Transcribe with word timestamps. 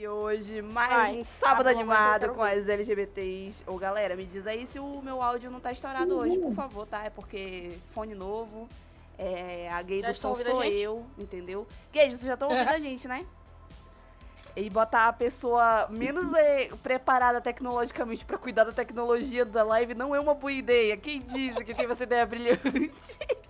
E 0.00 0.08
hoje, 0.08 0.62
mais 0.62 0.90
Ai, 0.90 1.18
um 1.18 1.22
sábado 1.22 1.64
tá 1.64 1.74
bom, 1.74 1.78
animado 1.78 2.30
com 2.30 2.42
as 2.42 2.66
LGBTs. 2.66 3.62
Ô, 3.66 3.76
galera, 3.76 4.16
me 4.16 4.24
diz 4.24 4.46
aí 4.46 4.64
se 4.64 4.78
o 4.78 5.02
meu 5.02 5.20
áudio 5.20 5.50
não 5.50 5.60
tá 5.60 5.72
estourado 5.72 6.16
hoje, 6.16 6.38
por 6.38 6.54
favor, 6.54 6.86
tá? 6.86 7.04
É 7.04 7.10
porque 7.10 7.76
fone 7.92 8.14
novo, 8.14 8.66
é, 9.18 9.68
a 9.70 9.82
gay 9.82 10.00
Já 10.00 10.08
do 10.08 10.14
som 10.14 10.34
sou 10.34 10.64
eu, 10.64 11.04
entendeu? 11.18 11.66
Gays, 11.92 12.14
vocês 12.14 12.22
já 12.22 12.32
estão 12.32 12.48
ouvindo 12.48 12.70
a 12.70 12.78
gente, 12.80 13.06
né? 13.06 13.26
E 14.56 14.70
botar 14.70 15.08
a 15.08 15.12
pessoa 15.12 15.86
menos 15.90 16.32
eh, 16.32 16.70
preparada 16.82 17.38
tecnologicamente 17.38 18.24
pra 18.24 18.38
cuidar 18.38 18.64
da 18.64 18.72
tecnologia 18.72 19.44
da 19.44 19.62
live 19.62 19.92
não 19.92 20.14
é 20.14 20.20
uma 20.20 20.32
boa 20.32 20.50
ideia. 20.50 20.96
Quem 20.96 21.20
disse 21.20 21.62
que 21.62 21.74
teve 21.74 21.92
essa 21.92 22.04
ideia 22.04 22.24
brilhante? 22.24 22.62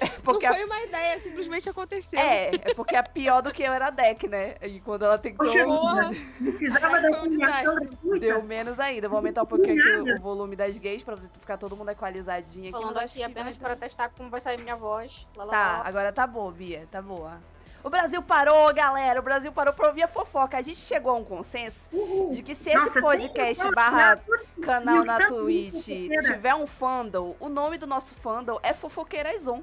É 0.00 0.06
porque 0.22 0.46
não 0.46 0.52
a 0.52 0.56
foi 0.56 0.64
uma 0.64 0.80
ideia, 0.82 1.20
simplesmente 1.20 1.68
aconteceu. 1.68 2.18
é, 2.18 2.50
é 2.54 2.74
porque 2.74 2.96
é 2.96 3.02
pior 3.02 3.40
do 3.42 3.52
que 3.52 3.62
eu 3.62 3.72
era 3.72 3.90
deck, 3.90 4.28
né? 4.28 4.56
E 4.62 4.80
quando 4.80 5.04
ela 5.04 5.18
tentou, 5.18 5.46
Poxa 5.46 5.64
Porra. 5.64 6.10
precisava 6.38 7.00
da 7.00 7.22
um 7.22 8.18
deu 8.18 8.42
menos 8.42 8.78
ainda. 8.80 9.08
Vou 9.08 9.16
aumentar 9.16 9.42
um 9.42 9.46
pouquinho 9.46 9.78
aqui 9.78 10.12
o, 10.12 10.20
volume 10.20 10.56
das 10.56 10.76
gays 10.78 11.02
pra 11.02 11.16
ficar 11.16 11.56
todo 11.56 11.76
mundo 11.76 11.90
equalizadinho 11.90 12.64
aqui. 12.64 12.72
Falando 12.72 12.94
mas 12.94 13.04
acho 13.04 13.14
aqui 13.14 13.18
que 13.18 13.24
apenas 13.24 13.56
para 13.56 13.76
testar 13.76 14.08
como 14.10 14.30
vai 14.30 14.40
sair 14.40 14.58
minha 14.60 14.76
voz. 14.76 15.26
Lá, 15.36 15.44
lá, 15.44 15.50
Tá, 15.50 15.78
lá. 15.78 15.82
agora 15.86 16.12
tá 16.12 16.26
boa, 16.26 16.50
Bia, 16.52 16.86
tá 16.90 17.00
boa. 17.00 17.40
O 17.84 17.90
Brasil 17.90 18.20
parou, 18.22 18.72
galera. 18.74 19.20
O 19.20 19.22
Brasil 19.22 19.52
parou 19.52 19.72
pra 19.72 19.88
ouvir 19.88 20.02
a 20.02 20.08
fofoca. 20.08 20.58
A 20.58 20.62
gente 20.62 20.78
chegou 20.78 21.12
a 21.12 21.14
um 21.14 21.24
consenso 21.24 21.88
de 22.32 22.42
que 22.42 22.54
se 22.54 22.70
esse 22.70 22.78
Nossa, 22.78 22.92
tem 22.94 23.02
podcast 23.02 23.66
um 23.66 23.70
barra 23.70 24.18
canal 24.62 25.04
na 25.04 25.18
tanto 25.18 25.36
Twitch 25.36 25.86
tiver 25.86 26.54
um 26.54 26.66
fandom, 26.66 27.36
o 27.38 27.48
nome 27.48 27.78
do 27.78 27.86
nosso 27.86 28.14
fandom 28.16 28.58
é 28.62 28.74
Fofoqueirazon. 28.74 29.62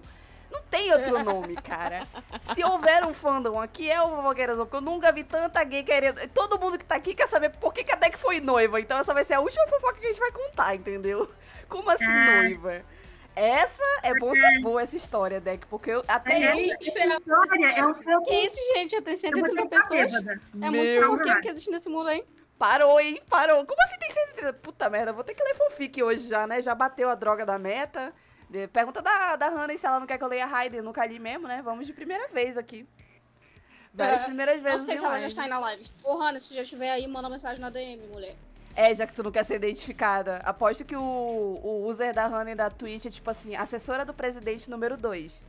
Não 0.51 0.61
tem 0.69 0.93
outro 0.93 1.23
nome, 1.23 1.55
cara. 1.55 2.07
Se 2.39 2.63
houver 2.63 3.03
um 3.03 3.13
fandom 3.13 3.59
aqui, 3.59 3.89
é 3.89 3.99
o 4.01 4.07
Fofoqueirazon, 4.09 4.65
porque 4.65 4.77
eu 4.77 4.81
nunca 4.81 5.11
vi 5.11 5.23
tanta 5.23 5.63
gay 5.63 5.81
querendo. 5.83 6.25
Todo 6.29 6.59
mundo 6.59 6.77
que 6.77 6.85
tá 6.85 6.95
aqui 6.95 7.15
quer 7.15 7.27
saber 7.27 7.49
por 7.49 7.73
que, 7.73 7.83
que 7.83 7.91
a 7.91 7.95
Deck 7.95 8.17
foi 8.17 8.39
noiva. 8.39 8.79
Então 8.79 8.97
essa 8.99 9.13
vai 9.13 9.23
ser 9.23 9.33
a 9.33 9.39
última 9.39 9.67
fofoca 9.67 9.95
que 9.99 10.05
a 10.05 10.09
gente 10.09 10.19
vai 10.19 10.31
contar, 10.31 10.75
entendeu? 10.75 11.29
Como 11.67 11.89
assim, 11.89 12.05
Ah. 12.05 12.43
noiva? 12.43 12.83
Essa 13.35 13.83
é 14.03 14.13
bom 14.19 14.33
ser 14.33 14.59
boa 14.61 14.81
essa 14.81 14.95
história, 14.95 15.41
Deck, 15.41 15.65
porque 15.67 15.89
eu 15.91 16.03
até 16.07 16.33
É, 16.33 16.49
eu. 16.49 16.55
Ninguém 16.55 16.77
esperava 16.79 17.21
é 17.75 17.85
um 17.85 17.93
pouco... 17.93 18.25
Que 18.29 18.35
isso, 18.35 18.57
gente? 18.75 18.91
Já 18.91 19.01
tem 19.01 19.13
Eu 19.15 19.31
vou 19.31 19.47
130 19.49 19.61
ficar 19.63 19.69
pessoas. 19.69 20.13
É 20.13 20.19
muito 20.59 20.71
Meu 20.71 21.01
fofoqueiro 21.03 21.23
Deus. 21.33 21.41
que 21.41 21.47
existe 21.47 21.71
nesse 21.71 21.89
mundo, 21.89 22.09
hein? 22.09 22.23
Parou, 22.59 22.99
hein? 22.99 23.19
Parou. 23.29 23.65
Como 23.65 23.81
assim 23.83 23.97
tem 23.99 24.09
130? 24.11 24.53
Puta 24.53 24.89
merda, 24.89 25.11
vou 25.11 25.23
ter 25.23 25.33
que 25.33 25.43
ler 25.43 25.55
fanfic 25.55 26.01
hoje 26.03 26.27
já, 26.27 26.45
né? 26.45 26.61
Já 26.61 26.75
bateu 26.75 27.09
a 27.09 27.15
droga 27.15 27.45
da 27.45 27.57
meta. 27.57 28.13
Pergunta 28.71 29.01
da, 29.01 29.35
da 29.35 29.49
Hannah 29.49 29.75
se 29.75 29.85
ela 29.85 29.99
não 29.99 30.05
quer 30.05 30.17
que 30.19 30.23
eu 30.23 30.27
leia 30.27 30.45
Raiden. 30.45 30.81
Nunca 30.81 31.03
li 31.05 31.17
mesmo, 31.17 31.47
né? 31.47 31.61
Vamos 31.63 31.87
de 31.87 31.93
primeira 31.93 32.27
vez 32.27 32.55
aqui. 32.55 32.87
Várias 33.91 34.21
É. 34.21 34.25
primeiras 34.25 34.57
Não 34.57 34.63
vezes 34.63 34.81
sei 34.83 34.93
em 34.95 34.97
se 34.97 35.05
ela 35.05 35.19
já 35.19 35.27
está 35.27 35.43
aí 35.43 35.49
na 35.49 35.59
live. 35.59 35.83
Ô, 36.03 36.17
Hannah, 36.17 36.39
se 36.39 36.53
já 36.53 36.61
estiver 36.61 36.91
aí, 36.91 37.07
manda 37.07 37.29
mensagem 37.29 37.59
na 37.59 37.69
DM, 37.71 38.07
mulher. 38.07 38.35
É, 38.75 38.93
já 38.95 39.05
que 39.05 39.13
tu 39.13 39.21
não 39.23 39.31
quer 39.31 39.43
ser 39.45 39.55
identificada. 39.55 40.37
Aposto 40.37 40.83
que 40.83 40.95
o, 40.95 41.01
o 41.01 41.85
user 41.87 42.13
da 42.13 42.25
Hannah 42.25 42.55
da 42.55 42.69
Twitch 42.69 43.05
é 43.05 43.09
tipo 43.09 43.29
assim, 43.29 43.55
assessora 43.55 44.03
do 44.03 44.13
presidente 44.13 44.69
número 44.69 44.97
2. 44.97 45.43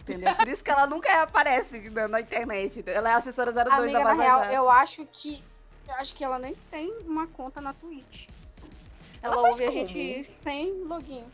Entendeu? 0.00 0.34
Por 0.34 0.48
isso 0.48 0.62
que 0.62 0.70
ela 0.70 0.86
nunca 0.86 1.22
aparece 1.22 1.88
na, 1.90 2.08
na 2.08 2.20
internet. 2.20 2.82
Ela 2.86 3.10
é 3.10 3.12
a 3.14 3.16
assessora 3.16 3.52
02 3.52 3.66
Amiga, 3.72 3.92
da 3.92 3.98
na 4.04 4.10
Vaza 4.10 4.22
real, 4.22 4.40
Jato. 4.40 4.54
eu 4.54 4.70
acho 4.70 5.06
que. 5.12 5.42
Eu 5.88 5.94
acho 5.94 6.14
que 6.14 6.24
ela 6.24 6.38
nem 6.38 6.54
tem 6.70 6.92
uma 7.06 7.26
conta 7.26 7.60
na 7.60 7.72
Twitch. 7.72 8.26
Ela 9.22 9.34
Ela, 9.34 9.42
faz 9.42 9.60
ouve 9.60 9.64
a 9.64 9.70
gente 9.70 10.24
sem 10.24 10.82
login. 10.84 11.24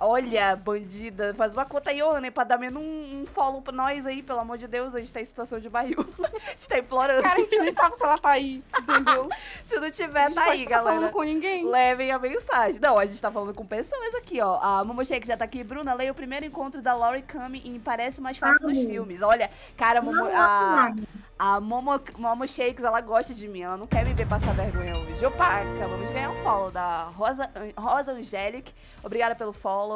Olha, 0.00 0.56
bandida, 0.56 1.34
faz 1.34 1.52
uma 1.52 1.66
conta 1.66 1.90
aí, 1.90 2.02
ô, 2.02 2.16
né? 2.18 2.30
Pra 2.30 2.42
dar 2.42 2.56
menos 2.56 2.82
um, 2.82 3.20
um 3.20 3.26
follow 3.26 3.60
pra 3.60 3.72
nós 3.72 4.06
aí, 4.06 4.22
pelo 4.22 4.40
amor 4.40 4.56
de 4.56 4.66
Deus. 4.66 4.94
A 4.94 4.98
gente 4.98 5.12
tá 5.12 5.20
em 5.20 5.24
situação 5.24 5.60
de 5.60 5.68
barril. 5.68 5.98
a 6.24 6.50
gente 6.50 6.68
tá 6.68 6.78
implorando. 6.78 7.22
Cara, 7.22 7.34
a 7.34 7.38
gente 7.38 7.58
nem 7.58 7.70
sabe 7.72 7.94
se 7.94 8.02
ela 8.02 8.16
tá 8.16 8.30
aí, 8.30 8.64
entendeu? 8.80 9.28
Se 9.64 9.78
não 9.78 9.90
tiver, 9.90 10.32
tá 10.32 10.44
aí, 10.44 10.64
falando 10.64 10.84
galera. 10.84 11.12
com 11.12 11.22
ninguém. 11.22 11.68
Levem 11.68 12.10
a 12.10 12.18
mensagem. 12.18 12.80
Não, 12.80 12.98
a 12.98 13.04
gente 13.06 13.20
tá 13.20 13.30
falando 13.30 13.54
com 13.54 13.64
pessoas 13.64 14.14
aqui, 14.14 14.40
ó. 14.40 14.58
A 14.60 14.82
Momo 14.84 15.04
Shake 15.04 15.26
já 15.26 15.36
tá 15.36 15.44
aqui. 15.44 15.62
Bruna, 15.62 15.92
leia 15.94 16.10
o 16.10 16.14
primeiro 16.14 16.46
encontro 16.46 16.80
da 16.80 16.94
Laurie 16.94 17.22
Kami 17.22 17.62
em 17.64 17.78
Parece 17.78 18.20
Mais 18.20 18.38
Fácil 18.38 18.66
dos 18.66 18.78
Amo. 18.78 18.88
Filmes. 18.88 19.22
Olha, 19.22 19.50
cara, 19.76 20.00
Momo, 20.00 20.16
Não, 20.16 20.26
a, 20.26 20.92
não. 20.96 21.04
a 21.38 21.60
Momo, 21.60 22.00
Momo 22.18 22.48
Shakes, 22.48 22.82
ela 22.82 23.00
gosta 23.00 23.34
de 23.34 23.46
mim. 23.46 23.60
Ela 23.62 23.76
não 23.76 23.86
quer 23.86 24.04
me 24.04 24.14
ver 24.14 24.26
passar 24.26 24.54
vergonha 24.54 24.96
hoje. 24.96 25.24
Opa, 25.26 25.60
acabamos 25.60 26.08
de 26.08 26.12
ganhar 26.14 26.30
um 26.30 26.42
follow 26.42 26.70
da 26.70 27.04
Rosa, 27.16 27.50
Rosa 27.76 28.12
Angelic. 28.12 28.72
Obrigada 29.04 29.34
pelo 29.34 29.52
follow. 29.52 29.89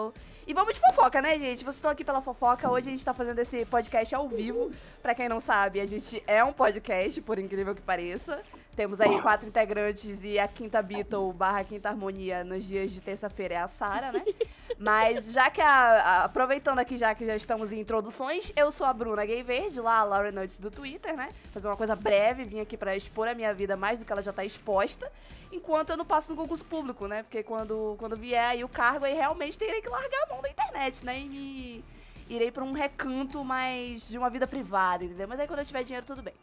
E 0.47 0.53
vamos 0.53 0.75
de 0.75 0.81
fofoca, 0.81 1.23
né, 1.23 1.39
gente? 1.39 1.63
Vocês 1.63 1.77
estão 1.77 1.91
aqui 1.91 2.05
pela 2.05 2.21
fofoca. 2.21 2.69
Hoje 2.69 2.89
a 2.89 2.91
gente 2.91 3.05
tá 3.05 3.15
fazendo 3.15 3.39
esse 3.39 3.65
podcast 3.67 4.15
ao 4.15 4.29
vivo. 4.29 4.71
Pra 5.01 5.15
quem 5.15 5.29
não 5.29 5.39
sabe, 5.39 5.81
a 5.81 5.87
gente 5.87 6.23
é 6.27 6.43
um 6.43 6.53
podcast, 6.53 7.21
por 7.23 7.39
incrível 7.39 7.75
que 7.75 7.81
pareça. 7.81 8.43
Temos 8.77 9.01
aí 9.01 9.21
quatro 9.23 9.47
integrantes 9.47 10.25
e 10.25 10.37
a 10.39 10.49
quinta 10.49 10.83
Beatle 10.83 11.33
barra 11.33 11.63
quinta 11.63 11.89
harmonia 11.89 12.43
nos 12.43 12.65
dias 12.65 12.91
de 12.91 13.01
terça-feira 13.01 13.55
é 13.55 13.59
a 13.59 13.69
Sara, 13.69 14.11
né? 14.11 14.25
Mas 14.77 15.31
já 15.33 15.49
que 15.49 15.61
a, 15.61 15.69
a- 15.71 16.25
aproveitando 16.25 16.81
aqui, 16.81 16.97
já 16.97 17.15
que 17.15 17.25
já 17.25 17.37
estamos 17.37 17.73
em 17.73 17.79
introduções, 17.79 18.53
eu 18.57 18.73
sou 18.73 18.85
a 18.87 18.93
Bruna 18.93 19.25
Gay 19.25 19.45
Verde, 19.45 19.81
lá 19.81 19.99
a 19.99 20.03
Laura 20.05 20.33
Nuts 20.33 20.59
do 20.59 20.73
Twitter, 20.73 21.17
né? 21.17 21.29
Fazer 21.53 21.69
uma 21.69 21.77
coisa 21.77 21.95
breve, 21.95 22.43
vim 22.45 22.59
aqui 22.61 22.77
pra 22.77 22.97
expor 22.97 23.29
a 23.29 23.35
minha 23.35 23.55
vida 23.55 23.77
mais 23.77 24.01
do 24.01 24.05
que 24.05 24.11
ela 24.13 24.23
já 24.23 24.33
tá 24.33 24.45
exposta, 24.45 25.11
enquanto 25.53 25.91
eu 25.91 25.97
não 25.97 26.05
passo 26.05 26.35
no 26.35 26.37
concurso 26.41 26.65
público, 26.65 27.07
né? 27.07 27.23
Porque 27.23 27.45
quando, 27.45 27.95
quando 27.99 28.17
vier 28.17 28.45
aí 28.45 28.65
o 28.65 28.69
cargo, 28.69 29.05
aí 29.05 29.15
realmente 29.15 29.57
terei 29.57 29.81
que 29.81 29.89
largar 29.89 30.25
a 30.25 30.33
mão 30.33 30.43
da 30.43 30.51
internet, 30.51 31.05
né? 31.05 31.21
E 31.21 31.29
me 31.29 31.85
irei 32.29 32.51
pra 32.51 32.65
um 32.65 32.73
recanto 32.73 33.45
mais 33.45 34.09
de 34.09 34.19
uma 34.19 34.29
vida 34.31 34.49
privada, 34.49 35.05
entendeu? 35.05 35.29
Mas 35.29 35.39
aí 35.39 35.47
quando 35.47 35.61
eu 35.61 35.65
tiver 35.65 35.85
dinheiro, 35.85 36.05
tudo 36.05 36.21
bem. 36.23 36.35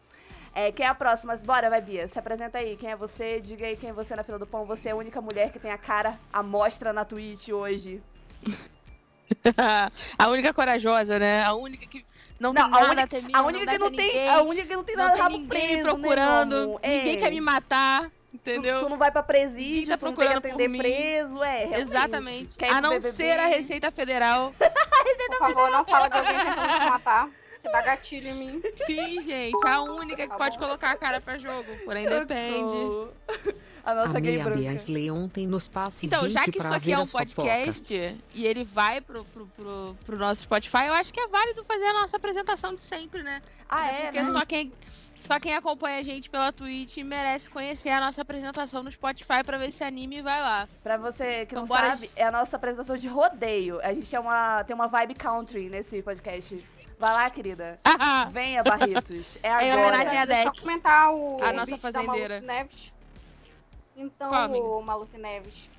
É, 0.53 0.71
quem 0.71 0.85
é 0.85 0.89
a 0.89 0.93
próxima? 0.95 1.33
Bora, 1.45 1.69
vai, 1.69 1.79
Bia. 1.81 2.07
Se 2.07 2.19
apresenta 2.19 2.57
aí. 2.57 2.75
Quem 2.75 2.91
é 2.91 2.95
você? 2.95 3.39
Diga 3.39 3.65
aí 3.65 3.77
quem 3.77 3.89
é 3.89 3.93
você 3.93 4.15
na 4.15 4.23
fila 4.23 4.37
do 4.37 4.45
pão. 4.45 4.65
Você 4.65 4.89
é 4.89 4.91
a 4.91 4.95
única 4.95 5.21
mulher 5.21 5.49
que 5.51 5.59
tem 5.59 5.71
a 5.71 5.77
cara 5.77 6.19
à 6.31 6.43
mostra 6.43 6.91
na 6.91 7.05
Twitch 7.05 7.49
hoje. 7.49 8.01
a 10.17 10.27
única 10.27 10.53
corajosa, 10.53 11.17
né? 11.17 11.43
A 11.43 11.53
única 11.53 11.85
que 11.87 12.05
não, 12.39 12.51
Não, 12.51 12.55
tem 12.55 12.63
a 12.63 12.67
nada 12.69 12.85
única- 12.87 13.03
a 13.03 13.07
temer, 13.07 13.35
A 13.35 13.41
única 13.43 13.65
não 13.65 13.71
que 13.73 13.79
não 13.79 13.91
tem, 13.91 14.07
ninguém, 14.07 14.29
a 14.29 14.41
única 14.41 14.67
que 14.67 14.75
não 14.75 14.83
tem 14.83 14.95
não 14.95 15.03
nada 15.03 15.13
tem 15.15 15.23
rabo 15.23 15.37
ninguém 15.37 15.47
preso, 15.47 15.71
me 15.71 15.83
né, 15.83 15.83
procurando, 15.83 16.55
amor? 16.63 16.79
ninguém 16.83 17.15
É. 17.15 17.19
quer 17.19 17.29
me 17.29 17.39
matar, 17.41 18.01
Tu, 18.09 18.35
entendeu? 18.35 18.79
tu 18.79 18.89
não 18.89 18.97
vai 18.97 19.11
pra 19.11 19.23
presídio, 19.23 19.73
Ninguém 19.73 19.87
tá 19.87 19.97
tu 19.97 20.05
não 20.05 20.13
tem 20.13 20.25
que 20.25 20.49
procurando 20.49 20.77
preso, 20.79 21.43
é, 21.43 21.57
realmente. 21.65 21.81
Exatamente. 21.81 22.57
Quer 22.57 22.71
A 22.71 22.81
não 22.81 22.89
BBB? 22.89 23.11
ser 23.15 23.39
a 23.39 23.45
Receita 23.45 23.91
Federal. 23.91 24.53
Por 24.59 25.37
favor, 25.37 25.71
não 25.71 25.85
fala 25.85 26.07
de 26.09 26.17
alguém 26.17 26.33
tentando 26.33 26.73
te 26.79 26.85
matar. 26.89 27.29
Dá 27.63 27.81
gatilho 27.81 28.27
em 28.29 28.33
mim. 28.33 28.61
Sim, 28.85 29.21
gente. 29.21 29.67
A 29.67 29.81
única 29.81 30.23
que 30.23 30.27
Tá 30.29 30.35
pode 30.37 30.57
bom. 30.57 30.65
colocar 30.65 30.91
a 30.91 30.95
cara 30.97 31.21
pra 31.21 31.37
jogo. 31.37 31.65
Porém, 31.85 32.07
depende. 32.07 33.07
A 33.83 33.95
nossa 33.95 34.17
a 34.17 34.19
gay 34.19 34.37
branca. 34.37 34.59
Beasley 34.59 35.09
ontem 35.09 35.47
nos 35.47 35.67
passe 35.67 36.05
Então, 36.05 36.21
20 36.21 36.31
já 36.33 36.43
que 36.45 36.59
isso 36.59 36.73
aqui 36.73 36.91
é 36.91 36.99
um 36.99 37.07
podcast 37.07 38.15
e 38.35 38.45
ele 38.45 38.63
vai 38.63 39.01
pro, 39.01 39.25
pro, 39.25 39.47
pro, 39.47 39.97
pro 40.05 40.17
nosso 40.19 40.41
Spotify, 40.43 40.85
eu 40.87 40.93
acho 40.93 41.11
que 41.11 41.19
é 41.19 41.27
válido 41.27 41.63
fazer 41.63 41.85
a 41.85 41.93
nossa 41.93 42.15
apresentação 42.15 42.75
de 42.75 42.81
sempre, 42.83 43.23
né? 43.23 43.41
Ah, 43.67 43.85
Até 43.85 43.95
é, 43.95 44.01
porque 44.03 44.21
né? 44.21 44.31
só 44.31 44.45
quem, 44.45 44.71
só 45.17 45.39
quem 45.39 45.55
acompanha 45.55 45.97
a 45.97 46.03
gente 46.03 46.29
pela 46.29 46.51
Twitch 46.51 46.97
merece 46.97 47.49
conhecer 47.49 47.89
a 47.89 47.99
nossa 47.99 48.21
apresentação 48.21 48.83
no 48.83 48.91
Spotify 48.91 49.43
pra 49.43 49.57
ver 49.57 49.71
se 49.71 49.83
anime 49.83 50.17
e 50.17 50.21
vai 50.21 50.39
lá. 50.41 50.69
Pra 50.83 50.97
você 50.97 51.47
que 51.47 51.55
não 51.55 51.63
Então, 51.63 51.75
bora 51.75 51.95
sabe, 51.95 52.07
de- 52.07 52.19
é 52.21 52.25
a 52.25 52.31
nossa 52.31 52.57
apresentação 52.57 52.95
de 52.95 53.07
rodeio. 53.07 53.79
A 53.81 53.91
gente 53.95 54.15
é 54.15 54.19
uma, 54.19 54.63
tem 54.63 54.75
uma 54.75 54.87
vibe 54.87 55.15
country 55.15 55.69
nesse 55.69 56.03
podcast. 56.03 56.63
Vai 57.01 57.13
lá, 57.13 57.29
querida. 57.31 57.79
Venha, 58.31 58.61
Barretos. 58.63 59.39
É 59.41 59.49
agora. 59.49 59.65
Em 59.65 59.73
homenagem 59.73 60.17
a 60.19 60.25
Deixa 60.25 60.41
eu 60.43 60.51
Deck. 60.51 60.61
comentar 60.61 61.11
o 61.11 61.43
A 61.43 61.51
nossa 61.51 61.71
beat 61.71 61.81
da 61.81 61.91
fazendeira. 62.03 62.39
Neves. 62.41 62.93
Então, 63.97 64.29
Qual, 64.29 64.51
o 64.51 64.83
Maluque 64.83 65.17
Neves. 65.17 65.71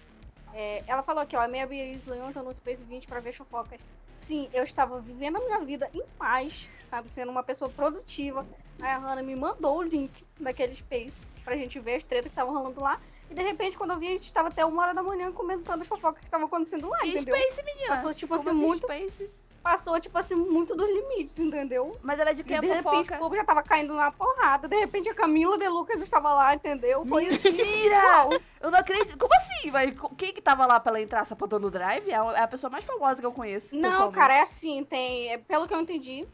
é, 0.53 0.83
ela 0.87 1.01
falou 1.03 1.23
aqui, 1.23 1.37
ó, 1.37 1.41
a 1.41 1.47
minha 1.49 1.65
Beasley 1.65 2.21
ontem 2.21 2.43
no 2.43 2.53
Space 2.53 2.85
20 2.85 3.07
pra 3.07 3.21
ver 3.21 3.33
fofocas. 3.33 3.87
Sim, 4.19 4.49
eu 4.53 4.65
estava 4.65 5.01
vivendo 5.01 5.37
a 5.37 5.41
minha 5.41 5.61
vida 5.61 5.89
em 5.95 6.03
paz, 6.19 6.69
sabe? 6.85 7.09
Sendo 7.09 7.31
uma 7.31 7.43
pessoa 7.45 7.71
produtiva. 7.71 8.45
Aí 8.81 8.91
a 8.91 8.99
Hannah 8.99 9.23
me 9.23 9.35
mandou 9.37 9.79
o 9.79 9.83
link 9.83 10.25
daquele 10.41 10.75
Space 10.75 11.27
pra 11.45 11.57
gente 11.57 11.79
ver 11.81 11.95
as 11.97 12.05
tretas 12.05 12.27
que 12.27 12.33
estavam 12.33 12.53
rolando 12.53 12.81
lá. 12.81 13.01
E 13.31 13.35
de 13.35 13.43
repente, 13.43 13.79
quando 13.79 13.93
eu 13.93 13.99
vi, 13.99 14.09
a 14.09 14.11
gente 14.11 14.23
estava 14.25 14.49
até 14.49 14.65
uma 14.65 14.83
hora 14.83 14.95
da 14.95 15.03
manhã 15.03 15.31
comentando 15.33 15.83
as 15.83 15.89
fofocas 15.89 16.19
que 16.21 16.27
estavam 16.27 16.47
acontecendo 16.47 16.89
lá, 16.89 16.99
Que 16.99 17.09
entendeu? 17.09 17.35
Space, 17.37 17.63
menina? 17.65 17.89
Passou, 17.89 18.13
tipo 18.15 18.37
Como 18.37 18.51
assim, 18.51 18.59
muito. 18.59 18.83
Space? 18.87 19.31
Passou, 19.63 20.01
tipo 20.01 20.19
assim, 20.19 20.35
muito 20.35 20.75
dos 20.75 20.89
limites, 20.89 21.39
entendeu? 21.39 21.97
Mas 22.03 22.19
ela 22.19 22.31
é 22.31 22.35
de 22.35 22.43
quem 22.43 22.57
E 22.57 22.59
é 22.59 22.61
de 22.61 22.67
repente 22.67 22.83
fofoca? 22.83 23.15
o 23.15 23.19
povo 23.19 23.37
já 23.37 23.45
tava 23.45 23.63
caindo 23.63 23.95
na 23.95 24.11
porrada. 24.11 24.67
De 24.69 24.77
repente 24.77 25.09
a 25.09 25.15
Camila 25.15 25.57
de 25.57 25.69
Lucas 25.69 26.03
estava 26.03 26.35
lá, 26.35 26.55
entendeu? 26.55 27.07
Foi 27.07 27.29
assim. 27.29 27.51
Mentira! 27.51 28.03
Eu 28.61 28.71
não 28.71 28.79
acredito. 28.79 29.17
Como 29.19 29.33
assim? 29.35 29.71
Mas 29.71 29.93
quem 30.17 30.33
que 30.33 30.41
tava 30.41 30.67
lá 30.67 30.79
pra 30.81 30.91
ela 30.93 31.01
entrar 31.01 31.25
sapatando 31.25 31.67
o 31.67 31.71
drive? 31.71 32.11
É 32.11 32.17
a 32.17 32.33
é 32.33 32.43
a 32.43 32.49
pessoa 32.49 32.71
mais 32.71 32.85
famosa 32.85 33.21
que 33.21 33.27
eu 33.27 33.33
conheço. 33.33 33.75
Não, 33.77 34.11
cara, 34.13 34.35
é 34.37 34.41
assim, 34.41 34.85
tem. 34.85 35.33
é, 35.33 35.39
pelo 35.39 35.67
que 35.67 35.75
eu 35.75 35.81
entendi. 35.81 36.27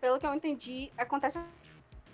Pelo 0.00 0.18
que 0.18 0.26
eu 0.26 0.34
entendi, 0.34 0.92
acontece 0.98 1.38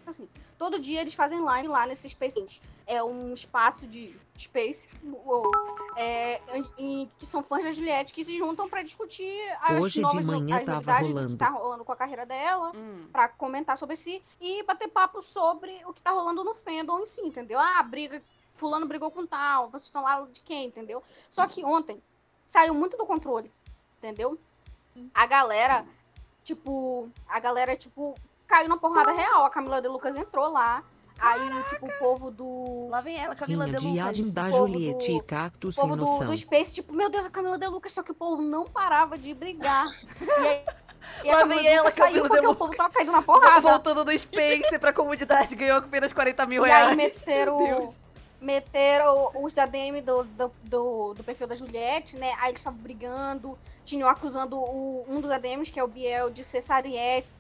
assim, 0.07 0.29
todo 0.59 0.79
dia 0.79 1.01
eles 1.01 1.15
fazem 1.15 1.41
live 1.41 1.69
lá 1.69 1.87
nesse 1.87 2.09
Space. 2.09 2.61
É 2.87 3.03
um 3.03 3.33
espaço 3.33 3.87
de 3.87 4.15
Space, 4.39 4.89
ou, 5.25 5.51
é, 5.97 6.41
em- 6.79 7.11
que 7.19 7.25
são 7.27 7.43
fãs 7.43 7.63
da 7.65 7.71
Juliette, 7.71 8.13
que 8.13 8.25
se 8.25 8.37
juntam 8.39 8.69
pra 8.69 8.83
discutir 8.83 9.31
as 9.61 9.83
Hoje 9.85 9.95
de 9.95 10.01
novas 10.01 10.27
manhã 10.27 10.59
as 10.59 10.65
tava 10.67 10.77
novidades 10.77 11.09
do 11.09 11.15
que 11.15 11.21
rolando. 11.21 11.37
tá 11.37 11.49
rolando 11.51 11.85
com 11.85 11.93
a 11.93 11.97
carreira 11.97 12.25
dela 12.27 12.73
Hum. 12.75 13.07
pra 13.13 13.29
comentar 13.29 13.77
sobre 13.77 13.95
si 13.97 14.23
e 14.41 14.63
bater 14.65 14.89
papo 14.89 15.21
sobre 15.23 15.81
o 15.87 15.93
que 15.93 16.03
tá 16.03 16.11
rolando 16.11 16.43
no 16.43 16.55
fandom 16.55 16.99
em 17.01 17.07
si, 17.07 17.21
entendeu? 17.23 17.59
Ah, 17.59 17.83
briga, 17.83 18.23
fulano 18.51 18.87
brigou 18.87 19.11
com 19.11 19.27
tal, 19.27 19.69
vocês 19.71 19.85
estão 19.85 20.03
lá 20.03 20.27
de 20.31 20.41
quem, 20.41 20.67
entendeu? 20.67 21.03
Só 21.31 21.47
que 21.47 21.65
ontem 21.65 22.03
saiu 22.45 22.75
muito 22.75 22.97
do 22.97 23.07
controle, 23.07 23.51
entendeu? 23.99 24.39
A 25.15 25.27
galera, 25.27 25.87
tipo, 26.43 27.09
a 27.29 27.39
galera, 27.41 27.77
tipo, 27.77 28.15
caiu 28.53 28.69
na 28.69 28.77
porrada 28.77 29.13
real. 29.13 29.45
A 29.47 29.51
Camila 29.51 29.81
de 29.81 29.89
Lucas 29.89 30.15
entrou 30.17 30.51
lá, 30.53 30.83
aí, 31.19 31.63
tipo, 31.71 31.87
o 31.87 31.93
povo 31.99 32.31
do... 32.31 32.89
Lá 32.91 33.01
vem 33.01 33.17
ela, 33.17 33.35
Camila 33.35 33.65
de 33.67 33.77
de 33.79 33.87
Lucas. 33.89 34.19
Adam 34.21 34.31
da 34.31 34.51
Juliette 34.51 35.07
do- 35.13 35.17
e 35.17 35.23
Cacto 35.23 35.69
O 35.71 35.75
povo 35.75 35.97
do, 35.97 36.25
do 36.27 36.37
Space, 36.37 36.75
tipo, 36.75 36.93
meu 36.93 37.09
Deus, 37.09 37.27
a 37.27 37.31
Camila 37.31 37.57
de 37.59 37.67
Lucas, 37.67 37.93
só 37.93 38.03
que 38.03 38.13
o 38.13 38.15
povo 38.15 38.43
não 38.43 38.67
parava 38.67 39.17
de 39.17 39.33
brigar. 39.33 39.87
E 40.21 40.25
aí, 40.47 40.65
e 41.25 41.29
Lá 41.33 41.39
a 41.39 41.39
Camila 41.41 41.47
vem 41.47 41.59
de 41.63 41.67
ela, 41.69 41.79
Lucas 41.79 41.95
saiu 41.95 42.23
de 42.25 42.29
porque 42.29 42.47
o 42.47 42.55
povo 42.55 42.77
tava 42.77 42.91
caindo 42.91 43.13
na 43.13 43.23
porrada. 43.23 43.61
Voltando 43.61 44.05
do 44.05 44.19
Space 44.19 44.79
pra 44.79 44.93
comunidade, 44.93 45.55
ganhou 45.57 45.79
apenas 45.79 46.13
40 46.13 46.45
mil 46.47 46.65
E 46.65 46.69
reais. 46.69 46.91
aí 46.91 46.97
meteram, 46.97 47.95
meteram 48.41 49.31
os 49.43 49.53
da 49.53 49.65
DM 49.67 50.01
do, 50.03 50.25
do, 50.25 50.53
do, 50.65 51.15
do 51.15 51.25
perfil 51.25 51.47
da 51.47 51.55
Juliette, 51.55 52.17
né? 52.17 52.33
Aí 52.39 52.49
eles 52.51 52.59
estavam 52.61 52.79
brigando, 52.81 53.57
tinham 53.85 54.09
acusando 54.09 54.57
o, 54.59 55.05
um 55.09 55.21
dos 55.21 55.31
ADMs, 55.31 55.73
que 55.73 55.79
é 55.81 55.85
o 55.85 55.89
Biel, 55.89 56.29
de 56.31 56.43
ser 56.45 56.61
Sariette. 56.61 57.31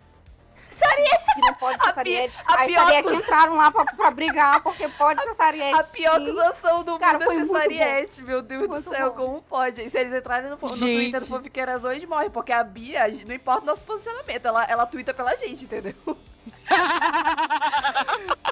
Sariette! 0.76 1.35
Que 1.35 1.41
não 1.41 1.55
pode 1.55 1.79
ser 1.79 1.85
A 1.85 1.88
pi- 1.88 1.94
Sariette. 1.94 2.38
a 2.47 2.61
Aí 2.61 2.67
pior 2.69 2.85
Sariette 2.85 3.14
entraram 3.14 3.56
lá 3.56 3.70
pra, 3.70 3.85
pra 3.85 4.11
brigar, 4.11 4.61
porque 4.62 4.88
pode 4.88 5.23
ser 5.23 5.35
Sariette. 5.35 5.75
A 5.81 5.85
pior 5.85 6.17
acusação 6.20 6.82
do 6.82 6.99
Cara, 6.99 7.12
mundo 7.14 7.25
foi 7.25 7.35
é 7.37 7.38
ser 7.38 7.44
muito 7.47 7.62
Sariette, 7.62 8.23
meu 8.23 8.43
Deus 8.43 8.69
Muito 8.69 8.85
do 8.91 8.91
céu, 8.97 9.11
bom. 9.12 9.17
como 9.26 9.43
pode? 9.43 9.81
E 9.82 9.88
se 9.91 9.99
eles 9.99 10.12
entrarem 10.12 10.50
no, 10.50 10.56
no. 10.56 10.69
Twitter 10.76 11.20
do 11.20 11.26
Fofiqueiras 11.26 11.85
hoje, 11.85 12.06
morre, 12.06 12.31
porque 12.31 12.53
a 12.53 12.62
Bia, 12.64 13.06
não 13.26 13.35
importa 13.35 13.62
o 13.62 13.67
nosso 13.67 13.85
posicionamento, 13.85 14.47
ela, 14.47 14.64
ela 14.64 14.87
twitta 14.87 15.14
pela 15.14 15.37
gente, 15.37 15.64
entendeu? 15.64 15.94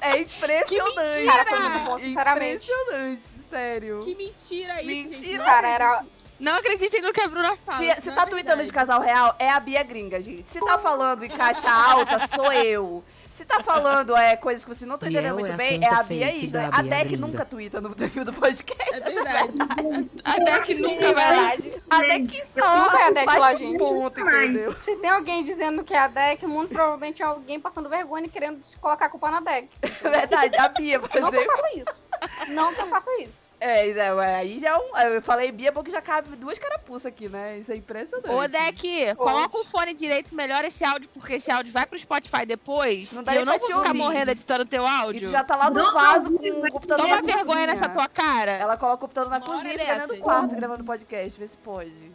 é 0.01 0.19
impressionante. 0.19 1.25
Cara, 1.25 1.45
foi 1.45 1.59
muito 1.59 1.79
bom, 1.85 1.97
sinceramente. 1.97 2.71
Impressionante, 2.71 3.21
sério. 3.49 3.99
Que 4.03 4.15
mentira 4.15 4.81
isso, 4.81 5.09
Mentira. 5.09 5.15
gente. 5.15 5.37
Cara, 5.45 5.67
era. 5.67 6.05
Não 6.41 6.55
acreditem 6.57 7.01
no 7.01 7.13
que 7.13 7.21
a 7.21 7.27
Bruna 7.27 7.55
fala. 7.55 7.95
Se, 7.95 8.01
se 8.01 8.11
tá 8.11 8.23
é 8.23 8.25
tweetando 8.25 8.65
de 8.65 8.71
casal 8.71 8.99
real, 8.99 9.35
é 9.39 9.49
a 9.49 9.59
Bia 9.59 9.83
gringa, 9.83 10.21
gente. 10.21 10.49
Se 10.49 10.59
tá 10.59 10.77
falando 10.77 11.23
em 11.23 11.29
caixa 11.29 11.69
alta, 11.71 12.27
sou 12.27 12.51
eu. 12.51 13.03
Se 13.29 13.45
tá 13.45 13.61
falando 13.63 14.15
é, 14.15 14.35
coisas 14.35 14.63
que 14.63 14.75
você 14.75 14.85
não 14.85 14.97
tá 14.97 15.07
entendendo 15.09 15.33
muito 15.35 15.49
é 15.49 15.53
a 15.53 15.57
bem, 15.57 15.83
é 15.83 15.87
a 15.89 16.03
Bia 16.03 16.27
fake 16.27 16.45
Isla. 16.47 16.69
A 16.71 16.81
Bia 16.83 16.91
Deck 16.91 17.17
nunca 17.17 17.45
twitta 17.45 17.79
no 17.79 17.95
perfil 17.95 18.25
do 18.25 18.33
podcast. 18.33 18.93
É 18.93 18.99
verdade. 18.99 19.53
Até 20.23 20.59
que 20.59 20.75
nunca 20.75 21.05
É 21.05 21.13
vai 21.13 21.37
lá. 21.37 21.49
verdade. 21.55 21.83
A 21.89 21.99
Deck 22.01 22.43
só 22.59 22.75
Nunca 22.77 22.99
é 22.99 23.07
a 23.07 23.11
Deck 23.11 23.25
lá, 23.39 23.51
um 23.53 23.57
gente. 23.57 23.77
ponto, 23.77 24.19
entendeu? 24.19 24.75
Se 24.79 24.95
tem 24.97 25.09
alguém 25.09 25.43
dizendo 25.43 25.81
que 25.83 25.93
é 25.93 25.99
a 25.99 26.07
deck, 26.07 26.45
muito 26.45 26.73
provavelmente 26.73 27.23
é 27.23 27.25
alguém 27.25 27.59
passando 27.59 27.87
vergonha 27.89 28.25
e 28.25 28.29
querendo 28.29 28.61
se 28.61 28.77
colocar 28.77 29.05
a 29.05 29.09
culpa 29.09 29.31
na 29.31 29.39
deck. 29.39 29.69
É 30.03 30.09
verdade, 30.09 30.57
a 30.57 30.67
Bia, 30.67 30.99
por 30.99 31.09
Não 31.21 31.29
que 31.29 31.35
eu 31.37 31.41
exemplo. 31.41 31.55
faça 31.57 31.77
isso. 31.77 32.01
Não 32.49 32.73
que 32.73 32.81
eu 32.81 32.87
faça 32.87 33.09
isso. 33.21 33.49
É, 33.59 33.89
é, 33.89 34.13
ué, 34.13 34.35
aí 34.35 34.59
já 34.59 34.69
é 34.69 34.77
um. 34.77 34.97
Eu 34.97 35.21
falei 35.21 35.51
Bia 35.51 35.71
porque 35.71 35.89
já 35.91 36.01
cabe 36.01 36.35
duas 36.35 36.59
carapuças 36.59 37.07
aqui, 37.07 37.27
né? 37.27 37.57
Isso 37.57 37.71
é 37.71 37.75
impressionante. 37.75 38.29
Ô, 38.29 38.47
Deck, 38.47 39.15
coloca 39.15 39.57
o 39.57 39.65
fone 39.65 39.93
direito, 39.93 40.33
melhora 40.35 40.67
esse 40.67 40.83
áudio, 40.83 41.09
porque 41.13 41.33
esse 41.33 41.51
áudio 41.51 41.71
vai 41.73 41.85
pro 41.85 41.97
Spotify 41.97 42.45
depois. 42.45 43.11
Não 43.13 43.23
dá 43.23 43.33
e 43.33 43.37
eu 43.37 43.45
não 43.45 43.57
vou 43.57 43.67
ficar 43.67 43.77
ouvir. 43.87 43.93
morrendo 43.97 44.31
editando 44.31 44.65
teu 44.65 44.83
E 44.83 44.87
áudio. 44.87 45.21
tu 45.21 45.31
já 45.31 45.43
tá 45.43 45.55
lá 45.55 45.69
no 45.69 45.75
Não, 45.81 45.93
vaso 45.93 46.29
não, 46.29 46.37
com 46.37 46.67
o 46.67 46.71
computador 46.71 47.05
Toma 47.05 47.15
na 47.17 47.21
vergonha 47.21 47.45
cozinha. 47.45 47.67
nessa 47.67 47.89
tua 47.89 48.07
cara. 48.07 48.51
Ela 48.51 48.77
coloca 48.77 48.95
o 48.97 48.99
computador 48.99 49.29
na 49.29 49.37
Uma 49.37 49.45
cozinha, 49.45 49.73
do 49.73 49.77
dessas. 49.77 50.19
quarto, 50.19 50.55
gravando 50.55 50.83
podcast. 50.83 51.39
Vê 51.39 51.47
se 51.47 51.57
pode. 51.57 52.10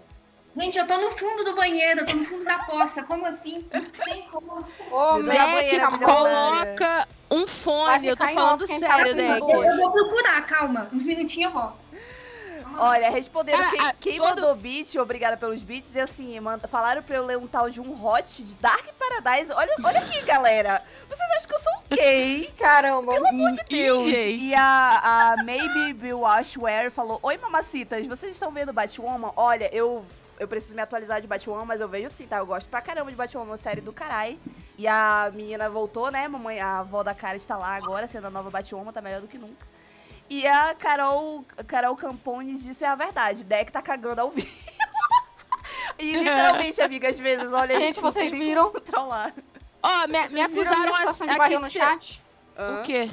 Gente, 0.56 0.78
eu 0.78 0.86
tô 0.86 0.96
no 0.96 1.10
fundo 1.10 1.44
do 1.44 1.54
banheiro, 1.54 2.00
eu 2.00 2.06
tô 2.06 2.14
no 2.14 2.24
fundo 2.24 2.44
da 2.44 2.58
poça. 2.60 3.02
Como 3.02 3.26
assim? 3.26 3.64
Não 3.72 3.84
tem 3.84 4.22
como. 4.30 4.64
Ô, 4.90 4.98
amor. 4.98 5.98
coloca 6.00 7.08
um 7.30 7.46
fone. 7.46 8.06
Eu 8.08 8.16
tô 8.16 8.26
falando 8.28 8.66
tá 8.66 8.78
sério, 8.78 9.14
Deck. 9.14 9.40
Eu, 9.40 9.62
eu 9.64 9.76
vou 9.76 9.90
procurar, 9.92 10.40
calma. 10.46 10.88
Uns 10.92 11.04
minutinhos 11.04 11.52
eu 11.52 11.60
volto. 11.60 11.86
Olha, 12.78 13.08
respondendo 13.10 13.56
Cara, 13.56 13.70
quem, 13.70 13.80
a- 13.80 13.94
quem 13.98 14.16
todo- 14.18 14.28
mandou 14.28 14.54
beat, 14.54 14.96
obrigada 14.96 15.34
pelos 15.36 15.62
beats, 15.62 15.94
e 15.94 16.00
assim, 16.00 16.38
manda, 16.40 16.68
falaram 16.68 17.02
pra 17.02 17.16
eu 17.16 17.24
ler 17.24 17.38
um 17.38 17.46
tal 17.46 17.70
de 17.70 17.80
um 17.80 18.04
hot 18.04 18.42
de 18.44 18.54
Dark 18.56 18.84
Paradise. 18.98 19.50
Olha, 19.52 19.74
olha 19.82 19.98
aqui, 20.00 20.20
galera. 20.22 20.82
Vocês 21.08 21.30
acham 21.36 21.48
que 21.48 21.54
eu 21.54 21.58
sou 21.58 21.72
gay? 21.90 22.50
Caramba. 22.58 23.14
Pelo 23.14 23.28
amor 23.28 23.52
de 23.52 23.62
Deus. 23.64 24.04
gente. 24.04 24.44
E 24.44 24.54
a, 24.54 25.32
a 25.38 25.42
Maybe 25.42 25.94
Bill 25.94 26.20
Washware 26.20 26.90
falou: 26.90 27.18
Oi, 27.22 27.38
mamacitas, 27.38 28.06
vocês 28.06 28.32
estão 28.32 28.50
vendo 28.50 28.74
Batwoman? 28.74 29.32
Olha, 29.36 29.74
eu, 29.74 30.04
eu 30.38 30.46
preciso 30.48 30.74
me 30.74 30.82
atualizar 30.82 31.20
de 31.20 31.26
Batwoman, 31.26 31.64
mas 31.64 31.80
eu 31.80 31.88
vejo 31.88 32.08
sim, 32.10 32.26
tá? 32.26 32.38
Eu 32.38 32.46
gosto 32.46 32.68
pra 32.68 32.80
caramba 32.80 33.10
de 33.10 33.16
Batwoman, 33.16 33.46
uma 33.46 33.56
série 33.56 33.80
do 33.80 33.92
carai. 33.92 34.38
E 34.78 34.86
a 34.86 35.30
menina 35.34 35.68
voltou, 35.70 36.10
né? 36.10 36.28
Mamãe, 36.28 36.60
a 36.60 36.78
avó 36.80 37.02
da 37.02 37.14
cara 37.14 37.36
está 37.36 37.56
lá 37.56 37.74
agora, 37.76 38.06
sendo 38.06 38.26
a 38.26 38.30
nova 38.30 38.50
Batwoman, 38.50 38.92
tá 38.92 39.00
melhor 39.00 39.20
do 39.22 39.28
que 39.28 39.38
nunca. 39.38 39.66
E 40.28 40.46
a 40.46 40.74
Carol, 40.74 41.44
Carol 41.66 41.96
Campones 41.96 42.62
disse 42.62 42.84
a 42.84 42.94
verdade: 42.94 43.44
Deck 43.44 43.70
tá 43.72 43.80
cagando 43.80 44.20
ao 44.20 44.30
vivo. 44.32 44.48
e 45.98 46.16
literalmente, 46.16 46.80
amiga, 46.82 47.08
às 47.08 47.18
vezes, 47.18 47.52
olha, 47.52 47.76
a 47.76 47.80
Gente, 47.80 47.94
gente 47.94 48.00
vocês 48.00 48.30
viram? 48.30 48.70
controlar. 48.70 49.32
Ó, 49.82 50.06
me, 50.08 50.28
me 50.30 50.40
a 50.40 50.46
acusaram 50.46 50.94
a- 50.94 51.00
aqui 51.36 51.48
de 51.50 51.58
no 51.58 51.64
ser... 51.66 51.78
chat? 51.78 52.22
O 52.58 52.82
quê? 52.82 53.10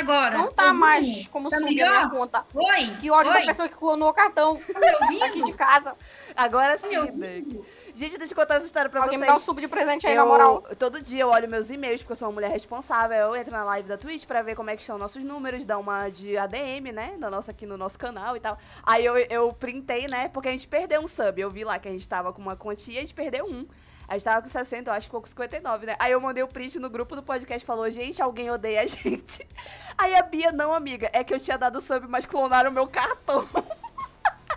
Agora. 0.00 0.38
Não 0.38 0.52
tá 0.52 0.72
mais 0.72 1.26
como 1.28 1.48
Tá 1.50 1.58
subir 1.58 1.82
a 1.82 1.86
minha 1.90 2.00
melhor? 2.00 2.10
conta. 2.10 2.44
Oi? 2.54 2.86
Que 3.00 3.10
ódio 3.10 3.32
Oi? 3.32 3.40
da 3.40 3.46
pessoa 3.46 3.68
que 3.68 3.74
clonou 3.74 4.08
o 4.10 4.14
cartão 4.14 4.56
Tá 4.56 4.78
me 4.80 4.92
ouvindo? 5.02 5.24
aqui 5.24 5.42
de 5.44 5.52
casa. 5.52 5.94
Agora 6.36 6.78
Tá 6.78 6.86
sim. 6.88 7.62
Gente, 7.94 8.18
deixa 8.18 8.34
eu 8.34 8.36
contar 8.36 8.56
essa 8.56 8.66
história 8.66 8.90
pra 8.90 9.00
Alguém 9.00 9.16
vocês. 9.16 9.20
me 9.22 9.26
dá 9.26 9.36
um 9.36 9.38
sub 9.38 9.58
de 9.58 9.66
presente 9.68 10.06
aí, 10.06 10.14
eu, 10.14 10.22
na 10.22 10.26
moral. 10.30 10.62
Todo 10.78 11.00
dia 11.00 11.22
eu 11.22 11.28
olho 11.28 11.48
meus 11.48 11.70
e-mails, 11.70 12.02
porque 12.02 12.12
eu 12.12 12.16
sou 12.16 12.28
uma 12.28 12.34
mulher 12.34 12.50
responsável. 12.50 13.16
Eu 13.16 13.34
entro 13.34 13.50
na 13.52 13.64
live 13.64 13.88
da 13.88 13.96
Twitch 13.96 14.26
pra 14.26 14.42
ver 14.42 14.54
como 14.54 14.68
é 14.68 14.76
que 14.76 14.82
estão 14.82 14.98
nossos 14.98 15.24
números, 15.24 15.64
dar 15.64 15.78
uma 15.78 16.10
de 16.10 16.36
ADM, 16.36 16.92
né? 16.92 17.14
Da 17.18 17.30
nossa, 17.30 17.52
aqui 17.52 17.64
no 17.64 17.78
nosso 17.78 17.98
canal 17.98 18.36
e 18.36 18.40
tal. 18.40 18.58
Aí 18.82 19.02
eu, 19.02 19.16
eu 19.16 19.50
printei, 19.54 20.06
né? 20.08 20.28
Porque 20.28 20.48
a 20.48 20.52
gente 20.52 20.68
perdeu 20.68 21.00
um 21.00 21.08
sub. 21.08 21.40
Eu 21.40 21.48
vi 21.48 21.64
lá 21.64 21.78
que 21.78 21.88
a 21.88 21.90
gente 21.90 22.06
tava 22.06 22.34
com 22.34 22.42
uma 22.42 22.54
quantia 22.54 22.94
e 22.96 22.98
a 22.98 23.00
gente 23.00 23.14
perdeu 23.14 23.46
um. 23.46 23.66
A 24.08 24.14
gente 24.14 24.24
tava 24.24 24.42
com 24.42 24.48
60, 24.48 24.88
eu 24.88 24.94
acho 24.94 25.00
que 25.00 25.08
ficou 25.08 25.20
com 25.20 25.26
59, 25.26 25.86
né? 25.86 25.96
Aí 25.98 26.12
eu 26.12 26.20
mandei 26.20 26.42
o 26.42 26.48
print 26.48 26.78
no 26.78 26.88
grupo 26.88 27.16
do 27.16 27.22
podcast 27.22 27.66
falou, 27.66 27.90
gente, 27.90 28.22
alguém 28.22 28.50
odeia 28.50 28.82
a 28.82 28.86
gente. 28.86 29.46
Aí 29.98 30.14
a 30.14 30.22
Bia, 30.22 30.52
não, 30.52 30.72
amiga, 30.72 31.10
é 31.12 31.24
que 31.24 31.34
eu 31.34 31.40
tinha 31.40 31.58
dado 31.58 31.80
sub, 31.80 32.06
mas 32.08 32.24
clonaram 32.24 32.70
meu 32.70 32.86
cartão. 32.86 33.46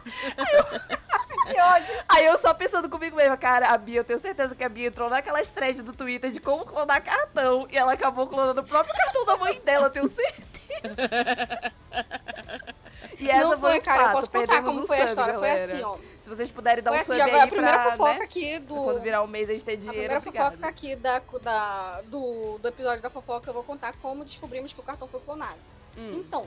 Que 1.49 1.59
ódio. 1.59 2.03
Aí 2.07 2.25
eu 2.25 2.37
só 2.37 2.53
pensando 2.53 2.87
comigo 2.89 3.15
mesma, 3.15 3.35
cara, 3.35 3.69
a 3.69 3.77
Bia, 3.77 4.01
eu 4.01 4.03
tenho 4.03 4.19
certeza 4.19 4.53
que 4.53 4.63
a 4.63 4.69
Bia 4.69 4.87
entrou 4.87 5.09
naquelas 5.09 5.49
threads 5.49 5.81
do 5.81 5.93
Twitter 5.93 6.31
de 6.31 6.39
como 6.39 6.65
clonar 6.65 7.03
cartão. 7.03 7.67
E 7.71 7.77
ela 7.77 7.93
acabou 7.93 8.27
clonando 8.27 8.61
o 8.61 8.63
próprio 8.63 8.93
cartão 8.95 9.25
da 9.25 9.37
mãe 9.37 9.59
dela, 9.61 9.87
eu 9.87 9.89
tenho 9.89 10.09
certeza. 10.09 11.09
E 13.19 13.29
essa 13.29 13.43
Não 13.49 13.59
foi 13.59 13.71
foi, 13.71 13.81
cara. 13.81 13.99
Eu 13.99 14.05
fato, 14.05 14.13
posso 14.15 14.31
contar 14.31 14.47
perdemos 14.47 14.69
como 14.75 14.87
foi 14.87 15.01
a 15.01 15.05
história. 15.05 15.33
Foi 15.35 15.47
galera. 15.47 15.63
assim, 15.63 15.83
ó. 15.83 15.97
Se 16.19 16.29
vocês 16.29 16.49
puderem 16.49 16.83
dar 16.83 16.91
Foi 16.91 16.99
um 16.99 17.01
assim, 17.01 17.11
sub 17.11 17.17
já 17.17 17.25
aí 17.25 17.31
foi 17.31 17.39
a 17.39 17.47
primeira 17.47 17.79
pra, 17.79 17.91
fofoca 17.91 18.13
né, 18.19 18.25
aqui 18.25 18.59
do... 18.59 18.75
quando 18.75 19.01
virar 19.01 19.23
um 19.23 19.27
mês 19.27 19.49
a 19.49 19.53
gente 19.53 19.65
ter 19.65 19.73
A 19.73 19.75
dinheiro, 19.75 19.97
primeira 19.99 20.17
obrigada. 20.19 20.51
fofoca 20.51 20.67
aqui 20.67 20.95
da, 20.95 21.21
da, 21.41 22.01
do, 22.01 22.57
do 22.57 22.67
episódio 22.67 23.01
da 23.01 23.09
fofoca, 23.09 23.49
eu 23.49 23.53
vou 23.53 23.63
contar 23.63 23.93
como 24.01 24.25
descobrimos 24.25 24.73
que 24.73 24.79
o 24.79 24.83
cartão 24.83 25.07
foi 25.07 25.19
clonado. 25.21 25.57
Hum. 25.97 26.19
Então, 26.19 26.45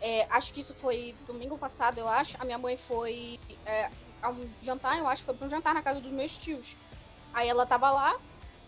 é, 0.00 0.26
acho 0.30 0.52
que 0.52 0.60
isso 0.60 0.74
foi 0.74 1.14
domingo 1.26 1.56
passado, 1.56 1.98
eu 1.98 2.08
acho. 2.08 2.36
A 2.40 2.44
minha 2.44 2.58
mãe 2.58 2.76
foi 2.76 3.40
é, 3.64 3.90
a 4.22 4.30
um 4.30 4.48
jantar, 4.62 4.98
eu 4.98 5.08
acho, 5.08 5.24
foi 5.24 5.34
pra 5.34 5.46
um 5.46 5.50
jantar 5.50 5.74
na 5.74 5.82
casa 5.82 6.00
dos 6.00 6.12
meus 6.12 6.36
tios. 6.36 6.76
Aí 7.32 7.48
ela 7.48 7.66
tava 7.66 7.90
lá 7.90 8.16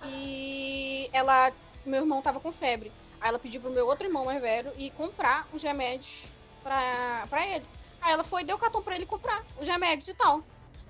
e 0.06 1.10
ela, 1.12 1.52
meu 1.84 2.00
irmão 2.00 2.22
tava 2.22 2.40
com 2.40 2.52
febre. 2.52 2.90
Aí 3.20 3.28
ela 3.28 3.38
pediu 3.38 3.60
pro 3.60 3.70
meu 3.70 3.86
outro 3.86 4.06
irmão 4.06 4.24
mais 4.24 4.40
velho 4.40 4.72
ir 4.78 4.90
comprar 4.92 5.46
os 5.52 5.62
remédios 5.62 6.28
pra, 6.62 7.26
pra 7.28 7.46
ele. 7.46 7.64
Aí 8.00 8.12
ela 8.12 8.24
foi, 8.24 8.44
deu 8.44 8.56
o 8.56 8.58
cartão 8.58 8.82
pra 8.82 8.94
ele 8.96 9.06
comprar 9.06 9.44
os 9.60 9.66
remédios 9.68 10.08
e 10.08 10.14
tal. 10.14 10.42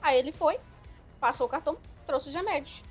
Aí 0.03 0.19
ele 0.19 0.33
foi, 0.33 0.59
passou 1.19 1.47
o 1.47 1.51
cartão, 1.51 1.77
trouxe 2.07 2.29
os 2.29 2.35
remédios. 2.35 2.83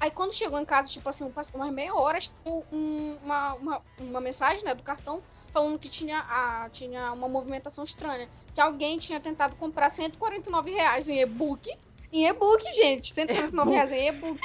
Aí 0.00 0.10
quando 0.10 0.32
chegou 0.32 0.58
em 0.58 0.64
casa, 0.64 0.88
tipo 0.90 1.08
assim, 1.08 1.30
passou 1.30 1.60
umas 1.60 1.72
meia 1.72 1.94
hora, 1.94 2.20
chegou 2.20 2.64
um- 2.72 3.18
uma, 3.22 3.54
uma, 3.54 3.82
uma 4.00 4.20
mensagem, 4.20 4.64
né, 4.64 4.74
do 4.74 4.82
cartão, 4.82 5.22
falando 5.52 5.78
que 5.78 5.88
tinha, 5.88 6.18
a, 6.28 6.68
tinha 6.70 7.12
uma 7.12 7.28
movimentação 7.28 7.84
estranha. 7.84 8.28
Que 8.54 8.60
alguém 8.60 8.98
tinha 8.98 9.20
tentado 9.20 9.54
comprar 9.56 9.88
149 9.88 10.70
reais 10.72 11.08
em 11.08 11.20
e-book. 11.20 11.70
Em 12.12 12.26
e-book, 12.26 12.62
gente. 12.72 13.12
149 13.12 13.70
reais 13.72 13.92
em 13.92 14.08
e-book. 14.08 14.40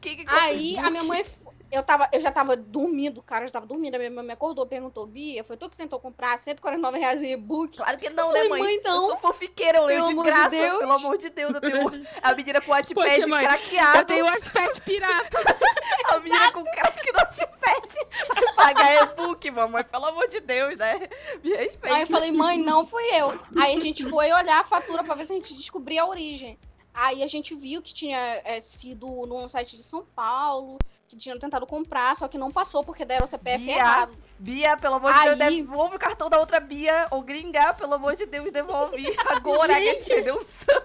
Que 0.00 0.16
que 0.16 0.24
Aí 0.28 0.76
a 0.78 0.90
minha 0.90 1.04
mãe. 1.04 1.24
Eu, 1.72 1.82
tava, 1.82 2.08
eu 2.12 2.20
já 2.20 2.30
tava 2.30 2.54
dormindo, 2.54 3.22
cara, 3.22 3.44
eu 3.44 3.48
já 3.48 3.54
tava 3.54 3.66
dormindo. 3.66 3.94
A 3.94 3.98
minha 3.98 4.10
mãe 4.10 4.24
me 4.24 4.32
acordou, 4.32 4.66
perguntou, 4.66 5.06
Bia, 5.06 5.42
foi 5.42 5.56
tu 5.56 5.70
que 5.70 5.76
tentou 5.76 5.98
comprar 5.98 6.38
149 6.38 6.98
reais 6.98 7.22
em 7.22 7.32
e-book? 7.32 7.78
Claro 7.78 7.98
que 7.98 8.10
não, 8.10 8.30
né, 8.30 8.34
falei, 8.34 8.48
mãe? 8.50 8.60
mãe, 8.60 8.80
não. 8.84 9.02
Eu 9.02 9.06
sou 9.08 9.16
fofiqueira, 9.16 9.78
eu 9.78 9.86
leio 9.86 10.08
de 10.08 10.14
de 10.14 10.22
graça. 10.22 10.50
Deus. 10.50 10.78
pelo 10.78 10.92
amor 10.92 11.18
de 11.18 11.30
Deus, 11.30 11.54
eu 11.54 11.60
tenho 11.60 11.90
a 12.22 12.34
menina 12.34 12.60
com 12.60 12.70
o 12.70 12.74
Wattpad 12.74 13.30
craqueado. 13.30 13.98
Eu 13.98 14.04
tenho 14.04 14.26
um 14.26 14.28
iPad 14.28 14.78
pirata. 14.80 15.38
A 16.12 16.20
menina 16.20 16.52
com 16.52 16.62
crack 16.64 17.12
no 17.12 17.18
Wattpad. 17.18 17.94
Vai 18.28 18.54
pagar 18.54 19.02
e-book, 19.02 19.50
mamãe. 19.50 19.84
Pelo 19.84 20.06
amor 20.06 20.28
de 20.28 20.40
Deus, 20.40 20.76
né? 20.76 21.08
Me 21.42 21.54
respeita. 21.54 21.96
Aí 21.96 22.02
eu 22.02 22.06
falei, 22.06 22.30
mãe, 22.30 22.58
não 22.58 22.84
fui 22.84 23.02
eu. 23.14 23.38
Aí 23.56 23.76
a 23.76 23.80
gente 23.80 24.08
foi 24.08 24.30
olhar 24.32 24.60
a 24.60 24.64
fatura 24.64 25.02
pra 25.02 25.14
ver 25.14 25.26
se 25.26 25.32
a 25.32 25.36
gente 25.36 25.54
descobria 25.54 26.02
a 26.02 26.06
origem. 26.06 26.58
Aí 26.94 27.22
a 27.22 27.26
gente 27.26 27.54
viu 27.54 27.80
que 27.80 27.94
tinha 27.94 28.18
é, 28.44 28.60
sido 28.60 29.06
num 29.26 29.48
site 29.48 29.76
de 29.76 29.82
São 29.82 30.04
Paulo, 30.04 30.78
que 31.08 31.16
tinham 31.16 31.38
tentado 31.38 31.66
comprar, 31.66 32.14
só 32.16 32.28
que 32.28 32.36
não 32.38 32.50
passou 32.50 32.84
porque 32.84 33.04
deram 33.04 33.26
o 33.26 33.30
CPF 33.30 33.64
Bia, 33.64 33.76
errado. 33.76 34.18
Bia, 34.38 34.76
pelo 34.76 34.94
amor 34.96 35.12
de 35.14 35.20
Deus, 35.24 35.40
Aí- 35.40 35.62
devolve 35.62 35.96
o 35.96 35.98
cartão 35.98 36.28
da 36.28 36.38
outra 36.38 36.60
Bia. 36.60 37.06
Ou 37.10 37.22
gringa, 37.22 37.72
pelo 37.74 37.94
amor 37.94 38.16
de 38.16 38.26
Deus, 38.26 38.50
devolve 38.52 39.04
agora. 39.28 39.74
que 39.74 39.80
a 39.88 39.92
gente 39.94 40.08
perdeu 40.08 40.36
o 40.36 40.44
Sam. 40.44 40.82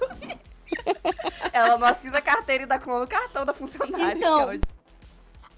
Ela 1.54 1.78
não 1.78 1.88
assina 1.88 2.18
a 2.18 2.22
carteira 2.22 2.64
e 2.64 2.68
dá 2.68 2.78
clona 2.78 3.06
o 3.06 3.08
cartão 3.08 3.46
da 3.46 3.54
funcionária. 3.54 4.18
Então, 4.18 4.50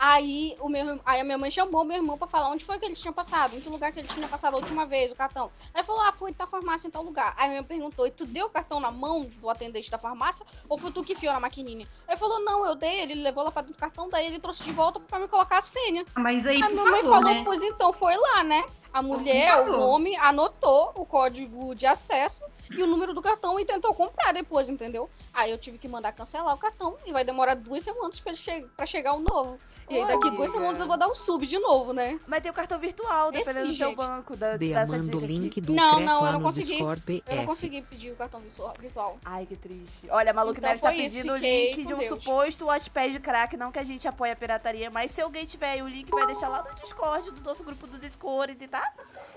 Aí, 0.01 0.55
o 0.61 0.69
meu, 0.69 0.97
aí 1.05 1.19
a 1.19 1.23
minha 1.25 1.37
mãe 1.37 1.51
chamou 1.51 1.83
meu 1.83 1.97
irmão 1.97 2.17
pra 2.17 2.25
falar 2.25 2.49
onde 2.49 2.63
foi 2.63 2.79
que 2.79 2.85
ele 2.85 2.95
tinha 2.95 3.11
passado, 3.11 3.57
em 3.57 3.59
que 3.59 3.67
lugar 3.67 3.91
que 3.91 3.99
ele 3.99 4.07
tinha 4.07 4.29
passado 4.29 4.53
a 4.53 4.57
última 4.57 4.85
vez, 4.85 5.11
o 5.11 5.15
cartão. 5.15 5.51
Aí 5.73 5.83
falou, 5.83 6.01
ah, 6.03 6.13
foi 6.13 6.31
da 6.31 6.47
farmácia 6.47 6.87
em 6.87 6.91
tal 6.91 7.03
lugar. 7.03 7.33
Aí 7.35 7.49
minha 7.49 7.59
mãe 7.59 7.67
perguntou, 7.67 8.07
e 8.07 8.11
tu 8.11 8.25
deu 8.25 8.45
o 8.45 8.49
cartão 8.49 8.79
na 8.79 8.91
mão 8.91 9.25
do 9.25 9.49
atendente 9.49 9.91
da 9.91 9.97
farmácia 9.97 10.45
ou 10.69 10.77
foi 10.77 10.89
tu 10.89 11.03
que 11.03 11.11
enfiou 11.11 11.33
na 11.33 11.41
maquininha? 11.41 11.85
Aí 12.07 12.15
falou, 12.15 12.39
não, 12.39 12.65
eu 12.65 12.75
dei, 12.75 13.01
ele 13.01 13.15
levou 13.15 13.43
lá 13.43 13.51
pra 13.51 13.61
dentro 13.61 13.75
do 13.75 13.79
cartão, 13.79 14.07
daí 14.07 14.25
ele 14.25 14.39
trouxe 14.39 14.63
de 14.63 14.71
volta 14.71 15.01
pra 15.01 15.19
me 15.19 15.27
colocar 15.27 15.57
a 15.57 15.61
senha. 15.61 16.05
Mas 16.15 16.47
aí, 16.47 16.63
Aí 16.63 16.69
por 16.69 16.71
minha 16.71 16.91
mãe 16.91 17.01
favor, 17.01 17.15
falou, 17.15 17.33
né? 17.33 17.41
pois 17.43 17.61
então 17.61 17.91
foi 17.91 18.15
lá, 18.15 18.41
né? 18.41 18.63
A 18.93 19.01
mulher, 19.01 19.69
o 19.69 19.81
homem, 19.81 20.17
anotou 20.17 20.93
o 20.95 21.05
código 21.05 21.75
de 21.75 21.85
acesso 21.85 22.41
e 22.71 22.81
o 22.81 22.87
número 22.87 23.13
do 23.13 23.21
cartão 23.21 23.59
e 23.59 23.65
tentou 23.65 23.93
comprar 23.93 24.31
depois, 24.31 24.69
entendeu? 24.69 25.09
Aí 25.33 25.51
eu 25.51 25.57
tive 25.57 25.77
que 25.77 25.87
mandar 25.87 26.11
cancelar 26.11 26.55
o 26.55 26.57
cartão 26.57 26.97
e 27.05 27.11
vai 27.11 27.23
demorar 27.23 27.55
duas 27.55 27.83
semanas 27.83 28.21
ele 28.25 28.37
che 28.37 28.65
chegar 28.85 29.13
o 29.13 29.19
novo. 29.19 29.59
E 29.89 29.95
aí 29.95 30.05
daqui 30.07 30.29
duas 30.31 30.51
semanas 30.51 30.79
eu 30.79 30.87
vou 30.87 30.97
dar 30.97 31.07
um 31.07 31.15
sub 31.15 31.45
de 31.47 31.57
novo, 31.57 31.93
né? 31.93 32.19
Mas 32.27 32.41
tem 32.41 32.51
o 32.51 32.53
cartão 32.53 32.77
virtual, 32.79 33.29
Esse 33.31 33.39
dependendo 33.39 33.71
do 33.71 33.75
seu 33.75 33.95
banco. 33.95 34.35
Da, 34.35 34.51
te 34.53 34.59
Bea 34.59 34.85
manda 34.85 35.15
o 35.15 35.17
aqui. 35.17 35.27
link 35.27 35.61
do 35.61 35.73
Não, 35.73 35.99
não, 35.99 36.25
eu 36.25 36.33
não 36.33 36.41
consegui. 36.41 36.73
Discord 36.73 37.23
Eu 37.27 37.35
não 37.37 37.45
consegui 37.45 37.81
pedir 37.81 38.11
o 38.11 38.15
cartão 38.15 38.39
virtual. 38.39 39.17
Ai, 39.25 39.45
que 39.45 39.55
triste. 39.55 40.07
Olha, 40.11 40.31
a 40.31 40.33
Maluca 40.33 40.59
Então 40.59 40.77
tá 40.77 40.91
pedindo 40.91 41.33
o 41.33 41.37
link 41.37 41.83
de 41.83 41.93
um 41.93 41.97
Deus. 41.97 42.07
suposto 42.23 42.65
Watchpad 42.65 43.19
crack. 43.19 43.57
Não 43.57 43.71
que 43.71 43.79
a 43.79 43.83
gente 43.83 44.07
apoie 44.07 44.31
a 44.31 44.35
pirataria, 44.35 44.89
mas 44.91 45.11
se 45.11 45.21
alguém 45.21 45.45
tiver 45.45 45.71
aí 45.71 45.81
o 45.81 45.87
link, 45.87 46.09
vai 46.11 46.27
deixar 46.27 46.49
lá 46.49 46.63
no 46.63 46.75
Discord, 46.75 47.31
do 47.31 47.41
nosso 47.41 47.63
grupo 47.63 47.87
do 47.87 47.97
Discord, 47.97 48.55
tá? 48.67 48.93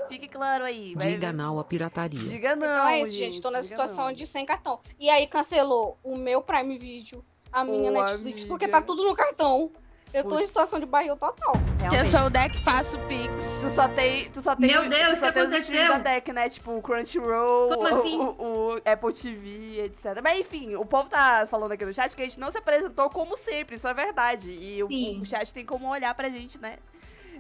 Fique 0.08 0.28
claro 0.28 0.64
aí. 0.64 0.94
Vai, 0.94 1.08
Diga 1.08 1.32
não 1.32 1.58
à 1.58 1.64
pirataria. 1.64 2.20
Diga 2.20 2.54
não, 2.54 2.66
então 2.66 2.88
é 2.88 3.00
isso, 3.00 3.14
gente. 3.14 3.40
Tô 3.40 3.50
na 3.50 3.62
situação 3.62 4.06
não. 4.06 4.12
de 4.12 4.26
sem 4.26 4.44
cartão. 4.44 4.80
E 4.98 5.08
aí 5.08 5.26
cancelou 5.26 5.98
o 6.02 6.16
meu 6.16 6.42
Prime 6.42 6.78
Video, 6.78 7.24
a 7.50 7.64
minha 7.64 7.90
Ô, 7.90 7.94
Netflix, 7.94 8.42
amiga. 8.42 8.48
porque 8.48 8.68
tá 8.68 8.82
tudo 8.82 9.04
no 9.04 9.14
cartão. 9.14 9.70
Eu 10.14 10.24
tô 10.24 10.38
em 10.38 10.46
situação 10.46 10.78
de 10.78 10.86
barril 10.86 11.16
total. 11.16 11.52
Realmente. 11.80 12.00
Atenção, 12.00 12.30
deck, 12.30 12.58
faço 12.62 12.98
Pix. 13.08 13.60
Tu 13.62 13.70
só 13.70 13.88
tem. 13.88 14.30
Tu 14.30 14.42
só 14.42 14.54
tem. 14.54 14.68
Meu 14.70 14.88
Deus, 14.88 15.18
o 15.18 15.20
que 15.20 15.24
aconteceu? 15.24 15.88
da 15.88 15.98
deck, 15.98 16.32
né? 16.32 16.48
Tipo, 16.48 16.76
o 16.76 16.82
Crunchyroll, 16.82 17.68
Como 17.70 17.82
o, 17.82 17.86
assim? 17.98 18.18
o- 18.18 18.36
o 18.38 18.76
Apple 18.84 19.12
TV, 19.14 19.80
etc. 19.84 20.20
Mas 20.22 20.38
enfim, 20.40 20.74
o 20.76 20.84
povo 20.84 21.08
tá 21.08 21.46
falando 21.50 21.72
aqui 21.72 21.84
no 21.84 21.94
chat 21.94 22.14
que 22.14 22.22
a 22.22 22.24
gente 22.26 22.38
não 22.38 22.50
se 22.50 22.58
apresentou 22.58 23.08
como 23.10 23.36
sempre, 23.36 23.76
isso 23.76 23.88
é 23.88 23.94
verdade. 23.94 24.50
E 24.50 24.82
o, 24.82 24.88
o 25.20 25.24
chat 25.24 25.52
tem 25.54 25.64
como 25.64 25.88
olhar 25.88 26.14
pra 26.14 26.28
gente, 26.28 26.58
né? 26.60 26.76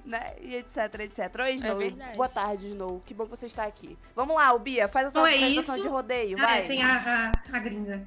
Né? 0.04 0.34
E 0.40 0.56
etc, 0.56 0.78
etc. 1.00 1.32
Oi, 1.42 1.52
Snow. 1.54 1.76
verdade. 1.76 2.16
Boa 2.16 2.28
tarde, 2.28 2.66
Snow. 2.68 3.00
Que 3.06 3.14
bom 3.14 3.24
que 3.24 3.30
você 3.30 3.46
está 3.46 3.64
aqui. 3.64 3.96
Vamos 4.16 4.34
lá, 4.34 4.52
o 4.52 4.58
Bia, 4.58 4.88
faz 4.88 5.06
a 5.06 5.10
tua 5.12 5.20
Então 5.20 5.26
é 5.26 5.34
apresentação 5.36 5.76
isso. 5.76 5.84
de 5.84 5.90
rodeio, 5.92 6.36
Ah, 6.40 6.42
vai. 6.46 6.58
é, 6.64 6.66
tem 6.66 6.82
a, 6.82 7.32
a, 7.52 7.56
a 7.56 7.60
gringa. 7.60 8.02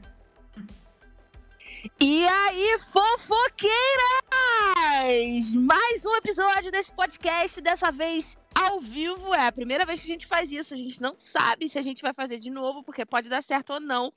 E 2.01 2.27
aí, 2.27 2.79
fofoqueiras! 2.79 3.75
Mais 5.53 6.03
um 6.03 6.15
episódio 6.15 6.71
desse 6.71 6.91
podcast, 6.91 7.61
dessa 7.61 7.91
vez 7.91 8.35
ao 8.55 8.79
vivo. 8.79 9.35
É 9.35 9.45
a 9.45 9.51
primeira 9.51 9.85
vez 9.85 9.99
que 9.99 10.05
a 10.05 10.13
gente 10.13 10.25
faz 10.25 10.51
isso. 10.51 10.73
A 10.73 10.77
gente 10.77 10.99
não 10.99 11.13
sabe 11.19 11.69
se 11.69 11.77
a 11.77 11.83
gente 11.83 12.01
vai 12.01 12.11
fazer 12.11 12.39
de 12.39 12.49
novo, 12.49 12.81
porque 12.81 13.05
pode 13.05 13.29
dar 13.29 13.43
certo 13.43 13.73
ou 13.73 13.79
não. 13.79 14.11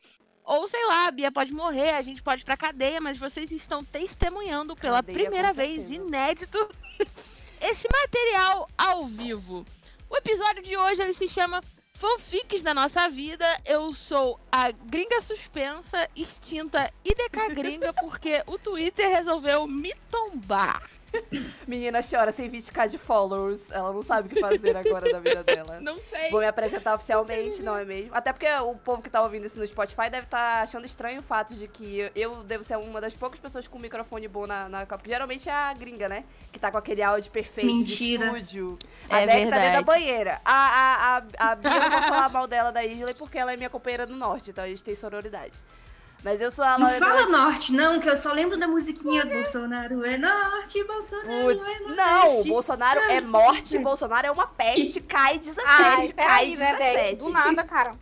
Ou 0.45 0.67
sei 0.67 0.83
lá, 0.87 1.09
a 1.09 1.11
Bia 1.11 1.31
pode 1.31 1.53
morrer, 1.53 1.91
a 1.91 2.01
gente 2.01 2.23
pode 2.23 2.41
ir 2.41 2.45
pra 2.47 2.57
cadeia, 2.57 3.03
mas 3.03 3.19
vocês 3.19 3.53
estão 3.53 3.85
testemunhando 3.85 4.75
pela 4.75 5.03
Cadeia, 5.03 5.19
primeira 5.19 5.53
vez, 5.53 5.91
inédito, 5.91 6.59
esse 7.61 7.87
material 7.93 8.67
ao 8.79 9.05
vivo. 9.07 9.63
O 10.09 10.17
episódio 10.17 10.63
de 10.63 10.75
hoje 10.75 11.03
ele 11.03 11.13
se 11.13 11.29
chama 11.29 11.61
Fanfics 11.99 12.63
da 12.63 12.73
Nossa 12.73 13.09
Vida. 13.09 13.45
Eu 13.67 13.93
sou 13.93 14.39
a 14.53 14.71
gringa 14.71 15.21
suspensa, 15.21 16.09
extinta 16.15 16.93
IDK 17.05 17.53
gringa, 17.53 17.93
porque 18.01 18.41
o 18.47 18.57
Twitter 18.57 19.09
resolveu 19.09 19.67
me 19.67 19.93
tombar. 20.09 20.81
Menina 21.67 22.01
chora 22.03 22.33
sem 22.33 22.51
20k 22.51 22.89
de 22.89 22.99
followers. 22.99 23.71
Ela 23.71 23.93
não 23.93 24.03
sabe 24.03 24.27
o 24.29 24.31
que 24.31 24.41
fazer 24.41 24.77
agora 24.77 25.11
da 25.13 25.19
vida 25.19 25.43
dela. 25.45 25.81
Não 25.81 25.99
sei. 25.99 26.31
Vou 26.31 26.41
me 26.41 26.47
apresentar 26.47 26.95
oficialmente, 26.95 27.63
não 27.63 27.77
é 27.77 27.85
mesmo? 27.85 28.11
Até 28.15 28.33
porque 28.33 28.47
o 28.61 28.75
povo 28.77 29.03
que 29.03 29.11
tá 29.11 29.23
ouvindo 29.23 29.47
isso 29.47 29.59
no 29.59 29.67
Spotify 29.67 30.11
deve 30.11 30.27
estar 30.27 30.63
achando 30.63 30.85
estranho 30.85 31.21
o 31.21 31.23
fato 31.23 31.55
de 31.55 31.67
que 31.69 32.11
eu- 32.15 32.43
devo 32.45 32.63
ser 32.65 32.77
uma 32.79 33.01
das 33.01 33.15
poucas 33.15 33.39
pessoas 33.41 33.67
com 33.69 33.79
microfone 33.79 34.29
bom 34.29 34.47
na, 34.47 34.69
na 34.69 34.81
Copa. 34.81 34.99
Porque 34.99 35.11
geralmente 35.11 35.49
é 35.49 35.53
a 35.53 35.73
gringa, 35.75 36.09
né? 36.09 36.25
Que 36.53 36.59
tá 36.59 36.71
com 36.71 36.79
aquele 36.79 37.03
áudio 37.03 37.31
perfeito 37.31 37.67
Mentira. 37.73 38.31
de 38.31 38.37
estúdio. 38.43 38.79
A 39.09 39.21
É 39.21 39.27
Deck 39.27 39.29
tá 39.29 39.35
dentro 39.39 39.51
da 39.51 39.61
verdade. 39.61 39.85
banheira. 39.85 40.41
A, 40.45 40.53
a, 40.53 41.17
a, 41.19 41.53
a 41.53 41.55
Bia 41.55 41.71
eu 41.75 41.81
não 41.81 41.91
posso 41.91 42.09
falar 42.09 42.29
mal 42.29 42.47
dela 42.47 42.71
da 42.71 42.85
Isla 42.85 43.13
porque 43.19 43.39
ela 43.39 43.53
é 43.53 43.57
minha 43.57 43.71
companheira 43.71 44.07
do 44.07 44.15
norte, 44.17 44.51
então 44.51 44.65
a 44.65 44.69
gente 44.69 44.83
tem 44.85 44.95
sororidade. 44.95 45.59
Mas 46.25 46.41
eu 46.41 46.51
sou 46.51 46.65
a 46.65 46.77
Não 46.77 46.87
Laura 46.87 46.99
fala 46.99 47.21
Nunes. 47.23 47.33
norte, 47.39 47.73
não, 47.73 48.01
que 48.01 48.11
eu 48.11 48.17
só 48.17 48.33
lembro 48.33 48.59
da 48.59 48.67
musiquinha 48.67 49.25
Bolsonaro 49.25 50.05
é 50.05 50.19
norte, 50.19 50.83
Bolsonaro 50.85 51.31
é 51.31 51.55
norte. 51.55 51.97
não, 51.97 52.45
Bolsonaro 52.45 53.01
é 53.01 53.21
morte, 53.21 53.79
Bolsonaro 53.79 54.27
é 54.27 54.31
uma 54.31 54.47
peste, 54.49 55.01
cai 55.01 55.39
17, 55.39 55.65
Ai, 55.67 56.09
cai 56.09 56.47
né, 56.57 56.73
17. 56.77 56.79
Deck? 56.97 57.17
Do 57.19 57.31
nada, 57.31 57.63
cara. 57.65 57.93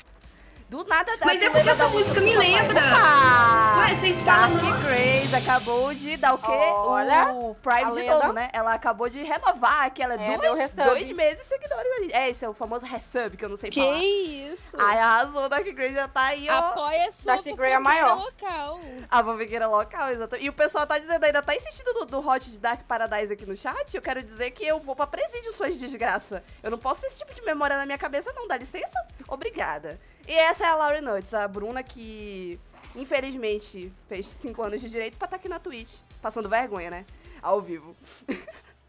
Do 0.69 0.83
nada, 0.85 1.17
Mas 1.25 1.39
tu 1.39 1.45
é 1.45 1.51
porque 1.51 1.71
essa 1.71 1.87
música 1.89 2.21
me 2.21 2.37
lembra. 2.37 2.81
Opa! 2.81 3.79
Ué, 3.87 3.95
vocês 3.95 4.21
falam 4.23 4.57
Dark 4.59 4.83
Grace 4.83 5.37
acabou 5.37 5.95
de 5.95 6.17
dar 6.17 6.35
o 6.35 6.39
quê? 6.39 6.51
Olha, 6.51 7.33
o 7.33 7.55
Prime 7.55 7.83
a 7.85 7.91
de 7.91 8.03
novo, 8.03 8.33
né? 8.33 8.49
Ela 8.53 8.75
acabou 8.75 9.09
de 9.09 9.23
renovar 9.23 9.85
aquela 9.87 10.15
É, 10.15 10.37
deu 10.37 10.39
duas, 10.41 10.59
resub. 10.59 10.85
dois 10.89 11.09
meses 11.13 11.45
seguidores 11.45 11.87
ali. 11.99 12.13
É, 12.13 12.31
esse 12.31 12.45
é 12.45 12.49
o 12.49 12.53
famoso 12.53 12.85
resub, 12.85 13.37
que 13.37 13.45
eu 13.45 13.49
não 13.49 13.57
sei 13.57 13.71
Que 13.71 13.81
falar. 13.81 13.97
isso? 13.99 14.77
Ai, 14.81 14.99
arrasou, 14.99 15.49
Dark 15.49 15.65
Grace 15.69 15.95
já 15.95 16.09
tá 16.09 16.23
aí, 16.23 16.49
ó. 16.51 16.55
Apoia 16.59 17.13
sua 17.13 17.35
Dark 17.35 17.45
Grey 17.45 17.53
é 17.53 17.77
fofoqueira 17.77 17.81
maior. 17.81 18.17
local. 18.17 18.81
A 19.09 19.23
fanfiqueira 19.23 19.69
local, 19.69 20.11
exatamente. 20.11 20.47
E 20.47 20.49
o 20.49 20.53
pessoal 20.53 20.85
tá 20.85 20.99
dizendo 20.99 21.23
ainda, 21.23 21.43
tá 21.43 21.55
insistindo 21.55 21.93
do, 21.95 22.07
do 22.07 22.29
Hot 22.29 22.51
de 22.51 22.59
Dark 22.59 22.81
Paradise 22.89 23.33
aqui 23.33 23.47
no 23.47 23.55
chat. 23.57 23.95
Eu 23.95 24.03
quero 24.03 24.21
dizer 24.21 24.51
que 24.51 24.67
eu 24.67 24.81
vou 24.81 24.97
pra 24.97 25.07
presídio, 25.07 25.53
suas 25.53 25.79
desgraça. 25.79 26.43
Eu 26.61 26.73
não 26.73 26.79
posso 26.79 27.03
ter 27.03 27.07
esse 27.07 27.19
tipo 27.21 27.33
de 27.33 27.43
memória 27.43 27.77
na 27.77 27.87
minha 27.87 27.99
cabeça, 27.99 28.33
não. 28.35 28.49
Dá 28.49 28.57
licença? 28.57 28.99
Obrigada. 29.29 30.01
E 30.27 30.35
essa 30.35 30.65
é 30.65 30.69
a 30.69 30.75
Laurie 30.75 31.01
Nuts, 31.01 31.33
a 31.35 31.47
Bruna 31.47 31.83
que, 31.83 32.59
infelizmente, 32.95 33.93
fez 34.09 34.27
cinco 34.27 34.63
anos 34.63 34.81
de 34.81 34.91
direito 34.91 35.17
pra 35.17 35.27
estar 35.27 35.37
aqui 35.37 35.49
na 35.49 35.61
Twitch. 35.61 36.01
Passando 36.21 36.49
vergonha, 36.49 36.91
né? 36.91 37.07
Ao 37.41 37.61
vivo. 37.61 37.97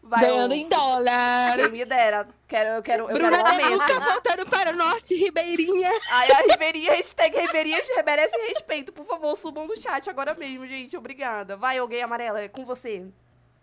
Vai, 0.02 0.20
Ganhando 0.20 0.54
em 0.54 0.66
dólar. 0.66 1.56
Quem 1.56 1.70
me 1.70 1.84
dera. 1.84 2.26
Quero, 2.46 2.70
eu 2.70 2.82
quero, 2.82 3.10
eu 3.10 3.14
Bruna 3.14 3.30
quero 3.30 3.44
um 3.44 3.50
aumento. 3.50 3.92
Luca 3.92 4.00
voltando 4.00 4.46
para 4.48 4.72
o 4.72 4.76
norte, 4.76 5.14
Ribeirinha. 5.14 5.90
Ai, 6.10 6.30
a 6.30 6.38
Ribeirinha, 6.50 6.92
hashtag 6.92 7.38
Ribeirinha 7.38 7.78
merece 8.06 8.38
respeito. 8.48 8.90
Por 8.90 9.04
favor, 9.04 9.36
subam 9.36 9.66
no 9.66 9.76
chat 9.76 10.08
agora 10.08 10.32
mesmo, 10.32 10.66
gente. 10.66 10.96
Obrigada. 10.96 11.58
Vai, 11.58 11.76
alguém 11.76 12.02
amarela, 12.02 12.40
é 12.40 12.48
com 12.48 12.64
você. 12.64 13.06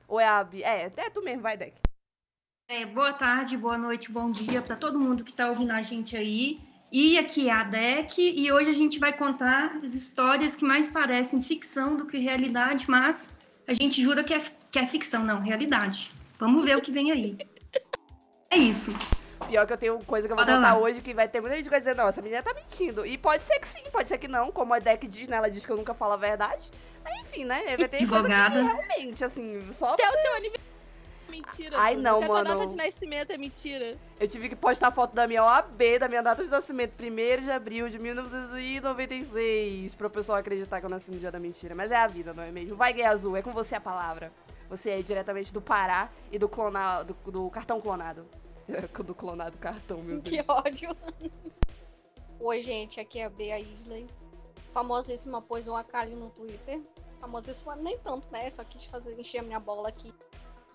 Ou 0.08 0.20
é 0.20 0.28
a 0.28 0.44
Bi? 0.44 0.64
É, 0.64 0.92
é 0.96 1.10
tu 1.10 1.24
mesmo, 1.24 1.42
vai, 1.42 1.58
Deck. 1.58 1.74
É, 2.68 2.86
boa 2.86 3.14
tarde, 3.14 3.58
boa 3.58 3.78
noite, 3.78 4.12
bom 4.12 4.30
dia 4.30 4.62
pra 4.62 4.76
todo 4.76 5.00
mundo 5.00 5.24
que 5.24 5.34
tá 5.34 5.50
ouvindo 5.50 5.72
a 5.72 5.82
gente 5.82 6.16
aí. 6.16 6.60
E 6.92 7.18
aqui 7.18 7.50
é 7.50 7.52
a 7.52 7.64
Deck, 7.64 8.22
e 8.22 8.52
hoje 8.52 8.70
a 8.70 8.74
gente 8.74 9.00
vai 9.00 9.12
contar 9.12 9.78
as 9.84 9.94
histórias 9.94 10.56
que 10.56 10.64
mais 10.64 10.88
parecem 10.88 11.42
ficção 11.42 11.98
do 11.98 12.06
que 12.06 12.18
realidade, 12.18 12.86
mas 12.88 13.30
a 13.68 13.74
gente 13.74 14.02
jura 14.02 14.24
que 14.24 14.34
é, 14.34 14.42
que 14.72 14.80
é 14.80 14.88
ficção, 14.88 15.24
não, 15.24 15.40
realidade. 15.40 16.12
Vamos 16.40 16.64
ver 16.64 16.78
o 16.78 16.82
que 16.82 16.92
vem 16.92 17.12
aí. 17.12 17.38
É 18.50 18.58
isso. 18.58 18.94
Pior 19.48 19.68
que 19.68 19.74
eu 19.74 19.78
tenho 19.78 20.00
coisa 20.06 20.28
que 20.28 20.32
eu 20.32 20.36
vou 20.36 20.46
Bora 20.46 20.58
contar 20.58 20.74
lá. 20.74 20.80
hoje 20.80 21.02
que 21.02 21.14
vai 21.14 21.28
ter 21.28 21.42
muita 21.42 21.56
gente 21.56 21.66
que 21.66 21.70
vai 21.70 21.80
dizer, 21.80 21.96
não, 21.96 22.08
essa 22.08 22.22
menina 22.22 22.42
tá 22.42 22.54
mentindo. 22.54 23.06
E 23.06 23.18
pode 23.18 23.44
ser 23.44 23.60
que 23.60 23.68
sim, 23.68 23.84
pode 23.92 24.08
ser 24.08 24.18
que 24.18 24.28
não. 24.28 24.52
Como 24.52 24.74
a 24.74 24.80
Deck 24.80 25.08
diz, 25.08 25.28
né? 25.28 25.38
Ela 25.38 25.50
diz 25.50 25.66
que 25.66 25.72
eu 25.72 25.78
nunca 25.78 25.94
falo 25.94 26.14
a 26.14 26.18
verdade. 26.18 26.72
Mas 27.04 27.14
enfim, 27.22 27.46
né? 27.46 27.62
Vai 27.78 27.88
ter 27.88 28.08
coisa 28.08 28.28
que 28.28 28.34
Advogada. 28.34 28.62
realmente, 28.62 29.24
assim, 29.24 29.60
só. 29.72 29.94
Até 29.94 30.08
o 30.08 30.12
teu 30.14 30.36
aniversário. 30.36 30.75
Mentira. 31.30 31.78
Ai, 31.80 31.96
não, 31.96 32.18
Até 32.18 32.26
tua 32.28 32.36
mano. 32.44 32.50
data 32.50 32.66
de 32.68 32.76
nascimento 32.76 33.32
é 33.32 33.38
mentira. 33.38 33.98
Eu 34.20 34.28
tive 34.28 34.50
que 34.50 34.56
postar 34.56 34.92
foto 34.92 35.14
da 35.14 35.28
minha 35.28 35.44
OAB, 35.44 36.00
da 36.00 36.08
minha 36.08 36.22
data 36.22 36.44
de 36.44 36.50
nascimento, 36.50 36.94
1 37.02 37.44
de 37.44 37.52
abril 37.52 37.90
de 37.90 38.00
1996, 38.00 39.96
pro 39.96 40.10
pessoal 40.10 40.38
acreditar 40.38 40.80
que 40.80 40.86
eu 40.86 40.90
nasci 40.90 41.12
no 41.12 41.18
dia 41.20 41.32
da 41.32 41.40
mentira. 41.40 41.76
Mas 41.76 41.92
é 41.92 41.96
a 41.98 42.08
vida, 42.08 42.34
não 42.34 42.44
é 42.44 42.52
mesmo? 42.52 42.76
Vai, 42.76 42.94
Gay 42.94 43.06
Azul, 43.06 43.36
é 43.36 43.42
com 43.42 43.52
você 43.52 43.76
a 43.76 43.82
palavra. 43.82 44.32
Você 44.70 44.90
aí 44.90 45.04
diretamente 45.04 45.54
do 45.54 45.62
Pará 45.62 46.10
e 46.32 46.40
do, 46.40 46.50
clona, 46.50 47.04
do, 47.04 47.14
do 47.32 47.50
cartão 47.50 47.80
clonado. 47.82 48.26
do 49.06 49.14
clonado 49.14 49.58
cartão, 49.58 50.02
meu 50.02 50.22
Que 50.22 50.38
Deus. 50.38 50.50
ódio. 50.50 50.90
Oi, 52.40 52.62
gente, 52.62 53.00
aqui 53.00 53.20
é 53.20 53.26
a 53.26 53.30
Bea 53.30 53.60
Isley. 53.60 54.08
Famosíssima, 54.74 55.42
pôs 55.42 55.68
um 55.68 55.76
Akali 55.76 56.16
no 56.16 56.30
Twitter. 56.30 56.82
Famosíssima, 57.22 57.76
nem 57.76 57.98
tanto, 58.00 58.28
né? 58.32 58.50
Só 58.50 58.64
quis 58.64 58.86
fazer 58.86 59.18
encher 59.20 59.40
a 59.40 59.44
minha 59.44 59.60
bola 59.60 59.90
aqui. 59.90 60.14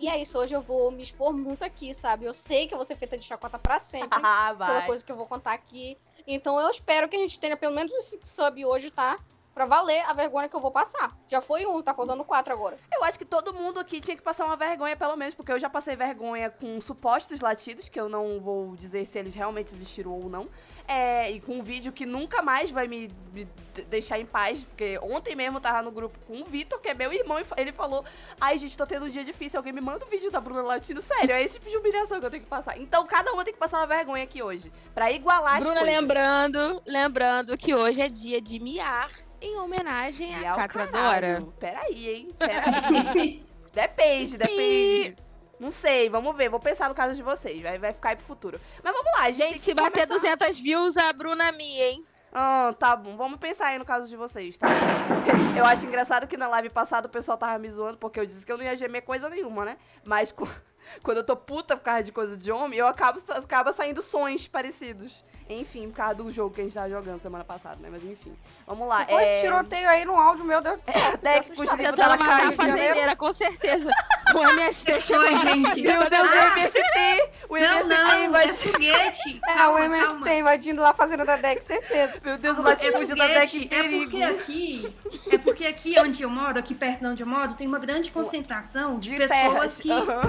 E 0.01 0.09
é 0.09 0.17
isso, 0.17 0.39
hoje 0.39 0.55
eu 0.55 0.63
vou 0.63 0.91
me 0.91 1.03
expor 1.03 1.31
muito 1.31 1.63
aqui, 1.63 1.93
sabe? 1.93 2.25
Eu 2.25 2.33
sei 2.33 2.67
que 2.67 2.73
eu 2.73 2.79
vou 2.79 2.87
ser 2.87 2.97
feita 2.97 3.19
de 3.19 3.25
chacota 3.25 3.59
pra 3.59 3.79
sempre. 3.79 4.19
Ah, 4.25 4.55
pela 4.57 4.83
coisa 4.83 5.05
que 5.05 5.13
eu 5.13 5.17
vou 5.17 5.27
contar 5.27 5.53
aqui. 5.53 5.99
Então 6.27 6.59
eu 6.59 6.71
espero 6.71 7.07
que 7.07 7.17
a 7.17 7.19
gente 7.19 7.39
tenha 7.39 7.55
pelo 7.57 7.75
menos 7.75 7.93
5 8.05 8.27
sub 8.27 8.65
hoje, 8.65 8.91
tá? 8.91 9.19
Pra 9.53 9.67
valer 9.67 10.01
a 10.07 10.15
vergonha 10.15 10.49
que 10.49 10.57
eu 10.57 10.61
vou 10.61 10.71
passar. 10.71 11.15
Já 11.29 11.43
foi 11.43 11.67
um, 11.67 11.83
tá 11.83 11.93
faltando 11.93 12.25
quatro 12.25 12.53
agora. 12.53 12.79
Eu 12.91 13.05
acho 13.05 13.19
que 13.19 13.27
todo 13.27 13.53
mundo 13.53 13.79
aqui 13.79 14.01
tinha 14.01 14.17
que 14.17 14.23
passar 14.23 14.47
uma 14.47 14.57
vergonha, 14.57 14.97
pelo 14.97 15.17
menos, 15.17 15.35
porque 15.35 15.53
eu 15.53 15.59
já 15.59 15.69
passei 15.69 15.97
vergonha 15.97 16.49
com 16.49 16.81
supostos 16.81 17.41
latidos, 17.41 17.91
que 17.91 18.01
eu 18.01 18.09
não 18.09 18.41
vou 18.41 18.75
dizer 18.77 19.05
se 19.05 19.19
eles 19.19 19.35
realmente 19.35 19.75
existiram 19.75 20.13
ou 20.13 20.31
não. 20.31 20.49
É, 20.93 21.31
e 21.31 21.39
com 21.41 21.61
um 21.61 21.63
vídeo 21.63 21.93
que 21.93 22.05
nunca 22.05 22.43
mais 22.43 22.69
vai 22.69 22.89
me, 22.89 23.09
me 23.33 23.47
deixar 23.89 24.19
em 24.19 24.27
paz, 24.27 24.59
porque 24.59 24.99
ontem 25.01 25.37
mesmo 25.37 25.59
eu 25.59 25.61
tava 25.61 25.83
no 25.83 25.93
grupo 25.93 26.19
com 26.27 26.41
o 26.41 26.45
Vitor, 26.45 26.81
que 26.81 26.89
é 26.89 26.95
meu 26.95 27.13
irmão, 27.13 27.39
e 27.39 27.45
ele 27.57 27.71
falou: 27.71 28.05
Ai, 28.41 28.59
gente, 28.59 28.77
tô 28.77 28.85
tendo 28.85 29.07
um 29.07 29.09
dia 29.09 29.23
difícil, 29.25 29.61
alguém 29.61 29.73
me 29.73 29.81
manda 29.81 30.05
o 30.05 30.09
vídeo 30.09 30.33
da 30.33 30.41
Bruna 30.41 30.63
latindo. 30.63 31.01
Sério, 31.01 31.31
é 31.33 31.45
esse 31.45 31.61
tipo 31.61 31.71
de 31.71 31.77
humilhação 31.77 32.19
que 32.19 32.27
eu 32.27 32.31
tenho 32.31 32.43
que 32.43 32.49
passar. 32.49 32.77
Então 32.77 33.07
cada 33.07 33.33
uma 33.33 33.45
tem 33.45 33.55
que 33.55 33.61
passar 33.61 33.79
uma 33.79 33.87
vergonha 33.87 34.25
aqui 34.25 34.43
hoje, 34.43 34.73
pra 34.93 35.13
igualar 35.13 35.59
as 35.59 35.65
Bruna, 35.65 35.79
coisas. 35.81 35.97
lembrando, 35.97 36.83
lembrando 36.85 37.57
que 37.57 37.73
hoje 37.73 38.01
é 38.01 38.09
dia 38.09 38.41
de 38.41 38.59
miar 38.59 39.13
em 39.41 39.61
homenagem 39.61 40.33
E 40.41 40.45
à 40.45 40.55
Catradora. 40.55 41.47
Peraí, 41.61 42.11
hein? 42.11 42.29
Peraí. 42.37 43.47
depende, 43.73 44.37
depende. 44.39 45.30
Não 45.61 45.71
sei, 45.71 46.09
vamos 46.09 46.35
ver. 46.35 46.49
Vou 46.49 46.59
pensar 46.59 46.89
no 46.89 46.95
caso 46.95 47.15
de 47.15 47.23
vocês. 47.23 47.61
Vai, 47.61 47.79
vai 47.79 47.93
ficar 47.93 48.09
aí 48.09 48.17
pro 48.17 48.25
futuro. 48.25 48.59
Mas 48.83 48.93
vamos 48.97 49.13
lá, 49.13 49.25
a 49.25 49.31
gente. 49.31 49.53
Gente, 49.53 49.63
se 49.63 49.75
bater 49.75 50.09
começar- 50.09 50.35
200 50.37 50.59
views, 50.59 50.97
a 50.97 51.13
Bruna 51.13 51.53
mia, 51.53 51.91
hein? 51.91 52.07
Ah, 52.33 52.75
tá 52.79 52.97
bom. 52.97 53.17
Vamos 53.17 53.39
pensar 53.39 53.67
aí 53.67 53.79
no 53.79 53.85
caso 53.85 54.09
de 54.09 54.17
vocês, 54.17 54.57
tá? 54.57 54.67
Eu 55.59 55.67
acho 55.67 55.85
engraçado 55.85 56.27
que 56.27 56.37
na 56.37 56.49
live 56.49 56.71
passada 56.71 57.07
o 57.09 57.11
pessoal 57.11 57.37
tava 57.37 57.59
me 57.59 57.69
zoando 57.69 57.99
porque 57.99 58.19
eu 58.19 58.25
disse 58.25 58.47
que 58.47 58.53
eu 58.53 58.57
não 58.57 58.65
ia 58.65 58.75
gemer 58.77 59.03
coisa 59.03 59.29
nenhuma, 59.29 59.65
né? 59.65 59.77
Mas 60.07 60.33
quando 61.03 61.19
eu 61.19 61.25
tô 61.27 61.37
puta 61.37 61.77
por 61.77 61.83
causa 61.83 62.05
de 62.05 62.13
coisa 62.13 62.37
de 62.37 62.51
homem, 62.51 62.79
eu 62.79 62.87
acabo 62.87 63.21
acaba 63.31 63.73
saindo 63.73 64.01
sons 64.01 64.47
parecidos. 64.49 65.25
Enfim, 65.53 65.89
por 65.91 65.97
causa 65.97 66.15
do 66.15 66.31
jogo 66.31 66.55
que 66.55 66.61
a 66.61 66.65
gente 66.65 66.75
tava 66.75 66.89
jogando 66.89 67.21
semana 67.21 67.43
passada, 67.45 67.77
né? 67.81 67.89
Mas 67.91 68.05
enfim. 68.05 68.33
Vamos 68.67 68.87
lá. 68.89 69.05
Foi 69.05 69.23
esse 69.23 69.33
é... 69.33 69.41
tiroteio 69.41 69.89
aí 69.89 70.05
no 70.05 70.17
áudio, 70.17 70.45
meu 70.45 70.63
Deus 70.63 70.77
do 70.77 70.83
céu. 70.83 70.95
até 71.15 71.41
que 71.41 71.49
Tô 71.49 71.55
puxa 71.57 71.73
assustada. 71.75 71.77
de 71.83 71.85
Tentando 71.97 72.03
ela 72.03 72.17
matar 72.17 72.49
a 72.49 72.53
fazendeira, 72.53 73.17
com 73.17 73.33
certeza. 73.33 73.91
O 74.33 74.39
MST 74.39 75.01
chegou 75.01 75.25
Oi, 75.25 75.33
lá. 75.33 75.39
gente. 75.41 75.83
Meu 75.83 76.09
Deus, 76.09 76.31
o 76.31 76.35
MST! 76.35 77.31
O 77.49 77.55
Não, 77.59 77.65
MST 77.65 77.89
não, 77.89 78.11
é 78.13 78.25
invadiu. 78.27 78.55
foguete. 78.55 79.41
É, 79.49 79.67
o 79.67 79.79
MST 79.79 80.31
invadindo 80.39 80.83
lá 80.83 80.91
a 80.91 80.95
fazenda 80.95 81.25
da 81.25 81.37
Deck, 81.37 81.65
certeza. 81.65 82.21
Meu 82.25 82.39
Deus, 82.39 82.57
o 82.59 82.61
É 82.61 82.65
latifúndio 82.65 83.17
da 83.17 83.27
Deck 83.27 83.59
em 83.59 83.65
é 83.65 83.69
perigo. 83.83 84.11
porque 84.11 84.23
aqui, 84.23 84.97
é 85.33 85.39
porque 85.39 85.67
aqui 85.67 85.95
onde 85.99 86.23
eu 86.23 86.31
moro, 86.31 86.57
aqui 86.59 86.75
perto 86.77 87.01
de 87.01 87.07
onde 87.07 87.23
eu 87.25 87.27
moro, 87.27 87.55
tem 87.55 87.67
uma 87.67 87.81
grande 87.81 88.13
concentração 88.13 89.01
de, 89.01 89.11
De 89.11 89.17
pessoas 89.17 89.41
terras. 89.41 89.81
que, 89.81 89.91
Aham. 89.91 90.21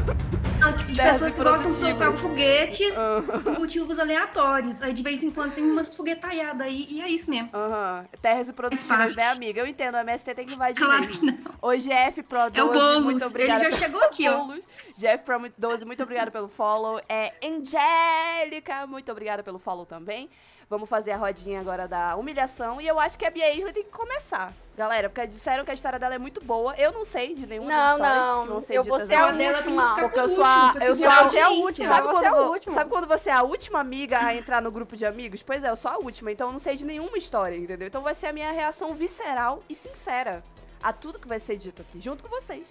não, 0.60 0.72
de 0.74 0.96
pessoas 0.96 1.36
que 1.36 1.44
gostam 1.44 1.68
de 1.70 1.74
soltar 1.76 2.12
foguetes 2.14 2.98
Aham. 2.98 3.22
por 3.44 3.60
motivos 3.60 4.00
aleatórios. 4.00 4.82
Aí 4.82 4.94
de 4.94 5.04
vez 5.12 5.24
em 5.24 5.30
quando 5.30 5.54
tem 5.54 5.64
umas 5.64 5.96
foguetaiadas 5.96 6.66
aí 6.68 6.88
e 6.90 7.02
é 7.02 7.08
isso 7.10 7.30
mesmo. 7.30 7.50
Aham. 7.54 8.06
Terras 8.22 8.50
e 8.50 8.54
produtivas, 8.54 8.88
parte. 8.98 9.18
né, 9.18 9.28
amiga? 9.30 9.62
Eu 9.62 9.68
entendo, 9.68 9.96
o 9.96 9.98
MST 10.00 10.34
tem 10.36 10.46
que 10.46 10.54
invadir 10.54 10.84
Claro 10.84 11.06
mesmo. 11.06 11.20
que 11.20 11.26
não. 11.26 11.52
O 11.62 11.72
GF 11.74 12.24
Pro 12.24 12.50
12, 12.50 12.58
É 12.60 12.64
o 12.64 12.72
Boulos. 12.72 13.04
muito 13.04 13.18
Ele 13.18 13.26
obrigada. 13.26 13.60
já 13.64 13.70
pelo- 13.70 13.78
chegou 13.80 14.02
aqui, 14.04 14.28
ó. 14.30 14.38
Boulos. 14.38 14.66
GF 14.98 15.24
Pro 15.24 15.52
12, 15.58 15.86
muito 15.86 16.04
obrigada 16.04 16.32
pelo 16.32 16.48
follow. 16.48 17.00
É 17.10 17.34
Angélica, 17.44 18.88
muito 18.88 19.12
obrigada 19.12 19.44
pelo 19.44 19.60
follow 19.60 19.86
também. 19.86 20.30
Vamos 20.72 20.88
fazer 20.88 21.12
a 21.12 21.18
rodinha 21.18 21.60
agora 21.60 21.86
da 21.86 22.16
humilhação. 22.16 22.80
E 22.80 22.88
eu 22.88 22.98
acho 22.98 23.18
que 23.18 23.26
a 23.26 23.30
Bia 23.30 23.54
Isley 23.54 23.74
tem 23.74 23.84
que 23.84 23.90
começar. 23.90 24.54
Galera, 24.78 25.10
porque 25.10 25.28
disseram 25.28 25.66
que 25.66 25.72
a 25.72 25.74
história 25.74 26.00
dela 26.00 26.16
é 26.16 26.18
muito 26.18 26.42
boa. 26.46 26.74
Eu 26.78 26.94
não 26.94 27.04
sei 27.04 27.36
de 27.36 27.46
nenhuma 27.46 27.70
das 27.70 27.78
Não, 27.78 27.92
histórias 27.98 28.28
não, 28.30 28.42
que 28.44 28.48
vão 28.52 28.62
ser 28.62 28.78
eu 28.78 28.84
vou 28.86 28.94
ditas 28.96 29.08
ser 29.10 29.16
a 29.16 29.32
dela 29.34 29.58
última. 29.58 29.96
Porque 29.96 30.20
eu 30.22 30.30
sou 30.30 30.44
a- 30.46 30.66
último, 30.68 30.84
eu 30.86 30.96
você 30.96 31.02
sou 31.02 31.12
a- 31.12 31.24
Você 31.26 31.38
é 31.38 31.42
a 31.42 31.50
última. 31.50 31.88
Sabe 31.90 32.08
você 32.08 32.26
é 32.26 32.30
vo- 32.32 32.52
último. 32.54 32.74
sabe 32.76 32.90
quando 32.90 33.06
você 33.06 33.30
é 33.30 33.34
a 33.34 33.44
última 33.44 33.80
amiga 33.82 34.18
a 34.26 34.34
entrar 34.34 34.62
no 34.62 34.72
grupo 34.72 34.96
de 34.96 35.06
amigos? 35.06 35.44
Pois 35.44 35.62
é, 35.62 35.70
eu 35.70 35.76
sou 35.76 35.92
a 35.92 35.98
última, 35.98 36.32
então 36.32 36.48
eu 36.48 36.54
não 36.54 36.60
sei 36.60 36.78
de 36.78 36.86
nenhuma 36.86 37.18
história, 37.18 37.58
entendeu? 37.58 37.88
Então 37.90 38.02
vai 38.02 38.16
ser 38.16 38.28
a 38.28 38.34
minha 38.34 38.54
reação 38.54 38.94
visceral 38.94 39.62
e 39.68 39.76
sincera 39.76 40.42
a 40.82 40.94
tudo 40.94 41.20
que 41.20 41.28
vai 41.28 41.40
ser 41.42 41.58
dito 41.58 41.82
aqui, 41.82 42.00
junto 42.00 42.24
com 42.24 42.30
vocês. 42.30 42.70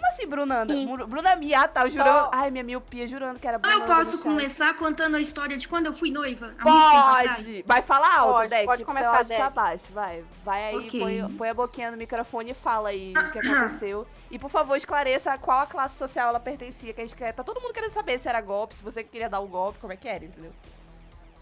Como 0.00 0.12
assim, 0.12 0.26
Brunanda? 0.26 0.72
Bru- 0.74 1.06
Bruna 1.06 1.36
Mia, 1.36 1.68
tá? 1.68 1.82
Eu 1.82 1.90
Só- 1.90 1.96
jurando. 1.98 2.28
Ai, 2.32 2.50
minha 2.50 2.64
miopia, 2.64 3.06
jurando 3.06 3.38
que 3.38 3.46
era 3.46 3.58
Ah, 3.58 3.60
Brunanda. 3.60 3.84
eu 3.84 3.88
no 3.98 4.04
posso 4.06 4.22
começar 4.22 4.72
contando 4.74 5.14
a 5.16 5.20
história 5.20 5.58
de 5.58 5.68
quando 5.68 5.86
eu 5.86 5.92
fui 5.92 6.10
noiva? 6.10 6.54
Pode! 6.62 7.62
Vai 7.66 7.82
falar 7.82 8.16
alto, 8.16 8.32
Pode, 8.36 8.48
Deck. 8.48 8.64
pode 8.64 8.84
começar, 8.86 9.18
áudio 9.18 9.36
tá 9.36 9.42
Deck. 9.44 9.54
baixo, 9.54 9.84
vai. 9.92 10.24
Vai 10.42 10.64
aí, 10.70 10.76
Ok. 10.78 11.00
põe, 11.00 11.36
põe 11.36 11.48
a 11.50 11.54
boquinha 11.54 11.90
no 11.90 11.98
microfone 11.98 12.52
e 12.52 12.54
fala 12.54 12.88
aí 12.88 13.12
o 13.14 13.30
que 13.30 13.38
aconteceu. 13.40 14.06
E, 14.30 14.38
por 14.38 14.48
favor, 14.48 14.74
esclareça 14.74 15.36
qual 15.36 15.60
a 15.60 15.66
classe 15.66 15.98
social 15.98 16.30
ela 16.30 16.40
pertencia, 16.40 16.94
que 16.94 17.00
a 17.02 17.04
gente 17.04 17.14
quer... 17.14 17.32
Tá 17.34 17.44
todo 17.44 17.60
mundo 17.60 17.74
querendo 17.74 17.90
saber 17.92 18.18
se 18.18 18.26
era 18.26 18.40
golpe, 18.40 18.74
se 18.74 18.82
você 18.82 19.04
queria 19.04 19.28
dar 19.28 19.40
o 19.40 19.46
golpe, 19.46 19.78
como 19.80 19.92
é 19.92 19.96
que 19.96 20.08
era, 20.08 20.24
entendeu? 20.24 20.52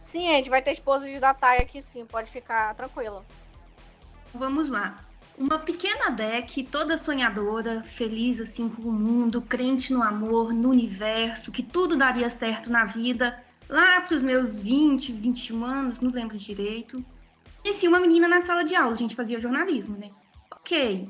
Sim, 0.01 0.31
a 0.31 0.35
gente 0.35 0.51
vai 0.51 0.61
ter 0.63 0.73
esposa 0.73 1.07
de 1.07 1.21
Datai 1.21 1.59
aqui 1.59 1.81
sim, 1.81 2.05
pode 2.05 2.29
ficar 2.29 2.75
tranquila. 2.75 3.25
Vamos 4.35 4.69
lá. 4.69 4.97
Uma 5.39 5.57
pequena 5.57 6.11
deck, 6.11 6.65
toda 6.65 6.99
sonhadora, 6.99 7.85
feliz 7.85 8.41
assim 8.41 8.69
com 8.69 8.89
o 8.89 8.93
mundo, 8.93 9.41
crente 9.41 9.93
no 9.93 10.03
amor, 10.03 10.53
no 10.53 10.69
universo, 10.69 11.53
que 11.53 11.63
tudo 11.63 11.97
daria 11.97 12.29
certo 12.29 12.69
na 12.71 12.85
vida. 12.85 13.41
Lá 13.69 14.01
pros 14.01 14.25
meus 14.25 14.61
20, 14.61 15.13
21 15.13 15.65
anos, 15.65 16.01
não 16.01 16.11
lembro 16.11 16.37
direito. 16.37 17.05
Conheci 17.63 17.87
uma 17.87 18.01
menina 18.01 18.27
na 18.27 18.41
sala 18.41 18.65
de 18.65 18.75
aula, 18.75 18.95
a 18.95 18.97
gente 18.97 19.15
fazia 19.15 19.39
jornalismo, 19.39 19.97
né? 19.97 20.11
Ok. 20.51 21.09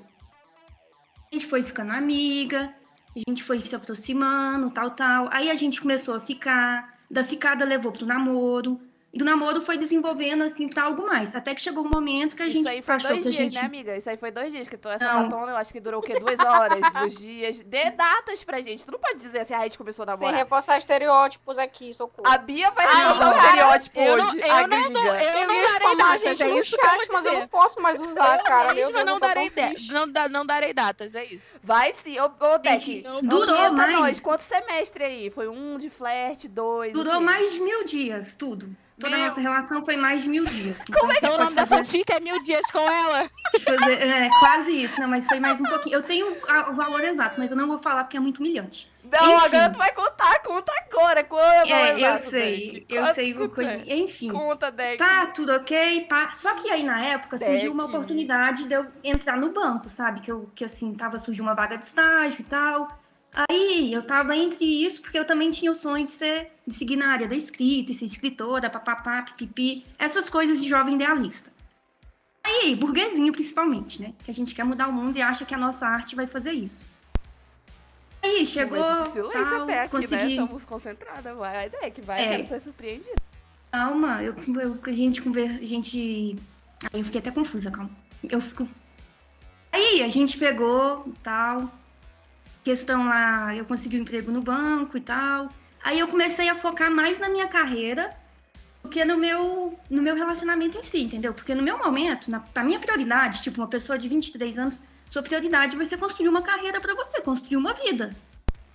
A 1.31 1.35
gente 1.35 1.47
foi 1.47 1.63
ficando 1.63 1.93
amiga, 1.93 2.75
a 3.17 3.31
gente 3.31 3.43
foi 3.43 3.61
se 3.61 3.75
aproximando, 3.75 4.71
tal, 4.71 4.91
tal. 4.91 5.29
Aí 5.33 5.51
a 5.51 5.55
gente 5.55 5.81
começou 5.81 6.15
a 6.15 6.21
ficar, 6.21 6.99
da 7.11 7.25
ficada 7.25 7.65
levou 7.65 7.93
pro 7.93 8.05
namoro. 8.05 8.79
Do 9.19 9.25
namoro 9.25 9.61
foi 9.61 9.77
desenvolvendo, 9.77 10.45
assim, 10.45 10.69
pra 10.69 10.85
algo 10.85 11.05
mais. 11.05 11.35
Até 11.35 11.53
que 11.55 11.61
chegou 11.61 11.85
um 11.85 11.91
momento 11.93 12.37
que 12.37 12.43
a 12.43 12.47
Isso 12.47 12.59
gente 12.59 12.69
aí 12.69 12.81
foi 12.83 12.95
achou 12.95 13.11
dois 13.11 13.23
dias, 13.25 13.35
gente... 13.35 13.55
né, 13.57 13.61
amiga? 13.63 13.97
Isso 13.97 14.09
aí 14.09 14.17
foi 14.17 14.31
dois 14.31 14.53
dias, 14.53 14.69
que 14.69 14.77
tu, 14.77 14.89
essa 14.89 15.05
Não. 15.05 15.15
maratona 15.15 15.53
eu 15.53 15.57
acho 15.57 15.73
que 15.73 15.81
durou 15.81 15.99
o 16.01 16.03
quê? 16.03 16.21
Duas 16.21 16.39
horas, 16.39 16.79
dois 16.93 17.15
dias. 17.19 17.63
Dê 17.65 17.91
datas 17.91 18.45
pra 18.45 18.61
gente. 18.61 18.87
Tu 18.87 18.93
não 18.93 18.99
pode 19.01 19.19
dizer 19.19 19.41
assim, 19.41 19.55
ah, 19.55 19.59
a 19.59 19.63
gente 19.65 19.77
começou 19.77 20.05
a 20.05 20.13
Sem 20.13 20.17
namorar. 20.21 20.39
repassar 20.39 20.79
estereótipos 20.79 21.59
aqui, 21.59 21.93
socorro. 21.93 22.29
A 22.29 22.39
Bia 22.39 22.71
vai 22.71 22.87
Ah, 22.87 23.13
o 23.13 23.19
cara, 23.19 23.37
estereótipo 23.39 23.99
eu 24.01 24.17
não- 24.19 24.29
hoje. 24.29 24.39
eu 24.41 24.53
a 24.55 24.67
não 24.69 24.83
gringa. 24.85 24.91
dou- 25.01 25.15
eu 25.15 25.41
Eu 25.41 25.49
não 25.49 25.63
darei 25.73 25.97
datas, 25.97 26.23
gente 26.23 26.43
é 26.43 26.47
no 26.49 26.59
isso 26.59 26.77
que 26.79 26.87
eu 26.87 26.91
chat, 26.91 27.09
mas 27.13 27.27
eu 27.27 27.33
não 27.41 27.49
posso 27.49 27.81
mais 27.83 28.01
usar, 28.01 28.39
cara. 28.45 28.73
Deus, 28.75 28.93
não 28.93 29.01
eu 29.01 29.07
tô 29.07 29.19
darei, 29.19 29.51
não, 29.91 30.09
da- 30.13 30.29
não 30.29 30.47
darei 30.47 30.73
datas, 30.73 31.15
é 31.15 31.25
isso. 31.25 31.59
Vai 31.63 31.93
sim. 31.93 32.19
Ô, 32.21 32.27
ô 32.27 32.59
Deck, 32.59 33.03
Não, 33.03 33.21
durou 33.21 33.73
mais. 33.73 33.93
nós. 33.99 34.21
Quanto 34.21 34.41
semestre 34.43 35.03
aí? 35.03 35.31
Foi 35.31 35.49
um 35.49 35.77
de 35.77 35.91
flerte, 35.91 36.47
dois... 36.49 36.93
Durou 36.93 37.21
mais 37.21 37.53
de 37.53 37.61
mil 37.61 37.83
dias, 37.85 38.37
tudo. 38.37 38.69
Toda 39.01 39.15
a 39.15 39.19
Meu- 39.19 39.29
nossa 39.29 39.41
relação 39.41 39.85
foi 39.85 39.97
mais 39.97 40.23
de 40.23 40.29
mil 40.29 40.45
dias. 40.45 40.77
Como 40.99 41.13
é 41.13 41.17
que 41.21 41.25
Então, 41.27 41.37
o 41.37 41.39
nome 41.45 41.55
da 41.55 41.67
fazer- 41.67 41.85
fanfic 41.85 42.13
é 42.13 42.21
Mil 42.21 42.41
Dias 42.41 42.69
com 42.71 42.79
ela? 42.81 43.31
fazer- 43.65 44.03
é, 44.03 44.29
quase 44.41 44.83
isso, 44.83 45.01
não, 45.01 45.09
mas 45.09 45.27
foi 45.27 45.39
mais 45.39 45.61
um 45.61 45.65
pouquinho. 45.65 45.95
Eu 45.97 46.03
tenho 46.03 46.27
o 46.33 46.75
valor 46.75 47.03
exato, 47.05 47.37
mas 47.39 47.51
eu 47.51 47.57
não 47.57 47.67
vou 47.69 47.79
falar 47.79 48.05
porque 48.05 48.17
é 48.17 48.21
muito 48.21 48.39
humilhante. 48.39 48.91
Não, 49.11 49.37
Enfim. 49.37 49.47
agora 49.57 49.71
tu 49.71 49.79
vai 49.79 49.93
contar. 49.93 50.39
Conta 50.41 50.73
agora. 50.91 51.25
Qual 51.25 51.41
é, 51.43 51.71
É, 51.71 51.93
eu 51.93 51.99
exato, 51.99 52.31
sei, 52.31 52.85
eu 52.89 53.01
Conta, 53.03 53.15
sei 53.15 53.35
o 53.39 53.49
coisa. 53.49 53.83
Enfim. 53.87 54.31
Conta, 54.31 54.71
Deck. 54.71 54.99
Tá, 54.99 55.27
tudo 55.27 55.53
ok, 55.53 56.03
pá. 56.09 56.33
Só 56.35 56.55
que 56.57 56.71
aí 56.71 56.83
na 56.83 57.01
época 57.03 57.39
surgiu 57.39 57.73
uma 57.73 57.85
oportunidade 57.87 58.65
de 58.65 58.75
eu 58.75 58.87
entrar 59.03 59.37
no 59.39 59.51
banco, 59.51 59.89
sabe? 59.89 60.21
Que 60.21 60.31
eu, 60.31 60.51
que 60.55 60.65
assim, 60.65 60.93
tava 60.95 61.19
surgiu 61.19 61.43
uma 61.45 61.55
vaga 61.55 61.79
de 61.79 61.85
estágio 61.87 62.41
e 62.41 62.45
tal. 62.45 62.89
Aí 63.39 63.93
eu 63.93 64.03
tava 64.03 64.35
entre 64.35 64.65
isso, 64.65 65.01
porque 65.01 65.17
eu 65.17 65.25
também 65.25 65.49
tinha 65.53 65.71
o 65.71 65.75
sonho 65.75 66.05
de 66.05 66.11
ser, 66.11 66.51
de 66.67 66.75
seguir 66.75 66.97
na 66.97 67.13
área 67.13 67.29
da 67.29 67.37
escrita, 67.37 67.93
e 67.93 67.95
ser 67.95 68.07
escritora, 68.07 68.69
papapá, 68.69 69.23
pipipi, 69.23 69.85
essas 69.97 70.29
coisas 70.29 70.61
de 70.61 70.69
jovem 70.69 70.97
idealista. 70.97 71.53
Aí, 72.43 72.75
burguesinho 72.75 73.33
principalmente, 73.33 74.03
né? 74.03 74.13
Que 74.25 74.31
a 74.33 74.35
gente 74.35 74.57
quer 74.57 74.65
mudar 74.65 74.89
o 74.89 74.93
mundo 74.93 75.17
e 75.17 75.23
acha 75.23 75.45
que 75.45 75.55
a 75.55 75.59
nossa 75.59 75.87
arte 75.87 76.17
vai 76.17 76.27
fazer 76.27 76.51
isso. 76.51 76.85
Aí 78.21 78.45
chegou, 78.45 78.85
silêncio 79.13 79.31
tal, 79.31 79.63
até 79.63 79.83
aqui, 79.83 79.97
né? 79.97 80.03
consegui... 80.03 80.31
Estamos 80.31 80.65
concentradas. 80.65 81.37
Vai, 81.37 81.71
Deck, 81.71 82.01
vai. 82.01 82.21
É. 82.21 82.29
Quero 82.31 82.45
ser 82.45 82.61
surpreendida. 82.61 83.23
Calma, 83.71 84.21
eu, 84.21 84.35
eu, 84.61 84.79
a 84.83 84.93
gente 84.93 85.23
conver, 85.23 85.49
a 85.49 85.67
gente. 85.67 86.35
Aí 86.93 87.01
eu 87.01 87.05
fiquei 87.05 87.21
até 87.21 87.31
confusa, 87.31 87.71
calma. 87.71 87.91
Eu 88.29 88.41
fico. 88.41 88.67
Aí 89.71 90.03
a 90.03 90.09
gente 90.09 90.39
pegou 90.39 91.13
tal. 91.23 91.71
Questão 92.69 93.09
lá, 93.09 93.57
eu 93.57 93.65
consegui 93.65 93.97
um 93.97 94.03
emprego 94.03 94.31
no 94.31 94.43
banco 94.43 94.95
e 94.99 95.01
tal. 95.01 95.49
Aí 95.83 95.99
eu 95.99 96.07
comecei 96.07 96.51
a 96.51 96.55
focar 96.55 96.91
mais 96.91 97.19
na 97.19 97.27
minha 97.27 97.49
carreira 97.49 98.11
do 98.83 98.91
que 98.91 99.03
no 99.07 99.17
meu, 99.17 99.81
no 99.89 100.03
meu 100.03 100.15
relacionamento 100.15 100.77
em 100.77 100.83
si, 100.83 101.03
entendeu? 101.03 101.33
Porque 101.33 101.55
no 101.55 101.63
meu 101.63 101.79
momento, 101.79 102.31
na, 102.31 102.43
minha 102.63 102.79
prioridade, 102.79 103.41
tipo, 103.43 103.59
uma 103.59 103.69
pessoa 103.69 103.97
de 103.97 104.07
23 104.07 104.59
anos, 104.59 104.83
Sua 105.09 105.23
prioridade 105.23 105.79
vai 105.79 105.87
ser 105.87 105.97
construir 105.97 106.29
uma 106.29 106.43
carreira 106.43 106.79
pra 106.79 106.95
você, 106.95 107.23
construir 107.23 107.57
uma 107.57 107.73
vida. 107.73 108.15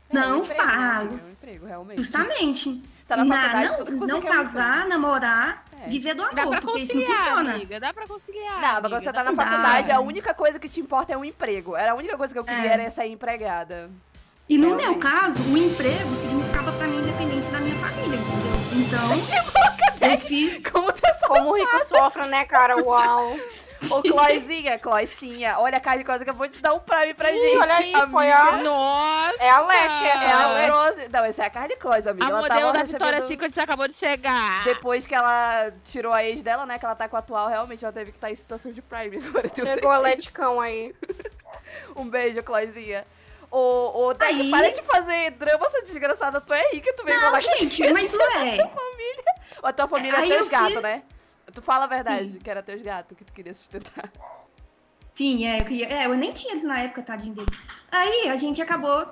É 0.10 0.18
um 0.18 0.22
não 0.22 0.38
emprego, 0.40 0.60
né, 0.64 0.68
pago. 0.68 1.00
amiga? 1.10 1.22
É 1.22 1.26
um 1.28 1.32
emprego, 1.32 1.66
realmente. 1.68 1.98
Justamente. 2.02 2.82
Tá 3.08 3.16
na 3.18 3.26
Na- 3.26 3.36
faculdade, 3.36 3.68
não 3.70 3.78
tudo 3.78 3.92
que 3.92 3.98
você 4.00 4.12
não 4.12 4.22
quer 4.22 4.28
é 4.28 4.32
um 4.32 4.44
casar, 4.44 4.88
namorar, 4.88 5.66
É. 5.84 5.89
viver 5.89 6.13
do 6.15 6.22
amor, 6.24 6.36
Dá 6.36 6.48
pra 6.48 6.62
conciliar, 6.62 7.38
amiga. 7.39 7.80
Dá 7.80 7.93
pra 7.93 8.08
conciliar. 8.08 8.54
Não, 8.54 8.62
mas 8.62 8.69
amiga, 8.76 8.89
quando 8.89 9.04
você 9.04 9.13
tá 9.13 9.24
na 9.24 9.34
pra 9.34 9.43
dá. 9.43 9.50
faculdade, 9.52 9.91
a 9.91 10.00
única 10.00 10.34
coisa 10.34 10.60
que 10.60 10.69
te 10.69 10.80
importa 10.80 11.13
é 11.13 11.17
um 11.17 11.26
emprego. 11.26 11.76
Era 11.76 11.91
a 11.91 11.96
única 11.96 12.17
coisa 12.17 12.34
que 12.34 12.39
eu 12.39 12.43
queria 12.46 12.69
É. 12.69 12.74
era 12.74 12.91
sair 12.91 13.12
empregada. 13.12 13.89
E 14.50 14.58
no 14.58 14.76
Realmente. 14.76 14.89
meu 14.89 15.00
caso, 15.00 15.41
o 15.41 15.58
emprego 15.58 16.15
significava 16.22 16.72
pra 16.74 16.88
mim 16.88 16.98
independência 17.00 17.52
da 17.52 17.60
minha 17.60 17.76
família, 17.78 18.17
entendeu? 18.17 18.88
Então, 18.88 20.10
eu 20.12 20.17
fiz. 20.19 20.63
Como 20.69 20.91
tá. 20.91 21.13
Como 21.28 21.52
o 21.52 21.56
rico 21.56 21.86
sofre, 21.86 22.28
né, 22.28 22.43
cara? 22.46 22.84
Uau. 22.84 23.36
Ô, 23.89 24.02
Cloizinha, 24.02 24.80
Cloicinha, 24.80 25.60
olha 25.60 25.78
a 25.78 25.80
Carne 25.82 26.04
Cloizinha 26.04 26.26
que 26.26 26.30
eu 26.32 26.36
vou 26.36 26.48
te 26.48 26.62
dar 26.62 26.74
um 26.74 26.80
prime 26.80 27.13
pra 27.13 27.32
Ih, 27.32 27.39
gente. 27.39 27.58
olha 27.58 27.74
aí, 27.76 27.93
amiga. 27.93 28.12
foi 28.12 28.32
a- 28.32 28.52
Nossa! 28.58 29.43
É 29.43 29.50
a 29.50 29.62
Leti, 29.62 30.06
essa 30.08 30.24
É 30.24 30.28
é 30.28 30.32
a 30.32 30.43
a 30.43 30.54
Leti. 30.54 30.72
Close... 30.72 31.10
Não, 31.10 31.24
essa 31.26 31.43
é 31.43 31.46
a 31.46 31.50
Carne 31.50 31.76
Close, 31.76 32.10
amiga. 32.10 32.26
A 32.26 32.30
ela 32.30 32.41
modelo 32.41 32.60
da 32.72 32.80
recebendo... 32.80 32.88
Victoria's 32.91 33.24
Secret 33.28 33.60
acabou 33.60 33.88
de 33.88 33.93
chegar. 33.96 34.63
Depois 34.63 35.06
que 35.06 35.13
ela 35.15 35.72
tirou 35.84 36.13
a 36.13 36.24
ex 36.24 36.41
dela, 36.43 36.65
né, 36.65 36.80
que 36.80 36.86
ela 36.86 36.96
tá 36.96 37.08
com 37.08 37.15
a 37.15 37.19
atual, 37.19 37.48
realmente 37.48 37.84
ela 37.84 37.93
teve 37.93 38.12
que 38.12 38.17
estar 38.17 38.32
em 38.32 38.36
situação 38.36 38.72
de 38.72 38.82
prime. 38.82 39.17
Agora 39.28 39.50
Chegou 39.56 39.91
a 39.91 39.98
Leticão 40.00 40.60
aí. 40.62 40.93
Um 41.96 42.08
beijo, 42.10 42.43
Cloizinha. 42.43 43.06
Ô, 43.50 44.06
ô, 44.08 44.13
Deck, 44.13 44.34
Aí- 44.34 44.50
para 44.52 44.69
de 44.72 44.82
fazer 44.84 45.32
drama, 45.32 45.65
essa 45.67 45.82
desgraçada. 45.84 46.41
Tu 46.41 46.52
é 46.54 46.72
rica, 46.72 46.91
tu 46.93 47.04
veio 47.04 47.15
Não, 47.17 47.26
falar 47.28 47.39
gente, 47.39 47.78
que 47.84 47.93
mas 47.93 48.12
não 48.17 48.32
é. 48.32 48.58
A 49.62 49.72
tua 49.72 49.88
família 49.88 50.17
é 50.17 50.19
Aí 50.22 50.28
teus 50.30 50.46
eu 50.48 50.50
gatos, 50.52 50.74
fiz- 50.74 50.82
né? 50.82 51.04
Tu 51.54 51.62
fala 51.62 51.86
a 51.86 51.88
verdade, 51.88 52.39
que 52.39 52.50
era 52.50 52.63
teus 52.63 52.82
gatos 52.82 53.18
que 53.18 53.24
tu 53.24 53.32
queria 53.32 53.54
sustentar. 53.54 54.12
Sim, 55.13 55.46
é, 55.46 55.62
eu 55.62 55.66
queria. 55.66 55.88
É, 55.88 56.06
eu 56.06 56.16
nem 56.16 56.32
tinha 56.34 56.54
eles 56.54 56.63
na 56.63 56.80
época, 56.80 57.04
tadinho 57.04 57.36
deles. 57.36 57.56
Aí 57.92 58.30
a 58.30 58.36
gente 58.36 58.60
acabou 58.62 59.06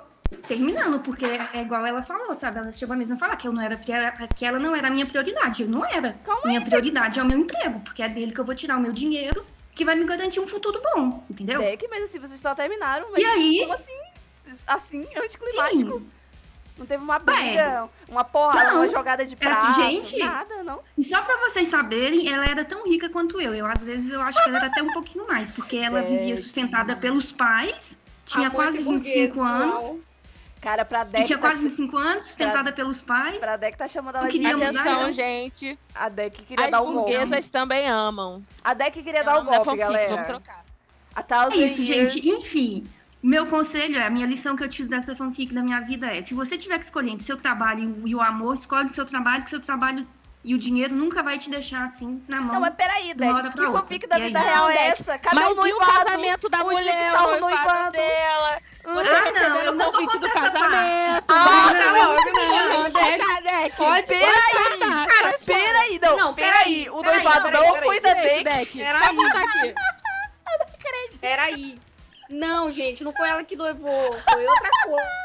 terminando, 0.48 1.00
porque 1.02 1.26
é 1.26 1.62
igual 1.62 1.86
ela 1.86 2.02
falou, 2.02 2.34
sabe? 2.36 2.58
Ela 2.58 2.72
chegou 2.72 2.96
mesmo 2.98 3.16
a 3.16 3.20
falar 3.20 3.36
que 3.36 3.48
eu 3.48 3.54
não 3.54 3.62
era, 3.62 3.76
que 3.76 3.92
ela- 3.92 4.12
que 4.12 4.50
não 4.52 4.76
era 4.76 4.88
a 4.88 4.92
minha 4.92 5.06
prioridade. 5.06 5.62
Eu 5.62 5.70
não 5.70 5.86
era. 5.86 6.14
Calma 6.24 6.42
minha 6.46 6.62
prioridade 6.62 7.20
é 7.20 7.24
o 7.24 7.26
meu 7.26 7.38
emprego, 7.38 7.80
porque 7.82 8.02
é 8.02 8.10
dele 8.10 8.32
que 8.32 8.40
eu 8.40 8.46
vou 8.46 8.56
tirar 8.56 8.78
o 8.78 8.82
meu 8.82 8.92
dinheiro, 8.92 9.46
que 9.76 9.86
vai 9.86 9.96
me 9.96 10.04
garantir 10.06 10.40
um 10.40 10.48
futuro 10.48 10.82
bom, 10.82 11.24
entendeu? 11.30 11.60
Deck, 11.60 11.88
mas 11.90 12.04
assim, 12.04 12.20
vocês 12.20 12.40
só 12.40 12.56
terminaram, 12.56 13.12
mas 13.12 13.22
E 13.22 13.26
aí? 13.26 13.60
como 13.60 13.74
assim? 13.74 14.00
Assim, 14.68 15.06
anticlimático? 15.16 16.00
Sim. 16.00 16.12
Não 16.78 16.86
teve 16.86 17.04
uma 17.04 17.20
briga, 17.20 17.88
uma 18.10 18.24
porra, 18.24 18.64
Não. 18.64 18.76
uma 18.78 18.88
jogada 18.88 19.26
de 19.26 19.36
É 19.40 19.48
assim, 19.48 19.62
prato, 19.66 19.82
gente. 19.82 20.18
nada, 20.18 20.64
não. 20.64 20.80
E 20.98 21.04
só 21.04 21.22
pra 21.22 21.38
vocês 21.38 21.68
saberem, 21.68 22.28
ela 22.32 22.46
era 22.46 22.66
tão 22.66 22.86
rica 22.86 23.08
quanto 23.10 23.40
eu. 23.40 23.54
Eu, 23.54 23.66
às 23.68 23.84
vezes, 23.84 24.10
eu 24.12 24.22
acho 24.22 24.42
que 24.44 24.50
ela 24.50 24.58
era 24.58 24.68
até 24.68 24.82
um 24.82 24.92
pouquinho 24.92 25.28
mais, 25.28 25.52
porque 25.52 25.78
ela 25.78 26.00
É, 26.00 26.04
vivia 26.04 26.36
sustentada 26.38 26.96
pelos 26.96 27.32
pais, 27.32 27.98
tinha 28.26 28.48
Amor 28.48 28.56
quase 28.64 28.78
de 28.80 28.84
25 28.84 28.94
burguês, 29.04 29.38
anos. 29.38 29.84
uau. 29.84 30.00
Cara, 30.60 30.86
pra 30.86 31.02
E 31.02 31.06
Deck 31.06 31.26
tinha 31.26 31.38
tá, 31.40 31.48
quase 31.48 31.64
25 31.70 31.98
anos, 31.98 32.26
sustentada 32.28 32.72
pelos 32.72 33.02
pais. 33.02 33.36
pra 33.38 33.58
Deck 33.58 33.76
tá 33.78 33.88
chamando 33.88 34.16
ela 34.18 34.28
Eu 34.28 34.32
de 34.32 34.40
mudar, 34.40 34.56
Atenção, 34.56 35.02
não. 35.04 35.12
gente. 35.12 35.78
A 35.94 36.08
Deck 36.08 36.44
queria 36.44 36.66
As 36.66 36.72
dar 36.72 36.82
o 36.82 36.86
golpe. 36.92 37.12
burguesas 37.12 37.50
também 37.50 37.88
amam. 37.90 38.44
A 38.64 38.74
Deck 38.76 39.02
queria 39.04 39.24
dar 39.24 39.40
o 39.40 39.44
da 39.44 39.58
golpe, 39.58 39.76
galera. 39.78 40.10
Vamos 40.10 40.28
trocar. 40.28 40.64
A 41.16 41.24
Thousand 41.24 41.56
É 41.62 41.66
isso, 41.66 41.82
Years... 41.82 42.14
gente. 42.14 42.30
Enfim, 42.30 42.88
meu 43.24 43.46
conselho 43.48 43.98
é, 43.98 44.06
a 44.06 44.10
minha 44.10 44.26
lição 44.26 44.56
que 44.56 44.64
eu 44.64 44.70
tiro 44.70 44.90
dessa 44.90 45.16
fanfic 45.16 45.54
da 45.54 45.62
minha 45.62 45.80
vida 45.82 46.08
é, 46.08 46.22
se 46.22 46.34
você 46.34 46.58
tiver 46.58 46.78
que 46.80 46.86
escolher 46.86 47.10
entre 47.12 47.24
o 47.24 47.26
seu 47.26 47.38
trabalho 47.38 48.02
e 48.06 48.16
o 48.16 48.22
amor, 48.22 48.56
escolhe 48.56 48.90
o 48.90 48.94
seu 48.94 49.06
trabalho, 49.06 49.42
que 49.44 49.48
o 49.48 49.52
seu 49.52 49.60
trabalho 49.62 50.08
e 50.44 50.56
o 50.56 50.58
dinheiro 50.58 50.96
nunca 50.96 51.22
vai 51.22 51.38
te 51.38 51.52
deixar 51.52 51.86
assim 51.86 52.20
na 52.28 52.42
mão. 52.42 52.56
Não, 52.56 52.62
mas 52.62 52.74
peraí, 52.74 53.14
Deck. 53.14 53.52
Que 53.52 53.62
outra. 53.62 53.72
fanfic 53.80 54.08
da 54.08 54.18
E 54.18 54.22
aí? 54.24 54.28
vida 54.30 54.40
real 54.40 54.64
Não, 54.64 54.72
é 54.72 54.88
essa? 54.88 55.20
Cadê 55.20 55.36
Mas 55.36 55.56
o 55.56 55.68
e 55.68 55.74
o 55.74 55.78
casamento 55.78 56.50
da 56.50 56.64
mulher, 56.64 57.12
o 57.12 57.16
tá 57.16 57.28
o 57.28 57.40
noivado 57.40 57.92
dela? 57.92 58.60
Você 58.84 59.10
Ah, 59.12 59.24
recebendo 59.24 59.66
não, 59.66 59.74
o 59.74 59.76
não 59.76 59.92
convite 59.92 60.18
do 60.18 60.30
casamento. 60.32 61.26
Ah, 61.30 61.74
Não, 61.74 61.94
não, 61.94 62.34
não, 62.34 62.84
não, 62.84 62.90
Deck. 62.90 63.78
Pode 63.78 64.08
Peraí, 64.08 65.08
Cara, 65.08 65.40
peraí, 65.46 66.00
não, 66.02 66.18
Não, 66.18 66.34
peraí. 66.34 66.90
O 66.90 67.04
noivado 67.04 67.52
não 67.52 67.74
peraí, 67.74 67.86
foi 67.86 68.00
da 68.00 68.14
Deck. 68.16 68.78
Peraí. 68.80 69.16
Botar 69.16 69.42
aqui. 69.42 69.76
Peraí. 71.22 71.80
Não, 72.32 72.72
gente, 72.72 73.04
não 73.04 73.14
foi 73.14 73.30
ela 73.30 73.44
que 73.44 73.56
noivou. 73.56 74.14
Foi 74.30 74.46
outra 74.48 74.70
coisa. 74.86 75.22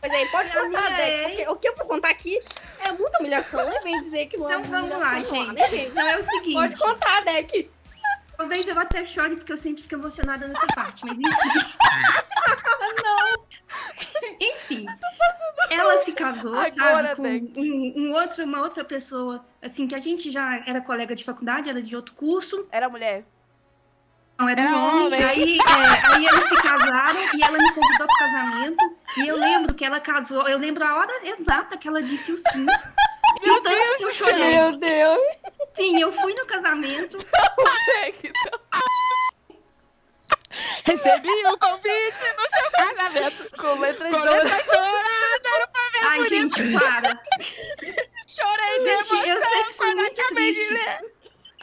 Pois 0.00 0.12
aí, 0.12 0.26
pode 0.28 0.50
contar. 0.50 0.96
Porque 1.22 1.48
o 1.48 1.56
que 1.56 1.68
eu 1.68 1.76
vou 1.76 1.86
contar 1.86 2.10
aqui 2.10 2.38
é 2.80 2.92
muita 2.92 3.18
humilhação. 3.18 3.68
Nem 3.68 3.82
vem 3.82 4.00
dizer 4.00 4.26
que 4.26 4.36
não 4.36 4.50
é 4.50 4.58
Então 4.58 4.70
vamos 4.70 4.98
lá, 4.98 5.20
gente. 5.20 5.70
Vem. 5.70 5.86
Então 5.86 6.06
é 6.06 6.18
o 6.18 6.22
seguinte. 6.22 6.54
Pode 6.54 6.78
contar, 6.78 7.24
Deck. 7.24 7.70
Talvez 8.36 8.66
eu 8.66 8.78
até 8.78 9.06
chore, 9.06 9.36
porque 9.36 9.52
eu 9.52 9.56
sempre 9.56 9.82
fico 9.82 9.94
emocionada 9.94 10.46
nessa 10.46 10.66
parte, 10.74 11.06
mas 11.06 11.16
enfim. 11.16 11.68
Não. 13.02 13.46
Enfim. 14.40 14.86
Ela 15.70 15.98
se 16.04 16.12
casou, 16.12 16.54
Agora, 16.54 17.08
sabe, 17.08 17.52
com 17.52 17.60
um, 17.60 17.92
um 17.96 18.14
outro, 18.14 18.44
uma 18.44 18.60
outra 18.60 18.84
pessoa, 18.84 19.44
assim, 19.62 19.86
que 19.86 19.94
a 19.94 19.98
gente 19.98 20.30
já 20.30 20.62
era 20.66 20.80
colega 20.80 21.14
de 21.14 21.24
faculdade, 21.24 21.70
era 21.70 21.80
de 21.80 21.94
outro 21.96 22.14
curso. 22.14 22.66
Era 22.70 22.88
mulher. 22.88 23.24
Não, 24.38 24.48
era, 24.48 24.62
Era 24.62 24.70
um 24.72 24.88
homem. 24.88 25.06
homem. 25.06 25.24
Aí, 25.24 25.58
é, 25.58 26.06
aí 26.14 26.24
eles 26.26 26.44
se 26.48 26.56
casaram 26.56 27.20
e 27.34 27.42
ela 27.42 27.56
me 27.58 27.72
convidou 27.72 28.06
pro 28.06 28.16
casamento. 28.18 28.96
E 29.16 29.28
eu 29.28 29.36
lembro 29.38 29.74
que 29.74 29.84
ela 29.84 30.00
casou, 30.00 30.48
eu 30.48 30.58
lembro 30.58 30.84
a 30.84 30.96
hora 30.96 31.12
exata 31.28 31.76
que 31.76 31.86
ela 31.86 32.02
disse 32.02 32.32
o 32.32 32.36
sim. 32.36 32.66
Meu 33.44 33.56
E 33.56 33.62
tanto 33.62 33.68
Deus 33.68 33.96
que 33.96 34.04
eu 34.04 34.12
chorei. 34.12 34.50
Meu 34.58 34.76
Deus. 34.76 35.20
Sim, 35.76 36.00
eu 36.00 36.12
fui 36.12 36.34
no 36.38 36.46
casamento. 36.46 37.18
Não. 37.18 38.84
Recebi 40.84 41.28
o 41.46 41.58
convite 41.58 42.24
do 42.36 42.56
seu 42.56 42.70
casamento. 42.72 43.50
Com 43.58 43.80
letras 43.80 44.10
Com 44.14 44.20
douradas. 44.20 44.44
letras 44.44 44.66
douradas. 44.66 46.04
Ai, 46.08 46.28
gente, 46.28 46.72
para. 46.78 47.22
Chorei 48.26 48.78
de 48.80 48.84
Gente, 48.84 49.10
eu 49.12 49.22
sei 49.22 49.30
emoção 49.30 49.64
que 49.64 49.74
foi 49.74 49.74
quando 49.74 50.00
acabei 50.06 50.54
de 50.54 50.68
ler. 50.70 51.13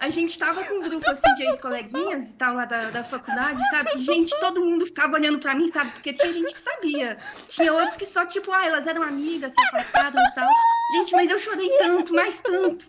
A 0.01 0.09
gente 0.09 0.35
tava 0.35 0.63
com 0.63 0.73
um 0.73 0.81
grupo 0.89 1.07
assim 1.11 1.31
de 1.35 1.43
ex-coleguinhas 1.43 2.31
e 2.31 2.33
tal 2.33 2.55
lá 2.55 2.65
da, 2.65 2.89
da 2.89 3.03
faculdade, 3.03 3.61
sabe? 3.69 4.03
Gente, 4.03 4.37
todo 4.39 4.59
mundo 4.59 4.83
ficava 4.87 5.13
olhando 5.13 5.37
pra 5.37 5.53
mim, 5.53 5.71
sabe? 5.71 5.91
Porque 5.91 6.11
tinha 6.11 6.33
gente 6.33 6.51
que 6.51 6.59
sabia. 6.59 7.19
Tinha 7.49 7.71
outros 7.71 7.95
que 7.97 8.07
só, 8.07 8.25
tipo, 8.25 8.51
ah, 8.51 8.65
elas 8.65 8.87
eram 8.87 9.03
amigas, 9.03 9.53
se 9.53 9.61
afastaram 9.67 10.19
e 10.19 10.33
tal. 10.33 10.49
Gente, 10.93 11.11
mas 11.13 11.29
eu 11.29 11.37
chorei 11.37 11.69
tanto, 11.77 12.15
mais 12.15 12.39
tanto. 12.39 12.87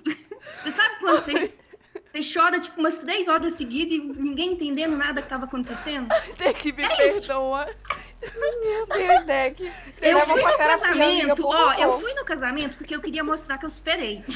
Você 0.62 0.72
sabe 0.72 0.96
quando 1.01 1.22
você, 1.22 1.55
você 2.11 2.33
chora, 2.33 2.59
tipo, 2.59 2.81
umas 2.81 2.96
três 2.96 3.29
horas 3.29 3.53
seguidas 3.59 3.92
e 3.92 4.01
ninguém 4.01 4.53
entendendo 4.53 4.96
nada 4.96 5.20
que 5.20 5.29
tava 5.29 5.44
acontecendo? 5.44 6.09
Deck, 6.38 6.72
me 6.72 6.83
É 6.83 6.96
perdoa. 6.96 7.68
Meu 8.62 8.87
Deus, 8.87 9.25
Deck. 9.25 9.72
Eu 10.01 10.18
fui 10.20 10.40
no 10.40 10.48
amiga, 10.48 10.79
casamento, 10.79 11.42
por 11.42 11.55
ó, 11.55 11.75
eu 11.75 12.01
fui 12.01 12.14
no 12.14 12.25
casamento 12.25 12.79
porque 12.79 12.96
eu 12.96 13.03
queria 13.03 13.22
mostrar 13.22 13.59
que 13.59 13.66
eu 13.66 13.70
superei. 13.70 14.25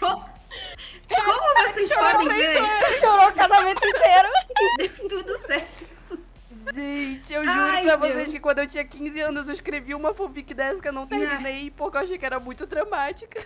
Como 1.24 1.68
vocês 1.68 1.92
podem 1.94 2.28
ver, 2.28 2.58
Chorou 3.00 3.28
o 3.28 3.32
casamento 3.32 3.86
inteiro. 3.86 4.28
deu 4.76 5.08
tudo 5.08 5.38
certo. 5.46 5.84
Gente, 6.74 7.32
eu 7.32 7.44
juro 7.44 7.60
Ai, 7.60 7.84
pra 7.84 7.96
Deus. 7.96 8.12
vocês 8.14 8.32
que 8.32 8.40
quando 8.40 8.58
eu 8.60 8.66
tinha 8.66 8.84
15 8.84 9.20
anos 9.20 9.48
eu 9.48 9.54
escrevi 9.54 9.94
uma 9.94 10.14
fanfic 10.14 10.54
dessa 10.54 10.80
que 10.80 10.88
eu 10.88 10.92
não 10.92 11.06
terminei 11.06 11.70
porque 11.70 11.96
eu 11.96 12.00
achei 12.02 12.18
que 12.18 12.24
era 12.26 12.40
muito 12.40 12.66
dramática. 12.66 13.44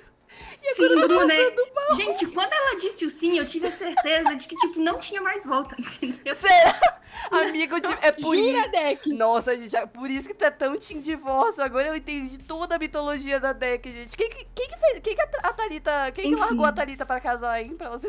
E 0.62 0.74
Sim, 0.74 0.88
Bruna. 0.88 1.08
passando 1.08 1.74
mal. 1.74 1.96
Gente, 1.96 2.26
quando 2.26 2.52
ela 2.52 2.76
disse 2.76 3.04
o 3.04 3.10
sim, 3.10 3.38
eu 3.38 3.46
tive 3.46 3.66
a 3.68 3.72
certeza 3.72 4.34
de 4.36 4.46
que, 4.46 4.56
tipo, 4.56 4.80
não 4.80 4.98
tinha 4.98 5.20
mais 5.20 5.44
volta, 5.44 5.76
entendeu? 5.78 6.34
Será? 6.34 6.98
Amigo, 7.30 7.80
de... 7.80 7.88
é 8.02 8.12
por 8.12 8.36
isso. 8.36 8.70
Deck? 8.70 9.12
Nossa, 9.14 9.56
gente, 9.56 9.74
é 9.74 9.86
por 9.86 10.10
isso 10.10 10.28
que 10.28 10.34
tu 10.34 10.44
é 10.44 10.50
tão 10.50 10.76
team 10.76 11.00
divórcio. 11.00 11.64
Agora 11.64 11.86
eu 11.86 11.96
entendi 11.96 12.38
toda 12.38 12.76
a 12.76 12.78
mitologia 12.78 13.40
da 13.40 13.52
deck, 13.52 13.90
gente. 13.90 14.16
Quem 14.16 14.28
que, 14.28 14.46
quem 14.54 14.68
que 14.68 14.76
fez? 14.78 15.00
Quem 15.00 15.14
que 15.14 15.22
a, 15.22 15.52
Thalita. 15.52 16.12
Quem 16.12 16.24
que 16.24 16.30
Enfim. 16.30 16.40
largou 16.40 16.66
a 16.66 16.72
Thalita 16.72 17.06
pra 17.06 17.20
casar, 17.20 17.60
hein? 17.62 17.74
Pra 17.76 17.90
você. 17.90 18.08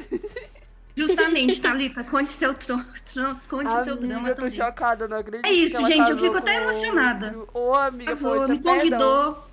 Justamente, 0.96 1.62
Thalita, 1.62 2.04
conte 2.04 2.30
seu, 2.30 2.54
tron, 2.54 2.84
tron, 3.14 3.36
conte 3.48 3.84
seu 3.84 3.96
drama 3.96 4.16
Amiga, 4.16 4.30
eu 4.32 4.36
tô 4.36 4.42
também. 4.42 4.58
chocada, 4.58 5.08
não 5.08 5.18
acredito. 5.18 5.46
É 5.46 5.52
isso, 5.52 5.78
que 5.78 5.86
gente, 5.86 6.12
eu 6.12 6.18
fico 6.18 6.38
até 6.38 6.56
emocionada. 6.56 7.38
Ô, 7.54 7.74
amiga, 7.74 8.12
Casou, 8.12 8.36
poxa, 8.36 8.48
me 8.52 8.60
convidou. 8.62 8.90
Perdão 8.90 9.49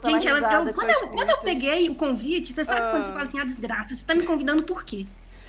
Gente, 0.14 0.28
ela, 0.28 0.38
risada, 0.38 0.70
eu, 0.70 0.74
quando, 0.74 0.90
eu, 0.90 1.08
quando 1.08 1.30
eu 1.30 1.38
peguei 1.38 1.88
o 1.90 1.94
convite, 1.94 2.52
você 2.52 2.64
sabe 2.64 2.90
quando 2.90 3.04
você 3.06 3.12
fala 3.12 3.24
assim, 3.24 3.38
ah, 3.40 3.44
desgraça, 3.44 3.94
você 3.94 4.04
tá 4.04 4.14
me 4.14 4.22
convidando 4.22 4.62
por 4.62 4.84
quê? 4.84 5.06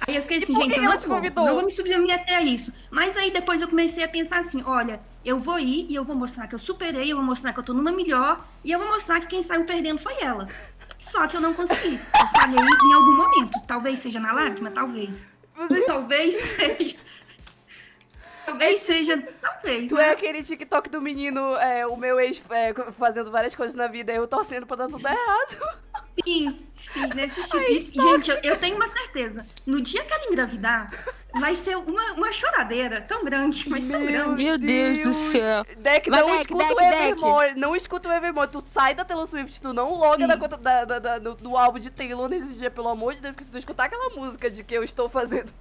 Aí 0.07 0.15
eu 0.15 0.21
fiquei 0.21 0.37
assim, 0.37 0.55
gente, 0.55 0.77
eu 0.77 0.83
ela 0.83 0.93
não 0.95 1.21
vou, 1.21 1.45
não 1.45 1.55
vou 1.55 1.65
me 1.65 1.71
submeter 1.71 2.37
a 2.37 2.41
isso. 2.41 2.71
Mas 2.91 3.15
aí 3.17 3.31
depois 3.31 3.61
eu 3.61 3.67
comecei 3.67 4.03
a 4.03 4.07
pensar 4.07 4.39
assim, 4.39 4.61
olha, 4.65 4.99
eu 5.25 5.39
vou 5.39 5.57
ir 5.59 5.87
e 5.89 5.95
eu 5.95 6.03
vou 6.03 6.15
mostrar 6.15 6.47
que 6.47 6.53
eu 6.55 6.59
superei, 6.59 7.11
eu 7.11 7.15
vou 7.17 7.25
mostrar 7.25 7.51
que 7.51 7.59
eu 7.59 7.63
tô 7.63 7.73
numa 7.73 7.91
melhor, 7.91 8.45
e 8.63 8.71
eu 8.71 8.77
vou 8.79 8.87
mostrar 8.89 9.19
que 9.19 9.27
quem 9.27 9.41
saiu 9.41 9.65
perdendo 9.65 9.99
foi 9.99 10.13
ela. 10.21 10.47
Só 10.99 11.25
que 11.25 11.35
eu 11.37 11.41
não 11.41 11.53
consegui. 11.53 11.95
Eu 11.95 12.27
falhei 12.39 12.59
em 12.59 12.93
algum 12.93 13.15
momento. 13.17 13.59
Talvez 13.65 13.99
seja 13.99 14.19
na 14.19 14.33
lágrima, 14.33 14.69
talvez. 14.69 15.27
Você- 15.55 15.85
Talvez 15.85 16.35
seja. 16.55 16.95
Talvez 18.47 18.79
seja. 18.81 19.21
Talvez. 19.41 19.89
Tu 19.89 19.95
né? 19.95 20.07
é 20.07 20.11
aquele 20.11 20.41
TikTok 20.41 20.89
do 20.89 21.01
menino, 21.01 21.55
é, 21.57 21.85
o 21.85 21.97
meu 21.97 22.17
ex 22.17 22.41
é, 22.49 22.73
fazendo 22.93 23.29
várias 23.29 23.53
coisas 23.53 23.75
na 23.75 23.87
vida, 23.87 24.13
eu 24.13 24.25
torcendo 24.25 24.65
pra 24.65 24.77
dar 24.77 24.87
tudo 24.87 25.05
errado. 25.05 25.77
Sim, 26.23 26.57
sim, 26.79 27.07
nesse 27.13 27.43
tipo. 27.43 27.57
E, 27.57 27.81
gente, 27.81 28.31
eu, 28.31 28.37
eu 28.43 28.57
tenho 28.57 28.77
uma 28.77 28.87
certeza. 28.87 29.45
No 29.65 29.81
dia 29.81 30.01
que 30.05 30.13
ela 30.13 30.25
engravidar, 30.31 30.89
vai 31.37 31.55
ser 31.55 31.75
uma, 31.77 32.13
uma 32.13 32.31
choradeira 32.31 33.01
tão 33.01 33.25
grande, 33.25 33.69
mas 33.69 33.85
tão 33.85 34.05
grande. 34.05 34.43
Meu 34.45 34.57
Deus 34.57 35.01
do 35.01 35.13
céu. 35.13 35.65
Deck, 35.79 36.09
Mas, 36.09 36.19
não 36.21 36.27
Deck, 36.27 36.39
escuta 36.41 36.63
Deck, 36.63 36.73
o 36.73 36.77
Deck. 36.77 36.95
Evermore. 36.95 37.55
Não 37.55 37.75
escuta 37.75 38.07
o 38.09 38.13
Evermore. 38.13 38.49
Tu 38.49 38.63
sai 38.71 38.95
da 38.95 39.03
Taylor 39.03 39.27
Swift, 39.27 39.61
tu 39.61 39.73
não 39.73 39.93
loga 39.93 40.21
Sim. 40.21 40.27
da 40.27 40.37
conta 40.37 40.55
da, 40.55 40.85
da- 40.85 40.99
da- 40.99 41.19
do, 41.19 41.35
do 41.35 41.57
álbum 41.57 41.79
de 41.79 41.89
Taylor 41.91 42.29
nesse 42.29 42.53
dia, 42.55 42.71
pelo 42.71 42.87
amor 42.87 43.13
de 43.13 43.21
Deus, 43.21 43.33
porque 43.33 43.43
se 43.43 43.51
tu 43.51 43.57
escutar 43.57 43.85
aquela 43.85 44.09
música 44.15 44.49
de 44.49 44.63
que 44.63 44.73
eu 44.73 44.83
estou 44.83 45.09
fazendo 45.09 45.51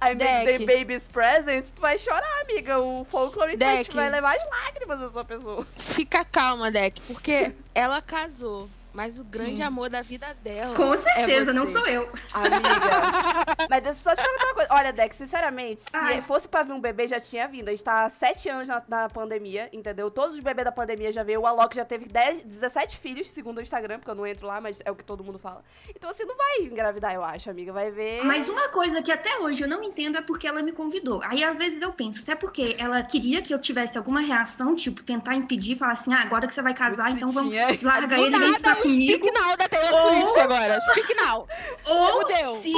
I 0.00 0.14
Deck. 0.14 0.58
the 0.58 0.66
Baby's 0.66 1.08
Present, 1.08 1.72
tu 1.74 1.80
vai 1.80 1.98
chorar, 1.98 2.42
amiga. 2.42 2.78
O 2.78 3.04
folklore 3.04 3.56
Deck. 3.56 3.92
Vai 3.92 4.10
levar 4.10 4.36
as 4.36 4.48
lágrimas 4.48 5.00
da 5.00 5.08
sua 5.10 5.24
pessoa. 5.24 5.66
Fica 5.76 6.24
calma, 6.24 6.70
Deck, 6.70 7.00
porque 7.02 7.52
ela 7.74 8.00
casou. 8.00 8.68
Mas 8.98 9.16
o 9.20 9.22
grande 9.22 9.62
amor 9.62 9.88
da 9.88 10.02
vida 10.02 10.26
dela. 10.42 10.74
Com 10.74 10.92
certeza, 10.94 11.52
é 11.52 11.54
não 11.54 11.66
você. 11.66 11.72
sou 11.72 11.86
eu. 11.86 12.08
Amiga. 12.32 12.58
Mas 13.70 13.82
deixa 13.84 13.88
eu 13.90 13.94
só 13.94 14.12
te 14.12 14.20
perguntar 14.20 14.46
uma 14.46 14.54
coisa. 14.54 14.68
Olha, 14.72 14.92
Dex, 14.92 15.14
sinceramente, 15.14 15.82
se 15.82 15.88
Ai. 15.92 16.20
fosse 16.20 16.48
pra 16.48 16.64
vir 16.64 16.72
um 16.72 16.80
bebê, 16.80 17.06
já 17.06 17.20
tinha 17.20 17.46
vindo. 17.46 17.68
A 17.68 17.70
gente 17.70 17.84
tá 17.84 18.06
há 18.06 18.10
sete 18.10 18.48
anos 18.48 18.66
na, 18.66 18.82
na 18.88 19.08
pandemia, 19.08 19.68
entendeu? 19.72 20.10
Todos 20.10 20.34
os 20.34 20.40
bebês 20.40 20.64
da 20.64 20.72
pandemia 20.72 21.12
já 21.12 21.22
veio. 21.22 21.42
O 21.42 21.46
Alok 21.46 21.76
já 21.76 21.84
teve 21.84 22.06
10, 22.06 22.42
17 22.42 22.96
filhos, 22.96 23.30
segundo 23.30 23.58
o 23.58 23.62
Instagram, 23.62 24.00
porque 24.00 24.10
eu 24.10 24.16
não 24.16 24.26
entro 24.26 24.48
lá, 24.48 24.60
mas 24.60 24.82
é 24.84 24.90
o 24.90 24.96
que 24.96 25.04
todo 25.04 25.22
mundo 25.22 25.38
fala. 25.38 25.62
Então, 25.94 26.10
assim, 26.10 26.24
não 26.24 26.36
vai 26.36 26.62
engravidar, 26.62 27.14
eu 27.14 27.22
acho, 27.22 27.48
amiga. 27.48 27.72
Vai 27.72 27.92
ver. 27.92 28.24
Mas 28.24 28.48
uma 28.48 28.68
coisa 28.68 29.00
que 29.00 29.12
até 29.12 29.38
hoje 29.38 29.62
eu 29.62 29.68
não 29.68 29.80
entendo 29.84 30.18
é 30.18 30.22
porque 30.22 30.48
ela 30.48 30.60
me 30.60 30.72
convidou. 30.72 31.22
Aí 31.22 31.44
às 31.44 31.56
vezes 31.56 31.80
eu 31.82 31.92
penso, 31.92 32.20
se 32.20 32.32
é 32.32 32.34
porque 32.34 32.74
ela 32.80 33.00
queria 33.04 33.40
que 33.42 33.54
eu 33.54 33.60
tivesse 33.60 33.96
alguma 33.96 34.20
reação, 34.20 34.74
tipo, 34.74 35.04
tentar 35.04 35.36
impedir, 35.36 35.76
falar 35.76 35.92
assim, 35.92 36.12
ah, 36.12 36.22
agora 36.22 36.48
que 36.48 36.54
você 36.54 36.62
vai 36.62 36.74
casar, 36.74 37.12
então 37.12 37.28
vamos 37.28 37.52
tinha. 37.52 37.78
largar 37.80 38.18
ele 38.18 38.34
e 38.34 38.38
nada, 38.40 38.87
comigo. 38.88 39.14
speak 39.14 39.30
now 39.38 39.56
da 39.56 39.68
Taylor 39.68 39.92
Ou- 39.94 40.08
Swift 40.22 40.40
agora. 40.40 40.80
Speak 40.80 41.14
now. 41.14 41.46
Ou 41.86 42.20
Fudeu. 42.20 42.54
se, 42.56 42.72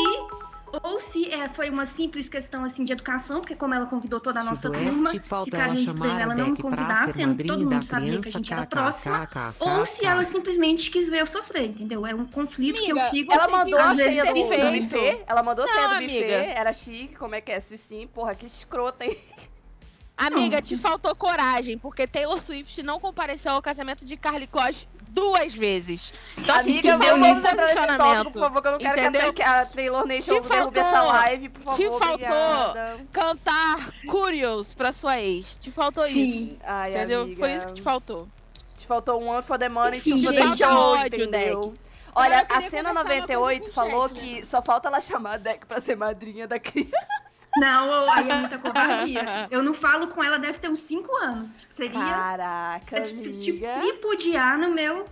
ou 0.84 1.00
se 1.00 1.32
é, 1.32 1.48
foi 1.48 1.68
uma 1.68 1.84
simples 1.84 2.28
questão 2.28 2.64
assim 2.64 2.84
de 2.84 2.92
educação, 2.92 3.40
porque 3.40 3.56
como 3.56 3.74
ela 3.74 3.86
convidou 3.86 4.20
toda 4.20 4.40
a 4.40 4.44
nossa 4.44 4.70
turma, 4.70 4.94
Sudoeste 4.94 5.20
ficaria 5.44 5.64
ela 5.64 5.74
estranho 5.74 6.20
ela 6.20 6.34
não 6.34 6.50
me 6.50 6.56
convidar, 6.58 7.08
sendo 7.12 7.34
que 7.36 7.44
todo 7.44 7.68
mundo 7.68 7.84
sabia 7.84 8.20
que 8.20 8.28
a 8.28 8.32
gente 8.32 8.52
era 8.52 8.66
próxima. 8.66 9.28
Ou 9.58 9.84
se 9.84 10.06
ela 10.06 10.24
simplesmente 10.24 10.90
quis 10.90 11.08
ver 11.08 11.22
eu 11.22 11.26
sofrer, 11.26 11.66
entendeu? 11.66 12.06
É 12.06 12.14
um 12.14 12.24
conflito 12.24 12.80
que 12.80 12.90
eu 12.90 13.00
fico 13.10 13.32
Ela 13.32 13.46
Você 13.46 13.50
mandou 13.50 13.80
a 13.80 13.94
senha 13.94 14.24
do, 14.26 14.34
buffet. 14.34 15.24
Ela 15.26 15.42
mandou 15.42 15.64
a 15.64 15.68
senha 15.68 15.88
do 15.88 15.94
buffet. 15.94 16.18
amiga. 16.18 16.34
Era 16.34 16.72
chique, 16.72 17.16
como 17.16 17.34
é 17.34 17.40
que 17.40 17.50
é? 17.52 17.58
Sim, 17.60 17.76
sim. 17.76 18.06
Porra, 18.06 18.34
que 18.34 18.46
escrota, 18.46 19.04
hein? 19.04 19.16
Amiga, 20.26 20.60
te 20.60 20.76
faltou 20.76 21.14
coragem, 21.16 21.78
porque 21.78 22.06
Taylor 22.06 22.40
Swift 22.40 22.82
não 22.82 23.00
compareceu 23.00 23.52
ao 23.52 23.62
casamento 23.62 24.04
de 24.04 24.16
Carly 24.16 24.46
Kloss 24.46 24.86
duas 25.08 25.54
vezes. 25.54 26.12
Então, 26.36 26.54
assim, 26.54 26.72
Amiga, 26.78 26.82
te 26.92 26.98
faltou 26.98 27.16
nesse 27.18 27.42
tópico, 27.42 27.56
posicionamento. 27.62 28.30
por 28.32 28.40
favor, 28.40 28.62
que 28.62 28.68
eu 28.68 28.72
não 28.72 28.78
quero 28.78 28.94
que 28.94 29.00
a, 29.00 29.08
entendeu? 29.08 29.32
que 29.32 29.42
a 29.42 29.66
Taylor 29.66 30.06
Nation 30.06 30.40
Te 30.40 30.46
faltou- 30.48 30.82
essa 30.82 31.02
live, 31.02 31.48
por 31.48 31.62
favor. 31.62 31.76
te 31.76 31.82
faltou 31.88 32.08
obrigada. 32.68 33.06
Cantar 33.12 33.90
Curious 34.06 34.72
pra 34.74 34.92
sua 34.92 35.18
ex. 35.18 35.56
Te 35.56 35.70
faltou 35.70 36.06
isso. 36.06 36.56
Ai, 36.64 36.90
Entendeu? 36.90 37.22
amiga. 37.22 37.38
Foi 37.38 37.52
isso 37.54 37.66
que 37.68 37.74
te 37.74 37.82
faltou. 37.82 38.28
Te 38.76 38.86
faltou 38.86 39.20
um 39.22 39.28
one 39.28 39.42
for 39.42 39.58
the 39.58 39.68
money, 39.68 39.98
Enfim, 39.98 40.20
for 40.22 40.32
the 40.34 40.56
show, 40.56 40.68
Ódio, 40.70 41.06
entendeu? 41.24 41.60
Deck. 41.60 41.80
Olha, 42.14 42.40
a 42.48 42.60
cena 42.60 42.90
conversar 42.90 42.90
uma 42.92 43.04
98 43.04 43.60
coisa 43.60 43.64
com 43.64 43.70
o 43.70 43.72
falou 43.90 44.08
chat, 44.08 44.18
que 44.20 44.46
só 44.46 44.60
falta 44.62 44.88
ela 44.88 45.00
chamar 45.02 45.34
a 45.34 45.36
Deck 45.38 45.64
pra 45.66 45.80
ser 45.80 45.96
madrinha 45.96 46.46
da 46.46 46.58
criança. 46.58 47.39
Não, 47.56 48.10
aí 48.12 48.28
é 48.30 48.34
muita 48.34 48.58
covardia. 48.58 49.48
Eu 49.50 49.62
não 49.62 49.74
falo 49.74 50.08
com 50.08 50.22
ela, 50.22 50.38
deve 50.38 50.58
ter 50.58 50.68
uns 50.68 50.80
5 50.80 51.16
anos. 51.16 51.66
Seria 51.70 51.98
Caraca, 51.98 53.00
tipo, 53.02 53.22
tipo, 53.40 53.66
amiga. 53.66 53.80
tripudiar 53.80 54.58
no 54.58 54.70
meu. 54.70 55.04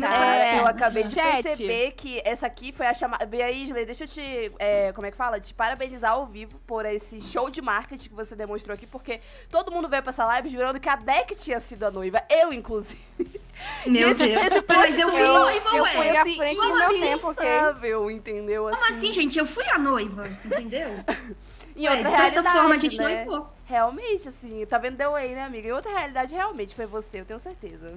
Cara, 0.00 0.36
É, 0.36 0.60
eu 0.60 0.66
acabei 0.66 1.02
de 1.04 1.14
chat. 1.14 1.42
perceber 1.42 1.92
que 1.92 2.20
essa 2.24 2.46
aqui 2.46 2.72
foi 2.72 2.86
a 2.86 2.94
chamada. 2.94 3.24
Bia 3.26 3.50
Isley, 3.50 3.84
deixa 3.86 4.04
eu 4.04 4.08
te. 4.08 4.52
é, 4.58 4.92
como 4.92 5.06
é 5.06 5.10
que 5.10 5.16
fala? 5.16 5.40
Te 5.40 5.52
parabenizar 5.54 6.12
ao 6.12 6.26
vivo 6.26 6.58
por 6.66 6.84
esse 6.86 7.20
show 7.20 7.48
de 7.50 7.60
marketing 7.62 8.08
que 8.08 8.14
você 8.14 8.34
demonstrou 8.34 8.74
aqui, 8.74 8.86
porque 8.86 9.20
todo 9.50 9.70
mundo 9.72 9.88
veio 9.88 10.02
pra 10.02 10.10
essa 10.10 10.24
live 10.24 10.48
jurando 10.48 10.78
que 10.80 10.88
a 10.88 10.96
Deck 10.96 11.34
tinha 11.36 11.60
sido 11.60 11.84
a 11.84 11.90
noiva. 11.90 12.22
Eu, 12.30 12.52
inclusive. 12.52 13.00
Meu 13.86 14.10
esse, 14.10 14.26
Deus. 14.26 14.46
Esse 14.46 14.64
Mas 14.66 14.98
eu 14.98 15.10
fui 15.10 15.20
plot 15.20 15.32
noiva, 15.32 15.76
eu 15.76 15.84
fui 15.86 15.90
Fui 15.94 16.08
à 16.16 16.22
assim, 16.22 16.36
frente 16.36 16.56
do 16.60 16.74
meu 16.74 16.86
assim? 16.86 17.00
tempo, 17.00 17.30
impensável, 17.30 18.10
entendeu? 18.10 18.64
Como 18.68 18.84
assim, 18.86 19.12
gente? 19.12 19.38
Eu 19.38 19.46
fui 19.46 19.64
a 19.68 19.78
noiva, 19.78 20.26
entendeu? 20.44 20.88
Em 21.76 21.88
outra 21.88 22.04
de 22.04 22.10
certa 22.10 22.22
realidade, 22.42 22.56
forma, 22.56 22.74
a 22.74 22.78
gente 22.78 22.98
né? 22.98 23.24
noivou. 23.24 23.48
Realmente, 23.64 24.28
assim, 24.28 24.64
tá 24.66 24.78
vendo 24.78 24.96
The 24.96 25.08
Way, 25.08 25.34
né, 25.34 25.42
amiga? 25.42 25.68
Em 25.68 25.72
outra 25.72 25.90
realidade, 25.96 26.34
realmente 26.34 26.74
foi 26.74 26.86
você, 26.86 27.20
eu 27.20 27.24
tenho 27.24 27.38
certeza. 27.40 27.94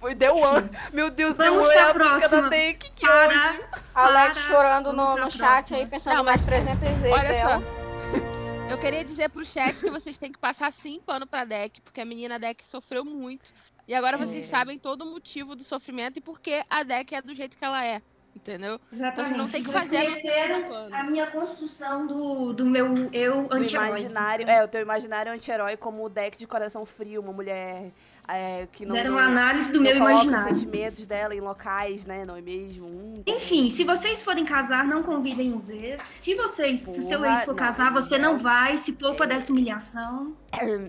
Foi 0.00 0.14
The 0.14 0.30
One. 0.30 0.70
Meu 0.92 1.10
Deus, 1.10 1.36
The 1.36 1.48
Vamos 1.50 1.64
One 1.66 1.74
é 1.74 1.80
a 1.82 1.94
pra 1.94 2.04
música 2.04 2.20
da 2.20 2.28
próxima. 2.28 2.50
Deck 2.50 2.90
que 2.94 3.06
Para. 3.06 3.28
hoje. 3.28 3.60
Alex 3.94 4.38
chorando 4.38 4.92
vamos 4.94 5.04
no, 5.18 5.24
no 5.24 5.30
chat 5.30 5.40
próxima. 5.68 5.78
aí, 5.78 5.86
pensando 5.86 6.16
Não, 6.16 6.24
mais 6.24 6.46
mas 6.46 6.46
300 6.46 6.88
vezes 6.88 7.12
Olha 7.12 7.28
dela. 7.28 7.60
só. 7.60 7.78
Eu 8.70 8.78
queria 8.78 9.02
dizer 9.04 9.30
pro 9.30 9.44
chat 9.46 9.80
que 9.80 9.90
vocês 9.90 10.18
têm 10.18 10.30
que 10.30 10.38
passar 10.38 10.70
sim 10.70 11.00
pano 11.00 11.26
pra 11.26 11.44
Deck, 11.44 11.80
porque 11.80 12.00
a 12.00 12.04
menina 12.04 12.38
Deck 12.38 12.62
sofreu 12.64 13.02
muito. 13.04 13.50
E 13.86 13.94
agora 13.94 14.18
vocês 14.18 14.44
sabem 14.46 14.78
todo 14.78 15.02
o 15.06 15.10
motivo 15.10 15.56
do 15.56 15.62
sofrimento 15.64 16.18
e 16.18 16.20
por 16.20 16.38
que 16.38 16.62
a 16.68 16.82
Deck 16.82 17.14
é 17.14 17.22
do 17.22 17.34
jeito 17.34 17.56
que 17.56 17.64
ela 17.64 17.82
é. 17.82 18.02
Entendeu? 18.38 18.80
Então 18.92 19.24
você 19.24 19.36
não 19.36 19.48
tem 19.48 19.62
que 19.64 19.70
fazer 19.70 19.96
a 19.98 21.00
a 21.00 21.04
minha 21.04 21.26
construção 21.26 22.06
do, 22.06 22.52
do 22.52 22.64
meu 22.64 22.86
eu 23.12 23.46
O 23.46 23.52
anti-herói. 23.52 23.88
imaginário, 23.88 24.48
é, 24.48 24.64
o 24.64 24.68
teu 24.68 24.80
imaginário 24.80 25.32
anti-herói 25.32 25.76
como 25.76 26.04
o 26.04 26.08
deck 26.08 26.38
de 26.38 26.46
coração 26.46 26.86
frio, 26.86 27.20
uma 27.20 27.32
mulher 27.32 27.92
é, 28.28 28.68
que 28.70 28.84
não, 28.86 28.94
Fizeram 28.94 29.14
uma 29.16 29.24
análise 29.24 29.72
do 29.72 29.78
não 29.78 29.84
meu 29.84 29.94
coloca 29.94 30.14
os 30.16 30.22
imaginário. 30.24 30.54
sentimentos 30.54 31.06
dela 31.06 31.34
em 31.34 31.40
locais, 31.40 32.06
né, 32.06 32.24
não 32.26 32.36
é 32.36 32.40
mesmo? 32.40 32.86
Hum, 32.86 33.14
Enfim, 33.26 33.70
se 33.70 33.84
vocês 33.84 34.22
forem 34.22 34.44
casar, 34.44 34.84
não 34.86 35.02
convidem 35.02 35.54
os 35.54 35.68
ex. 35.68 36.00
Se 36.02 36.34
vocês, 36.34 36.80
se 36.80 37.00
o 37.00 37.02
seu 37.02 37.18
Porra, 37.18 37.32
ex 37.32 37.44
for 37.44 37.52
não, 37.52 37.56
casar, 37.56 37.92
você 37.92 38.18
não. 38.18 38.36
vai, 38.38 38.78
se 38.78 38.92
poupa 38.92 39.26
dessa 39.26 39.50
humilhação. 39.50 40.36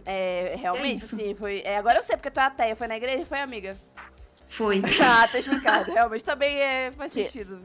É, 0.05 0.55
realmente, 0.57 1.03
isso. 1.03 1.15
sim, 1.15 1.33
foi. 1.33 1.61
é, 1.65 1.77
agora 1.77 1.99
eu 1.99 2.03
sei 2.03 2.15
porque 2.15 2.29
tu 2.29 2.39
é 2.39 2.43
ateia, 2.43 2.75
foi 2.75 2.87
na 2.87 2.97
igreja, 2.97 3.25
foi 3.25 3.39
amiga. 3.39 3.75
Foi. 4.49 4.81
Ah, 5.01 5.27
tá 5.27 5.39
explicado, 5.39 5.91
realmente 5.91 6.23
também 6.25 6.57
é, 6.57 6.91
faz 6.91 7.13
sentido. 7.13 7.61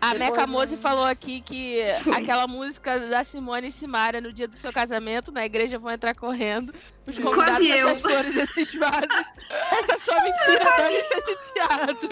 A 0.00 0.12
Depois 0.12 0.30
Meca 0.30 0.46
do- 0.46 0.52
Mose 0.52 0.76
falou 0.76 1.04
aqui 1.04 1.40
que 1.40 1.80
aquela 2.14 2.46
música 2.46 3.00
da 3.00 3.24
Simone 3.24 3.66
e 3.66 3.72
Simara 3.72 4.20
no 4.20 4.32
dia 4.32 4.46
do 4.46 4.54
seu 4.54 4.72
casamento, 4.72 5.32
na 5.32 5.44
igreja 5.44 5.76
vão 5.76 5.90
entrar 5.90 6.14
correndo. 6.14 6.72
Os 7.04 7.18
convidados 7.18 7.34
Quase 7.66 7.66
com 7.68 7.74
eu. 7.74 7.88
essas 7.88 8.00
flores, 8.02 8.36
esses 8.36 8.74
vasos. 8.76 9.32
Essa 9.72 9.92
é 9.94 9.98
só 9.98 10.22
mentira, 10.22 10.76
dane-se 10.76 11.14
esse 11.14 11.52
teatro. 11.54 12.08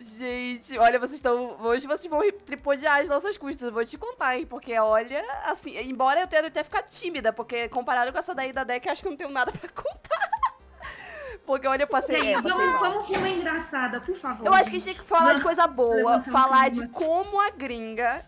Gente, 0.00 0.78
olha, 0.78 0.98
vocês 0.98 1.14
estão. 1.16 1.56
Hoje 1.60 1.86
vocês 1.86 2.08
vão 2.08 2.20
ri- 2.22 2.32
tripudiar 2.32 3.00
as 3.00 3.08
nossas 3.08 3.36
custas. 3.36 3.68
Eu 3.68 3.72
vou 3.74 3.84
te 3.84 3.98
contar, 3.98 4.36
hein? 4.38 4.46
Porque, 4.46 4.78
olha, 4.78 5.22
assim, 5.44 5.76
embora 5.80 6.20
eu 6.20 6.26
tenha 6.26 6.46
até 6.46 6.62
ficar 6.64 6.82
tímida, 6.82 7.32
porque 7.32 7.68
comparado 7.68 8.12
com 8.12 8.18
essa 8.18 8.34
daí 8.34 8.52
da 8.52 8.64
deck, 8.64 8.86
eu 8.86 8.92
acho 8.92 9.02
que 9.02 9.08
eu 9.08 9.10
não 9.10 9.18
tenho 9.18 9.30
nada 9.30 9.50
pra 9.52 9.68
contar. 9.68 10.30
Porque, 11.50 11.66
olha, 11.66 11.82
eu 11.82 11.88
passei. 11.88 12.16
Gente, 12.22 12.28
é, 12.28 12.42
passei 12.42 12.50
vamos, 12.52 12.80
mal. 12.80 12.92
vamos 12.92 13.08
com 13.08 13.14
uma 13.14 13.28
engraçada, 13.28 14.00
por 14.00 14.14
favor. 14.14 14.46
Eu 14.46 14.54
acho 14.54 14.70
que 14.70 14.76
a 14.76 14.78
gente 14.78 14.94
tem 14.94 14.94
que 14.94 15.02
falar 15.02 15.34
de 15.34 15.42
coisa 15.42 15.66
boa, 15.66 16.22
falar 16.22 16.70
de 16.70 16.86
como 16.86 17.40
a 17.40 17.50
gringa 17.50 18.24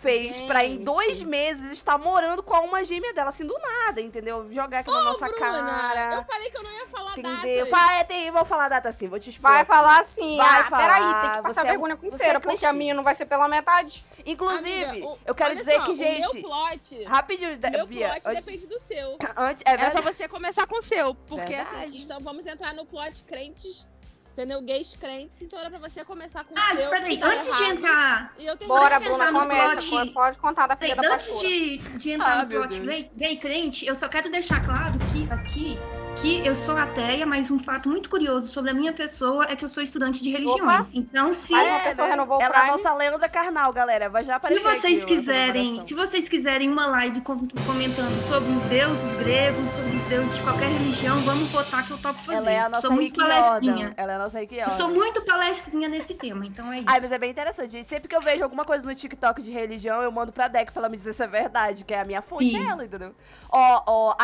fez 0.00 0.40
pra 0.42 0.64
em 0.64 0.78
dois 0.78 1.22
meses 1.22 1.72
estar 1.72 1.96
morando 1.96 2.42
com 2.42 2.52
a 2.54 2.58
alma 2.58 2.84
gêmea 2.84 3.14
dela, 3.14 3.30
assim, 3.30 3.46
do 3.46 3.56
nada, 3.58 4.00
entendeu? 4.00 4.46
Jogar 4.50 4.80
aqui 4.80 4.90
na 4.90 5.02
nossa 5.02 5.26
Bruna, 5.26 5.40
cara. 5.40 6.14
eu 6.16 6.24
falei 6.24 6.50
que 6.50 6.56
eu 6.58 6.62
não 6.62 6.72
ia 6.72 6.86
falar 6.86 7.12
Entendeu? 7.18 7.64
datas. 7.66 7.70
Vai, 7.70 8.04
tem, 8.04 8.30
vou 8.30 8.44
falar 8.44 8.68
data 8.68 8.88
assim, 8.88 9.08
vou 9.08 9.18
te 9.18 9.30
explicar. 9.30 9.52
Vai 9.52 9.64
falar 9.64 9.98
assim, 10.00 10.36
Vai 10.36 10.60
ah, 10.60 10.64
falar, 10.64 10.82
peraí, 10.82 11.02
tem 11.22 11.30
que 11.30 11.42
passar 11.42 11.50
você 11.52 11.60
é- 11.60 11.70
vergonha 11.70 11.96
com 11.96 12.06
você 12.10 12.14
inteira, 12.16 12.32
é 12.36 12.40
porque 12.40 12.56
clichê. 12.56 12.66
a 12.66 12.72
minha 12.72 12.92
não 12.94 13.02
vai 13.02 13.14
ser 13.14 13.26
pela 13.26 13.48
metade. 13.48 14.04
Inclusive, 14.26 14.84
Amiga, 14.84 15.06
o- 15.06 15.18
eu 15.24 15.34
quero 15.34 15.54
dizer 15.56 15.74
só, 15.76 15.84
que, 15.84 15.90
o 15.92 15.96
gente, 15.96 16.20
meu 16.34 16.42
plot, 16.42 17.04
rapidinho, 17.04 17.58
meu 17.72 17.86
Bia, 17.86 18.08
plot 18.10 18.28
antes- 18.28 18.44
depende 18.44 18.66
do 18.66 18.78
seu. 18.78 19.16
antes, 19.36 19.62
é 19.66 19.70
Era 19.70 19.90
pra 19.90 20.00
você 20.00 20.28
começar 20.28 20.66
com 20.66 20.78
o 20.78 20.82
seu. 20.82 21.14
Porque 21.14 21.54
Verdade. 21.54 21.86
assim, 21.88 21.98
então 22.02 22.20
vamos 22.20 22.46
entrar 22.46 22.74
no 22.74 22.84
plot 22.84 23.22
crentes, 23.22 23.86
entendeu? 24.34 24.60
Gays 24.60 24.94
crentes, 25.00 25.40
então 25.42 25.58
era 25.58 25.70
pra 25.70 25.78
você 25.78 26.04
começar 26.04 26.44
com 26.44 26.54
o 26.54 26.58
Ah, 26.58 26.74
seu. 26.74 26.80
espera 26.84 27.06
aí, 27.06 27.14
que 27.16 27.20
tá 27.22 27.26
antes 27.28 27.44
de 27.56 27.62
errado, 27.62 27.76
entrar. 27.76 28.34
E 28.38 28.46
eu 28.46 28.56
tenho 28.56 28.68
Bora, 28.68 28.98
de 28.98 29.04
Bruna, 29.04 29.32
começa. 29.32 29.82
plot- 29.88 30.12
Pode 30.12 30.38
contar 30.38 30.66
da 30.66 30.76
filha 30.76 30.94
Sei, 30.94 31.02
da 31.02 31.14
antes 31.14 31.26
pastora. 31.28 31.48
de, 31.48 31.78
de 31.78 32.10
entrar 32.10 32.32
Ah, 32.40 32.42
no 32.42 32.48
plot 32.48 32.80
gay, 32.80 33.10
gay 33.16 33.36
crente, 33.36 33.86
eu 33.86 33.94
só 33.94 34.08
quero 34.08 34.30
deixar 34.30 34.64
claro 34.64 34.94
que 35.12 35.28
aqui 35.32 35.78
que 36.20 36.46
eu 36.46 36.54
sou 36.54 36.76
ateia, 36.76 37.26
mas 37.26 37.50
um 37.50 37.58
fato 37.58 37.86
muito 37.88 38.08
curioso 38.08 38.48
sobre 38.48 38.70
a 38.70 38.74
minha 38.74 38.92
pessoa 38.94 39.44
é 39.48 39.54
que 39.56 39.62
eu 39.64 39.68
sou 39.68 39.82
estudante 39.82 40.22
de 40.22 40.30
religiões. 40.30 40.90
Então, 40.94 41.32
se, 41.34 41.54
Aí 41.54 41.68
uma 41.68 41.80
pessoa 41.80 42.08
renovou 42.08 42.38
o 42.38 42.42
Ela 42.42 42.54
é 42.54 42.56
a 42.56 42.60
Prime. 42.60 42.70
nossa 42.76 42.94
Leandra 42.94 43.28
Carnal, 43.28 43.72
galera. 43.72 44.08
Vai 44.08 44.24
já 44.24 44.32
se 44.34 44.36
aparecer 44.36 44.62
vocês 44.62 44.76
aqui, 44.78 44.92
ó, 44.94 44.98
essa 44.98 45.06
quiserem, 45.06 45.86
se 45.86 45.92
vocês 45.94 46.28
quiserem 46.28 46.70
uma 46.70 46.86
live 46.86 47.20
com- 47.20 47.46
comentando 47.66 48.26
sobre 48.28 48.50
os 48.52 48.62
deuses 48.64 49.16
gregos, 49.18 49.70
sobre 49.72 49.96
os 49.96 50.04
deuses 50.06 50.34
de 50.34 50.40
qualquer 50.42 50.68
religião, 50.68 51.18
vamos 51.20 51.50
botar 51.50 51.82
que 51.82 51.90
eu 51.90 51.98
topo 51.98 52.18
fazer. 52.20 52.38
Ela 52.38 52.50
é 52.50 52.60
a 52.60 52.68
nossa 52.70 52.86
sou 52.86 52.96
muito 52.96 53.20
palestrinha. 53.20 53.92
Ela 53.96 54.12
é 54.12 54.14
a 54.14 54.18
nossa 54.18 54.38
Jordan. 54.40 54.68
sou 54.76 54.88
muito 54.88 55.20
palestrinha 55.22 55.88
nesse 55.88 56.14
tema, 56.14 56.46
então 56.46 56.72
é 56.72 56.78
isso. 56.78 56.86
Ai, 56.88 57.00
mas 57.00 57.12
é 57.12 57.18
bem 57.18 57.30
interessante. 57.30 57.76
E 57.78 57.84
sempre 57.84 58.08
que 58.08 58.16
eu 58.16 58.20
vejo 58.22 58.42
alguma 58.42 58.64
coisa 58.64 58.86
no 58.86 58.94
TikTok 58.94 59.42
de 59.42 59.50
religião, 59.50 60.00
eu 60.02 60.10
mando 60.10 60.32
pra 60.32 60.48
Deck 60.48 60.72
pra 60.72 60.80
ela 60.82 60.88
me 60.88 60.96
dizer 60.96 61.12
se 61.12 61.22
é 61.22 61.26
verdade, 61.26 61.84
que 61.84 61.92
é 61.92 62.00
a 62.00 62.04
minha 62.04 62.22
fonte, 62.22 62.48
Sim. 62.48 62.64
é 62.64 62.70
ela, 62.70 62.84
entendeu? 62.84 63.14
Ó, 63.50 63.82
ó, 63.86 64.14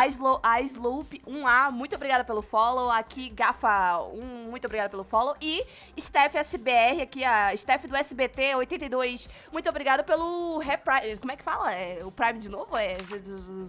a 0.42 0.60
Slope 0.62 1.20
1A, 1.26 1.70
muito 1.80 1.96
obrigada 1.96 2.22
pelo 2.22 2.42
follow. 2.42 2.90
Aqui, 2.90 3.30
Gafa, 3.30 4.02
um, 4.02 4.50
muito 4.50 4.66
obrigada 4.66 4.90
pelo 4.90 5.02
follow. 5.02 5.34
E 5.40 5.64
Steph 5.98 6.34
SBR, 6.34 7.00
aqui, 7.00 7.24
a 7.24 7.56
Steph 7.56 7.86
do 7.86 7.96
SBT 7.96 8.54
82, 8.56 9.30
muito 9.50 9.66
obrigada 9.66 10.04
pelo 10.04 10.58
Reprime. 10.58 11.16
Como 11.16 11.32
é 11.32 11.36
que 11.36 11.42
fala? 11.42 11.74
É, 11.74 12.04
o 12.04 12.12
Prime 12.12 12.38
de 12.38 12.50
novo? 12.50 12.76
É. 12.76 12.98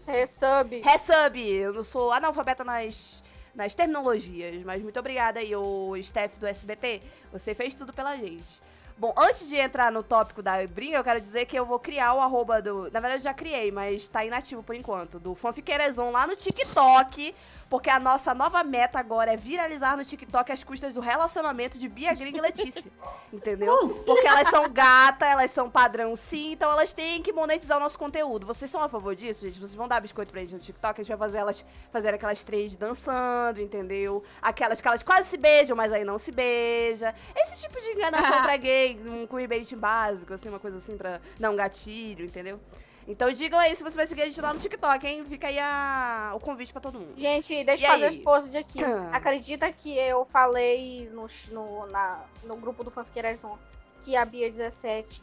Resub. 0.06 0.82
Resub. 0.82 1.40
Eu 1.40 1.74
não 1.74 1.86
sou 1.86 2.12
analfabeta 2.12 2.66
nas, 2.66 3.24
nas 3.56 3.74
terminologias, 3.74 4.62
mas 4.66 4.84
muito 4.84 5.00
obrigada 5.00 5.40
aí, 5.40 5.56
o 5.56 5.94
Steph 6.04 6.38
do 6.38 6.46
SBT. 6.46 7.02
Você 7.32 7.56
fez 7.56 7.74
tudo 7.74 7.94
pela 7.94 8.18
gente. 8.18 8.62
Bom, 9.02 9.16
antes 9.18 9.50
de 9.50 9.56
entrar 9.56 9.92
no 9.92 10.04
tópico 10.04 10.44
da 10.44 10.64
briga, 10.68 10.96
eu 10.98 11.04
quero 11.04 11.20
dizer 11.20 11.48
que 11.48 11.58
eu 11.58 11.66
vou 11.66 11.80
criar 11.80 12.14
o 12.14 12.22
arroba 12.22 12.62
do. 12.62 12.84
Na 12.92 13.00
verdade, 13.00 13.16
eu 13.16 13.24
já 13.24 13.34
criei, 13.34 13.72
mas 13.72 14.08
tá 14.08 14.24
inativo 14.24 14.62
por 14.62 14.76
enquanto. 14.76 15.20
Do 15.20 15.34
Fanfiqueirezon 15.34 16.12
lá 16.12 16.28
no 16.28 16.36
TikTok. 16.36 17.34
Porque 17.72 17.90
a 17.90 18.02
nossa 18.02 18.36
nova 18.36 18.62
meta 18.66 19.00
agora 19.00 19.32
é 19.32 19.38
viralizar 19.38 19.96
no 19.96 20.04
TikTok 20.04 20.52
às 20.52 20.62
custas 20.62 20.94
do 20.94 21.00
relacionamento 21.00 21.78
de 21.78 21.88
Bia 21.88 22.14
Gringa 22.14 22.40
e 22.40 22.42
Letícia. 22.42 22.92
Entendeu? 23.32 24.04
Porque 24.06 24.28
elas 24.28 24.50
são 24.50 24.70
gata, 24.70 25.26
elas 25.26 25.52
são 25.52 25.70
padrão 25.70 26.14
sim, 26.18 26.52
então 26.52 26.70
elas 26.70 26.94
têm 26.94 27.22
que 27.22 27.32
monetizar 27.32 27.78
o 27.78 27.80
nosso 27.80 27.98
conteúdo. 27.98 28.46
Vocês 28.46 28.70
são 28.70 28.84
a 28.84 28.90
favor 28.90 29.16
disso, 29.16 29.46
gente? 29.48 29.58
Vocês 29.58 29.74
vão 29.74 29.88
dar 29.88 30.02
biscoito 30.02 30.34
pra 30.34 30.42
gente 30.42 30.54
no 30.54 30.60
TikTok? 30.60 31.00
A 31.00 31.04
gente 31.04 31.18
vai 31.18 31.18
fazer 31.18 31.38
elas 31.38 31.66
fazer 31.94 32.14
aquelas 32.14 32.44
três 32.44 32.76
dançando, 32.76 33.62
entendeu? 33.62 34.22
Aquelas 34.42 34.82
que 34.82 34.88
elas 34.90 35.02
quase 35.02 35.30
se 35.30 35.38
beijam, 35.38 35.78
mas 35.78 35.94
aí 35.94 36.04
não 36.04 36.18
se 36.18 36.34
beija. 36.34 37.16
Esse 37.34 37.62
tipo 37.62 37.80
de 37.80 37.92
enganação 37.92 38.44
pra 38.44 38.58
gay, 38.58 38.91
um 39.00 39.28
queerbait 39.28 39.76
básico, 39.76 40.34
assim, 40.34 40.50
uma 40.50 40.60
coisa 40.60 40.78
assim 40.78 40.98
pra 40.98 41.20
dar 41.40 41.50
um 41.50 41.56
gatilho, 41.56 42.26
entendeu? 42.26 42.60
Então 43.08 43.32
digam 43.32 43.60
aí 43.60 43.76
se 43.76 43.84
você 43.84 43.96
vai 43.96 44.06
seguir 44.06 44.22
a 44.22 44.26
gente 44.26 44.40
lá 44.40 44.54
no 44.54 44.60
TikTok, 44.60 45.06
hein? 45.08 45.26
Fica 45.26 45.48
aí 45.48 45.58
a... 45.60 46.34
o 46.36 46.40
convite 46.40 46.72
pra 46.72 46.80
todo 46.82 47.00
mundo. 47.00 47.14
Gente, 47.18 47.64
deixa 47.64 47.84
E 47.84 47.88
eu 47.88 47.92
fazer 47.92 48.06
aí? 48.06 48.10
os 48.12 48.18
posts 48.18 48.56
aqui. 48.56 48.80
Acredita 49.12 49.72
que 49.72 49.98
eu 49.98 50.24
falei 50.24 51.10
no, 51.12 51.26
no, 51.52 51.88
na, 51.88 52.24
no 52.44 52.56
grupo 52.56 52.84
do 52.84 52.92
Fanfiqueirazon 52.92 53.58
que 54.02 54.16
a 54.16 54.24
Bia 54.24 54.50
17 54.50 55.22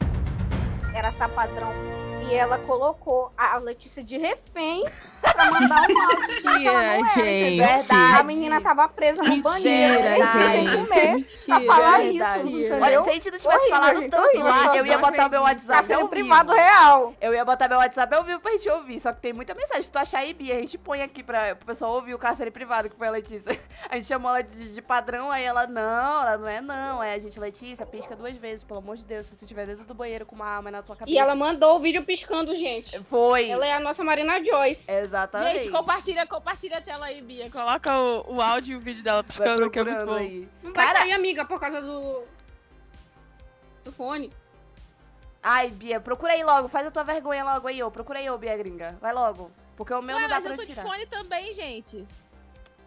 era 0.93 1.11
sapadrão. 1.11 1.71
E 2.29 2.33
ela 2.33 2.59
colocou 2.59 3.31
a 3.37 3.57
Letícia 3.57 4.03
de 4.03 4.17
refém 4.17 4.83
pra 5.39 5.51
mandar 5.59 5.81
um 5.89 5.93
não 5.93 6.53
Mentira, 6.53 6.71
era. 6.83 7.05
gente. 7.05 7.57
Verdade. 7.57 8.19
A 8.19 8.23
menina 8.23 8.61
tava 8.61 8.87
presa 8.89 9.23
no 9.23 9.29
Mentira, 9.29 9.49
banheiro, 9.51 10.27
sem 10.31 10.65
gente. 10.65 10.75
comer. 10.77 11.13
Mentira. 11.15 11.59
Pra 11.59 11.75
falar 11.75 12.03
isso? 12.03 12.73
Olha, 12.83 13.03
se 13.03 13.09
a 13.09 13.13
gente 13.13 13.31
não 13.31 13.39
tivesse 13.39 13.47
Horrível, 13.47 13.69
falado 13.69 13.97
gente, 13.99 14.09
tanto 14.11 14.39
lá, 14.39 14.77
eu 14.77 14.85
ia 14.85 14.97
botar 14.97 15.27
o 15.27 15.29
meu 15.29 15.39
Tá 15.41 15.47
WhatsApp 15.49 15.85
sendo 15.85 16.01
ao 16.01 16.07
privado 16.09 16.53
vivo. 16.53 16.63
real. 16.65 17.13
Eu 17.21 17.33
ia 17.33 17.45
botar 17.45 17.67
meu 17.67 17.77
WhatsApp 17.77 18.13
ao 18.15 18.23
vivo 18.23 18.39
pra 18.39 18.51
gente 18.51 18.69
ouvir, 18.69 18.99
só 18.99 19.13
que 19.13 19.21
tem 19.21 19.33
muita 19.33 19.53
mensagem. 19.53 19.83
Se 19.83 19.91
tu 19.91 19.97
achar 19.97 20.19
aí, 20.19 20.33
Bia, 20.33 20.55
a 20.57 20.59
gente 20.59 20.77
põe 20.77 21.01
aqui 21.01 21.23
pra 21.23 21.57
o 21.61 21.65
pessoal 21.65 21.93
ouvir 21.93 22.13
o 22.13 22.19
cárcere 22.19 22.51
privado, 22.51 22.89
que 22.89 22.95
foi 22.95 23.07
a 23.07 23.11
Letícia. 23.11 23.57
A 23.89 23.95
gente 23.95 24.07
chamou 24.07 24.29
ela 24.29 24.43
de, 24.43 24.73
de 24.73 24.81
padrão, 24.81 25.31
aí 25.31 25.43
ela, 25.43 25.65
não, 25.65 26.21
ela 26.21 26.37
não 26.37 26.47
é 26.47 26.61
não. 26.61 27.01
Aí 27.01 27.13
a 27.15 27.19
gente, 27.19 27.39
Letícia, 27.39 27.85
pisca 27.85 28.15
duas 28.15 28.35
vezes, 28.35 28.63
pelo 28.63 28.79
amor 28.79 28.97
de 28.97 29.05
Deus, 29.05 29.25
se 29.25 29.35
você 29.35 29.45
estiver 29.45 29.65
dentro 29.65 29.83
do 29.83 29.93
banheiro 29.95 30.25
com 30.25 30.35
uma 30.35 30.45
arma 30.45 30.69
na 30.69 30.83
tua 30.83 30.95
cabeça. 30.95 31.15
E 31.15 31.17
ela 31.19 31.33
mandou 31.35 31.77
o 31.77 31.79
vídeo 31.79 32.03
piscando, 32.03 32.53
gente. 32.55 33.01
Foi. 33.03 33.49
Ela 33.49 33.65
é 33.65 33.73
a 33.73 33.79
nossa 33.79 34.03
Marina 34.03 34.43
Joyce. 34.43 34.91
Exatamente. 35.29 35.63
Gente, 35.63 35.71
compartilha, 35.71 36.27
compartilha 36.27 36.77
a 36.77 36.81
tela 36.81 37.05
aí, 37.05 37.21
Bia. 37.21 37.49
Coloca 37.49 37.95
o, 37.97 38.35
o 38.35 38.41
áudio 38.41 38.73
e 38.73 38.75
o 38.75 38.79
vídeo 38.79 39.03
dela 39.03 39.23
piscando, 39.23 39.69
que 39.69 39.79
é 39.79 39.83
muito 39.83 40.05
bom. 40.05 40.13
aí. 40.15 40.49
Não 40.63 40.73
vai 40.73 40.85
Cara- 40.87 40.99
sair, 40.99 41.13
amiga, 41.13 41.45
por 41.45 41.59
causa 41.59 41.81
do. 41.81 42.23
do 43.83 43.91
fone. 43.91 44.31
Ai, 45.41 45.69
Bia, 45.69 45.99
procura 45.99 46.33
aí 46.33 46.43
logo, 46.43 46.67
faz 46.67 46.85
a 46.87 46.91
tua 46.91 47.03
vergonha 47.03 47.43
logo 47.43 47.67
aí, 47.67 47.81
ô. 47.81 47.89
Procura 47.91 48.19
aí, 48.19 48.29
ô, 48.29 48.37
Bia 48.37 48.57
gringa. 48.57 48.97
Vai 48.99 49.13
logo. 49.13 49.51
Porque 49.77 49.93
o 49.93 50.01
meu 50.01 50.15
Ué, 50.15 50.21
não 50.23 50.29
dá 50.29 50.35
mas 50.35 50.43
pra 50.43 50.53
eu 50.53 50.57
tô 50.57 50.63
de 50.63 50.69
tirar. 50.73 50.81
fone 50.83 51.05
também, 51.05 51.53
gente. 51.53 52.05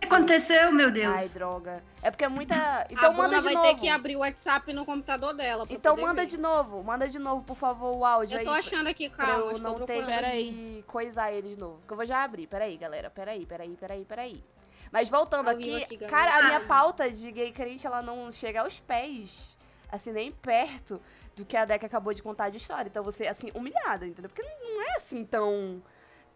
O 0.03 0.09
que 0.09 0.15
aconteceu, 0.15 0.73
meu 0.73 0.91
Deus? 0.91 1.15
Ai, 1.17 1.29
droga. 1.29 1.83
É 2.03 2.11
porque 2.11 2.25
é 2.25 2.29
muita. 2.29 2.87
Então 2.91 3.11
a 3.11 3.13
manda 3.13 3.29
Bruna 3.29 3.39
de 3.39 3.45
vai 3.45 3.55
novo. 3.55 3.67
ter 3.69 3.75
que 3.81 3.89
abrir 3.89 4.17
o 4.17 4.19
WhatsApp 4.19 4.73
no 4.73 4.85
computador 4.85 5.33
dela. 5.33 5.65
pra 5.65 5.75
Então 5.75 5.95
poder 5.95 6.07
manda 6.07 6.23
ver. 6.23 6.27
de 6.29 6.39
novo, 6.41 6.83
manda 6.83 7.09
de 7.09 7.19
novo, 7.21 7.43
por 7.45 7.57
favor, 7.57 7.97
o 7.97 8.05
áudio 8.05 8.35
Eu 8.35 8.41
aí. 8.41 8.45
tô 8.45 8.51
achando 8.51 8.89
aqui, 8.89 9.09
calma, 9.09 9.53
eu 9.53 9.61
não. 9.63 9.75
Pera 9.87 10.07
que 10.07 10.25
aí. 10.27 10.85
coisar 10.89 11.33
ele 11.33 11.51
de 11.55 11.61
novo. 11.61 11.81
Que 11.87 11.93
eu 11.93 11.97
vou 11.97 12.05
já 12.05 12.25
abrir. 12.25 12.49
Peraí, 12.49 12.77
galera. 12.77 13.11
Peraí, 13.11 13.47
peraí, 13.47 13.77
peraí, 13.77 14.05
peraí. 14.05 14.45
Mas 14.91 15.09
voltando 15.09 15.49
aqui, 15.49 15.83
aqui, 15.85 15.97
cara, 15.99 16.37
a 16.37 16.43
minha 16.43 16.59
Ai. 16.59 16.67
pauta 16.67 17.09
de 17.09 17.31
gay 17.31 17.53
crente, 17.53 17.87
ela 17.87 18.03
não 18.03 18.31
chega 18.33 18.61
aos 18.61 18.79
pés, 18.81 19.57
assim, 19.91 20.11
nem 20.13 20.31
perto 20.33 21.01
do 21.37 21.45
que 21.47 21.57
a 21.57 21.65
Deca 21.65 21.87
acabou 21.87 22.13
de 22.13 22.23
contar 22.23 22.51
de 22.51 22.59
história. 22.59 22.89
Então 22.89 23.03
você, 23.05 23.27
assim, 23.27 23.51
humilhada, 23.55 24.05
entendeu? 24.07 24.29
Porque 24.29 24.43
não 24.43 24.83
é 24.83 24.97
assim 24.97 25.25
tão. 25.25 25.81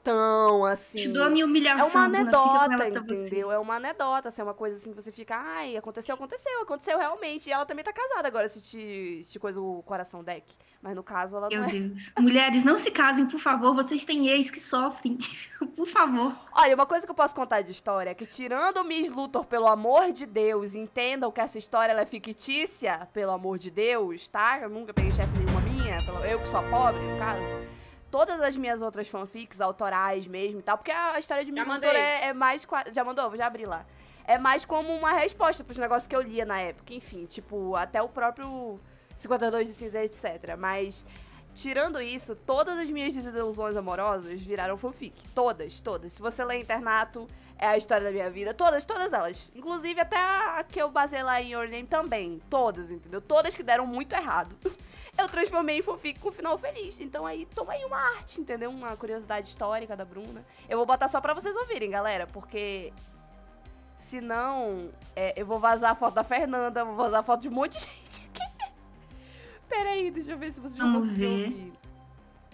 Tão 0.06 0.64
assim. 0.64 0.98
Te 0.98 1.08
dou 1.08 1.24
a 1.24 1.28
minha 1.28 1.42
É 1.42 1.46
humilhação, 1.46 1.88
uma 1.88 1.92
com 1.92 1.98
ela 1.98 2.64
anedota, 2.64 2.88
entendeu? 2.88 3.50
É 3.50 3.58
uma 3.58 3.74
anedota, 3.74 4.28
assim, 4.28 4.40
é 4.40 4.44
uma 4.44 4.54
coisa 4.54 4.76
assim 4.76 4.92
que 4.92 5.02
você 5.02 5.10
fica, 5.10 5.36
ai, 5.36 5.76
aconteceu, 5.76 6.14
aconteceu, 6.14 6.62
aconteceu 6.62 6.96
realmente. 6.96 7.48
E 7.48 7.52
ela 7.52 7.66
também 7.66 7.84
tá 7.84 7.92
casada 7.92 8.28
agora, 8.28 8.46
se 8.48 8.60
te, 8.60 9.20
se 9.24 9.32
te 9.32 9.38
coisa 9.40 9.60
o 9.60 9.82
coração 9.82 10.22
deck. 10.22 10.46
Mas 10.80 10.94
no 10.94 11.02
caso, 11.02 11.36
ela 11.36 11.48
Meu 11.48 11.58
não 11.58 11.68
é. 11.68 11.72
Deus. 11.72 12.12
Mulheres, 12.20 12.62
não 12.62 12.78
se 12.78 12.92
casem, 12.92 13.26
por 13.26 13.40
favor. 13.40 13.74
Vocês 13.74 14.04
têm 14.04 14.28
ex 14.28 14.48
que 14.48 14.60
sofrem. 14.60 15.18
por 15.74 15.88
favor. 15.88 16.32
Olha, 16.52 16.76
uma 16.76 16.86
coisa 16.86 17.04
que 17.04 17.10
eu 17.10 17.16
posso 17.16 17.34
contar 17.34 17.62
de 17.62 17.72
história 17.72 18.10
é 18.10 18.14
que, 18.14 18.26
tirando 18.26 18.76
o 18.76 18.84
Miss 18.84 19.10
Luthor, 19.10 19.44
pelo 19.44 19.66
amor 19.66 20.12
de 20.12 20.24
Deus, 20.24 20.76
entendam 20.76 21.32
que 21.32 21.40
essa 21.40 21.58
história 21.58 21.90
ela 21.90 22.02
é 22.02 22.06
fictícia, 22.06 23.08
pelo 23.12 23.32
amor 23.32 23.58
de 23.58 23.72
Deus, 23.72 24.28
tá? 24.28 24.60
Eu 24.62 24.68
nunca 24.68 24.94
peguei 24.94 25.10
chefe 25.10 25.36
nenhuma 25.36 25.60
minha, 25.62 25.98
eu 26.30 26.40
que 26.40 26.48
sou 26.48 26.62
pobre, 26.70 27.02
no 27.02 27.18
caso. 27.18 27.75
Todas 28.16 28.40
as 28.40 28.56
minhas 28.56 28.80
outras 28.80 29.08
fanfics, 29.08 29.60
autorais 29.60 30.26
mesmo 30.26 30.60
e 30.60 30.62
tal, 30.62 30.78
porque 30.78 30.90
a 30.90 31.18
história 31.18 31.44
de. 31.44 31.52
Luthor 31.52 31.94
é, 31.94 32.28
é 32.28 32.32
mais. 32.32 32.66
Já 32.90 33.04
mandou? 33.04 33.28
Vou 33.28 33.36
já 33.36 33.46
abrir 33.46 33.66
lá. 33.66 33.84
É 34.24 34.38
mais 34.38 34.64
como 34.64 34.90
uma 34.90 35.12
resposta 35.12 35.62
pros 35.62 35.76
negócios 35.76 36.06
que 36.06 36.16
eu 36.16 36.22
lia 36.22 36.46
na 36.46 36.58
época. 36.58 36.94
Enfim, 36.94 37.26
tipo, 37.26 37.76
até 37.76 38.00
o 38.00 38.08
próprio 38.08 38.80
52 39.14 39.66
de 39.66 39.74
cinza, 39.74 40.02
etc. 40.02 40.56
Mas. 40.58 41.04
Tirando 41.56 42.02
isso, 42.02 42.36
todas 42.36 42.78
as 42.78 42.90
minhas 42.90 43.14
desilusões 43.14 43.74
amorosas 43.76 44.42
viraram 44.42 44.76
fanfic. 44.76 45.26
Todas, 45.34 45.80
todas. 45.80 46.12
Se 46.12 46.20
você 46.20 46.44
ler 46.44 46.60
Internato, 46.60 47.26
é 47.58 47.66
a 47.66 47.78
história 47.78 48.04
da 48.04 48.12
minha 48.12 48.28
vida. 48.28 48.52
Todas, 48.52 48.84
todas 48.84 49.10
elas. 49.10 49.50
Inclusive 49.56 49.98
até 49.98 50.18
a 50.18 50.62
que 50.62 50.78
eu 50.78 50.90
basei 50.90 51.22
lá 51.22 51.40
em 51.40 51.54
Your 51.54 51.66
Name 51.66 51.86
também. 51.86 52.42
Todas, 52.50 52.90
entendeu? 52.90 53.22
Todas 53.22 53.56
que 53.56 53.62
deram 53.62 53.86
muito 53.86 54.12
errado. 54.12 54.54
Eu 55.16 55.30
transformei 55.30 55.78
em 55.78 55.82
fanfic 55.82 56.20
com 56.20 56.30
final 56.30 56.58
feliz. 56.58 57.00
Então 57.00 57.24
aí, 57.24 57.46
toma 57.46 57.72
aí 57.72 57.82
uma 57.86 57.96
arte, 57.96 58.38
entendeu? 58.38 58.68
Uma 58.68 58.94
curiosidade 58.94 59.48
histórica 59.48 59.96
da 59.96 60.04
Bruna. 60.04 60.44
Eu 60.68 60.76
vou 60.76 60.84
botar 60.84 61.08
só 61.08 61.22
pra 61.22 61.32
vocês 61.32 61.56
ouvirem, 61.56 61.90
galera, 61.90 62.26
porque... 62.26 62.92
Senão, 63.96 64.90
é, 65.16 65.32
eu 65.40 65.46
vou 65.46 65.58
vazar 65.58 65.92
a 65.92 65.94
foto 65.94 66.12
da 66.12 66.22
Fernanda, 66.22 66.84
vou 66.84 66.96
vazar 66.96 67.20
a 67.20 67.22
foto 67.22 67.40
de 67.40 67.48
um 67.48 67.52
monte 67.52 67.78
de 67.78 67.84
gente 67.88 68.28
aqui. 68.28 68.75
Peraí, 69.68 70.10
deixa 70.10 70.32
eu 70.32 70.38
ver 70.38 70.52
se 70.52 70.60
vocês 70.60 70.78
vão 70.78 70.92
Vamos 70.92 71.06
conseguir 71.08 71.26
ver. 71.26 71.44
ouvir. 71.44 71.72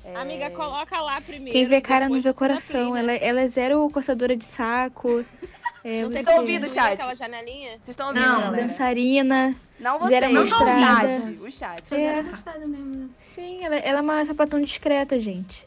É, 0.05 0.17
Amiga, 0.17 0.51
coloca 0.51 1.01
lá 1.01 1.21
primeiro. 1.21 1.53
Quem 1.53 1.67
vê 1.69 1.81
cara 1.81 2.09
não 2.09 2.21
vê 2.21 2.33
você 2.33 2.39
coração. 2.39 2.91
play, 2.91 3.03
né? 3.05 3.15
Ela, 3.17 3.25
ela 3.25 3.41
é 3.43 3.49
zero 3.49 3.89
coçadora 3.91 4.37
de 4.37 4.45
saco. 4.45 5.25
É, 5.85 6.03
Não 6.03 6.11
Vocês 6.11 6.11
tem 6.13 6.21
estão 6.21 6.35
você- 6.35 6.41
ouvindo, 6.43 6.69
chat? 6.69 6.93
Aquela 6.93 7.15
janelinha? 7.17 7.71
Vocês 7.71 7.89
estão 7.89 8.07
ouvindo, 8.11 8.25
Não, 8.25 8.41
galera? 8.43 8.63
dançarina. 8.69 9.57
Não 9.81 9.99
vocês, 9.99 10.21
zero 10.21 10.41
o 10.43 10.47
chat. 10.49 11.39
O 11.41 11.51
chat. 11.51 11.95
É, 11.97 12.23
Gostada 12.23 12.67
mesmo. 12.69 13.11
sim, 13.19 13.65
ela, 13.65 13.75
ela 13.75 13.99
é 13.99 14.01
uma 14.01 14.25
sapatão 14.25 14.61
discreta, 14.61 15.19
gente. 15.19 15.65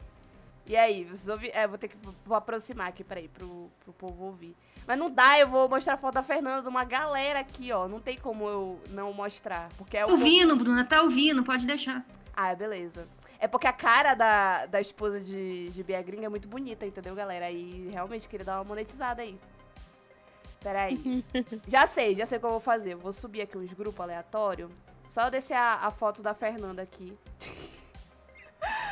E 0.66 0.74
aí, 0.78 1.04
vocês 1.04 1.28
ouviram? 1.28 1.60
É, 1.60 1.68
vou 1.68 1.78
ter 1.78 1.90
que 1.90 1.98
vou 2.26 2.38
aproximar 2.38 2.88
aqui, 2.88 3.04
peraí, 3.04 3.28
pro, 3.28 3.70
pro 3.84 3.92
povo 3.92 4.24
ouvir. 4.28 4.56
Mas 4.88 4.98
não 4.98 5.10
dá, 5.10 5.40
eu 5.40 5.48
vou 5.48 5.68
mostrar 5.68 5.96
a 5.96 5.98
foto 5.98 6.14
da 6.14 6.24
Fernanda 6.24 6.62
de 6.62 6.68
uma 6.68 6.84
galera 6.84 7.40
aqui, 7.40 7.72
ó. 7.72 7.88
Não 7.88 8.00
tem 8.00 8.18
como 8.18 8.48
eu 8.48 8.80
não 8.90 9.12
mostrar. 9.14 9.70
Porque 9.78 9.98
é 9.98 10.04
o. 10.04 10.08
Tá 10.08 10.14
ouvindo, 10.14 10.56
Bruna, 10.56 10.86
tá 10.86 11.02
ouvindo, 11.02 11.44
pode 11.44 11.66
deixar. 11.66 12.06
Ah, 12.36 12.54
beleza. 12.54 13.08
É 13.40 13.48
porque 13.48 13.68
a 13.68 13.74
cara 13.74 14.14
da, 14.14 14.66
da 14.66 14.80
esposa 14.80 15.20
de, 15.20 15.70
de 15.70 15.84
Bia 15.84 16.02
Gringa 16.02 16.26
é 16.26 16.30
muito 16.30 16.48
bonita, 16.48 16.86
entendeu, 16.86 17.16
galera? 17.16 17.46
Aí 17.46 17.90
realmente 17.92 18.30
queria 18.30 18.46
dar 18.46 18.58
uma 18.58 18.64
monetizada 18.64 19.22
aí. 19.22 19.40
Peraí. 20.62 21.24
já 21.68 21.86
sei, 21.86 22.16
já 22.16 22.26
sei 22.26 22.38
o 22.38 22.42
que 22.42 22.46
eu 22.46 22.52
vou 22.52 22.60
fazer. 22.60 22.94
Eu 22.94 23.00
vou 23.00 23.14
subir 23.14 23.42
aqui 23.42 23.58
uns 23.58 23.74
grupos 23.74 24.00
aleatórios. 24.00 24.72
Só 25.10 25.24
eu 25.24 25.32
descer 25.32 25.56
a, 25.56 25.76
a 25.76 25.92
foto 25.92 26.22
da 26.22 26.34
Fernanda 26.34 26.82
aqui. 26.82 27.18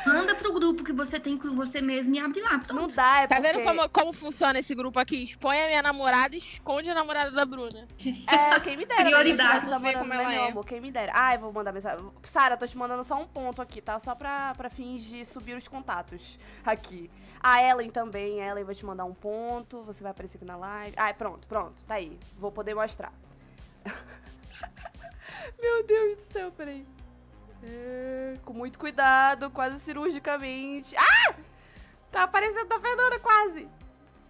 Manda 0.06 0.34
pro 0.34 0.52
grupo 0.52 0.84
que 0.84 0.92
você 0.92 1.18
tem 1.18 1.36
com 1.38 1.54
você 1.54 1.80
mesmo 1.80 2.14
e 2.14 2.18
abre 2.18 2.40
lá. 2.40 2.58
Pronto. 2.58 2.74
Não 2.74 2.88
dá, 2.88 3.22
é 3.22 3.26
Tá 3.26 3.36
porque... 3.36 3.52
vendo 3.52 3.64
como, 3.64 3.88
como 3.88 4.12
funciona 4.12 4.58
esse 4.58 4.74
grupo 4.74 4.98
aqui? 4.98 5.24
Expõe 5.24 5.62
a 5.62 5.66
minha 5.68 5.82
namorada 5.82 6.34
e 6.34 6.38
esconde 6.38 6.90
a 6.90 6.94
namorada 6.94 7.30
da 7.30 7.44
Bruna. 7.46 7.86
É, 8.26 8.60
quem 8.60 8.76
me 8.76 8.84
dera. 8.84 9.04
né, 9.04 9.10
Prioridades, 9.10 9.80
ver 9.80 9.92
como 9.94 10.08
né, 10.10 10.16
ela 10.16 10.28
meu 10.28 10.42
é. 10.42 10.48
amor? 10.50 10.64
Quem 10.66 10.80
me 10.80 10.90
dera. 10.90 11.12
Ai, 11.14 11.38
vou 11.38 11.52
mandar 11.52 11.72
mensagem. 11.72 12.04
Sara, 12.24 12.56
tô 12.56 12.66
te 12.66 12.76
mandando 12.76 13.02
só 13.04 13.20
um 13.20 13.26
ponto 13.26 13.62
aqui, 13.62 13.80
tá? 13.80 13.98
Só 13.98 14.14
pra, 14.14 14.54
pra 14.54 14.68
fins 14.68 15.04
de 15.04 15.24
subir 15.24 15.56
os 15.56 15.66
contatos 15.68 16.38
aqui. 16.64 17.10
A 17.42 17.62
Ellen 17.62 17.90
também. 17.90 18.42
A 18.42 18.50
Ellen 18.50 18.64
vai 18.64 18.74
te 18.74 18.84
mandar 18.84 19.04
um 19.04 19.14
ponto. 19.14 19.82
Você 19.84 20.02
vai 20.02 20.10
aparecer 20.12 20.36
aqui 20.36 20.46
na 20.46 20.56
live. 20.56 20.94
Ai, 20.96 21.14
pronto, 21.14 21.46
pronto. 21.46 21.74
Tá 21.86 21.94
aí. 21.94 22.18
Vou 22.38 22.50
poder 22.52 22.74
mostrar. 22.74 23.12
meu 25.60 25.86
Deus 25.86 26.16
do 26.16 26.22
céu, 26.22 26.50
peraí. 26.52 26.86
É, 27.66 28.34
com 28.44 28.52
muito 28.52 28.78
cuidado, 28.78 29.50
quase 29.50 29.80
cirurgicamente. 29.80 30.94
Ah! 30.96 31.34
Tá 32.10 32.24
aparecendo 32.24 32.68
da 32.68 32.78
Fernanda, 32.78 33.18
quase. 33.18 33.68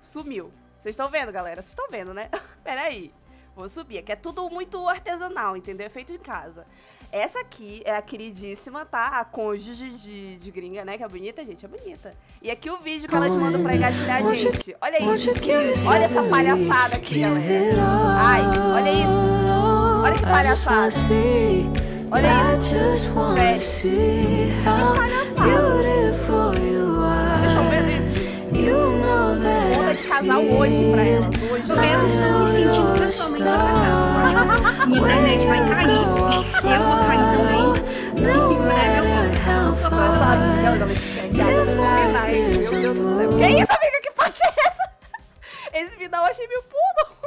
Sumiu. 0.03 0.53
Vocês 0.78 0.93
estão 0.93 1.09
vendo, 1.09 1.32
galera? 1.32 1.61
Vocês 1.61 1.70
estão 1.70 1.89
vendo, 1.91 2.14
né? 2.14 2.30
Peraí. 2.62 3.12
Vou 3.57 3.68
subir. 3.68 3.99
Aqui 3.99 4.11
é 4.12 4.16
tudo 4.16 4.51
muito 4.51 4.89
artesanal, 4.89 5.57
entendeu? 5.57 5.87
É 5.87 5.91
feito 5.91 6.12
em 6.12 6.18
casa. 6.18 6.66
Essa 7.12 7.41
aqui 7.41 7.82
é 7.85 7.95
a 7.95 8.03
queridíssima, 8.03 8.85
tá? 8.85 9.07
A 9.20 9.24
cônjuge 9.24 9.91
de, 9.91 10.37
de 10.37 10.51
gringa, 10.51 10.85
né? 10.85 10.99
Que 10.99 11.05
é 11.05 11.09
bonita, 11.09 11.45
gente. 11.45 11.64
É 11.64 11.68
bonita. 11.68 12.12
E 12.43 12.51
aqui 12.51 12.68
o 12.68 12.78
vídeo 12.78 13.09
que 13.09 13.14
elas 13.14 13.32
mandam 13.32 13.62
pra 13.62 13.76
engatilhar 13.76 14.26
a 14.26 14.35
gente. 14.35 14.76
Olha 14.80 15.14
isso. 15.14 15.89
Olha 15.89 16.05
essa 16.05 16.22
palhaçada 16.24 16.97
aqui, 16.97 17.20
galera. 17.20 17.82
Ai, 18.18 18.43
olha 18.74 18.91
isso. 18.91 20.03
Olha 20.03 20.16
que 20.16 20.22
palhaçada. 20.22 21.93
Olha 22.11 22.28
isso. 22.59 23.11
Sério. 23.36 24.14
Vocês 26.14 27.50
estão 27.50 27.64
vendo 27.70 27.90
isso? 27.90 28.12
Conta 29.74 29.92
de 29.94 30.02
casal 30.09 30.42
hoje 30.42 30.80
pra 30.92 31.02
elas. 31.05 31.26
Hoje. 31.26 31.68
Eu 31.68 31.74
estou 32.07 32.30
me 32.38 32.46
sentindo 32.55 32.90
pessoalmente 32.98 33.48
atacada. 33.48 34.86
Minha 34.86 35.00
internet 35.00 35.42
vai 35.46 35.61
cair. 35.68 36.05
Eu 36.64 36.80
vou 36.84 36.96
cair 37.07 37.26
também. 37.36 37.66
E 38.16 38.20
em 38.55 38.61
breve 38.62 38.96
eu 38.98 39.05
volto. 39.74 39.94
Não 39.94 40.11
sabe 40.18 40.42
céu 40.62 40.74
da 40.78 40.84
Letícia. 40.86 41.22
Meu 41.22 42.94
Deus 42.94 42.96
do 42.96 43.02
céu. 43.18 43.28
Que 43.38 43.46
isso, 43.46 43.72
amiga? 43.72 43.98
Que 44.02 44.11
parte 44.12 44.40
é 44.42 44.46
essa? 44.66 44.84
Esse 45.72 45.94
final 45.96 46.20
eu 46.24 46.30
achei 46.30 46.46
meio 46.46 46.62
pulo. 46.62 47.24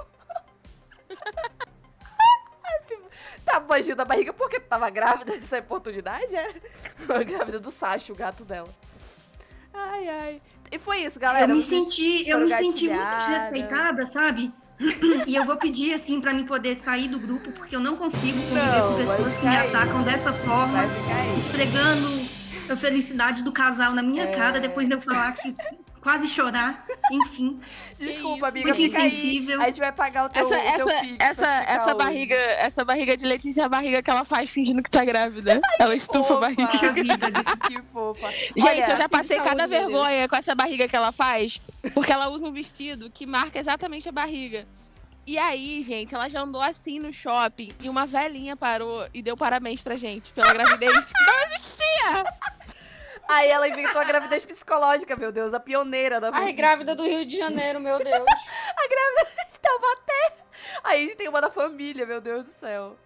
Tá 3.47 3.61
bangindo 3.61 3.95
da 3.95 4.03
barriga 4.05 4.33
porque 4.33 4.59
tu 4.59 4.67
tava 4.67 4.89
grávida 4.89 5.31
dessa 5.37 5.57
oportunidade, 5.59 6.27
era? 6.35 7.23
grávida 7.23 7.59
do 7.61 7.71
Sacho, 7.71 8.11
o 8.11 8.15
gato 8.15 8.43
dela. 8.43 8.67
Ai, 9.73 10.09
ai. 10.09 10.41
E 10.69 10.77
foi 10.77 10.97
isso, 10.99 11.17
galera. 11.17 11.49
Eu 11.51 11.55
me 11.55 11.61
senti, 11.61 12.27
eu 12.27 12.41
me 12.41 12.49
senti 12.49 12.89
muito 12.89 13.19
desrespeitada, 13.27 14.05
sabe? 14.05 14.51
E 15.25 15.33
eu 15.35 15.45
vou 15.45 15.55
pedir, 15.57 15.93
assim, 15.93 16.19
pra 16.19 16.33
me 16.33 16.43
poder 16.45 16.75
sair 16.75 17.07
do 17.07 17.17
grupo, 17.19 17.51
porque 17.53 17.75
eu 17.75 17.79
não 17.79 17.95
consigo 17.95 18.37
conviver 18.43 18.65
Não, 18.77 18.91
com 18.91 18.97
pessoas 18.97 19.37
que 19.37 19.45
me 19.47 19.55
aí. 19.57 19.67
atacam 19.67 20.03
dessa 20.03 20.33
forma, 20.33 20.83
esfregando 21.41 22.07
a 22.69 22.75
felicidade 22.75 23.43
do 23.43 23.51
casal 23.51 23.93
na 23.93 24.03
minha 24.03 24.25
É. 24.25 24.31
cara, 24.35 24.59
depois 24.59 24.87
de 24.89 24.93
eu 24.95 25.01
falar 25.01 25.31
que 25.33 25.55
quase 26.01 26.27
chorar. 26.27 26.85
Enfim, 27.11 27.59
Desculpa, 27.99 28.47
amiga. 28.47 28.67
Muito 28.67 28.81
Fica 28.81 28.99
aí. 28.99 29.07
insensível. 29.07 29.61
A 29.61 29.65
gente 29.65 29.79
vai 29.79 29.91
pagar 29.91 30.25
o 30.25 30.29
teu, 30.29 30.41
Essa, 30.41 30.55
o 30.55 30.59
teu 30.59 30.89
essa, 30.89 31.23
essa, 31.23 31.47
essa 31.63 31.85
hoje. 31.87 31.95
barriga, 31.97 32.35
essa 32.35 32.85
barriga 32.85 33.17
de 33.17 33.25
Letícia 33.25 33.61
é 33.61 33.65
a 33.65 33.69
barriga 33.69 34.01
que 34.01 34.09
ela 34.09 34.23
faz 34.23 34.49
fingindo 34.49 34.81
que 34.83 34.89
tá 34.89 35.03
grávida. 35.03 35.59
Ela 35.79 35.95
estufa 35.95 36.19
a 36.19 36.23
fofa. 36.23 36.39
barriga. 36.39 36.67
puxa 36.67 36.91
vida. 36.93 37.27
Que 37.67 37.81
fofa. 37.93 38.31
Gente, 38.31 38.63
Olha, 38.63 38.91
eu 38.91 38.97
já 38.97 39.09
passei 39.09 39.37
saúde, 39.37 39.49
cada 39.49 39.67
vergonha 39.67 40.27
com 40.27 40.35
essa 40.35 40.55
barriga 40.55 40.87
que 40.87 40.95
ela 40.95 41.11
faz, 41.11 41.59
porque 41.93 42.11
ela 42.11 42.29
usa 42.29 42.47
um 42.47 42.51
vestido 42.51 43.09
que 43.09 43.25
marca 43.25 43.59
exatamente 43.59 44.07
a 44.09 44.11
barriga. 44.11 44.65
E 45.25 45.37
aí, 45.37 45.83
gente, 45.83 46.15
ela 46.15 46.29
já 46.29 46.41
andou 46.41 46.61
assim 46.61 46.99
no 46.99 47.13
shopping 47.13 47.71
e 47.81 47.89
uma 47.89 48.05
velhinha 48.05 48.55
parou 48.55 49.05
e 49.13 49.21
deu 49.21 49.35
parabéns 49.35 49.81
pra 49.81 49.97
gente 49.97 50.31
pela 50.31 50.53
gravidez 50.53 51.03
que 51.05 51.25
não 51.25 51.39
existia. 51.47 52.23
Aí 53.29 53.49
ela 53.49 53.67
inventou 53.67 53.99
a 53.99 54.03
gravidez 54.05 54.45
psicológica, 54.45 55.15
meu 55.15 55.31
Deus, 55.31 55.53
a 55.53 55.59
pioneira 55.59 56.19
da 56.19 56.27
Ai, 56.27 56.33
fanfic. 56.33 56.53
grávida 56.57 56.95
do 56.95 57.03
Rio 57.03 57.25
de 57.25 57.35
Janeiro, 57.37 57.79
meu 57.79 57.97
Deus. 58.03 58.25
A 58.25 58.87
grávida 58.87 59.45
de 59.51 59.59
Taubaté. 59.59 60.37
Aí 60.83 60.99
a 61.03 61.07
gente 61.07 61.17
tem 61.17 61.27
uma 61.27 61.41
da 61.41 61.49
família, 61.49 62.05
meu 62.05 62.21
Deus 62.21 62.45
do 62.45 62.51
céu. 62.51 62.97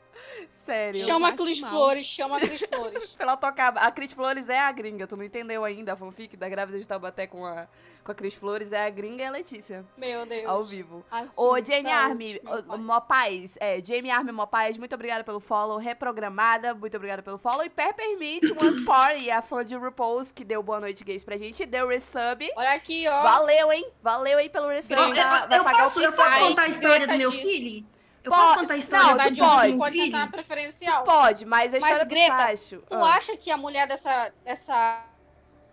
Sério. 0.50 1.00
chama 1.04 1.30
a 1.30 1.34
Cris. 1.34 1.60
Flores, 1.60 2.06
chama 2.06 2.38
a 2.38 2.40
Cris 2.40 2.62
Flores. 2.62 3.12
Pra 3.12 3.24
ela 3.28 3.38
tocar. 3.38 3.78
A 3.78 3.92
Cris 3.92 4.12
Flores 4.14 4.50
é 4.50 4.60
a 4.60 4.72
gringa, 4.72 5.08
tu 5.08 5.16
não 5.18 5.24
entendeu 5.24 5.64
ainda 5.64 5.94
a 5.94 5.96
fanfic 5.96 6.36
da 6.38 6.48
grávida 6.50 6.80
de 6.80 6.88
Taubaté 6.88 7.28
com 7.28 7.46
a, 7.46 7.68
com 8.04 8.12
a 8.12 8.16
Cris 8.16 8.34
Flores? 8.36 8.72
É 8.72 8.86
a 8.86 8.90
gringa 8.90 9.24
e 9.24 9.26
a 9.28 9.32
Letícia, 9.32 9.86
Meu 9.98 10.26
Deus. 10.26 10.46
ao 10.46 10.64
vivo. 10.64 11.06
Assim, 11.12 11.32
Ô, 11.38 11.56
Jamie 11.64 12.40
pai. 12.40 12.78
Mopaz, 12.78 13.58
é, 13.60 13.82
Jamie 13.84 14.12
Army 14.12 14.32
Mopaz, 14.32 14.78
muito 14.78 14.94
obrigada 14.96 15.24
pelo 15.24 15.40
follow, 15.40 15.78
reprogramada, 15.78 16.74
muito 16.74 16.96
obrigada 16.98 17.22
pelo 17.22 17.38
follow. 17.38 17.64
E 17.64 17.70
Pepper 17.70 18.18
Meat, 18.18 18.44
One 18.62 18.84
Party, 18.86 19.30
a 19.32 19.42
fã 19.42 19.64
de 19.64 19.76
RuPaul's, 19.76 20.32
que 20.32 20.44
deu 20.44 20.62
boa 20.64 20.80
noite 20.80 21.04
gays 21.04 21.24
pra 21.24 21.38
gente, 21.38 21.66
deu 21.66 21.88
resub. 21.88 22.50
Olha 22.56 22.72
aqui, 22.74 23.08
ó. 23.08 23.22
Valeu, 23.24 23.72
hein? 23.72 23.88
Valeu 24.02 24.38
aí 24.38 24.50
pelo 24.50 24.68
resub. 24.70 24.98
Eu, 25.00 25.10
eu- 25.10 25.14
vai, 25.16 25.48
vai 25.48 25.60
eu 25.60 25.64
pagar 25.64 25.84
posso, 25.84 26.00
o 26.00 26.04
eu 26.04 26.12
posso 26.14 26.40
contar 26.40 26.64
a 26.64 26.68
história 26.68 27.08
do 27.08 27.18
meu 27.18 27.32
disso. 27.32 27.42
filho? 27.44 27.86
Eu 28.24 28.32
Pode- 28.32 28.42
posso 28.44 28.60
contar 28.60 28.74
a 28.74 28.78
história 28.78 29.06
Não, 29.06 29.18
tu 29.18 29.24
Verdade, 29.24 29.40
pode. 29.42 29.78
pode 29.78 29.92
filho? 29.94 30.06
entrar 30.08 30.20
na 30.20 30.28
preferencial. 30.32 31.04
Pode, 31.04 31.46
mas 31.46 31.74
a 31.74 31.80
Mas, 31.80 31.84
história 31.92 32.06
do 32.06 32.10
Greta, 32.10 32.38
Sacho. 32.38 32.84
Tu 32.88 32.96
ah. 32.96 33.16
acha 33.16 33.36
que 33.38 33.50
a 33.52 33.58
mulher 33.58 33.88
dessa. 33.88 34.32
dessa. 34.44 35.04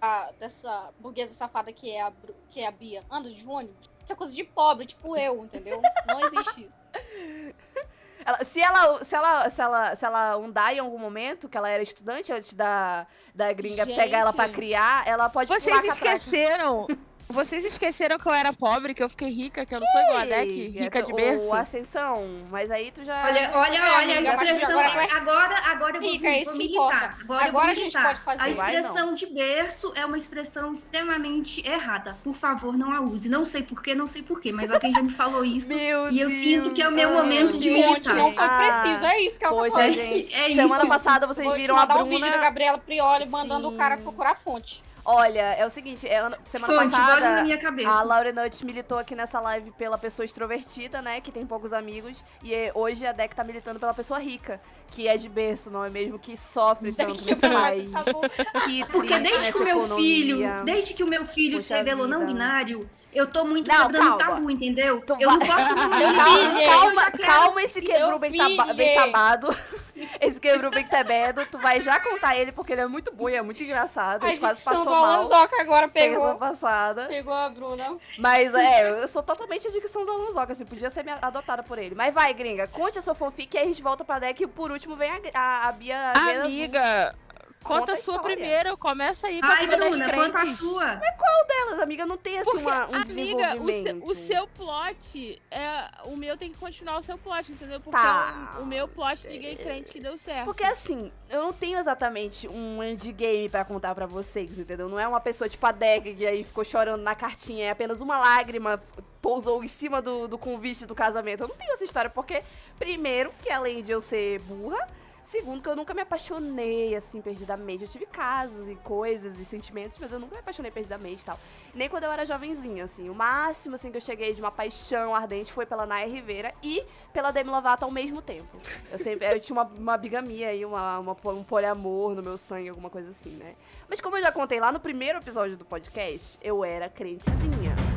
a- 0.00 0.30
dessa 0.38 0.92
burguesa 1.00 1.34
safada 1.34 1.72
que 1.72 1.90
é, 1.90 2.00
a, 2.02 2.12
que 2.50 2.60
é 2.60 2.66
a 2.68 2.70
Bia 2.70 3.02
anda 3.10 3.28
de 3.28 3.44
ônibus? 3.48 3.90
Isso 4.04 4.12
é 4.12 4.16
coisa 4.16 4.32
de 4.32 4.44
pobre, 4.44 4.86
tipo 4.86 5.16
eu, 5.16 5.44
entendeu? 5.44 5.82
Não 6.06 6.20
existe 6.20 6.62
isso. 6.66 6.78
Ela- 8.24 8.44
se, 8.44 8.60
ela, 8.60 9.04
se, 9.04 9.14
ela, 9.16 9.48
se, 9.50 9.62
ela, 9.62 9.96
se 9.96 10.04
ela 10.04 10.34
andar 10.34 10.74
em 10.74 10.78
algum 10.80 10.98
momento, 10.98 11.48
que 11.48 11.56
ela 11.56 11.68
era 11.70 11.82
estudante 11.82 12.30
antes 12.30 12.52
da, 12.52 13.06
da 13.34 13.50
gringa 13.54 13.86
Gente. 13.86 13.96
pegar 13.96 14.18
ela 14.18 14.32
pra 14.34 14.48
criar, 14.50 15.06
ela 15.08 15.30
pode 15.30 15.48
Vocês 15.48 15.82
esqueceram. 15.84 16.86
Vocês 17.30 17.62
esqueceram 17.62 18.18
que 18.18 18.26
eu 18.26 18.32
era 18.32 18.54
pobre, 18.54 18.94
que 18.94 19.02
eu 19.02 19.08
fiquei 19.08 19.28
rica, 19.30 19.66
que 19.66 19.74
eu 19.74 19.78
não 19.80 19.86
sou 19.86 20.00
igual 20.00 20.16
a 20.16 20.24
Deck, 20.24 20.68
rica 20.70 21.02
de 21.02 21.12
berço. 21.12 21.48
O 21.48 21.54
Ascensão, 21.54 22.24
mas 22.50 22.70
aí 22.70 22.90
tu 22.90 23.04
já... 23.04 23.22
Olha, 23.26 23.50
olha, 23.52 23.76
É, 23.76 23.96
olha 23.98 24.18
a 24.18 24.22
expressão. 24.22 24.70
agora 24.70 24.88
vai- 24.88 25.10
Agora, 25.10 25.56
agora 25.70 25.96
eu 25.98 26.00
vou, 26.00 26.10
Rica, 26.10 26.26
é 26.26 26.42
vou 26.44 26.52
que 26.52 26.58
militar. 26.58 27.18
Agora, 27.20 27.26
vou 27.26 27.36
Agora 27.36 27.72
a 27.72 27.74
gente 27.74 27.82
militar. 27.94 28.04
pode 28.06 28.20
fazer. 28.20 28.42
A 28.42 28.48
expressão 28.48 29.12
de 29.12 29.26
berço 29.26 29.92
é 29.94 30.06
uma 30.06 30.16
expressão 30.16 30.72
extremamente 30.72 31.66
errada. 31.68 32.16
Por 32.24 32.34
favor, 32.34 32.76
não 32.78 32.90
a 32.92 33.00
use. 33.02 33.28
Não 33.28 33.44
sei 33.44 33.62
porquê, 33.62 33.94
não 33.94 34.06
sei 34.06 34.22
porquê, 34.22 34.50
mas 34.50 34.70
alguém 34.70 34.90
já 34.94 35.02
me 35.02 35.10
falou 35.12 35.44
isso. 35.44 35.68
Meu 35.68 36.10
E 36.10 36.20
eu 36.20 36.28
Deus. 36.28 36.32
sinto 36.32 36.70
que 36.72 36.80
é 36.80 36.88
o 36.88 36.92
meu 36.92 37.12
momento 37.12 37.58
de. 37.58 37.70
Monte, 37.70 38.08
não 38.08 38.32
foi 38.32 38.42
Ah, 38.44 38.80
preciso. 38.82 39.04
É 39.04 39.20
isso 39.20 39.38
que 39.38 39.44
é 39.44 39.48
eu 39.48 39.52
Poxa, 39.54 39.70
falei. 39.72 39.92
gente. 39.92 40.34
É 40.34 40.54
semana 40.54 40.82
isso. 40.84 40.88
passada 40.92 41.26
vocês 41.26 41.46
Vou 41.46 41.54
te 41.56 41.60
viram 41.60 41.76
a 41.76 41.80
mandar 41.80 42.02
o 42.02 42.06
vídeo 42.06 42.20
da 42.20 42.26
Bruna... 42.30 42.42
Gabriela 42.42 42.78
Prioli 42.78 43.26
mandando 43.28 43.68
Sim. 43.68 43.74
o 43.74 43.76
cara 43.76 43.98
procurar 43.98 44.30
a 44.30 44.34
fonte. 44.34 44.82
Olha, 45.10 45.40
é 45.54 45.64
o 45.64 45.70
seguinte, 45.70 46.06
é, 46.06 46.18
ano- 46.18 46.36
semana 46.44 46.70
Fonte, 46.74 46.84
vozes 46.90 46.98
na 46.98 47.14
passada... 47.14 47.42
minha 47.42 47.56
cabeça. 47.56 47.88
A 47.88 48.02
Laura 48.02 48.30
Nutt 48.30 48.62
militou 48.66 48.98
aqui 48.98 49.14
nessa 49.14 49.40
live 49.40 49.70
pela 49.70 49.96
pessoa 49.96 50.22
extrovertida, 50.26 51.00
né? 51.00 51.18
Que 51.22 51.32
tem 51.32 51.46
poucos 51.46 51.72
amigos. 51.72 52.22
E 52.42 52.52
eh, 52.52 52.70
hoje 52.74 53.06
a 53.06 53.12
Deck 53.12 53.34
tá 53.34 53.42
militando 53.42 53.80
pela 53.80 53.94
pessoa 53.94 54.18
rica, 54.20 54.60
que 54.90 55.08
é 55.08 55.16
de 55.16 55.26
berço, 55.26 55.70
não 55.70 55.82
é 55.82 55.88
mesmo? 55.88 56.18
Que 56.18 56.36
sofre 56.36 56.92
tanto 56.92 57.24
nesse 57.24 57.40
país. 57.40 57.90
Tá. 57.90 58.04
Que 58.68 58.84
Porque 58.86 59.18
desde 59.18 59.50
que 59.52 59.58
o 59.58 59.64
meu 59.64 59.78
economia. 59.78 59.96
filho, 59.96 60.64
desde 60.64 60.92
que 60.94 61.02
o 61.02 61.08
meu 61.08 61.24
filho 61.24 61.54
Poxa 61.56 61.68
se 61.68 61.74
revelou 61.74 62.06
não 62.06 62.20
vida. 62.20 62.32
binário, 62.32 62.90
eu 63.12 63.26
tô 63.30 63.44
muito 63.44 63.66
Não, 63.68 63.86
quebrando 63.86 64.18
calma. 64.18 64.34
tabu, 64.36 64.50
entendeu? 64.50 65.00
Tu 65.00 65.16
eu 65.18 65.30
não 65.30 65.38
posso 65.38 65.74
me 65.74 65.96
Meu 65.98 66.14
Calma, 66.14 67.04
filho, 67.10 67.26
calma, 67.26 67.62
esse 67.62 67.80
quebrou 67.80 68.18
bem, 68.18 68.36
taba- 68.36 68.72
bem 68.74 68.94
tabado. 68.94 69.48
Esse 70.20 70.40
quebrou 70.40 70.70
bem 70.70 70.84
tabado. 70.86 71.44
Tu 71.50 71.58
vai 71.58 71.80
já 71.80 71.98
contar 71.98 72.36
ele 72.36 72.52
porque 72.52 72.72
ele 72.72 72.82
é 72.82 72.86
muito 72.86 73.12
bom 73.12 73.28
e 73.28 73.34
é 73.34 73.42
muito 73.42 73.60
engraçado. 73.64 74.24
A 74.24 74.28
gente 74.28 74.38
quase 74.38 74.62
passou 74.64 74.84
mal. 74.84 75.04
Alanzoca 75.04 75.60
agora 75.60 75.88
Pegou 75.88 76.20
pegou. 76.22 76.34
passada. 76.36 77.06
Pegou 77.06 77.34
a 77.34 77.48
Bruna. 77.48 77.96
Mas 78.16 78.54
é, 78.54 79.02
eu 79.02 79.08
sou 79.08 79.24
totalmente 79.24 79.66
a 79.66 79.70
dicção 79.72 80.06
do 80.06 80.12
Alonsoca, 80.12 80.52
assim, 80.52 80.64
podia 80.64 80.88
ser 80.88 81.04
adotada 81.20 81.64
por 81.64 81.78
ele. 81.78 81.96
Mas 81.96 82.14
vai, 82.14 82.32
gringa, 82.32 82.68
conte 82.68 82.96
a 82.96 83.02
sua 83.02 83.12
fanfic 83.16 83.52
e 83.56 83.58
aí 83.58 83.64
a 83.64 83.66
gente 83.68 83.82
volta 83.82 84.04
pra 84.04 84.20
deck 84.20 84.40
e 84.40 84.46
por 84.46 84.70
último 84.70 84.94
vem 84.94 85.10
a, 85.10 85.18
a, 85.34 85.68
a 85.68 85.72
Bia 85.72 86.12
Amiga, 86.44 87.16
Conta 87.62 87.80
conta 87.80 87.92
a 87.92 87.94
a 87.94 87.98
sua 87.98 88.14
história. 88.16 88.36
primeiro. 88.36 88.76
Começa 88.76 89.26
aí 89.26 89.40
com 89.40 89.46
a 89.46 89.50
Ai, 89.50 89.60
vida 89.66 89.76
das 89.76 89.88
Bruna, 89.88 90.04
conta 90.12 90.22
a 90.22 90.30
crentes. 90.42 90.58
sua. 90.58 91.00
delas, 91.48 91.80
amiga, 91.80 92.06
não 92.06 92.16
tem 92.16 92.38
assim 92.38 92.50
Porque, 92.50 92.64
uma, 92.66 92.88
um 92.90 92.94
amiga, 92.94 93.62
o 93.62 93.72
seu, 93.72 94.04
o 94.06 94.14
seu 94.14 94.46
plot, 94.48 95.42
é, 95.50 95.88
o 96.04 96.16
meu 96.16 96.36
tem 96.36 96.50
que 96.52 96.58
continuar 96.58 96.98
o 96.98 97.02
seu 97.02 97.18
plot, 97.18 97.50
entendeu? 97.52 97.80
Porque 97.80 97.98
Tá. 97.98 98.54
é 98.56 98.60
o, 98.60 98.62
o 98.62 98.66
meu 98.66 98.86
plot 98.88 99.26
de 99.28 99.38
gay 99.38 99.56
crente 99.56 99.92
que 99.92 100.00
deu 100.00 100.16
certo. 100.16 100.44
Porque 100.44 100.64
assim, 100.64 101.10
eu 101.28 101.42
não 101.42 101.52
tenho 101.52 101.78
exatamente 101.78 102.46
um 102.48 102.82
endgame 102.82 103.48
pra 103.48 103.64
contar 103.64 103.94
pra 103.94 104.06
vocês, 104.06 104.58
entendeu? 104.58 104.88
Não 104.88 104.98
é 104.98 105.06
uma 105.06 105.20
pessoa 105.20 105.48
tipo 105.48 105.64
a 105.66 105.72
Deck 105.72 106.14
que 106.14 106.26
aí 106.26 106.44
ficou 106.44 106.64
chorando 106.64 107.02
na 107.02 107.14
cartinha, 107.14 107.66
é 107.66 107.70
apenas 107.70 108.00
uma 108.00 108.18
lágrima 108.18 108.80
pousou 109.20 109.62
em 109.64 109.68
cima 109.68 110.00
do, 110.00 110.28
do 110.28 110.38
convite 110.38 110.86
do 110.86 110.94
casamento. 110.94 111.42
Eu 111.42 111.48
não 111.48 111.56
tenho 111.56 111.72
essa 111.72 111.84
história 111.84 112.08
porque, 112.08 112.42
primeiro, 112.78 113.32
que 113.42 113.50
além 113.50 113.82
de 113.82 113.90
eu 113.90 114.00
ser 114.00 114.38
burra, 114.40 114.86
segundo, 115.22 115.62
que 115.62 115.68
eu 115.68 115.76
nunca 115.76 115.94
me 115.94 116.02
apaixonei 116.02 116.94
assim 116.94 117.20
perdidamente. 117.20 117.84
Eu 117.84 117.88
tive 117.88 118.06
casos 118.06 118.68
e 118.68 118.74
coisas 118.76 119.38
e 119.38 119.44
sentimentos, 119.44 119.98
mas 119.98 120.12
eu 120.12 120.18
nunca 120.18 120.34
me 120.34 120.40
apaixonei 120.40 120.70
perdidamente 120.70 121.22
e 121.22 121.24
tal. 121.24 121.38
Nem 121.74 121.88
quando 121.88 122.04
eu 122.04 122.12
era 122.12 122.24
jovenzinha, 122.24 122.84
assim. 122.84 123.08
O 123.08 123.14
máximo 123.14 123.74
assim 123.74 123.90
que 123.90 123.96
eu 123.96 124.00
cheguei 124.00 124.32
de 124.32 124.40
uma 124.40 124.50
paixão 124.50 125.14
ardente 125.14 125.52
foi 125.52 125.66
pela 125.66 125.86
Naya 125.86 126.06
Rivera 126.06 126.54
e 126.62 126.82
pela 127.12 127.30
Demi 127.30 127.50
Lovato 127.50 127.84
ao 127.84 127.90
mesmo 127.90 128.20
tempo. 128.22 128.58
Eu 128.90 128.98
sempre 128.98 129.26
eu 129.26 129.40
tinha 129.40 129.54
uma, 129.54 129.64
uma 129.64 129.96
bigamia 129.96 130.48
aí, 130.48 130.64
uma, 130.64 130.98
uma, 130.98 131.16
um 131.26 131.44
poliamor 131.44 132.14
no 132.14 132.22
meu 132.22 132.38
sangue, 132.38 132.68
alguma 132.68 132.90
coisa 132.90 133.10
assim, 133.10 133.30
né? 133.30 133.54
Mas 133.88 134.00
como 134.00 134.16
eu 134.16 134.22
já 134.22 134.32
contei 134.32 134.60
lá 134.60 134.72
no 134.72 134.80
primeiro 134.80 135.18
episódio 135.18 135.56
do 135.56 135.64
podcast, 135.64 136.38
eu 136.42 136.64
era 136.64 136.88
crentezinha. 136.88 137.87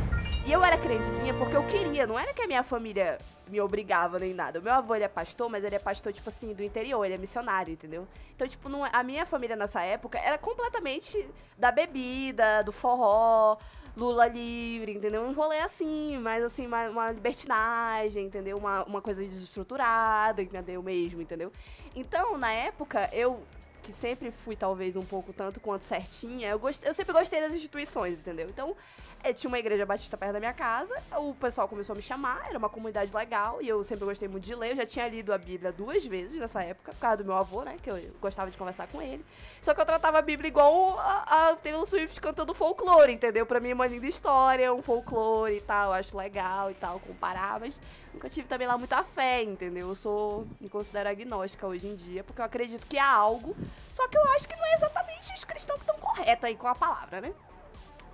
E 0.45 0.51
eu 0.51 0.63
era 0.63 0.77
crentezinha 0.77 1.33
porque 1.35 1.55
eu 1.55 1.65
queria, 1.67 2.07
não 2.07 2.17
era 2.17 2.33
que 2.33 2.41
a 2.41 2.47
minha 2.47 2.63
família 2.63 3.17
me 3.47 3.61
obrigava 3.61 4.17
nem 4.17 4.33
nada. 4.33 4.59
O 4.59 4.61
meu 4.61 4.73
avô, 4.73 4.95
ele 4.95 5.03
é 5.03 5.07
pastor, 5.07 5.49
mas 5.49 5.63
ele 5.63 5.75
é 5.75 5.79
pastor, 5.79 6.11
tipo 6.11 6.27
assim, 6.29 6.53
do 6.53 6.63
interior, 6.63 7.05
ele 7.05 7.13
é 7.13 7.17
missionário, 7.17 7.73
entendeu? 7.73 8.07
Então, 8.35 8.47
tipo, 8.47 8.67
não, 8.67 8.83
a 8.83 9.03
minha 9.03 9.25
família 9.25 9.55
nessa 9.55 9.81
época 9.83 10.17
era 10.17 10.37
completamente 10.37 11.29
da 11.57 11.71
bebida, 11.71 12.63
do 12.63 12.71
forró, 12.71 13.57
Lula 13.95 14.25
livre, 14.25 14.93
entendeu? 14.93 15.21
Um 15.21 15.33
rolê 15.33 15.59
assim, 15.59 16.17
mas 16.17 16.43
assim, 16.43 16.65
uma, 16.65 16.89
uma 16.89 17.11
libertinagem, 17.11 18.25
entendeu? 18.25 18.57
Uma, 18.57 18.83
uma 18.85 19.01
coisa 19.01 19.23
desestruturada, 19.23 20.41
entendeu? 20.41 20.81
Mesmo, 20.81 21.21
entendeu? 21.21 21.51
Então, 21.95 22.37
na 22.37 22.51
época, 22.51 23.09
eu 23.11 23.43
que 23.81 23.91
sempre 23.91 24.31
fui 24.31 24.55
talvez 24.55 24.95
um 24.95 25.01
pouco 25.01 25.33
tanto 25.33 25.59
quanto 25.59 25.83
certinha, 25.83 26.49
eu, 26.49 26.59
gost... 26.59 26.83
eu 26.85 26.93
sempre 26.93 27.13
gostei 27.13 27.41
das 27.41 27.53
instituições, 27.53 28.19
entendeu? 28.19 28.47
Então, 28.47 28.75
é, 29.10 29.10
tinha 29.33 29.49
uma 29.49 29.59
igreja 29.59 29.85
batista 29.85 30.17
perto 30.17 30.33
da 30.33 30.39
minha 30.39 30.53
casa, 30.53 30.95
o 31.17 31.33
pessoal 31.33 31.67
começou 31.67 31.93
a 31.93 31.95
me 31.95 32.01
chamar, 32.01 32.47
era 32.47 32.57
uma 32.57 32.69
comunidade 32.69 33.13
legal, 33.13 33.61
e 33.61 33.67
eu 33.67 33.83
sempre 33.83 34.05
gostei 34.05 34.27
muito 34.27 34.43
de 34.43 34.55
ler. 34.55 34.71
Eu 34.71 34.77
já 34.77 34.85
tinha 34.85 35.07
lido 35.07 35.31
a 35.31 35.37
Bíblia 35.37 35.71
duas 35.71 36.05
vezes 36.05 36.39
nessa 36.39 36.63
época, 36.63 36.91
por 36.91 36.99
causa 36.99 37.17
do 37.17 37.25
meu 37.25 37.35
avô, 37.35 37.63
né? 37.63 37.77
Que 37.81 37.89
eu 37.89 37.99
gostava 38.19 38.49
de 38.49 38.57
conversar 38.57 38.87
com 38.87 39.01
ele. 39.01 39.23
Só 39.61 39.73
que 39.73 39.81
eu 39.81 39.85
tratava 39.85 40.17
a 40.19 40.21
Bíblia 40.21 40.47
igual 40.47 40.97
a, 40.99 41.49
a 41.49 41.55
Taylor 41.55 41.85
Swift 41.85 42.19
cantando 42.19 42.53
folclore, 42.53 43.13
entendeu? 43.13 43.45
Pra 43.45 43.59
mim 43.59 43.69
é 43.69 43.73
uma 43.73 43.87
linda 43.87 44.07
história, 44.07 44.73
um 44.73 44.81
folclore 44.81 45.57
e 45.57 45.61
tal, 45.61 45.89
eu 45.89 45.93
acho 45.93 46.17
legal 46.17 46.71
e 46.71 46.73
tal, 46.73 46.99
comparar, 46.99 47.59
mas 47.59 47.79
nunca 48.13 48.29
tive 48.29 48.47
também 48.47 48.67
lá 48.67 48.77
muita 48.77 49.03
fé, 49.03 49.43
entendeu? 49.43 49.89
Eu 49.89 49.95
sou, 49.95 50.47
me 50.59 50.69
considero 50.69 51.09
agnóstica 51.09 51.67
hoje 51.67 51.87
em 51.87 51.95
dia, 51.95 52.23
porque 52.23 52.41
eu 52.41 52.45
acredito 52.45 52.87
que 52.87 52.97
há 52.97 53.11
algo, 53.11 53.55
só 53.89 54.07
que 54.07 54.17
eu 54.17 54.23
acho 54.31 54.47
que 54.47 54.55
não 54.55 54.65
é 54.65 54.73
exatamente 54.73 55.33
os 55.33 55.43
cristãos 55.43 55.79
que 55.79 55.83
estão 55.83 55.97
corretos 55.99 56.45
aí 56.45 56.55
com 56.55 56.67
a 56.67 56.75
palavra, 56.75 57.21
né? 57.21 57.33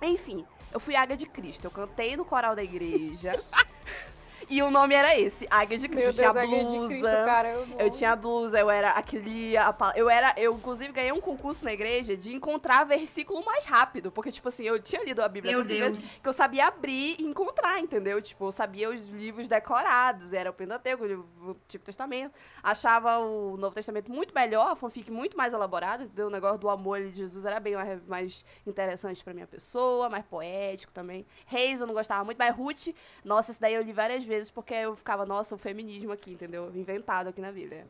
Enfim, 0.02 0.46
eu 0.72 0.80
fui 0.80 0.94
Águia 0.96 1.16
de 1.16 1.26
Cristo. 1.26 1.66
Eu 1.66 1.70
cantei 1.70 2.16
no 2.16 2.24
coral 2.24 2.54
da 2.54 2.62
igreja. 2.62 3.32
E 4.48 4.62
o 4.62 4.70
nome 4.70 4.94
era 4.94 5.18
esse, 5.18 5.46
Águia 5.50 5.78
de 5.78 5.88
Cristo. 5.88 6.16
Meu 6.16 6.28
eu 6.28 6.32
tinha 6.32 6.32
Deus, 6.32 6.44
Águia 6.44 6.64
de 6.64 6.76
blusa. 6.76 6.88
Cristo, 6.88 7.24
cara, 7.24 7.52
eu 7.52 7.66
Eu 7.78 7.90
tinha 7.90 8.16
blusa, 8.16 8.58
eu 8.58 8.70
era 8.70 8.90
aquele. 8.90 9.54
Eu 9.94 10.08
era. 10.10 10.34
Eu, 10.36 10.54
inclusive, 10.54 10.92
ganhei 10.92 11.12
um 11.12 11.20
concurso 11.20 11.64
na 11.64 11.72
igreja 11.72 12.16
de 12.16 12.34
encontrar 12.34 12.84
versículo 12.84 13.44
mais 13.44 13.64
rápido. 13.64 14.10
Porque, 14.10 14.30
tipo 14.30 14.48
assim, 14.48 14.64
eu 14.64 14.80
tinha 14.80 15.02
lido 15.04 15.22
a 15.22 15.28
Bíblia 15.28 15.54
Meu 15.54 15.64
Deus. 15.64 15.96
vezes 15.96 16.10
que 16.22 16.28
eu 16.28 16.32
sabia 16.32 16.66
abrir 16.66 17.16
e 17.18 17.24
encontrar, 17.24 17.80
entendeu? 17.80 18.20
Tipo, 18.20 18.46
eu 18.46 18.52
sabia 18.52 18.90
os 18.90 19.08
livros 19.08 19.48
decorados. 19.48 20.32
Era 20.32 20.50
o 20.50 20.52
Pentateuco, 20.52 21.04
o 21.04 21.50
Antigo 21.50 21.84
Testamento. 21.84 22.34
Achava 22.62 23.18
o 23.18 23.56
Novo 23.56 23.74
Testamento 23.74 24.10
muito 24.10 24.34
melhor, 24.34 24.70
a 24.70 24.76
fanfic 24.76 25.10
muito 25.10 25.36
mais 25.36 25.52
elaborada. 25.52 26.04
Entendeu? 26.04 26.28
O 26.28 26.30
negócio 26.30 26.58
do 26.58 26.68
amor 26.68 27.00
de 27.00 27.16
Jesus 27.16 27.44
era 27.44 27.58
bem 27.58 27.74
mais, 27.74 28.06
mais 28.06 28.44
interessante 28.66 29.22
pra 29.24 29.32
minha 29.34 29.46
pessoa, 29.46 30.08
mais 30.08 30.24
poético 30.24 30.92
também. 30.92 31.26
Reis 31.46 31.80
eu 31.80 31.86
não 31.86 31.94
gostava 31.94 32.24
muito, 32.24 32.38
mas 32.38 32.56
Ruth, 32.56 32.88
nossa, 33.24 33.50
esse 33.50 33.60
daí 33.60 33.74
eu 33.74 33.82
li 33.82 33.92
várias 33.92 34.24
vezes 34.24 34.27
porque 34.52 34.74
eu 34.74 34.96
ficava, 34.96 35.24
nossa, 35.24 35.54
o 35.54 35.58
feminismo 35.58 36.12
aqui, 36.12 36.32
entendeu? 36.32 36.70
Inventado 36.74 37.28
aqui 37.28 37.40
na 37.40 37.52
Bíblia. 37.52 37.86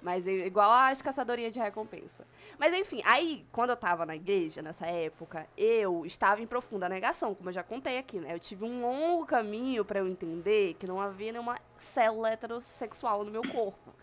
Mas 0.00 0.26
é 0.26 0.32
igual 0.46 0.70
as 0.70 1.02
caçadorinhas 1.02 1.52
de 1.52 1.58
recompensa. 1.58 2.24
Mas 2.58 2.72
enfim, 2.72 3.00
aí, 3.04 3.44
quando 3.50 3.70
eu 3.70 3.76
tava 3.76 4.06
na 4.06 4.14
igreja, 4.14 4.62
nessa 4.62 4.86
época, 4.86 5.46
eu 5.56 6.06
estava 6.06 6.40
em 6.40 6.46
profunda 6.46 6.88
negação, 6.88 7.34
como 7.34 7.48
eu 7.48 7.52
já 7.52 7.62
contei 7.62 7.98
aqui, 7.98 8.18
né? 8.18 8.34
Eu 8.34 8.38
tive 8.38 8.64
um 8.64 8.80
longo 8.80 9.26
caminho 9.26 9.84
pra 9.84 9.98
eu 9.98 10.08
entender 10.08 10.74
que 10.74 10.86
não 10.86 11.00
havia 11.00 11.32
nenhuma 11.32 11.58
célula 11.76 12.30
heterossexual 12.30 13.24
no 13.24 13.30
meu 13.30 13.42
corpo. 13.42 13.94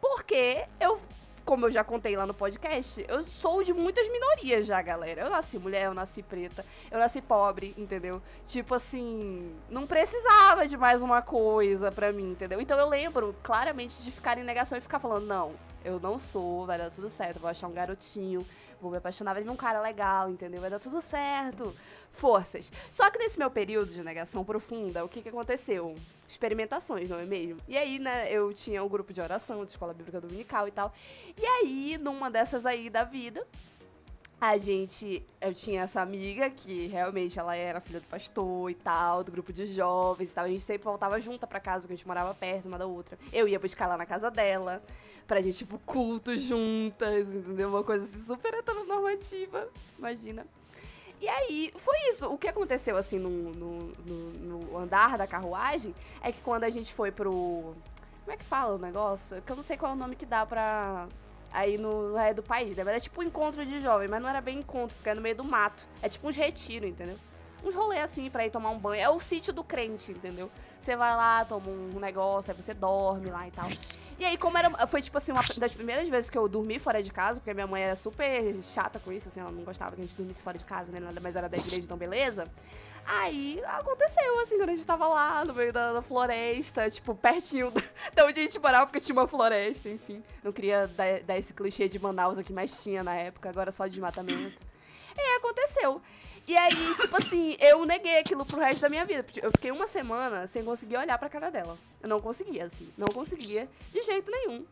Porque 0.00 0.66
eu, 0.78 1.00
como 1.44 1.66
eu 1.66 1.70
já 1.70 1.84
contei 1.84 2.16
lá 2.16 2.26
no 2.26 2.34
podcast, 2.34 3.04
eu 3.06 3.22
sou 3.22 3.62
de 3.62 3.72
muitas 3.72 4.08
minorias 4.08 4.66
já, 4.66 4.80
galera. 4.80 5.22
Eu 5.22 5.30
nasci 5.30 5.58
mulher, 5.58 5.86
eu 5.86 5.94
nasci 5.94 6.22
preta, 6.22 6.64
eu 6.90 6.98
nasci 6.98 7.20
pobre, 7.20 7.74
entendeu? 7.76 8.20
Tipo 8.46 8.74
assim, 8.74 9.54
não 9.68 9.86
precisava 9.86 10.66
de 10.66 10.76
mais 10.76 11.02
uma 11.02 11.20
coisa 11.22 11.92
pra 11.92 12.12
mim, 12.12 12.30
entendeu? 12.30 12.60
Então 12.60 12.78
eu 12.78 12.88
lembro 12.88 13.34
claramente 13.42 14.02
de 14.02 14.10
ficar 14.10 14.38
em 14.38 14.44
negação 14.44 14.78
e 14.78 14.80
ficar 14.80 14.98
falando, 14.98 15.26
não, 15.26 15.52
eu 15.84 16.00
não 16.00 16.18
sou, 16.18 16.66
vai 16.66 16.78
dar 16.78 16.90
tudo 16.90 17.10
certo, 17.10 17.38
vou 17.38 17.50
achar 17.50 17.68
um 17.68 17.72
garotinho, 17.72 18.44
vou 18.80 18.90
me 18.90 18.98
apaixonar, 18.98 19.34
vai 19.34 19.42
vir 19.42 19.50
um 19.50 19.56
cara 19.56 19.80
legal, 19.80 20.30
entendeu? 20.30 20.60
Vai 20.60 20.70
dar 20.70 20.78
tudo 20.78 21.00
certo. 21.00 21.74
Forças. 22.12 22.70
Só 22.92 23.10
que 23.10 23.18
nesse 23.18 23.38
meu 23.38 23.50
período 23.50 23.90
de 23.90 24.02
negação 24.02 24.44
profunda, 24.44 25.04
o 25.04 25.08
que 25.08 25.20
que 25.20 25.28
aconteceu? 25.28 25.94
Experimentações, 26.28 27.08
não 27.08 27.18
é 27.18 27.24
mesmo? 27.24 27.60
E 27.66 27.76
aí, 27.76 27.98
né, 27.98 28.30
eu 28.30 28.52
tinha 28.52 28.84
um 28.84 28.88
grupo 28.88 29.12
de 29.12 29.20
oração, 29.20 29.64
de 29.64 29.72
escola 29.72 29.92
bíblica 29.92 30.20
dominical 30.20 30.68
e 30.68 30.70
tal. 30.70 30.92
E 31.36 31.44
aí, 31.44 31.98
numa 32.00 32.30
dessas 32.30 32.64
aí 32.64 32.88
da 32.88 33.02
vida, 33.02 33.44
a 34.40 34.58
gente, 34.58 35.26
eu 35.40 35.54
tinha 35.54 35.82
essa 35.82 36.02
amiga 36.02 36.50
que 36.50 36.86
realmente 36.86 37.38
ela 37.38 37.56
era 37.56 37.80
filha 37.80 37.98
do 37.98 38.06
pastor 38.06 38.70
e 38.70 38.74
tal, 38.74 39.24
do 39.24 39.32
grupo 39.32 39.52
de 39.52 39.66
jovens 39.66 40.30
e 40.30 40.34
tal. 40.34 40.44
A 40.44 40.48
gente 40.48 40.62
sempre 40.62 40.84
voltava 40.84 41.18
junta 41.20 41.46
pra 41.46 41.58
casa, 41.58 41.82
porque 41.82 41.94
a 41.94 41.96
gente 41.96 42.06
morava 42.06 42.34
perto 42.34 42.66
uma 42.68 42.76
da 42.76 42.86
outra. 42.86 43.18
Eu 43.32 43.48
ia 43.48 43.58
buscar 43.58 43.86
lá 43.86 43.96
na 43.96 44.04
casa 44.04 44.30
dela, 44.30 44.82
pra 45.26 45.40
gente, 45.40 45.58
tipo, 45.58 45.78
culto 45.80 46.36
juntas, 46.36 47.28
entendeu? 47.28 47.68
Uma 47.70 47.82
coisa 47.84 48.04
assim 48.04 48.22
super 48.24 48.52
heteronormativa, 48.54 49.68
imagina. 49.98 50.46
E 51.20 51.28
aí, 51.28 51.72
foi 51.76 51.96
isso. 52.10 52.26
O 52.28 52.36
que 52.36 52.48
aconteceu, 52.48 52.96
assim, 52.96 53.18
no, 53.18 53.30
no, 53.30 53.78
no- 54.06 54.58
no 54.60 54.78
andar 54.78 55.16
da 55.16 55.26
carruagem 55.26 55.94
é 56.20 56.30
que 56.32 56.40
quando 56.42 56.64
a 56.64 56.70
gente 56.70 56.92
foi 56.92 57.10
pro. 57.10 57.74
Como 58.24 58.32
é 58.32 58.36
que 58.36 58.44
fala 58.44 58.74
o 58.74 58.78
negócio? 58.78 59.40
Que 59.42 59.52
eu 59.52 59.56
não 59.56 59.62
sei 59.62 59.76
qual 59.76 59.92
é 59.92 59.94
o 59.94 59.98
nome 59.98 60.16
que 60.16 60.26
dá 60.26 60.44
pra. 60.44 61.08
Aí 61.52 61.78
no, 61.78 62.08
no 62.10 62.16
resto 62.16 62.36
do 62.36 62.42
país. 62.42 62.76
né? 62.76 62.82
Mas 62.84 62.94
é 62.96 63.00
tipo 63.00 63.20
um 63.20 63.24
encontro 63.24 63.64
de 63.64 63.78
jovem, 63.80 64.08
mas 64.08 64.20
não 64.20 64.28
era 64.28 64.40
bem 64.40 64.58
encontro, 64.58 64.94
porque 64.96 65.08
é 65.10 65.14
no 65.14 65.20
meio 65.22 65.36
do 65.36 65.44
mato. 65.44 65.86
É 66.02 66.08
tipo 66.08 66.26
uns 66.28 66.36
retiro, 66.36 66.84
entendeu? 66.86 67.16
Uns 67.64 67.74
rolê 67.74 68.00
assim 68.00 68.28
pra 68.28 68.44
ir 68.44 68.50
tomar 68.50 68.70
um 68.70 68.78
banho. 68.78 69.00
É 69.00 69.08
o 69.08 69.20
sítio 69.20 69.52
do 69.52 69.62
crente, 69.62 70.10
entendeu? 70.12 70.50
Você 70.80 70.96
vai 70.96 71.14
lá, 71.16 71.44
toma 71.44 71.68
um 71.70 71.98
negócio, 72.00 72.50
aí 72.52 72.60
você 72.60 72.74
dorme 72.74 73.30
lá 73.30 73.46
e 73.46 73.50
tal. 73.52 73.68
E 74.18 74.24
aí, 74.24 74.36
como 74.36 74.56
era. 74.56 74.86
Foi 74.86 75.02
tipo 75.02 75.18
assim, 75.18 75.32
uma 75.32 75.42
das 75.58 75.74
primeiras 75.74 76.08
vezes 76.08 76.30
que 76.30 76.38
eu 76.38 76.48
dormi 76.48 76.78
fora 76.78 77.02
de 77.02 77.10
casa, 77.10 77.40
porque 77.40 77.52
minha 77.52 77.66
mãe 77.66 77.82
era 77.82 77.96
super 77.96 78.54
chata 78.62 78.98
com 78.98 79.12
isso, 79.12 79.28
assim, 79.28 79.40
ela 79.40 79.50
não 79.50 79.62
gostava 79.64 79.94
que 79.94 80.00
a 80.00 80.04
gente 80.04 80.14
dormisse 80.14 80.42
fora 80.42 80.56
de 80.56 80.64
casa, 80.64 80.92
né? 80.92 81.00
Nada 81.00 81.20
mais 81.20 81.34
era 81.34 81.48
da 81.48 81.56
igreja, 81.56 81.82
então 81.82 81.96
beleza. 81.96 82.46
Aí 83.06 83.62
aconteceu, 83.66 84.40
assim, 84.40 84.56
quando 84.56 84.70
a 84.70 84.74
gente 84.74 84.86
tava 84.86 85.06
lá 85.06 85.44
no 85.44 85.52
meio 85.52 85.72
da, 85.72 85.92
da 85.92 86.00
floresta, 86.02 86.88
tipo, 86.88 87.14
pertinho 87.14 87.70
da, 87.70 87.82
da 88.14 88.26
onde 88.26 88.40
a 88.40 88.42
gente 88.42 88.58
morava, 88.58 88.86
porque 88.86 89.00
tinha 89.00 89.14
uma 89.14 89.26
floresta, 89.26 89.88
enfim. 89.88 90.22
Não 90.42 90.52
queria 90.52 90.86
dar, 90.86 91.20
dar 91.20 91.38
esse 91.38 91.52
clichê 91.52 91.88
de 91.88 91.98
Manaus 91.98 92.38
aqui, 92.38 92.52
mas 92.52 92.82
tinha 92.82 93.02
na 93.02 93.14
época, 93.14 93.50
agora 93.50 93.70
só 93.70 93.84
de 93.84 93.92
desmatamento. 93.92 94.62
E 95.16 95.36
aconteceu. 95.36 96.00
E 96.46 96.56
aí, 96.56 96.94
tipo 96.96 97.16
assim, 97.16 97.56
eu 97.58 97.84
neguei 97.86 98.18
aquilo 98.18 98.44
pro 98.44 98.60
resto 98.60 98.80
da 98.80 98.88
minha 98.88 99.04
vida. 99.04 99.24
Eu 99.42 99.50
fiquei 99.50 99.70
uma 99.70 99.86
semana 99.86 100.46
sem 100.46 100.62
conseguir 100.62 100.96
olhar 100.98 101.18
pra 101.18 101.28
cara 101.28 101.50
dela. 101.50 101.78
Eu 102.02 102.08
não 102.08 102.20
conseguia, 102.20 102.66
assim. 102.66 102.92
Não 102.98 103.06
conseguia 103.08 103.66
de 103.92 104.02
jeito 104.02 104.30
nenhum. 104.30 104.64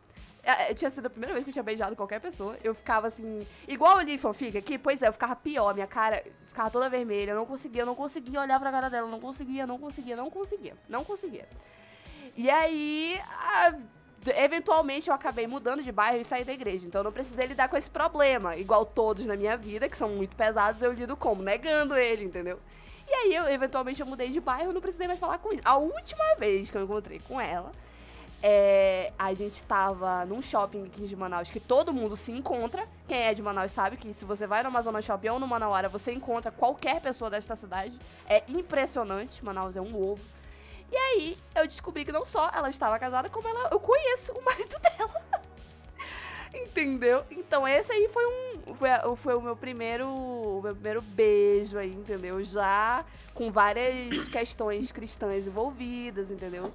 É, 0.42 0.70
é, 0.70 0.74
Tinha 0.74 0.90
sido 0.90 1.06
a 1.06 1.10
primeira 1.10 1.32
vez 1.32 1.44
que 1.44 1.50
eu 1.50 1.52
tinha 1.52 1.62
beijado 1.62 1.96
qualquer 1.96 2.20
pessoa. 2.20 2.58
Eu 2.62 2.74
ficava 2.74 3.06
assim. 3.06 3.46
Igual 3.66 4.00
eu 4.00 4.06
li 4.06 4.18
fanfic 4.18 4.58
aqui, 4.58 4.76
pois 4.76 5.00
é, 5.00 5.08
eu 5.08 5.12
ficava 5.12 5.34
pior. 5.34 5.72
Minha 5.72 5.86
cara 5.86 6.22
ficava 6.48 6.70
toda 6.70 6.90
vermelha. 6.90 7.30
Eu 7.30 7.36
não 7.36 7.46
conseguia, 7.46 7.82
eu 7.82 7.86
não 7.86 7.94
conseguia 7.94 8.40
olhar 8.40 8.60
pra 8.60 8.70
cara 8.70 8.90
dela. 8.90 9.08
Não 9.08 9.20
conseguia, 9.20 9.66
não 9.66 9.78
conseguia, 9.78 10.16
não 10.16 10.30
conseguia. 10.30 10.76
Não 10.88 11.04
conseguia. 11.04 11.48
E 12.36 12.50
aí. 12.50 13.18
ah, 13.30 13.74
Eventualmente 14.36 15.08
eu 15.08 15.14
acabei 15.14 15.46
mudando 15.46 15.82
de 15.82 15.90
bairro 15.90 16.18
e 16.18 16.24
saí 16.24 16.44
da 16.44 16.52
igreja. 16.52 16.86
Então 16.86 17.00
eu 17.00 17.04
não 17.04 17.12
precisei 17.12 17.46
lidar 17.46 17.68
com 17.68 17.76
esse 17.76 17.90
problema. 17.90 18.56
Igual 18.56 18.84
todos 18.84 19.26
na 19.26 19.36
minha 19.36 19.56
vida, 19.56 19.88
que 19.88 19.96
são 19.96 20.08
muito 20.10 20.36
pesados, 20.36 20.82
eu 20.82 20.92
lido 20.92 21.16
como? 21.16 21.42
Negando 21.42 21.96
ele, 21.96 22.24
entendeu? 22.24 22.60
E 23.08 23.14
aí, 23.14 23.34
eu, 23.34 23.48
eventualmente, 23.48 24.00
eu 24.00 24.06
mudei 24.06 24.30
de 24.30 24.40
bairro 24.40 24.70
e 24.70 24.74
não 24.74 24.80
precisei 24.80 25.06
mais 25.06 25.18
falar 25.18 25.38
com 25.38 25.52
isso. 25.52 25.62
A 25.64 25.76
última 25.76 26.34
vez 26.38 26.70
que 26.70 26.78
eu 26.78 26.84
encontrei 26.84 27.20
com 27.28 27.40
ela, 27.40 27.72
é, 28.42 29.12
a 29.18 29.32
gente 29.34 29.62
tava 29.64 30.24
num 30.24 30.42
shopping 30.42 30.86
aqui 30.86 31.06
de 31.06 31.14
Manaus 31.14 31.50
que 31.50 31.60
todo 31.60 31.92
mundo 31.92 32.16
se 32.16 32.32
encontra. 32.32 32.88
Quem 33.06 33.18
é 33.18 33.34
de 33.34 33.42
Manaus 33.42 33.70
sabe 33.70 33.96
que 33.96 34.12
se 34.12 34.24
você 34.24 34.46
vai 34.46 34.62
no 34.62 34.68
Amazonas 34.68 35.04
Shopping 35.04 35.28
ou 35.28 35.38
no 35.38 35.46
Manauara, 35.46 35.88
você 35.88 36.12
encontra 36.12 36.50
qualquer 36.50 37.00
pessoa 37.00 37.30
desta 37.30 37.54
cidade. 37.54 37.96
É 38.26 38.42
impressionante. 38.48 39.44
Manaus 39.44 39.76
é 39.76 39.80
um 39.80 39.94
ovo. 39.94 40.22
E 40.93 40.97
aí, 40.97 41.38
eu 41.55 41.66
descobri 41.66 42.05
que 42.05 42.12
não 42.12 42.26
só 42.26 42.51
ela 42.55 42.68
estava 42.68 42.99
casada, 42.99 43.30
como 43.30 43.49
ela, 43.49 43.70
eu 43.72 43.80
conheço 43.80 44.30
o 44.32 44.45
marido 44.45 44.76
dela. 44.78 45.43
entendeu? 46.55 47.24
Então, 47.30 47.66
esse 47.66 47.90
aí 47.90 48.11
foi 48.11 48.26
um. 48.26 48.74
Foi, 48.74 48.88
foi 49.16 49.34
o 49.34 49.40
meu 49.40 49.57
primeiro. 49.57 50.07
O 50.07 50.61
meu 50.62 50.74
primeiro 50.74 51.01
beijo 51.01 51.78
aí, 51.78 51.90
entendeu? 51.90 52.45
Já 52.45 53.07
com 53.32 53.51
várias 53.51 54.28
questões 54.28 54.93
cristãs 54.93 55.47
envolvidas, 55.47 56.30
entendeu? 56.30 56.70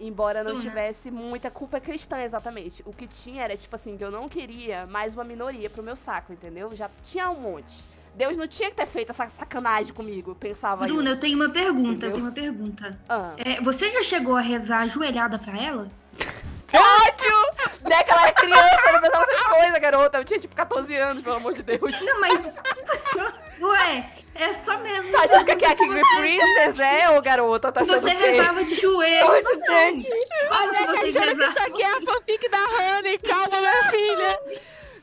Embora 0.00 0.42
não 0.42 0.54
né? 0.54 0.60
tivesse 0.62 1.10
muita 1.10 1.50
culpa 1.50 1.78
cristã, 1.78 2.22
exatamente. 2.22 2.82
O 2.86 2.92
que 2.92 3.06
tinha 3.06 3.44
era, 3.44 3.54
tipo 3.54 3.74
assim, 3.74 3.98
que 3.98 4.04
eu 4.04 4.10
não 4.10 4.30
queria 4.30 4.86
mais 4.86 5.12
uma 5.12 5.24
minoria 5.24 5.68
pro 5.68 5.82
meu 5.82 5.96
saco, 5.96 6.32
entendeu? 6.32 6.74
Já 6.74 6.88
tinha 7.02 7.28
um 7.28 7.40
monte. 7.40 7.84
Deus 8.14 8.36
não 8.36 8.46
tinha 8.48 8.70
que 8.70 8.76
ter 8.76 8.86
feito 8.86 9.10
essa 9.10 9.28
sacanagem 9.28 9.92
comigo, 9.94 10.34
pensava 10.34 10.84
eu. 10.88 10.94
Bruna, 10.94 11.10
eu 11.10 11.20
tenho 11.20 11.36
uma 11.36 11.48
pergunta, 11.50 12.06
Entendeu? 12.06 12.08
eu 12.08 12.12
tenho 12.14 12.26
uma 12.26 12.32
pergunta. 12.32 12.98
Ah. 13.08 13.32
É, 13.38 13.60
você 13.62 13.90
já 13.92 14.02
chegou 14.02 14.36
a 14.36 14.40
rezar 14.40 14.80
ajoelhada 14.82 15.38
pra 15.38 15.56
ela? 15.60 15.88
Ódio! 16.72 17.88
Né, 17.88 18.02
que 18.02 18.10
ela 18.10 18.22
era 18.22 18.32
criança, 18.32 18.80
eu 18.86 18.92
não 18.92 19.00
pensava 19.00 19.24
essas 19.24 19.46
coisa, 19.46 19.78
garota. 19.78 20.18
Eu 20.18 20.24
tinha 20.24 20.38
tipo 20.40 20.54
14 20.54 20.94
anos, 20.96 21.22
pelo 21.22 21.36
amor 21.36 21.54
de 21.54 21.62
Deus. 21.62 22.00
Não, 22.02 22.20
mas. 22.20 22.46
Ué, 23.60 24.04
é 24.34 24.52
só 24.54 24.76
mesmo. 24.78 25.10
Tá 25.10 25.22
achando 25.22 25.44
que 25.44 25.50
aqui 25.52 25.64
é 25.64 25.68
a 25.70 25.74
King 25.76 26.00
Princess, 26.18 26.78
é, 26.80 27.10
ô 27.10 27.22
garota? 27.22 27.72
Tá 27.72 27.80
achando 27.80 28.00
Você 28.00 28.14
o 28.14 28.18
quê? 28.18 28.24
rezava 28.30 28.64
de 28.64 28.74
joelhos. 28.74 29.30
Oi, 29.30 29.42
Não. 29.42 30.56
Olha, 30.58 30.72
que 30.72 30.86
que 30.86 31.10
você 31.12 31.18
achando 31.18 31.36
que 31.36 31.44
isso 31.44 31.58
rezava? 31.58 31.66
aqui 31.66 31.82
é 31.82 31.86
a 31.92 32.00
fanfic 32.02 32.48
da 32.50 32.58
Honey. 32.98 33.18
Calma, 33.18 33.58
minha 33.58 33.82
filha. 33.90 34.40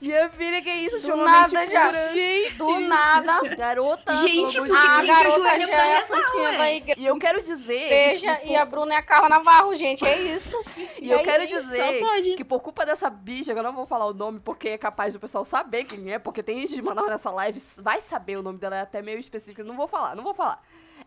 Minha 0.05 0.29
filha, 0.29 0.61
que 0.61 0.69
isso? 0.69 0.99
Do 1.01 1.17
nada 1.17 1.65
já. 1.65 1.91
Gente. 2.13 2.53
Do 2.57 2.79
nada. 2.81 3.55
Garota, 3.55 4.15
Gente, 4.27 4.57
A 4.59 5.03
garota 5.03 5.59
já 5.59 5.85
é 5.87 6.01
santinha 6.01 6.57
da 6.57 6.71
igreja. 6.71 6.99
E 6.99 7.05
eu 7.05 7.17
quero 7.17 7.41
dizer... 7.41 7.85
Igreja 7.85 8.35
que 8.35 8.49
e 8.49 8.55
a 8.55 8.63
Bruna 8.65 8.93
é 8.93 8.97
a 8.97 9.01
Carla 9.01 9.29
Navarro, 9.29 9.73
gente. 9.73 10.05
É 10.05 10.21
isso. 10.21 10.55
E 11.01 11.09
eu 11.09 11.19
É 11.19 11.23
quero 11.23 11.43
isso, 11.43 11.61
dizer 11.61 12.01
que 12.37 12.45
por 12.45 12.61
culpa 12.61 12.85
dessa 12.85 13.09
bicha, 13.09 13.53
que 13.53 13.59
eu 13.59 13.63
não 13.63 13.73
vou 13.73 13.85
falar 13.85 14.05
o 14.05 14.13
nome 14.13 14.39
porque 14.39 14.69
é 14.69 14.77
capaz 14.77 15.13
do 15.13 15.19
pessoal 15.19 15.43
saber 15.43 15.85
quem 15.85 16.11
é, 16.13 16.19
porque 16.19 16.43
tem 16.43 16.59
gente 16.61 16.75
de 16.75 16.81
Manaus 16.81 17.09
nessa 17.09 17.31
live, 17.31 17.59
vai 17.77 17.99
saber 17.99 18.37
o 18.37 18.43
nome 18.43 18.59
dela, 18.59 18.75
é 18.75 18.81
até 18.81 19.01
meio 19.01 19.19
específico, 19.19 19.63
não 19.63 19.75
vou 19.75 19.87
falar, 19.87 20.15
não 20.15 20.23
vou 20.23 20.33
falar. 20.33 20.61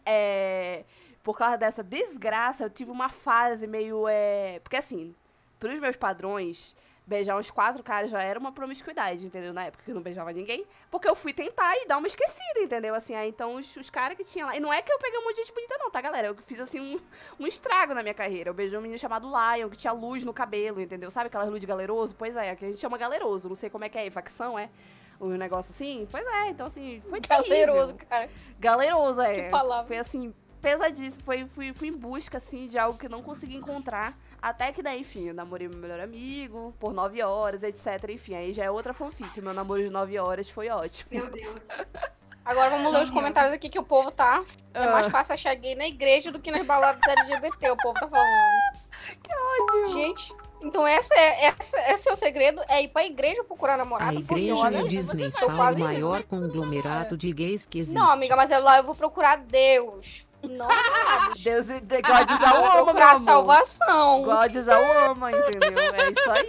É, 0.05 0.85
por 1.23 1.37
causa 1.37 1.57
dessa 1.57 1.83
desgraça, 1.83 2.65
eu 2.65 2.71
tive 2.71 2.91
uma 2.91 3.11
fase 3.11 3.67
meio, 3.67 4.07
é, 4.09 4.59
porque 4.61 4.77
assim, 4.77 5.15
pros 5.59 5.79
meus 5.79 5.97
padrões, 5.97 6.75
beijar 7.09 7.39
uns 7.39 7.51
quatro 7.51 7.83
caras 7.83 8.11
já 8.11 8.23
era 8.23 8.39
uma 8.39 8.53
promiscuidade, 8.53 9.25
entendeu? 9.27 9.53
Na 9.55 9.65
época 9.65 9.83
que 9.83 9.91
eu 9.91 9.95
não 9.95 10.03
beijava 10.03 10.31
ninguém, 10.31 10.67
porque 10.91 11.09
eu 11.09 11.15
fui 11.15 11.33
tentar 11.33 11.75
e 11.77 11.87
dar 11.87 11.97
uma 11.97 12.07
esquecida, 12.07 12.61
entendeu? 12.61 12.95
Assim, 12.95 13.15
aí 13.15 13.31
então 13.31 13.55
os, 13.55 13.75
os 13.77 13.89
caras 13.89 14.15
que 14.15 14.23
tinha 14.25 14.45
lá, 14.45 14.55
e 14.55 14.61
não 14.61 14.71
é 14.71 14.83
que 14.83 14.93
eu 14.93 14.99
peguei 14.99 15.19
um 15.19 15.25
monte 15.25 15.37
de 15.37 15.43
gente 15.43 15.55
bonita 15.55 15.77
não, 15.79 15.91
tá, 15.91 16.03
galera? 16.03 16.29
Eu 16.29 16.37
fiz 16.37 16.61
assim 16.61 16.79
um, 16.79 17.01
um 17.41 17.47
estrago 17.47 17.95
na 17.95 18.03
minha 18.03 18.15
carreira. 18.15 18.51
Eu 18.51 18.55
beijei 18.55 18.79
um 18.79 18.83
menino 18.83 18.99
chamado 18.99 19.27
Lion, 19.27 19.71
que 19.71 19.77
tinha 19.79 19.93
luz 19.93 20.23
no 20.23 20.35
cabelo, 20.35 20.81
entendeu? 20.81 21.11
Sabe 21.11 21.29
aquela 21.29 21.45
luz 21.45 21.61
de 21.61 21.67
galeroso? 21.67 22.15
Pois 22.15 22.37
é, 22.37 22.55
que 22.55 22.65
a 22.65 22.69
gente 22.69 22.81
chama 22.81 22.99
galeroso. 22.99 23.49
Não 23.49 23.57
sei 23.57 23.71
como 23.71 23.85
é 23.85 23.89
que 23.89 23.97
é, 23.97 24.11
facção, 24.11 24.59
é? 24.59 24.69
Um 25.19 25.31
negócio 25.31 25.73
assim? 25.73 26.07
Pois 26.11 26.25
é, 26.25 26.51
então 26.51 26.67
assim, 26.67 27.01
foi 27.09 27.21
Galeroso, 27.21 27.95
terrível. 27.95 28.07
cara. 28.09 28.31
Galeroso, 28.61 29.21
é. 29.23 29.43
Que 29.45 29.51
palavra. 29.51 29.87
Foi 29.87 29.97
assim, 29.97 30.33
pesadíssimo. 30.61 31.25
Foi, 31.25 31.47
fui, 31.47 31.73
fui 31.73 31.89
em 31.89 31.97
busca, 31.97 32.37
assim, 32.37 32.67
de 32.67 32.79
algo 32.79 32.99
que 32.99 33.07
eu 33.07 33.11
não 33.11 33.23
consegui 33.23 33.57
encontrar. 33.57 34.17
Até 34.41 34.73
que 34.73 34.83
daí, 34.83 35.01
enfim, 35.01 35.29
eu 35.29 35.35
namorei 35.35 35.67
meu 35.69 35.79
melhor 35.79 36.01
amigo 36.01 36.75
por 36.79 36.93
nove 36.93 37.23
horas, 37.23 37.63
etc. 37.63 38.11
Enfim, 38.11 38.35
aí 38.35 38.53
já 38.53 38.65
é 38.65 38.71
outra 38.71 38.95
fanfic. 38.95 39.41
Meu 39.41 39.53
namoro 39.53 39.83
de 39.83 39.91
nove 39.91 40.19
horas 40.19 40.49
foi 40.49 40.69
ótimo. 40.69 41.09
Meu 41.11 41.31
Deus. 41.31 41.67
Agora 42.45 42.71
vamos 42.71 42.91
ler 42.93 43.03
os 43.03 43.11
comentários 43.11 43.53
aqui 43.53 43.69
que 43.69 43.79
o 43.79 43.83
povo 43.85 44.11
tá. 44.11 44.43
É 44.73 44.85
Ah. 44.85 44.91
mais 44.93 45.09
fácil 45.09 45.35
achar 45.35 45.55
gay 45.55 45.75
na 45.75 45.87
igreja 45.87 46.33
do 46.33 46.39
que 46.39 46.51
nas 46.51 46.65
baladas 46.65 47.03
LGBT. 47.07 47.71
O 47.73 47.77
povo 47.77 47.95
tá 47.95 48.09
falando. 48.09 48.79
Que 49.23 49.31
ódio. 49.33 49.93
Gente, 49.93 50.35
então 50.61 50.87
essa 50.87 51.15
é, 51.15 51.45
essa, 51.47 51.79
esse 51.93 52.09
é 52.09 52.13
o 52.13 52.17
segredo? 52.17 52.61
É 52.69 52.83
ir 52.83 52.89
pra 52.89 53.05
igreja 53.05 53.45
procurar 53.45 53.75
A 53.75 53.77
namorado? 53.79 54.21
Porque, 54.23 54.43
igreja 54.43 54.57
olha, 54.65 54.81
no 54.83 54.89
Disney 54.89 55.31
fala 55.31 55.53
o 55.53 55.57
quase- 55.57 55.81
maior 55.81 56.23
conglomerado 56.25 57.17
de 57.17 57.33
gays 57.33 57.65
que 57.65 57.79
existe. 57.79 57.99
Não, 57.99 58.09
amiga, 58.11 58.35
mas 58.35 58.51
é 58.51 58.59
lá 58.59 58.77
eu 58.79 58.83
vou 58.83 58.95
procurar 58.95 59.37
Deus. 59.39 60.27
Namorados. 60.43 61.43
Deus, 61.45 61.67
de- 61.67 61.81
God 61.81 62.31
is 62.31 62.43
a 62.43 62.55
Eu 62.79 62.85
woman, 62.87 63.17
salvação. 63.19 64.23
God 64.23 64.55
is 64.55 64.69
a 64.69 64.79
woman, 64.79 65.31
entendeu? 65.31 65.95
É 65.95 66.11
isso 66.11 66.31
aí. 66.31 66.49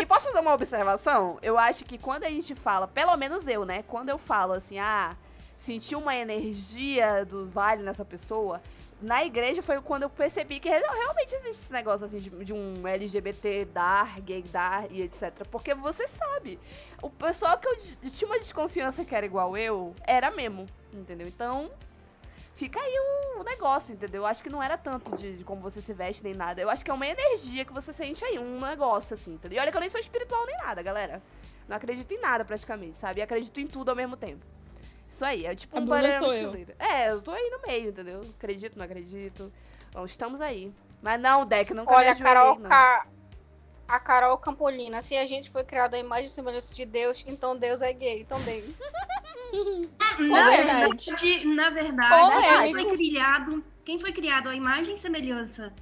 E 0.00 0.06
posso 0.06 0.26
fazer 0.26 0.40
uma 0.40 0.54
observação? 0.54 1.38
Eu 1.42 1.58
acho 1.58 1.84
que 1.84 1.98
quando 1.98 2.24
a 2.24 2.28
gente 2.30 2.54
fala, 2.54 2.86
pelo 2.86 3.16
menos 3.16 3.48
eu, 3.48 3.64
né? 3.64 3.82
Quando 3.86 4.08
eu 4.10 4.18
falo 4.18 4.52
assim, 4.52 4.78
ah, 4.78 5.16
senti 5.54 5.94
uma 5.96 6.14
energia 6.14 7.24
do 7.24 7.48
vale 7.48 7.82
nessa 7.82 8.04
pessoa, 8.04 8.60
na 9.00 9.22
igreja 9.24 9.60
foi 9.62 9.78
quando 9.82 10.04
eu 10.04 10.10
percebi 10.10 10.58
que 10.58 10.68
re- 10.70 10.78
realmente 10.80 11.34
existe 11.34 11.50
esse 11.64 11.72
negócio 11.72 12.06
assim 12.06 12.18
de, 12.18 12.30
de 12.30 12.52
um 12.54 12.86
LGBT 12.86 13.66
dar, 13.66 14.20
gay 14.20 14.42
dar 14.42 14.90
e 14.90 15.02
etc. 15.02 15.46
Porque 15.50 15.74
você 15.74 16.06
sabe, 16.06 16.58
o 17.02 17.10
pessoal 17.10 17.58
que 17.58 17.68
eu 17.68 17.76
d- 17.76 18.10
tinha 18.10 18.26
uma 18.30 18.38
desconfiança 18.38 19.04
que 19.04 19.14
era 19.14 19.26
igual 19.26 19.54
eu, 19.56 19.94
era 20.06 20.30
mesmo, 20.30 20.64
entendeu? 20.94 21.26
Então, 21.28 21.70
fica 22.56 22.80
aí 22.80 22.94
o, 22.98 23.40
o 23.40 23.44
negócio, 23.44 23.92
entendeu? 23.92 24.22
Eu 24.22 24.26
acho 24.26 24.42
que 24.42 24.50
não 24.50 24.62
era 24.62 24.76
tanto 24.76 25.14
de, 25.16 25.36
de 25.36 25.44
como 25.44 25.60
você 25.60 25.80
se 25.80 25.92
veste 25.92 26.24
nem 26.24 26.34
nada. 26.34 26.60
Eu 26.60 26.70
acho 26.70 26.84
que 26.84 26.90
é 26.90 26.94
uma 26.94 27.06
energia 27.06 27.64
que 27.64 27.72
você 27.72 27.92
sente 27.92 28.24
aí, 28.24 28.38
um 28.38 28.58
negócio 28.60 29.14
assim, 29.14 29.34
entendeu? 29.34 29.58
E 29.58 29.60
olha 29.60 29.70
que 29.70 29.76
eu 29.76 29.80
nem 29.80 29.90
sou 29.90 30.00
espiritual 30.00 30.44
nem 30.46 30.56
nada, 30.56 30.82
galera. 30.82 31.22
Não 31.68 31.76
acredito 31.76 32.10
em 32.12 32.20
nada 32.20 32.44
praticamente, 32.44 32.96
sabe? 32.96 33.20
E 33.20 33.22
acredito 33.22 33.60
em 33.60 33.66
tudo 33.66 33.90
ao 33.90 33.96
mesmo 33.96 34.16
tempo. 34.16 34.44
Isso 35.08 35.24
aí, 35.24 35.46
é 35.46 35.54
tipo 35.54 35.76
A 35.76 35.80
um 35.80 35.84
mochileiro. 35.84 36.74
É, 36.78 37.10
eu 37.10 37.20
tô 37.20 37.30
aí 37.30 37.50
no 37.50 37.60
meio, 37.66 37.90
entendeu? 37.90 38.20
Acredito, 38.36 38.76
não 38.76 38.84
acredito. 38.84 39.52
Bom, 39.92 40.04
estamos 40.04 40.40
aí. 40.40 40.72
Mas 41.02 41.20
não, 41.20 41.44
Deck, 41.44 41.72
nunca 41.74 41.90
me 41.90 41.96
Olha, 41.96 42.08
a 42.08 42.12
ajoelhei, 42.12 42.34
Carol, 42.34 42.58
não. 42.58 42.68
Ca... 42.68 43.06
a 43.86 44.00
Carol 44.00 44.38
Campolina. 44.38 45.00
Se 45.02 45.16
a 45.16 45.26
gente 45.26 45.50
foi 45.50 45.62
criado 45.62 45.94
à 45.94 45.98
imagem 45.98 46.26
e 46.26 46.30
semelhança 46.30 46.74
de 46.74 46.86
Deus, 46.86 47.24
então 47.26 47.56
Deus 47.56 47.82
é 47.82 47.92
gay 47.92 48.24
também. 48.24 48.64
Na 50.18 50.46
verdade. 50.46 51.04
verdade, 51.06 51.44
na 51.46 51.70
verdade, 51.70 52.72
quem 52.72 52.72
foi 52.72 52.96
criado, 52.96 53.64
quem 53.84 53.98
foi 53.98 54.12
criado 54.12 54.48
à 54.48 54.54
imagem 54.54 54.94
e 54.94 54.98
semelhança 54.98 55.72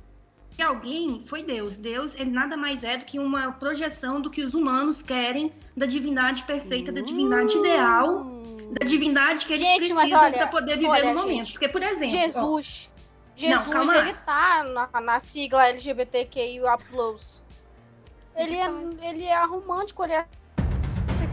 de 0.57 0.63
alguém 0.63 1.21
foi 1.21 1.43
Deus. 1.43 1.79
Deus, 1.79 2.15
ele 2.15 2.31
nada 2.31 2.57
mais 2.57 2.85
é 2.85 2.97
do 2.97 3.05
que 3.05 3.19
uma 3.19 3.53
projeção 3.53 4.21
do 4.21 4.31
que 4.31 4.43
os 4.43 4.55
humanos 4.55 5.03
querem 5.03 5.53
da 5.77 5.87
divindade 5.87 6.45
perfeita, 6.45 6.93
da 6.93 7.01
divindade 7.01 7.57
ideal, 7.57 8.23
Uh. 8.27 8.75
da 8.79 8.87
divindade 8.87 9.45
que 9.47 9.53
eles 9.53 9.61
Gente, 9.61 9.93
precisam 9.93 10.33
para 10.33 10.47
poder 10.47 10.77
viver 10.77 10.89
olha, 10.89 11.13
no 11.13 11.21
momento. 11.21 11.37
gente, 11.39 11.53
Porque, 11.53 11.69
por 11.69 11.83
exemplo, 11.83 12.15
ó, 12.17 12.21
Jesus. 12.21 12.91
Jesus, 13.37 13.67
calma 13.67 13.93
lá. 13.95 14.01
ele 14.09 14.15
tá 14.25 14.63
na, 14.93 15.01
na 15.01 15.21
sigla 15.21 15.67
LGBTQIA+. 15.69 16.77
Ele 18.37 18.57
é, 18.57 19.09
ele 19.09 19.25
é 19.25 19.45
romântico, 19.45 20.05
ele 20.05 20.13
é 20.13 20.27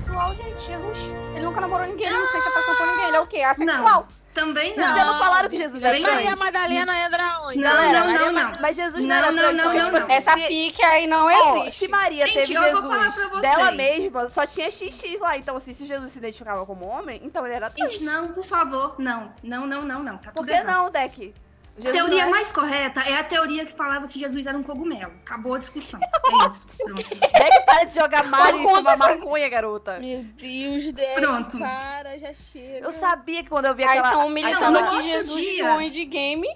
sexual, 0.01 0.35
gente. 0.35 0.61
Jesus. 0.61 0.97
Ele 1.35 1.45
nunca 1.45 1.61
namorou 1.61 1.87
ninguém, 1.87 2.07
ele 2.07 2.17
não 2.17 2.27
sente 2.27 2.47
atração 2.47 2.75
por 2.75 2.87
ninguém. 2.87 3.07
Ele 3.07 3.17
é 3.17 3.19
o 3.19 3.27
quê? 3.27 3.41
Assexual. 3.41 4.07
também 4.33 4.75
não. 4.77 4.93
Já 4.95 5.05
não 5.05 5.19
falaram 5.19 5.49
que 5.49 5.57
Jesus 5.57 5.83
é 5.83 5.89
trans? 5.99 6.01
Maria 6.03 6.35
Madalena 6.37 6.97
entra 6.99 7.39
onde? 7.43 7.57
Não, 7.57 7.69
Galera, 7.69 7.99
não, 7.99 8.07
Maria 8.07 8.31
não, 8.31 8.33
Ma- 8.33 8.51
não. 8.53 8.61
Mas 8.61 8.75
Jesus 8.77 9.03
não, 9.03 9.09
Não, 9.09 9.15
era 9.15 9.31
não, 9.31 9.37
trans, 9.37 9.55
não, 9.57 9.63
porque, 9.65 9.77
não, 9.77 9.85
tipo 9.85 9.97
não. 9.97 10.03
assim, 10.05 10.13
Essa 10.13 10.33
se- 10.33 10.47
pique 10.47 10.83
aí 10.85 11.07
não 11.07 11.25
Ó, 11.25 11.57
existe. 11.59 11.79
se 11.79 11.87
Maria 11.89 12.25
Gente, 12.27 12.33
teve 12.35 12.53
Jesus 12.53 13.41
dela 13.41 13.71
mesma, 13.71 14.29
só 14.29 14.45
tinha 14.47 14.71
XX 14.71 15.19
lá. 15.19 15.37
Então, 15.37 15.55
assim, 15.57 15.73
se 15.73 15.85
Jesus 15.85 16.11
se 16.11 16.17
identificava 16.19 16.65
como 16.65 16.85
homem, 16.85 17.19
então 17.23 17.45
ele 17.45 17.55
era 17.55 17.69
trans. 17.69 17.91
Gente, 17.93 18.05
não, 18.05 18.29
por 18.29 18.45
favor, 18.45 18.95
não. 18.97 19.33
Não, 19.43 19.67
não, 19.67 19.81
não, 19.81 20.01
não. 20.01 20.17
Tá 20.17 20.31
Por 20.31 20.45
que 20.45 20.53
errado. 20.53 20.67
não, 20.67 20.89
Deck? 20.89 21.33
A 21.77 21.81
Jesus 21.81 21.97
teoria 21.99 22.23
é- 22.23 22.29
mais 22.29 22.51
correta 22.51 22.99
é 23.01 23.15
a 23.15 23.23
teoria 23.23 23.65
que 23.65 23.71
falava 23.73 24.07
que 24.07 24.19
Jesus 24.19 24.45
era 24.45 24.57
um 24.57 24.61
cogumelo. 24.63 25.13
Acabou 25.25 25.55
a 25.55 25.57
discussão. 25.57 25.99
É 26.31 26.47
isso. 26.49 26.77
Pronto. 26.77 27.03
Deck, 27.15 27.65
para 27.65 27.83
de 27.85 27.93
jogar 27.95 28.23
Mario 28.25 28.59
e 28.59 28.63
fumar 28.63 28.97
maconha, 28.97 29.49
garota. 29.49 29.99
Meu 29.99 30.23
Deus, 30.23 30.91
Deck, 30.93 31.21
Pronto. 31.21 31.57
para, 31.59 32.17
já 32.19 32.33
chega. 32.33 32.85
Eu 32.85 32.91
sabia 32.91 33.43
que 33.43 33.49
quando 33.49 33.65
eu 33.65 33.75
vi 33.75 33.83
Aí 33.83 33.89
aquela... 33.97 34.07
estão 34.09 34.21
aquela- 34.21 34.33
militando 34.33 34.79
no 34.79 34.85
que 34.87 34.93
outro 34.95 35.07
Jesus 35.07 35.41
dia- 35.41 35.53
tinha 35.55 35.73
um 35.75 35.89
de 35.89 36.05
game 36.05 36.47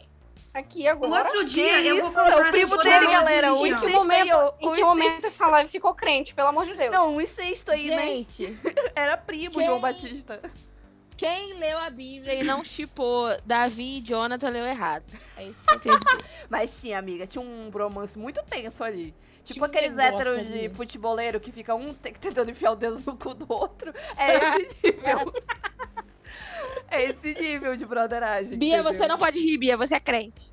aqui 0.54 0.88
agora. 0.88 1.28
outro 1.28 1.40
Que 1.46 1.54
dia 1.54 1.82
eu 1.82 1.98
vou 2.02 2.10
isso? 2.10 2.20
É 2.20 2.36
o 2.48 2.52
primo 2.52 2.78
dele, 2.78 3.08
galera. 3.08 3.54
Um 3.54 3.64
que 3.64 3.70
incesto 3.70 3.86
aí, 3.88 3.94
momento, 3.94 4.54
Um 4.62 4.72
em 4.72 4.76
que 4.76 4.82
momento 4.84 5.26
essa 5.26 5.48
live 5.48 5.70
ficou 5.70 5.94
crente, 5.94 6.34
pelo 6.34 6.48
amor 6.50 6.66
de 6.66 6.76
Deus? 6.76 6.92
Não, 6.92 7.16
um 7.16 7.22
incesto 7.22 7.72
aí, 7.72 7.88
né? 7.90 8.06
Gente, 8.06 8.58
Era 8.96 9.18
primo 9.18 9.56
Quem? 9.56 9.66
João 9.66 9.80
Batista. 9.82 10.42
Quem 11.18 11.54
leu 11.60 11.78
a 11.80 11.90
Bíblia 11.90 12.34
e 12.34 12.44
não 12.44 12.64
chipou 12.64 13.28
Davi 13.46 13.98
e 13.98 14.02
Jonathan 14.02 14.50
leu 14.50 14.66
errado. 14.66 15.06
É 15.38 15.44
isso 15.44 15.60
que 15.62 15.74
eu 15.74 15.80
tenho 15.80 15.96
a 15.96 16.00
dizer. 16.00 16.18
Mas 16.50 16.82
tinha, 16.82 16.98
amiga, 17.00 17.26
tinha 17.28 17.42
um 17.42 17.70
romance 17.70 18.18
muito 18.18 18.42
tenso 18.44 18.84
ali. 18.84 19.14
Tipo 19.44 19.54
Tinha 19.54 19.66
aqueles 19.68 19.98
héteros 19.98 20.48
de 20.48 20.54
ali. 20.66 20.70
futeboleiro 20.70 21.40
que 21.40 21.52
fica 21.52 21.76
um 21.76 21.94
te- 21.94 22.12
tentando 22.14 22.50
enfiar 22.50 22.72
o 22.72 22.76
dedo 22.76 23.00
no 23.06 23.16
cu 23.16 23.34
do 23.34 23.46
outro. 23.52 23.94
É 24.18 24.36
esse 24.38 24.84
nível. 24.84 25.34
é 26.90 27.04
esse 27.04 27.34
nível 27.34 27.76
de 27.76 27.86
brotheragem. 27.86 28.58
Bia, 28.58 28.76
entendeu? 28.80 28.92
você 28.94 29.08
não 29.08 29.18
pode 29.18 29.40
rir, 29.40 29.58
Bia, 29.58 29.78
você 29.78 29.96
é 29.96 30.00
crente. 30.00 30.52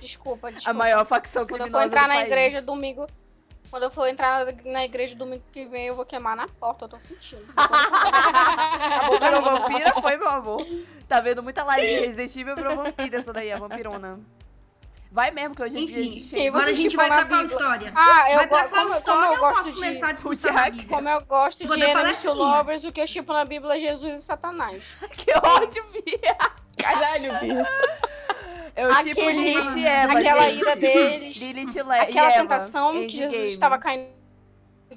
Desculpa, 0.00 0.52
desculpa. 0.52 0.70
A 0.70 0.72
maior 0.74 1.04
facção 1.06 1.46
Quando 1.46 1.62
eu 1.62 1.70
for 1.70 1.82
entrar 1.82 2.06
na 2.08 2.14
país. 2.14 2.26
igreja 2.26 2.62
domingo. 2.62 3.06
Quando 3.74 3.82
eu 3.82 3.90
for 3.90 4.06
entrar 4.06 4.46
na 4.66 4.84
igreja 4.84 5.16
domingo 5.16 5.42
que 5.50 5.66
vem, 5.66 5.88
eu 5.88 5.96
vou 5.96 6.04
queimar 6.06 6.36
na 6.36 6.46
porta, 6.46 6.84
eu 6.84 6.88
tô 6.88 6.96
sentindo. 6.96 7.42
A 7.58 9.02
boca 9.08 9.18
virou 9.18 9.42
vampira 9.42 9.92
foi, 9.94 10.16
meu 10.16 10.28
amor. 10.28 10.64
Tá 11.08 11.18
vendo 11.20 11.42
muita 11.42 11.64
live 11.64 11.84
de 11.84 12.06
Resident 12.06 12.36
Evil 12.36 12.54
virou 12.54 12.76
vampira 12.76 13.18
essa 13.18 13.32
daí, 13.32 13.50
a 13.50 13.58
vampirona. 13.58 14.20
Vai 15.10 15.32
mesmo, 15.32 15.56
que 15.56 15.62
hoje 15.64 15.76
em 15.76 15.86
dia 15.86 15.98
a 15.98 16.02
gente 16.02 16.46
agora 16.46 16.66
a 16.66 16.72
gente 16.72 16.94
vai 16.94 17.08
pra 17.08 17.16
qual 17.26 17.40
Bíblia? 17.40 17.44
história? 17.46 17.92
Ah, 17.96 18.30
eu 18.30 18.36
vai 18.36 18.46
pra 18.46 18.62
go- 18.62 18.68
qual 18.68 18.84
como, 18.84 18.94
história 18.94 19.20
como 19.20 19.34
eu 19.34 19.40
gosto 19.40 19.72
de. 19.72 20.48
a? 20.48 20.86
Como 20.88 21.08
eu 21.08 21.20
gosto 21.22 21.66
de 21.66 21.82
Enemies 21.82 22.22
to 22.22 22.32
minha. 22.32 22.46
Lovers, 22.46 22.84
o 22.84 22.92
que 22.92 23.00
eu 23.00 23.06
chipo 23.08 23.32
na 23.32 23.44
Bíblia 23.44 23.74
é 23.74 23.78
Jesus 23.80 24.20
e 24.20 24.22
Satanás. 24.22 24.96
Que 25.18 25.32
ódio, 25.36 25.82
Bia. 26.04 26.36
Caralho, 26.78 27.40
Bia. 27.40 27.66
Eu 28.76 28.88
tipo 29.04 29.20
Aquele- 29.20 29.32
Lilith 29.32 29.76
e 29.78 29.86
Eva, 29.86 30.18
Aquela 30.18 30.42
gente. 30.42 30.58
ira 30.60 30.76
deles. 30.76 31.36
Lilith 31.36 31.76
e 31.76 31.82
Le- 31.82 31.98
Aquela 32.00 32.28
e 32.28 32.32
Eva, 32.32 32.42
tentação 32.42 32.92
que. 32.92 33.08
Jesus 33.08 33.48
estava 33.48 33.78
caindo 33.78 34.12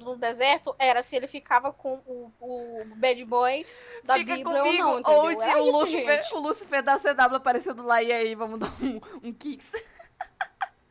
no 0.00 0.16
deserto 0.16 0.74
era 0.78 1.02
se 1.02 1.16
ele 1.16 1.26
ficava 1.26 1.72
com 1.72 2.00
o, 2.06 2.32
o 2.40 2.84
bad 2.96 3.24
boy 3.24 3.66
da 4.04 4.14
Fica 4.14 4.36
Bíblia 4.36 4.62
comigo, 4.62 4.86
ou 4.86 4.92
não, 4.92 5.00
entendeu? 5.00 5.20
ou 5.20 5.26
o 5.26 5.30
isso, 5.32 5.78
Lucifer, 5.78 6.16
gente. 6.16 6.34
o 6.34 6.40
Lucifer 6.40 6.82
da 6.82 6.98
CW 6.98 7.36
aparecendo 7.36 7.84
lá 7.84 8.00
e 8.02 8.12
aí, 8.12 8.34
vamos 8.36 8.60
dar 8.60 8.70
um, 8.80 9.00
um 9.28 9.32
kicks. 9.32 9.72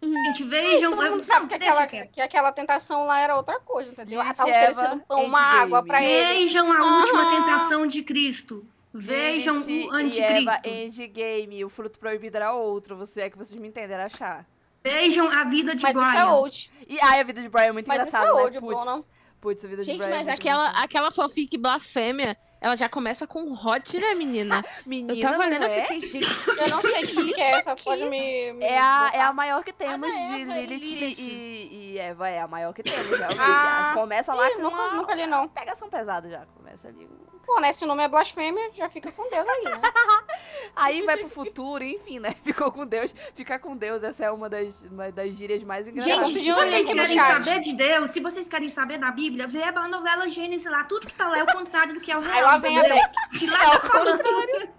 Gente, 0.01 0.43
vejam. 0.43 0.91
Todo 0.95 1.09
mundo 1.11 1.21
sabe 1.21 1.47
que 1.47 1.55
aquela, 1.55 1.87
que 1.87 2.21
aquela 2.21 2.51
tentação 2.51 3.05
lá 3.05 3.19
era 3.19 3.35
outra 3.35 3.59
coisa, 3.59 3.91
entendeu? 3.91 4.21
Ela 4.21 4.33
tava 4.33 4.49
Eva, 4.49 4.71
oferecendo 4.71 4.95
um 4.95 4.99
pão, 4.99 5.23
uma 5.23 5.41
água 5.41 5.83
pra 5.83 6.03
ele. 6.03 6.43
Vejam 6.43 6.71
a 6.71 6.99
última 6.99 7.29
tentação 7.31 7.87
de 7.87 8.03
Cristo. 8.03 8.65
Vejam 8.93 9.55
Lilith 9.59 9.89
o 9.91 9.99
e 9.99 10.19
Eva 10.19 10.51
anticristo. 10.55 10.69
Endgame, 10.69 11.65
o 11.65 11.69
fruto 11.69 11.99
proibido 11.99 12.37
era 12.37 12.53
outro, 12.53 12.95
você 12.95 13.21
é 13.21 13.29
que 13.29 13.37
vocês 13.37 13.59
me 13.59 13.67
entenderam 13.67 14.03
achar. 14.05 14.45
Vejam 14.83 15.27
a 15.29 15.43
vida 15.43 15.75
de 15.75 15.83
Mas 15.83 15.93
Brian. 15.93 16.07
isso 16.07 16.17
é 16.17 16.25
old. 16.25 16.71
E 16.87 16.97
ai, 17.01 17.19
a 17.19 17.23
vida 17.23 17.41
de 17.41 17.49
Brian 17.49 17.65
é 17.65 17.71
muito 17.73 17.87
Mas 17.87 17.99
isso 18.07 18.07
engraçada, 18.15 18.31
é 18.31 18.35
né? 18.35 18.41
old, 18.43 18.59
Bruno. 18.61 19.05
Putz, 19.39 19.63
a 19.63 19.67
vida 19.67 19.83
de 19.83 19.85
Gente, 19.85 19.97
Brian 19.99 20.09
é 20.09 20.17
mas 20.17 20.25
muito 20.27 20.39
aquela, 20.39 20.61
engraçada. 20.63 20.83
aquela 20.85 21.11
fanfic 21.11 21.57
blasfêmia, 21.59 22.35
ela 22.59 22.75
já 22.75 22.89
começa 22.89 23.27
com 23.27 23.53
hot, 23.53 23.99
né, 23.99 24.15
menina? 24.15 24.63
Menina, 24.87 25.13
Eu 25.13 25.21
tava 25.21 25.37
não 25.43 25.49
lendo, 25.49 25.63
eu 25.65 25.69
é? 25.69 25.81
fiquei, 25.81 26.01
gente, 26.01 26.27
Eu 26.57 26.69
não 26.69 26.81
sei 26.81 27.03
o 27.03 27.07
que, 27.07 27.33
que 27.33 27.41
é 27.41 27.51
essa, 27.51 27.75
pode 27.75 28.03
me. 28.05 28.53
me 28.53 28.63
É 28.65 28.79
a, 28.79 29.03
botar. 29.05 29.17
é 29.17 29.21
a 29.21 29.33
maior 29.33 29.63
que 29.63 29.73
temos 29.73 30.01
da 30.01 30.07
de 30.07 30.41
Eva 30.41 30.57
e 30.59 30.65
Lilith, 30.65 30.85
Lilith. 30.95 31.19
E, 31.19 31.91
e 31.93 31.99
Eva, 31.99 32.29
é 32.29 32.41
a 32.41 32.47
maior 32.47 32.73
que 32.73 32.81
temos, 32.81 33.09
realmente. 33.15 33.39
Ah. 33.39 33.91
Começa 33.93 34.33
lá 34.33 34.49
Ih, 34.49 34.55
com 34.55 34.61
nunca, 34.63 34.75
uma 34.75 34.93
nunca 34.95 35.13
li, 35.13 35.27
não. 35.27 35.47
pegação 35.47 35.87
pesada 35.89 36.27
já. 36.29 36.45
Começa 36.55 36.87
ali. 36.87 37.07
Pô, 37.47 37.61
né? 37.61 37.71
Se 37.71 37.85
o 37.85 37.87
nome 37.87 38.03
é 38.03 38.09
blasfêmia, 38.09 38.69
já 38.73 38.89
fica 38.89 39.09
com 39.09 39.29
Deus 39.29 39.47
aí, 39.47 39.63
né? 39.63 39.81
Aí 40.75 41.01
vai 41.03 41.15
pro 41.17 41.29
futuro, 41.29 41.81
enfim, 41.81 42.19
né? 42.19 42.35
Ficou 42.43 42.69
com 42.71 42.85
Deus. 42.85 43.15
Ficar 43.33 43.57
com 43.57 43.75
Deus, 43.75 44.03
essa 44.03 44.25
é 44.25 44.31
uma 44.31 44.49
das, 44.49 44.81
uma 44.81 45.09
das 45.11 45.33
gírias 45.33 45.63
mais 45.63 45.87
engraçadas. 45.87 46.27
Gente, 46.27 46.39
se 46.39 46.51
vocês 46.51 46.85
aqui 46.85 46.93
no 46.93 47.03
querem 47.05 47.19
saber 47.19 47.59
de 47.61 47.73
Deus, 47.73 48.11
se 48.11 48.19
vocês 48.19 48.49
querem 48.49 48.67
saber 48.67 48.99
da 48.99 49.09
Bíblia, 49.09 49.47
vê 49.47 49.63
a 49.63 49.87
novela 49.87 50.27
Gênesis 50.27 50.69
lá. 50.69 50.83
Tudo 50.83 51.07
que 51.07 51.13
tá 51.13 51.29
lá 51.29 51.39
é 51.39 51.43
o 51.43 51.47
contrário 51.47 51.93
do 51.93 52.01
que 52.01 52.11
é 52.11 52.17
o 52.17 52.19
real. 52.19 52.35
Aí 52.35 52.41
lá 52.43 52.57
vem 52.57 52.77
a? 52.77 52.83
Deck. 52.83 53.37
Se 53.39 53.47
lá 53.47 53.59
tá 53.59 53.79
falando, 53.79 54.73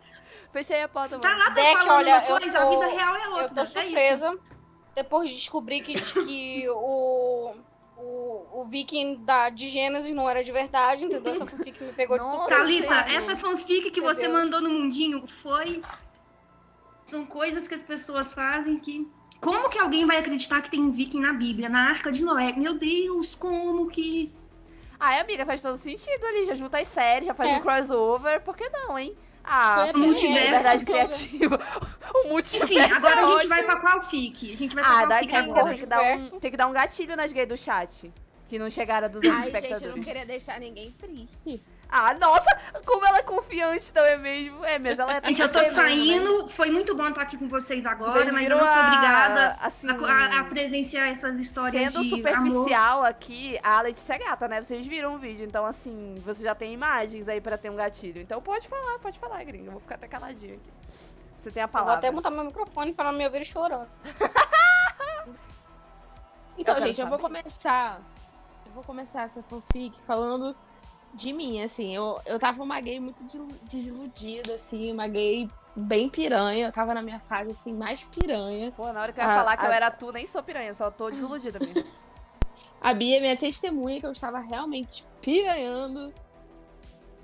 Fechei 0.52 0.82
a 0.82 0.88
porta, 0.88 1.18
tá 1.18 1.26
mano. 1.28 1.38
lá 1.40 1.44
tá 1.46 1.54
Deck, 1.54 1.72
falando 1.72 1.90
olha, 1.96 2.14
uma 2.18 2.24
eu 2.28 2.38
coisa, 2.38 2.58
a 2.58 2.62
tô- 2.62 2.70
vida 2.70 2.86
real 2.86 3.16
é 3.16 3.28
outra. 3.28 3.42
Eu 3.44 3.54
tô 3.54 3.60
é 3.60 3.62
isso. 3.64 3.72
surpresa 3.80 4.38
depois 4.94 5.30
de 5.30 5.36
descobrir 5.36 5.80
que, 5.80 5.94
que 5.94 6.68
o, 6.68 7.54
o, 7.98 8.60
o 8.60 8.64
viking 8.64 9.16
da, 9.24 9.50
de 9.50 9.68
Gênesis 9.68 10.14
não 10.14 10.28
era 10.28 10.42
de 10.44 10.52
verdade, 10.52 11.04
entendeu? 11.04 11.32
Essa 11.32 11.46
fanfic 11.46 11.82
me 11.82 11.92
pegou 11.92 12.16
de 12.18 12.24
Nossa, 12.24 12.36
surpresa. 12.36 12.60
Thalita, 12.62 12.94
sério? 12.94 13.16
essa 13.16 13.36
fanfic 13.36 13.90
que 13.90 14.00
você 14.00 14.22
Entendeu? 14.22 14.40
mandou 14.40 14.60
no 14.62 14.70
mundinho 14.70 15.26
foi. 15.26 15.82
São 17.06 17.24
coisas 17.26 17.66
que 17.66 17.74
as 17.74 17.82
pessoas 17.82 18.32
fazem 18.32 18.78
que. 18.78 19.06
Como 19.40 19.68
que 19.68 19.78
alguém 19.78 20.04
vai 20.06 20.18
acreditar 20.18 20.60
que 20.62 20.70
tem 20.70 20.80
um 20.80 20.90
viking 20.90 21.20
na 21.20 21.32
Bíblia, 21.32 21.68
na 21.68 21.88
Arca 21.90 22.10
de 22.10 22.24
Noé? 22.24 22.52
Meu 22.52 22.74
Deus, 22.78 23.34
como 23.34 23.86
que. 23.88 24.32
Ai, 25.00 25.20
amiga, 25.20 25.46
faz 25.46 25.62
todo 25.62 25.76
sentido 25.76 26.24
ali. 26.26 26.44
Já 26.46 26.54
junta 26.54 26.78
as 26.78 26.88
séries, 26.88 27.26
já 27.26 27.34
faz 27.34 27.50
É. 27.50 27.56
um 27.56 27.60
crossover. 27.60 28.40
Por 28.42 28.56
que 28.56 28.68
não, 28.68 28.98
hein? 28.98 29.16
Ah, 29.50 29.74
Foi 29.80 29.88
a 29.88 29.92
foi 29.92 30.00
multiverso. 30.02 30.44
liberdade 30.46 30.84
criativa. 30.84 31.60
o 32.24 32.28
multiverso. 32.28 32.72
Enfim, 32.74 32.80
agora 32.80 33.14
é 33.14 33.18
a 33.18 33.24
gente 33.24 33.34
ótimo. 33.36 33.48
vai 33.48 33.64
pra 33.64 33.76
qual 33.80 34.00
fic? 34.02 34.52
A 34.52 34.56
gente 34.56 34.74
vai 34.74 34.84
pra 34.84 34.92
Ah, 34.92 35.06
qual 35.06 35.18
gringa. 35.20 35.38
agora? 35.38 35.64
Tem 35.70 35.78
que, 35.78 35.86
dar 35.86 36.02
um, 36.02 36.40
tem 36.40 36.50
que 36.50 36.56
dar 36.56 36.66
um 36.66 36.72
gatilho 36.72 37.16
nas 37.16 37.32
gays 37.32 37.48
do 37.48 37.56
chat. 37.56 38.12
Que 38.48 38.58
não 38.58 38.68
chegaram 38.70 39.06
a 39.06 39.08
200 39.08 39.36
Ai, 39.36 39.44
gente, 39.44 39.52
eu 39.54 39.58
espectadores. 39.60 39.96
não 39.96 40.02
queria 40.02 40.26
deixar 40.26 40.60
ninguém 40.60 40.90
triste. 40.92 41.62
Ah, 41.90 42.12
nossa! 42.14 42.44
Como 42.84 43.06
ela 43.06 43.18
é 43.18 43.22
confiante, 43.22 43.90
é 43.96 44.16
mesmo? 44.18 44.62
É, 44.64 44.78
mas 44.78 44.98
ela 44.98 45.10
é 45.16 45.22
Gente, 45.26 45.40
eu 45.40 45.50
tô 45.50 45.58
mesmo, 45.58 45.76
né? 45.76 45.82
saindo. 45.88 46.46
Foi 46.48 46.70
muito 46.70 46.94
bom 46.94 47.08
estar 47.08 47.22
aqui 47.22 47.38
com 47.38 47.48
vocês 47.48 47.86
agora, 47.86 48.10
Vocês 48.12 48.30
mas 48.30 48.48
eu 48.48 48.56
não 48.56 48.62
sou 48.64 48.68
a- 48.68 48.86
obrigada 48.86 49.56
assim, 49.62 49.88
a, 49.88 49.94
a- 49.94 50.40
a 50.40 50.44
presenciar 50.44 51.08
essas 51.08 51.38
histórias 51.40 51.92
Sendo 51.92 52.02
de 52.04 52.08
amor. 52.14 52.18
superficial 52.18 53.04
aqui, 53.04 53.58
a 53.62 53.80
Letícia 53.80 54.14
é 54.14 54.18
gata, 54.18 54.46
né? 54.46 54.60
Vocês 54.62 54.86
viram 54.86 55.14
o 55.14 55.18
vídeo, 55.18 55.46
então 55.46 55.64
assim, 55.64 56.14
você 56.24 56.42
já 56.42 56.54
tem 56.54 56.74
imagens 56.74 57.26
aí 57.26 57.40
pra 57.40 57.56
ter 57.56 57.70
um 57.70 57.76
gatilho. 57.76 58.20
Então 58.20 58.42
pode 58.42 58.68
falar, 58.68 58.98
pode 58.98 59.18
falar, 59.18 59.42
gringa. 59.44 59.68
Eu 59.68 59.72
vou 59.72 59.80
ficar 59.80 59.94
até 59.94 60.06
caladinha 60.06 60.54
aqui. 60.56 60.70
Você 61.38 61.50
tem 61.50 61.62
a 61.62 61.64
Eu 61.64 61.68
vou 61.68 61.72
palavra. 61.72 61.94
até 61.94 62.10
mutar 62.10 62.30
meu 62.30 62.44
microfone 62.44 62.92
pra 62.92 63.10
não 63.10 63.18
me 63.18 63.24
ouvir 63.24 63.44
chorando. 63.46 63.88
Então, 66.60 66.76
Eu 66.76 66.86
gente, 66.86 67.00
eu 67.00 67.06
vou 67.06 67.18
começar. 67.18 68.00
Eu 68.66 68.72
vou 68.72 68.82
começar 68.82 69.22
essa 69.22 69.42
fanfic 69.42 70.00
falando 70.02 70.56
de 71.14 71.32
mim, 71.32 71.62
assim. 71.62 71.94
Eu, 71.94 72.20
eu 72.26 72.38
tava 72.38 72.62
uma 72.62 72.80
gay 72.80 73.00
muito 73.00 73.22
desilu- 73.22 73.58
desiludida, 73.64 74.54
assim, 74.54 74.92
uma 74.92 75.08
gay 75.08 75.48
bem 75.76 76.08
piranha. 76.08 76.66
Eu 76.66 76.72
tava 76.72 76.94
na 76.94 77.02
minha 77.02 77.18
fase, 77.20 77.50
assim, 77.50 77.72
mais 77.72 78.02
piranha. 78.04 78.72
Pô, 78.76 78.92
na 78.92 79.02
hora 79.02 79.12
que 79.12 79.20
eu 79.20 79.24
ia 79.24 79.30
A- 79.30 79.36
falar 79.36 79.56
que 79.56 79.66
eu 79.66 79.72
era 79.72 79.90
tu, 79.90 80.12
nem 80.12 80.26
sou 80.26 80.42
piranha, 80.42 80.72
só 80.74 80.90
tô 80.90 81.10
desiludida 81.10 81.58
mesmo. 81.58 81.84
A 82.80 82.94
Bia 82.94 83.16
é 83.16 83.20
minha 83.20 83.36
testemunha 83.36 83.98
que 84.00 84.06
eu 84.06 84.12
estava 84.12 84.38
realmente 84.38 85.04
piranhando. 85.20 86.12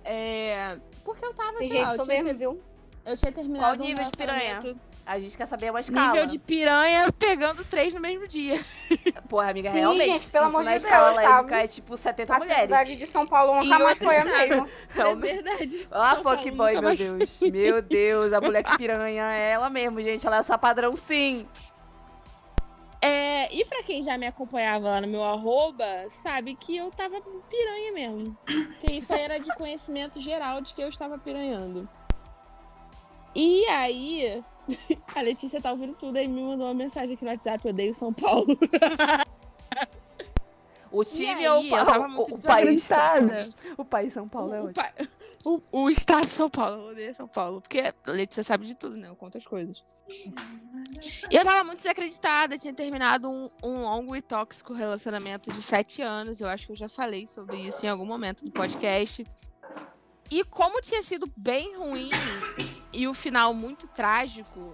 É. 0.05 0.77
Porque 1.05 1.25
eu 1.25 1.33
tava. 1.35 1.53
Sim, 1.53 1.69
sei 1.69 1.83
lá, 1.83 1.89
gente, 1.89 1.91
eu 1.91 1.97
sou 1.97 2.05
tinha 2.05 2.17
mesmo, 2.23 2.29
ter- 2.31 2.39
viu? 2.39 2.63
Eu 3.05 3.17
tinha 3.17 3.33
terminado. 3.33 3.77
Qual 3.79 3.87
nível 3.87 4.05
um 4.07 4.11
de 4.11 4.17
piranha? 4.17 4.59
A 5.07 5.19
gente 5.21 5.37
quer 5.37 5.45
saber 5.47 5.71
uma 5.71 5.81
escala. 5.81 6.13
Nível 6.13 6.27
de 6.27 6.39
piranha 6.39 7.13
pegando 7.19 7.63
três 7.67 7.93
no 7.93 8.01
mesmo 8.01 8.27
dia. 8.27 8.59
Porra, 9.29 9.51
amiga, 9.51 9.71
Sim, 9.71 9.81
realmente. 9.81 10.13
gente, 10.13 10.27
pelo 10.29 10.47
amor 10.47 10.65
de 10.65 10.71
escala 10.73 11.11
Deus, 11.11 11.17
lésbica 11.17 11.37
sabe? 11.51 11.53
é 11.65 11.69
tipo 11.69 11.97
70 11.97 12.35
A 12.35 12.39
mulheres. 12.39 12.63
cidade 12.63 12.97
de 12.97 13.07
São 13.07 13.27
Paulo 13.27 13.63
nunca 13.63 13.79
mais 13.79 13.99
foi 13.99 14.17
a 14.17 14.25
mesma. 14.25 14.69
Realmente. 14.89 15.29
É 15.29 15.35
verdade. 15.43 15.89
Ah, 15.91 16.17
Paulo 16.23 16.39
fuckboy, 16.39 16.81
meu 16.81 16.97
Deus. 16.97 17.41
Meu 17.41 17.83
Deus, 17.85 18.33
a 18.33 18.41
mulher 18.41 18.63
que 18.63 18.79
piranha 18.79 19.25
é 19.35 19.51
ela 19.51 19.69
mesmo, 19.69 20.01
gente. 20.01 20.27
Ela 20.27 20.37
é 20.37 20.41
essa 20.41 20.57
padrão 20.57 20.97
sim. 20.97 21.47
É, 23.03 23.55
e 23.55 23.63
pra 23.67 23.83
quem 23.83 24.03
já 24.03 24.17
me 24.17 24.27
acompanhava 24.27 24.89
lá 24.89 25.01
no 25.03 25.07
meu 25.09 25.23
arroba, 25.23 25.85
sabe 26.09 26.55
que 26.55 26.75
eu 26.79 26.91
tava 26.91 27.21
piranha 27.51 27.93
mesmo. 27.93 28.35
Que 28.81 28.93
isso 28.93 29.13
aí 29.13 29.21
era 29.21 29.39
de 29.39 29.55
conhecimento 29.57 30.19
geral 30.19 30.63
de 30.63 30.73
que 30.73 30.81
eu 30.83 30.89
estava 30.89 31.19
piranhando. 31.19 31.87
E 33.35 33.67
aí, 33.67 34.43
a 35.15 35.21
Letícia 35.23 35.61
tá 35.61 35.71
ouvindo 35.73 35.95
tudo 35.95 36.19
e 36.19 36.27
me 36.29 36.43
mandou 36.43 36.67
uma 36.67 36.75
mensagem 36.75 37.15
aqui 37.15 37.25
no 37.25 37.31
WhatsApp, 37.31 37.65
eu 37.65 37.71
odeio 37.71 37.95
São 37.95 38.13
Paulo. 38.13 38.47
O 40.91 41.05
time 41.05 41.47
ou 41.49 41.59
aí, 41.59 41.71
o, 41.73 41.75
o- 41.75 42.23
o 42.23 42.43
país? 42.43 42.83
desacreditada. 42.83 43.49
O 43.77 43.85
país 43.85 44.13
São 44.13 44.29
Paulo 44.29 44.55
é 44.55 44.61
O, 44.61 44.65
ótimo. 44.67 44.75
pa- 44.75 44.95
o- 45.45 45.63
o 45.83 45.91
estado 45.91 46.25
de 46.25 46.31
São 46.33 46.49
Paulo, 46.49 46.83
eu 46.85 46.93
odeio 46.93 47.13
São 47.15 47.27
Paulo. 47.27 47.61
Porque 47.61 47.81
a 47.81 48.11
Letícia 48.13 48.45
sabe 48.45 48.65
de 48.65 48.77
tudo, 48.77 48.97
né? 48.97 49.09
Eu 49.09 49.17
conto 49.17 49.37
as 49.37 49.45
coisas. 49.45 49.83
E 51.29 51.35
eu 51.37 51.43
tava 51.45 51.65
muito 51.65 51.79
desacreditada, 51.79 52.57
tinha 52.57 52.73
terminado 52.73 53.29
um, 53.29 53.51
um 53.65 53.83
longo 53.83 54.15
e 54.15 54.23
tóxico 54.23 54.73
relacionamento 54.73 55.51
de 55.51 55.61
sete 55.61 56.01
anos. 56.01 56.41
Eu 56.41 56.47
acho 56.49 56.67
que 56.67 56.73
eu 56.73 56.77
já 56.77 56.89
falei 56.89 57.27
sobre 57.27 57.57
isso 57.57 57.85
em 57.85 57.89
algum 57.89 58.07
momento 58.07 58.45
do 58.45 58.53
podcast. 58.53 59.27
E 60.31 60.45
como 60.45 60.81
tinha 60.81 61.03
sido 61.03 61.29
bem 61.37 61.77
ruim 61.77 62.09
e 62.95 63.09
o 63.09 63.13
final 63.13 63.53
muito 63.53 63.89
trágico, 63.89 64.73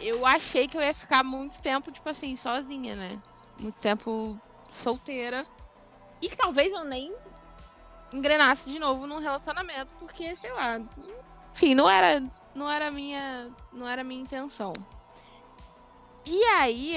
eu 0.00 0.24
achei 0.24 0.66
que 0.66 0.76
eu 0.76 0.82
ia 0.82 0.94
ficar 0.94 1.22
muito 1.22 1.60
tempo, 1.60 1.92
tipo 1.92 2.08
assim, 2.08 2.34
sozinha, 2.34 2.96
né? 2.96 3.20
Muito 3.58 3.78
tempo 3.78 4.40
solteira. 4.72 5.44
E 6.22 6.28
que 6.28 6.36
talvez 6.36 6.72
eu 6.72 6.84
nem 6.84 7.14
engrenasse 8.12 8.70
de 8.70 8.78
novo 8.78 9.06
num 9.06 9.18
relacionamento, 9.18 9.94
porque, 9.96 10.34
sei 10.34 10.52
lá, 10.52 10.80
enfim, 11.52 11.74
não 11.74 11.88
era, 11.88 12.22
não 12.54 12.70
era 12.70 12.90
minha, 12.90 13.54
não 13.72 13.86
era 13.86 14.02
minha 14.02 14.22
intenção. 14.22 14.72
E 16.24 16.42
aí, 16.44 16.96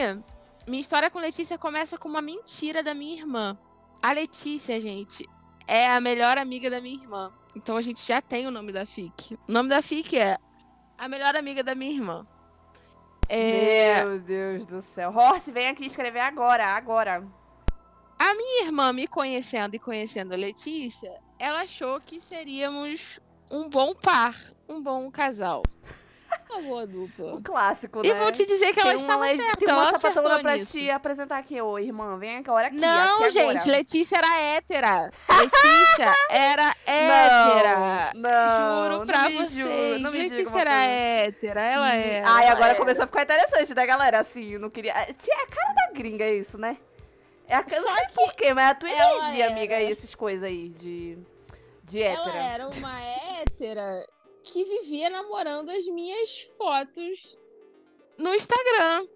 minha 0.65 0.81
história 0.81 1.09
com 1.09 1.19
Letícia 1.19 1.57
começa 1.57 1.97
com 1.97 2.07
uma 2.07 2.21
mentira 2.21 2.81
da 2.81 2.93
minha 2.93 3.17
irmã. 3.17 3.57
A 4.01 4.13
Letícia, 4.13 4.79
gente, 4.79 5.29
é 5.67 5.91
a 5.91 5.99
melhor 5.99 6.37
amiga 6.37 6.69
da 6.69 6.79
minha 6.79 6.95
irmã. 6.95 7.31
Então 7.55 7.77
a 7.77 7.81
gente 7.81 8.05
já 8.05 8.21
tem 8.21 8.47
o 8.47 8.51
nome 8.51 8.71
da 8.71 8.85
FIC. 8.85 9.37
O 9.47 9.51
nome 9.51 9.69
da 9.69 9.81
FIC 9.81 10.17
é 10.17 10.37
a 10.97 11.07
melhor 11.07 11.35
amiga 11.35 11.63
da 11.63 11.75
minha 11.75 11.91
irmã. 11.91 12.25
É, 13.29 14.03
Meu 14.03 14.19
Deus 14.19 14.65
do 14.65 14.81
céu. 14.81 15.11
Horse, 15.11 15.51
vem 15.51 15.67
aqui 15.67 15.85
escrever 15.85 16.19
agora, 16.19 16.65
agora. 16.65 17.23
minha 18.35 18.65
irmã 18.65 18.93
me 18.93 19.07
conhecendo 19.07 19.75
e 19.75 19.79
conhecendo 19.79 20.33
a 20.33 20.37
Letícia, 20.37 21.11
ela 21.39 21.61
achou 21.61 21.99
que 21.99 22.21
seríamos 22.21 23.19
um 23.51 23.69
bom 23.69 23.93
par, 23.93 24.35
um 24.67 24.81
bom 24.81 25.09
casal. 25.11 25.63
Uma 26.49 26.61
boa 26.61 26.87
dupla. 26.87 27.33
O 27.35 27.41
clássico, 27.43 28.01
né? 28.01 28.09
E 28.09 28.13
vou 28.13 28.31
te 28.31 28.45
dizer 28.45 28.71
que 28.73 28.79
ela 28.79 28.89
Tem 28.91 28.99
estava 28.99 29.23
uma, 29.25 29.35
certa, 29.35 29.57
tem 29.57 29.67
uma 29.73 29.87
ela 29.87 29.99
sapatona 29.99 30.39
pra 30.39 30.57
nisso. 30.57 30.77
te 30.77 30.89
apresentar 30.91 31.37
aqui. 31.37 31.59
Ô, 31.61 31.79
irmã, 31.79 32.17
vem 32.17 32.37
aqui, 32.37 32.49
olha 32.49 32.67
aqui. 32.67 32.77
Não, 32.77 33.15
aqui 33.23 33.29
gente, 33.31 33.57
agora. 33.61 33.71
Letícia 33.77 34.17
era 34.17 34.39
hétera. 34.39 35.11
Letícia 35.39 36.15
era 36.29 36.75
hétera. 36.85 38.11
Não, 38.15 38.83
Juro 38.83 38.97
não 38.99 39.05
pra 39.05 39.23
vocês. 39.29 39.51
diga 39.53 40.09
Letícia 40.09 40.59
era 40.59 40.71
coisa. 40.71 40.85
hétera. 40.85 41.61
Ela 41.61 41.95
é. 41.95 42.23
Ai, 42.23 42.43
ela 42.45 42.51
agora 42.55 42.71
é. 42.71 42.75
começou 42.75 43.03
a 43.03 43.07
ficar 43.07 43.23
interessante, 43.23 43.73
né, 43.73 43.85
galera? 43.85 44.19
Assim, 44.19 44.51
eu 44.53 44.59
não 44.59 44.69
queria. 44.69 44.93
Tia, 45.17 45.33
É 45.33 45.43
a 45.43 45.47
cara 45.47 45.73
da 45.73 45.91
gringa 45.93 46.27
isso, 46.29 46.57
né? 46.57 46.77
É 47.47 47.55
a... 47.55 47.59
Eu 47.59 47.81
não 47.81 47.89
Só 47.89 47.95
sei 47.95 48.05
que 48.05 48.13
porquê, 48.13 48.53
mas 48.53 48.63
é 48.65 48.67
a 48.69 48.75
tua 48.75 48.89
ela 48.89 49.11
energia, 49.17 49.43
era- 49.45 49.53
amiga, 49.53 49.75
essas 49.81 50.15
coisas 50.15 50.43
aí 50.43 50.69
de. 50.69 51.17
De 51.83 52.01
Ela 52.01 52.21
hétera. 52.29 52.43
era 52.43 52.67
uma 52.69 53.01
hétera 53.41 54.07
que 54.43 54.63
vivia 54.63 55.09
namorando 55.09 55.69
as 55.69 55.85
minhas 55.87 56.41
fotos 56.57 57.37
no 58.17 58.33
Instagram. 58.35 59.07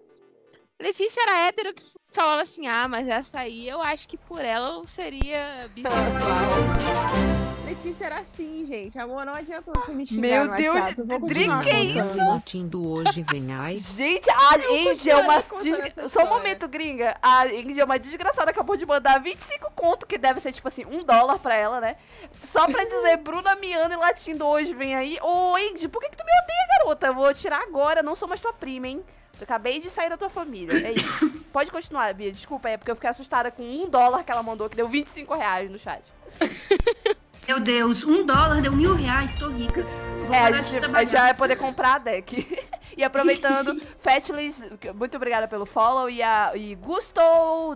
Letícia 0.80 1.20
era 1.22 1.48
hétero 1.48 1.74
que 1.74 1.82
falava 2.08 2.42
assim: 2.42 2.66
ah, 2.66 2.88
mas 2.88 3.06
essa 3.08 3.40
aí 3.40 3.68
eu 3.68 3.82
acho 3.82 4.08
que 4.08 4.16
por 4.16 4.44
ela 4.44 4.76
eu 4.76 4.84
seria 4.84 5.68
bissexual. 5.74 7.37
Letícia 7.78 8.06
era 8.06 8.18
assim, 8.18 8.64
gente. 8.64 8.98
Amor, 8.98 9.24
não 9.24 9.32
adianta 9.34 9.70
você 9.72 9.92
me 9.92 10.04
xingar 10.04 10.20
Meu 10.46 10.56
Deus, 10.56 10.94
Dri, 11.28 11.46
que 11.62 11.76
isso? 11.96 12.16
Latindo 12.18 12.88
hoje 12.88 13.24
vem 13.30 13.52
ai. 13.54 13.76
Gente, 13.76 14.28
a 14.28 14.58
Indy 14.72 15.08
é 15.10 15.16
uma. 15.16 15.36
des- 15.40 16.10
Só 16.12 16.24
um 16.24 16.28
momento, 16.28 16.66
gringa. 16.66 17.16
A 17.22 17.46
Indy 17.46 17.78
é 17.80 17.84
uma 17.84 17.96
desgraçada. 17.96 18.50
Acabou 18.50 18.76
de 18.76 18.84
mandar 18.84 19.20
25 19.22 19.70
conto, 19.76 20.06
que 20.08 20.18
deve 20.18 20.40
ser 20.40 20.50
tipo 20.50 20.66
assim, 20.66 20.84
um 20.86 20.98
dólar 20.98 21.38
pra 21.38 21.54
ela, 21.54 21.80
né? 21.80 21.94
Só 22.42 22.66
pra 22.66 22.84
dizer, 22.84 23.18
Bruna 23.22 23.54
Miana 23.54 23.94
e 23.94 23.96
latindo 23.96 24.44
hoje, 24.44 24.74
vem 24.74 24.96
aí. 24.96 25.16
Ô, 25.22 25.56
Indy, 25.56 25.86
por 25.86 26.02
que, 26.02 26.08
que 26.10 26.16
tu 26.16 26.24
me 26.24 26.32
odeia, 26.32 26.78
garota? 26.80 27.06
Eu 27.06 27.14
vou 27.14 27.32
tirar 27.32 27.62
agora, 27.62 28.02
não 28.02 28.16
sou 28.16 28.26
mais 28.26 28.40
tua 28.40 28.52
prima, 28.52 28.88
hein? 28.88 29.04
Eu 29.40 29.44
acabei 29.44 29.78
de 29.78 29.88
sair 29.88 30.08
da 30.10 30.16
tua 30.16 30.28
família. 30.28 30.84
É 30.84 30.92
isso. 30.94 31.30
Pode 31.52 31.70
continuar, 31.70 32.12
Bia. 32.12 32.32
Desculpa, 32.32 32.68
é 32.68 32.76
porque 32.76 32.90
eu 32.90 32.96
fiquei 32.96 33.08
assustada 33.08 33.52
com 33.52 33.62
um 33.62 33.88
dólar 33.88 34.24
que 34.24 34.32
ela 34.32 34.42
mandou, 34.42 34.68
que 34.68 34.74
deu 34.74 34.88
25 34.88 35.32
reais 35.32 35.70
no 35.70 35.78
chat. 35.78 36.02
Meu 37.48 37.58
Deus, 37.58 38.04
um 38.04 38.26
dólar 38.26 38.60
deu 38.60 38.70
mil 38.70 38.94
reais, 38.94 39.34
tô 39.34 39.48
rica. 39.48 39.82
Vou 39.82 40.34
É, 40.34 40.40
a 40.40 40.60
gente, 40.60 40.84
a 40.84 41.00
gente 41.02 41.12
vai 41.12 41.32
poder 41.32 41.56
comprar 41.56 41.94
a 41.94 41.98
deck. 41.98 42.46
e 42.94 43.02
aproveitando, 43.02 43.80
Fatlis, 44.00 44.66
muito 44.94 45.16
obrigada 45.16 45.48
pelo 45.48 45.64
follow. 45.64 46.10
E, 46.10 46.22
a, 46.22 46.52
e 46.54 46.74
Gusto, 46.74 47.22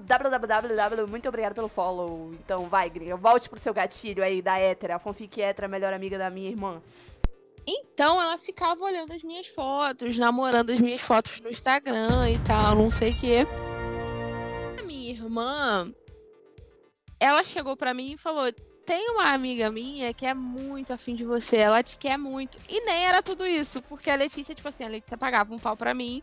www, 0.01 1.07
muito 1.09 1.27
obrigada 1.27 1.55
pelo 1.55 1.69
follow. 1.69 2.35
Então 2.35 2.67
vai, 2.67 2.91
gringa, 2.91 3.17
volte 3.17 3.49
pro 3.49 3.59
seu 3.59 3.73
gatilho 3.73 4.23
aí 4.23 4.43
da 4.43 4.59
hétera. 4.59 4.97
A 4.97 4.99
fanfic 4.99 5.41
hétera, 5.41 5.67
melhor 5.67 5.95
amiga 5.95 6.19
da 6.19 6.29
minha 6.29 6.51
irmã. 6.51 6.83
Então 7.67 8.21
ela 8.21 8.37
ficava 8.37 8.85
olhando 8.85 9.15
as 9.15 9.23
minhas 9.23 9.47
fotos, 9.47 10.19
namorando 10.19 10.69
as 10.69 10.81
minhas 10.81 11.01
fotos 11.01 11.41
no 11.41 11.49
Instagram 11.49 12.29
e 12.29 12.39
tal, 12.41 12.75
não 12.75 12.91
sei 12.91 13.13
o 13.13 13.17
quê. 13.17 13.47
A 14.79 14.83
minha 14.83 15.13
irmã, 15.13 15.91
ela 17.19 17.43
chegou 17.43 17.75
pra 17.75 17.95
mim 17.95 18.13
e 18.13 18.19
falou: 18.19 18.53
tem 18.85 19.11
uma 19.11 19.33
amiga 19.33 19.71
minha 19.71 20.13
que 20.13 20.27
é 20.27 20.35
muito 20.35 20.93
afim 20.93 21.15
de 21.15 21.25
você, 21.25 21.57
ela 21.57 21.83
te 21.83 21.97
quer 21.97 22.19
muito. 22.19 22.59
E 22.69 22.81
nem 22.85 23.07
era 23.07 23.23
tudo 23.23 23.47
isso, 23.47 23.83
porque 23.83 24.11
a 24.11 24.17
Letícia, 24.17 24.55
tipo 24.55 24.69
assim, 24.69 24.85
a 24.85 24.89
Letícia 24.89 25.17
pagava 25.17 25.55
um 25.55 25.59
pau 25.59 25.77
pra 25.77 25.95
mim. 25.95 26.23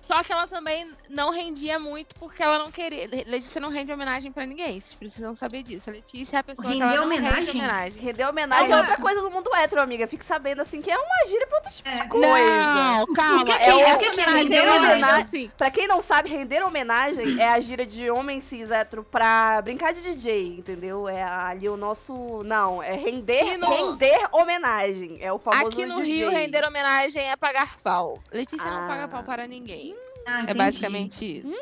Só 0.00 0.22
que 0.24 0.32
ela 0.32 0.46
também 0.46 0.90
não 1.08 1.30
rendia 1.30 1.78
muito 1.78 2.14
porque 2.16 2.42
ela 2.42 2.58
não 2.58 2.70
queria. 2.70 3.06
Letícia 3.26 3.60
não 3.60 3.68
rende 3.68 3.92
homenagem 3.92 4.32
pra 4.32 4.46
ninguém, 4.46 4.80
vocês 4.80 4.94
precisam 4.94 5.34
saber 5.34 5.62
disso. 5.62 5.90
A 5.90 5.92
Letícia 5.92 6.36
é 6.36 6.40
a 6.40 6.42
pessoa 6.44 6.66
que 6.68 6.72
Render 6.78 6.94
ela 6.96 7.04
não 7.04 7.08
rende 7.12 7.26
homenagem? 7.26 7.50
homenagem. 7.60 8.02
Render 8.02 8.24
homenagem 8.28 8.72
é 8.72 8.76
outra 8.76 8.96
coisa 8.96 9.20
do 9.20 9.30
mundo 9.30 9.50
hétero, 9.54 9.80
amiga. 9.82 10.06
Fique 10.06 10.24
sabendo 10.24 10.62
assim 10.62 10.80
que 10.80 10.90
é 10.90 10.96
uma 10.98 11.26
gíria 11.28 11.46
pra 11.46 11.58
outro 11.58 11.70
tipo 11.72 11.88
É. 11.88 11.92
de 11.92 12.08
coisa. 12.08 12.26
Não, 12.28 13.12
calma. 13.12 13.44
Que 13.44 13.52
é 13.52 13.58
que- 13.58 13.64
que 13.64 13.70
que 13.70 13.74
é 14.06 14.10
homenagem, 14.12 14.42
render 14.42 14.56
é 14.56 14.62
homenagem? 14.70 14.90
homenagem, 14.92 15.20
assim. 15.20 15.50
Pra 15.56 15.70
quem 15.70 15.86
não 15.86 16.00
sabe, 16.00 16.28
render 16.30 16.62
homenagem 16.64 17.40
é 17.40 17.48
a 17.50 17.60
gíria 17.60 17.86
de 17.86 18.10
homem 18.10 18.40
cis 18.40 18.70
hétero 18.70 19.04
pra 19.04 19.60
brincar 19.62 19.92
de 19.92 20.00
DJ, 20.00 20.56
entendeu? 20.58 21.08
É 21.08 21.22
ali 21.22 21.68
o 21.68 21.76
nosso. 21.76 22.42
Não, 22.44 22.82
é 22.82 22.94
render, 22.94 23.58
no- 23.58 23.68
render 23.68 24.28
homenagem. 24.32 25.18
É 25.20 25.32
o 25.32 25.38
famoso 25.38 25.66
Aqui 25.68 25.86
no 25.86 25.96
DJ. 26.02 26.14
Rio, 26.14 26.30
render 26.30 26.64
homenagem 26.66 27.22
é 27.30 27.36
pagar 27.36 27.76
pau. 27.82 28.18
Letícia 28.32 28.68
Ah. 28.68 28.80
não 28.80 28.88
paga 28.88 29.06
pau 29.08 29.22
para 29.22 29.46
ninguém. 29.46 29.89
Ah, 30.26 30.44
É 30.46 30.54
basicamente 30.54 31.42
isso. 31.44 31.56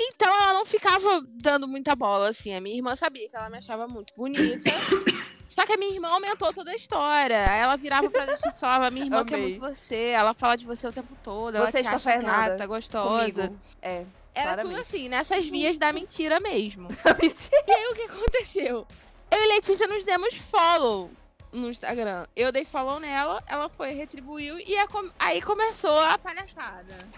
Então 0.00 0.28
ela 0.28 0.54
não 0.54 0.66
ficava 0.66 1.22
dando 1.42 1.68
muita 1.68 1.94
bola, 1.94 2.28
assim. 2.28 2.54
A 2.54 2.60
minha 2.60 2.76
irmã 2.76 2.96
sabia 2.96 3.28
que 3.28 3.36
ela 3.36 3.48
me 3.48 3.58
achava 3.58 3.86
muito 3.86 4.12
bonita. 4.16 4.70
Só 5.48 5.64
que 5.64 5.72
a 5.72 5.76
minha 5.76 5.92
irmã 5.94 6.08
aumentou 6.08 6.52
toda 6.52 6.72
a 6.72 6.74
história. 6.74 7.48
Aí 7.48 7.60
ela 7.60 7.76
virava 7.76 8.10
pra 8.10 8.24
Letícia 8.24 8.48
e 8.48 8.60
falava: 8.60 8.90
Minha 8.90 9.06
irmã 9.06 9.24
quer 9.24 9.36
muito 9.38 9.60
você. 9.60 10.08
Ela 10.08 10.34
fala 10.34 10.56
de 10.56 10.64
você 10.64 10.88
o 10.88 10.92
tempo 10.92 11.16
todo. 11.22 11.56
Ela 11.56 11.70
Vocês 11.70 11.86
te 11.86 11.94
acha 11.94 12.16
gata, 12.16 12.66
gostosa. 12.66 13.42
Comigo. 13.48 13.60
É. 13.80 14.04
Era 14.34 14.56
tudo 14.56 14.62
claramente. 14.70 14.80
assim, 14.80 15.08
nessas 15.08 15.46
vias 15.46 15.78
da 15.78 15.92
mentira 15.92 16.40
mesmo. 16.40 16.88
Mentira. 17.22 17.64
E 17.68 17.70
aí 17.70 17.86
o 17.92 17.94
que 17.94 18.02
aconteceu? 18.02 18.84
Eu 19.30 19.38
e 19.44 19.46
Letícia 19.54 19.86
nos 19.86 20.04
demos 20.04 20.34
follow 20.34 21.08
no 21.54 21.70
Instagram. 21.70 22.26
Eu 22.36 22.50
dei 22.52 22.64
follow 22.64 22.98
nela, 23.00 23.42
ela 23.46 23.68
foi, 23.68 23.92
retribuiu 23.92 24.58
e 24.58 24.86
com- 24.88 25.08
aí 25.18 25.40
começou 25.40 25.98
a 25.98 26.18
palhaçada. 26.18 27.08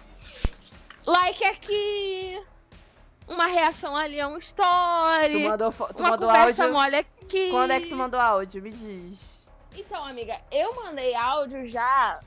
Like 1.06 1.44
aqui, 1.44 2.40
uma 3.28 3.46
reação 3.46 3.96
ali 3.96 4.20
a 4.20 4.28
um 4.28 4.38
Tu 4.38 4.44
story, 4.44 5.48
mandou, 5.48 5.72
fo- 5.72 5.92
tu 5.94 6.00
uma 6.02 6.10
mandou 6.10 6.28
conversa 6.28 6.64
áudio. 6.64 6.78
mole 6.78 6.96
aqui. 6.96 7.50
Quando 7.50 7.70
é 7.70 7.80
que 7.80 7.88
tu 7.88 7.96
mandou 7.96 8.20
áudio? 8.20 8.62
Me 8.62 8.70
diz. 8.70 9.48
Então, 9.76 10.04
amiga, 10.04 10.40
eu 10.50 10.74
mandei 10.76 11.14
áudio 11.14 11.66
já 11.66 12.18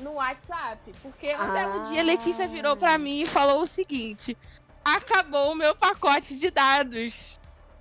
no 0.00 0.12
WhatsApp, 0.14 0.92
porque 1.02 1.34
um 1.34 1.52
belo 1.52 1.80
Ah. 1.80 1.84
dia 1.84 2.00
a 2.00 2.04
Letícia 2.04 2.46
virou 2.46 2.76
pra 2.76 2.98
mim 2.98 3.22
e 3.22 3.26
falou 3.26 3.62
o 3.62 3.66
seguinte: 3.66 4.36
acabou 4.84 5.52
o 5.52 5.54
meu 5.54 5.74
pacote 5.74 6.38
de 6.38 6.50
dados. 6.50 7.37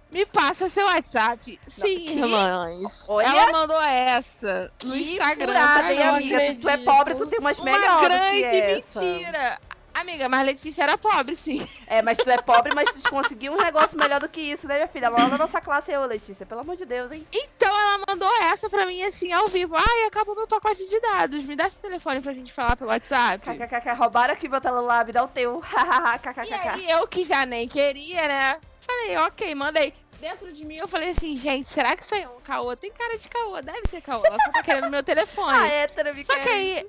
Me 0.09 0.25
passa 0.25 0.69
seu 0.69 0.85
WhatsApp. 0.85 1.59
Sim, 1.67 1.81
que? 1.83 2.13
irmãs. 2.19 3.05
Olha, 3.09 3.27
Ela 3.27 3.51
mandou 3.51 3.81
essa 3.81 4.71
no 4.83 4.93
Que 4.93 4.99
Instagram. 5.01 5.47
furada, 5.47 5.93
hein, 5.93 6.03
amiga? 6.03 6.55
Tu, 6.61 6.69
é 6.69 6.77
pobre, 6.77 7.15
tu 7.15 7.27
tem 7.27 7.39
umas 7.39 7.59
Uma 7.59 7.65
melhores 7.65 8.07
grande 8.07 8.41
que 8.41 8.55
essa. 8.55 9.01
mentira. 9.01 9.59
Amiga, 9.99 10.29
mas 10.29 10.45
Letícia 10.45 10.83
era 10.83 10.97
pobre, 10.97 11.35
sim. 11.35 11.67
É, 11.89 12.01
mas 12.01 12.17
tu 12.17 12.29
é 12.29 12.37
pobre, 12.41 12.75
mas 12.75 12.89
tu 12.91 13.09
conseguiu 13.09 13.53
um 13.53 13.57
negócio 13.57 13.97
melhor 13.97 14.19
do 14.19 14.27
que 14.27 14.41
isso, 14.41 14.67
né, 14.67 14.75
minha 14.75 14.87
filha? 14.87 15.09
Lá 15.09 15.25
da 15.27 15.37
nossa 15.37 15.61
classe 15.61 15.91
eu, 15.91 16.05
Letícia. 16.05 16.45
Pelo 16.45 16.59
amor 16.61 16.75
de 16.75 16.85
Deus, 16.85 17.11
hein? 17.11 17.25
Então 17.31 17.69
ela 17.69 18.01
mandou 18.09 18.29
essa 18.43 18.69
pra 18.69 18.85
mim 18.85 19.01
assim, 19.03 19.31
ao 19.31 19.47
vivo. 19.47 19.73
Ai, 19.75 20.03
acabou 20.05 20.35
meu 20.35 20.45
pacote 20.47 20.85
de 20.87 20.99
dados. 20.99 21.43
Me 21.43 21.55
dá 21.55 21.69
seu 21.69 21.81
telefone 21.81 22.19
pra 22.19 22.33
gente 22.33 22.51
falar 22.51 22.75
pelo 22.75 22.89
WhatsApp. 22.89 23.39
KKKK, 23.39 23.93
roubaram 23.93 24.33
aqui 24.33 24.49
meu 24.49 24.61
celular, 24.61 25.05
me 25.05 25.13
dá 25.13 25.23
o 25.23 25.27
teu. 25.27 25.61
E 26.17 26.19
KKKK. 26.19 26.53
aí 26.69 26.89
eu 26.91 27.07
que 27.07 27.23
já 27.23 27.45
nem 27.45 27.67
queria, 27.67 28.27
né? 28.27 28.59
Falei, 28.81 29.17
ok, 29.17 29.55
mandei. 29.55 29.93
Dentro 30.19 30.51
de 30.51 30.65
mim 30.65 30.75
eu 30.77 30.87
falei 30.87 31.11
assim, 31.11 31.37
gente, 31.37 31.69
será 31.69 31.95
que 31.95 32.01
isso 32.01 32.15
aí 32.15 32.23
é 32.23 32.27
um 32.27 32.39
caô? 32.41 32.75
Tem 32.75 32.91
cara 32.91 33.17
de 33.17 33.29
caô, 33.29 33.61
deve 33.61 33.87
ser 33.87 34.01
caô. 34.01 34.25
Ela 34.25 34.37
só 34.43 34.51
tá 34.51 34.63
querendo 34.63 34.89
meu 34.89 35.03
telefone. 35.05 35.57
Ah, 35.57 35.67
hétero, 35.67 36.13
me 36.13 36.23
Só 36.25 36.33
quer. 36.33 36.43
que 36.43 36.49
aí, 36.49 36.87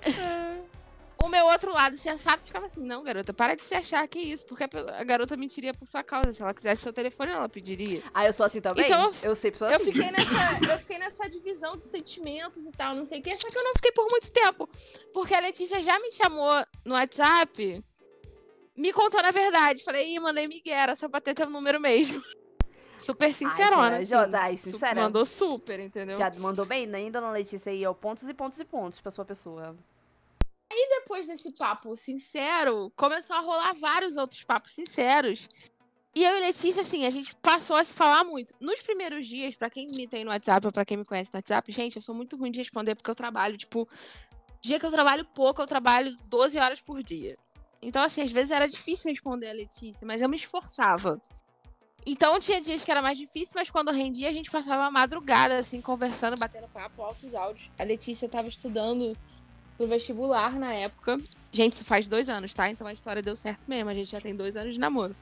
o 1.23 1.29
meu 1.29 1.47
outro 1.47 1.73
lado 1.73 1.97
sensato 1.97 2.45
ficava 2.45 2.67
assim, 2.67 2.83
não, 2.85 3.03
garota, 3.03 3.35
para 3.35 3.57
de 3.57 3.65
se 3.65 3.75
achar 3.75 4.07
que 4.07 4.19
é 4.19 4.23
isso, 4.23 4.47
porque 4.47 4.65
a 4.65 5.05
garota 5.05 5.37
mentiria 5.37 5.75
por 5.75 5.87
sua 5.87 6.03
causa. 6.03 6.33
Se 6.33 6.43
ela 6.43 6.55
quisesse 6.55 6.83
seu 6.83 6.93
telefone, 6.93 7.33
ela 7.33 7.49
pediria. 7.49 8.03
Ah, 8.15 8.25
eu 8.25 8.33
sou 8.33 8.47
assim 8.47 8.61
também? 8.61 8.85
Então, 8.85 9.11
eu 9.23 9.35
sempre 9.35 9.59
sou 9.59 9.69
Eu 9.69 9.77
assim. 9.77 9.93
fiquei 9.93 10.11
nessa, 10.11 10.73
eu 10.73 10.79
fiquei 10.79 10.99
nessa 10.99 11.29
divisão 11.29 11.77
de 11.77 11.87
sentimentos 11.87 12.65
e 12.65 12.71
tal, 12.71 12.95
não 12.95 13.05
sei 13.05 13.19
o 13.19 13.23
que, 13.23 13.37
só 13.37 13.49
que 13.49 13.59
eu 13.59 13.65
não 13.65 13.73
fiquei 13.75 13.93
por 13.93 14.09
muito 14.09 14.31
tempo. 14.31 14.69
Porque 15.13 15.35
a 15.35 15.41
Letícia 15.41 15.81
já 15.83 15.99
me 15.99 16.13
chamou 16.13 16.65
no 16.85 16.95
WhatsApp, 16.95 17.85
me 18.77 18.93
contando 18.93 19.27
a 19.27 19.33
verdade. 19.33 19.83
Falei, 19.83 20.15
ih, 20.15 20.21
mandei 20.21 20.47
Miguel, 20.47 20.75
era 20.75 20.95
só 20.95 21.09
pra 21.09 21.21
ter 21.21 21.35
teu 21.35 21.51
número 21.51 21.81
mesmo. 21.81 22.23
Super 22.97 23.33
sincerona. 23.33 23.97
Ai, 23.97 24.03
assim. 24.03 24.15
Ai, 24.35 24.57
sincera. 24.57 25.03
Mandou 25.03 25.25
super, 25.25 25.79
entendeu? 25.79 26.17
Já 26.17 26.33
mandou 26.39 26.67
bem, 26.67 26.85
né, 26.85 27.09
dona 27.11 27.31
Letícia? 27.31 27.71
Aí, 27.71 27.87
ó, 27.87 27.95
pontos 27.95 28.29
e 28.29 28.35
pontos 28.35 28.59
e 28.59 28.65
pontos 28.65 29.01
pra 29.01 29.11
sua 29.13 29.25
pessoa. 29.25 29.77
Depois 30.71 31.27
desse 31.27 31.53
papo 31.53 31.97
sincero, 31.97 32.93
começou 32.97 33.37
a 33.37 33.41
rolar 33.41 33.73
vários 33.75 34.17
outros 34.17 34.45
papos 34.45 34.73
sinceros. 34.73 35.49
E 36.15 36.25
eu 36.25 36.37
e 36.37 36.41
Letícia, 36.41 36.81
assim, 36.83 37.07
a 37.07 37.11
gente 37.11 37.35
passou 37.37 37.77
a 37.77 37.85
se 37.85 37.95
falar 37.95 38.25
muito. 38.25 38.55
Nos 38.61 38.81
primeiros 38.81 39.27
dias, 39.27 39.55
pra 39.55 39.71
quem 39.71 39.87
me 39.87 40.07
tem 40.07 40.25
no 40.25 40.31
WhatsApp 40.31 40.67
ou 40.67 40.73
pra 40.73 40.85
quem 40.85 40.97
me 40.97 41.05
conhece 41.05 41.33
no 41.33 41.39
WhatsApp, 41.39 41.71
gente, 41.71 41.97
eu 41.97 42.03
sou 42.03 42.15
muito 42.15 42.37
ruim 42.37 42.51
de 42.51 42.59
responder 42.59 42.95
porque 42.95 43.11
eu 43.11 43.15
trabalho, 43.15 43.57
tipo, 43.57 43.89
dia 44.61 44.81
que 44.81 44.87
eu 44.87 44.91
trabalho 44.91 45.25
pouco, 45.25 45.63
eu 45.63 45.67
trabalho 45.67 46.17
12 46.27 46.59
horas 46.59 46.81
por 46.81 47.03
dia. 47.03 47.39
Então, 47.81 48.03
assim, 48.03 48.23
às 48.23 48.33
vezes 48.33 48.51
era 48.51 48.67
difícil 48.67 49.11
responder 49.11 49.51
a 49.51 49.53
Letícia, 49.53 50.07
mas 50.07 50.21
eu 50.21 50.29
me 50.29 50.37
esforçava. 50.37 51.21
Então 52.05 52.41
tinha 52.41 52.61
dias 52.61 52.83
que 52.83 52.91
era 52.91 53.03
mais 53.03 53.19
difícil, 53.19 53.53
mas 53.55 53.71
quando 53.71 53.91
rendia, 53.91 54.29
a 54.29 54.33
gente 54.33 54.51
passava 54.51 54.87
a 54.87 54.91
madrugada, 54.91 55.59
assim, 55.59 55.81
conversando, 55.81 56.37
batendo 56.39 56.67
papo, 56.69 57.03
altos 57.03 57.35
áudios. 57.35 57.71
A 57.79 57.85
Letícia 57.85 58.29
tava 58.29 58.49
estudando 58.49 59.17
pro 59.79 59.87
vestibular 59.87 60.53
na 60.59 60.75
época. 60.75 61.19
Gente, 61.51 61.73
isso 61.75 61.85
faz 61.85 62.07
dois 62.07 62.29
anos, 62.29 62.53
tá? 62.53 62.69
Então 62.69 62.87
a 62.87 62.93
história 62.93 63.23
deu 63.23 63.35
certo 63.37 63.67
mesmo. 63.69 63.89
A 63.89 63.95
gente 63.95 64.11
já 64.11 64.21
tem 64.21 64.35
dois 64.37 64.55
anos 64.57 64.75
de 64.75 64.81
namoro. 64.81 65.17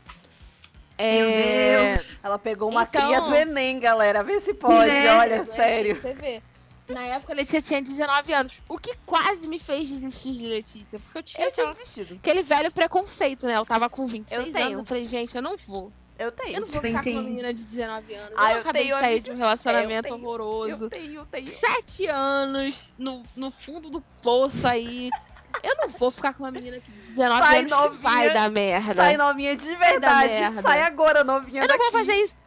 Meu 0.98 1.06
É... 1.06 1.94
Deus. 1.94 2.18
Ela 2.22 2.38
pegou 2.38 2.70
uma 2.70 2.82
Então- 2.84 3.06
cria 3.06 3.20
do 3.20 3.34
Enem, 3.34 3.78
galera. 3.78 4.22
Vê 4.24 4.40
se 4.40 4.54
pode, 4.54 4.90
Né? 4.90 5.14
olha, 5.14 5.44
sério. 5.44 5.94
Você 5.94 6.14
vê. 6.14 6.42
Na 6.88 7.02
época, 7.02 7.32
a 7.32 7.36
Letícia 7.36 7.60
tinha 7.60 7.82
19 7.82 8.32
anos. 8.32 8.62
O 8.68 8.78
que 8.78 8.94
quase 9.04 9.46
me 9.48 9.58
fez 9.58 9.88
desistir 9.88 10.32
de 10.32 10.46
Letícia. 10.46 10.98
Porque 11.00 11.18
eu 11.18 11.22
tinha, 11.22 11.46
Eu 11.48 11.52
tinha 11.52 11.66
desistido. 11.66 12.14
aquele 12.14 12.42
velho 12.42 12.72
preconceito, 12.72 13.44
né? 13.46 13.56
Eu 13.56 13.66
tava 13.66 13.90
com 13.90 14.06
26 14.06 14.46
Eu 14.46 14.52
tenho. 14.52 14.66
anos. 14.66 14.78
Eu 14.78 14.84
falei, 14.84 15.04
gente, 15.04 15.34
eu 15.36 15.42
não 15.42 15.56
vou. 15.56 15.92
Eu 16.18 16.26
Eu 16.26 16.32
tenho. 16.32 16.60
não 16.60 16.66
vou 16.68 16.80
Tem, 16.80 16.90
ficar 16.92 16.98
com 17.00 17.04
tem. 17.04 17.14
uma 17.14 17.22
menina 17.22 17.52
de 17.52 17.62
19 17.62 18.14
anos. 18.14 18.34
Ah, 18.38 18.50
eu 18.50 18.54
eu 18.56 18.60
acabei 18.60 18.82
tenho, 18.82 18.94
de 18.94 19.00
sair 19.00 19.20
de 19.20 19.30
um 19.30 19.36
relacionamento 19.36 20.08
eu 20.08 20.14
tenho. 20.14 20.26
horroroso. 20.26 20.84
Eu 20.86 20.90
tenho, 20.90 21.14
eu 21.20 21.26
tenho. 21.26 21.46
Sete 21.46 22.06
anos 22.06 22.94
no, 22.98 23.22
no 23.36 23.50
fundo 23.50 23.90
do 23.90 24.00
poço 24.22 24.66
aí. 24.66 25.10
Eu 25.62 25.74
não 25.76 25.88
vou 25.88 26.10
ficar 26.10 26.34
com 26.34 26.42
uma 26.44 26.50
menina 26.50 26.78
que 26.80 26.90
de 26.90 26.98
19 26.98 27.40
Sai 27.42 27.58
anos 27.58 27.72
que 27.72 27.78
novinha, 27.78 28.00
vai 28.02 28.32
dar 28.32 28.50
merda. 28.50 28.94
Sai 28.94 29.16
novinha 29.16 29.56
de 29.56 29.76
verdade. 29.76 30.62
Sai 30.62 30.82
agora, 30.82 31.22
novinha 31.24 31.62
Eu 31.62 31.68
não 31.68 31.76
daqui. 31.78 31.90
vou 31.90 31.92
fazer 31.92 32.14
isso. 32.14 32.38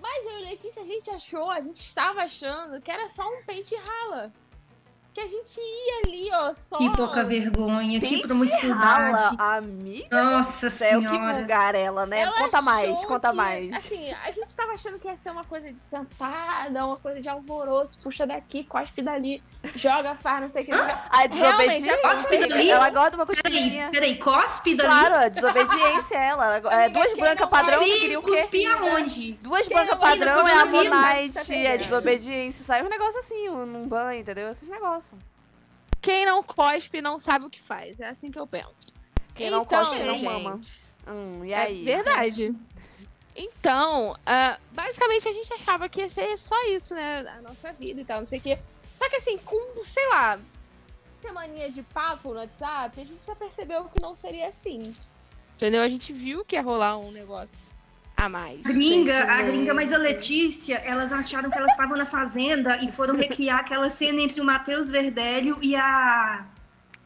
Mas 0.00 0.24
eu 0.26 0.38
e 0.40 0.42
Letícia, 0.50 0.82
a 0.82 0.84
gente 0.84 1.10
achou, 1.10 1.50
a 1.50 1.60
gente 1.60 1.76
estava 1.80 2.22
achando 2.22 2.80
que 2.80 2.90
era 2.90 3.08
só 3.08 3.22
um 3.28 3.42
pente 3.46 3.74
e 3.74 3.78
rala. 3.78 4.32
Que 5.12 5.20
a 5.20 5.26
gente 5.28 5.60
ia 5.60 6.02
ali, 6.06 6.30
ó, 6.32 6.52
só. 6.54 6.78
Que 6.78 6.88
pouca 6.90 7.22
vergonha, 7.24 8.00
que 8.00 8.08
Pente 8.08 8.22
promiscuidade. 8.26 8.72
rala, 8.72 9.34
amiga 9.38 10.24
Nossa 10.24 10.68
do 10.68 10.72
céu, 10.72 11.02
que 11.02 11.08
senhora. 11.10 11.34
vulgar 11.38 11.74
ela, 11.74 12.06
né? 12.06 12.20
Ela 12.20 12.32
conta 12.38 12.62
mais, 12.62 13.04
conta 13.04 13.30
que, 13.30 13.36
mais. 13.36 13.72
Assim, 13.74 14.10
a 14.24 14.30
gente 14.30 14.56
tava 14.56 14.72
achando 14.72 14.98
que 14.98 15.06
ia 15.06 15.16
ser 15.16 15.30
uma 15.30 15.44
coisa 15.44 15.70
de 15.70 15.78
sentada, 15.80 16.86
uma 16.86 16.96
coisa 16.96 17.20
de 17.20 17.28
alvoroço, 17.28 17.98
puxa 18.02 18.26
daqui, 18.26 18.64
cospe 18.64 19.02
dali, 19.02 19.42
joga, 19.76 20.14
faz, 20.14 20.40
não 20.40 20.48
sei 20.48 20.62
o 20.62 20.66
que. 20.66 20.72
A 20.72 21.26
desobediência, 21.26 21.98
Cospe 21.98 22.38
dali? 22.38 22.70
ela 22.70 22.90
gosta 22.90 23.10
de 23.10 23.16
uma 23.16 23.26
Peraí, 23.26 23.42
cuspidinha. 23.42 23.90
peraí, 23.90 24.18
cospe 24.18 24.74
dali. 24.74 24.88
Claro, 24.88 25.14
a 25.16 25.28
desobediência 25.28 26.16
é 26.16 26.28
ela. 26.28 26.56
É, 26.56 26.84
Amiga, 26.86 26.90
duas 27.00 27.18
brancas 27.18 27.48
padrão 27.50 27.80
que 27.80 28.00
queria 28.00 28.18
o 28.18 28.22
quê? 28.22 28.40
cuspi 28.42 28.66
aonde? 28.66 29.32
Duas 29.42 29.68
brancas 29.68 29.98
padrão 29.98 30.48
é 30.48 30.54
a 30.54 30.64
Monite, 30.64 31.34
tá 31.34 31.54
é 31.54 31.76
desobediência. 31.76 32.64
Sai 32.64 32.82
um 32.82 32.88
negócio 32.88 33.18
assim, 33.18 33.48
num 33.50 33.86
banho, 33.86 34.20
entendeu? 34.20 34.48
Esses 34.48 34.68
negócios. 34.68 35.01
Quem 36.00 36.26
não 36.26 36.42
cospe 36.42 37.00
não 37.00 37.18
sabe 37.18 37.46
o 37.46 37.50
que 37.50 37.60
faz. 37.60 38.00
É 38.00 38.08
assim 38.08 38.30
que 38.30 38.38
eu 38.38 38.46
penso. 38.46 38.94
Quem 39.34 39.50
não 39.50 39.62
Então, 39.62 39.84
cospe 39.84 40.02
não 40.02 40.14
gente, 40.14 40.24
mama. 40.24 40.60
Hum, 41.06 41.44
e 41.44 41.52
É 41.52 41.56
aí? 41.56 41.84
verdade. 41.84 42.54
Então, 43.34 44.14
ah, 44.26 44.58
basicamente 44.72 45.26
a 45.28 45.32
gente 45.32 45.52
achava 45.54 45.88
que 45.88 46.00
ia 46.00 46.08
ser 46.08 46.36
só 46.36 46.54
isso, 46.66 46.94
né? 46.94 47.20
A 47.38 47.40
nossa 47.40 47.72
vida 47.72 48.00
e 48.00 48.04
tal, 48.04 48.18
não 48.18 48.26
sei 48.26 48.38
o 48.38 48.42
quê. 48.42 48.58
Só 48.94 49.08
que 49.08 49.16
assim, 49.16 49.38
com, 49.38 49.82
sei 49.84 50.06
lá, 50.10 50.38
semaninha 51.22 51.70
de 51.70 51.82
papo 51.82 52.30
no 52.30 52.40
WhatsApp, 52.40 53.00
a 53.00 53.04
gente 53.04 53.24
já 53.24 53.34
percebeu 53.34 53.84
que 53.84 54.02
não 54.02 54.14
seria 54.14 54.48
assim. 54.48 54.82
Entendeu? 55.54 55.82
A 55.82 55.88
gente 55.88 56.12
viu 56.12 56.44
que 56.44 56.56
ia 56.56 56.62
rolar 56.62 56.98
um 56.98 57.10
negócio 57.10 57.70
a 58.24 58.28
mais. 58.28 58.60
Gringa, 58.62 59.24
a 59.24 59.42
gringa, 59.42 59.74
mas 59.74 59.92
a 59.92 59.98
Letícia, 59.98 60.76
elas 60.84 61.12
acharam 61.12 61.50
que 61.50 61.56
elas 61.58 61.70
estavam 61.72 61.96
na 61.96 62.06
fazenda 62.06 62.76
e 62.82 62.90
foram 62.90 63.14
recriar 63.16 63.60
aquela 63.60 63.88
cena 63.90 64.20
entre 64.20 64.40
o 64.40 64.44
Matheus 64.44 64.88
Verdélio 64.90 65.58
e 65.60 65.74
a 65.76 66.44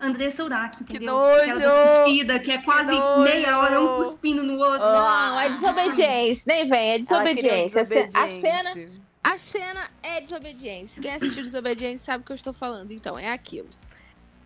Andressa 0.01 0.45
Urach, 0.45 0.83
entendeu? 0.83 1.14
nojo! 1.14 1.41
Aquela 1.41 1.61
das 1.61 2.01
cuspidas, 2.01 2.39
que 2.43 2.51
é 2.53 2.59
quase 2.59 2.93
nojo! 2.93 3.23
meia 3.23 3.59
hora 3.59 3.81
um 3.81 3.97
cuspindo 4.03 4.43
no 4.43 4.55
outro. 4.59 4.83
Ah. 4.87 5.29
Não, 5.31 5.41
é 5.41 5.49
desobediência. 5.51 6.45
Nem 6.47 6.69
vem, 6.69 6.79
é 6.79 6.83
queria 6.83 7.01
desobediência. 7.01 7.83
A 7.83 7.87
ce- 7.87 8.09
A 8.12 8.29
cena, 8.29 8.62
desobediência. 8.75 9.03
a 9.25 9.39
cena 9.39 9.91
é 10.03 10.21
desobediência. 10.21 11.03
Quem 11.03 11.12
assistiu 11.14 11.43
desobediência 11.43 11.99
sabe 12.05 12.23
o 12.23 12.27
que 12.27 12.33
eu 12.33 12.37
estou 12.37 12.53
falando. 12.53 12.93
Então, 12.93 13.19
é 13.19 13.33
aquilo. 13.33 13.69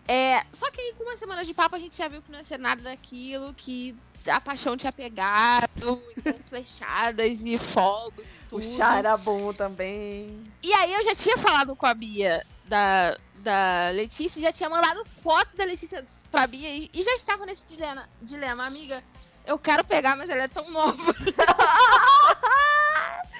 É, 0.07 0.43
só 0.51 0.69
que 0.71 0.81
aí, 0.81 0.93
com 0.97 1.03
uma 1.03 1.17
semana 1.17 1.45
de 1.45 1.53
papo, 1.53 1.75
a 1.75 1.79
gente 1.79 1.97
já 1.97 2.07
viu 2.07 2.21
que 2.21 2.31
não 2.31 2.39
ia 2.39 2.43
ser 2.43 2.57
nada 2.57 2.81
daquilo, 2.81 3.53
que 3.53 3.95
a 4.27 4.39
paixão 4.39 4.77
tinha 4.77 4.91
pegado, 4.91 5.67
então, 5.77 6.01
flechadas 6.45 7.41
e 7.41 7.57
fogos 7.57 8.25
e 8.25 8.49
tudo. 8.49 8.59
O 8.59 8.61
chá 8.61 8.97
era 8.97 9.17
bom 9.17 9.53
também. 9.53 10.43
E 10.61 10.73
aí 10.73 10.93
eu 10.93 11.03
já 11.03 11.15
tinha 11.15 11.37
falado 11.37 11.75
com 11.75 11.85
a 11.85 11.93
Bia 11.93 12.45
da, 12.65 13.17
da 13.35 13.89
Letícia, 13.93 14.41
já 14.41 14.51
tinha 14.51 14.69
mandado 14.69 15.05
foto 15.05 15.55
da 15.55 15.65
Letícia 15.65 16.05
pra 16.31 16.47
Bia 16.47 16.69
e, 16.69 16.89
e 16.93 17.03
já 17.03 17.15
estava 17.15 17.45
nesse 17.45 17.65
dilema, 17.65 18.07
dilema, 18.21 18.65
amiga. 18.65 19.03
Eu 19.45 19.57
quero 19.57 19.83
pegar, 19.83 20.15
mas 20.15 20.29
ela 20.29 20.43
é 20.43 20.47
tão 20.47 20.69
nova. 20.69 21.13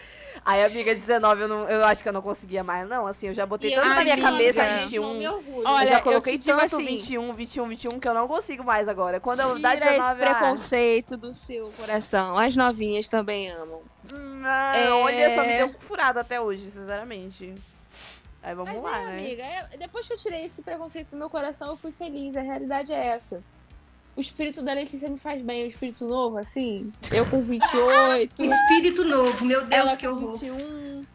Aí, 0.43 0.63
amiga, 0.63 0.95
19, 0.95 1.41
eu, 1.43 1.47
não, 1.47 1.69
eu 1.69 1.85
acho 1.85 2.01
que 2.01 2.09
eu 2.09 2.13
não 2.13 2.21
conseguia 2.21 2.63
mais, 2.63 2.87
não. 2.89 3.05
Assim, 3.05 3.27
eu 3.27 3.33
já 3.33 3.45
botei 3.45 3.71
E 3.71 3.75
tanto 3.75 3.87
eu 3.87 3.93
na 3.95 4.01
minha 4.01 4.13
amiga, 4.15 4.31
cabeça 4.31 4.65
eu 4.65 4.79
21. 4.79 5.01
Não 5.03 5.13
me 5.13 5.27
orgulho. 5.27 5.67
Olha, 5.67 5.83
eu 5.85 5.89
já 5.89 5.99
eu 5.99 6.03
coloquei 6.03 6.37
te 6.39 6.45
digo 6.45 6.57
tanto 6.59 6.75
assim, 6.77 6.85
21, 6.85 7.33
21, 7.33 7.67
21 7.67 7.99
que 7.99 8.07
eu 8.09 8.13
não 8.15 8.27
consigo 8.27 8.63
mais 8.63 8.87
agora. 8.87 9.19
Quando 9.19 9.39
eu 9.39 9.59
dá 9.59 9.73
Tira 9.75 9.85
19, 9.91 10.09
esse 10.09 10.15
preconceito 10.17 11.15
do 11.17 11.31
seu 11.31 11.67
coração. 11.77 12.35
As 12.37 12.55
novinhas 12.55 13.07
também 13.07 13.49
amam. 13.51 13.81
não, 14.11 14.49
É. 14.49 14.91
olha 14.91 15.35
só, 15.35 15.41
me 15.43 15.57
deu 15.57 15.75
furado 15.79 16.19
até 16.19 16.41
hoje, 16.41 16.71
sinceramente. 16.71 17.53
Aí 18.41 18.55
vamos 18.55 18.73
Mas 18.73 18.81
lá, 18.83 18.99
é, 18.99 19.05
né? 19.05 19.11
amiga, 19.11 19.43
é- 19.43 19.77
depois 19.77 20.07
que 20.07 20.13
eu 20.13 20.17
tirei 20.17 20.43
esse 20.43 20.63
preconceito 20.63 21.09
do 21.11 21.17
meu 21.17 21.29
coração, 21.29 21.67
eu 21.67 21.77
fui 21.77 21.91
feliz. 21.91 22.35
A 22.35 22.41
realidade 22.41 22.91
é 22.91 23.07
essa. 23.09 23.43
O 24.15 24.21
espírito 24.21 24.61
da 24.61 24.73
Letícia 24.73 25.09
me 25.09 25.17
faz 25.17 25.41
bem, 25.41 25.65
o 25.65 25.67
espírito 25.67 26.05
novo, 26.05 26.37
assim. 26.37 26.91
Eu 27.11 27.25
com 27.25 27.41
28, 27.41 28.43
Espírito 28.43 29.05
novo, 29.05 29.45
meu 29.45 29.61
Deus, 29.61 29.71
ela 29.71 29.95
que 29.95 30.07
com 30.07 30.13
horror. 30.15 30.31
21. 30.37 31.05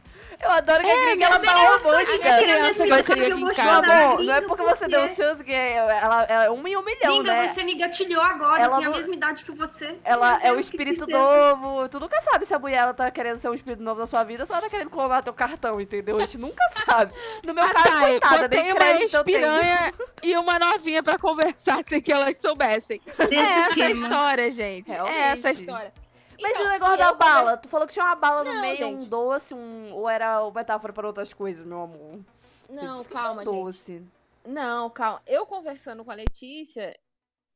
Eu 0.42 0.50
adoro 0.50 0.82
que 0.82 0.90
a 0.90 1.06
gringa, 1.06 1.24
ela 1.26 1.38
tá 1.40 1.50
A 1.52 1.76
romântica. 1.78 2.18
minha 2.18 2.38
criança 2.38 2.84
que 2.84 2.90
eu 2.90 2.96
eu 2.96 3.00
aqui 3.34 3.42
em 3.42 3.48
casa. 3.48 3.92
Amor, 3.94 4.22
não 4.22 4.34
é 4.34 4.40
porque 4.42 4.62
por 4.62 4.76
você 4.76 4.86
deu 4.88 5.08
chance 5.08 5.42
que 5.42 5.52
ela, 5.52 6.24
ela 6.24 6.44
é 6.44 6.50
um 6.50 6.66
em 6.68 6.76
um 6.76 6.82
milhão, 6.82 7.14
Gringa, 7.22 7.32
né? 7.32 7.48
você 7.48 7.64
me 7.64 7.74
gatilhou 7.74 8.22
agora, 8.22 8.62
Ela 8.62 8.80
não- 8.80 8.92
a 8.92 8.96
mesma 8.96 9.14
idade 9.14 9.44
que 9.44 9.52
você. 9.52 9.96
Ela 10.04 10.38
é 10.42 10.52
o 10.52 10.58
espírito 10.60 11.06
novo. 11.08 11.88
Tu 11.88 11.98
nunca 11.98 12.20
sabe 12.20 12.44
se 12.44 12.54
a 12.54 12.58
mulher 12.58 12.78
ela 12.78 12.94
tá 12.94 13.10
querendo 13.10 13.38
ser 13.38 13.48
um 13.48 13.54
espírito 13.54 13.82
novo 13.82 14.00
na 14.00 14.06
sua 14.06 14.22
vida 14.24 14.42
ou 14.42 14.46
se 14.46 14.52
ela 14.52 14.62
tá 14.62 14.68
querendo 14.68 14.90
clonar 14.90 15.22
teu 15.22 15.32
cartão, 15.32 15.80
entendeu? 15.80 16.16
A 16.16 16.20
gente 16.20 16.38
nunca 16.38 16.62
sabe. 16.84 17.12
No 17.44 17.54
meu 17.54 17.64
Ah, 17.64 17.72
caso, 17.72 17.88
tá, 17.88 18.00
coitada, 18.00 18.48
nem 18.48 18.72
uma 18.72 18.90
espiranha 19.02 19.94
e 20.22 20.36
uma 20.36 20.58
novinha 20.58 21.02
pra 21.02 21.18
conversar 21.18 21.82
sem 21.86 22.00
que 22.00 22.12
elas 22.12 22.38
soubessem. 22.38 23.00
Desse 23.18 23.34
É 23.34 23.38
essa 23.70 23.84
a 23.84 23.90
história, 23.90 24.50
gente. 24.50 24.90
É 24.90 24.94
Realmente. 24.94 25.18
essa 25.18 25.48
a 25.48 25.52
história. 25.52 25.92
Mas 26.40 26.52
Então, 26.52 26.64
e 26.64 26.66
o 26.66 26.70
negócio 26.70 26.98
da 26.98 27.12
bala? 27.14 27.40
converso- 27.40 27.62
Tu 27.62 27.68
falou 27.68 27.86
que 27.86 27.92
tinha 27.92 28.04
uma 28.04 28.14
bala 28.14 28.44
no 28.44 28.52
Não, 28.52 28.60
meio, 28.60 28.74
um 28.74 28.76
gente. 29.00 29.08
doce, 29.08 29.54
um... 29.54 29.92
ou 29.94 30.08
era 30.08 30.48
metáfora 30.50 30.92
para 30.92 31.06
outras 31.06 31.32
coisas, 31.32 31.64
meu 31.66 31.82
amor? 31.82 32.20
Não, 32.68 33.02
que 33.04 33.10
calma, 33.10 33.42
tinha 33.42 33.52
um 33.52 33.54
gente. 33.54 33.64
doce. 33.64 34.06
Não, 34.44 34.90
calma. 34.90 35.22
Eu 35.26 35.46
conversando 35.46 36.04
com 36.04 36.10
a 36.10 36.14
Letícia 36.14 36.96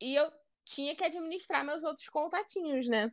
e 0.01 0.15
eu 0.15 0.31
tinha 0.65 0.95
que 0.95 1.05
administrar 1.05 1.65
meus 1.65 1.83
outros 1.83 2.09
contatinhos, 2.09 2.87
né? 2.89 3.13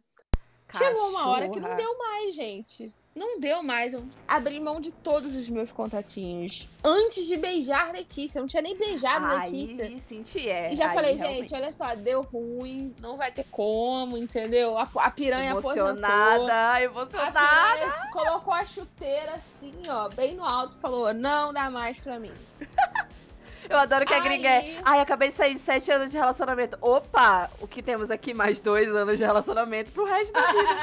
Chegou 0.75 1.09
uma 1.09 1.27
hora 1.27 1.49
que 1.49 1.59
não 1.59 1.75
deu 1.75 1.97
mais, 1.97 2.35
gente. 2.35 2.93
Não 3.15 3.39
deu 3.39 3.63
mais. 3.63 3.93
Eu 3.93 4.05
abri 4.27 4.59
mão 4.59 4.79
de 4.79 4.91
todos 4.91 5.35
os 5.35 5.49
meus 5.49 5.71
contatinhos. 5.71 6.67
Antes 6.83 7.25
de 7.25 7.35
beijar 7.35 7.91
Letícia. 7.91 8.37
Eu 8.37 8.41
não 8.41 8.47
tinha 8.47 8.61
nem 8.61 8.77
beijado 8.77 9.25
Letícia. 9.39 9.85
Aí, 9.85 9.99
senti, 9.99 10.47
é. 10.47 10.71
E 10.71 10.75
já 10.75 10.89
aí, 10.89 10.93
falei, 10.93 11.15
realmente. 11.15 11.41
gente, 11.49 11.53
olha 11.55 11.71
só, 11.71 11.95
deu 11.95 12.21
ruim, 12.21 12.93
não 12.99 13.17
vai 13.17 13.31
ter 13.31 13.45
como, 13.49 14.17
entendeu? 14.17 14.77
A, 14.77 14.87
a 14.97 15.09
piranha. 15.09 15.51
Emocionada, 15.51 16.71
A 16.73 16.81
emocionada. 16.83 17.39
piranha 17.39 18.09
colocou 18.11 18.53
a 18.53 18.63
chuteira 18.65 19.33
assim, 19.33 19.73
ó, 19.89 20.09
bem 20.09 20.35
no 20.35 20.43
alto 20.43 20.77
e 20.77 20.81
falou: 20.81 21.11
não 21.13 21.51
dá 21.51 21.69
mais 21.71 21.99
pra 21.99 22.19
mim. 22.19 22.33
Eu 23.69 23.77
adoro 23.77 24.05
que 24.05 24.13
a 24.13 24.19
gringa 24.19 24.47
é. 24.47 24.79
Ai, 24.83 24.99
acabei 24.99 25.29
de 25.29 25.33
sair 25.33 25.53
de 25.53 25.59
sete 25.59 25.91
anos 25.91 26.11
de 26.11 26.17
relacionamento. 26.17 26.77
Opa! 26.81 27.49
O 27.59 27.67
que 27.67 27.81
temos 27.81 28.09
aqui? 28.09 28.33
Mais 28.33 28.59
dois 28.59 28.89
anos 28.95 29.17
de 29.17 29.23
relacionamento 29.23 29.91
pro 29.91 30.05
resto 30.05 30.33
da 30.33 30.47
vida. 30.51 30.77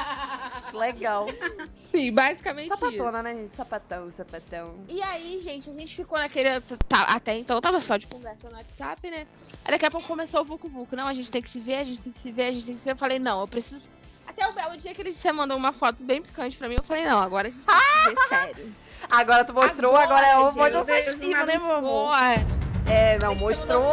Legal. 0.77 1.27
Sim, 1.73 2.11
basicamente 2.11 2.71
isso. 2.71 2.77
Sapatona, 2.77 3.23
né, 3.23 3.33
gente? 3.33 3.55
Sapatão, 3.55 4.11
sapatão. 4.11 4.75
E 4.87 5.01
aí, 5.01 5.41
gente, 5.41 5.69
a 5.69 5.73
gente 5.73 5.95
ficou 5.95 6.17
naquele. 6.17 6.59
Tá, 6.87 7.03
até 7.03 7.37
então 7.37 7.59
tava 7.61 7.79
só 7.79 7.97
de 7.97 8.07
conversa 8.07 8.49
no 8.49 8.55
WhatsApp, 8.55 9.09
né? 9.09 9.25
Aí 9.63 9.71
daqui 9.71 9.85
a 9.85 9.91
pouco 9.91 10.07
começou 10.07 10.41
o 10.41 10.43
Vucu 10.43 10.67
Vucu. 10.69 10.95
Não, 10.95 11.07
a 11.07 11.13
gente 11.13 11.31
tem 11.31 11.41
que 11.41 11.49
se 11.49 11.59
ver, 11.59 11.77
a 11.77 11.83
gente 11.83 12.01
tem 12.01 12.11
que 12.11 12.19
se 12.19 12.31
ver, 12.31 12.47
a 12.47 12.51
gente 12.51 12.65
tem 12.65 12.75
que 12.75 12.79
se 12.79 12.85
ver. 12.85 12.91
Eu 12.91 12.97
falei, 12.97 13.19
não, 13.19 13.41
eu 13.41 13.47
preciso. 13.47 13.89
Até 14.27 14.47
o 14.47 14.53
belo 14.53 14.75
dia 14.77 14.93
que 14.93 15.01
ele 15.01 15.11
você 15.11 15.31
mandou 15.31 15.55
uma 15.55 15.71
foto 15.71 16.03
bem 16.03 16.21
picante 16.21 16.57
pra 16.57 16.67
mim, 16.67 16.75
eu 16.75 16.83
falei, 16.83 17.05
não, 17.05 17.19
agora 17.19 17.47
a 17.47 17.51
gente 17.51 17.65
tem 17.65 17.75
que 17.75 17.81
se 17.81 18.09
ver 18.09 18.27
sério. 18.27 18.75
Agora 19.09 19.45
tu 19.45 19.53
mostrou, 19.53 19.95
agora, 19.95 20.27
é 20.27 20.37
o 20.37 20.45
gente, 20.45 20.55
voz 20.55 20.73
meu 20.73 20.83
Deus, 20.83 21.07
ofensivo, 21.07 21.45
né, 21.45 21.57
meu 21.57 21.71
amor? 21.71 22.15
É, 22.87 23.17
não, 23.19 23.35
mostrou. 23.35 23.83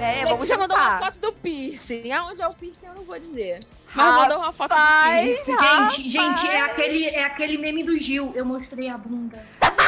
É, 0.00 0.24
vamos 0.24 0.42
Letícia 0.42 0.58
mandou 0.58 0.76
uma 0.76 0.98
foto 0.98 1.20
do 1.20 1.32
piercing. 1.32 2.12
Aonde 2.12 2.42
é 2.42 2.46
o 2.46 2.54
piercing 2.54 2.86
eu 2.86 2.94
não 2.94 3.04
vou 3.04 3.18
dizer. 3.18 3.60
Mas 3.94 4.14
mandou 4.14 4.38
uma 4.38 4.52
foto 4.52 4.72
Rapaz. 4.72 5.44
Gente, 5.46 6.10
gente, 6.10 6.46
é 6.48 6.60
aquele, 6.60 7.06
é 7.06 7.24
aquele 7.24 7.58
meme 7.58 7.82
do 7.82 7.96
Gil. 7.98 8.32
Eu 8.34 8.44
mostrei 8.44 8.88
a 8.88 8.96
bunda. 8.98 9.42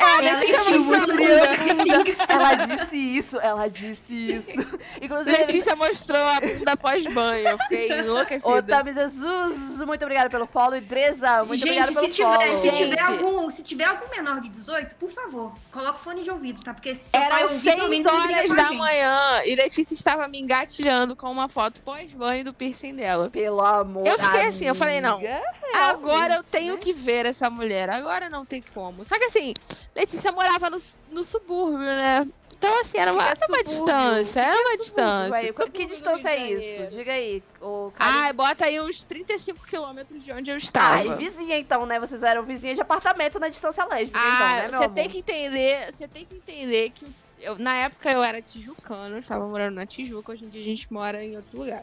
É, 0.00 0.26
Ela 0.26 0.38
Letícia 0.40 0.78
mostrou 0.78 0.94
a 0.94 0.98
mostrou. 0.98 1.16
bunda. 1.18 2.16
Ela 2.28 2.54
disse 2.54 2.96
isso, 2.96 3.40
ela 3.40 3.68
disse 3.68 4.32
isso. 4.32 4.78
Inclusive, 5.00 5.36
Letícia 5.36 5.76
mostrou 5.76 6.20
a 6.20 6.40
bunda 6.40 6.76
pós-banho. 6.76 7.48
Eu 7.48 7.58
fiquei 7.58 7.98
enlouquecida. 7.98 8.48
Ô, 8.50 8.62
Tami 8.62 8.94
Jesus, 8.94 9.80
muito 9.82 10.02
obrigada 10.02 10.30
pelo 10.30 10.46
follow. 10.46 10.76
E 10.76 10.80
Dresa, 10.80 11.44
muito 11.44 11.60
gente, 11.60 11.80
obrigada 11.82 11.92
pelo 11.92 12.06
se 12.06 12.12
tiver, 12.12 12.34
follow. 12.34 12.52
se, 12.52 12.70
Gente. 12.70 12.90
tiver 12.90 13.02
algum, 13.02 13.50
se 13.50 13.62
tiver 13.62 13.84
algum 13.84 14.08
menor 14.10 14.40
de 14.40 14.48
18, 14.48 14.94
por 14.94 15.10
favor, 15.10 15.52
coloca 15.70 15.98
o 15.98 16.02
fone 16.02 16.22
de 16.22 16.30
ouvido, 16.30 16.60
tá? 16.62 16.72
Porque 16.72 16.94
se 16.94 17.14
ouvir, 17.14 17.48
6 17.48 17.76
também 17.76 18.02
não 18.02 18.22
briga 18.22 18.38
horas 18.38 18.54
da 18.54 18.72
manhã 18.72 19.42
e 19.44 19.54
Letícia 19.54 19.92
estava 19.94 20.26
me 20.28 20.40
engatilhando 20.40 21.14
com 21.14 21.30
uma 21.30 21.48
foto 21.48 21.82
pós-banho 21.82 22.44
do 22.44 22.54
piercing 22.54 22.94
dela. 22.94 23.28
Pelo 23.28 23.49
amor 23.58 24.06
Eu 24.06 24.18
fiquei 24.18 24.46
assim, 24.46 24.66
eu 24.66 24.74
falei, 24.74 25.00
não. 25.00 25.16
amiga, 25.16 25.42
Agora 25.74 26.34
eu 26.34 26.44
tenho 26.44 26.74
né? 26.74 26.80
que 26.80 26.92
ver 26.92 27.26
essa 27.26 27.48
mulher. 27.48 27.88
Agora 27.88 28.28
não 28.28 28.44
tem 28.44 28.62
como. 28.74 29.04
Só 29.04 29.18
que 29.18 29.24
assim, 29.24 29.54
Letícia 29.96 30.30
morava 30.30 30.68
no, 30.68 30.78
no 31.10 31.22
subúrbio, 31.22 31.78
né? 31.78 32.20
Então, 32.60 32.78
assim, 32.78 32.98
era 32.98 33.10
uma, 33.10 33.22
Que 33.24 33.30
era 33.30 33.38
é 33.40 33.46
uma 33.48 33.64
distância. 33.64 34.40
Era 34.40 34.52
uma 34.60 34.60
é 34.74 34.76
subúrbio, 34.76 34.84
distância. 34.84 35.52
Subúrbio 35.52 35.72
Que 35.72 35.86
distância 35.86 36.28
é 36.28 36.50
isso? 36.52 36.94
Diga 36.94 37.12
aí. 37.12 37.42
O 37.58 37.90
cara... 37.94 38.10
Ai, 38.24 38.32
bota 38.34 38.66
aí 38.66 38.78
uns 38.78 39.02
35 39.02 39.66
quilômetros 39.66 40.22
de 40.22 40.30
onde 40.30 40.50
eu 40.50 40.58
estava. 40.58 40.96
Ai, 40.96 41.16
vizinha 41.16 41.56
então, 41.56 41.86
né? 41.86 41.98
Vocês 41.98 42.22
eram 42.22 42.42
vizinha 42.42 42.74
de 42.74 42.82
apartamento 42.82 43.40
na 43.40 43.48
distância 43.48 43.82
lésbica, 43.86 44.18
Ah, 44.22 44.66
então, 44.66 44.78
né, 44.80 44.86
você 44.86 44.88
tem 44.90 45.08
que 45.08 45.18
entender, 45.20 45.90
você 45.90 46.06
tem 46.06 46.26
que 46.26 46.34
entender 46.34 46.90
que 46.90 47.06
eu- 47.40 47.58
na 47.58 47.74
época 47.76 48.10
eu 48.12 48.22
era 48.22 48.42
tijucano, 48.42 49.14
eu 49.16 49.20
estava 49.20 49.46
morando 49.48 49.76
na 49.76 49.86
Tijuca, 49.86 50.32
hoje 50.32 50.44
em 50.44 50.48
dia 50.50 50.60
a 50.60 50.64
gente 50.64 50.92
mora 50.92 51.24
em 51.24 51.36
outro 51.36 51.58
lugar. 51.58 51.82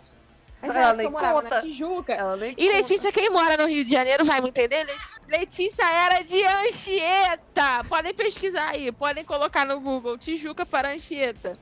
Ela 0.76 0.94
nem 0.94 1.06
eu 1.06 1.12
conta. 1.12 1.50
na 1.56 1.62
Tijuca. 1.62 2.14
Ela 2.14 2.36
nem 2.38 2.52
E 2.52 2.56
conta. 2.66 2.78
Letícia, 2.78 3.12
quem 3.12 3.30
mora 3.30 3.58
no 3.58 3.68
Rio 3.68 3.84
de 3.86 3.92
Janeiro 3.92 4.26
vai 4.26 4.42
me 4.42 4.50
entender. 4.50 4.86
Letícia 5.28 5.84
era 5.84 6.22
de 6.24 6.42
Anchieta. 6.44 7.84
Podem 7.88 8.14
pesquisar 8.14 8.70
aí, 8.70 8.92
podem 8.92 9.24
colocar 9.24 9.66
no 9.66 9.80
Google 9.80 10.18
Tijuca 10.18 10.66
para 10.66 10.90
Anchieta. 10.92 11.54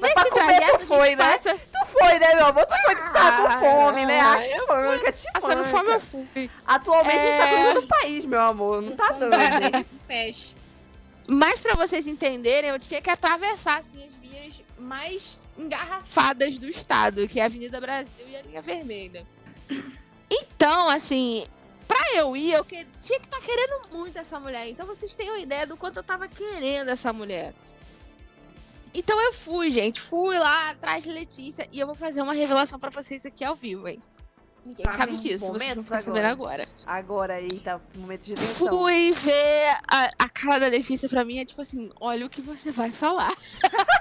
Mas 0.00 0.12
pra 0.12 0.30
comer 0.30 0.44
trajeto, 0.60 0.78
tu 0.78 0.86
foi, 0.86 1.16
né? 1.16 1.32
passa- 1.32 1.54
Tu 1.56 1.86
foi, 1.86 2.18
né, 2.20 2.34
meu 2.36 2.46
amor? 2.46 2.64
Tu 2.66 2.74
foi 2.86 2.94
que 2.94 3.02
tu 3.02 3.12
tava 3.12 3.42
com 3.42 3.48
Ah, 3.48 3.58
fome, 3.58 4.06
né? 4.06 4.20
ah, 4.20 4.32
Ah, 4.34 4.40
te 4.40 4.52
eu 4.52 4.66
manca, 4.68 5.10
te 5.12 5.32
Passando 5.32 5.56
manca. 5.58 5.64
fome 5.70 5.90
eu 5.90 6.00
fui. 6.00 6.50
Atualmente 6.66 7.16
a 7.18 7.20
gente 7.20 7.36
tá 7.38 7.46
É. 7.48 7.56
cruzando 7.64 7.84
o 7.84 7.88
país, 7.88 8.24
meu 8.24 8.40
amor. 8.40 8.80
Não 8.80 8.94
tá 8.94 9.08
dando, 9.10 9.32
gente. 9.34 9.84
Peixe. 10.06 10.54
Mas 11.28 11.58
pra 11.60 11.74
vocês 11.74 12.06
entenderem, 12.06 12.70
eu 12.70 12.78
tinha 12.78 13.02
que 13.02 13.10
atravessar 13.10 13.78
assim, 13.80 14.06
as 14.06 14.14
vias 14.14 14.54
mais 14.78 15.38
engarrafadas 15.56 16.58
do 16.58 16.68
estado, 16.68 17.26
que 17.28 17.38
é 17.40 17.42
a 17.42 17.46
Avenida 17.46 17.80
Brasil 17.80 18.28
e 18.28 18.36
a 18.36 18.42
linha 18.42 18.62
vermelha. 18.62 19.26
Então, 20.30 20.88
assim, 20.88 21.46
pra 21.86 21.98
eu 22.14 22.36
ir, 22.36 22.52
eu 22.52 22.64
que- 22.64 22.86
tinha 23.00 23.18
que 23.18 23.26
estar 23.26 23.40
querendo 23.40 23.88
muito 23.92 24.18
essa 24.18 24.38
mulher. 24.38 24.68
Então 24.68 24.86
vocês 24.86 25.14
têm 25.16 25.30
uma 25.30 25.38
ideia 25.40 25.66
do 25.66 25.76
quanto 25.76 25.96
eu 25.96 26.02
tava 26.02 26.28
querendo 26.28 26.88
essa 26.90 27.12
mulher. 27.12 27.54
Então 28.94 29.20
eu 29.20 29.32
fui, 29.32 29.70
gente. 29.70 30.00
Fui 30.00 30.38
lá 30.38 30.70
atrás 30.70 31.04
de 31.04 31.10
Letícia 31.10 31.68
e 31.72 31.78
eu 31.78 31.86
vou 31.86 31.94
fazer 31.94 32.22
uma 32.22 32.32
revelação 32.32 32.78
pra 32.78 32.90
vocês 32.90 33.24
aqui 33.26 33.44
ao 33.44 33.54
vivo, 33.54 33.86
hein? 33.88 34.00
Ninguém 34.68 34.84
Tá 34.84 34.92
sabe 34.92 35.16
disso, 35.16 35.46
vocês 35.46 35.62
momentos 35.62 35.84
ficar 35.86 36.02
sabendo 36.02 36.26
agora. 36.26 36.62
Agora 36.84 37.34
aí 37.34 37.58
tá 37.60 37.80
momento 37.96 38.24
de 38.26 38.34
tensão. 38.34 38.68
Fui 38.68 39.12
ver 39.12 39.76
a, 39.88 40.10
a 40.18 40.28
cara 40.28 40.60
da 40.60 40.66
Letícia 40.66 41.08
pra 41.08 41.24
mim, 41.24 41.38
é 41.38 41.44
tipo 41.46 41.62
assim, 41.62 41.90
olha 41.98 42.26
o 42.26 42.28
que 42.28 42.42
você 42.42 42.70
vai 42.70 42.92
falar. 42.92 43.32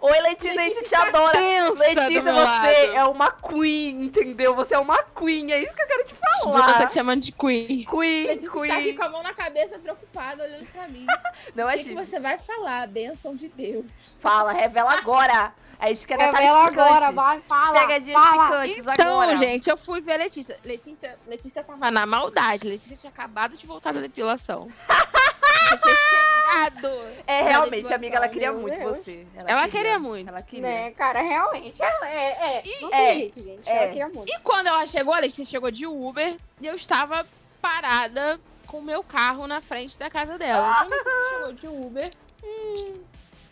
Oi, 0.00 0.20
Letícia, 0.20 0.58
a 0.58 0.64
gente 0.64 0.84
te 0.84 0.94
adora. 0.94 1.38
Letícia, 1.76 2.22
você 2.22 2.30
lado. 2.30 2.66
é 2.68 3.04
uma 3.04 3.32
queen, 3.32 4.04
entendeu? 4.04 4.54
Você 4.54 4.74
é 4.74 4.78
uma 4.78 5.02
queen, 5.02 5.50
é 5.52 5.62
isso 5.62 5.74
que 5.74 5.82
eu 5.82 5.86
quero 5.86 6.04
te 6.04 6.14
O 6.14 6.44
Bruno 6.44 6.58
tá 6.58 6.72
falar. 6.74 6.86
te 6.86 6.94
chamando 6.94 7.20
de 7.20 7.32
Queen. 7.32 7.84
Queen, 7.84 8.26
Letícia 8.28 8.74
aqui 8.74 8.82
queen. 8.84 8.96
com 8.96 9.02
a 9.02 9.08
mão 9.08 9.22
na 9.22 9.34
cabeça, 9.34 9.78
preocupada, 9.78 10.44
olhando 10.44 10.66
pra 10.66 10.86
mim. 10.88 11.04
Não 11.54 11.66
O 11.66 11.68
é 11.68 11.76
que, 11.76 11.84
que 11.84 11.94
você 11.94 12.20
vai 12.20 12.38
falar? 12.38 12.86
Bênção 12.86 13.34
de 13.34 13.48
Deus. 13.48 13.84
Fala, 14.20 14.52
revela 14.52 14.92
agora. 14.96 15.52
A 15.80 15.88
gente 15.88 16.06
quer 16.06 16.18
Revela 16.18 16.68
picantes. 16.68 16.78
agora, 16.78 17.12
vai, 17.12 17.40
fala. 17.42 17.80
Pegadinhas 17.80 18.20
fala. 18.22 18.46
picantes 18.62 18.78
Então, 18.78 19.20
agora. 19.20 19.36
gente, 19.36 19.70
eu 19.70 19.76
fui 19.76 20.00
ver 20.00 20.14
a 20.14 20.16
Letícia. 20.18 20.58
Letícia. 20.64 21.18
Letícia 21.26 21.62
tava 21.62 21.90
na 21.90 22.04
maldade. 22.04 22.66
Letícia 22.68 22.96
tinha 22.96 23.10
acabado 23.10 23.56
de 23.56 23.64
voltar 23.66 23.92
da 23.92 24.00
depilação. 24.00 24.64
Letícia 24.66 25.78
tinha 25.80 25.94
chegado. 26.74 26.98
É, 27.26 27.42
realmente, 27.42 27.94
amiga, 27.94 28.16
ela 28.16 28.28
queria 28.28 28.50
meu 28.50 28.60
muito 28.60 28.76
Deus. 28.78 28.96
você. 28.96 29.24
Ela 29.46 29.68
queria 29.68 29.98
muito. 30.00 30.28
Ela 30.28 30.42
queria. 30.42 30.62
Né, 30.68 30.90
cara, 30.90 31.20
realmente. 31.20 31.80
Ela 31.80 32.08
é, 32.10 32.56
é. 32.58 32.62
Não 32.80 32.92
é, 32.92 33.14
jeito, 33.14 33.40
gente. 33.42 33.68
é. 33.68 33.76
Ela 33.76 33.86
queria 33.88 34.08
muito. 34.08 34.28
E 34.32 34.38
quando 34.40 34.66
ela 34.66 34.84
chegou, 34.86 35.14
a 35.14 35.20
Letícia 35.20 35.44
chegou 35.44 35.70
de 35.70 35.86
Uber 35.86 36.36
e 36.60 36.66
eu 36.66 36.74
estava 36.74 37.24
parada 37.62 38.40
com 38.66 38.78
o 38.78 38.82
meu 38.82 39.02
carro 39.04 39.46
na 39.46 39.60
frente 39.60 39.96
da 39.98 40.10
casa 40.10 40.36
dela. 40.36 40.68
Então 40.68 40.80
a 40.80 40.84
Letícia 40.84 41.30
chegou 41.30 41.52
de 41.52 41.66
Uber. 41.86 42.10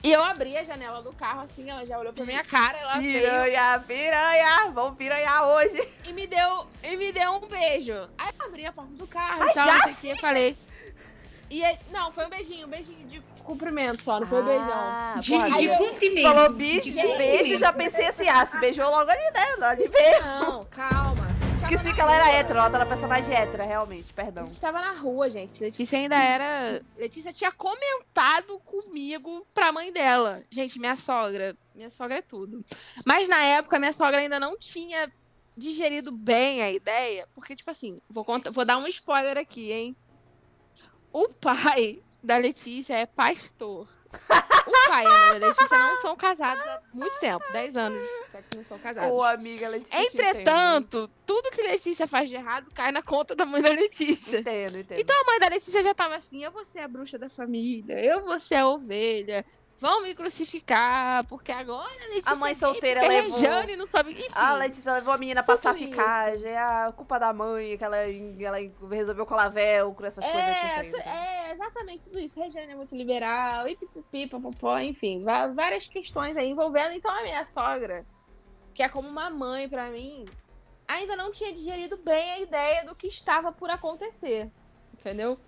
E 0.06 0.12
eu 0.12 0.22
abri 0.22 0.56
a 0.56 0.62
janela 0.62 1.02
do 1.02 1.12
carro, 1.12 1.40
assim, 1.40 1.68
ela 1.68 1.84
já 1.84 1.98
olhou 1.98 2.12
pra 2.12 2.24
minha 2.24 2.44
cara, 2.44 2.78
ela 2.78 2.94
veio 2.98 3.20
Piranha, 3.20 3.84
piranha. 3.88 4.70
Vamos 4.72 4.96
piranhar 4.96 5.44
hoje. 5.48 5.82
e 6.04 6.12
me 6.12 6.28
deu, 6.28 6.64
e 6.84 6.96
me 6.96 7.10
deu 7.10 7.32
um 7.32 7.40
beijo. 7.40 7.92
Aí 8.16 8.30
eu 8.38 8.46
abri 8.46 8.64
a 8.66 8.72
porta 8.72 8.92
do 8.92 9.06
carro 9.08 9.40
Mas 9.40 9.50
e 9.50 9.54
tal, 9.54 9.66
já 9.66 9.72
não 9.72 9.80
sei 9.80 9.92
o 9.92 9.96
que, 9.96 10.08
eu 10.10 10.16
falei. 10.18 10.56
E 11.50 11.64
aí- 11.64 11.78
não, 11.90 12.12
foi 12.12 12.24
um 12.26 12.28
beijinho, 12.30 12.66
um 12.68 12.70
beijinho 12.70 13.04
de 13.08 13.20
cumprimento 13.42 14.02
só, 14.02 14.20
não 14.20 14.26
foi 14.28 14.42
um 14.42 14.46
beijão. 14.46 14.68
Ah, 14.70 15.14
De, 15.18 15.28
de 15.58 15.64
eu- 15.64 15.76
cumprimento. 15.76 16.22
Falou 16.22 16.52
bicho 16.52 16.90
de 16.90 17.16
beijo, 17.18 17.58
já 17.58 17.72
pensei 17.72 18.06
assim, 18.06 18.28
ah, 18.28 18.46
se 18.46 18.60
beijou 18.60 18.88
logo 18.88 19.10
ali, 19.10 19.30
né? 19.32 19.66
Ali 19.66 19.88
veio. 19.88 20.22
Não, 20.24 20.64
calma. 20.66 21.35
Esqueci 21.56 21.94
que 21.94 22.00
ela 22.00 22.14
era 22.14 22.30
hétero, 22.30 22.58
ela 22.58 22.70
tá 22.70 22.78
na 22.78 22.86
personagem 22.86 23.34
hétera, 23.34 23.64
realmente, 23.64 24.12
perdão. 24.12 24.44
A 24.44 24.46
gente 24.46 24.60
tava 24.60 24.80
na 24.80 24.92
rua, 24.92 25.30
gente. 25.30 25.62
Letícia 25.64 25.98
ainda 25.98 26.14
era. 26.14 26.82
Letícia 26.96 27.32
tinha 27.32 27.50
comentado 27.50 28.60
comigo 28.60 29.46
pra 29.54 29.72
mãe 29.72 29.90
dela. 29.90 30.42
Gente, 30.50 30.78
minha 30.78 30.94
sogra. 30.94 31.56
Minha 31.74 31.88
sogra 31.88 32.18
é 32.18 32.22
tudo. 32.22 32.62
Mas 33.06 33.28
na 33.28 33.42
época, 33.42 33.78
minha 33.78 33.92
sogra 33.92 34.18
ainda 34.18 34.38
não 34.38 34.56
tinha 34.56 35.10
digerido 35.56 36.12
bem 36.12 36.62
a 36.62 36.70
ideia. 36.70 37.26
Porque, 37.34 37.56
tipo 37.56 37.70
assim, 37.70 38.00
vou, 38.08 38.24
contar, 38.24 38.50
vou 38.50 38.64
dar 38.64 38.76
um 38.76 38.86
spoiler 38.86 39.38
aqui, 39.38 39.72
hein? 39.72 39.96
O 41.10 41.30
pai 41.30 42.02
da 42.22 42.36
Letícia 42.36 42.94
é 42.94 43.06
pastor. 43.06 43.88
O 44.66 44.88
pai 44.88 45.04
e 45.04 45.06
a 45.06 45.18
mãe 45.18 45.40
da 45.40 45.46
Letícia 45.46 45.78
não 45.78 45.96
são 45.98 46.16
casados 46.16 46.66
há 46.66 46.82
muito 46.92 47.16
tempo 47.20 47.44
10 47.52 47.76
anos 47.76 48.08
que 48.50 48.56
não 48.56 48.64
são 48.64 48.78
casados. 48.78 49.16
Ô, 49.16 49.22
amiga, 49.22 49.68
Letícia. 49.68 50.02
Entretanto, 50.02 51.08
tudo 51.24 51.50
que 51.50 51.62
Letícia 51.62 52.08
faz 52.08 52.28
de 52.28 52.34
errado 52.34 52.70
cai 52.74 52.90
na 52.90 53.02
conta 53.02 53.34
da 53.34 53.46
mãe 53.46 53.62
da 53.62 53.70
Letícia. 53.70 54.38
Entendo, 54.38 54.78
entendo. 54.78 54.98
Então 54.98 55.20
a 55.20 55.24
mãe 55.24 55.38
da 55.38 55.48
Letícia 55.48 55.82
já 55.82 55.94
tava 55.94 56.16
assim: 56.16 56.42
eu 56.42 56.50
vou 56.50 56.64
ser 56.64 56.80
a 56.80 56.88
bruxa 56.88 57.18
da 57.18 57.28
família, 57.28 58.04
eu 58.04 58.24
vou 58.24 58.38
ser 58.38 58.56
a 58.56 58.68
ovelha, 58.68 59.44
vão 59.78 60.02
me 60.02 60.14
crucificar, 60.14 61.24
porque 61.26 61.52
agora 61.52 61.88
a 62.04 62.08
Letícia. 62.08 62.32
A 62.32 62.36
mãe 62.36 62.54
solteira 62.54 63.00
porque 63.00 63.14
levou- 63.20 63.38
Rejane 63.38 63.76
não 63.76 63.86
sabe. 63.86 64.12
Enfim. 64.12 64.26
A 64.34 64.54
Letícia 64.54 64.92
levou 64.92 65.12
a 65.14 65.18
menina 65.18 65.42
pra 65.42 65.56
saficagem, 65.56 66.50
é 66.50 66.58
a 66.58 66.92
culpa 66.96 67.18
da 67.18 67.32
mãe, 67.32 67.76
que 67.76 67.84
ela, 67.84 67.96
ela 67.98 68.56
resolveu 68.90 69.26
colar 69.26 69.48
velcro, 69.48 70.06
essas 70.06 70.24
coisas 70.24 70.40
É, 70.42 70.84
que 70.84 70.90
tu- 70.90 70.96
é, 71.08 71.52
exatamente 71.52 72.04
tudo 72.04 72.18
isso. 72.18 72.40
Regiane 72.40 72.72
é 72.72 72.76
muito 72.76 72.96
liberal, 72.96 73.68
e 73.68 73.76
pipipi, 73.76 74.26
popopó, 74.26 74.78
enfim, 74.78 75.22
várias 75.54 75.86
questões 75.86 76.36
aí 76.36 76.48
envolvendo. 76.50 76.92
Então 76.92 77.10
a 77.10 77.22
minha 77.22 77.44
sogra, 77.44 78.04
que 78.72 78.82
é 78.82 78.88
como 78.88 79.08
uma 79.08 79.28
mãe 79.30 79.68
pra 79.68 79.90
mim, 79.90 80.24
ainda 80.88 81.16
não 81.16 81.30
tinha 81.32 81.52
digerido 81.52 81.96
bem 81.96 82.30
a 82.32 82.38
ideia 82.40 82.84
do 82.84 82.94
que 82.94 83.06
estava 83.08 83.52
por 83.52 83.70
acontecer. 83.70 84.50
Entendeu? 84.98 85.38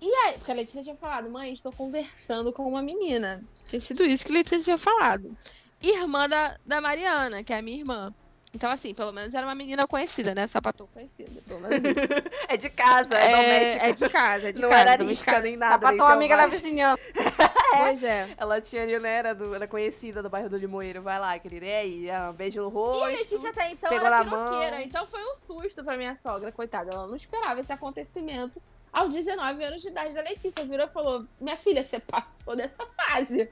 E 0.00 0.10
aí, 0.14 0.34
porque 0.38 0.52
a 0.52 0.54
Letícia 0.54 0.82
tinha 0.82 0.94
falado, 0.96 1.30
mãe, 1.30 1.52
estou 1.52 1.72
conversando 1.72 2.52
com 2.52 2.68
uma 2.68 2.82
menina. 2.82 3.42
Tinha 3.68 3.80
sido 3.80 4.04
isso 4.04 4.24
que 4.24 4.32
a 4.32 4.34
Letícia 4.34 4.60
tinha 4.60 4.78
falado. 4.78 5.36
Irmã 5.82 6.28
da, 6.28 6.56
da 6.64 6.80
Mariana, 6.80 7.42
que 7.44 7.52
é 7.52 7.58
a 7.58 7.62
minha 7.62 7.78
irmã. 7.78 8.12
Então, 8.54 8.70
assim, 8.70 8.94
pelo 8.94 9.12
menos 9.12 9.34
era 9.34 9.46
uma 9.46 9.54
menina 9.54 9.86
conhecida, 9.86 10.34
né? 10.34 10.46
Sapatão 10.46 10.86
conhecida. 10.86 11.42
Pelo 11.46 11.60
menos 11.60 11.76
isso. 11.76 11.96
É 12.48 12.56
de 12.56 12.70
casa, 12.70 13.14
é, 13.14 13.30
doméstico. 13.30 13.84
É 13.84 13.92
de 13.92 14.08
casa, 14.08 14.48
é 14.48 14.52
de 14.52 14.60
não 14.62 14.68
casa. 14.68 14.80
era 14.80 14.90
arisca 14.92 15.04
domesticada. 15.04 15.42
nem 15.42 15.56
nada. 15.56 15.90
nem 15.90 15.98
Sapatou 15.98 16.14
amiga 16.14 16.36
da 16.36 16.46
vizinhança. 16.46 17.02
Pois 17.76 18.02
é. 18.02 18.30
Ela 18.38 18.58
tinha 18.60 18.82
ali, 18.82 18.98
né? 18.98 19.10
Era, 19.18 19.34
do, 19.34 19.54
era 19.54 19.66
conhecida 19.68 20.22
do 20.22 20.30
bairro 20.30 20.48
do 20.48 20.56
Limoeiro. 20.56 21.02
Vai 21.02 21.18
lá, 21.18 21.38
querida. 21.38 21.66
E 21.66 21.74
aí? 21.74 22.10
Ah, 22.10 22.30
um 22.30 22.32
beijo 22.32 22.62
no 22.62 22.68
E 22.68 22.72
rosto. 22.72 23.04
a 23.04 23.08
Letícia 23.08 23.50
até 23.50 23.70
então 23.72 23.90
pegou 23.90 24.06
era 24.06 24.18
na 24.18 24.24
mão. 24.24 24.46
piroqueira, 24.46 24.82
então 24.82 25.06
foi 25.06 25.22
um 25.22 25.34
susto 25.34 25.84
pra 25.84 25.96
minha 25.98 26.14
sogra, 26.14 26.50
coitada. 26.50 26.90
Ela 26.94 27.06
não 27.06 27.16
esperava 27.16 27.60
esse 27.60 27.72
acontecimento 27.72 28.62
aos 28.96 29.12
19 29.12 29.62
anos 29.62 29.82
de 29.82 29.88
idade 29.88 30.14
da 30.14 30.22
Letícia. 30.22 30.64
Virou 30.64 30.86
e 30.86 30.88
falou: 30.88 31.26
Minha 31.38 31.56
filha, 31.56 31.84
você 31.84 32.00
passou 32.00 32.56
dessa 32.56 32.84
fase. 32.86 33.48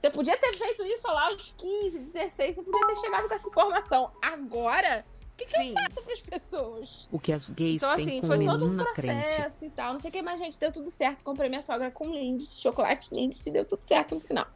Você 0.00 0.10
podia 0.10 0.36
ter 0.36 0.52
feito 0.54 0.84
isso 0.84 1.06
lá 1.06 1.24
aos 1.24 1.54
15, 1.56 1.98
16, 1.98 2.56
você 2.56 2.62
podia 2.62 2.86
ter 2.86 2.96
chegado 2.96 3.28
com 3.28 3.34
essa 3.34 3.48
informação. 3.48 4.12
Agora, 4.22 5.04
o 5.32 5.36
que, 5.36 5.46
que 5.46 5.56
eu 5.56 5.72
faço 5.72 6.02
pras 6.04 6.20
pessoas? 6.20 7.08
O 7.10 7.18
que 7.18 7.32
as 7.32 7.48
gays 7.50 7.82
Então, 7.82 7.96
têm 7.96 8.04
assim, 8.06 8.20
com 8.20 8.26
foi 8.26 8.44
todo 8.44 8.64
um 8.64 8.68
menina 8.68 8.92
crente. 8.92 9.22
processo 9.24 9.64
e 9.64 9.70
tal. 9.70 9.92
Não 9.94 10.00
sei 10.00 10.10
o 10.10 10.12
que, 10.12 10.22
mas, 10.22 10.38
gente, 10.38 10.58
deu 10.58 10.70
tudo 10.70 10.90
certo. 10.90 11.24
Comprei 11.24 11.48
minha 11.48 11.62
sogra 11.62 11.90
com 11.90 12.08
Lindt, 12.08 12.50
chocolate 12.60 13.08
Lindt, 13.12 13.50
deu 13.50 13.64
tudo 13.64 13.82
certo 13.82 14.14
no 14.14 14.20
final. 14.20 14.46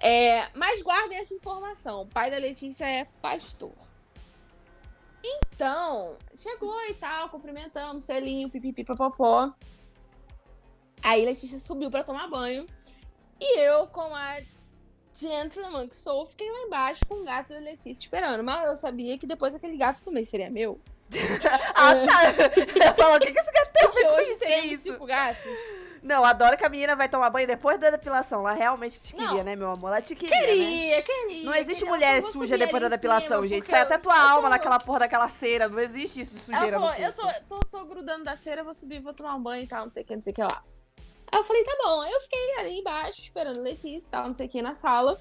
É, 0.00 0.48
mas 0.54 0.82
guardem 0.82 1.18
essa 1.18 1.34
informação. 1.34 2.02
O 2.02 2.06
pai 2.06 2.30
da 2.30 2.38
Letícia 2.38 2.84
é 2.84 3.04
pastor. 3.22 3.72
Então, 5.22 6.16
chegou 6.36 6.80
e 6.86 6.94
tal, 6.94 7.28
cumprimentamos, 7.28 8.04
selinho, 8.04 8.48
pipipi, 8.50 8.84
popopó. 8.84 9.52
Aí 11.02 11.24
Letícia 11.24 11.58
subiu 11.58 11.90
pra 11.90 12.04
tomar 12.04 12.28
banho. 12.28 12.66
E 13.40 13.58
eu, 13.60 13.86
com 13.88 14.14
a 14.14 14.36
gentleman 15.12 15.88
que 15.88 15.96
sou, 15.96 16.26
fiquei 16.26 16.50
lá 16.50 16.60
embaixo 16.62 17.04
com 17.06 17.16
o 17.16 17.24
gato 17.24 17.48
da 17.48 17.58
Letícia 17.58 17.92
esperando. 17.92 18.42
Mas 18.42 18.68
eu 18.68 18.76
sabia 18.76 19.18
que 19.18 19.26
depois 19.26 19.54
aquele 19.54 19.76
gato 19.76 20.00
também 20.02 20.24
seria 20.24 20.50
meu. 20.50 20.80
Ah, 21.74 21.94
tá. 21.94 22.22
Ela 22.84 22.94
falou, 22.94 23.16
o 23.16 23.20
que, 23.20 23.32
que 23.32 23.38
esse 23.38 23.52
gato 23.52 23.72
tem 23.72 24.08
hoje 24.10 24.74
isso? 24.74 24.82
cinco 24.82 25.06
gatos. 25.06 25.58
Não, 26.02 26.24
adoro 26.24 26.56
que 26.56 26.64
a 26.64 26.68
menina 26.68 26.94
vai 26.94 27.08
tomar 27.08 27.28
banho 27.30 27.46
depois 27.46 27.78
da 27.78 27.90
depilação. 27.90 28.40
Ela 28.40 28.52
realmente 28.54 29.00
te 29.00 29.14
queria, 29.14 29.28
Não. 29.38 29.44
né, 29.44 29.56
meu 29.56 29.70
amor? 29.70 29.88
Ela 29.88 30.00
te 30.00 30.14
queria, 30.14 30.36
né? 30.36 30.46
Queria, 30.46 31.02
queria. 31.02 31.44
Não 31.44 31.54
existe 31.54 31.80
queria. 31.84 31.90
mulher 31.94 32.22
suja 32.22 32.56
depois 32.56 32.82
da 32.82 32.88
depilação, 32.88 33.44
gente. 33.46 33.66
Sai 33.66 33.80
eu- 33.80 33.84
até 33.84 33.98
tua 33.98 34.16
alma 34.18 34.44
tô- 34.44 34.48
naquela 34.50 34.78
porra 34.78 35.00
daquela 35.00 35.28
cera. 35.28 35.68
Não 35.68 35.78
existe 35.80 36.20
isso 36.20 36.34
de 36.34 36.52
Ela 36.52 36.58
sujeira 36.58 36.78
falou, 36.80 36.92
no 36.94 37.04
eu 37.04 37.12
tô, 37.12 37.58
tô, 37.58 37.60
tô 37.78 37.84
grudando 37.86 38.24
da 38.24 38.36
cera, 38.36 38.62
vou 38.62 38.72
subir, 38.74 39.00
vou 39.00 39.12
tomar 39.12 39.34
um 39.34 39.42
banho 39.42 39.64
e 39.64 39.66
tal, 39.66 39.82
não 39.84 39.90
sei 39.90 40.02
o 40.02 40.06
que, 40.06 40.14
não 40.14 40.22
sei 40.22 40.32
o 40.32 40.36
que 40.36 40.42
lá. 40.42 40.64
Aí 41.30 41.38
eu 41.40 41.44
falei, 41.44 41.62
tá 41.64 41.76
bom. 41.82 42.04
Eu 42.04 42.20
fiquei 42.22 42.54
ali 42.58 42.78
embaixo, 42.78 43.20
esperando 43.20 43.58
a 43.58 43.62
Letícia 43.62 44.06
e 44.06 44.10
tal, 44.10 44.26
não 44.26 44.34
sei 44.34 44.46
o 44.46 44.48
que, 44.50 44.62
na 44.62 44.74
sala. 44.74 45.20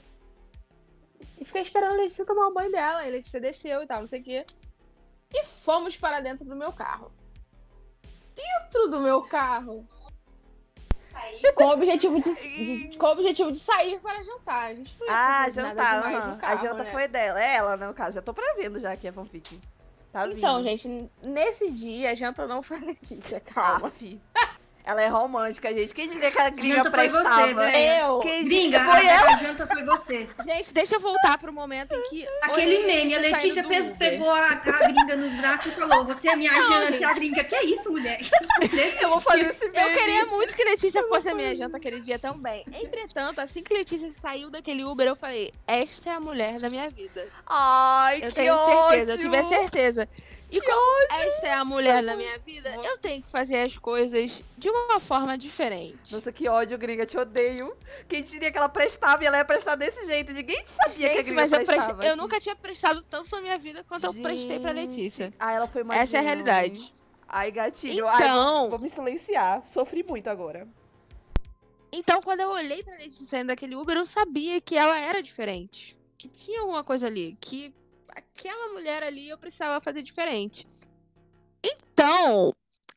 E 1.40 1.44
fiquei 1.44 1.62
esperando 1.62 1.94
a 1.94 1.98
Letícia 1.98 2.26
tomar 2.26 2.48
o 2.48 2.54
banho 2.54 2.72
dela. 2.72 3.00
Aí 3.00 3.10
a 3.10 3.12
Letícia 3.12 3.42
desceu 3.42 3.82
e 3.84 3.88
tal, 3.88 4.00
não 4.02 4.08
sei 4.08 4.22
o 4.22 4.24
que. 4.24 4.46
E 5.34 5.44
fomos 5.46 5.98
para 5.98 6.20
dentro 6.22 6.46
do 6.46 6.56
meu 6.56 6.72
carro. 6.72 7.12
Dentro 8.36 8.88
do 8.90 9.00
meu 9.02 9.22
carro 9.24 9.86
com 11.56 11.66
o 11.66 11.72
objetivo 11.72 12.20
de, 12.22 12.32
de- 12.90 12.98
com 12.98 13.06
o 13.08 13.12
objetivo 13.12 13.52
de 13.52 13.60
sair 13.60 14.00
para 14.00 14.22
jantar. 14.24 14.66
A 14.66 14.74
ia 14.74 14.84
Ah, 15.10 15.40
nada 15.40 15.52
jantar. 15.52 15.96
no 16.28 16.38
carro, 16.38 16.54
a 16.54 16.56
janta 16.56 16.84
né? 16.84 16.92
foi 16.92 17.08
dela. 17.08 17.42
É 17.44 17.56
ela, 17.56 17.78
né, 17.78 17.88
no 17.88 17.94
caso. 17.94 18.16
Já 18.16 18.22
tô 18.22 18.34
prevendo 18.34 18.80
já 18.80 18.96
que 18.96 19.08
é 19.08 19.12
fanfic. 19.12 19.60
Tá 20.12 20.28
Então, 20.28 20.58
vindo. 20.58 20.68
gente, 20.70 21.12
nesse 21.26 21.70
dia 21.72 22.12
a 22.12 22.16
janta 22.16 22.48
não 22.48 22.64
foi 22.64 22.78
a 22.78 22.82
Letícia, 22.82 23.40
calma. 23.42 23.88
Aff. 23.88 24.20
Ela 24.88 25.02
é 25.02 25.08
romântica, 25.10 25.74
gente. 25.74 25.94
Quem 25.94 26.08
diria 26.10 26.32
que 26.32 26.40
a 26.40 26.50
gringa 26.50 26.76
Janta 26.78 26.92
foi 26.92 27.10
você, 27.10 27.18
prestava? 27.22 27.54
né? 27.66 28.02
Eu. 28.04 28.20
Quem 28.20 28.46
Gringa? 28.46 28.80
Foi 28.86 28.96
a, 29.10 29.12
ela. 29.20 29.34
a 29.34 29.36
janta 29.38 29.68
foi 29.68 29.84
você. 29.84 30.28
Gente, 30.46 30.74
deixa 30.74 30.96
eu 30.96 31.00
voltar 31.02 31.38
pro 31.38 31.52
momento 31.52 31.94
em 31.94 32.04
que. 32.10 32.26
Aquele 32.42 32.80
meme, 32.88 33.14
a 33.16 33.20
Letícia 33.20 33.64
do 33.64 33.68
pe- 33.68 33.82
Uber. 33.82 33.98
pegou 33.98 34.30
a, 34.32 34.48
a 34.52 34.88
gringa 34.88 35.18
nos 35.18 35.34
braços 35.42 35.74
e 35.74 35.76
falou: 35.76 36.06
Você 36.06 36.30
é 36.30 36.36
minha 36.38 36.54
Não, 36.54 36.72
janta. 36.72 36.92
gente. 36.94 37.02
E 37.02 37.04
a 37.04 37.14
gringa, 37.14 37.44
que 37.44 37.56
é 37.56 37.64
isso, 37.66 37.92
mulher? 37.92 38.18
Eu 39.02 39.10
vou 39.10 39.20
fazer 39.20 39.50
esse 39.50 39.68
meme. 39.70 39.78
Eu 39.92 39.98
queria 39.98 40.26
muito 40.28 40.56
que 40.56 40.64
Letícia 40.64 41.04
fosse 41.10 41.28
a 41.30 41.36
minha 41.36 41.54
janta 41.54 41.76
aquele 41.76 42.00
dia 42.00 42.18
também. 42.18 42.64
Entretanto, 42.72 43.40
assim 43.40 43.62
que 43.64 43.74
Letícia 43.74 44.10
saiu 44.14 44.50
daquele 44.50 44.86
Uber, 44.86 45.06
eu 45.06 45.18
falei: 45.18 45.52
Esta 45.68 46.12
é 46.12 46.14
a 46.14 46.20
mulher 46.22 46.60
da 46.60 46.70
minha 46.70 46.90
vida. 46.90 47.28
Ai, 47.46 48.20
Eu 48.24 48.30
que 48.30 48.36
tenho 48.36 48.58
certeza, 48.58 49.12
eu 49.12 49.18
tive 49.18 49.36
a 49.38 49.44
certeza. 49.44 50.10
E 50.50 50.62
como 50.62 51.08
esta 51.26 51.48
é 51.48 51.54
a 51.54 51.66
mulher 51.66 52.02
da 52.04 52.16
minha 52.16 52.38
vida, 52.40 52.74
eu 52.82 52.98
tenho 53.00 53.22
que 53.22 53.30
fazer 53.30 53.58
as 53.64 53.78
coisas 53.78 54.42
de 54.58 54.70
uma 54.70 54.98
forma 54.98 55.38
diferente. 55.38 56.14
Nossa, 56.14 56.32
que 56.32 56.48
ódio, 56.48 56.78
gringa. 56.78 57.06
Te 57.06 57.18
odeio. 57.18 57.76
Quem 58.08 58.24
diria 58.24 58.50
que 58.50 58.58
ela 58.58 58.70
prestava 58.70 59.22
e 59.24 59.28
ela 59.28 59.38
ia 59.38 59.44
prestar 59.46 59.76
desse 59.76 60.06
jeito? 60.06 60.32
Ninguém 60.32 60.64
sabia 60.66 60.96
que 60.96 61.06
a 61.06 61.10
Gente, 61.10 61.24
gringa 61.26 61.42
mas 61.42 61.52
eu, 61.52 61.66
prestava. 61.66 62.06
eu 62.06 62.16
nunca 62.16 62.40
tinha 62.40 62.56
prestado 62.56 63.04
tanto 63.04 63.30
na 63.36 63.42
minha 63.42 63.58
vida 63.58 63.84
quanto 63.84 64.06
eu 64.06 64.14
prestei 64.14 64.58
pra 64.60 64.74
Gente. 64.74 64.88
Letícia. 64.98 65.34
Ah, 65.38 65.52
ela 65.52 65.68
foi 65.68 65.84
mais 65.84 66.02
Essa 66.02 66.18
é 66.18 66.20
a 66.22 66.24
realidade. 66.24 66.94
Ai, 67.28 67.52
gatilho. 67.52 68.08
Ai, 68.08 68.16
Então, 68.16 68.70
vou 68.70 68.80
me 68.80 68.90
silenciar. 68.90 69.62
Sofri 69.68 70.02
muito 70.02 70.30
agora. 70.30 70.66
então, 71.92 72.22
quando 72.22 72.40
eu 72.42 72.50
olhei 72.52 72.82
pra 72.84 72.94
Letícia 72.96 73.26
saindo 73.26 73.48
daquele 73.48 73.76
Uber, 73.76 73.98
eu 73.98 74.06
sabia 74.06 74.62
que 74.62 74.78
ela 74.78 74.98
era 74.98 75.22
diferente. 75.22 75.98
Que 76.18 76.30
tinha 76.30 76.62
alguma 76.62 76.86
coisa 76.86 77.08
ali. 77.08 77.38
Que 77.42 77.74
aquela 78.18 78.74
mulher 78.74 79.04
ali 79.04 79.30
eu 79.30 79.38
precisava 79.38 79.80
fazer 79.80 80.02
diferente. 80.02 80.66
Então, 81.64 82.54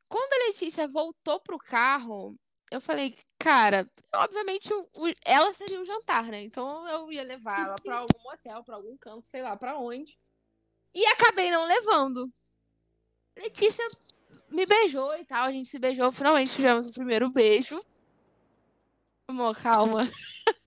quando 0.09 0.32
a 0.32 0.47
Letícia 0.48 0.86
voltou 0.88 1.40
pro 1.40 1.59
carro, 1.59 2.34
eu 2.70 2.80
falei, 2.80 3.16
cara, 3.38 3.88
obviamente 4.14 4.72
o- 4.72 4.88
o- 4.97 5.14
ela 5.24 5.52
seria 5.52 5.80
o 5.80 5.84
jantar, 5.84 6.24
né? 6.26 6.42
Então 6.42 6.88
eu 6.88 7.10
ia 7.12 7.22
levar 7.22 7.60
ela 7.66 7.76
pra 7.84 7.98
algum 7.98 8.22
motel, 8.22 8.62
pra 8.64 8.76
algum 8.76 8.97
campo, 8.97 9.26
sei 9.26 9.42
lá, 9.42 9.56
pra 9.56 9.76
onde. 9.78 10.18
E 10.94 11.05
acabei 11.06 11.51
não 11.51 11.64
levando. 11.64 12.32
Letícia 13.36 13.86
me 14.51 14.66
beijou 14.66 15.14
e 15.16 15.24
tal, 15.24 15.44
a 15.44 15.52
gente 15.52 15.68
se 15.70 15.78
beijou, 15.78 16.10
finalmente 16.12 16.55
tivemos 16.55 16.88
o 16.88 16.92
primeiro 16.92 17.30
beijo. 17.30 17.80
Amor, 19.28 19.56
calma. 19.56 20.01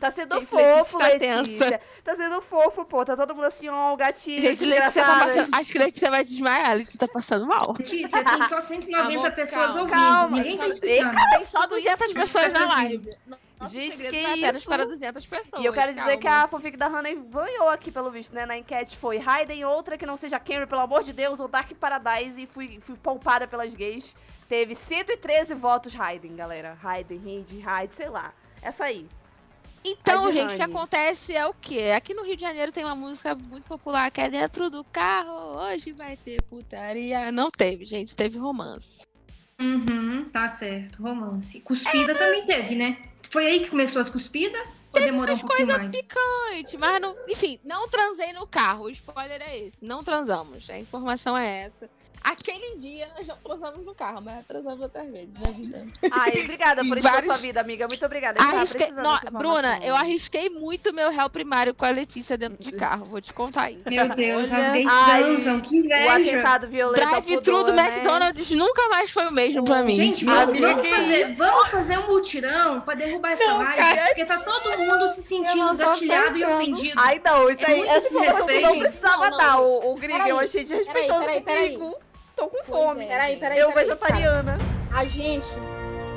Tá 0.00 0.10
sendo 0.10 0.38
Gente, 0.40 0.54
Letícia 0.54 0.76
fofo, 0.84 0.98
tá 0.98 1.08
Letícia. 1.08 1.80
Tá 2.04 2.14
sendo 2.14 2.42
fofo, 2.42 2.84
pô. 2.84 3.04
Tá 3.04 3.16
todo 3.16 3.34
mundo 3.34 3.44
assim, 3.46 3.68
ó, 3.68 3.94
o 3.94 3.96
gatilho. 3.96 4.42
Gente, 4.42 4.64
Letícia 4.64 5.02
tá 5.04 5.18
passando. 5.20 5.48
Acho 5.54 5.72
que 5.72 5.78
Letícia 5.78 6.10
vai 6.10 6.22
desmaiar, 6.24 6.74
Letícia 6.76 6.98
tá 6.98 7.08
passando 7.08 7.46
mal. 7.46 7.74
Letícia, 7.78 8.22
tem 8.24 8.42
só 8.48 8.60
190 8.60 9.18
Amor, 9.18 9.32
pessoas 9.32 9.66
calma. 9.66 9.80
ouvindo. 9.80 9.90
Calma, 9.90 10.36
Ninguém 10.36 10.56
tá 10.58 10.64
só- 10.64 10.70
escutando. 10.72 11.30
Tem 11.30 11.46
só 11.46 11.60
tudo 11.62 11.70
200 11.76 12.04
isso, 12.06 12.14
pessoas 12.14 12.52
na 12.52 12.58
tá 12.60 12.66
live. 12.66 13.10
Nosso 13.58 13.72
Gente, 13.72 13.96
que 13.96 14.22
vai 14.22 14.32
apenas 14.32 14.56
isso? 14.56 14.66
para 14.68 14.84
200 14.84 15.26
pessoas. 15.26 15.62
E 15.62 15.64
eu 15.64 15.72
quero 15.72 15.94
dizer 15.94 16.18
que 16.18 16.26
a 16.28 16.30
calma. 16.30 16.48
fanfic 16.48 16.76
da 16.76 16.88
Hannah 16.88 17.14
ganhou 17.14 17.70
aqui, 17.70 17.90
pelo 17.90 18.10
visto, 18.10 18.34
né? 18.34 18.44
Na 18.44 18.54
enquete 18.58 18.94
foi 18.98 19.16
Raiden, 19.16 19.64
outra 19.64 19.96
que 19.96 20.04
não 20.04 20.14
seja 20.14 20.38
Camry, 20.38 20.66
pelo 20.66 20.82
amor 20.82 21.02
de 21.02 21.14
Deus, 21.14 21.40
ou 21.40 21.48
Dark 21.48 21.72
Paradise, 21.72 22.42
e 22.42 22.46
fui, 22.46 22.78
fui 22.82 22.96
poupada 22.96 23.46
pelas 23.48 23.72
gays. 23.72 24.14
Teve 24.46 24.74
113 24.74 25.54
votos 25.54 25.94
Raiden, 25.94 26.36
galera. 26.36 26.76
Raiden, 26.82 27.16
Hind, 27.24 27.62
Raid, 27.64 27.94
sei 27.94 28.10
lá. 28.10 28.34
Essa 28.60 28.84
aí. 28.84 29.08
Então, 29.88 30.32
gente, 30.32 30.54
o 30.54 30.56
que 30.56 30.62
acontece 30.62 31.34
é 31.34 31.46
o 31.46 31.54
quê? 31.54 31.92
Aqui 31.96 32.12
no 32.12 32.24
Rio 32.24 32.34
de 32.34 32.42
Janeiro 32.42 32.72
tem 32.72 32.84
uma 32.84 32.96
música 32.96 33.36
muito 33.48 33.64
popular 33.64 34.10
que 34.10 34.20
é 34.20 34.28
dentro 34.28 34.68
do 34.68 34.82
carro, 34.82 35.60
hoje 35.60 35.92
vai 35.92 36.16
ter 36.16 36.42
putaria. 36.42 37.30
Não 37.30 37.50
teve, 37.52 37.84
gente, 37.84 38.16
teve 38.16 38.36
romance. 38.36 39.06
Uhum, 39.60 40.28
tá 40.32 40.48
certo. 40.48 41.00
Romance. 41.00 41.60
Cuspida 41.60 42.14
também 42.14 42.44
teve, 42.44 42.74
né? 42.74 42.98
Foi 43.30 43.46
aí 43.46 43.60
que 43.60 43.70
começou 43.70 44.02
as 44.02 44.10
cuspidas? 44.10 44.60
Ou 44.92 45.00
demorou 45.00 45.36
um 45.36 45.38
pouquinho 45.38 45.68
mais? 45.68 45.92
Gente, 45.92 46.76
mas 46.78 47.00
não, 47.00 47.16
enfim, 47.28 47.60
não 47.64 47.88
transei 47.88 48.32
no 48.32 48.46
carro. 48.46 48.84
O 48.84 48.90
spoiler 48.90 49.40
é 49.40 49.58
esse. 49.58 49.84
Não 49.84 50.02
transamos. 50.02 50.68
A 50.68 50.78
informação 50.78 51.36
é 51.36 51.62
essa. 51.62 51.88
Aquele 52.24 52.76
dia 52.76 53.08
nós 53.16 53.28
não 53.28 53.36
transamos 53.36 53.84
no 53.86 53.94
carro, 53.94 54.20
mas 54.20 54.44
transamos 54.46 54.80
outras 54.80 55.08
vezes 55.10 55.32
na 55.34 55.50
vida. 55.50 55.86
Ai, 56.10 56.32
obrigada 56.42 56.84
por 56.84 56.98
isso 56.98 57.06
Vários- 57.08 57.26
na 57.26 57.34
sua 57.34 57.40
vida, 57.42 57.60
amiga. 57.60 57.86
Muito 57.86 58.04
obrigada. 58.04 58.42
Arrisquei... 58.42 58.90
dessa 58.92 59.30
Bruna, 59.30 59.78
eu 59.82 59.94
arrisquei 59.94 60.50
muito 60.50 60.92
meu 60.92 61.10
réu 61.10 61.30
primário 61.30 61.72
com 61.74 61.84
a 61.84 61.90
Letícia 61.90 62.36
dentro 62.36 62.62
de 62.62 62.72
carro. 62.72 63.04
Vou 63.04 63.20
te 63.20 63.32
contar 63.32 63.70
isso. 63.70 63.82
Meu 63.88 64.08
Deus, 64.08 64.50
Olha- 64.52 64.66
as 64.66 64.72
gays 64.72 64.88
Ai, 64.90 65.60
que 65.62 65.76
O 65.76 65.78
inveja. 65.78 66.12
atentado 66.14 66.68
violento 66.68 67.06
Drive-thru 67.08 67.64
do 67.64 67.72
né? 67.72 67.88
McDonald's 67.94 68.50
nunca 68.50 68.88
mais 68.88 69.10
foi 69.10 69.26
o 69.28 69.32
mesmo 69.32 69.64
pra 69.64 69.82
mim. 69.82 69.96
Gente, 69.96 70.24
vamos, 70.24 70.42
amiga, 70.48 70.68
vamos 70.74 70.88
fazer, 70.88 71.34
vamos 71.36 71.68
fazer 71.68 71.98
um 72.00 72.06
mutirão 72.08 72.80
pra 72.80 72.94
derrubar 72.94 73.32
essa 73.32 73.44
Não, 73.44 73.58
live, 73.58 73.76
cara. 73.76 74.06
porque 74.06 74.24
tá 74.24 74.38
todo 74.40 74.78
mundo 74.78 75.08
se 75.14 75.22
sentindo 75.22 75.56
não 75.64 75.76
gatilhado 75.76 76.36
e 76.36 76.44
ofendido. 76.44 76.94
Ai, 77.00 77.20
não, 77.24 77.48
isso 77.50 77.62
É 77.62 77.66
aí, 77.70 77.76
muito 77.78 77.90
essa 77.92 78.10
não 78.60 78.78
precisava 78.80 79.30
Não, 79.30 79.30
não, 79.30 79.38
dar, 79.38 79.56
gente. 79.58 79.86
o, 79.86 79.92
o 79.92 79.94
gringo. 79.94 80.26
Eu 80.26 80.38
achei 80.40 80.64
desrespeitoso 80.64 81.20
Peraí, 81.20 81.40
peraí, 81.40 81.76
peraí. 81.76 81.94
Tô 82.36 82.48
com 82.48 82.62
fome. 82.62 83.04
é, 83.04 83.08
Peraí, 83.08 83.36
peraí, 83.40 83.58
eu, 83.58 83.68
peraí, 83.72 83.84
vegetariana. 83.86 84.58
A 84.94 85.04
gente, 85.06 85.48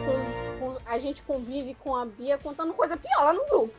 com- 0.05 0.59
com- 0.59 0.77
a 0.85 0.97
gente 0.97 1.23
convive 1.23 1.73
com 1.75 1.95
a 1.95 2.05
Bia 2.05 2.37
contando 2.37 2.73
coisa 2.73 2.97
pior 2.97 3.23
lá 3.23 3.33
no 3.33 3.45
grupo. 3.45 3.73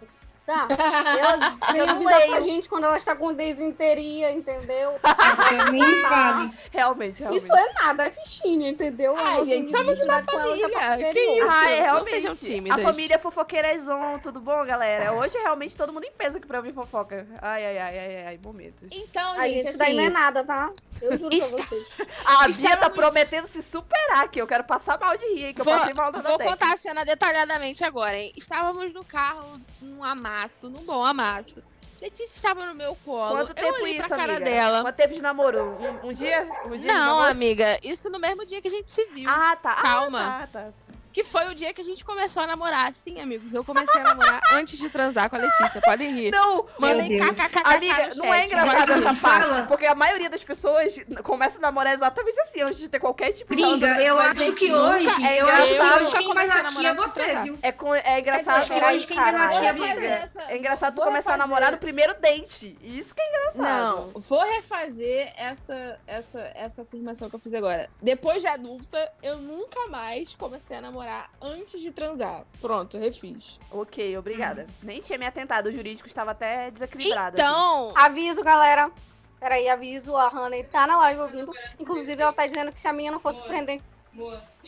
Tá? 0.51 0.67
Ela 1.75 1.87
não 1.87 1.95
avisar 1.95 2.27
pra 2.29 2.41
gente 2.41 2.69
quando 2.69 2.85
ela 2.85 2.97
está 2.97 3.15
com 3.15 3.33
desinteria, 3.33 4.33
entendeu? 4.33 4.99
Nem 5.71 5.83
fale. 6.03 6.51
Realmente, 6.71 7.21
realmente. 7.21 7.37
Isso 7.37 7.55
é 7.55 7.73
nada, 7.75 8.05
é 8.07 8.11
fichinha, 8.11 8.69
entendeu? 8.69 9.15
Ai, 9.17 9.35
nossa 9.35 9.45
gente, 9.45 9.71
somos 9.71 10.01
uma 10.01 10.15
ela 10.15 10.23
tá 10.23 10.33
família. 10.33 11.13
Que 11.13 11.21
isso? 11.21 11.47
Ai, 11.49 11.77
Não 11.77 11.83
realmente. 11.85 12.11
sejam 12.11 12.35
tímidas. 12.37 12.79
A 12.79 12.83
família 12.83 13.19
fofoqueira 13.19 13.69
é 13.69 13.79
zon, 13.79 14.19
tudo 14.23 14.41
bom, 14.41 14.65
galera? 14.65 15.13
Hoje 15.13 15.37
é 15.37 15.43
realmente 15.43 15.77
todo 15.77 15.93
mundo 15.93 16.05
em 16.05 16.13
peso 16.13 16.39
aqui 16.39 16.47
pra 16.47 16.59
ouvir 16.59 16.73
fofoca. 16.75 17.27
Ai, 17.41 17.65
ai, 17.67 17.79
ai, 17.79 17.99
ai, 17.99 18.27
ai, 18.27 18.41
momentos. 18.43 18.89
Então, 18.91 19.33
A 19.33 19.47
gente, 19.47 19.55
gente, 19.61 19.69
isso 19.69 19.79
daí 19.79 19.95
não 19.95 20.03
é 20.03 20.07
assim, 20.07 20.13
nada, 20.15 20.45
tá? 20.45 20.71
Eu 21.01 21.17
juro 21.17 21.35
Está- 21.35 21.57
pra 21.57 21.67
vocês. 21.67 21.87
A 22.25 22.49
Bia 22.49 22.77
tá 22.77 22.91
prometendo 22.91 23.47
se 23.47 23.63
superar 23.63 24.25
aqui. 24.25 24.41
Eu 24.41 24.47
quero 24.47 24.65
passar 24.65 24.99
mal 24.99 25.17
de 25.17 25.25
rir, 25.27 25.45
hein? 25.47 25.55
Que 25.55 25.63
Vou, 25.63 25.73
eu 25.73 25.79
passei 25.79 25.95
mal 25.95 26.13
da 26.13 26.21
vou 26.21 26.37
Deck. 26.37 26.51
contar 26.51 26.75
a 26.75 26.77
cena 26.77 27.05
detalhadamente 27.05 27.83
agora, 27.85 28.17
hein? 28.17 28.33
Estávamos 28.37 28.93
no 28.93 29.05
carro, 29.05 29.47
num 29.81 30.05
amasso, 30.41 30.71
num 30.71 30.85
bom 30.85 31.05
amasso. 31.05 31.63
Letícia 32.01 32.35
estava 32.35 32.65
no 32.65 32.75
meu 32.75 32.97
colo. 33.05 33.37
Quanto 33.37 33.51
eu 33.51 33.55
tempo 33.55 33.75
olhei 33.83 33.99
isso, 33.99 34.09
pra 34.09 34.17
cara 34.17 34.37
amiga? 34.37 34.51
dela. 34.51 34.81
Quanto 34.83 34.97
tempo 34.97 35.15
de 35.15 35.21
namoro? 35.21 35.77
Um, 36.03 36.09
um 36.09 36.13
dia? 36.15 36.49
Um 36.65 36.71
dia 36.71 36.91
Não, 36.95 37.21
amiga, 37.21 37.79
isso 37.83 38.09
no 38.09 38.19
mesmo 38.19 38.47
dia 38.47 38.61
que 38.63 38.69
a 38.69 38.71
gente 38.71 38.91
se 38.91 39.05
viu. 39.07 39.29
Ah, 39.29 39.55
tá. 39.57 39.73
Ah, 39.73 39.83
Calma. 39.83 40.19
tá, 40.21 40.49
tá. 40.51 40.69
Que 41.13 41.25
foi 41.25 41.49
o 41.49 41.55
dia 41.55 41.73
que 41.73 41.81
a 41.81 41.85
gente 41.85 42.05
começou 42.05 42.43
a 42.43 42.47
namorar. 42.47 42.93
Sim, 42.93 43.21
amigos, 43.21 43.53
eu 43.53 43.65
comecei 43.65 44.01
a 44.01 44.05
namorar 44.05 44.41
antes 44.53 44.79
de 44.79 44.89
transar 44.89 45.29
com 45.29 45.37
a 45.37 45.39
Letícia. 45.41 45.81
Podem 45.81 46.13
rir. 46.15 46.31
Não, 46.31 46.67
Mandem 46.79 47.19
kkkk 47.19 47.61
Amiga, 47.65 48.15
não 48.17 48.33
é 48.33 48.47
engraçado 48.47 48.93
essa 48.93 49.15
parte, 49.15 49.49
Fala. 49.51 49.63
porque 49.67 49.87
a 49.87 49.95
maioria 49.95 50.31
das 50.31 50.45
pessoas 50.45 50.95
começa 51.23 51.59
a 51.59 51.61
namorar 51.61 51.95
exatamente 51.95 52.39
assim, 52.41 52.63
antes 52.63 52.79
de 52.79 52.89
ter 52.89 52.99
qualquer 53.01 53.33
tipo 53.33 53.55
de 53.55 53.63
Gringa, 53.63 54.01
eu 54.03 54.19
acho 54.19 54.53
que 54.53 54.73
hoje, 54.73 55.25
é 55.25 55.41
eu 55.41 55.49
acho 55.49 55.69
que 55.69 55.75
engraçado. 55.75 56.19
quem 56.19 56.35
vai 56.35 56.41
Comecei 56.41 56.57
a 56.57 56.59
é 56.59 56.63
namorar 56.63 56.93
antes 56.93 57.05
de 57.05 57.11
você, 57.11 57.43
viu? 57.43 57.59
É, 57.63 58.13
é 58.15 58.21
engraçado. 58.21 58.59
Acho 58.59 58.73
que 58.73 58.85
hoje 58.85 59.07
quem 59.07 59.17
vai 59.17 59.33
Caralho. 59.33 59.79
latir 59.79 60.03
é 60.49 60.53
É 60.55 60.57
engraçado 60.57 60.95
tu 60.95 61.03
começar 61.03 61.35
a 61.35 61.37
namorar 61.37 61.73
no 61.73 61.79
primeiro 61.79 62.15
date. 62.21 62.77
Isso 62.83 63.15
que 63.15 63.21
é 63.21 63.29
engraçado. 63.29 64.13
Não, 64.15 64.21
vou 64.21 64.41
refazer 64.41 65.33
essa, 65.37 65.99
essa, 66.07 66.41
essa 66.55 66.83
afirmação 66.83 67.29
que 67.29 67.37
eu 67.37 67.41
fiz 67.41 67.55
agora. 67.55 67.91
Depois 68.01 68.41
de 68.43 68.49
adulta, 68.49 69.13
eu 69.23 69.37
nunca 69.39 69.87
mais 69.89 70.35
comecei 70.35 70.77
a 70.77 70.81
namorar 70.81 71.00
antes 71.41 71.81
de 71.81 71.91
transar. 71.91 72.45
Pronto, 72.61 72.99
refiz. 72.99 73.59
Ok, 73.71 74.17
obrigada. 74.17 74.67
Nem 74.83 75.01
tinha 75.01 75.19
me 75.19 75.27
atentado. 75.27 75.67
O 75.69 75.73
jurídico 75.73 76.07
estava 76.09 76.33
até 76.33 76.71
desequilibrado. 76.71 77.41
aqui. 77.41 77.43
Então, 77.43 77.93
Aviso, 77.97 78.43
galera. 78.43 78.91
Peraí, 79.39 79.69
aviso. 79.69 80.17
A 80.17 80.29
Hannah 80.29 80.63
tá 80.65 80.87
na 80.87 80.97
live 80.99 81.21
ouvindo. 81.21 81.53
Inclusive, 81.79 82.21
ela 82.23 82.33
tá 82.33 82.47
dizendo 82.47 82.71
que 82.73 82.81
se 82.81 82.87
a 82.89 82.93
minha 82.93 83.11
não 83.11 83.19
fosse 83.19 83.39
surpreendente, 83.39 83.83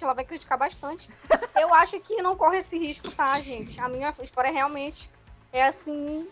ela 0.00 0.14
vai 0.14 0.24
criticar 0.24 0.56
bastante. 0.56 1.10
Eu 1.60 1.72
acho 1.74 2.00
que 2.00 2.22
não 2.22 2.36
corre 2.36 2.58
esse 2.58 2.78
risco, 2.78 3.10
tá, 3.10 3.38
gente? 3.40 3.78
A 3.80 3.88
minha 3.88 4.14
história 4.22 4.50
realmente 4.50 5.10
é 5.52 5.64
assim. 5.64 6.28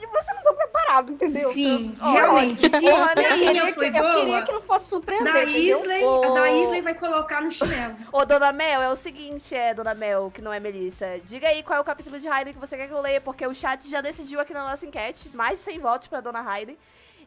E 0.00 0.06
você 0.06 0.32
não 0.32 0.42
tá 0.42 0.52
preparado, 0.52 1.12
entendeu? 1.12 1.52
Sim, 1.52 1.96
Ó, 2.00 2.10
realmente. 2.12 2.60
Se 2.68 2.86
Hannah, 2.86 3.20
a 3.20 3.22
Eu 3.30 3.36
minha 3.36 3.46
queria, 3.52 3.74
foi 3.74 3.90
que, 3.90 3.98
eu 3.98 4.04
queria 4.14 4.22
boa, 4.26 4.42
que 4.42 4.52
não 4.52 4.62
fosse 4.62 4.88
surpreender, 4.88 5.32
da 5.32 5.42
entendeu? 5.42 5.78
Isley, 5.80 6.04
a 6.04 6.34
da 6.34 6.50
Isley 6.52 6.80
vai 6.82 6.94
colocar 6.94 7.40
no 7.42 7.50
chinelo. 7.50 7.96
Ô, 8.12 8.24
Dona 8.24 8.52
Mel, 8.52 8.80
é 8.82 8.88
o 8.90 8.96
seguinte, 8.96 9.54
é, 9.54 9.74
Dona 9.74 9.94
Mel, 9.94 10.30
que 10.32 10.40
não 10.40 10.52
é 10.52 10.60
Melissa. 10.60 11.20
Diga 11.24 11.48
aí 11.48 11.62
qual 11.64 11.78
é 11.78 11.80
o 11.80 11.84
capítulo 11.84 12.18
de 12.18 12.28
Hayden 12.28 12.54
que 12.54 12.60
você 12.60 12.76
quer 12.76 12.86
que 12.86 12.94
eu 12.94 13.00
leia, 13.00 13.20
porque 13.20 13.44
o 13.46 13.54
chat 13.54 13.88
já 13.90 14.00
decidiu 14.00 14.38
aqui 14.38 14.54
na 14.54 14.62
nossa 14.68 14.86
enquete. 14.86 15.30
Mais 15.34 15.58
de 15.58 15.64
100 15.64 15.78
votos 15.80 16.08
pra 16.08 16.20
Dona 16.20 16.40
Hayden. 16.48 16.78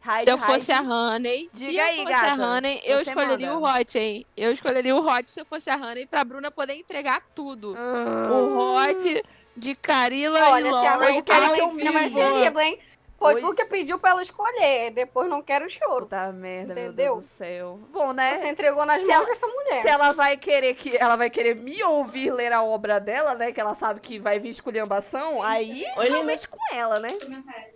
Hide, 0.03 0.23
Se 0.23 0.29
eu 0.31 0.37
fosse 0.39 0.71
hide. 0.71 0.79
a 0.79 0.81
Honey, 0.81 1.49
se 1.53 1.63
Diga 1.65 1.79
eu 1.81 1.85
aí, 1.85 1.97
fosse 1.97 2.09
gata. 2.09 2.31
a 2.43 2.55
Honey, 2.55 2.81
eu 2.85 3.01
escolheria 3.01 3.53
manda. 3.53 3.59
o 3.59 3.79
Hot, 3.79 3.99
hein? 3.99 4.25
Eu 4.35 4.51
escolheria 4.51 4.95
o 4.95 5.05
Hot 5.07 5.29
se 5.31 5.39
eu 5.41 5.45
fosse 5.45 5.69
a 5.69 5.75
Honey 5.75 6.07
pra 6.07 6.23
Bruna 6.23 6.49
poder 6.49 6.73
entregar 6.73 7.21
tudo. 7.35 7.75
Ah. 7.77 8.31
O 8.31 8.75
Hot 8.77 9.23
de 9.55 9.75
Carila 9.75 10.49
Olha, 10.51 10.69
e 10.69 10.73
se 10.73 10.85
a 10.85 10.97
mãe 10.97 11.21
quer 11.21 11.53
que 11.53 11.61
eu 11.61 11.69
ser 11.69 12.31
lido, 12.43 12.59
hein? 12.59 12.79
Foi 13.13 13.35
Oi? 13.35 13.41
tu 13.41 13.53
que 13.53 13.65
pediu 13.65 13.99
pra 13.99 14.09
ela 14.11 14.21
escolher. 14.23 14.89
Depois 14.91 15.29
não 15.29 15.43
quero 15.43 15.69
choro. 15.69 16.05
Puta 16.07 16.31
merda, 16.31 16.73
meu 16.73 16.85
Entendeu? 16.85 16.93
Deus 17.13 17.25
do 17.25 17.29
céu. 17.29 17.79
Bom, 17.91 18.13
né? 18.13 18.33
Você 18.33 18.47
entregou 18.47 18.83
nas 18.83 18.99
Se 19.01 19.07
mãos 19.07 19.17
ela- 19.17 19.25
dessa 19.27 19.45
mulher. 19.47 19.81
Se 19.83 19.87
ela 19.89 20.11
vai 20.11 20.37
querer 20.37 20.73
que 20.73 20.97
ela 20.97 21.15
vai 21.15 21.29
querer 21.29 21.55
me 21.55 21.83
ouvir 21.83 22.31
ler 22.33 22.51
a 22.51 22.63
obra 22.63 22.99
dela, 22.99 23.35
né? 23.35 23.51
Que 23.51 23.61
ela 23.61 23.75
sabe 23.75 23.99
que 23.99 24.17
vai 24.19 24.39
vir 24.39 24.49
esculhambação, 24.49 25.39
aí 25.43 25.85
Oi, 25.97 26.09
realmente 26.09 26.47
com 26.47 26.57
ela, 26.73 26.99
né? 26.99 27.11
Comentário. 27.13 27.73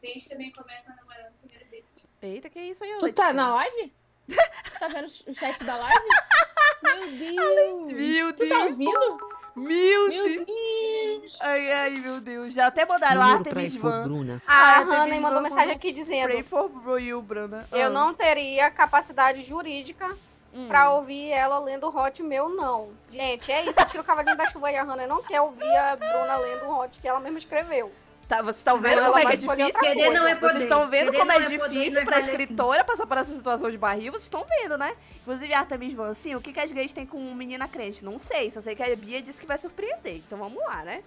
Crente 0.00 0.26
também 0.28 0.50
começa 0.52 0.94
namorando 0.94 1.32
no 1.32 1.48
primeiro 1.48 1.70
date. 1.70 2.08
Eita, 2.22 2.48
que 2.48 2.58
isso 2.58 2.82
aí, 2.82 2.96
Tu 2.98 3.12
tá 3.12 3.32
na 3.34 3.54
live? 3.56 3.92
Tá 4.80 4.88
vendo 4.88 5.06
o 5.06 5.34
chat 5.34 5.64
da 5.64 5.76
live? 5.76 6.04
Meu 6.82 7.06
Deus! 7.10 7.92
Meu 7.92 8.32
Tu 8.32 8.48
tá 8.48 8.54
Deus! 8.60 8.70
ouvindo? 8.72 9.37
Meu 9.58 10.08
Meu 10.08 10.08
Deus! 10.08 10.46
Deus! 10.46 11.38
Ai, 11.42 11.72
ai, 11.72 11.90
meu 12.00 12.20
Deus. 12.20 12.54
Já 12.54 12.66
até 12.68 12.84
mandaram 12.86 13.20
Número 13.20 13.38
pra 13.44 13.48
Artemis 13.50 13.74
Van. 13.74 14.02
Bruna. 14.04 14.42
A 14.46 14.52
Ah, 14.54 14.78
Hannah 14.80 15.04
teve 15.06 15.20
mandou 15.20 15.40
mensagem 15.42 15.72
aqui 15.74 15.92
dizendo: 15.92 16.28
Pray 16.28 16.42
for 16.42 16.98
you, 17.00 17.20
Bruna. 17.22 17.66
Eu 17.72 17.86
Ah. 17.86 17.90
não 17.90 18.14
teria 18.14 18.70
capacidade 18.70 19.42
jurídica 19.42 20.08
Hum. 20.54 20.66
pra 20.66 20.90
ouvir 20.90 21.30
ela 21.30 21.58
lendo 21.58 21.88
Hot 21.94 22.22
meu, 22.22 22.48
não. 22.48 22.88
Gente, 23.10 23.52
é 23.52 23.64
isso. 23.66 23.84
Tira 23.86 24.02
o 24.02 24.04
cavalinho 24.04 24.36
da 24.36 24.46
chuva 24.46 24.70
e 24.72 24.76
a 24.76 24.82
Hannah 24.82 25.06
não 25.06 25.22
quer 25.22 25.40
ouvir 25.42 25.76
a 25.76 25.94
Bruna 25.96 26.36
lendo 26.38 26.64
o 26.66 26.78
Hot 26.80 26.98
que 27.00 27.06
ela 27.06 27.20
mesma 27.20 27.38
escreveu. 27.38 27.92
Tá, 28.28 28.42
vocês 28.42 28.58
estão 28.58 28.78
vendo 28.78 29.00
como 29.06 29.16
é 29.18 29.20
que 29.20 29.24
vai 29.24 29.32
é 29.32 29.36
escolher 29.38 29.66
difícil? 29.72 30.12
não 30.12 30.28
é 30.28 30.34
poder. 30.34 30.52
Vocês 30.52 30.62
estão 30.64 30.90
vendo 30.90 31.06
Querer 31.12 31.18
como 31.18 31.32
é 31.32 31.38
difícil 31.40 31.98
é 32.00 32.14
assim. 32.14 32.30
escritora 32.30 32.84
passar 32.84 33.06
por 33.06 33.16
essa 33.16 33.32
situação 33.34 33.70
de 33.70 33.78
barril? 33.78 34.12
Vocês 34.12 34.24
estão 34.24 34.44
vendo, 34.44 34.76
né? 34.76 34.94
Inclusive, 35.22 35.54
Artemis 35.54 35.94
Van, 35.94 36.10
assim, 36.10 36.34
o 36.34 36.40
que, 36.40 36.52
que 36.52 36.60
as 36.60 36.70
gays 36.70 36.92
têm 36.92 37.06
com 37.06 37.18
menina 37.32 37.66
crente? 37.66 38.04
Não 38.04 38.18
sei, 38.18 38.50
só 38.50 38.60
sei 38.60 38.74
que 38.74 38.82
a 38.82 38.94
Bia 38.94 39.22
disse 39.22 39.40
que 39.40 39.46
vai 39.46 39.56
surpreender. 39.56 40.16
Então 40.16 40.38
vamos 40.38 40.62
lá, 40.62 40.84
né? 40.84 41.02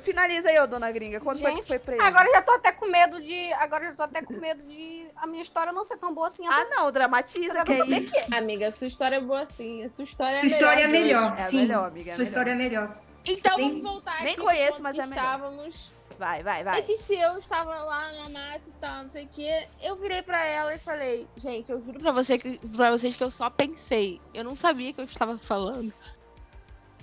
Finaliza 0.00 0.48
aí, 0.48 0.58
ô 0.60 0.66
dona 0.66 0.90
gringa. 0.90 1.20
Quando 1.20 1.40
foi 1.40 1.50
que 1.50 1.56
Gente, 1.58 1.68
foi 1.68 1.78
preso? 1.78 2.02
Agora 2.02 2.26
eu 2.28 2.32
já 2.32 2.42
tô 2.42 2.52
até 2.52 2.72
com 2.72 2.86
medo 2.86 3.20
de. 3.20 3.52
Agora 3.54 3.84
já 3.84 3.92
tô 3.94 4.02
até 4.04 4.22
com 4.22 4.34
medo 4.34 4.64
de 4.64 5.06
a 5.16 5.26
minha 5.26 5.42
história 5.42 5.72
não 5.72 5.84
ser 5.84 5.96
tão 5.96 6.12
boa 6.14 6.26
assim. 6.28 6.46
Ah, 6.46 6.66
não, 6.70 6.90
dramatiza 6.92 7.64
que 7.64 7.74
saber 7.74 8.00
que 8.02 8.16
é. 8.16 8.36
Amiga, 8.36 8.70
sua 8.70 8.86
história 8.86 9.16
é 9.16 9.20
boa 9.20 9.44
sim. 9.46 9.84
A 9.84 9.88
sua 9.88 10.04
história 10.04 10.36
é 10.36 10.40
Sua 10.40 10.46
história 10.48 10.82
é 10.84 10.86
melhor. 10.88 11.22
melhor, 11.22 11.38
É 11.38 11.42
a 11.42 11.50
sim. 11.50 11.56
melhor, 11.58 11.86
amiga, 11.88 12.10
é 12.10 12.14
Sua 12.14 12.18
melhor. 12.18 12.28
história 12.28 12.50
é 12.50 12.54
melhor. 12.54 12.96
Então 13.24 13.56
Nem- 13.56 13.68
vamos 13.68 13.82
voltar 13.82 14.22
nem 14.22 14.32
aqui 14.34 14.40
conheço, 14.42 14.74
pro 14.74 14.82
mas 14.84 14.98
é 14.98 15.06
melhor. 15.06 15.22
estávamos. 15.24 15.92
Vai, 16.18 16.42
vai, 16.42 16.64
vai. 16.64 16.76
Letícia 16.76 17.14
e 17.14 17.20
eu 17.20 17.38
estava 17.38 17.74
lá 17.84 18.12
na 18.12 18.28
massa 18.28 18.70
e 18.70 18.72
tal, 18.80 19.02
não 19.02 19.10
sei 19.10 19.24
o 19.24 19.28
quê. 19.28 19.66
Eu 19.80 19.96
virei 19.96 20.22
pra 20.22 20.44
ela 20.44 20.74
e 20.74 20.78
falei, 20.78 21.26
gente, 21.36 21.70
eu 21.70 21.82
juro 21.82 21.98
pra, 21.98 22.12
você 22.12 22.38
que, 22.38 22.58
pra 22.68 22.90
vocês 22.90 23.16
que 23.16 23.24
eu 23.24 23.30
só 23.30 23.50
pensei. 23.50 24.20
Eu 24.32 24.44
não 24.44 24.56
sabia 24.56 24.92
que 24.92 25.00
eu 25.00 25.04
estava 25.04 25.36
falando. 25.38 25.92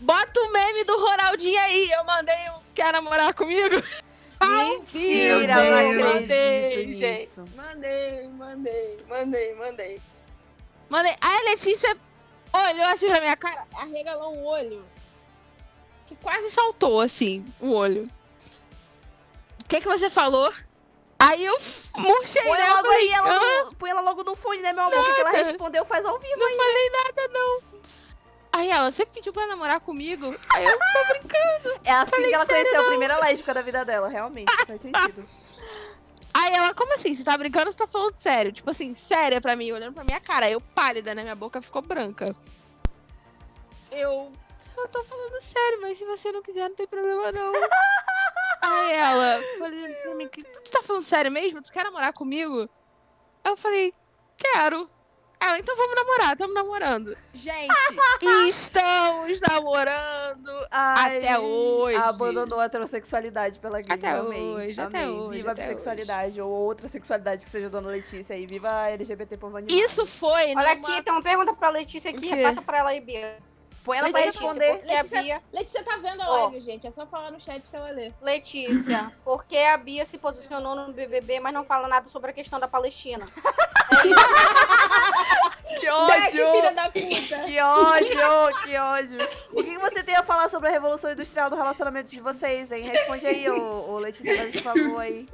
Bota 0.01 0.39
o 0.39 0.51
meme 0.51 0.83
do 0.85 0.97
Ronaldinho 0.97 1.59
aí. 1.59 1.91
Eu 1.91 2.05
mandei 2.05 2.49
um 2.55 2.59
quer 2.73 2.93
namorar 2.93 3.33
comigo? 3.33 3.75
Mentira, 4.41 5.53
não 5.53 6.15
acredito 6.17 6.97
gente. 6.97 7.55
Mandei, 7.55 8.27
mandei, 8.29 9.05
mandei, 9.07 9.55
mandei. 9.55 10.01
Mandei. 10.89 11.15
Aí 11.19 11.37
a 11.37 11.49
Letícia 11.51 11.97
olhou 12.53 12.85
assim 12.87 13.07
pra 13.09 13.19
minha 13.19 13.35
cara, 13.35 13.67
arregalou 13.75 14.33
um 14.33 14.45
olho. 14.45 14.85
Que 16.07 16.15
quase 16.15 16.49
saltou, 16.49 17.01
assim, 17.01 17.45
o 17.59 17.71
olho. 17.71 18.09
O 19.69 19.71
que 19.71 19.81
que 19.81 19.87
você 19.87 20.09
falou? 20.09 20.51
Aí 21.19 21.45
eu 21.45 21.55
murchei 21.95 22.41
Põe 22.41 22.57
nela, 22.57 22.77
logo 22.77 22.87
falei, 22.87 23.07
aí, 23.07 23.13
ela 23.13 23.39
no, 23.39 23.75
põe 23.75 23.89
ela 23.91 24.01
logo 24.01 24.23
no 24.23 24.35
fone, 24.35 24.63
né, 24.63 24.73
meu 24.73 24.85
amor? 24.85 24.97
O 24.97 25.13
que, 25.13 25.21
ela 25.21 25.29
respondeu 25.29 25.85
faz 25.85 26.03
ao 26.03 26.17
vivo. 26.17 26.39
Não 26.39 26.57
falei 26.57 26.89
nada, 26.89 27.27
não. 27.27 27.61
Aí 28.51 28.71
ela, 28.71 28.91
você 28.91 29.05
pediu 29.05 29.31
pra 29.31 29.45
namorar 29.45 29.79
comigo? 29.79 30.35
Aí 30.51 30.65
eu 30.65 30.75
tô 30.75 31.05
brincando. 31.09 31.81
É 31.83 31.91
assim 31.91 32.09
Falei 32.09 32.29
que 32.29 32.33
ela 32.33 32.45
conheceu 32.47 32.79
a 32.79 32.81
não. 32.81 32.89
primeira 32.89 33.19
lésbica 33.19 33.53
da 33.53 33.61
vida 33.61 33.85
dela, 33.85 34.07
realmente. 34.07 34.51
Faz 34.65 34.81
sentido. 34.81 35.23
Aí 36.33 36.51
ela, 36.51 36.73
como 36.73 36.91
assim? 36.95 37.13
Você 37.13 37.23
tá 37.23 37.37
brincando 37.37 37.67
ou 37.67 37.71
você 37.71 37.77
tá 37.77 37.85
falando 37.85 38.15
sério? 38.15 38.51
Tipo 38.51 38.71
assim, 38.71 38.95
séria 38.95 39.39
pra 39.39 39.55
mim, 39.55 39.71
olhando 39.71 39.93
pra 39.93 40.03
minha 40.03 40.19
cara. 40.19 40.47
Aí 40.47 40.53
Eu 40.53 40.61
pálida, 40.61 41.13
né? 41.13 41.21
Minha 41.21 41.35
boca 41.35 41.61
ficou 41.61 41.83
branca. 41.83 42.35
Eu. 43.91 44.31
Eu 44.75 44.87
tô 44.87 45.03
falando 45.03 45.39
sério, 45.41 45.81
mas 45.81 45.95
se 45.95 46.05
você 46.05 46.31
não 46.31 46.41
quiser, 46.41 46.69
não 46.69 46.75
tem 46.75 46.87
problema 46.87 47.31
não. 47.31 47.53
Aí 48.61 48.93
ela 48.93 49.41
ficou 49.41 49.67
olhando 49.67 49.87
assim 49.87 50.01
pra 50.01 50.15
mim, 50.15 50.27
"Que- 50.27 50.43
tu 50.43 50.71
tá 50.71 50.81
falando 50.81 51.03
sério 51.03 51.31
mesmo? 51.31 51.61
Tu 51.61 51.71
quer 51.71 51.83
namorar 51.83 52.11
comigo? 52.13 52.61
Aí 53.43 53.51
eu 53.51 53.57
falei, 53.57 53.93
quero. 54.37 54.89
Ela, 55.41 55.57
então 55.57 55.73
vamos 55.77 55.95
namorar, 55.95 56.33
estamos 56.33 56.53
namorando. 56.53 57.15
Gente, 57.33 57.73
estamos 58.49 59.39
namorando 59.39 60.67
Ai, 60.69 61.17
até 61.19 61.39
hoje. 61.39 61.95
Abandonou 61.95 62.59
a 62.59 62.65
heterossexualidade 62.65 63.57
pela 63.59 63.79
gay, 63.79 63.95
Até 63.95 64.09
amei. 64.09 64.41
hoje, 64.41 64.81
até 64.81 65.09
hoje, 65.09 65.37
Viva 65.37 65.49
a 65.49 65.51
até 65.53 65.61
bissexualidade 65.61 66.41
ou 66.41 66.49
outra 66.51 66.89
sexualidade 66.89 67.45
que 67.45 67.49
seja 67.49 67.69
Dona 67.69 67.87
Letícia 67.87 68.35
aí. 68.35 68.45
Viva 68.45 68.67
a 68.69 68.89
LGBT 68.91 69.35
animado. 69.41 69.71
Isso 69.71 70.05
foi 70.05 70.53
Olha 70.53 70.75
numa... 70.75 70.89
aqui, 70.89 71.03
tem 71.03 71.13
uma 71.13 71.23
pergunta 71.23 71.53
pra 71.53 71.69
Letícia 71.69 72.11
aqui. 72.11 72.19
quê? 72.27 72.35
Repassa 72.35 72.61
pra 72.61 72.79
ela 72.79 72.89
aí, 72.89 72.99
Bia. 72.99 73.37
Põe 73.83 73.97
ela 73.97 74.09
pra 74.09 74.19
Letícia, 74.19 74.41
responder. 74.41 74.77
Porque 74.77 74.93
a 74.93 75.21
Bia. 75.21 75.41
Letícia 75.51 75.83
tá 75.83 75.97
vendo 75.97 76.21
a 76.21 76.27
live, 76.27 76.59
gente. 76.61 76.85
É 76.87 76.91
só 76.91 77.05
falar 77.05 77.31
no 77.31 77.39
chat 77.39 77.69
que 77.69 77.75
ela 77.75 77.89
lê. 77.89 78.11
Letícia, 78.21 79.11
por 79.23 79.45
que 79.45 79.57
a 79.57 79.77
Bia 79.77 80.05
se 80.05 80.17
posicionou 80.17 80.75
no 80.75 80.93
BBB, 80.93 81.39
mas 81.39 81.53
não 81.53 81.63
fala 81.63 81.87
nada 81.87 82.07
sobre 82.07 82.31
a 82.31 82.33
questão 82.33 82.59
da 82.59 82.67
Palestina? 82.67 83.25
Que 85.69 85.89
ódio! 85.89 86.45
Que 87.45 87.61
ódio, 87.61 88.61
que 88.63 88.77
ódio. 88.77 89.29
O 89.53 89.63
que 89.63 89.77
você 89.77 90.03
tem 90.03 90.15
a 90.15 90.23
falar 90.23 90.49
sobre 90.49 90.67
a 90.67 90.71
revolução 90.71 91.11
industrial 91.11 91.49
do 91.49 91.55
relacionamento 91.55 92.09
de 92.09 92.19
vocês, 92.19 92.71
hein? 92.71 92.83
Responde 92.83 93.25
aí, 93.25 93.49
ô, 93.49 93.91
ô 93.91 93.99
Letícia, 93.99 94.35
faz 94.35 94.53
esse 94.53 94.63
favor 94.63 94.99
aí. 94.99 95.27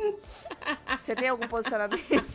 Você 0.99 1.15
tem 1.15 1.29
algum 1.29 1.47
posicionamento? 1.47 2.25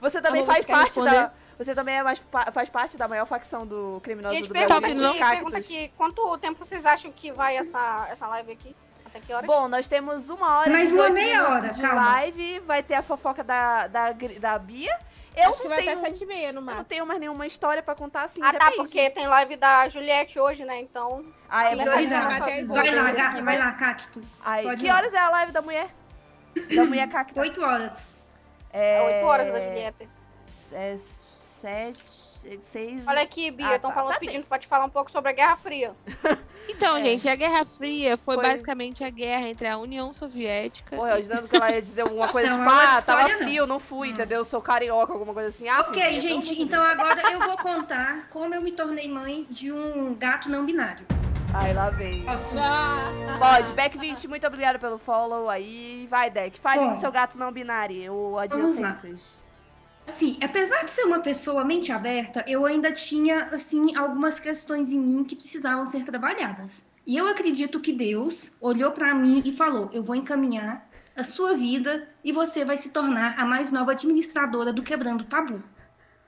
Você 0.00 0.22
também 0.22 0.42
Amor, 0.42 0.54
faz 0.54 0.66
parte 0.66 0.84
responder? 0.86 1.10
da. 1.10 1.32
Você 1.60 1.74
também 1.74 1.96
é 1.96 2.02
mais, 2.02 2.24
faz 2.54 2.70
parte 2.70 2.96
da 2.96 3.06
maior 3.06 3.26
facção 3.26 3.66
do 3.66 4.00
criminoso 4.02 4.34
Gente, 4.34 4.48
do 4.48 4.52
pergunta 4.54 4.80
Brasil, 4.80 4.96
aqui, 5.10 5.22
os 5.22 5.28
pergunta 5.28 5.56
aqui. 5.58 5.92
Quanto 5.94 6.38
tempo 6.38 6.56
vocês 6.58 6.86
acham 6.86 7.12
que 7.12 7.30
vai 7.32 7.54
essa, 7.58 8.06
essa 8.10 8.26
live 8.28 8.52
aqui? 8.52 8.74
Até 9.04 9.20
que 9.20 9.30
horas? 9.30 9.46
Bom, 9.46 9.68
nós 9.68 9.86
temos 9.86 10.30
uma 10.30 10.60
hora 10.60 10.70
Mais 10.70 10.88
e 10.88 10.94
uma 10.94 11.10
18 11.10 11.12
meia 11.12 11.48
hora, 11.50 11.68
de 11.68 11.82
calma. 11.82 12.02
live. 12.12 12.60
Vai 12.60 12.82
ter 12.82 12.94
a 12.94 13.02
fofoca 13.02 13.44
da, 13.44 13.88
da, 13.88 14.12
da 14.40 14.58
Bia. 14.58 14.98
Eu 15.36 15.50
Acho 15.50 15.58
que 15.58 15.64
não 15.68 15.76
vai 15.76 15.84
tenho, 15.84 15.98
até 15.98 16.00
7 16.08 16.24
e 16.24 16.26
meia 16.26 16.52
no 16.52 16.58
eu 16.58 16.62
não 16.62 16.62
máximo. 16.62 16.84
tenho 16.88 17.06
mais 17.06 17.20
nenhuma 17.20 17.46
história 17.46 17.82
pra 17.82 17.94
contar 17.94 18.22
assim. 18.22 18.40
ah, 18.42 18.54
tá, 18.54 18.72
porque 18.74 19.10
tem 19.10 19.26
live 19.26 19.56
da 19.56 19.86
Juliette 19.86 20.40
hoje, 20.40 20.64
né? 20.64 20.80
Então. 20.80 21.22
Ah, 21.46 21.66
é 21.66 21.70
Sim, 21.70 21.76
verdade. 21.76 22.06
Vai 22.08 22.64
Vai 22.66 22.94
lá, 22.94 23.42
vai 23.42 23.58
lá, 23.58 23.72
cacto. 23.72 24.20
Aí, 24.42 24.64
Pode 24.64 24.80
que 24.80 24.86
ir 24.86 24.90
horas 24.90 25.12
é 25.12 25.18
a 25.18 25.28
live 25.28 25.52
da 25.52 25.60
mulher? 25.60 25.94
Da 26.74 26.84
mulher 26.84 27.06
cacta? 27.12 27.38
Oito 27.38 27.62
horas. 27.62 28.06
É 28.72 29.02
8 29.18 29.26
horas 29.26 29.48
da 29.52 29.60
Juliette. 29.60 30.08
É 30.72 30.94
sete, 31.60 32.00
seis... 32.62 33.02
Olha 33.06 33.22
aqui, 33.22 33.50
Bia, 33.50 33.68
Ah, 33.68 33.76
estão 33.76 33.90
tá. 33.90 33.96
falando, 33.96 34.14
Tá 34.14 34.18
pedindo 34.20 34.44
pra 34.46 34.58
te 34.58 34.66
falar 34.66 34.84
um 34.84 34.90
pouco 34.90 35.10
sobre 35.10 35.30
a 35.30 35.32
Guerra 35.34 35.56
Fria. 35.56 35.94
Então, 36.68 36.98
É. 36.98 37.02
gente, 37.02 37.28
a 37.28 37.34
Guerra 37.34 37.64
Fria 37.64 38.16
foi, 38.16 38.36
Foi- 38.36 38.44
basicamente 38.44 39.02
a 39.02 39.10
guerra 39.10 39.48
entre 39.48 39.66
a 39.66 39.76
União 39.76 40.12
Soviética. 40.12 40.94
Porra, 40.94 41.12
eu 41.16 41.20
dizendo 41.20 41.48
que 41.48 41.56
ela 41.56 41.68
ia 41.72 41.82
dizer 41.82 42.02
alguma 42.02 42.28
coisa 42.30 42.50
Não, 42.50 42.58
tipo, 42.58 42.70
é 42.70 42.74
ah, 42.74 43.02
tava 43.02 43.20
história, 43.22 43.38
não. 43.38 43.38
frio, 43.48 43.66
não 43.66 43.80
fui, 43.80 44.10
entendeu? 44.10 44.44
Sou 44.44 44.60
carioca, 44.62 45.12
alguma 45.12 45.32
coisa 45.34 45.48
assim. 45.48 45.68
Ah, 45.68 45.80
Ok, 45.80 46.00
filha, 46.00 46.20
gente, 46.20 46.62
então 46.62 46.80
de 46.84 46.90
agora 46.92 47.32
eu 47.32 47.40
vou 47.40 47.56
contar 47.58 48.28
como 48.30 48.54
eu 48.54 48.60
me 48.62 48.70
tornei 48.70 49.08
mãe 49.10 49.46
de 49.50 49.72
um 49.72 50.14
gato 50.14 50.48
não 50.48 50.64
binário. 50.64 51.04
Ai, 51.52 51.72
lá 51.74 51.90
vem. 51.90 52.22
Posso? 52.24 52.50
Ah, 52.56 53.36
Pode, 53.40 53.72
Back20, 53.72 54.28
muito 54.28 54.46
obrigada 54.46 54.78
pelo 54.78 54.96
follow 54.98 55.48
aí. 55.50 56.06
Vai, 56.08 56.30
Deck, 56.30 56.60
fale 56.60 56.82
Bom. 56.82 56.92
do 56.92 57.00
seu 57.00 57.10
gato 57.10 57.36
não 57.36 57.50
binário, 57.50 58.12
ou 58.14 58.34
Vamos 58.36 58.76
lá. 58.78 58.90
adjacências. 58.90 59.42
Assim, 60.10 60.36
apesar 60.42 60.84
de 60.84 60.90
ser 60.90 61.04
uma 61.04 61.20
pessoa 61.20 61.64
mente 61.64 61.92
aberta, 61.92 62.44
eu 62.48 62.66
ainda 62.66 62.90
tinha, 62.90 63.44
assim, 63.52 63.94
algumas 63.94 64.40
questões 64.40 64.90
em 64.90 64.98
mim 64.98 65.22
que 65.22 65.36
precisavam 65.36 65.86
ser 65.86 66.04
trabalhadas. 66.04 66.84
E 67.06 67.16
eu 67.16 67.28
acredito 67.28 67.78
que 67.78 67.92
Deus 67.92 68.50
olhou 68.60 68.90
pra 68.90 69.14
mim 69.14 69.40
e 69.44 69.52
falou: 69.52 69.88
eu 69.92 70.02
vou 70.02 70.16
encaminhar 70.16 70.84
a 71.16 71.22
sua 71.22 71.54
vida 71.54 72.08
e 72.24 72.32
você 72.32 72.64
vai 72.64 72.76
se 72.76 72.90
tornar 72.90 73.38
a 73.38 73.44
mais 73.44 73.70
nova 73.70 73.92
administradora 73.92 74.72
do 74.72 74.82
Quebrando 74.82 75.22
Tabu. 75.24 75.62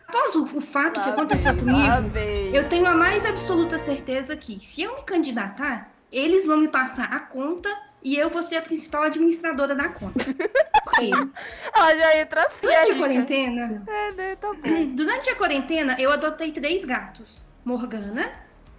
Após 0.07 0.37
o, 0.37 0.45
o 0.45 0.61
fato 0.61 1.01
que 1.01 1.09
Lá 1.09 1.15
aconteceu 1.15 1.53
vem, 1.53 1.65
comigo. 1.65 2.17
Eu 2.55 2.69
tenho 2.69 2.87
a 2.87 2.97
mais 2.97 3.27
absoluta 3.27 3.79
certeza 3.79 4.37
que, 4.37 4.61
se 4.61 4.83
eu 4.83 4.95
me 4.95 5.03
candidatar, 5.03 5.93
eles 6.13 6.47
vão 6.47 6.57
me 6.57 6.69
passar 6.69 7.13
a 7.13 7.19
conta 7.19 7.69
e 8.03 8.17
eu 8.17 8.29
vou 8.31 8.43
ser 8.43 8.57
a 8.57 8.63
principal 8.63 9.03
administradora 9.05 9.75
da 9.75 9.89
conta. 9.89 10.25
Ela 11.75 11.97
já 11.97 12.17
entra 12.19 12.45
assim, 12.45 12.67
durante 12.67 12.91
a 12.91 12.99
quarentena, 12.99 13.83
É, 13.87 14.13
né, 14.13 14.37
tá 14.37 14.49
bom. 14.53 14.87
durante 14.95 15.31
a 15.31 15.37
quarentena, 15.37 15.97
eu 15.99 16.13
adotei 16.13 16.53
três 16.53 16.85
gatos: 16.85 17.45
Morgana, 17.65 18.31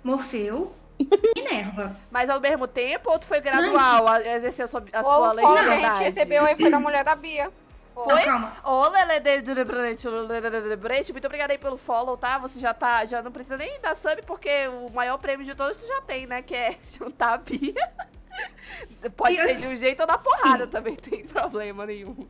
Morfeu 0.03 0.73
e 0.99 1.41
Nerva. 1.41 1.97
Mas 2.11 2.29
ao 2.29 2.39
mesmo 2.39 2.67
tempo, 2.67 3.09
ou 3.09 3.19
tu 3.19 3.25
foi 3.25 3.41
gradual 3.41 4.07
a 4.07 4.21
exercer 4.21 4.65
a 4.65 4.67
sua, 4.67 4.83
a 4.93 5.03
sua 5.03 5.35
que 5.35 5.45
a 5.45 5.79
gente 5.93 6.03
recebeu 6.03 6.45
aí 6.45 6.55
foi 6.55 6.69
da 6.69 6.79
mulher 6.79 7.03
da 7.03 7.15
Bia. 7.15 7.51
Foi? 7.93 8.15
Não, 8.15 8.23
calma. 8.23 8.53
Ô, 8.63 8.87
Lele 8.89 9.41
de 9.41 9.63
Brecht, 9.63 10.07
Lele 10.07 10.61
de 10.69 10.75
Brecht, 10.75 11.11
muito 11.11 11.25
obrigada 11.25 11.53
aí 11.53 11.59
pelo 11.59 11.77
follow, 11.77 12.17
tá? 12.17 12.39
Você 12.39 12.59
já 12.59 12.73
tá, 12.73 13.05
já 13.05 13.21
não 13.21 13.31
precisa 13.31 13.55
nem 13.55 13.79
dar 13.81 13.95
sub, 13.95 14.19
porque 14.25 14.67
o 14.67 14.91
maior 14.91 15.17
prêmio 15.19 15.45
de 15.45 15.53
todos 15.53 15.77
tu 15.77 15.87
já 15.87 16.01
tem, 16.01 16.25
né? 16.25 16.41
Que 16.41 16.55
é 16.55 16.75
juntar 16.89 17.33
a 17.33 17.37
Bia. 17.37 17.91
Pode 19.15 19.34
E 19.35 19.38
ser 19.38 19.51
assim- 19.51 19.68
de 19.68 19.73
um 19.73 19.76
jeito 19.76 19.99
ou 20.01 20.07
da 20.07 20.18
porrada 20.18 20.65
também, 20.68 20.95
tem 20.97 21.26
problema 21.26 21.85
nenhum. 21.85 22.27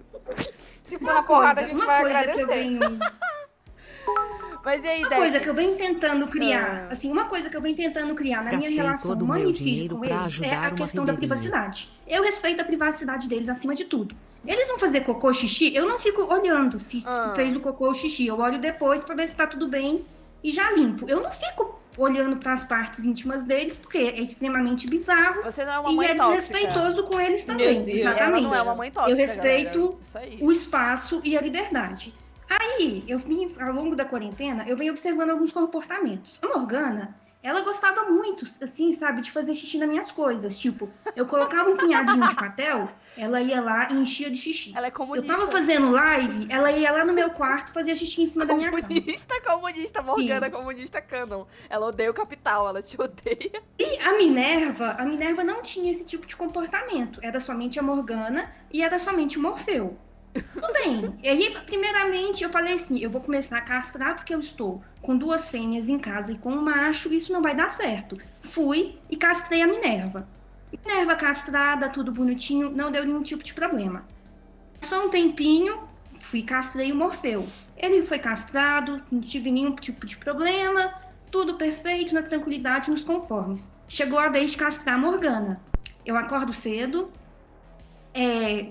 Se 0.83 0.97
for 0.99 1.13
na 1.13 1.23
porrada, 1.23 1.61
a 1.61 1.63
gente 1.63 1.75
uma 1.77 1.85
vai 1.85 2.01
coisa 2.01 2.19
agradecer. 2.19 2.45
venho, 2.47 2.79
Mas 4.65 4.81
e 4.81 4.87
aí, 4.87 5.03
uma 5.03 5.09
coisa 5.17 5.39
que 5.41 5.49
eu 5.49 5.53
venho 5.53 5.75
tentando 5.75 6.25
criar, 6.27 6.85
Ah. 6.87 6.93
assim, 6.93 7.11
uma 7.11 7.25
coisa 7.25 7.49
que 7.49 7.57
eu 7.57 7.61
venho 7.61 7.75
tentando 7.75 8.15
criar 8.15 8.37
na 8.37 8.43
minha 8.43 8.53
Gastei 8.59 8.75
relação 8.77 9.11
todo 9.11 9.23
o 9.23 9.27
mãe 9.27 9.49
e 9.49 9.53
filho 9.53 9.97
com 9.97 10.05
eles 10.05 10.41
é 10.41 10.55
a 10.55 10.59
uma 10.59 10.71
questão 10.71 11.03
da 11.03 11.13
privacidade. 11.13 11.89
Eu 12.07 12.23
respeito 12.23 12.61
a 12.61 12.63
privacidade 12.65 13.27
deles 13.27 13.49
acima 13.49 13.75
de 13.75 13.83
tudo. 13.83 14.15
Eles 14.45 14.67
vão 14.69 14.79
fazer 14.79 15.01
cocô, 15.01 15.33
xixi, 15.33 15.75
eu 15.75 15.85
não 15.85 15.99
fico 15.99 16.21
olhando 16.33 16.79
se, 16.79 17.01
se 17.01 17.07
Ah. 17.07 17.33
fez 17.35 17.53
o 17.55 17.59
cocô 17.59 17.87
ou 17.87 17.93
xixi. 17.93 18.25
Eu 18.27 18.39
olho 18.39 18.57
depois 18.59 19.03
pra 19.03 19.15
ver 19.15 19.27
se 19.27 19.35
tá 19.35 19.45
tudo 19.45 19.67
bem 19.67 20.05
e 20.41 20.49
já 20.51 20.71
limpo. 20.71 21.05
Eu 21.09 21.19
não 21.21 21.31
fico 21.31 21.77
olhando 21.97 22.37
pras 22.37 22.63
partes 22.63 23.05
íntimas 23.05 23.45
deles, 23.45 23.77
porque 23.77 23.97
é 23.97 24.19
extremamente 24.21 24.87
bizarro 24.87 25.41
Você 25.43 25.63
não 25.65 25.73
é 25.73 25.79
uma 25.79 25.91
e 25.91 25.95
mãe 25.95 26.07
é 26.07 26.15
tóxica. 26.15 26.35
desrespeitoso 26.57 27.03
com 27.03 27.19
eles 27.19 27.43
também. 27.45 27.83
Deus. 27.83 27.99
Ela 27.99 28.11
Exatamente. 28.15 28.43
não 28.43 28.55
é 28.55 28.61
uma 28.61 28.75
mãe 28.75 28.91
tóxica, 28.91 29.11
Eu 29.11 29.17
respeito 29.17 29.99
aí. 30.15 30.39
o 30.41 30.51
espaço 30.51 31.21
e 31.23 31.37
a 31.37 31.41
liberdade. 31.41 32.13
Aí, 32.49 33.03
eu 33.07 33.17
vim, 33.19 33.53
ao 33.59 33.71
longo 33.73 33.95
da 33.95 34.05
quarentena, 34.05 34.63
eu 34.67 34.75
venho 34.77 34.91
observando 34.91 35.31
alguns 35.31 35.51
comportamentos. 35.51 36.37
A 36.41 36.47
Morgana, 36.47 37.15
ela 37.41 37.61
gostava 37.61 38.03
muito, 38.09 38.45
assim, 38.61 38.91
sabe, 38.91 39.21
de 39.21 39.31
fazer 39.31 39.55
xixi 39.55 39.77
nas 39.77 39.89
minhas 39.89 40.11
coisas. 40.11 40.57
Tipo, 40.57 40.89
eu 41.15 41.25
colocava 41.25 41.69
um 41.69 41.77
punhadinho 41.77 42.27
de 42.27 42.35
papel, 42.35 42.89
ela 43.17 43.41
ia 43.41 43.61
lá 43.61 43.89
e 43.91 43.95
enchia 43.95 44.29
de 44.29 44.37
xixi. 44.37 44.71
Ela 44.75 44.87
é 44.87 44.89
Eu 44.89 44.93
comunista. 44.93 45.33
tava 45.35 45.51
fazendo 45.51 45.91
live, 45.91 46.47
ela 46.49 46.71
ia 46.71 46.91
lá 46.91 47.05
no 47.05 47.13
meu 47.13 47.29
quarto 47.29 47.71
fazer 47.73 47.95
xixi 47.95 48.23
em 48.23 48.25
cima 48.25 48.45
da 48.45 48.55
minha 48.55 48.69
cama. 48.71 48.81
Comunista, 48.81 49.41
comunista, 49.41 50.01
Morgana, 50.01 50.45
Sim. 50.47 50.51
comunista 50.51 51.01
canon. 51.01 51.45
Ela 51.69 51.87
odeia 51.87 52.11
o 52.11 52.13
capital, 52.13 52.67
ela 52.67 52.81
te 52.81 52.99
odeia. 52.99 53.61
E 53.79 53.97
a 53.99 54.17
Minerva, 54.17 54.91
a 54.97 55.05
Minerva 55.05 55.43
não 55.43 55.61
tinha 55.61 55.91
esse 55.91 56.03
tipo 56.03 56.25
de 56.25 56.35
comportamento. 56.35 57.19
Era 57.21 57.39
somente 57.39 57.79
a 57.79 57.83
Morgana 57.83 58.51
e 58.71 58.81
era 58.81 58.97
somente 58.99 59.37
o 59.37 59.41
Morfeu. 59.41 59.97
Tudo 60.53 60.73
bem. 60.73 61.15
E 61.21 61.29
aí, 61.29 61.55
primeiramente, 61.65 62.43
eu 62.43 62.49
falei 62.49 62.73
assim: 62.73 62.97
eu 62.99 63.09
vou 63.09 63.21
começar 63.21 63.57
a 63.59 63.61
castrar 63.61 64.15
porque 64.15 64.33
eu 64.33 64.39
estou 64.39 64.81
com 64.99 65.15
duas 65.15 65.51
fêmeas 65.51 65.89
em 65.89 65.99
casa 65.99 66.31
e 66.31 66.37
com 66.39 66.51
um 66.51 66.61
macho, 66.61 67.13
isso 67.13 67.31
não 67.31 67.41
vai 67.41 67.53
dar 67.53 67.69
certo. 67.69 68.17
Fui 68.41 68.97
e 69.09 69.15
castrei 69.15 69.61
a 69.61 69.67
Minerva. 69.67 70.27
Minerva 70.73 71.15
castrada, 71.15 71.87
tudo 71.87 72.11
bonitinho, 72.11 72.71
não 72.71 72.91
deu 72.91 73.05
nenhum 73.05 73.21
tipo 73.21 73.43
de 73.43 73.53
problema. 73.53 74.03
Só 74.81 75.05
um 75.05 75.09
tempinho, 75.09 75.87
fui 76.19 76.41
castrei 76.41 76.91
o 76.91 76.95
Morfeu. 76.95 77.45
Ele 77.77 78.01
foi 78.01 78.17
castrado, 78.17 79.01
não 79.11 79.21
tive 79.21 79.51
nenhum 79.51 79.75
tipo 79.75 80.05
de 80.05 80.17
problema, 80.17 80.93
tudo 81.29 81.55
perfeito, 81.55 82.13
na 82.13 82.23
tranquilidade, 82.23 82.89
nos 82.89 83.03
conformes. 83.03 83.71
Chegou 83.87 84.17
a 84.17 84.29
vez 84.29 84.51
de 84.51 84.57
castrar 84.57 84.95
a 84.95 84.97
Morgana. 84.97 85.61
Eu 86.05 86.17
acordo 86.17 86.51
cedo, 86.53 87.11
é, 88.13 88.67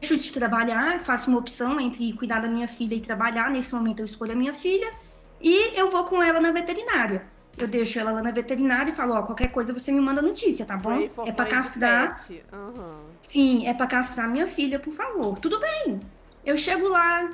deixo 0.00 0.16
de 0.16 0.32
trabalhar, 0.32 1.00
faço 1.00 1.28
uma 1.28 1.38
opção 1.38 1.80
entre 1.80 2.12
cuidar 2.12 2.40
da 2.40 2.48
minha 2.48 2.68
filha 2.68 2.94
e 2.94 3.00
trabalhar. 3.00 3.50
Nesse 3.50 3.74
momento 3.74 4.00
eu 4.00 4.04
escolho 4.04 4.32
a 4.32 4.36
minha 4.36 4.54
filha 4.54 4.92
e 5.40 5.78
eu 5.78 5.90
vou 5.90 6.04
com 6.04 6.22
ela 6.22 6.40
na 6.40 6.52
veterinária. 6.52 7.33
Eu 7.56 7.68
deixo 7.68 7.98
ela 7.98 8.10
lá 8.10 8.22
na 8.22 8.30
veterinária 8.30 8.90
e 8.90 8.94
falo, 8.94 9.14
ó, 9.14 9.22
qualquer 9.22 9.48
coisa 9.48 9.72
você 9.72 9.92
me 9.92 10.00
manda 10.00 10.20
notícia, 10.20 10.66
tá 10.66 10.76
bom? 10.76 10.92
É 11.00 11.08
pra 11.08 11.46
praise 11.46 11.50
castrar. 11.50 12.14
Aham. 12.52 13.00
Sim, 13.22 13.66
é 13.66 13.74
pra 13.74 13.86
castrar 13.86 14.28
minha 14.28 14.46
filha, 14.46 14.78
por 14.78 14.92
favor. 14.92 15.38
Tudo 15.38 15.60
bem. 15.60 16.00
Eu 16.44 16.56
chego 16.56 16.88
lá, 16.88 17.30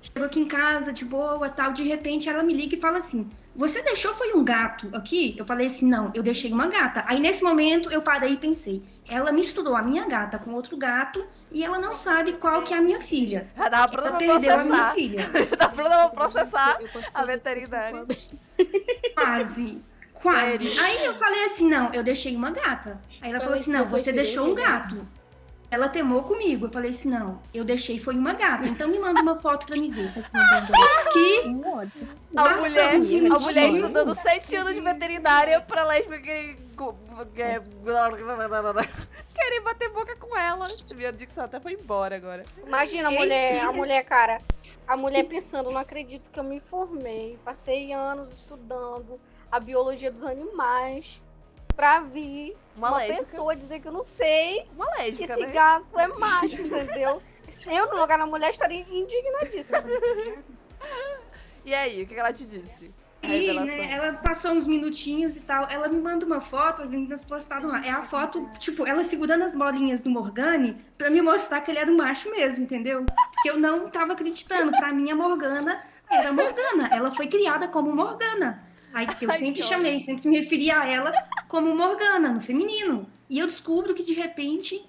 chego 0.00 0.26
aqui 0.26 0.40
em 0.40 0.46
casa 0.46 0.92
de 0.92 1.04
boa, 1.04 1.48
tal, 1.48 1.72
de 1.72 1.84
repente 1.84 2.28
ela 2.28 2.42
me 2.42 2.52
liga 2.52 2.74
e 2.76 2.80
fala 2.80 2.98
assim: 2.98 3.28
"Você 3.56 3.82
deixou 3.82 4.12
foi 4.14 4.34
um 4.34 4.44
gato 4.44 4.90
aqui?" 4.92 5.34
Eu 5.38 5.44
falei 5.44 5.68
assim: 5.68 5.86
"Não, 5.88 6.10
eu 6.14 6.22
deixei 6.22 6.52
uma 6.52 6.66
gata". 6.66 7.02
Aí 7.06 7.20
nesse 7.20 7.42
momento 7.42 7.90
eu 7.90 8.02
parei 8.02 8.32
e 8.32 8.36
pensei: 8.36 8.82
ela 9.12 9.30
misturou 9.32 9.76
a 9.76 9.82
minha 9.82 10.06
gata 10.06 10.38
com 10.38 10.52
outro 10.52 10.76
gato 10.76 11.24
e 11.50 11.62
ela 11.64 11.78
não 11.78 11.94
sabe 11.94 12.32
qual 12.34 12.62
que 12.62 12.72
é 12.72 12.78
a 12.78 12.82
minha 12.82 13.00
filha. 13.00 13.46
Já 13.56 13.68
dava 13.68 13.88
pronta 13.92 14.08
Ela 14.08 14.18
pra 14.18 14.26
perdeu 14.26 14.54
a 14.54 14.64
minha 14.64 14.76
processar. 14.76 14.94
filha. 14.94 15.30
Tá 15.56 15.68
pronta 15.68 15.90
pra 15.90 16.08
processar 16.08 16.76
Eu 16.80 16.88
consigo- 16.88 17.10
a 17.18 17.24
veterinária. 17.24 18.04
Quase. 19.14 19.82
Quase. 20.14 20.68
Sério? 20.68 20.80
Aí 20.82 21.04
eu 21.04 21.16
falei 21.16 21.44
assim: 21.44 21.68
não, 21.68 21.92
eu 21.92 22.02
deixei 22.02 22.36
uma 22.36 22.50
gata. 22.50 23.00
Aí 23.20 23.30
ela 23.30 23.40
falou 23.40 23.44
Falei 23.56 23.60
assim: 23.60 23.72
não, 23.72 23.86
você 23.86 24.12
deixou 24.12 24.46
um 24.46 24.54
gato. 24.54 25.06
Ela 25.72 25.88
temou 25.88 26.22
comigo. 26.24 26.66
Eu 26.66 26.70
falei 26.70 26.90
assim: 26.90 27.08
não, 27.08 27.40
eu 27.54 27.64
deixei 27.64 27.98
foi 27.98 28.14
uma 28.14 28.34
gata. 28.34 28.66
Então 28.66 28.88
me 28.88 28.98
manda 28.98 29.22
uma 29.22 29.36
foto 29.38 29.66
pra 29.66 29.76
me 29.78 29.90
ver. 29.90 30.12
Que 31.12 31.48
A 32.36 32.42
mulher, 32.60 32.94
a 33.32 33.38
mulher 33.38 33.68
estudando 33.86 34.14
sete 34.14 34.54
anos 34.54 34.74
de 34.74 34.80
veterinária 34.80 35.60
pra 35.62 35.84
lésbica 35.84 36.20
que... 36.22 36.54
que- 36.54 36.84
Querem 39.34 39.62
bater 39.62 39.88
boca 39.90 40.14
com 40.16 40.36
ela. 40.36 40.64
Minha 40.94 41.10
dicção 41.12 41.44
até 41.44 41.58
foi 41.58 41.72
embora 41.72 42.16
agora. 42.16 42.44
Imagina 42.66 43.08
a 43.08 43.10
mulher, 43.10 43.60
a 43.60 43.72
mulher, 43.72 44.04
cara. 44.04 44.38
A 44.86 44.96
mulher 44.96 45.24
pensando, 45.24 45.70
não 45.70 45.80
acredito 45.80 46.30
que 46.30 46.38
eu 46.38 46.44
me 46.44 46.60
formei. 46.60 47.38
Passei 47.44 47.92
anos 47.94 48.30
estudando 48.30 49.18
a 49.50 49.58
biologia 49.58 50.10
dos 50.10 50.22
animais 50.24 51.22
pra 51.74 52.00
vir 52.00 52.56
Uma, 52.76 52.90
uma, 52.90 53.00
pessoa 53.00 53.56
dizer 53.56 53.80
que 53.80 53.88
eu 53.88 53.92
não 53.92 54.02
sei 54.02 54.66
Uma 54.74 54.90
que 54.92 54.98
lésbica, 54.98 55.24
esse 55.24 55.46
né? 55.46 55.52
gato 55.52 55.98
é 55.98 56.08
macho, 56.08 56.60
entendeu? 56.60 57.22
Eu, 57.66 57.86
no 57.90 58.00
lugar 58.00 58.18
da 58.18 58.26
mulher, 58.26 58.50
estaria 58.50 58.80
indignadíssima. 58.90 59.84
E 61.64 61.74
aí, 61.74 62.02
o 62.02 62.06
que 62.06 62.14
que 62.14 62.20
ela 62.20 62.32
te 62.32 62.44
disse? 62.44 62.92
E, 63.22 63.52
né, 63.52 63.92
ela 63.92 64.14
passou 64.14 64.50
uns 64.50 64.66
minutinhos 64.66 65.36
e 65.36 65.40
tal. 65.40 65.68
Ela 65.70 65.88
me 65.88 66.00
manda 66.00 66.26
uma 66.26 66.40
foto, 66.40 66.82
as 66.82 66.90
meninas 66.90 67.24
postaram 67.24 67.68
lá. 67.68 67.86
É 67.86 67.90
a 67.90 68.02
foto, 68.02 68.50
tipo, 68.58 68.84
ela 68.84 69.04
segurando 69.04 69.44
as 69.44 69.54
bolinhas 69.54 70.02
do 70.02 70.10
Morgane 70.10 70.76
pra 70.98 71.08
me 71.08 71.22
mostrar 71.22 71.60
que 71.60 71.70
ele 71.70 71.78
era 71.78 71.90
um 71.90 71.96
macho 71.96 72.30
mesmo, 72.30 72.64
entendeu? 72.64 73.06
Que 73.42 73.50
eu 73.50 73.58
não 73.58 73.88
tava 73.88 74.14
acreditando. 74.14 74.72
Pra 74.72 74.92
mim, 74.92 75.08
a 75.10 75.14
Morgana 75.14 75.84
era 76.10 76.32
Morgana. 76.32 76.88
Ela 76.90 77.12
foi 77.12 77.28
criada 77.28 77.68
como 77.68 77.94
Morgana. 77.94 78.66
Aí 78.92 79.06
eu 79.20 79.30
Ai, 79.30 79.38
sempre 79.38 79.62
chamei, 79.62 80.00
sempre 80.00 80.28
me 80.28 80.38
referi 80.38 80.70
a 80.70 80.86
ela 80.86 81.12
como 81.48 81.74
Morgana, 81.74 82.30
no 82.30 82.40
feminino. 82.40 83.08
E 83.28 83.38
eu 83.38 83.46
descubro 83.46 83.94
que, 83.94 84.02
de 84.02 84.12
repente, 84.12 84.84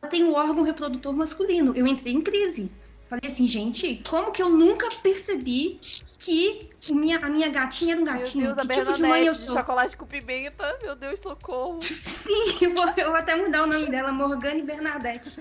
ela 0.00 0.10
tem 0.10 0.22
um 0.24 0.32
órgão 0.32 0.62
reprodutor 0.62 1.12
masculino. 1.12 1.72
Eu 1.74 1.86
entrei 1.86 2.12
em 2.12 2.20
crise. 2.20 2.70
Falei 3.08 3.30
assim, 3.30 3.46
gente, 3.46 4.02
como 4.08 4.32
que 4.32 4.42
eu 4.42 4.48
nunca 4.48 4.88
percebi 5.00 5.78
que 6.18 6.70
o 6.90 6.94
minha, 6.94 7.18
a 7.18 7.28
minha 7.28 7.48
gatinha 7.48 7.92
era 7.92 8.00
um 8.00 8.04
Meu 8.04 8.12
gatinho? 8.14 8.44
Deus, 8.46 8.58
a 8.58 8.62
que 8.62 8.68
tipo 8.68 8.92
de 8.92 9.00
mãe 9.02 9.10
eu 9.20 9.26
Bernadette 9.26 9.40
de 9.40 9.46
sou? 9.46 9.56
chocolate 9.56 9.96
com 9.96 10.06
pimenta. 10.06 10.76
Meu 10.82 10.96
Deus, 10.96 11.20
socorro. 11.20 11.78
Sim, 11.82 12.56
eu 12.60 12.74
vou, 12.74 12.84
eu 12.96 13.06
vou 13.06 13.16
até 13.16 13.36
mudar 13.36 13.62
o 13.62 13.66
nome 13.68 13.86
dela, 13.86 14.10
Morgane 14.10 14.62
Bernadette. 14.62 15.38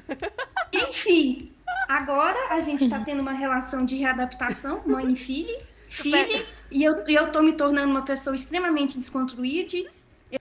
Enfim, 0.74 1.52
agora 1.88 2.38
a 2.52 2.60
gente 2.62 2.88
tá 2.88 3.00
tendo 3.00 3.22
uma 3.22 3.34
relação 3.34 3.84
de 3.84 3.98
readaptação, 3.98 4.84
mãe 4.86 5.12
e 5.12 5.16
filha, 5.16 5.60
e 6.72 6.84
eu, 6.84 7.04
e 7.08 7.14
eu 7.16 7.32
tô 7.32 7.42
me 7.42 7.54
tornando 7.54 7.90
uma 7.92 8.04
pessoa 8.04 8.36
extremamente 8.36 8.98
desconstruída. 8.98 9.90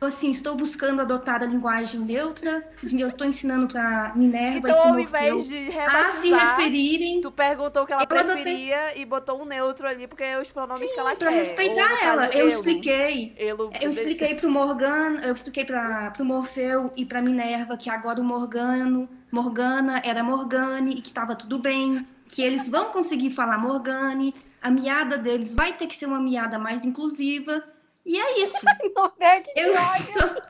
Eu, 0.01 0.09
assim, 0.09 0.31
estou 0.31 0.57
buscando 0.57 1.03
adotar 1.03 1.43
a 1.43 1.47
linguagem 1.47 2.01
neutra. 2.01 2.67
Eu 2.99 3.13
tô 3.13 3.23
ensinando 3.25 3.69
pra 3.69 4.13
Minerva 4.17 4.69
Então, 4.69 4.77
e 4.87 4.89
ao 4.89 4.99
invés 5.01 5.47
de 5.47 5.69
a 5.79 6.09
se 6.09 6.33
referirem 6.33 7.21
tu 7.21 7.31
perguntou 7.31 7.83
o 7.83 7.87
que 7.87 7.93
ela 7.93 8.03
Eu 8.03 8.19
adotei- 8.19 8.43
preferia 8.43 8.99
e 8.99 9.05
botou 9.05 9.41
um 9.41 9.45
neutro 9.45 9.87
ali, 9.87 10.07
porque 10.09 10.25
é 10.25 10.41
os 10.41 10.51
pronomes 10.51 10.91
que 10.91 10.99
ela 10.99 11.15
pra 11.15 11.29
quer. 11.29 11.35
Ou, 11.37 11.39
respeitar 11.45 11.89
no 11.91 11.97
ela. 11.99 12.27
caso, 12.27 12.33
Eu 12.33 12.41
elo. 12.41 12.49
expliquei 12.49 13.35
Elo- 13.39 13.71
Eu 13.81 13.91
expliquei 13.91 14.35
pro 14.35 14.51
Morgan, 14.51 15.21
eu 15.23 15.35
expliquei 15.35 15.65
para 15.67 16.11
pro 16.11 16.25
Morfeu 16.25 16.91
e 16.97 17.05
pra 17.05 17.21
Minerva 17.23 17.77
que 17.77 17.89
agora 17.91 18.21
o 18.21 18.25
Morgano, 18.25 19.09
Morgana 19.31 20.01
era 20.05 20.25
Morgane 20.25 20.93
e 20.93 21.03
que 21.03 21.13
tava 21.13 21.37
tudo 21.37 21.59
bem, 21.59 22.05
que 22.27 22.43
eles 22.43 22.67
vão 22.69 22.87
conseguir 22.87 23.31
falar 23.31 23.59
Morgane, 23.59 24.35
a 24.65 24.71
miada 24.71 25.17
deles 25.19 25.55
vai 25.55 25.75
ter 25.77 25.87
que 25.87 25.95
ser 25.97 26.07
uma 26.07 26.19
miada 26.21 26.59
mais 26.59 26.85
inclusiva. 26.85 27.63
E 28.05 28.19
é 28.19 28.39
isso. 28.41 28.55
Não 28.97 29.13
é 29.21 29.41
que 29.41 29.53
Eu 29.61 29.73
estou 29.73 30.43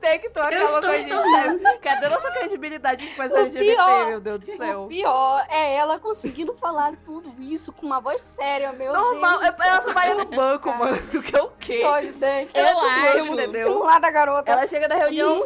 Tem 0.00 0.20
que 0.20 0.28
tu 0.28 0.38
acaba 0.38 0.64
estou 0.64 0.80
com 0.82 0.86
a 0.86 0.96
gente, 0.98 1.08
tornando. 1.08 1.60
sério. 1.62 1.80
Cadê 1.80 2.08
nossa 2.08 2.30
credibilidade 2.30 3.06
com 3.16 3.22
as 3.22 3.32
O 3.32 3.36
LGBT, 3.36 3.74
pior- 3.74 4.06
meu 4.06 4.20
Deus 4.20 4.38
do 4.40 4.52
O 4.52 4.56
céu? 4.56 4.86
pior 4.86 5.46
é 5.48 5.74
ela 5.74 5.98
conseguindo 5.98 6.54
falar 6.54 6.94
tudo 7.04 7.32
isso 7.42 7.72
com 7.72 7.86
uma 7.86 7.98
voz 7.98 8.20
séria, 8.20 8.70
meu 8.72 8.92
Normal, 8.92 9.40
Deus. 9.40 9.56
do 9.56 9.62
ela 9.62 9.80
trabalha 9.80 10.14
no 10.14 10.26
banco, 10.26 10.72
mano. 10.74 10.96
O 11.14 11.22
que 11.22 11.34
é 11.34 11.42
o 11.42 11.50
quê? 11.58 11.82
né? 12.18 12.48
Eu 12.54 12.66
Ela 12.66 12.82
acho, 12.84 13.12
tem 13.12 13.32
entendeu? 13.32 13.62
simular 13.62 14.00
da 14.00 14.10
garota. 14.10 14.52
Ela 14.52 14.66
chega 14.66 14.86
na 14.86 14.94
reunião, 14.94 15.40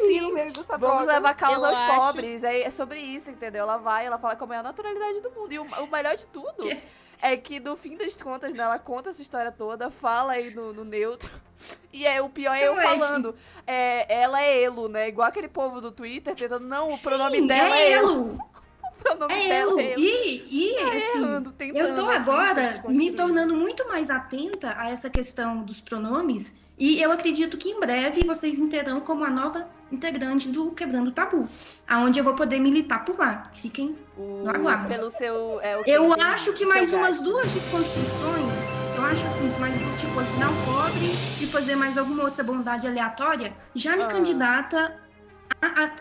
dessa 0.52 0.76
Vamos 0.76 0.96
droga. 0.98 1.12
levar 1.14 1.34
causa 1.34 1.60
Eu 1.60 1.64
aos 1.66 1.78
acho- 1.78 2.00
pobres. 2.00 2.42
É, 2.42 2.62
é 2.62 2.70
sobre 2.70 2.98
isso, 2.98 3.30
entendeu? 3.30 3.62
Ela 3.62 3.76
vai, 3.78 4.04
ela 4.06 4.18
fala 4.18 4.34
com 4.36 4.44
a 4.44 4.48
maior 4.48 4.64
naturalidade 4.64 5.20
do 5.20 5.30
mundo. 5.30 5.52
E 5.52 5.58
o, 5.58 5.62
o 5.62 5.86
melhor 5.86 6.16
de 6.16 6.26
tudo 6.26 6.52
Que? 6.62 6.82
É 7.20 7.36
que, 7.36 7.58
no 7.60 7.76
fim 7.76 7.96
das 7.96 8.16
contas, 8.16 8.54
né, 8.54 8.62
ela 8.62 8.78
conta 8.78 9.10
essa 9.10 9.22
história 9.22 9.50
toda, 9.50 9.90
fala 9.90 10.32
aí 10.32 10.54
no, 10.54 10.72
no 10.72 10.84
neutro. 10.84 11.30
E 11.92 12.06
é, 12.06 12.20
o 12.20 12.28
pior 12.28 12.54
é 12.54 12.68
eu 12.68 12.74
Ué, 12.74 12.82
falando. 12.82 13.34
É, 13.66 14.22
ela 14.22 14.40
é 14.42 14.62
Elo, 14.62 14.88
né? 14.88 15.08
Igual 15.08 15.28
aquele 15.28 15.48
povo 15.48 15.80
do 15.80 15.90
Twitter 15.90 16.34
tentando. 16.34 16.66
Não, 16.66 16.88
o 16.88 16.98
pronome 16.98 17.38
Sim, 17.38 17.46
dela 17.46 17.76
é, 17.76 17.82
é 17.82 17.92
Elo. 17.92 18.10
Elo. 18.10 18.32
o 18.84 19.02
pronome 19.02 19.34
É 19.34 19.48
dela. 19.48 19.82
eu. 19.82 19.98
E, 19.98 20.44
e 20.50 20.76
assim, 20.78 21.18
errando, 21.18 21.52
tentando 21.52 21.88
eu 21.88 21.96
tô 21.96 22.10
agora 22.10 22.82
me 22.88 23.12
tornando 23.12 23.56
muito 23.56 23.88
mais 23.88 24.10
atenta 24.10 24.74
a 24.76 24.90
essa 24.90 25.08
questão 25.08 25.62
dos 25.62 25.80
pronomes. 25.80 26.54
E 26.78 27.00
eu 27.00 27.10
acredito 27.10 27.56
que 27.56 27.70
em 27.70 27.80
breve 27.80 28.22
vocês 28.24 28.58
me 28.58 28.68
terão 28.68 29.00
como 29.00 29.24
a 29.24 29.30
nova 29.30 29.66
integrante 29.90 30.48
do 30.50 30.72
Quebrando 30.72 31.08
o 31.08 31.12
Tabu. 31.12 31.48
Aonde 31.88 32.20
eu 32.20 32.24
vou 32.24 32.34
poder 32.34 32.60
militar 32.60 33.04
por 33.04 33.18
lá. 33.18 33.50
Fiquem. 33.54 33.96
O- 34.16 34.48
aguardo. 34.48 34.88
pelo 34.88 35.10
seu. 35.10 35.60
É? 35.60 35.78
Eu 35.86 36.12
acho 36.14 36.52
que 36.52 36.64
mais 36.64 36.92
umas 36.92 37.20
duas 37.22 37.48
desconstruções. 37.48 38.54
Eu 38.96 39.04
acho 39.04 39.26
assim, 39.26 39.52
mais 39.60 39.74
tipo, 40.00 40.18
ajudar 40.18 40.50
o 40.50 40.64
pobre 40.64 41.06
e 41.40 41.46
fazer 41.46 41.76
mais 41.76 41.98
alguma 41.98 42.24
outra 42.24 42.42
bondade 42.42 42.86
aleatória, 42.86 43.52
já 43.74 43.94
me 43.94 44.04
Ah. 44.04 44.06
candidata 44.06 44.96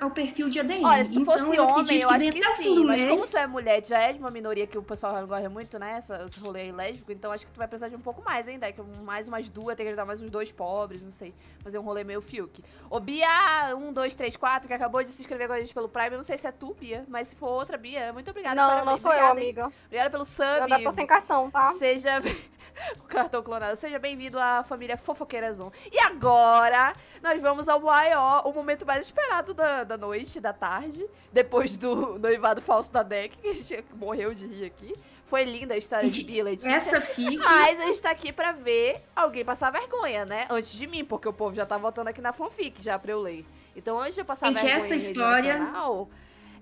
ao 0.01 0.11
perfil 0.11 0.49
de 0.49 0.59
ADM. 0.59 0.83
Olha, 0.83 1.03
se 1.05 1.13
tu 1.13 1.21
Então, 1.21 1.33
fosse 1.39 1.55
eu 1.55 1.63
homem, 1.63 1.81
acredito 1.81 2.01
eu 2.03 2.09
acho 2.09 2.25
que 2.25 2.31
fim 2.31 2.63
sim. 2.63 2.83
Mas 2.85 3.01
como 3.03 3.15
mês- 3.17 3.29
tu 3.31 3.37
é 3.37 3.47
mulher, 3.47 3.85
já 3.85 3.99
é 3.99 4.13
de 4.13 4.19
uma 4.19 4.29
minoria 4.29 4.67
que 4.67 4.77
o 4.77 4.83
pessoal 4.83 5.25
gosta 5.25 5.49
muito, 5.49 5.79
né? 5.79 5.93
Essa, 5.97 6.23
esse 6.27 6.39
rolê 6.39 6.71
lésbico, 6.71 7.11
então 7.11 7.31
acho 7.31 7.45
que 7.45 7.51
tu 7.51 7.57
vai 7.57 7.67
precisar 7.67 7.87
de 7.89 7.95
um 7.95 7.99
pouco 8.01 8.21
mais 8.23 8.47
ainda. 8.47 8.71
Que 8.71 8.81
mais 8.81 9.27
umas 9.27 9.49
duas, 9.49 9.75
tem 9.75 9.85
que 9.85 9.89
ajudar 9.89 10.05
mais 10.05 10.21
uns 10.21 10.29
dois 10.29 10.51
pobres, 10.51 11.01
não 11.01 11.11
sei. 11.11 11.33
Fazer 11.63 11.79
um 11.79 11.83
rolê 11.83 12.03
meio 12.03 12.21
Fiuk. 12.21 12.63
Ô, 12.89 12.99
Bia, 12.99 13.73
um, 13.75 13.91
dois, 13.93 14.13
três, 14.13 14.35
quatro, 14.35 14.67
que 14.67 14.73
acabou 14.73 15.03
de 15.03 15.09
se 15.09 15.21
inscrever 15.21 15.47
com 15.47 15.53
a 15.53 15.59
gente 15.59 15.73
pelo 15.73 15.87
Prime. 15.89 16.09
Eu 16.11 16.17
não 16.17 16.23
sei 16.23 16.37
se 16.37 16.45
é 16.47 16.51
tu, 16.51 16.75
Bia, 16.79 17.05
mas 17.07 17.29
se 17.29 17.35
for 17.35 17.49
outra, 17.49 17.77
Bia, 17.77 18.11
muito 18.13 18.29
obrigada. 18.29 18.55
Não, 18.55 18.67
parabéns. 18.67 18.85
não 18.91 18.97
sou 18.97 19.11
eu, 19.11 19.15
Obrigada, 19.31 19.39
hein? 19.41 19.45
amiga. 19.49 19.71
Obrigada 19.85 20.09
pelo 20.09 20.21
Eu 20.23 20.25
sub. 20.25 20.43
ainda 20.73 20.79
tô 20.83 20.91
sem 20.91 21.07
cartão, 21.07 21.49
tá? 21.49 21.73
Seja. 21.73 22.21
Com 22.99 23.07
cartão 23.07 23.41
clonado. 23.41 23.73
Seja 23.77 23.97
bem-vindo 23.97 24.37
à 24.37 24.61
família 24.61 24.97
Fofoqueira 24.97 25.53
Zoom. 25.53 25.71
E 25.89 25.97
agora, 25.97 26.93
nós 27.25 27.41
vamos 27.41 27.67
ao 27.67 27.79
maior, 27.81 28.47
o 28.47 28.53
momento 28.53 28.85
mais 28.85 29.01
esperado 29.01 29.53
da, 29.53 29.83
da 29.83 29.97
noite, 29.97 30.39
da 30.39 30.53
tarde. 30.53 31.05
Depois 31.33 31.75
do 31.75 32.17
noivado 32.19 32.61
falso 32.61 32.91
da 32.91 33.03
Deck, 33.03 33.37
que 33.37 33.47
a 33.47 33.53
gente 33.53 33.83
morreu 33.95 34.33
de 34.33 34.45
rir 34.47 34.65
aqui. 34.65 34.93
Foi 35.25 35.43
linda 35.43 35.73
a 35.73 35.77
história 35.77 36.07
de 36.07 36.41
Letícia. 36.43 36.69
Essa 36.71 37.01
fica. 37.01 37.43
Mas 37.43 37.79
a 37.79 37.83
gente 37.85 38.01
tá 38.01 38.11
aqui 38.11 38.31
pra 38.31 38.51
ver 38.51 39.01
alguém 39.15 39.43
passar 39.43 39.71
vergonha, 39.71 40.23
né? 40.23 40.45
Antes 40.51 40.71
de 40.73 40.85
mim, 40.85 41.03
porque 41.03 41.27
o 41.27 41.33
povo 41.33 41.55
já 41.55 41.65
tá 41.65 41.77
votando 41.79 42.09
aqui 42.09 42.21
na 42.21 42.31
fanfic 42.31 42.81
já 42.81 42.97
pra 42.99 43.11
eu 43.11 43.19
ler. 43.19 43.43
Então, 43.75 43.99
antes 43.99 44.13
de 44.13 44.21
eu 44.21 44.25
passar 44.25 44.47
Gente, 44.47 44.61
vergonha 44.61 44.75
essa 44.85 44.95
história- 44.95 45.57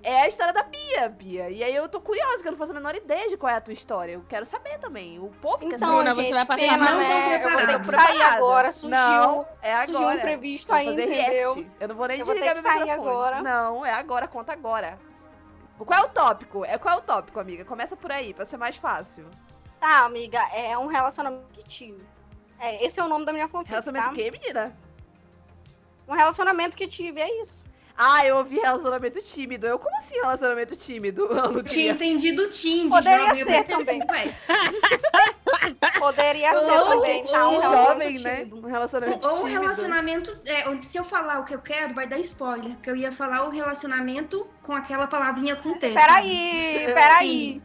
é 0.04 0.22
a 0.22 0.28
história 0.28 0.52
da 0.54 0.64
Bia, 0.64 1.08
Bia. 1.10 1.50
E 1.50 1.64
aí 1.64 1.74
eu 1.74 1.88
tô 1.88 2.02
curiosa, 2.02 2.42
que 2.42 2.48
eu 2.48 2.52
não 2.52 2.58
faço 2.60 2.72
a 2.72 2.76
menor 2.76 2.94
ideia 2.96 3.28
de 3.30 3.38
qual 3.38 3.52
é 3.52 3.56
a 3.56 3.62
tua 3.62 3.74
história. 3.74 4.14
Eu 4.14 4.26
quero 4.28 4.46
saber 4.46 4.78
também. 4.78 5.18
O 5.20 5.30
povo 5.42 5.60
quer 5.60 5.66
Então, 5.68 5.80
saber. 5.80 5.94
Bruna, 5.94 6.12
gente, 6.14 6.28
você 6.28 6.34
vai 6.34 6.46
passar 6.46 6.62
pena, 6.62 6.78
mal, 6.78 6.98
né? 6.98 7.36
Eu 7.46 7.50
vou 7.52 7.68
ter 7.68 7.80
que 7.80 7.86
sair 7.88 8.22
agora, 8.22 8.72
surgiu. 8.72 8.90
Não, 9.00 9.48
é 9.62 9.74
agora. 9.74 9.88
surgiu 9.88 10.08
um 10.08 10.14
imprevisto 10.14 10.68
Vou 10.68 10.76
aí, 10.78 10.88
entendeu? 10.88 11.54
react. 11.54 11.72
Eu 11.80 11.88
não 11.88 11.96
vou 11.96 12.08
nem 12.08 12.20
Eu 12.20 12.26
vou 12.26 12.34
desligar 12.36 12.56
que 12.56 12.62
meu 12.62 12.72
sair 12.72 12.84
microfone. 12.84 13.10
agora. 13.10 13.42
Não, 13.42 13.86
é 13.86 13.94
agora, 13.94 14.28
conta 14.28 14.52
agora. 14.54 15.00
Qual 15.78 16.00
é 16.00 16.04
o 16.04 16.10
tópico? 16.10 16.64
É 16.66 16.78
qual 16.78 16.96
é 16.96 16.98
o 16.98 17.02
tópico, 17.02 17.40
amiga? 17.40 17.66
Começa 17.66 17.96
por 17.98 18.12
aí, 18.12 18.34
pra 18.34 18.46
ser 18.46 18.58
mais 18.58 18.76
fácil. 18.78 19.26
Tá, 19.80 20.06
amiga, 20.06 20.40
é 20.54 20.78
um 20.78 20.88
relacionamento 20.88 21.48
que 21.52 21.64
tive. 21.64 22.04
É, 22.60 22.86
esse 22.86 23.00
é 23.00 23.04
o 23.04 23.08
nome 23.08 23.26
da 23.26 23.34
minha 23.34 23.48
fanfic, 23.50 23.70
Relacionamento 23.72 24.06
tá? 24.08 24.12
o 24.14 24.16
quê, 24.16 24.32
menina? 24.32 24.74
Um 26.08 26.14
relacionamento 26.14 26.78
que 26.78 26.88
tive, 26.88 27.20
é 27.20 27.42
isso. 27.42 27.66
Ah, 27.98 28.26
eu 28.26 28.38
ouvi 28.38 28.57
relacionamento 28.60 29.20
tímido. 29.22 29.68
Eu, 29.68 29.78
como 29.78 29.95
assim 29.98 30.15
relacionamento 30.15 30.76
tímido? 30.76 31.26
Eu 31.32 31.52
não 31.52 31.64
tinha 31.64 31.91
entendido 31.91 32.49
Tinder. 32.49 32.90
Poderia 32.90 33.34
jovem, 33.36 33.44
ser 33.45 33.64
também. 33.65 34.02
assim, 34.02 34.11
ué, 34.11 34.36
Poderia 35.99 36.53
ser 36.53 36.72
Ou- 36.72 36.86
também, 36.90 37.24
tá? 37.26 37.48
Um 37.48 37.53
ou 37.53 37.60
relacionamento 37.60 38.18
jovem, 38.20 38.45
né? 38.48 38.49
Um 38.53 38.61
relacionamento 38.68 39.28
Ou 39.28 39.34
o 39.34 39.38
tímido. 39.44 39.61
relacionamento. 39.61 40.41
É, 40.45 40.68
onde 40.70 40.82
se 40.84 40.98
eu 40.98 41.03
falar 41.03 41.40
o 41.40 41.45
que 41.45 41.53
eu 41.56 41.60
quero, 41.61 41.94
vai 41.94 42.07
dar 42.07 42.20
spoiler. 42.20 42.76
Que 42.80 42.90
eu 42.90 42.95
ia 42.95 43.11
falar 43.11 43.45
o 43.45 43.49
relacionamento 43.49 44.48
com 44.61 44.74
aquela 44.74 45.07
palavrinha 45.07 45.56
com 45.56 45.78
texto. 45.78 45.94
Peraí, 45.95 46.86
peraí. 46.94 47.61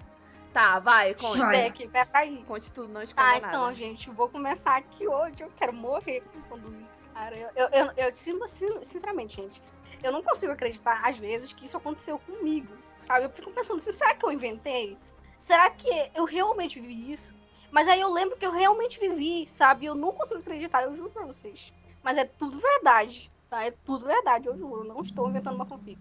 Tá, 0.52 0.78
vai, 0.78 1.14
conte. 1.14 1.38
Vai. 1.38 1.56
Deck, 1.70 1.88
peraí. 1.88 2.44
Conte 2.46 2.72
tudo, 2.72 2.88
não 2.88 3.02
esconda 3.02 3.22
Tá, 3.26 3.32
nada. 3.34 3.46
então, 3.48 3.74
gente, 3.74 4.08
eu 4.08 4.14
vou 4.14 4.28
começar 4.28 4.76
aqui 4.76 5.06
hoje. 5.06 5.42
Eu 5.42 5.50
quero 5.56 5.72
morrer 5.72 6.22
com 6.48 6.56
tudo 6.56 6.74
isso, 6.80 6.92
cara. 7.14 7.36
Eu, 7.36 7.48
eu, 7.56 7.68
eu, 7.72 7.92
eu, 7.96 8.14
sin- 8.14 8.38
sin- 8.46 8.78
sinceramente, 8.82 9.36
gente, 9.36 9.60
eu 10.02 10.12
não 10.12 10.22
consigo 10.22 10.52
acreditar, 10.52 11.00
às 11.04 11.16
vezes, 11.16 11.52
que 11.52 11.64
isso 11.64 11.76
aconteceu 11.76 12.18
comigo, 12.18 12.72
sabe? 12.96 13.26
Eu 13.26 13.30
fico 13.30 13.50
pensando 13.50 13.78
assim, 13.78 13.92
será 13.92 14.14
que 14.14 14.24
eu 14.24 14.32
inventei? 14.32 14.96
Será 15.36 15.70
que 15.70 15.88
eu 16.14 16.24
realmente 16.24 16.80
vivi 16.80 17.12
isso? 17.12 17.34
Mas 17.70 17.86
aí 17.86 18.00
eu 18.00 18.12
lembro 18.12 18.36
que 18.36 18.46
eu 18.46 18.50
realmente 18.50 18.98
vivi, 18.98 19.46
sabe? 19.46 19.86
Eu 19.86 19.94
não 19.94 20.12
consigo 20.12 20.40
acreditar, 20.40 20.82
eu 20.82 20.96
juro 20.96 21.10
pra 21.10 21.24
vocês. 21.24 21.72
Mas 22.02 22.16
é 22.16 22.24
tudo 22.24 22.58
verdade, 22.58 23.30
tá? 23.48 23.64
É 23.64 23.70
tudo 23.70 24.06
verdade, 24.06 24.48
eu 24.48 24.56
juro. 24.56 24.82
Eu 24.82 24.94
não 24.94 25.00
estou 25.00 25.28
inventando 25.28 25.54
uma 25.54 25.66
fanfic. 25.66 26.00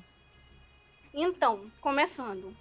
Então, 1.13 1.71
começando. 1.81 2.55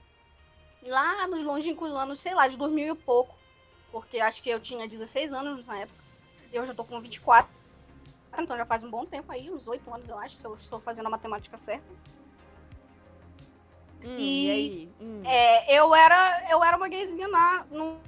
Lá 0.83 1.27
nos 1.29 1.43
longínquos 1.43 1.91
anos, 1.93 2.21
sei 2.21 2.35
lá, 2.35 2.49
de 2.49 2.57
2000 2.57 2.95
e 2.95 2.97
pouco. 2.97 3.37
Porque 3.93 4.19
acho 4.19 4.43
que 4.43 4.51
eu 4.51 4.61
tinha 4.61 4.89
16 4.89 5.33
anos 5.33 5.67
na 5.67 5.79
época. 5.79 6.05
Eu 6.53 6.65
já 6.67 6.75
tô 6.75 6.85
com 6.85 7.01
24. 7.01 7.56
Então 8.43 8.57
já 8.57 8.67
faz 8.67 8.85
um 8.85 8.91
bom 8.91 9.05
tempo 9.05 9.31
aí, 9.33 9.51
uns 9.51 9.67
8 9.67 9.93
anos, 9.93 10.09
eu 10.11 10.19
acho, 10.19 10.37
se 10.37 10.45
eu 10.47 10.55
estou 10.55 10.81
fazendo 10.81 11.07
a 11.07 11.11
matemática 11.11 11.57
certa. 11.57 11.87
Hum, 14.03 14.17
E- 14.19 14.47
e 14.47 14.51
aí? 14.51 14.93
Hum. 15.01 15.23
É, 15.25 15.75
eu 15.79 15.95
era, 15.95 16.47
eu 16.51 16.63
era 16.63 16.77
uma 16.77 16.89
gayzinha 16.89 17.27
na, 17.29 17.65
no, 17.71 17.99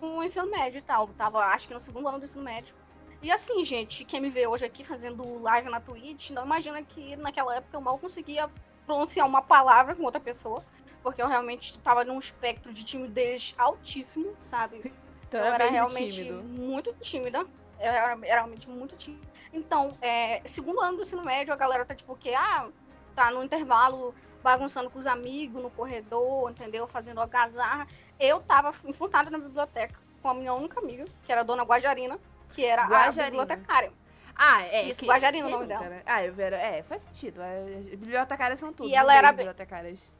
no 0.00 0.22
ensino 0.22 0.50
médio 0.50 0.78
e 0.78 0.82
tal. 0.82 1.08
Tava, 1.08 1.44
acho 1.46 1.68
que 1.68 1.74
no 1.74 1.80
segundo 1.80 2.08
ano 2.08 2.18
do 2.18 2.24
ensino 2.24 2.42
médio. 2.44 2.74
E 3.22 3.30
assim, 3.32 3.64
gente, 3.64 4.04
quem 4.04 4.20
me 4.20 4.28
vê 4.28 4.46
hoje 4.46 4.64
aqui 4.66 4.84
fazendo 4.84 5.40
live 5.40 5.70
na 5.70 5.80
Twitch, 5.80 6.30
não 6.30 6.44
imagina 6.44 6.82
que 6.82 7.16
naquela 7.16 7.56
época 7.56 7.76
eu 7.76 7.80
mal 7.80 7.98
conseguia 7.98 8.48
pronunciar 8.84 9.26
uma 9.26 9.40
palavra 9.40 9.94
com 9.94 10.02
outra 10.02 10.20
pessoa. 10.20 10.62
Porque 11.02 11.22
eu 11.22 11.28
realmente 11.28 11.78
tava 11.78 12.04
num 12.04 12.18
espectro 12.18 12.72
de 12.72 12.84
timidez 12.84 13.54
altíssimo, 13.56 14.34
sabe? 14.40 14.92
Então 15.28 15.40
eu 15.40 15.46
era, 15.52 15.70
realmente 15.70 16.16
tímido. 16.16 16.42
muito 16.44 16.94
tímida. 17.00 17.46
Era, 17.78 18.12
era 18.12 18.34
realmente 18.36 18.68
muito 18.68 18.96
tímida. 18.96 19.26
Então, 19.52 19.96
é, 20.02 20.40
segundo 20.46 20.80
ano 20.80 20.96
do 20.96 21.02
ensino 21.02 21.22
médio, 21.24 21.52
a 21.52 21.56
galera 21.56 21.84
tá 21.84 21.94
tipo 21.94 22.12
o 22.12 22.16
quê? 22.16 22.34
Ah, 22.36 22.68
tá 23.14 23.30
no 23.30 23.42
intervalo 23.44 24.14
bagunçando 24.42 24.90
com 24.90 24.98
os 24.98 25.06
amigos 25.06 25.62
no 25.62 25.70
corredor, 25.70 26.50
entendeu? 26.50 26.86
Fazendo 26.86 27.20
algazarra. 27.20 27.86
Eu 28.18 28.40
tava 28.40 28.70
enfrentada 28.86 29.30
na 29.30 29.38
biblioteca 29.38 29.98
com 30.22 30.28
a 30.28 30.34
minha 30.34 30.52
única 30.54 30.80
amiga, 30.80 31.04
que 31.24 31.30
era 31.32 31.40
a 31.42 31.44
dona 31.44 31.62
Guajarina, 31.62 32.18
que 32.52 32.64
era 32.64 32.82
Guajarina. 32.84 33.22
a 33.22 33.30
bibliotecária. 33.30 33.92
Ah, 34.36 34.62
é. 34.64 34.82
Isso, 34.84 35.00
que- 35.00 35.06
Guajarina 35.06 35.46
o 35.46 35.50
nome 35.50 35.66
dela. 35.66 35.88
né? 35.88 36.02
Ah, 36.04 36.24
eu 36.24 36.34
era, 36.38 36.56
é, 36.56 36.82
faz 36.82 37.02
sentido. 37.02 37.40
É, 37.40 37.62
bibliotecárias 37.96 38.58
são 38.58 38.72
tudo. 38.72 38.88
E 38.88 38.94
ela 38.94 39.14
era 39.14 39.30
bibliotecárias. 39.32 40.12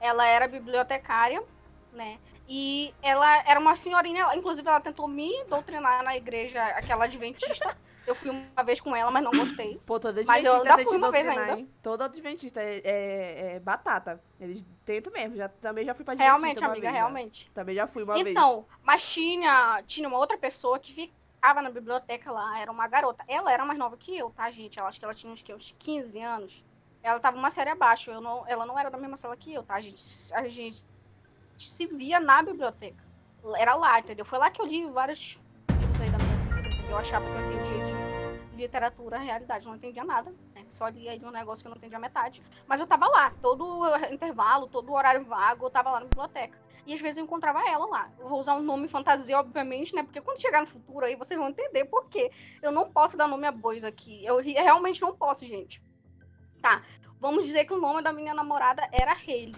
Ela 0.00 0.26
era 0.26 0.46
bibliotecária, 0.48 1.42
né? 1.92 2.18
E 2.48 2.92
ela 3.02 3.42
era 3.46 3.58
uma 3.60 3.74
senhorinha, 3.74 4.34
inclusive 4.34 4.66
ela 4.68 4.80
tentou 4.80 5.06
me 5.08 5.44
doutrinar 5.44 6.02
na 6.02 6.16
igreja, 6.16 6.62
aquela 6.64 7.04
adventista. 7.04 7.76
Eu 8.04 8.16
fui 8.16 8.30
uma 8.30 8.64
vez 8.64 8.80
com 8.80 8.96
ela, 8.96 9.12
mas 9.12 9.22
não 9.22 9.30
gostei. 9.30 9.80
Pô, 9.86 10.00
toda 10.00 10.24
Mas 10.26 10.44
eu 10.44 10.54
adventista 10.54 10.74
ainda 10.74 10.90
fui 10.90 10.98
uma 10.98 11.10
vez 11.12 11.28
ainda. 11.28 11.52
hein? 11.56 11.70
Toda 11.80 12.04
adventista 12.06 12.60
é, 12.60 12.80
é- 12.84 13.54
é 13.54 13.60
batata. 13.60 14.20
Eles 14.40 14.66
tentam 14.84 15.12
mesmo. 15.12 15.36
Já, 15.36 15.48
também 15.48 15.84
já 15.84 15.94
fui 15.94 16.04
pra 16.04 16.14
adventista 16.14 16.36
Realmente, 16.36 16.58
uma 16.58 16.70
amiga, 16.72 16.88
vez, 16.88 16.94
realmente. 16.94 17.50
Também 17.52 17.76
já 17.76 17.86
fui 17.86 18.02
uma 18.02 18.14
vez. 18.14 18.26
Então, 18.26 18.66
mas 18.82 19.08
tinha, 19.08 19.84
tinha 19.86 20.08
uma 20.08 20.18
outra 20.18 20.36
pessoa 20.36 20.80
que 20.80 20.92
ficava 20.92 21.62
na 21.62 21.70
biblioteca 21.70 22.32
lá, 22.32 22.58
era 22.58 22.72
uma 22.72 22.88
garota. 22.88 23.24
Ela 23.28 23.52
era 23.52 23.64
mais 23.64 23.78
nova 23.78 23.96
que 23.96 24.18
eu, 24.18 24.30
tá, 24.30 24.50
gente? 24.50 24.80
Eu 24.80 24.86
acho 24.86 24.98
que 24.98 25.04
ela 25.04 25.14
tinha 25.14 25.32
uns, 25.32 25.40
que, 25.40 25.54
uns 25.54 25.72
15 25.78 26.20
anos. 26.20 26.64
Ela 27.04 27.20
tava 27.20 27.36
uma 27.36 27.50
série 27.50 27.70
abaixo. 27.70 28.10
Eu 28.10 28.20
não, 28.20 28.44
ela 28.48 28.66
não 28.66 28.76
era 28.76 28.90
da 28.90 28.98
mesma 28.98 29.16
sala 29.16 29.36
que 29.36 29.54
eu, 29.54 29.62
tá, 29.62 29.80
gente? 29.80 30.02
A 30.34 30.48
gente 30.48 30.84
se 31.68 31.86
via 31.86 32.20
na 32.20 32.42
biblioteca. 32.42 33.04
Era 33.56 33.74
lá, 33.74 33.98
entendeu? 33.98 34.24
Foi 34.24 34.38
lá 34.38 34.50
que 34.50 34.60
eu 34.60 34.66
li 34.66 34.86
vários 34.90 35.38
livros 35.70 36.00
aí 36.00 36.10
da 36.10 36.18
minha 36.18 36.36
vida, 36.36 36.68
entendeu? 36.68 36.90
Eu 36.90 36.98
achava 36.98 37.24
que 37.24 37.32
eu 37.32 37.52
entendia 37.52 37.84
de 37.86 38.56
literatura, 38.56 39.18
realidade. 39.18 39.66
Não 39.66 39.74
entendia 39.74 40.04
nada, 40.04 40.32
né? 40.54 40.64
Só 40.70 40.88
li 40.88 41.08
aí 41.08 41.20
um 41.24 41.30
negócio 41.30 41.62
que 41.62 41.68
eu 41.68 41.70
não 41.70 41.76
entendia 41.76 41.98
metade. 41.98 42.42
Mas 42.66 42.80
eu 42.80 42.86
tava 42.86 43.06
lá, 43.08 43.32
todo 43.42 43.84
intervalo, 44.10 44.68
todo 44.68 44.92
horário 44.92 45.24
vago, 45.24 45.66
eu 45.66 45.70
tava 45.70 45.90
lá 45.90 46.00
na 46.00 46.06
biblioteca. 46.06 46.58
E 46.86 46.94
às 46.94 47.00
vezes 47.00 47.18
eu 47.18 47.24
encontrava 47.24 47.60
ela 47.68 47.86
lá. 47.86 48.10
Eu 48.18 48.28
vou 48.28 48.40
usar 48.40 48.54
um 48.54 48.62
nome 48.62 48.88
fantasia, 48.88 49.38
obviamente, 49.38 49.94
né? 49.94 50.02
Porque 50.02 50.20
quando 50.20 50.40
chegar 50.40 50.60
no 50.60 50.66
futuro 50.66 51.04
aí, 51.04 51.14
vocês 51.14 51.38
vão 51.38 51.48
entender 51.48 51.84
por 51.84 52.08
quê. 52.08 52.30
Eu 52.60 52.72
não 52.72 52.90
posso 52.90 53.16
dar 53.16 53.28
nome 53.28 53.46
a 53.46 53.52
bois 53.52 53.84
aqui. 53.84 54.24
Eu 54.24 54.38
realmente 54.38 55.00
não 55.00 55.14
posso, 55.14 55.46
gente. 55.46 55.82
Tá. 56.60 56.82
Vamos 57.20 57.44
dizer 57.44 57.64
que 57.64 57.72
o 57.72 57.80
nome 57.80 58.02
da 58.02 58.12
minha 58.12 58.34
namorada 58.34 58.88
era 58.90 59.12
Hayley. 59.12 59.54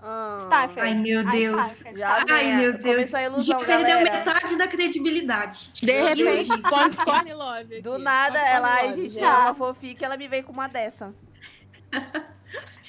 Ah, 0.00 0.36
Steinfeld. 0.38 0.80
Ai, 0.88 0.94
meu 0.94 1.20
A 1.20 1.30
Deus. 1.30 1.66
Steinfeld, 1.66 2.32
Ai, 2.32 2.56
meu 2.56 2.72
Deus. 2.72 2.84
Começou 2.84 3.18
a 3.18 3.22
ilusão, 3.24 3.44
Já 3.60 3.64
perdeu 3.66 3.86
galera. 3.98 4.12
metade 4.18 4.56
da 4.56 4.68
credibilidade. 4.68 5.70
De 5.74 5.92
repente, 5.92 6.62
corne 7.04 7.34
love. 7.34 7.82
Do 7.82 7.94
aqui. 7.94 8.02
nada, 8.02 8.38
Ponto 8.38 8.50
ela, 8.50 8.82
love, 8.82 8.94
gente, 9.02 9.10
gente. 9.14 9.24
é 9.24 9.28
uma 9.28 9.54
fofique, 9.54 10.04
ela 10.04 10.16
me 10.16 10.28
veio 10.28 10.44
com 10.44 10.52
uma 10.52 10.68
dessa. 10.68 11.12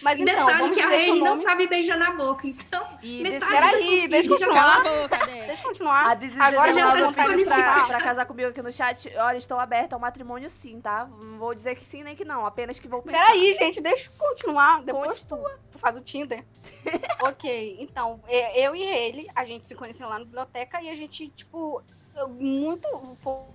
Mas 0.02 0.20
E 0.20 0.24
então, 0.24 0.46
detalhe 0.46 0.72
que 0.72 0.82
a 0.82 0.88
Rene 0.88 1.20
não 1.20 1.36
sabe 1.38 1.68
beijar 1.68 1.98
na 1.98 2.12
boca, 2.12 2.48
então. 2.48 2.88
E 3.04 3.24
Peraí, 3.40 4.08
deixa 4.08 4.30
eu 4.30 4.38
continuar. 4.38 4.84
Boca. 4.84 5.26
Deixa 5.26 5.52
eu 5.52 5.68
continuar. 5.70 6.08
A 6.08 6.14
Dizzy 6.14 6.40
Agora 6.40 6.74
já 6.74 7.12
tá 7.12 7.26
vídeo 7.28 7.46
pra, 7.46 7.86
pra 7.86 7.98
casar 8.02 8.26
comigo 8.26 8.50
aqui 8.50 8.62
no 8.62 8.72
chat. 8.72 9.12
Olha, 9.18 9.38
estou 9.38 9.60
aberta 9.60 9.96
ao 9.96 10.00
matrimônio 10.00 10.50
sim, 10.50 10.80
tá? 10.80 11.10
Não 11.24 11.38
vou 11.38 11.54
dizer 11.54 11.76
que 11.76 11.84
sim 11.84 12.04
nem 12.04 12.16
que 12.16 12.24
não, 12.24 12.46
apenas 12.46 12.80
que 12.80 12.88
vou 12.88 13.02
pensar. 13.02 13.26
Peraí, 13.26 13.54
gente, 13.54 13.82
deixa 13.82 14.10
eu 14.10 14.18
continuar. 14.18 14.82
Depois 14.84 15.22
tu, 15.22 15.38
tu 15.72 15.78
faz 15.80 15.96
o 15.98 16.02
Tinder. 16.02 16.46
ok, 17.22 17.78
então, 17.80 18.22
é, 18.28 18.66
eu 18.66 18.76
e 18.76 18.82
ele, 18.84 19.28
a 19.36 19.44
gente 19.46 19.68
se 19.68 19.76
conheceu 19.76 20.08
lá 20.08 20.20
na 20.20 20.26
biblioteca 20.26 20.82
e 20.82 20.90
a 20.90 20.96
gente, 20.96 21.28
tipo, 21.30 21.82
muito 22.30 22.88
fo- 23.20 23.48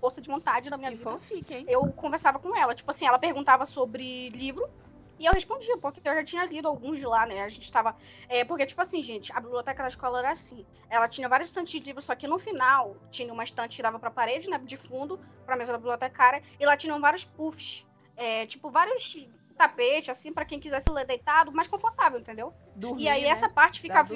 força 0.00 0.20
de 0.20 0.28
vontade 0.28 0.70
na 0.70 0.76
minha 0.76 0.90
Que 0.90 0.96
vida. 0.98 1.10
fanfic, 1.10 1.54
hein? 1.54 1.64
Eu 1.68 1.86
conversava 1.92 2.38
com 2.38 2.56
ela. 2.56 2.74
Tipo 2.74 2.90
assim, 2.90 3.06
ela 3.06 3.18
perguntava 3.18 3.64
sobre 3.66 4.28
livro. 4.30 4.68
E 5.18 5.26
eu 5.26 5.32
respondia, 5.32 5.76
porque 5.78 6.00
eu 6.04 6.14
já 6.14 6.24
tinha 6.24 6.44
lido 6.44 6.68
alguns 6.68 6.98
de 6.98 7.06
lá, 7.06 7.26
né? 7.26 7.42
A 7.42 7.48
gente 7.48 7.70
tava. 7.72 7.96
É, 8.28 8.44
porque, 8.44 8.64
tipo 8.66 8.80
assim, 8.80 9.02
gente, 9.02 9.32
a 9.32 9.40
biblioteca 9.40 9.82
da 9.82 9.88
escola 9.88 10.20
era 10.20 10.30
assim. 10.30 10.64
Ela 10.88 11.08
tinha 11.08 11.28
vários 11.28 11.48
estantes 11.48 11.72
de 11.72 11.80
livros, 11.80 12.04
só 12.04 12.14
que 12.14 12.26
no 12.28 12.38
final 12.38 12.96
tinha 13.10 13.32
uma 13.32 13.42
estante 13.44 13.76
que 13.76 13.82
dava 13.82 13.98
pra 13.98 14.10
parede, 14.10 14.48
né? 14.48 14.58
De 14.58 14.76
fundo, 14.76 15.18
pra 15.44 15.56
mesa 15.56 15.72
da 15.72 15.78
bibliotecária. 15.78 16.42
E 16.58 16.64
lá 16.64 16.76
tinham 16.76 17.00
vários 17.00 17.24
puffs. 17.24 17.86
é, 18.16 18.46
tipo, 18.46 18.68
vários 18.70 19.28
tapetes, 19.56 20.08
assim, 20.08 20.32
pra 20.32 20.44
quem 20.44 20.60
quisesse 20.60 20.88
ler 20.90 21.04
deitado, 21.04 21.50
mais 21.52 21.66
confortável, 21.66 22.20
entendeu? 22.20 22.52
Dormir, 22.76 23.02
e 23.02 23.08
aí 23.08 23.22
né? 23.22 23.28
essa 23.28 23.48
parte 23.48 23.80
ficava. 23.80 24.14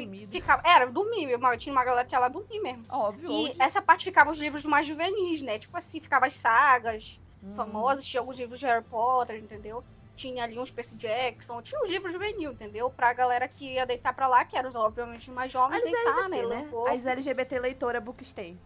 era, 0.65 0.87
dormir. 0.87 1.29
Tinha 1.59 1.73
uma 1.73 1.85
galera 1.85 2.07
que 2.07 2.15
ia 2.15 2.19
lá 2.20 2.29
dormir 2.29 2.61
mesmo. 2.61 2.85
Óbvio. 2.89 3.29
E 3.29 3.45
hoje. 3.51 3.57
essa 3.59 3.83
parte 3.83 4.05
ficava 4.05 4.31
os 4.31 4.39
livros 4.41 4.65
mais 4.65 4.87
juvenis, 4.87 5.43
né? 5.43 5.59
Tipo 5.59 5.77
assim, 5.77 6.01
ficava 6.01 6.27
as 6.27 6.35
sagas 6.35 7.20
Hum. 7.43 7.55
famosas, 7.57 8.05
tinha 8.05 8.20
alguns 8.20 8.39
livros 8.39 8.61
de 8.61 8.66
Harry 8.66 8.85
Potter, 8.85 9.37
entendeu? 9.37 9.83
Tinha 10.14 10.44
ali 10.44 10.59
uns 10.59 10.70
Percy 10.70 10.97
Jackson, 10.97 11.62
tinha 11.62 11.80
uns 11.80 11.89
livros 11.89 12.12
juvenil, 12.12 12.52
entendeu? 12.52 12.90
Pra 12.90 13.12
galera 13.12 13.48
que 13.48 13.74
ia 13.74 13.86
deitar 13.86 14.14
pra 14.14 14.28
lá, 14.28 14.44
que 14.44 14.56
eram 14.56 14.70
obviamente 14.74 15.28
os 15.28 15.34
mais 15.34 15.51
jovens, 15.51 15.82
As 15.82 15.90
deitar, 15.90 16.28
né? 16.28 16.39
LGBT, 16.39 16.47
né? 16.47 16.68
pouco. 16.70 16.89
As 16.89 17.06
LGBT 17.06 17.59
leitora 17.59 18.01
Bookstay. 18.01 18.59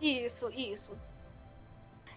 Isso, 0.00 0.48
isso. 0.50 0.96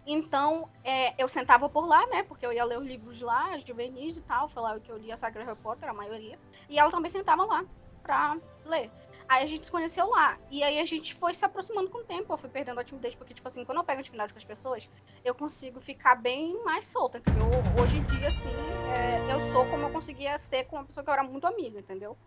Então, 0.06 0.70
é, 0.84 1.14
eu 1.22 1.28
sentava 1.28 1.70
por 1.70 1.88
lá, 1.88 2.06
né? 2.08 2.24
Porque 2.24 2.46
eu 2.46 2.52
ia 2.52 2.64
ler 2.64 2.80
os 2.80 2.86
livros 2.86 3.22
lá, 3.22 3.56
os 3.56 3.64
juvenis 3.64 4.18
e 4.18 4.22
tal. 4.24 4.50
Foi 4.50 4.64
lá 4.64 4.80
que 4.80 4.92
eu 4.92 4.98
lia 4.98 5.14
a 5.14 5.18
saga 5.18 5.40
de 5.40 5.46
Harry 5.46 5.60
Potter, 5.60 5.90
a 5.90 5.94
maioria. 5.94 6.38
E 6.68 6.80
ela 6.80 6.90
também 6.90 7.12
sentava 7.12 7.46
lá 7.46 7.64
pra 8.02 8.38
ler. 8.66 8.90
Aí 9.30 9.44
a 9.44 9.46
gente 9.46 9.68
se 9.68 9.72
conheceu 9.72 10.10
lá. 10.10 10.40
E 10.50 10.64
aí 10.64 10.80
a 10.80 10.86
gente 10.86 11.14
foi 11.14 11.36
se 11.36 11.46
aproximando 11.46 11.88
com 11.88 12.00
o 12.00 12.04
tempo. 12.04 12.34
Eu 12.34 12.38
fui 12.38 12.50
perdendo 12.50 12.80
a 12.80 12.84
timidez, 12.84 13.14
porque, 13.14 13.32
tipo 13.32 13.48
assim, 13.48 13.64
quando 13.64 13.78
eu 13.78 13.84
pego 13.84 14.00
intimidade 14.00 14.34
com 14.34 14.40
as 14.40 14.44
pessoas, 14.44 14.90
eu 15.24 15.36
consigo 15.36 15.80
ficar 15.80 16.16
bem 16.16 16.64
mais 16.64 16.86
solta, 16.86 17.20
entendeu? 17.20 17.46
Hoje 17.80 18.00
em 18.00 18.04
dia, 18.06 18.28
assim, 18.28 18.50
é, 18.92 19.32
eu 19.32 19.40
sou 19.52 19.70
como 19.70 19.84
eu 19.84 19.92
conseguia 19.92 20.36
ser 20.40 20.64
com 20.64 20.78
uma 20.78 20.86
pessoa 20.86 21.04
que 21.04 21.10
eu 21.12 21.14
era 21.14 21.22
muito 21.22 21.46
amiga, 21.46 21.80
entendeu? 21.80 22.18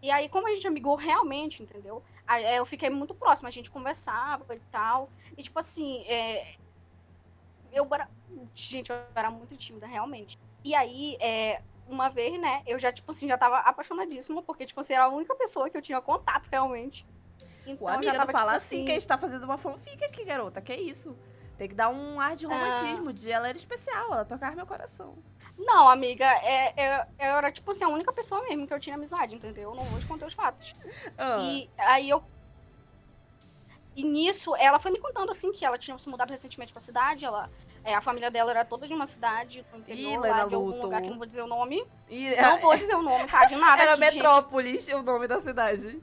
E 0.00 0.08
aí, 0.08 0.28
como 0.28 0.46
a 0.46 0.54
gente 0.54 0.64
amigou 0.68 0.94
realmente, 0.94 1.64
entendeu? 1.64 2.00
É, 2.28 2.60
eu 2.60 2.64
fiquei 2.64 2.88
muito 2.88 3.12
próxima, 3.12 3.48
a 3.48 3.52
gente 3.52 3.68
conversava 3.68 4.54
e 4.54 4.60
tal. 4.70 5.10
E, 5.36 5.42
tipo 5.42 5.58
assim, 5.58 6.04
é, 6.06 6.54
eu 7.72 7.88
era. 7.92 8.08
Gente, 8.54 8.92
eu 8.92 8.96
era 9.16 9.32
muito 9.32 9.56
tímida, 9.56 9.88
realmente. 9.88 10.38
E 10.62 10.76
aí, 10.76 11.16
é, 11.18 11.60
uma 11.92 12.08
vez, 12.08 12.40
né, 12.40 12.62
eu 12.66 12.78
já, 12.78 12.90
tipo 12.92 13.10
assim, 13.10 13.28
já 13.28 13.36
tava 13.38 13.58
apaixonadíssima, 13.58 14.42
porque, 14.42 14.66
tipo 14.66 14.80
assim, 14.80 14.94
era 14.94 15.04
a 15.04 15.08
única 15.08 15.34
pessoa 15.34 15.68
que 15.70 15.76
eu 15.76 15.82
tinha 15.82 16.00
contato 16.00 16.48
realmente. 16.50 17.06
Então, 17.66 17.86
Ô, 17.86 17.88
amiga, 17.88 18.12
já 18.12 18.18
não 18.18 18.26
tava, 18.26 18.32
fala 18.32 18.52
tipo 18.52 18.56
assim 18.56 18.84
que 18.84 18.90
a 18.90 18.94
gente 18.94 19.06
tá 19.06 19.16
fazendo 19.18 19.44
uma 19.44 19.56
fanfic 19.58 20.04
aqui, 20.04 20.24
garota. 20.24 20.60
Que 20.60 20.74
isso? 20.74 21.16
Tem 21.56 21.68
que 21.68 21.74
dar 21.74 21.90
um 21.90 22.18
ar 22.18 22.32
Ah. 22.32 22.34
de 22.34 22.44
romantismo, 22.46 23.12
de 23.12 23.30
ela 23.30 23.48
era 23.48 23.56
especial, 23.56 24.06
ela 24.12 24.24
tocava 24.24 24.56
meu 24.56 24.66
coração. 24.66 25.16
Não, 25.56 25.88
amiga, 25.88 26.24
é, 26.24 26.72
é- 26.82 27.06
eu 27.20 27.36
era, 27.36 27.52
tipo 27.52 27.70
assim, 27.70 27.84
a 27.84 27.88
única 27.88 28.12
pessoa 28.12 28.42
mesmo 28.42 28.66
que 28.66 28.74
eu 28.74 28.80
tinha 28.80 28.96
amizade, 28.96 29.34
entendeu? 29.36 29.70
Eu 29.70 29.76
não 29.76 29.84
vou 29.84 29.98
esconder 29.98 30.24
os 30.26 30.34
fatos. 30.34 30.74
Ah, 31.16 31.36
E 31.40 31.70
aí 31.78 32.08
eu. 32.10 32.24
E 33.94 34.02
nisso, 34.04 34.56
ela 34.56 34.78
foi 34.78 34.90
me 34.90 34.98
contando 34.98 35.30
assim 35.30 35.52
que 35.52 35.64
ela 35.64 35.76
tinha 35.76 35.96
se 35.98 36.08
mudado 36.08 36.30
recentemente 36.30 36.72
pra 36.72 36.80
cidade. 36.80 37.24
Ela, 37.24 37.50
é, 37.84 37.94
a 37.94 38.00
família 38.00 38.30
dela 38.30 38.50
era 38.50 38.64
toda 38.64 38.86
de 38.86 38.94
uma 38.94 39.06
cidade 39.06 39.64
do 39.70 39.78
interior, 39.78 40.20
Lena 40.20 40.36
lá 40.36 40.44
de 40.44 40.54
algum 40.54 40.66
Luthor. 40.66 40.82
lugar 40.84 41.02
que 41.02 41.10
não 41.10 41.16
vou 41.18 41.26
dizer 41.26 41.42
o 41.42 41.46
nome. 41.46 41.84
e 42.08 42.34
Não 42.40 42.58
vou 42.58 42.76
dizer 42.76 42.94
o 42.94 43.02
nome, 43.02 43.26
tá? 43.26 43.44
De 43.46 43.56
nada. 43.56 43.82
era 43.82 43.94
de 43.94 44.00
gente. 44.00 44.14
Metrópolis, 44.14 44.88
o 44.88 45.02
nome 45.02 45.26
da 45.26 45.40
cidade. 45.40 46.00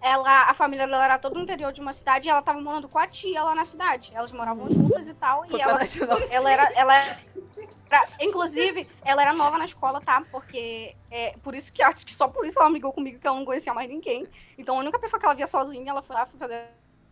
Ela, 0.00 0.50
a 0.50 0.54
família 0.54 0.86
dela 0.86 1.04
era 1.04 1.18
toda 1.18 1.36
no 1.36 1.42
interior 1.42 1.72
de 1.72 1.80
uma 1.80 1.92
cidade 1.92 2.28
e 2.28 2.30
ela 2.30 2.42
tava 2.42 2.60
morando 2.60 2.88
com 2.88 2.98
a 2.98 3.06
tia 3.06 3.42
lá 3.44 3.54
na 3.54 3.64
cidade. 3.64 4.10
Elas 4.14 4.32
moravam 4.32 4.68
juntas 4.68 5.08
e 5.08 5.14
tal. 5.14 5.46
Foi 5.46 5.58
e 5.58 5.62
ela, 5.62 5.78
ela 6.30 6.50
era. 6.50 6.72
Ela 6.74 6.94
era 6.96 7.18
inclusive, 8.20 8.88
ela 9.04 9.22
era 9.22 9.32
nova 9.32 9.58
na 9.58 9.64
escola, 9.64 10.00
tá? 10.00 10.22
Porque. 10.30 10.96
É, 11.10 11.36
por 11.42 11.54
isso 11.54 11.72
que 11.72 11.82
acho 11.82 12.04
que 12.04 12.14
só 12.14 12.26
por 12.26 12.44
isso 12.46 12.58
ela 12.58 12.68
amigou 12.68 12.92
comigo, 12.92 13.18
que 13.20 13.26
ela 13.26 13.36
não 13.36 13.44
conhecia 13.44 13.72
mais 13.74 13.88
ninguém. 13.88 14.26
Então 14.58 14.76
a 14.76 14.80
única 14.80 14.98
pessoa 14.98 15.20
que 15.20 15.26
ela 15.26 15.34
via 15.34 15.46
sozinha, 15.46 15.90
ela 15.90 16.02
foi 16.02 16.16
lá 16.16 16.26
fazer 16.26 16.68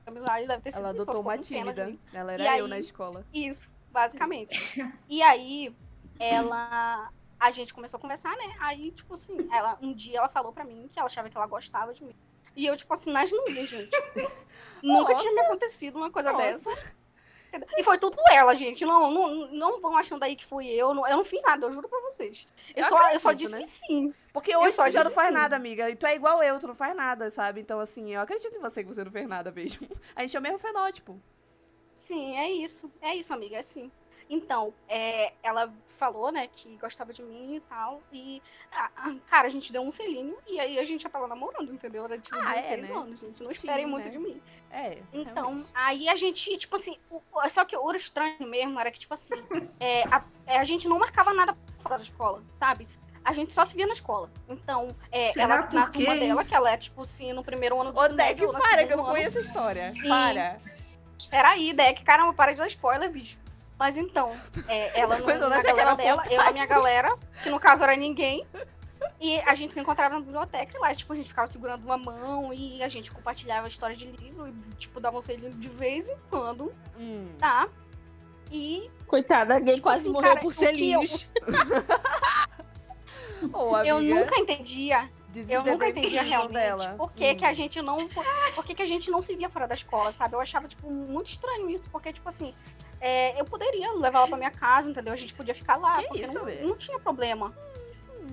amizade, 0.07 0.47
deve 0.49 0.63
ter 0.63 0.73
sido 0.73 0.81
Ela 0.81 0.91
adotou 0.91 1.21
uma 1.21 1.39
tímida. 1.39 1.95
Ela 2.13 2.33
E 2.33 2.43
era 2.43 2.59
eu 2.59 2.65
aí- 2.65 2.71
na 2.71 2.79
escola. 2.79 3.25
Isso, 3.33 3.71
basicamente. 3.91 4.59
E 5.09 5.23
aí, 5.23 5.75
ela. 6.19 7.11
A 7.39 7.51
gente 7.51 7.73
começou 7.73 7.97
a 7.97 8.01
conversar, 8.01 8.37
né? 8.37 8.55
Aí, 8.61 8.91
tipo 8.91 9.15
assim, 9.15 9.49
ela, 9.51 9.79
um 9.81 9.95
dia 9.95 10.19
ela 10.19 10.29
falou 10.29 10.53
pra 10.53 10.63
mim 10.63 10.89
que 10.93 10.99
ela 10.99 11.07
achava 11.07 11.31
que 11.31 11.37
ela 11.37 11.47
gostava 11.47 11.95
de 11.95 12.05
mim. 12.05 12.15
E 12.55 12.67
eu, 12.67 12.77
tipo 12.77 12.93
assim, 12.93 13.11
nas 13.13 13.31
nuvens, 13.33 13.69
gente. 13.69 13.91
Nunca 14.83 15.15
tinha 15.15 15.33
me 15.33 15.41
acontecido 15.41 15.97
uma 15.97 16.11
coisa 16.11 16.33
Nossa. 16.33 16.45
dessa. 16.45 16.95
E 17.77 17.83
foi 17.83 17.99
tudo 17.99 18.17
ela, 18.31 18.55
gente. 18.55 18.85
Não, 18.85 19.11
não, 19.11 19.51
não 19.53 19.81
vão 19.81 19.97
achando 19.97 20.23
aí 20.23 20.37
que 20.37 20.45
fui 20.45 20.67
eu. 20.69 20.93
Não- 20.95 21.07
eu 21.09 21.17
não 21.17 21.25
fiz 21.25 21.41
nada, 21.43 21.67
eu 21.67 21.73
juro 21.73 21.89
pra 21.89 21.99
vocês. 22.03 22.47
Eu, 22.77 22.85
Eu 22.85 22.89
só, 22.89 23.11
eu 23.11 23.19
só 23.19 23.31
acredito, 23.31 23.49
disse 23.59 23.61
né? 23.61 23.67
sim. 23.67 24.15
Porque 24.33 24.55
hoje 24.57 24.77
só 24.77 24.85
tu 24.85 24.93
já 24.93 25.03
não 25.03 25.11
faz 25.11 25.29
sim. 25.29 25.35
nada, 25.35 25.57
amiga. 25.57 25.89
E 25.91 25.97
tu 25.97 26.07
é 26.07 26.15
igual 26.15 26.43
eu, 26.43 26.61
tu 26.61 26.69
não 26.69 26.75
faz 26.75 26.95
nada, 26.95 27.31
sabe? 27.31 27.61
Então, 27.61 27.81
assim, 27.81 28.15
eu 28.15 28.21
acredito 28.21 28.55
em 28.55 28.61
você 28.61 28.85
que 28.85 28.89
você 28.95 29.03
não 29.03 29.11
fez 29.11 29.27
nada 29.27 29.51
mesmo. 29.51 29.89
A 30.15 30.21
gente 30.23 30.37
é 30.37 30.39
o 30.39 30.43
mesmo 30.43 30.59
fenótipo. 30.59 31.21
Sim, 31.95 32.37
é 32.37 32.51
isso. 32.51 32.91
É 33.01 33.15
isso, 33.15 33.33
amiga, 33.33 33.57
é 33.57 33.63
sim. 33.63 33.91
Então, 34.33 34.73
é, 34.89 35.33
ela 35.43 35.75
falou, 35.87 36.31
né, 36.31 36.47
que 36.47 36.77
gostava 36.77 37.13
de 37.13 37.21
mim 37.21 37.57
e 37.57 37.61
tal. 37.61 38.01
E, 38.13 38.41
ah, 38.71 38.89
ah, 38.97 39.15
cara, 39.27 39.49
a 39.49 39.51
gente 39.51 39.73
deu 39.73 39.83
um 39.83 39.91
selinho 39.91 40.37
e 40.47 40.61
aí 40.61 40.79
a 40.79 40.85
gente 40.85 41.03
já 41.03 41.09
tava 41.09 41.27
namorando, 41.27 41.73
entendeu? 41.73 42.05
Era 42.05 42.17
tipo 42.17 42.37
Ah, 42.37 42.53
é, 42.57 42.77
16 42.77 42.89
né? 42.91 42.95
anos, 42.95 43.19
gente. 43.21 43.43
Não 43.43 43.51
Sim, 43.51 43.57
esperem 43.57 43.87
muito 43.87 44.05
né? 44.05 44.11
de 44.13 44.19
mim. 44.19 44.41
É. 44.71 45.03
Então, 45.13 45.35
realmente. 45.47 45.69
aí 45.75 46.09
a 46.09 46.15
gente, 46.15 46.57
tipo 46.59 46.77
assim, 46.77 46.97
o- 47.11 47.21
só 47.49 47.65
que 47.65 47.77
o 47.77 47.91
estranho 47.91 48.47
mesmo 48.47 48.79
era 48.79 48.93
que, 48.93 49.01
tipo 49.01 49.13
assim, 49.15 49.35
é, 49.81 50.05
a, 50.05 50.25
é, 50.47 50.59
a 50.59 50.65
gente 50.65 50.87
não 50.89 51.01
marcava 51.01 51.35
nada 51.35 51.57
fora 51.81 51.97
da 51.97 52.03
escola, 52.05 52.41
sabe? 52.53 52.87
A 53.25 53.33
gente 53.33 53.53
só 53.53 53.65
se 53.65 53.75
via 53.75 53.87
na 53.87 53.95
escola. 53.95 54.31
Então, 54.49 54.89
é, 55.11 55.33
Será 55.33 55.55
ela, 55.57 55.69
na 55.73 55.91
turma 55.91 56.15
dela, 56.17 56.45
que 56.45 56.55
ela 56.55 56.71
é, 56.71 56.77
tipo 56.77 57.03
assim, 57.03 57.33
no 57.33 57.43
primeiro 57.43 57.79
ano 57.81 57.91
do 57.93 57.99
Ô, 57.99 58.05
ensino 58.05 58.17
Deck, 58.17 58.47
para, 58.47 58.87
que 58.87 58.93
eu 58.93 58.97
não 58.97 59.05
conheço 59.07 59.39
a 59.39 59.41
história. 59.41 59.93
E- 60.05 60.09
Para. 60.09 60.57
Peraí, 61.29 61.73
Deck, 61.73 62.03
caramba, 62.05 62.33
para 62.33 62.53
de 62.53 62.59
dar 62.59 62.67
spoiler, 62.67 63.11
bicho. 63.11 63.39
Mas 63.79 63.97
então, 63.97 64.37
é, 64.69 65.01
ela 65.01 65.17
no, 65.19 65.31
eu 65.31 65.49
na 65.49 65.57
que 65.61 65.67
galera 65.67 65.83
era 65.91 65.95
dela, 65.95 66.17
vontade. 66.19 66.35
eu 66.35 66.45
na 66.45 66.53
minha 66.53 66.67
galera, 66.67 67.17
que 67.43 67.51
no 67.51 67.59
caso 67.59 67.83
era 67.83 67.97
ninguém. 67.97 68.47
E 69.19 69.41
a 69.41 69.55
gente 69.55 69.73
se 69.73 69.81
encontrava 69.81 70.15
na 70.15 70.21
biblioteca 70.21 70.77
e 70.77 70.81
lá, 70.81 70.95
tipo, 70.95 71.13
a 71.13 71.17
gente 71.17 71.29
ficava 71.29 71.47
segurando 71.47 71.85
uma 71.85 71.97
mão 71.97 72.53
e 72.53 72.83
a 72.83 72.89
gente 72.89 73.11
compartilhava 73.11 73.69
história 73.69 73.97
de 73.97 74.07
livro 74.07 74.49
e, 74.49 74.75
tipo, 74.75 75.01
dava 75.01 75.17
um 75.17 75.21
selinho 75.23 75.51
de 75.53 75.69
vez 75.69 76.11
em 76.11 76.17
quando, 76.29 76.73
Hum. 76.99 77.29
tá? 77.39 77.67
E 78.53 78.91
Coitada, 79.07 79.57
a 79.57 79.61
gay 79.61 79.81
quase 79.81 80.03
assim, 80.03 80.11
morreu 80.11 80.31
cara, 80.31 80.41
por 80.41 80.49
eu- 80.53 80.55
selinhos. 80.55 81.31
Ô, 83.53 83.75
amiga, 83.75 83.89
eu 83.89 84.01
nunca 84.03 84.39
entendia 84.39 85.11
Eu 85.49 85.63
nunca 85.63 85.87
season 85.93 86.23
realmente 86.23 86.53
dela. 86.53 86.95
por 86.97 87.13
que, 87.13 87.31
Hum. 87.33 87.37
que 87.37 87.45
a 87.45 87.53
gente 87.53 87.81
não. 87.83 88.09
Por, 88.09 88.25
por 88.55 88.65
que, 88.65 88.75
que 88.75 88.83
a 88.83 88.87
gente 88.87 89.11
não 89.11 89.23
se 89.23 89.37
via 89.37 89.49
fora 89.49 89.67
da 89.69 89.75
escola, 89.75 90.11
sabe? 90.13 90.35
Eu 90.35 90.41
achava, 90.41 90.67
tipo, 90.69 90.91
muito 90.91 91.27
estranho 91.29 91.69
isso, 91.71 91.89
porque, 91.91 92.13
tipo 92.13 92.29
assim, 92.29 92.55
é, 93.01 93.41
eu 93.41 93.45
poderia 93.45 93.93
levar 93.93 94.19
ela 94.21 94.29
pra 94.29 94.37
minha 94.37 94.51
casa, 94.51 94.91
entendeu? 94.91 95.13
A 95.13 95.17
gente 95.17 95.35
podia 95.35 95.55
ficar 95.55 95.77
lá, 95.77 95.99
Que 95.99 96.09
porque 96.09 96.23
isso, 96.25 96.33
não, 96.33 96.45
não 96.69 96.77
tinha 96.77 96.99
problema. 96.99 97.55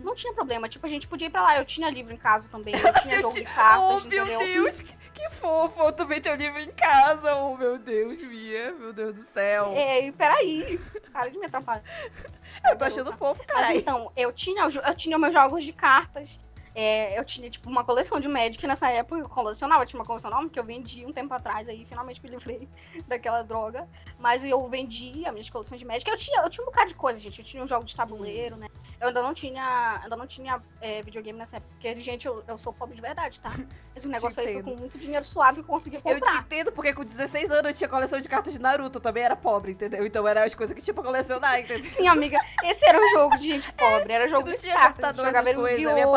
Não 0.03 0.13
tinha 0.13 0.33
problema. 0.33 0.67
Tipo, 0.69 0.85
a 0.85 0.89
gente 0.89 1.07
podia 1.07 1.27
ir 1.27 1.31
pra 1.31 1.41
lá. 1.41 1.57
Eu 1.57 1.65
tinha 1.65 1.89
livro 1.89 2.13
em 2.13 2.17
casa 2.17 2.49
também. 2.51 2.73
Eu 2.75 2.93
tinha 3.01 3.19
jogo 3.19 3.33
de 3.33 3.43
cartas, 3.43 4.05
Oh, 4.05 4.07
meu 4.07 4.25
entendeu? 4.25 4.39
Deus, 4.39 4.81
que, 4.81 4.93
que 5.13 5.29
fofo. 5.31 5.79
Eu 5.81 5.91
também 5.91 6.21
tenho 6.21 6.35
livro 6.35 6.59
em 6.61 6.71
casa. 6.71 7.33
Oh, 7.35 7.55
meu 7.57 7.77
Deus, 7.79 8.21
Mia. 8.21 8.71
Meu 8.73 8.93
Deus 8.93 9.15
do 9.15 9.23
céu. 9.23 9.73
Ei, 9.75 10.11
peraí. 10.11 10.79
Para 11.11 11.29
de 11.29 11.37
me 11.39 11.45
atrapalhar. 11.45 11.83
eu 12.69 12.77
tô 12.77 12.85
achando 12.85 13.11
fofo, 13.13 13.41
Mas 13.47 13.61
cara. 13.61 13.75
então, 13.75 14.11
eu 14.15 14.31
tinha, 14.31 14.63
eu 14.63 14.95
tinha 14.95 15.17
meus 15.17 15.33
jogos 15.33 15.63
de 15.63 15.73
cartas. 15.73 16.39
É, 16.79 17.17
eu 17.19 17.25
tinha, 17.25 17.49
tipo, 17.49 17.67
uma 17.67 17.83
coleção 17.83 18.19
de 18.19 18.27
Magic 18.27 18.65
nessa 18.67 18.87
época. 18.91 19.19
Eu 19.19 19.27
colecionava, 19.27 19.81
eu 19.81 19.87
tinha 19.87 19.99
uma 19.99 20.05
coleção 20.05 20.29
nova 20.29 20.47
que 20.47 20.59
eu 20.59 20.63
vendi 20.63 21.03
um 21.03 21.11
tempo 21.11 21.33
atrás 21.33 21.67
aí, 21.67 21.83
finalmente 21.87 22.21
me 22.23 22.29
livrei 22.29 22.69
daquela 23.07 23.41
droga. 23.41 23.87
Mas 24.19 24.45
eu 24.45 24.63
vendi 24.67 25.25
as 25.25 25.33
minhas 25.33 25.49
coleções 25.49 25.79
de 25.79 25.85
Magic. 25.87 26.07
Eu 26.07 26.15
tinha, 26.17 26.39
eu 26.41 26.49
tinha 26.51 26.61
um 26.61 26.67
bocado 26.67 26.89
de 26.89 26.95
coisa, 26.95 27.19
gente. 27.19 27.39
Eu 27.39 27.45
tinha 27.45 27.63
um 27.63 27.67
jogo 27.67 27.83
de 27.83 27.95
tabuleiro, 27.95 28.55
né? 28.57 28.67
Eu 29.01 29.07
ainda 29.07 29.23
não 29.23 29.33
tinha, 29.33 29.99
ainda 30.03 30.15
não 30.15 30.27
tinha 30.27 30.61
é, 30.79 31.01
videogame 31.01 31.37
nessa 31.39 31.57
época. 31.57 31.71
Porque, 31.73 31.95
gente, 31.99 32.27
eu, 32.27 32.43
eu 32.47 32.57
sou 32.59 32.71
pobre 32.71 32.95
de 32.95 33.01
verdade, 33.01 33.39
tá? 33.39 33.49
Esse 33.95 34.07
negócio 34.09 34.39
aí 34.39 34.53
foi 34.53 34.63
com 34.63 34.75
muito 34.75 34.99
dinheiro 34.99 35.25
suado 35.25 35.55
que 35.55 35.61
eu 35.61 35.73
consegui 35.73 35.95
Eu 35.97 36.01
te 36.01 36.13
comprar. 36.19 36.35
entendo 36.41 36.71
porque 36.71 36.93
com 36.93 37.03
16 37.03 37.49
anos 37.49 37.65
eu 37.71 37.73
tinha 37.75 37.87
coleção 37.89 38.19
de 38.19 38.27
cartas 38.29 38.53
de 38.53 38.59
Naruto, 38.59 38.97
eu 38.97 39.01
também 39.01 39.23
era 39.23 39.35
pobre, 39.35 39.71
entendeu? 39.71 40.05
Então 40.05 40.27
eram 40.27 40.43
as 40.43 40.53
coisas 40.53 40.75
que 40.75 40.81
tinha 40.81 40.93
pra 40.93 41.03
colecionar, 41.03 41.59
entendeu? 41.59 41.83
Sim, 41.91 42.07
amiga, 42.07 42.37
esse 42.63 42.85
era 42.87 42.99
o 42.99 43.09
jogo 43.09 43.37
de 43.37 43.51
gente 43.51 43.71
pobre. 43.73 44.13
Era 44.13 44.27
jogo 44.27 44.49
de 44.55 44.67
cartas. 44.67 44.87
computador, 44.87 45.25
Jogava 45.25 45.49
essas 45.49 45.61
coisas, 45.61 45.79
eu 45.83 45.97
ia 45.97 46.07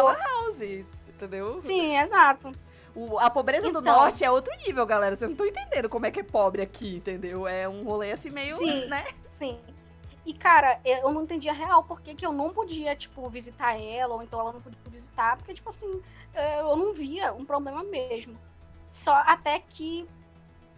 house, 0.58 0.84
entendeu? 1.08 1.62
Sim, 1.62 1.96
exato. 1.98 2.52
O- 2.94 3.18
a 3.18 3.30
pobreza 3.30 3.70
do 3.70 3.78
Então. 3.80 3.94
norte 3.96 4.24
é 4.24 4.30
outro 4.30 4.52
nível, 4.66 4.84
galera. 4.84 5.14
Vocês 5.14 5.28
não 5.28 5.32
estão 5.34 5.46
entendendo 5.46 5.88
como 5.88 6.06
é 6.06 6.10
que 6.10 6.20
é 6.20 6.24
pobre 6.24 6.60
aqui, 6.62 6.96
entendeu? 6.96 7.46
É 7.46 7.68
um 7.68 7.84
rolê 7.84 8.10
assim 8.12 8.30
meio, 8.30 8.56
Sim. 8.56 8.86
né? 8.86 9.04
Sim. 9.28 9.60
E, 10.26 10.34
cara, 10.34 10.80
eu 10.84 11.10
não 11.12 11.22
entendia 11.22 11.52
real 11.52 11.82
por 11.84 12.00
que 12.00 12.14
que 12.14 12.26
eu 12.26 12.32
não 12.32 12.50
podia, 12.50 12.94
tipo, 12.96 13.28
visitar 13.30 13.80
ela, 13.80 14.14
ou 14.14 14.22
então 14.22 14.38
ela 14.40 14.52
não 14.52 14.60
podia 14.60 14.78
visitar, 14.88 15.36
porque, 15.36 15.54
tipo 15.54 15.68
assim, 15.68 16.02
eu 16.58 16.76
não 16.76 16.92
via 16.92 17.32
um 17.32 17.44
problema 17.44 17.82
mesmo. 17.84 18.36
Só 18.88 19.14
até 19.26 19.58
que 19.60 20.06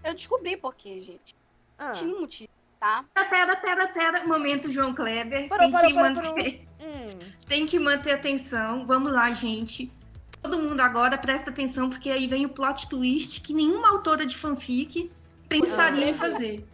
eu 0.04 0.14
descobri 0.14 0.56
por 0.56 0.74
quê, 0.74 1.02
gente. 1.02 1.34
Ah. 1.78 1.90
Tinha 1.92 2.14
um 2.14 2.20
motivo, 2.20 2.50
tá? 2.82 3.04
Pera, 3.30 3.54
pera, 3.56 3.86
pera. 3.86 4.26
Momento, 4.26 4.72
João 4.72 4.92
Kleber. 4.92 5.48
Parou, 5.48 5.64
tem, 5.66 5.72
parou, 5.72 5.88
que 5.88 5.94
parou, 5.94 6.14
manter, 6.34 6.64
Hum. 6.80 7.18
tem 7.46 7.64
que 7.64 7.78
manter 7.78 8.10
atenção. 8.10 8.84
Vamos 8.84 9.12
lá, 9.12 9.32
gente. 9.32 9.92
Todo 10.42 10.58
mundo 10.58 10.80
agora 10.80 11.16
presta 11.16 11.50
atenção, 11.50 11.88
porque 11.88 12.10
aí 12.10 12.26
vem 12.26 12.44
o 12.44 12.48
plot 12.48 12.88
twist 12.88 13.40
que 13.40 13.54
nenhuma 13.54 13.88
autora 13.88 14.26
de 14.26 14.36
fanfic 14.36 15.08
pensaria 15.48 16.10
em 16.10 16.14
fazer. 16.14 16.66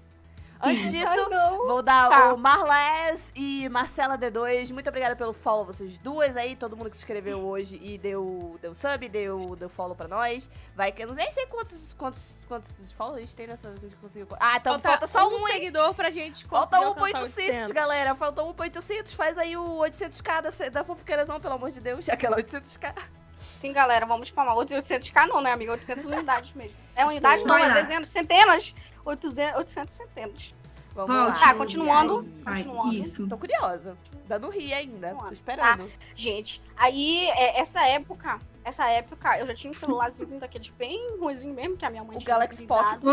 Antes 0.61 0.91
disso, 0.91 1.31
vou 1.67 1.83
dar 1.83 2.09
Tá. 2.09 2.35
o 2.35 2.37
Marles 2.39 3.31
e 3.35 3.69
Marcela 3.69 4.19
D2. 4.19 4.73
Muito 4.73 4.89
obrigada 4.89 5.15
pelo 5.15 5.33
follow, 5.33 5.65
vocês 5.65 5.99
duas 5.99 6.37
aí. 6.37 6.57
Todo 6.57 6.77
mundo 6.77 6.91
que 6.91 6.97
se 6.97 7.03
inscreveu 7.03 7.39
hoje 7.41 7.79
e 7.81 7.97
deu, 7.97 8.59
deu 8.61 8.75
sub, 8.75 9.09
deu, 9.09 9.55
deu 9.57 9.69
follow 9.69 9.95
pra 9.95 10.09
nós. 10.09 10.51
Vai 10.75 10.91
que 10.91 11.03
eu 11.03 11.09
não 11.09 11.15
nem 11.15 11.31
sei 11.31 11.47
quantos, 11.47 11.95
quantos, 11.95 12.37
quantos 12.49 12.91
follows 12.93 13.19
a 13.19 13.21
gente 13.21 13.37
tem 13.37 13.47
nessa. 13.47 13.69
que 13.69 13.87
a 13.87 13.89
gente 13.89 13.97
conseguiu. 13.97 14.27
Ah, 14.41 14.57
então 14.57 14.79
falta, 14.81 15.07
só 15.07 15.29
um, 15.29 15.47
hein? 15.49 15.55
seguidor 15.55 15.95
pra 15.95 16.11
gente 16.11 16.45
conseguir 16.47 16.71
Falta 16.71 16.81
um 16.81 16.89
alcançar 16.89 17.11
pra 17.11 17.21
800, 17.21 17.37
800. 17.49 17.73
galera. 17.73 18.15
Falta 18.17 18.43
um 18.43 18.53
pra 18.53 18.65
800. 18.65 19.15
Faz 19.15 19.39
aí 19.39 19.57
o 19.57 19.65
800k 19.79 20.43
da, 20.43 20.69
da 20.71 20.85
fofoqueirazão, 20.85 21.41
pelo 21.41 21.55
amor 21.55 21.71
de 21.71 21.81
Deus. 21.81 22.09
Aquela 22.11 22.37
800k. 22.37 22.95
Sim, 23.37 23.73
galera, 23.73 24.05
vamos 24.05 24.33
pra 24.33 24.45
800k 24.53 25.27
não, 25.29 25.41
né, 25.41 25.53
amiga? 25.53 25.71
800 25.73 26.07
unidades 26.07 26.53
mesmo. 26.55 26.77
É 26.97 27.07
unidade, 27.07 27.45
não, 27.45 27.57
é 27.57 27.73
dezenas, 27.73 28.09
centenas. 28.09 28.75
800, 29.09 29.57
800 29.57 29.95
centenas. 29.95 30.55
Vamos 30.95 31.15
Volte. 31.15 31.41
lá. 31.41 31.47
Tá, 31.49 31.55
continuando. 31.55 32.29
Ai, 32.45 32.65
Continuando. 32.65 32.93
isso. 32.95 33.27
Tô 33.29 33.39
curiosa. 33.39 33.97
Dando 34.27 34.51
ri 34.51 34.73
ainda. 34.75 35.15
Tô 35.15 35.33
esperando. 35.33 35.89
Gente, 36.15 36.61
aí, 36.77 37.29
é, 37.31 37.61
essa 37.61 37.87
época, 37.87 38.39
essa 38.65 38.85
época, 38.89 39.39
eu 39.39 39.47
já 39.47 39.55
tinha 39.55 39.71
um 39.71 39.75
celularzinho 39.75 40.39
daqueles 40.41 40.69
bem 40.71 41.17
ruimzinho 41.19 41.55
mesmo, 41.55 41.77
que 41.77 41.85
a 41.85 41.91
minha 41.91 42.03
mãe 42.03 42.17
O 42.17 42.19
tinha 42.19 42.35
Galaxy 42.35 42.63
me 42.63 42.67
Pocket. 42.69 43.01
dado. 43.01 43.07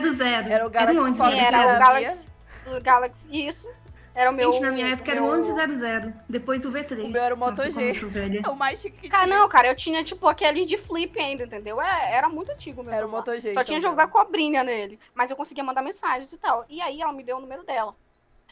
1100. 0.00 0.52
Era 0.52 0.66
o 0.66 0.70
Galaxy 0.70 0.94
1100. 0.94 1.16
Pocket. 1.18 1.34
Sim, 1.34 1.44
era 1.46 1.50
Sabia? 1.58 1.74
o 1.74 1.78
Galaxy, 1.80 2.30
o 2.66 2.80
Galaxy, 2.82 3.46
isso. 3.46 3.68
Era 4.14 4.30
o 4.30 4.32
meu... 4.32 4.52
Gente, 4.52 4.62
na 4.62 4.70
minha 4.70 4.86
época 4.88 5.10
era 5.10 5.22
o 5.22 5.26
meu... 5.26 5.56
1100. 5.56 6.14
Depois 6.28 6.64
o 6.64 6.70
V3. 6.70 7.04
O 7.04 7.08
meu 7.08 7.22
era 7.22 7.34
o 7.34 7.38
Moto 7.38 7.58
Nossa, 7.58 7.70
G. 7.72 7.90
eu. 7.90 8.44
É 8.46 8.48
o 8.48 8.54
mais 8.54 8.80
chique 8.80 8.96
que 8.96 9.08
Cara, 9.08 9.24
tinha. 9.24 9.38
não, 9.38 9.48
cara, 9.48 9.68
eu 9.68 9.74
tinha, 9.74 10.04
tipo, 10.04 10.28
aquele 10.28 10.64
de 10.64 10.78
flip 10.78 11.18
ainda, 11.18 11.44
entendeu? 11.44 11.80
É, 11.82 12.12
era 12.14 12.28
muito 12.28 12.52
antigo 12.52 12.80
o 12.80 12.84
meu 12.84 12.94
Era 12.94 13.06
o. 13.06 13.10
Moto 13.10 13.34
G. 13.34 13.52
Só 13.52 13.64
tinha 13.64 13.78
então, 13.78 13.90
jogo 13.90 13.96
da 13.96 14.06
cobrinha 14.06 14.62
nele. 14.62 15.00
Mas 15.14 15.30
eu 15.30 15.36
conseguia 15.36 15.64
mandar 15.64 15.82
mensagens 15.82 16.32
e 16.32 16.38
tal. 16.38 16.64
E 16.68 16.80
aí 16.80 17.02
ela 17.02 17.12
me 17.12 17.24
deu 17.24 17.38
o 17.38 17.40
número 17.40 17.64
dela. 17.64 17.94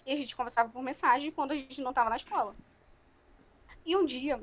E 0.04 0.12
a 0.12 0.16
gente 0.16 0.34
conversava 0.34 0.68
por 0.68 0.82
mensagem 0.82 1.30
quando 1.30 1.52
a 1.52 1.56
gente 1.56 1.80
não 1.80 1.92
tava 1.92 2.10
na 2.10 2.16
escola. 2.16 2.56
E 3.86 3.96
um 3.96 4.04
dia 4.04 4.40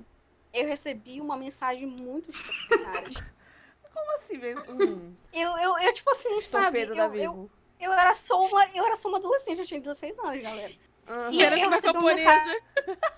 eu 0.54 0.68
recebi 0.68 1.20
uma 1.20 1.36
mensagem 1.36 1.86
muito 1.86 2.30
estranha. 2.30 3.04
Como 3.94 4.16
assim 4.16 4.38
mesmo? 4.38 4.64
Hum, 4.70 5.14
Eu, 5.34 5.58
eu, 5.58 5.78
eu, 5.80 5.94
tipo 5.94 6.10
assim, 6.12 6.40
São 6.40 6.62
sabe? 6.62 6.80
Pedro 6.80 6.96
da 6.96 7.04
Eu, 7.04 7.16
eu, 7.16 7.32
Vivo. 7.34 7.52
eu 7.80 7.94
era 7.94 8.14
só 8.14 8.42
uma, 8.42 8.66
eu 8.74 8.86
era 8.86 8.96
só 8.96 9.10
uma 9.10 9.18
adolescente, 9.18 9.60
eu 9.60 9.66
tinha 9.66 9.80
16 9.82 10.18
anos, 10.20 10.42
galera. 10.42 10.74
Uhum. 11.10 11.32
E 11.32 11.42
Era 11.44 11.58
eu 11.58 11.68
uma 11.68 11.76
recebi 11.76 11.98
uma 11.98 12.02
camponesa. 12.02 12.30
mensagem 12.30 12.62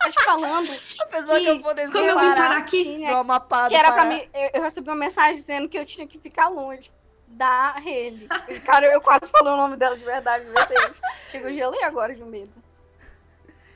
mas 0.03 0.15
falando 0.23 0.71
A 1.01 1.05
pessoa 1.07 1.39
que 1.39 1.45
eu 1.47 1.61
poder 1.61 1.91
Como 1.91 2.05
eu 2.05 2.19
vim 2.19 2.25
parar 2.29 2.57
aqui? 2.57 2.83
tinha 2.83 3.09
do 3.09 3.15
Amapá, 3.17 3.63
que 3.67 3.73
do 3.75 3.79
era 3.79 3.91
pra 3.91 4.03
Pará. 4.03 4.09
mim. 4.09 4.29
Eu, 4.33 4.49
eu 4.53 4.61
recebi 4.63 4.89
uma 4.89 4.95
mensagem 4.95 5.33
dizendo 5.35 5.67
que 5.69 5.77
eu 5.77 5.85
tinha 5.85 6.07
que 6.07 6.17
ficar 6.19 6.47
longe 6.47 6.91
da 7.27 7.71
Haley. 7.75 8.27
E, 8.49 8.59
Cara, 8.61 8.85
eu 8.87 9.01
quase 9.01 9.29
falei 9.31 9.51
o 9.53 9.57
nome 9.57 9.75
dela 9.77 9.97
de 9.97 10.03
verdade, 10.03 10.45
meu 10.45 10.65
Deus. 10.67 10.91
Chega 11.27 11.51
gelei 11.51 11.83
agora 11.83 12.15
de 12.15 12.23
medo. 12.23 12.51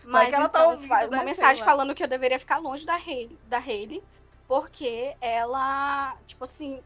Vai 0.03 0.27
que 0.27 0.35
ela 0.35 0.47
tá 0.49 0.59
então, 0.59 0.71
ouvindo, 0.71 0.87
fa- 0.87 0.99
né? 1.01 1.07
uma 1.07 1.17
Sei 1.17 1.25
mensagem 1.25 1.63
falando 1.65 1.95
que 1.95 2.03
eu 2.03 2.07
deveria 2.07 2.37
ficar 2.39 2.57
longe 2.57 2.85
da 2.85 2.93
Haley, 2.95 3.37
da 3.47 3.57
Haley, 3.57 4.03
porque 4.47 5.15
ela, 5.19 6.15
tipo 6.27 6.43
assim, 6.43 6.79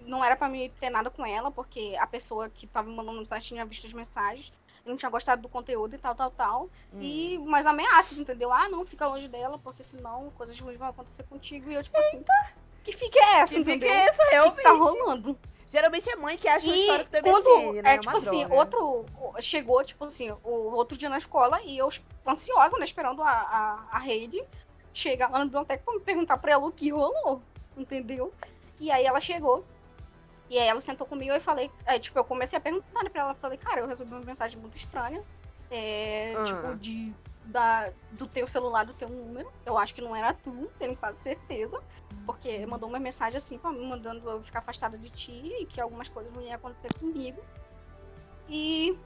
não 0.00 0.22
era 0.24 0.36
pra 0.36 0.48
mim 0.48 0.70
ter 0.78 0.90
nada 0.90 1.08
com 1.10 1.24
ela, 1.24 1.50
porque 1.50 1.96
a 1.98 2.06
pessoa 2.06 2.48
que 2.50 2.66
tava 2.66 2.88
me 2.90 2.94
mandando 2.94 3.18
mensagem 3.18 3.48
tinha 3.48 3.64
visto 3.64 3.86
as 3.86 3.92
mensagens, 3.94 4.52
não 4.88 4.96
tinha 4.96 5.10
gostado 5.10 5.42
do 5.42 5.48
conteúdo 5.48 5.94
e 5.94 5.98
tal, 5.98 6.14
tal, 6.14 6.30
tal. 6.30 6.62
Hum. 6.92 6.98
E 7.00 7.38
umas 7.38 7.66
ameaças, 7.66 8.18
entendeu? 8.18 8.52
Ah, 8.52 8.68
não, 8.68 8.84
fica 8.86 9.06
longe 9.06 9.28
dela, 9.28 9.58
porque 9.58 9.82
senão 9.82 10.30
coisas 10.36 10.58
ruins 10.58 10.78
vão 10.78 10.88
acontecer 10.88 11.22
contigo. 11.24 11.70
E 11.70 11.74
eu, 11.74 11.82
tipo 11.82 11.98
assim, 11.98 12.24
que 12.82 12.92
fique 12.92 13.18
é 13.18 13.36
essa, 13.40 13.54
Que 13.54 13.60
fica 13.64 13.76
entendeu? 13.76 13.94
essa, 13.96 14.22
O 14.22 14.26
que 14.26 14.30
realmente. 14.32 14.56
que 14.56 14.62
tá 14.62 14.72
rolando? 14.72 15.38
Geralmente 15.70 16.08
é 16.08 16.16
mãe 16.16 16.36
que 16.38 16.48
acha 16.48 16.66
E 16.66 16.80
histórico 16.80 17.10
do 17.12 17.20
quando, 17.22 17.44
MSN, 17.50 17.82
né? 17.82 17.94
é, 17.94 17.98
tipo 17.98 18.10
uma 18.14 18.18
assim, 18.18 18.38
droga. 18.46 18.54
outro. 18.54 19.04
Chegou, 19.42 19.84
tipo 19.84 20.04
assim, 20.06 20.30
o 20.42 20.50
outro 20.74 20.96
dia 20.96 21.10
na 21.10 21.18
escola 21.18 21.60
e 21.62 21.76
eu 21.76 21.90
ansiosa, 22.26 22.78
né, 22.78 22.84
esperando 22.84 23.22
a, 23.22 23.28
a, 23.30 23.98
a 23.98 24.06
Heidi 24.08 24.42
chegar 24.94 25.30
lá 25.30 25.40
na 25.40 25.44
biblioteca 25.44 25.82
pra 25.84 25.92
me 25.94 26.00
perguntar 26.00 26.38
pra 26.38 26.52
ela 26.52 26.66
o 26.66 26.72
que 26.72 26.88
rolou, 26.90 27.42
entendeu? 27.76 28.32
E 28.80 28.90
aí 28.90 29.04
ela 29.04 29.20
chegou. 29.20 29.62
E 30.50 30.58
aí 30.58 30.66
ela 30.66 30.80
sentou 30.80 31.06
comigo 31.06 31.32
e 31.34 31.40
falei, 31.40 31.70
aí, 31.84 32.00
tipo, 32.00 32.18
eu 32.18 32.24
comecei 32.24 32.56
a 32.56 32.60
perguntar 32.60 33.02
né, 33.04 33.10
pra 33.10 33.22
ela, 33.22 33.34
falei, 33.34 33.58
cara, 33.58 33.80
eu 33.80 33.86
recebi 33.86 34.10
uma 34.12 34.20
mensagem 34.24 34.58
muito 34.58 34.76
estranha. 34.76 35.22
É, 35.70 36.34
Ah. 36.38 36.44
tipo, 36.44 36.74
de. 36.76 37.12
Da, 37.44 37.90
do 38.12 38.26
teu 38.26 38.46
celular, 38.46 38.84
do 38.84 38.92
teu 38.92 39.08
número. 39.08 39.50
Eu 39.64 39.78
acho 39.78 39.94
que 39.94 40.02
não 40.02 40.14
era 40.14 40.34
tu, 40.34 40.70
tenho 40.78 40.94
quase 40.96 41.18
certeza. 41.18 41.80
Porque 42.26 42.66
mandou 42.66 42.88
uma 42.88 42.98
mensagem 42.98 43.38
assim, 43.38 43.58
mandando 43.62 44.28
eu 44.28 44.42
ficar 44.42 44.58
afastada 44.58 44.98
de 44.98 45.08
ti 45.10 45.32
e 45.60 45.64
que 45.66 45.80
algumas 45.80 46.08
coisas 46.08 46.30
não 46.34 46.42
iam 46.42 46.54
acontecer 46.54 46.92
comigo. 46.98 47.40
E 48.48 48.98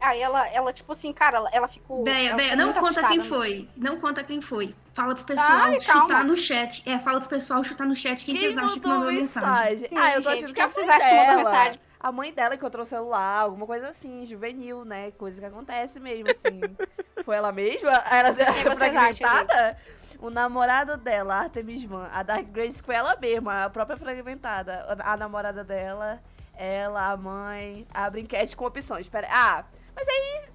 aí 0.00 0.20
ela, 0.20 0.48
ela 0.48 0.72
tipo 0.72 0.92
assim, 0.92 1.12
cara, 1.12 1.48
ela, 1.52 1.66
ficou. 1.68 2.02
Beia, 2.04 2.28
ela 2.28 2.36
Beia, 2.36 2.50
ficou 2.50 2.66
não 2.66 2.72
conta 2.72 2.94
quem 3.08 3.18
assustada. 3.18 3.28
foi. 3.28 3.68
Não 3.76 4.00
conta 4.00 4.24
quem 4.24 4.40
foi. 4.40 4.74
Fala 4.94 5.14
pro 5.14 5.24
pessoal 5.24 5.48
Ai, 5.50 5.80
calma. 5.80 6.02
chutar 6.02 6.24
no 6.24 6.36
chat. 6.36 6.82
É, 6.88 6.98
fala 6.98 7.20
pro 7.20 7.28
pessoal 7.28 7.64
chutar 7.64 7.86
no 7.86 7.94
chat 7.94 8.24
quem, 8.24 8.36
vocês 8.36 8.56
acham 8.56 8.78
que 8.78 8.86
mandou 8.86 9.08
a 9.08 9.12
mensagem. 9.12 9.78
Sim, 9.78 9.96
ah, 9.96 10.14
eu 10.14 10.22
tô 10.22 10.30
gente, 10.30 10.44
achando 10.44 10.46
que 10.48 10.54
quem 10.54 10.62
a 10.62 10.70
vocês 10.70 10.86
mãe 10.86 10.96
acham 10.96 11.08
que 11.08 11.16
mandou 11.16 11.36
mensagem? 11.36 11.80
A 12.02 12.10
mãe 12.10 12.32
dela 12.32 12.56
encontrou 12.56 12.82
o 12.82 12.84
celular, 12.84 13.42
alguma 13.42 13.64
coisa 13.64 13.86
assim, 13.86 14.26
juvenil, 14.26 14.84
né? 14.84 15.12
Coisa 15.12 15.40
que 15.40 15.46
acontece 15.46 16.00
mesmo, 16.00 16.28
assim. 16.32 16.60
Foi 17.24 17.36
ela 17.36 17.52
mesma? 17.52 17.92
Era 18.10 18.34
Quem 18.34 18.44
vocês 18.64 18.96
acham, 18.96 19.28
fragmentada? 19.28 19.78
O 20.18 20.28
namorado 20.28 20.96
dela, 20.96 21.36
Artemis 21.36 21.84
Van, 21.84 22.08
a 22.12 22.24
Dark 22.24 22.46
Grace 22.48 22.82
foi 22.82 22.96
ela 22.96 23.16
mesma, 23.16 23.66
a 23.66 23.70
própria 23.70 23.96
fragmentada. 23.96 24.84
A 25.00 25.12
a 25.12 25.16
namorada 25.16 25.62
dela, 25.62 26.20
ela, 26.54 27.12
a 27.12 27.16
mãe, 27.16 27.86
a 27.94 28.10
brinquete 28.10 28.56
com 28.56 28.64
opções. 28.64 29.08
Pera, 29.08 29.28
ah, 29.30 29.64
mas 29.94 30.08
aí 30.08 30.48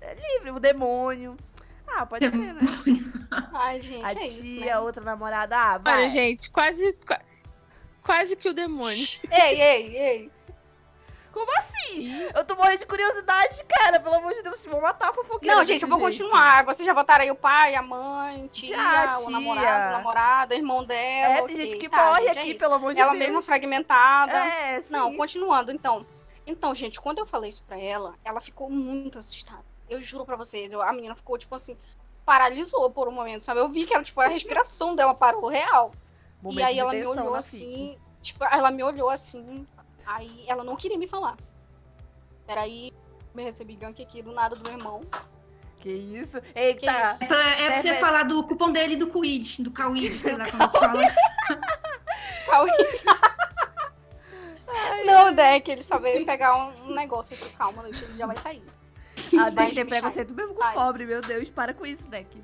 é 0.00 0.14
livre, 0.14 0.50
o 0.50 0.58
demônio. 0.58 1.36
Ah, 1.88 2.04
pode 2.06 2.28
ser, 2.28 2.36
né? 2.36 2.60
Ai, 3.54 3.80
gente, 3.80 4.04
A 4.04 4.12
é 4.20 4.26
isso. 4.26 4.56
tia, 4.56 4.66
Né? 4.66 4.70
a 4.72 4.80
outra 4.80 5.02
namorada, 5.04 5.56
ah, 5.56 5.78
vai. 5.78 5.94
Olha, 5.94 6.08
gente, 6.08 6.50
quase. 6.50 6.92
qua- 7.06 7.20
Quase 8.02 8.36
que 8.36 8.48
o 8.48 8.54
demônio. 8.54 8.96
Ei, 9.30 9.60
ei, 9.60 9.96
ei. 9.96 10.32
Como 11.32 11.50
assim? 11.58 12.08
Eu 12.34 12.44
tô 12.44 12.54
morrendo 12.54 12.78
de 12.78 12.86
curiosidade, 12.86 13.62
cara. 13.68 13.98
Pelo 14.00 14.14
amor 14.14 14.32
de 14.32 14.42
Deus, 14.42 14.58
vocês 14.58 14.72
vão 14.72 14.80
matar 14.80 15.10
a 15.10 15.12
fofoqueira. 15.12 15.54
Não, 15.56 15.62
desse 15.62 15.72
gente, 15.74 15.82
eu 15.82 15.88
vou 15.88 15.98
jeito. 16.10 16.22
continuar. 16.24 16.64
Vocês 16.64 16.86
já 16.86 16.94
votaram 16.94 17.24
aí 17.24 17.30
o 17.30 17.34
pai, 17.34 17.74
a 17.74 17.82
mãe, 17.82 18.46
tia, 18.52 18.76
Já, 18.76 19.18
o 19.18 19.22
tia. 19.22 19.30
namorado, 19.30 19.88
o 19.88 19.96
namorado, 19.98 20.54
o 20.54 20.56
irmão 20.56 20.84
dela. 20.84 21.34
É, 21.34 21.42
ok, 21.42 21.54
tem 21.56 21.66
gente 21.66 21.78
que 21.78 21.88
tá, 21.90 22.06
morre 22.06 22.22
gente, 22.22 22.36
é 22.36 22.40
aqui, 22.40 22.50
isso. 22.52 22.60
pelo 22.60 22.74
amor 22.74 22.94
de 22.94 23.00
Ela 23.00 23.10
Deus. 23.10 23.22
mesma 23.24 23.42
fragmentada. 23.42 24.32
É, 24.38 24.80
sim. 24.80 24.92
Não, 24.92 25.14
continuando, 25.16 25.72
então. 25.72 26.06
Então, 26.46 26.72
gente, 26.74 27.00
quando 27.00 27.18
eu 27.18 27.26
falei 27.26 27.50
isso 27.50 27.64
pra 27.64 27.76
ela, 27.78 28.14
ela 28.24 28.40
ficou 28.40 28.70
muito 28.70 29.18
assustada. 29.18 29.65
Eu 29.88 30.00
juro 30.00 30.24
pra 30.24 30.36
vocês, 30.36 30.72
eu- 30.72 30.82
a 30.82 30.92
menina 30.92 31.14
ficou, 31.14 31.36
tipo 31.38 31.54
assim, 31.54 31.76
paralisou 32.24 32.90
por 32.90 33.06
um 33.08 33.12
momento, 33.12 33.40
sabe? 33.42 33.60
Eu 33.60 33.68
vi 33.68 33.84
que 33.86 33.94
ela, 33.94 34.02
tipo, 34.02 34.20
a 34.20 34.26
respiração 34.28 34.94
dela 34.96 35.14
parou 35.14 35.48
real. 35.48 35.92
Momento 36.42 36.60
e 36.60 36.62
aí 36.62 36.78
ela 36.78 36.92
me 36.92 37.06
olhou 37.06 37.34
assim, 37.34 37.98
tipo, 38.20 38.44
ela 38.44 38.70
me 38.70 38.82
olhou 38.82 39.08
assim, 39.08 39.66
aí 40.04 40.44
ela 40.48 40.62
não 40.64 40.76
queria 40.76 40.98
me 40.98 41.06
falar. 41.08 41.36
Peraí, 42.46 42.92
me 43.34 43.42
recebi 43.42 43.76
gank 43.76 44.02
aqui 44.02 44.22
do 44.22 44.32
nada 44.32 44.54
do 44.56 44.62
meu 44.68 44.78
irmão. 44.78 45.00
Que 45.80 45.90
isso? 45.92 46.40
Eita. 46.54 46.80
Que 46.80 47.04
isso? 47.04 47.24
É 47.24 47.26
pra, 47.26 47.50
é 47.52 47.70
pra 47.70 47.82
você 47.82 47.94
falar 47.94 48.22
do 48.24 48.42
cupom 48.44 48.72
dele 48.72 48.94
e 48.94 48.96
do 48.96 49.08
Quid, 49.08 49.62
do 49.62 49.70
Cauid, 49.70 50.18
sei 50.18 50.36
lá 50.36 50.50
como 50.50 50.68
fala. 50.70 51.00
Cauê. 52.46 52.70
Não, 55.04 55.32
Deck, 55.32 55.70
ele 55.70 55.82
só 55.82 55.98
veio 55.98 56.24
pegar 56.26 56.56
um, 56.56 56.90
um 56.90 56.94
negócio 56.94 57.36
aqui, 57.36 57.48
calma, 57.56 57.84
ele 57.88 58.14
já 58.14 58.26
vai 58.26 58.36
sair. 58.36 58.62
A 59.38 59.50
Deck 59.50 59.54
Mas 59.66 59.74
tem 59.74 59.86
preconceito 59.86 60.34
mesmo 60.34 60.52
com 60.52 60.58
sai. 60.58 60.74
pobre, 60.74 61.04
meu 61.06 61.20
Deus. 61.20 61.48
Para 61.50 61.72
com 61.74 61.84
isso, 61.86 62.06
Deck. 62.06 62.42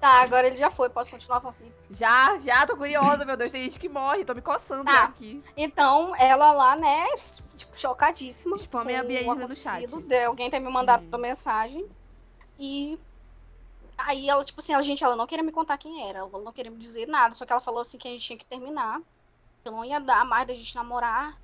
Tá, 0.00 0.20
agora 0.22 0.46
ele 0.46 0.56
já 0.56 0.70
foi, 0.70 0.90
posso 0.90 1.10
continuar 1.10 1.38
a 1.38 1.40
fanfic. 1.40 1.72
Já, 1.90 2.38
já, 2.38 2.66
tô 2.66 2.76
curiosa, 2.76 3.24
meu 3.24 3.36
Deus. 3.36 3.50
Tem 3.50 3.62
gente 3.64 3.80
que 3.80 3.88
morre, 3.88 4.24
tô 4.24 4.34
me 4.34 4.42
coçando 4.42 4.84
Tá. 4.84 5.04
aqui. 5.04 5.42
Então, 5.56 6.14
ela 6.16 6.52
lá, 6.52 6.76
né, 6.76 7.04
tipo, 7.56 7.76
chocadíssima. 7.76 8.56
Spamem 8.58 8.96
a 8.96 9.02
Bia 9.02 9.28
o 9.28 9.34
no 9.34 9.56
chat. 9.56 9.86
de 9.86 10.24
alguém 10.24 10.50
ter 10.50 10.60
me 10.60 10.70
mandado 10.70 11.02
Hum. 11.04 11.08
uma 11.08 11.18
mensagem. 11.18 11.86
E 12.58 12.98
aí 13.96 14.28
ela, 14.28 14.44
tipo 14.44 14.60
assim, 14.60 14.74
ela, 14.74 14.82
gente, 14.82 15.02
ela 15.02 15.16
não 15.16 15.26
queria 15.26 15.42
me 15.42 15.50
contar 15.52 15.78
quem 15.78 16.08
era, 16.08 16.18
ela 16.20 16.42
não 16.42 16.52
queria 16.52 16.70
me 16.70 16.76
dizer 16.78 17.06
nada, 17.08 17.34
só 17.34 17.44
que 17.46 17.52
ela 17.52 17.60
falou 17.60 17.80
assim 17.80 17.96
que 17.98 18.06
a 18.06 18.10
gente 18.10 18.24
tinha 18.24 18.38
que 18.38 18.44
terminar. 18.46 19.00
Que 19.64 19.70
não 19.70 19.84
ia 19.84 19.98
dar 19.98 20.24
mais 20.24 20.46
da 20.46 20.54
gente 20.54 20.74
namorar, 20.76 21.36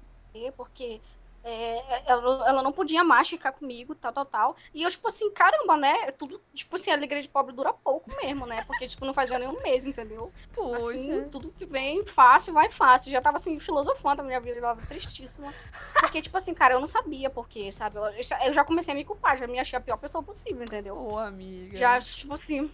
porque 0.56 1.00
é, 1.44 2.02
ela, 2.06 2.48
ela 2.48 2.62
não 2.62 2.72
podia 2.72 3.02
mais 3.02 3.28
ficar 3.28 3.52
comigo, 3.52 3.94
tal, 3.96 4.12
tal, 4.12 4.24
tal. 4.24 4.56
E 4.72 4.82
eu, 4.82 4.90
tipo 4.90 5.08
assim, 5.08 5.28
caramba, 5.30 5.76
né? 5.76 6.12
Tudo, 6.12 6.40
tipo 6.54 6.76
assim, 6.76 6.90
a 6.90 6.94
alegria 6.94 7.20
de 7.20 7.28
pobre 7.28 7.52
dura 7.52 7.72
pouco 7.72 8.08
mesmo, 8.22 8.46
né? 8.46 8.62
Porque, 8.64 8.86
tipo, 8.86 9.04
não 9.04 9.12
fazia 9.12 9.38
nenhum 9.38 9.60
mês, 9.60 9.84
entendeu? 9.84 10.32
Poxa. 10.54 10.94
Assim, 10.94 11.28
tudo 11.30 11.50
que 11.50 11.64
vem 11.64 12.06
fácil, 12.06 12.54
vai 12.54 12.70
fácil. 12.70 13.10
Já 13.10 13.20
tava 13.20 13.38
assim, 13.38 13.58
filosofando 13.58 14.22
a 14.22 14.24
minha 14.24 14.38
vida, 14.38 14.58
eu 14.58 14.62
tava 14.62 14.86
tristíssima. 14.86 15.52
Porque, 16.00 16.22
tipo 16.22 16.36
assim, 16.36 16.54
cara, 16.54 16.74
eu 16.74 16.80
não 16.80 16.86
sabia 16.86 17.28
por 17.28 17.48
quê, 17.48 17.72
sabe? 17.72 17.96
Eu, 17.96 18.04
eu 18.04 18.52
já 18.52 18.64
comecei 18.64 18.94
a 18.94 18.96
me 18.96 19.04
culpar, 19.04 19.36
já 19.36 19.46
me 19.48 19.58
achei 19.58 19.76
a 19.76 19.80
pior 19.80 19.96
pessoa 19.96 20.22
possível, 20.22 20.62
entendeu? 20.62 20.96
Ô, 20.96 21.18
amiga. 21.18 21.76
Já, 21.76 21.98
tipo 22.00 22.34
assim. 22.34 22.70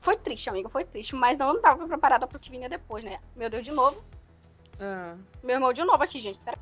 Foi 0.00 0.16
triste, 0.16 0.48
amiga, 0.48 0.68
foi 0.68 0.84
triste. 0.84 1.14
Mas 1.14 1.38
não 1.38 1.60
tava 1.60 1.86
preparada 1.86 2.26
pro 2.26 2.38
que 2.38 2.50
vinha 2.50 2.68
depois, 2.68 3.04
né? 3.04 3.20
Meu 3.36 3.48
Deus, 3.48 3.64
de 3.64 3.72
novo. 3.72 4.04
Ah. 4.80 5.16
Meu 5.42 5.56
irmão 5.56 5.72
de 5.72 5.84
novo 5.84 6.02
aqui, 6.02 6.20
gente. 6.20 6.38
Pera. 6.40 6.58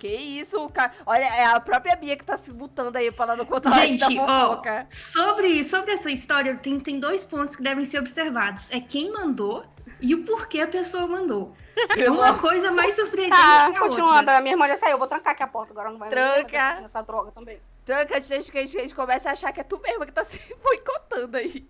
Que 0.00 0.08
isso, 0.08 0.66
cara. 0.70 0.92
Olha, 1.04 1.24
é 1.24 1.44
a 1.44 1.60
própria 1.60 1.94
Bia 1.94 2.16
que 2.16 2.24
tá 2.24 2.34
se 2.36 2.50
botando 2.54 2.96
aí 2.96 3.12
pra 3.12 3.26
ela 3.26 3.36
não 3.36 3.44
contar 3.44 3.68
o 3.70 3.72
resto 3.74 3.98
Gente, 3.98 4.16
da 4.16 4.22
ó, 4.22 4.48
fofoca. 4.48 4.86
sobre, 4.88 5.62
sobre 5.62 5.92
essa 5.92 6.10
história, 6.10 6.56
tem, 6.56 6.80
tem 6.80 6.98
dois 6.98 7.22
pontos 7.22 7.54
que 7.54 7.62
devem 7.62 7.84
ser 7.84 7.98
observados. 7.98 8.70
É 8.70 8.80
quem 8.80 9.12
mandou 9.12 9.62
e 10.00 10.14
o 10.14 10.24
porquê 10.24 10.62
a 10.62 10.66
pessoa 10.66 11.06
mandou. 11.06 11.54
Uma 12.08 12.38
coisa 12.38 12.72
mais 12.72 12.96
surpreendente 12.96 13.38
Tá, 13.40 13.70
que 13.70 13.76
a 13.76 13.80
continuando. 13.80 14.16
outra. 14.16 14.38
A 14.38 14.40
minha 14.40 14.54
irmã 14.54 14.66
já 14.68 14.76
saiu. 14.76 14.92
Eu 14.92 14.98
vou 14.98 15.06
trancar 15.06 15.34
aqui 15.34 15.42
a 15.42 15.46
porta 15.46 15.72
agora. 15.72 15.90
Não 15.90 15.98
vai 15.98 16.08
mais 16.10 16.22
Tranca. 16.46 16.80
essa 16.82 17.02
droga 17.02 17.30
também. 17.32 17.60
Tranca 17.84 18.16
antes 18.16 18.48
que 18.50 18.58
a 18.58 18.66
gente, 18.66 18.92
a 18.92 18.94
comece 18.96 19.28
a 19.28 19.32
achar 19.32 19.52
que 19.52 19.60
é 19.60 19.64
tu 19.64 19.78
mesma 19.80 20.06
que 20.06 20.12
tá 20.12 20.24
se 20.24 20.40
boicotando 20.64 21.36
aí. 21.36 21.66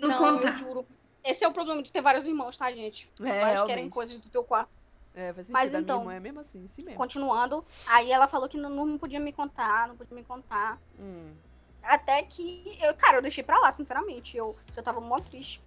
Vou 0.00 0.08
não, 0.08 0.16
contar. 0.18 0.48
eu 0.48 0.52
juro. 0.52 0.86
Esse 1.22 1.44
é 1.44 1.48
o 1.48 1.52
problema 1.52 1.82
de 1.82 1.92
ter 1.92 2.00
vários 2.00 2.26
irmãos, 2.26 2.56
tá, 2.56 2.72
gente? 2.72 3.10
É, 3.22 3.40
Vários 3.40 3.62
querem 3.62 3.88
coisas 3.90 4.16
do 4.16 4.28
teu 4.30 4.42
quarto. 4.44 4.70
É, 5.14 5.32
faz 5.32 5.46
sentido. 5.46 5.52
Mas 5.52 5.74
a 5.74 5.80
então- 5.80 6.00
minha 6.00 6.14
irmã 6.14 6.16
é 6.16 6.20
mesmo 6.20 6.40
assim, 6.40 6.64
assim 6.64 6.82
mesmo. 6.82 6.98
Continuando. 6.98 7.64
Aí 7.88 8.10
ela 8.10 8.26
falou 8.26 8.48
que 8.48 8.56
não, 8.56 8.68
não 8.70 8.98
podia 8.98 9.20
me 9.20 9.32
contar, 9.32 9.86
não 9.88 9.96
podia 9.96 10.14
me 10.16 10.24
contar. 10.24 10.78
Hum. 10.98 11.32
Até 11.82 12.22
que, 12.22 12.76
eu, 12.82 12.94
cara, 12.94 13.18
eu 13.18 13.22
deixei 13.22 13.44
pra 13.44 13.58
lá, 13.58 13.70
sinceramente. 13.70 14.36
Eu, 14.36 14.56
eu 14.76 14.82
tava 14.82 15.00
mó 15.00 15.18
triste. 15.20 15.60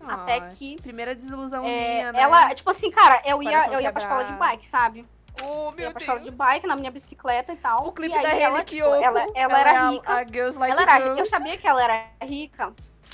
Até 0.00 0.40
que. 0.50 0.80
Primeira 0.82 1.12
é, 1.12 1.14
desilusãozinha, 1.14 2.12
né? 2.12 2.20
ela, 2.20 2.54
tipo 2.54 2.68
assim, 2.68 2.90
cara, 2.90 3.22
eu 3.24 3.42
ia, 3.42 3.68
eu 3.72 3.80
ia 3.80 3.92
pra 3.92 4.02
escola 4.02 4.24
de 4.24 4.32
bike, 4.34 4.66
sabe? 4.66 5.06
Oh, 5.42 5.68
Eu 5.68 5.72
meu 5.72 5.86
ia 5.86 5.90
pra 5.90 6.00
escola 6.00 6.18
Deus. 6.20 6.30
de 6.30 6.36
bike 6.36 6.66
na 6.66 6.76
minha 6.76 6.90
bicicleta 6.90 7.52
e 7.52 7.56
tal. 7.56 7.86
O 7.86 7.92
clipe 7.92 8.14
da 8.20 8.32
ela, 8.34 8.58
tipo, 8.58 8.70
Kiyoko. 8.70 8.94
ela, 9.04 9.26
ela, 9.34 9.58
era 9.60 9.70
é 9.72 9.76
a- 9.76 9.88
rica. 9.90 10.12
A, 10.12 10.24
Girls 10.26 10.58
Like 10.58 10.72
ela 10.72 10.82
era, 10.82 11.00
Girls. 11.00 11.20
eu 11.20 11.26
sabia 11.26 11.56
que 11.56 11.66
ela 11.66 11.82
era 11.82 12.06
rica 12.22 12.72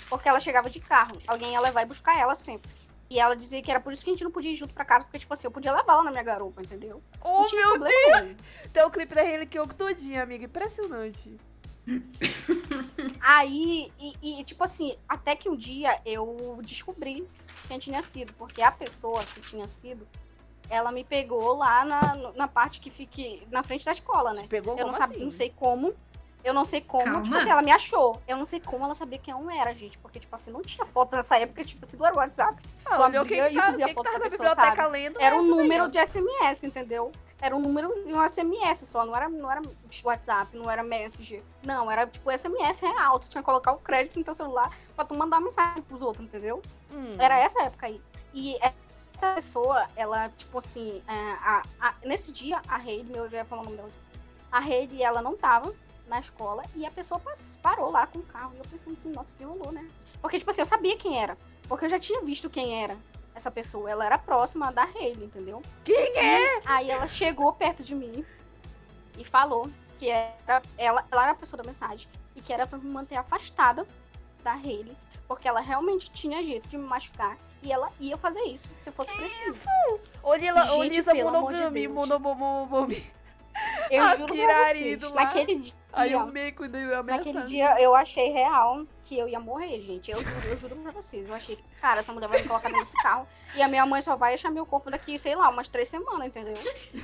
porque 0.09 0.29
ela 0.29 0.41
chegava 0.41 0.69
de 0.69 0.81
carro. 0.81 1.17
Alguém 1.27 1.53
ia 1.53 1.61
levar 1.61 1.83
e 1.83 1.87
buscar 1.87 2.19
ela 2.19 2.35
sempre. 2.35 2.71
E 3.11 3.19
ela 3.19 3.35
dizia 3.35 3.61
que 3.61 3.69
era 3.69 3.81
por 3.81 3.93
isso 3.93 4.05
que 4.05 4.11
a 4.11 4.15
gente 4.15 4.23
não 4.23 4.31
podia 4.31 4.53
ir 4.53 4.55
junto 4.55 4.73
pra 4.73 4.85
casa, 4.85 5.05
porque, 5.05 5.19
tipo 5.19 5.35
assim, 5.35 5.49
eu 5.49 5.51
podia 5.51 5.75
levá-la 5.75 6.05
na 6.05 6.13
minha 6.13 6.23
garupa, 6.23 6.63
entendeu? 6.63 7.03
Oh, 7.21 7.43
meu 7.51 7.71
problema 7.71 8.21
nenhum. 8.21 8.37
Tem 8.73 8.85
o 8.85 8.91
clipe 8.91 9.13
da 9.13 9.23
Hailey 9.23 9.47
Kiyoko 9.47 9.75
todinho, 9.75 10.23
amiga. 10.23 10.45
Impressionante. 10.45 11.37
Aí, 13.21 13.93
e, 13.99 14.41
e, 14.41 14.45
tipo 14.45 14.63
assim, 14.63 14.97
até 15.09 15.35
que 15.35 15.49
um 15.49 15.57
dia 15.57 16.01
eu 16.07 16.61
descobri 16.63 17.27
quem 17.67 17.81
tinha 17.81 18.01
sido, 18.01 18.33
porque 18.35 18.63
a 18.63 18.71
pessoa 18.71 19.25
que 19.25 19.41
tinha 19.41 19.67
sido, 19.67 20.07
ela 20.69 20.93
me 20.93 21.03
pegou 21.03 21.57
lá 21.57 21.85
na, 21.85 22.33
na 22.37 22.47
parte 22.47 22.81
que 22.81 22.91
fique 22.91 23.43
na 23.51 23.65
frente 23.65 23.85
da 23.85 23.91
escola, 23.91 24.33
né? 24.33 24.43
Te 24.43 24.49
pegou 24.49 24.79
Eu 24.79 24.87
não, 24.87 24.95
sabe, 24.95 25.17
assim? 25.17 25.25
não 25.25 25.33
sei 25.33 25.51
como. 25.51 25.95
Eu 26.43 26.55
não 26.55 26.65
sei 26.65 26.81
como. 26.81 27.05
Calma. 27.05 27.23
Tipo 27.23 27.37
assim, 27.37 27.51
ela 27.51 27.63
me 27.63 27.71
achou. 27.73 28.21
Eu 28.27 28.37
não 28.37 28.45
sei 28.45 28.61
como 28.61 28.85
ela 28.85 28.95
sabia 28.95 29.19
quem 29.19 29.33
eu 29.33 29.51
era, 29.51 29.75
gente. 29.75 29.99
Porque, 29.99 30.19
tipo 30.19 30.35
assim, 30.35 30.51
não 30.51 30.63
tinha 30.63 30.87
foto 30.87 31.15
nessa 31.17 31.39
época, 31.39 31.63
tipo 31.65 31.85
assim, 31.85 31.97
do 31.97 32.03
WhatsApp. 32.03 32.63
Ah, 32.87 32.97
Tu 32.97 33.03
olhou 33.03 33.25
quem 33.27 33.41
abria 33.41 33.51
que 33.51 33.57
tá, 33.57 33.69
e 33.69 33.73
tu 33.73 33.77
via 33.77 33.89
foto 33.95 34.05
tá 34.07 34.13
da 34.13 34.21
pessoa, 34.21 34.49
biblioteca 34.49 34.87
lendo. 34.87 35.21
Era 35.21 35.37
um 35.37 35.41
daí, 35.41 35.49
número 35.51 35.85
ó. 35.85 35.89
de 35.89 35.99
SMS, 36.07 36.65
entendeu? 36.65 37.13
Era 37.43 37.57
um 37.57 37.61
número 37.61 37.89
de 38.07 38.13
um 38.13 38.27
SMS 38.29 38.87
só. 38.87 39.05
Não 39.05 39.17
era, 39.17 39.29
não 39.29 39.51
era 39.51 39.63
WhatsApp, 40.05 40.57
não 40.57 40.71
era 40.71 40.83
Messenger. 40.83 41.43
Não, 41.63 41.91
era 41.91 42.07
tipo 42.07 42.31
SMS 42.31 42.81
real. 42.81 43.19
Tu 43.19 43.29
tinha 43.29 43.43
que 43.43 43.47
colocar 43.47 43.73
o 43.73 43.79
crédito 43.79 44.19
no 44.19 44.25
teu 44.25 44.35
celular 44.35 44.75
pra 44.95 45.05
tu 45.05 45.15
mandar 45.15 45.41
mensagem 45.41 45.83
pros 45.83 46.03
outros, 46.03 46.25
entendeu? 46.27 46.61
Hum. 46.93 47.11
Era 47.19 47.39
essa 47.39 47.63
época 47.63 47.87
aí. 47.87 48.01
E 48.35 48.57
essa 48.61 49.35
pessoa, 49.35 49.87
ela, 49.97 50.29
tipo 50.31 50.59
assim, 50.59 51.03
é, 51.09 51.13
a- 51.43 51.63
a- 51.81 51.95
nesse 52.05 52.31
dia, 52.33 52.61
a 52.69 52.79
Heidi, 52.79 53.11
meu, 53.11 53.25
eu 53.25 53.31
já 53.31 53.39
ia 53.39 53.45
falar 53.45 53.63
o 53.63 53.65
nome 53.65 53.77
dela. 53.77 53.91
A 54.53 54.67
Heidi, 54.67 55.03
ela 55.03 55.23
não 55.23 55.37
tava 55.37 55.73
na 56.11 56.21
escola 56.21 56.63
e 56.75 56.85
a 56.85 56.91
pessoa 56.91 57.21
parou 57.63 57.91
lá 57.91 58.07
com 58.07 58.19
o 58.19 58.23
carro. 58.23 58.53
E 58.55 58.59
eu 58.59 58.65
pensando 58.65 58.93
assim, 58.93 59.11
nossa, 59.11 59.33
que 59.39 59.45
rolou, 59.45 59.73
né? 59.73 59.87
Porque, 60.21 60.39
tipo 60.39 60.51
assim, 60.51 60.61
eu 60.61 60.67
sabia 60.67 60.97
quem 60.97 61.23
era. 61.23 61.39
Porque 61.69 61.87
eu 61.87 61.89
já 61.89 61.99
tinha 61.99 62.21
visto 62.21 62.51
quem 62.51 62.83
era 62.83 62.97
essa 63.35 63.51
pessoa. 63.51 63.91
Ela 63.91 64.05
era 64.05 64.19
próxima 64.19 64.71
da 64.73 64.87
Heidi, 64.95 65.25
entendeu? 65.25 65.63
Quem 65.85 66.17
é? 66.19 66.61
Aí 66.67 66.91
ela 66.91 67.07
chegou 67.07 67.53
perto 67.53 67.83
de 67.83 67.95
mim 67.95 68.25
e 69.17 69.25
falou 69.25 69.71
que 69.99 70.11
era 70.11 70.63
ela, 70.77 71.05
ela 71.11 71.23
era 71.23 71.33
a 71.33 71.35
pessoa 71.35 71.63
da 71.63 71.67
mensagem 71.67 72.09
e 72.35 72.41
que 72.41 72.53
era 72.53 72.67
pra 72.67 72.79
me 72.79 72.91
manter 72.91 73.17
afastada 73.17 73.87
da 74.43 74.53
Hailey, 74.53 74.97
porque 75.29 75.47
ela 75.47 75.61
realmente 75.61 76.11
tinha 76.11 76.43
jeito 76.43 76.67
de 76.67 76.77
me 76.77 76.87
machucar 76.87 77.37
e 77.63 77.71
ela 77.71 77.89
ia 78.01 78.17
fazer 78.17 78.41
isso 78.45 78.73
se 78.79 78.91
fosse 78.91 79.13
preciso. 79.13 79.61
Olha, 80.23 80.55
Gente, 80.63 80.79
Olisa 80.79 81.13
pelo 81.13 81.29
amor 81.29 81.53
de 81.53 81.59
Monogami, 81.59 81.81
Deus. 81.83 81.95
Monobomobomi. 81.95 83.13
Eu 83.91 84.03
Ah, 84.03 84.17
juro 84.17 84.27
pra 84.27 84.35
Kirarido 84.37 85.01
vocês, 85.01 85.13
naquele 85.13 85.59
dia, 85.59 85.75
Aí 85.93 86.15
o 86.15 86.27
Meiko 86.27 86.69
deu 86.69 86.97
ameaçando. 86.99 87.35
naquele 87.35 87.47
dia 87.47 87.81
eu 87.81 87.95
achei 87.95 88.31
real 88.31 88.85
que 89.05 89.19
eu 89.19 89.29
ia 89.29 89.41
morrer, 89.41 89.81
gente. 89.83 90.11
Eu 90.11 90.19
juro, 90.19 90.47
eu 90.49 90.57
juro 90.57 90.77
pra 90.77 90.93
vocês. 90.93 91.29
Eu 91.29 91.35
achei 91.35 91.57
que, 91.57 91.63
cara, 91.81 92.01
essa 92.01 92.13
mulher 92.13 92.29
vai 92.29 92.43
me 92.43 92.49
colocar 92.49 92.71
desse 92.71 92.97
carro 93.03 93.27
e 93.57 93.63
a 93.63 93.69
minha 93.69 93.85
mãe 93.85 94.01
só 94.01 94.17
vai 94.17 94.35
achar 94.35 94.51
meu 94.51 94.65
corpo 94.65 94.91
daqui, 94.91 95.19
sei 95.19 95.35
lá, 95.35 95.49
umas 95.49 95.69
três 95.69 95.89
semanas, 95.89 96.27
entendeu? 96.27 96.55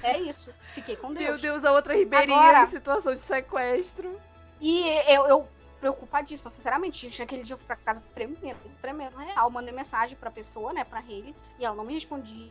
É 0.03 0.19
isso. 0.19 0.53
Fiquei 0.73 0.95
com 0.97 1.13
Deus. 1.13 1.25
Meu 1.25 1.39
Deus, 1.39 1.65
a 1.65 1.73
outra 1.73 1.95
ribeirinha 1.95 2.37
Agora- 2.39 2.63
em 2.63 2.67
situação 2.67 3.13
de 3.13 3.21
sequestro. 3.21 4.21
E 4.61 4.87
eu, 5.13 5.27
eu 5.27 5.49
preocupadíssima, 5.81 6.49
sinceramente, 6.49 6.99
gente, 6.99 7.21
naquele 7.21 7.43
dia 7.43 7.53
eu 7.55 7.59
fui 7.59 7.67
pra 7.67 7.77
casa 7.77 8.03
tremendo, 8.15 8.57
tremendo, 8.81 9.17
real. 9.17 9.51
Mandei 9.51 9.75
mensagem 9.75 10.17
pra 10.17 10.31
pessoa, 10.31 10.73
né, 10.73 10.85
pra 10.85 11.01
Hayley, 11.01 11.35
e 11.59 11.65
ela 11.65 11.75
não 11.77 11.85
me 11.85 11.93
respondia 11.95 12.51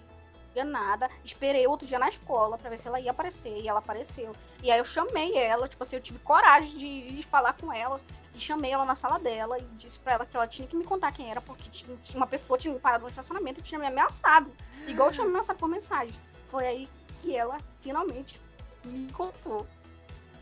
nada. 0.64 1.10
Esperei 1.24 1.68
outro 1.68 1.88
dia 1.88 2.00
na 2.00 2.08
escola 2.08 2.58
pra 2.58 2.70
ver 2.70 2.78
se 2.78 2.88
ela 2.88 3.00
ia 3.00 3.12
aparecer, 3.12 3.58
e 3.58 3.68
ela 3.68 3.80
apareceu. 3.80 4.36
E 4.64 4.72
aí 4.72 4.78
eu 4.78 4.86
chamei 4.86 5.38
ela, 5.38 5.68
tipo 5.68 5.84
assim, 5.84 5.98
eu 5.98 6.02
tive 6.02 6.20
coragem 6.20 6.78
de 6.78 6.88
ir 6.88 7.24
falar 7.24 7.54
com 7.54 7.72
ela, 7.74 8.00
e 8.34 8.40
chamei 8.40 8.72
ela 8.72 8.86
na 8.86 8.96
sala 8.96 9.18
dela, 9.20 9.58
e 9.58 9.64
disse 9.76 10.00
pra 10.00 10.14
ela 10.14 10.26
que 10.26 10.36
ela 10.36 10.48
tinha 10.48 10.68
que 10.68 10.76
me 10.76 10.84
contar 10.84 11.12
quem 11.12 11.30
era, 11.30 11.42
porque 11.42 11.70
tinha 11.70 11.98
uma 12.16 12.28
pessoa 12.28 12.58
tinha 12.58 12.74
me 12.74 12.80
parado 12.80 13.04
no 13.04 13.10
estacionamento 13.10 13.60
e 13.60 13.64
tinha 13.64 13.80
me 13.80 13.88
ameaçado, 13.88 14.52
igual 14.88 15.12
tinha 15.12 15.24
me 15.24 15.32
ameaçado 15.32 15.58
por 15.58 15.68
mensagem. 15.68 16.20
Foi 16.46 16.66
aí 16.66 16.90
que 17.22 17.36
ela 17.36 17.58
finalmente 17.82 18.40
me 18.84 19.12
contou. 19.12 19.66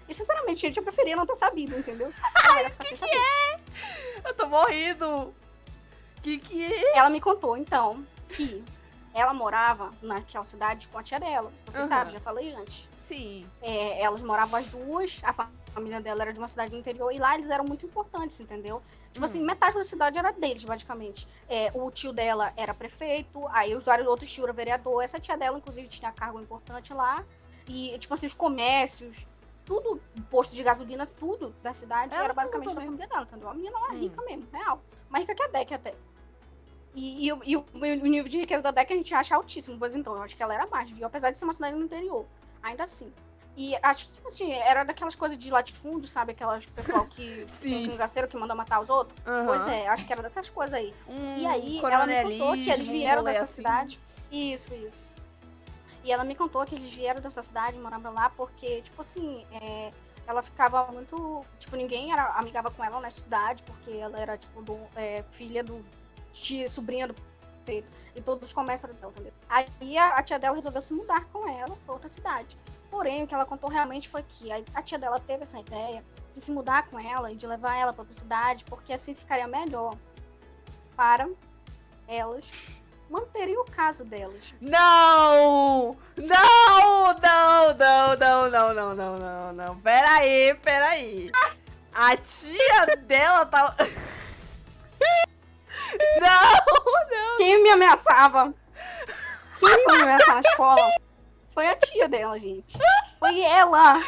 E 0.07 0.14
sinceramente, 0.14 0.61
gente, 0.61 0.77
eu 0.77 0.84
preferia 0.84 1.15
não 1.15 1.26
ter 1.26 1.35
sabido, 1.35 1.77
entendeu? 1.77 2.14
Ia 2.61 2.69
ficar 2.69 2.84
sem 2.84 2.98
saber. 2.98 3.18
Eu 4.26 4.34
tô 4.34 4.48
morrendo. 4.48 5.34
Que 6.22 6.38
que 6.38 6.64
é? 6.64 6.98
Ela 6.98 7.10
me 7.10 7.22
contou, 7.22 7.56
então, 7.57 8.06
que 8.27 8.64
ela 9.14 9.34
morava 9.34 9.91
naquela 10.02 10.44
cidade 10.44 10.88
com 10.88 10.98
a 10.98 11.03
tia 11.03 11.19
dela. 11.19 11.52
Você 11.65 11.80
Aham. 11.80 11.88
sabe, 11.88 12.11
já 12.11 12.19
falei 12.19 12.52
antes. 12.53 12.90
Sim. 12.98 13.48
É, 13.61 14.02
elas 14.02 14.22
moravam 14.22 14.60
as 14.60 14.68
duas, 14.69 15.19
a 15.23 15.31
fa- 15.31 15.49
família 15.73 16.02
dela 16.02 16.22
era 16.23 16.34
de 16.34 16.40
uma 16.40 16.48
cidade 16.48 16.72
do 16.72 16.77
interior, 16.77 17.11
e 17.11 17.19
lá 17.19 17.35
eles 17.35 17.49
eram 17.49 17.64
muito 17.64 17.85
importantes, 17.85 18.40
entendeu? 18.40 18.81
Tipo 19.11 19.22
Hum. 19.22 19.26
assim, 19.26 19.44
metade 19.44 19.76
da 19.76 19.84
cidade 19.84 20.18
era 20.18 20.31
deles, 20.31 20.64
basicamente. 20.65 21.27
É, 21.48 21.72
o 21.76 21.91
tio 21.91 22.11
dela 22.11 22.52
era 22.57 22.73
prefeito, 22.73 23.48
aí 23.49 23.76
os 23.76 23.85
outros 23.88 24.31
tios 24.31 24.44
eram 24.45 24.53
vereador. 24.53 25.03
Essa 25.03 25.19
tia 25.19 25.38
dela, 25.38 25.57
inclusive, 25.57 25.88
tinha 25.88 26.11
cargo 26.11 26.40
importante 26.41 26.94
lá. 26.94 27.23
E, 27.68 27.98
tipo 27.99 28.14
assim, 28.14 28.26
os 28.26 28.34
comércios, 28.34 29.27
tudo, 29.64 30.02
posto 30.30 30.56
de 30.56 30.64
gasolina, 30.64 31.06
tudo 31.06 31.53
da 31.61 31.72
cidade 31.72 32.14
Ela 32.14 32.26
era 32.26 32.34
basicamente 32.34 32.73
da 32.76 32.81
família 32.81 33.07
dela, 33.07 33.23
entendeu? 33.23 33.49
A 33.49 33.53
menina 33.53 33.77
era 33.77 33.94
Hum. 33.94 33.99
rica 33.99 34.22
mesmo, 34.23 34.48
real. 34.52 34.81
Mais 35.10 35.23
rica 35.23 35.35
que 35.35 35.44
a 35.44 35.48
Deck 35.48 35.73
até. 35.73 35.94
E, 36.95 37.26
e 37.28 37.34
o- 37.34 37.41
e 37.44 37.56
o, 37.57 37.65
nível 38.03 38.30
de 38.30 38.38
riqueza 38.40 38.61
da 38.64 38.72
Deck 38.72 38.94
a 38.94 38.95
gente 38.95 39.14
acha 39.14 39.36
altíssimo, 39.36 39.78
pois 39.80 39.95
então, 39.95 40.15
eu 40.15 40.22
acho 40.22 40.36
que 40.36 40.44
ela 40.44 40.53
era 40.53 40.68
mais, 40.68 40.91
viu? 40.91 41.06
Apesar 41.07 41.32
de 41.32 41.38
ser 41.38 41.45
uma 41.45 41.53
cidade 41.53 41.76
no 41.76 41.84
interior, 41.84 42.26
ainda 42.61 42.84
assim. 42.84 43.11
E 43.56 43.76
acho 43.84 44.07
que, 44.07 44.14
tipo 44.14 44.28
assim, 44.28 44.52
era 44.52 44.84
daquelas 44.84 45.15
coisas 45.15 45.38
de 45.38 45.52
latifúndio, 45.52 46.07
sabe? 46.07 46.32
Aquelas 46.32 46.65
pessoal 46.68 47.06
que 47.06 47.45
tem 47.61 47.84
Sim. 47.84 47.88
cangaceiro 47.91 48.28
que 48.28 48.36
manda 48.38 48.53
matar 48.56 48.80
os 48.82 48.90
outros. 48.90 49.20
Aham. 49.26 49.45
Pois 49.45 49.68
é, 49.68 49.88
acho 49.88 50.06
que 50.06 50.14
era 50.14 50.22
dessas 50.24 50.49
coisas 50.49 50.74
aí. 50.74 50.94
Um 51.07 51.36
E 51.38 51.45
aí, 51.45 51.80
ela 51.84 52.06
me 52.07 52.24
contou 52.24 52.53
que 52.53 52.70
eles 52.72 52.88
vieram 52.88 53.24
dessa 53.24 53.44
assim. 53.44 53.53
cidade. 53.56 53.99
Isso, 54.32 54.74
isso. 54.74 55.03
E 56.03 56.11
ela 56.11 56.24
me 56.24 56.36
contou 56.36 56.65
que 56.65 56.76
eles 56.76 56.94
vieram 56.94 57.22
dessa 57.22 57.41
cidade, 57.41 57.78
moravam 57.78 58.14
lá, 58.14 58.30
porque, 58.32 58.82
tipo 58.82 59.02
assim, 59.02 59.45
é, 59.52 59.91
ela 60.28 60.41
ficava 60.41 60.91
muito. 60.91 61.45
Tipo, 61.60 61.76
ninguém 61.76 62.11
era 62.11 62.26
amigava 62.34 62.70
com 62.72 62.84
ela 62.84 62.99
na 62.99 63.10
cidade, 63.10 63.64
porque 63.64 63.91
ela 63.91 64.20
era, 64.20 64.38
tipo, 64.38 64.61
do, 64.61 64.78
é, 64.95 65.24
filha 65.32 65.64
do. 65.64 65.84
Tia, 66.34 66.68
sobrinha 66.68 67.07
do 67.07 67.14
prefeito. 67.14 67.89
E 68.14 68.22
todos 68.22 68.51
eram 68.51 68.65
dela, 68.65 69.11
entendeu? 69.11 69.34
Aí 69.47 69.97
a, 69.97 70.18
a 70.18 70.23
tia 70.23 70.38
dela 70.38 70.55
resolveu 70.55 70.81
se 70.81 70.93
mudar 70.93 71.23
com 71.31 71.47
ela 71.47 71.77
pra 71.85 71.93
outra 71.93 72.10
cidade. 72.10 72.57
Porém, 72.91 73.23
o 73.23 73.27
que 73.27 73.34
ela 73.34 73.45
contou 73.45 73.69
realmente 73.69 74.10
foi 74.10 74.23
que 74.23 74.51
a, 74.51 74.61
a 74.73 74.81
tia 74.81 74.99
dela 74.99 75.19
teve 75.19 75.43
essa 75.43 75.60
ideia 75.60 76.03
de 76.34 76.39
se 76.39 76.51
mudar 76.51 76.88
com 76.89 76.99
ela 76.99 77.31
e 77.31 77.35
de 77.35 77.47
levar 77.47 77.77
ela 77.77 77.93
pra 77.93 78.01
outra 78.01 78.14
cidade, 78.14 78.65
porque 78.65 78.91
assim 78.91 79.14
ficaria 79.14 79.47
melhor 79.47 79.95
para 80.95 81.30
elas 82.07 82.51
manterem 83.10 83.57
o 83.57 83.64
caso 83.64 84.03
delas. 84.03 84.53
Não! 84.60 85.95
Não! 86.18 86.93
Não, 87.14 87.73
não, 87.76 88.15
não, 88.18 88.49
não, 88.49 88.73
não, 88.73 88.95
não, 88.95 89.18
não, 89.18 89.53
não. 89.53 89.80
Peraí, 89.80 90.53
peraí. 90.55 91.31
A 91.93 92.18
tia 92.18 92.95
dela 93.05 93.45
tá. 93.45 93.76
Não, 96.22 97.11
não. 97.11 97.38
Quem 97.38 97.61
me 97.64 97.69
ameaçava? 97.69 98.53
Quem 99.60 99.69
foi 99.84 99.95
me 99.97 100.01
ameaçar 100.03 100.35
na 100.35 100.41
escola? 100.41 100.91
Foi 101.49 101.68
a 101.68 101.76
tia 101.76 102.10
dela, 102.10 102.39
gente. 102.39 102.77
Foi 103.19 103.39
ela. 103.41 104.01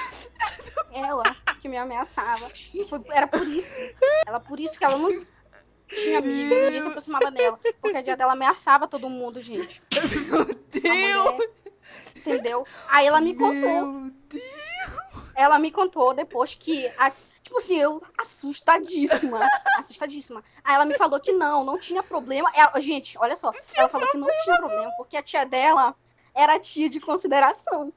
Ela 0.92 1.24
que 1.62 1.68
me 1.68 1.78
ameaçava. 1.78 2.50
Foi- 2.90 3.02
era 3.12 3.28
por 3.28 3.48
isso. 3.48 3.78
Ela 4.26 4.40
por 4.40 4.60
isso 4.60 4.78
que 4.78 4.86
ela 4.86 4.98
não 4.98 5.26
tinha 5.88 6.20
amigos, 6.20 6.62
ninguém 6.62 6.82
se 6.82 6.88
aproximava 6.88 7.30
dela. 7.32 7.60
Porque 7.82 7.98
a 7.98 8.04
tia 8.04 8.18
dela 8.18 8.34
ameaçava 8.34 8.88
todo 8.88 9.10
mundo, 9.10 9.42
gente. 9.42 9.82
Meu 10.30 10.46
Deus! 10.46 11.34
mulher, 11.34 11.50
entendeu? 12.16 12.66
Aí 12.90 13.06
ela 13.08 13.22
me 13.22 13.34
contou. 13.36 13.54
Meu 13.92 14.12
Deus! 14.30 14.65
Ela 15.36 15.60
me 15.60 15.72
contou 15.72 16.14
depois 16.14 16.56
que. 16.56 16.88
a- 16.98 17.12
tipo 17.44 17.58
assim, 17.58 17.78
eu 17.78 18.02
assustadíssima. 18.18 19.40
assustadíssima. 19.78 20.44
Aí 20.64 20.76
ela 20.76 20.86
me 20.86 20.96
falou 20.98 21.20
que 21.20 21.32
não, 21.32 21.64
não 21.64 21.78
tinha 21.78 22.02
problema. 22.02 22.50
Ela- 22.56 22.80
gente, 22.80 23.18
olha 23.20 23.36
só. 23.36 23.52
Ela 23.76 23.90
falou 23.90 24.08
que 24.10 24.18
não 24.18 24.28
tinha 24.44 24.58
problema, 24.58 24.92
porque 24.98 25.18
a 25.18 25.22
tia 25.24 25.46
dela 25.46 25.96
era 26.34 26.60
tia 26.60 26.90
de 26.90 27.00
consideração. 27.00 27.94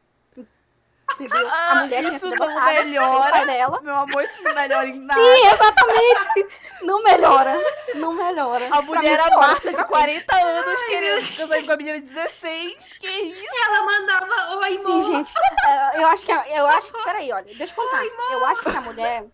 Entendeu? 1.14 1.48
A 1.48 1.70
Ah, 1.70 1.74
mulher 1.76 2.04
tinha 2.04 2.16
isso 2.16 2.30
sido 2.30 2.36
não 2.46 2.64
melhora. 2.64 3.46
dela. 3.46 3.80
Meu 3.80 3.94
amor, 3.94 4.22
isso 4.22 4.42
não 4.42 4.54
melhora 4.54 4.86
em 4.86 4.98
nada. 5.04 5.20
Sim, 5.20 5.46
exatamente. 5.46 6.58
Não 6.82 7.02
melhora. 7.02 7.56
Não 7.94 8.12
melhora. 8.12 8.68
A 8.70 8.82
mulher 8.82 9.18
era 9.18 9.36
Marta 9.36 9.54
de 9.54 9.60
sinceramente. 9.76 10.24
40 10.24 10.36
anos 10.36 10.82
querendo 10.82 11.20
se 11.20 11.32
casar 11.34 11.62
com 11.64 11.72
a 11.72 11.76
menina 11.76 12.00
de 12.00 12.06
16. 12.06 12.92
Que 13.00 13.08
isso? 13.08 13.42
Ela 13.64 13.82
mandava 13.84 14.56
oi, 14.58 14.74
Sim, 14.76 14.90
amor. 14.92 15.02
gente. 15.04 15.32
é, 15.64 16.02
Eu 16.02 16.08
acho 16.08 16.26
que. 16.26 16.32
Eu 16.32 16.66
acho. 16.68 16.92
Peraí, 17.04 17.32
olha, 17.32 17.54
deixa 17.54 17.72
eu 17.72 17.84
contar. 17.84 18.04
Eu 18.04 18.46
acho 18.46 18.62
que 18.62 18.68
a 18.76 18.80
mulher. 18.80 19.24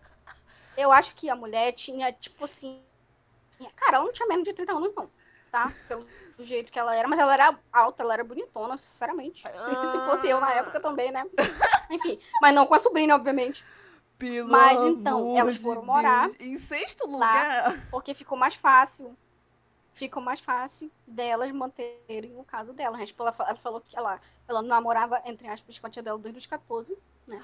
Eu 0.77 0.91
acho 0.91 1.15
que 1.15 1.29
a 1.29 1.35
mulher 1.35 1.71
tinha, 1.73 2.11
tipo 2.11 2.45
assim. 2.45 2.81
Cara, 3.75 3.97
ela 3.97 4.05
não 4.05 4.11
tinha 4.13 4.27
menos 4.27 4.43
de 4.43 4.53
30 4.53 4.73
anos, 4.73 4.91
não. 4.95 5.09
Tá? 5.51 5.71
Pelo 5.87 6.05
do 6.37 6.43
jeito 6.43 6.71
que 6.71 6.79
ela 6.79 6.95
era. 6.95 7.07
Mas 7.07 7.19
ela 7.19 7.33
era 7.33 7.57
alta, 7.71 8.03
ela 8.03 8.13
era 8.13 8.23
bonitona, 8.23 8.77
sinceramente. 8.77 9.43
Se, 9.57 9.83
se 9.83 9.99
fosse 10.01 10.27
eu 10.29 10.39
na 10.39 10.51
época 10.51 10.79
também, 10.79 11.11
né? 11.11 11.25
Enfim. 11.89 12.19
Mas 12.41 12.53
não 12.53 12.65
com 12.65 12.75
a 12.75 12.79
sobrinha, 12.79 13.15
obviamente. 13.15 13.65
Pelo 14.17 14.49
Mas 14.49 14.83
então, 14.85 15.37
elas 15.37 15.55
de 15.55 15.61
foram 15.61 15.83
morar 15.83 16.27
Deus. 16.29 16.39
Em 16.39 16.57
sexto 16.57 17.05
lugar. 17.05 17.77
Porque 17.91 18.13
ficou 18.13 18.37
mais 18.37 18.55
fácil. 18.55 19.15
Ficou 19.95 20.21
mais 20.21 20.41
fácil 20.41 20.91
delas 21.07 21.49
manterem 21.53 22.37
o 22.37 22.43
caso 22.43 22.73
dela. 22.73 22.97
né? 22.97 23.05
Tipo, 23.05 23.23
ela, 23.23 23.33
ela 23.39 23.55
falou 23.55 23.79
que 23.79 23.97
ela, 23.97 24.19
ela 24.45 24.61
namorava, 24.61 25.21
entre 25.23 25.47
aspas, 25.47 25.79
com 25.79 25.87
a 25.87 25.89
tia 25.89 26.03
dela 26.03 26.19
desde 26.19 26.37
os 26.37 26.45
14, 26.45 26.97
né? 27.25 27.41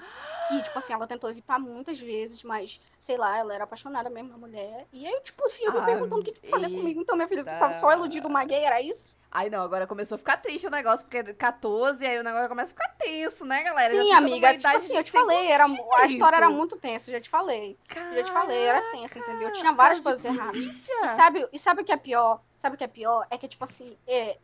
Que, 0.48 0.62
tipo 0.62 0.78
assim, 0.78 0.92
ela 0.92 1.06
tentou 1.06 1.30
evitar 1.30 1.58
muitas 1.58 1.98
vezes, 1.98 2.42
mas, 2.42 2.78
sei 2.98 3.16
lá, 3.16 3.38
ela 3.38 3.54
era 3.54 3.64
apaixonada 3.64 4.10
mesmo 4.10 4.28
na 4.28 4.36
mulher. 4.36 4.86
E 4.92 5.06
aí, 5.06 5.20
tipo 5.22 5.42
assim, 5.46 5.64
eu 5.64 5.72
me 5.72 5.82
perguntando 5.82 6.20
o 6.20 6.24
que, 6.24 6.32
que 6.32 6.46
fazia 6.46 6.68
eita. 6.68 6.78
comigo. 6.78 7.00
Então, 7.00 7.16
minha 7.16 7.26
filha, 7.26 7.42
tu 7.42 7.50
só, 7.52 7.72
só 7.72 7.92
iludido 7.94 8.28
uma 8.28 8.44
gay, 8.44 8.64
era 8.64 8.82
isso? 8.82 9.16
Ai, 9.34 9.48
não, 9.48 9.62
agora 9.62 9.86
começou 9.86 10.16
a 10.16 10.18
ficar 10.18 10.36
triste 10.36 10.66
o 10.66 10.70
negócio, 10.70 11.06
porque 11.06 11.16
é 11.16 11.32
14, 11.32 12.04
aí 12.04 12.18
o 12.18 12.22
negócio 12.22 12.50
começa 12.50 12.70
a 12.70 12.74
ficar 12.74 12.94
tenso, 12.98 13.46
né, 13.46 13.62
galera? 13.62 13.90
Sim, 13.90 14.12
amiga, 14.12 14.54
tipo 14.54 14.68
assim, 14.68 14.94
eu 14.94 15.02
te 15.02 15.10
falei, 15.10 15.50
era, 15.50 15.64
a 15.96 16.06
história 16.06 16.36
era 16.36 16.50
muito 16.50 16.76
tensa, 16.76 17.10
já 17.10 17.18
te 17.18 17.30
falei. 17.30 17.78
Já 17.88 18.22
te 18.22 18.30
falei, 18.30 18.62
era 18.62 18.82
tensa, 18.92 19.18
entendeu? 19.18 19.50
Tinha 19.52 19.72
várias 19.72 20.00
coisas 20.00 20.22
erradas. 20.22 20.54
E 20.56 21.08
sabe, 21.08 21.48
e 21.50 21.58
sabe 21.58 21.80
o 21.80 21.84
que 21.84 21.92
é 21.92 21.96
pior? 21.96 22.42
Sabe 22.54 22.74
o 22.74 22.78
que 22.78 22.84
é 22.84 22.88
pior? 22.88 23.26
É 23.30 23.38
que, 23.38 23.48
tipo 23.48 23.64
assim, 23.64 23.96
é, 24.06 24.36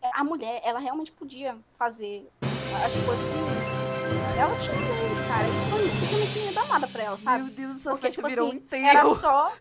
é, 0.00 0.10
a 0.14 0.22
mulher, 0.22 0.60
ela 0.64 0.78
realmente 0.78 1.10
podia 1.10 1.58
fazer 1.72 2.30
as 2.84 2.92
coisas 3.04 3.26
com 3.26 4.40
Ela 4.40 4.56
tinha 4.58 4.76
meios, 4.76 5.20
cara. 5.26 5.48
Isso 5.48 5.68
não, 5.68 5.98
simplesmente 5.98 6.38
não 6.38 6.46
ia 6.46 6.52
dar 6.52 6.68
nada 6.68 6.86
pra 6.86 7.02
ela, 7.02 7.18
sabe? 7.18 7.44
Meu 7.44 7.52
Deus, 7.52 7.76
essa 7.80 7.90
Porque, 7.90 8.06
festa 8.06 8.22
tipo 8.22 8.28
virou 8.28 8.48
assim, 8.48 8.64
um. 8.72 8.86
Era 8.86 9.04
só. 9.06 9.52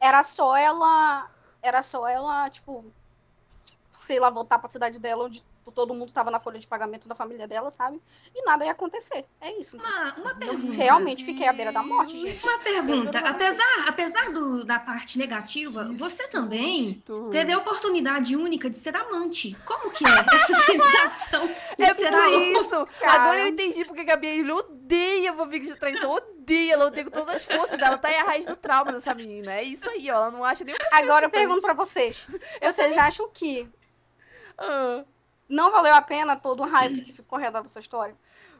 Era 0.00 0.22
só 0.24 0.56
ela. 0.56 1.30
Era 1.62 1.82
só 1.82 2.08
ela, 2.08 2.50
tipo. 2.50 2.92
Sei 3.90 4.20
lá, 4.20 4.30
voltar 4.30 4.58
pra 4.58 4.70
cidade 4.70 4.98
dela, 5.00 5.24
onde 5.24 5.42
todo 5.74 5.94
mundo 5.94 6.10
tava 6.12 6.32
na 6.32 6.40
folha 6.40 6.58
de 6.58 6.66
pagamento 6.66 7.06
da 7.06 7.14
família 7.14 7.46
dela, 7.46 7.70
sabe? 7.70 8.00
E 8.34 8.42
nada 8.44 8.64
ia 8.64 8.72
acontecer. 8.72 9.24
É 9.40 9.52
isso. 9.60 9.76
entendeu? 9.76 9.94
Uma, 9.96 10.14
uma 10.14 10.30
Eu 10.30 10.36
pergunta. 10.36 10.76
realmente 10.76 11.24
fiquei 11.24 11.46
à 11.46 11.52
beira 11.52 11.70
da 11.72 11.80
morte, 11.82 12.18
gente. 12.18 12.42
Uma 12.44 12.58
pergunta. 12.58 13.18
Eu 13.18 13.26
Apesar, 13.30 13.84
apesar 13.86 14.30
do, 14.32 14.64
da 14.64 14.80
parte 14.80 15.16
negativa, 15.16 15.88
você 15.94 16.26
também 16.28 17.00
teve 17.30 17.52
a 17.52 17.58
oportunidade 17.58 18.34
única 18.36 18.68
de 18.68 18.74
ser 18.76 18.96
amante. 18.96 19.56
Como 19.64 19.90
que 19.92 20.04
é 20.04 20.34
essa 20.34 20.54
sensação 20.60 21.46
de 21.78 21.84
É 21.84 21.94
ser 21.94 22.10
por 22.10 22.18
amante? 22.18 22.52
isso. 22.52 22.84
cara. 22.98 23.12
Agora 23.22 23.40
eu 23.40 23.48
entendi 23.48 23.84
porque 23.84 24.04
que 24.04 24.10
a 24.10 24.14
Gabriela 24.14 24.54
odeia 24.54 25.32
fanfic 25.34 25.66
de 25.66 25.76
traição. 25.76 26.10
Odeia, 26.10 26.72
ela 26.74 26.86
odeia 26.86 27.04
com 27.04 27.10
todas 27.12 27.36
as 27.36 27.44
forças 27.44 27.78
dela. 27.78 27.96
Tá 27.96 28.08
aí 28.08 28.16
a 28.16 28.24
raiz 28.24 28.44
do 28.44 28.56
trauma 28.56 28.92
dessa 28.92 29.14
menina. 29.14 29.52
É 29.54 29.62
isso 29.62 29.88
aí, 29.88 30.10
ó. 30.10 30.14
Ela 30.14 30.30
não 30.32 30.44
acha 30.44 30.64
nem 30.64 30.74
o 30.74 30.78
Agora 30.90 31.26
eu 31.26 31.30
pergunto 31.30 31.60
pra 31.62 31.74
vocês. 31.74 32.26
Vocês 32.60 32.96
acham 32.98 33.28
que 33.32 33.68
Ah, 34.60 35.04
não 35.48 35.72
valeu 35.72 35.94
a 35.94 36.02
pena 36.02 36.36
todo 36.36 36.62
o 36.62 36.66
hype 36.66 37.00
que 37.00 37.12
ficou 37.12 37.38
redado 37.38 37.64
dessa 37.64 37.80
história? 37.80 38.14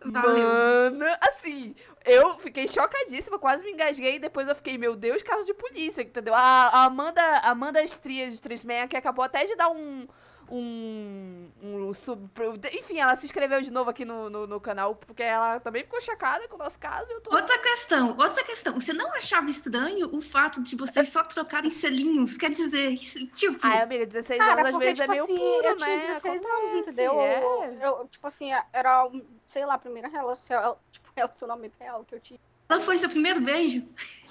Valeu. 0.05 0.49
Mano, 0.49 1.05
assim, 1.21 1.75
eu 2.05 2.39
fiquei 2.39 2.67
chocadíssima, 2.67 3.39
quase 3.39 3.65
me 3.65 3.73
engasguei. 3.73 4.17
E 4.17 4.19
depois 4.19 4.49
eu 4.49 4.55
fiquei, 4.55 4.79
meu 4.79 4.97
Deus, 4.97 5.23
caso 5.23 5.45
de 5.45 5.53
polícia, 5.53 6.03
entendeu? 6.03 6.35
A, 6.35 6.41
a 6.41 6.85
Amanda, 6.85 7.23
a 7.23 7.51
Amanda 7.51 7.83
Estria 7.83 8.31
de 8.31 8.41
Trismeia, 8.41 8.89
que 8.89 8.97
acabou 8.97 9.25
até 9.25 9.45
de 9.45 9.55
dar 9.55 9.69
um. 9.69 10.09
Um, 10.51 11.49
um 11.63 11.95
sub, 11.95 12.29
enfim, 12.73 12.99
ela 12.99 13.15
se 13.15 13.25
inscreveu 13.25 13.61
de 13.63 13.71
novo 13.71 13.89
aqui 13.89 14.05
no, 14.05 14.29
no, 14.29 14.47
no 14.49 14.61
canal, 14.61 14.97
porque 14.97 15.23
ela 15.23 15.61
também 15.61 15.85
ficou 15.85 16.01
chocada 16.01 16.49
com 16.49 16.57
o 16.57 16.59
nosso 16.59 16.79
caso. 16.79 17.11
e 17.11 17.15
Eu 17.15 17.21
tô 17.21 17.35
Outra 17.35 17.57
questão, 17.59 18.17
outra 18.19 18.43
questão. 18.43 18.75
Você 18.75 18.93
não 18.93 19.13
achava 19.15 19.49
estranho 19.49 20.11
o 20.13 20.21
fato 20.21 20.61
de 20.63 20.75
vocês 20.75 21.09
só 21.09 21.23
trocarem 21.23 21.71
selinhos? 21.71 22.37
Quer 22.37 22.51
dizer, 22.51 22.97
tipo, 22.97 23.59
Ai, 23.63 23.83
amiga, 23.83 24.07
16 24.07 24.39
Cara, 24.39 24.53
anos 24.55 24.65
às 24.67 24.71
porque, 24.73 24.87
vezes 24.87 25.01
tipo 25.01 25.13
é 25.13 25.15
meio 25.15 25.25
assim, 25.25 25.39
puro, 25.39 25.67
eu 25.69 25.77
tinha 25.77 25.97
né? 25.97 25.99
16 25.99 26.45
anos, 26.45 26.51
Acontece, 26.51 26.79
entendeu? 26.79 27.21
é. 27.21 27.43
Eu, 27.45 27.81
eu, 27.81 28.09
tipo 28.09 28.27
assim, 28.27 28.51
era, 28.73 29.09
sei 29.47 29.65
lá, 29.65 29.75
a 29.75 29.79
primeira 29.79 30.09
relação, 30.09 30.77
tipo, 30.91 31.09
relacionamento 31.17 31.77
real 31.79 32.05
que 32.05 32.15
eu 32.15 32.21
tinha. 32.21 32.41
Ela 32.71 32.81
foi 32.81 32.97
seu 32.99 33.09
primeiro 33.09 33.41
beijo? 33.41 33.87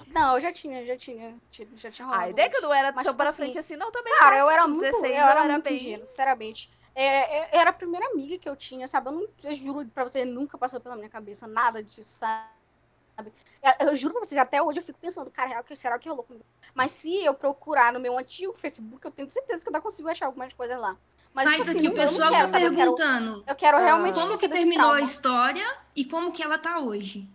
Não, 0.08 0.34
eu 0.34 0.40
já 0.40 0.52
tinha, 0.52 0.84
já 0.84 0.96
tinha, 0.96 1.36
já 1.76 1.90
tinha 1.90 2.04
rolado. 2.06 2.24
Ai, 2.24 2.30
até 2.32 2.48
que 2.48 2.56
eu 2.56 2.62
não 2.62 2.74
era 2.74 2.90
Mas, 2.92 3.04
tão 3.04 3.12
tipo 3.12 3.16
pra 3.22 3.28
assim, 3.30 3.42
frente 3.44 3.58
assim, 3.58 3.76
não, 3.76 3.92
também. 3.92 4.12
Cara, 4.18 4.38
eu 4.38 4.50
era 4.50 4.66
muito, 4.66 4.80
16 4.80 5.04
eu 5.04 5.16
era 5.18 5.30
era 5.44 5.52
muito 5.52 5.64
bem- 5.64 5.76
ingênua, 5.76 6.04
sinceramente. 6.06 6.70
É, 6.94 7.04
é, 7.38 7.48
era 7.58 7.70
a 7.70 7.72
primeira 7.72 8.04
amiga 8.08 8.36
que 8.36 8.48
eu 8.48 8.56
tinha, 8.56 8.88
sabe? 8.88 9.08
Eu, 9.08 9.12
não, 9.12 9.28
eu 9.44 9.52
juro 9.54 9.86
pra 9.94 10.02
você, 10.02 10.24
nunca 10.24 10.58
passou 10.58 10.80
pela 10.80 10.96
minha 10.96 11.08
cabeça 11.08 11.46
nada 11.46 11.80
disso, 11.82 12.02
sabe? 12.02 13.32
Eu, 13.78 13.88
eu 13.88 13.96
juro 13.96 14.14
pra 14.14 14.24
vocês, 14.24 14.38
até 14.38 14.60
hoje 14.60 14.80
eu 14.80 14.82
fico 14.82 14.98
pensando, 14.98 15.30
cara, 15.30 15.48
real, 15.50 15.62
que 15.64 15.76
será 15.76 15.98
que 15.98 16.08
rolou 16.08 16.24
comigo? 16.24 16.44
Mas 16.74 16.90
se 16.92 17.24
eu 17.24 17.32
procurar 17.34 17.92
no 17.92 18.00
meu 18.00 18.18
antigo 18.18 18.52
Facebook, 18.52 19.04
eu 19.04 19.10
tenho 19.12 19.28
certeza 19.28 19.62
que 19.62 19.68
eu 19.68 19.72
ainda 19.72 19.80
consigo 19.82 20.08
achar 20.08 20.26
algumas 20.26 20.52
coisas 20.52 20.78
lá. 20.78 20.96
Mas, 21.32 21.44
Mas 21.44 21.56
tipo 21.58 21.62
assim, 21.78 21.86
o 21.88 21.94
pessoal 21.94 22.30
quero, 22.30 22.42
tá 22.42 22.48
sabe? 22.48 22.64
Eu 22.64 22.74
quero, 22.74 22.94
perguntando 22.96 23.44
eu 23.46 23.54
quero 23.54 23.76
Ah. 23.76 23.80
realmente 23.80 24.18
como 24.20 24.36
que 24.36 24.48
terminou 24.48 24.90
a 24.90 25.00
história 25.00 25.64
e 25.94 26.04
como 26.04 26.32
que 26.32 26.42
ela 26.42 26.58
tá 26.58 26.80
hoje. 26.80 27.28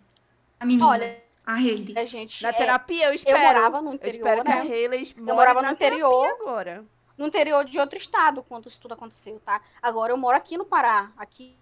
A 0.60 0.66
menina, 0.66 0.88
Olha, 0.88 1.24
a 1.46 1.54
Hayley. 1.56 1.94
a 1.98 2.06
gente, 2.06 2.42
Na 2.44 2.50
é, 2.50 2.54
terapia, 2.54 3.08
eu 3.08 3.14
espero. 3.14 3.40
morava 3.40 3.82
no 3.82 3.90
Eu 3.90 3.94
interior, 3.96 4.16
espero 4.18 4.44
que 4.44 4.52
a 4.52 4.56
né? 4.56 4.62
Hayley 4.62 5.14
more 5.18 5.34
morava 5.34 5.62
na 5.62 5.68
no 5.70 5.74
interior. 5.74 6.26
agora. 6.42 6.84
no 7.18 7.26
interior 7.28 7.64
de 7.66 7.80
outro 7.80 7.98
estado 7.98 8.44
quando 8.44 8.68
isso 8.68 8.80
tudo 8.80 8.94
aconteceu, 8.94 9.40
tá? 9.46 9.62
Agora 9.82 10.12
eu 10.12 10.18
moro 10.18 10.36
aqui 10.36 10.58
no 10.58 10.66
Pará, 10.66 11.12
aqui 11.18 11.56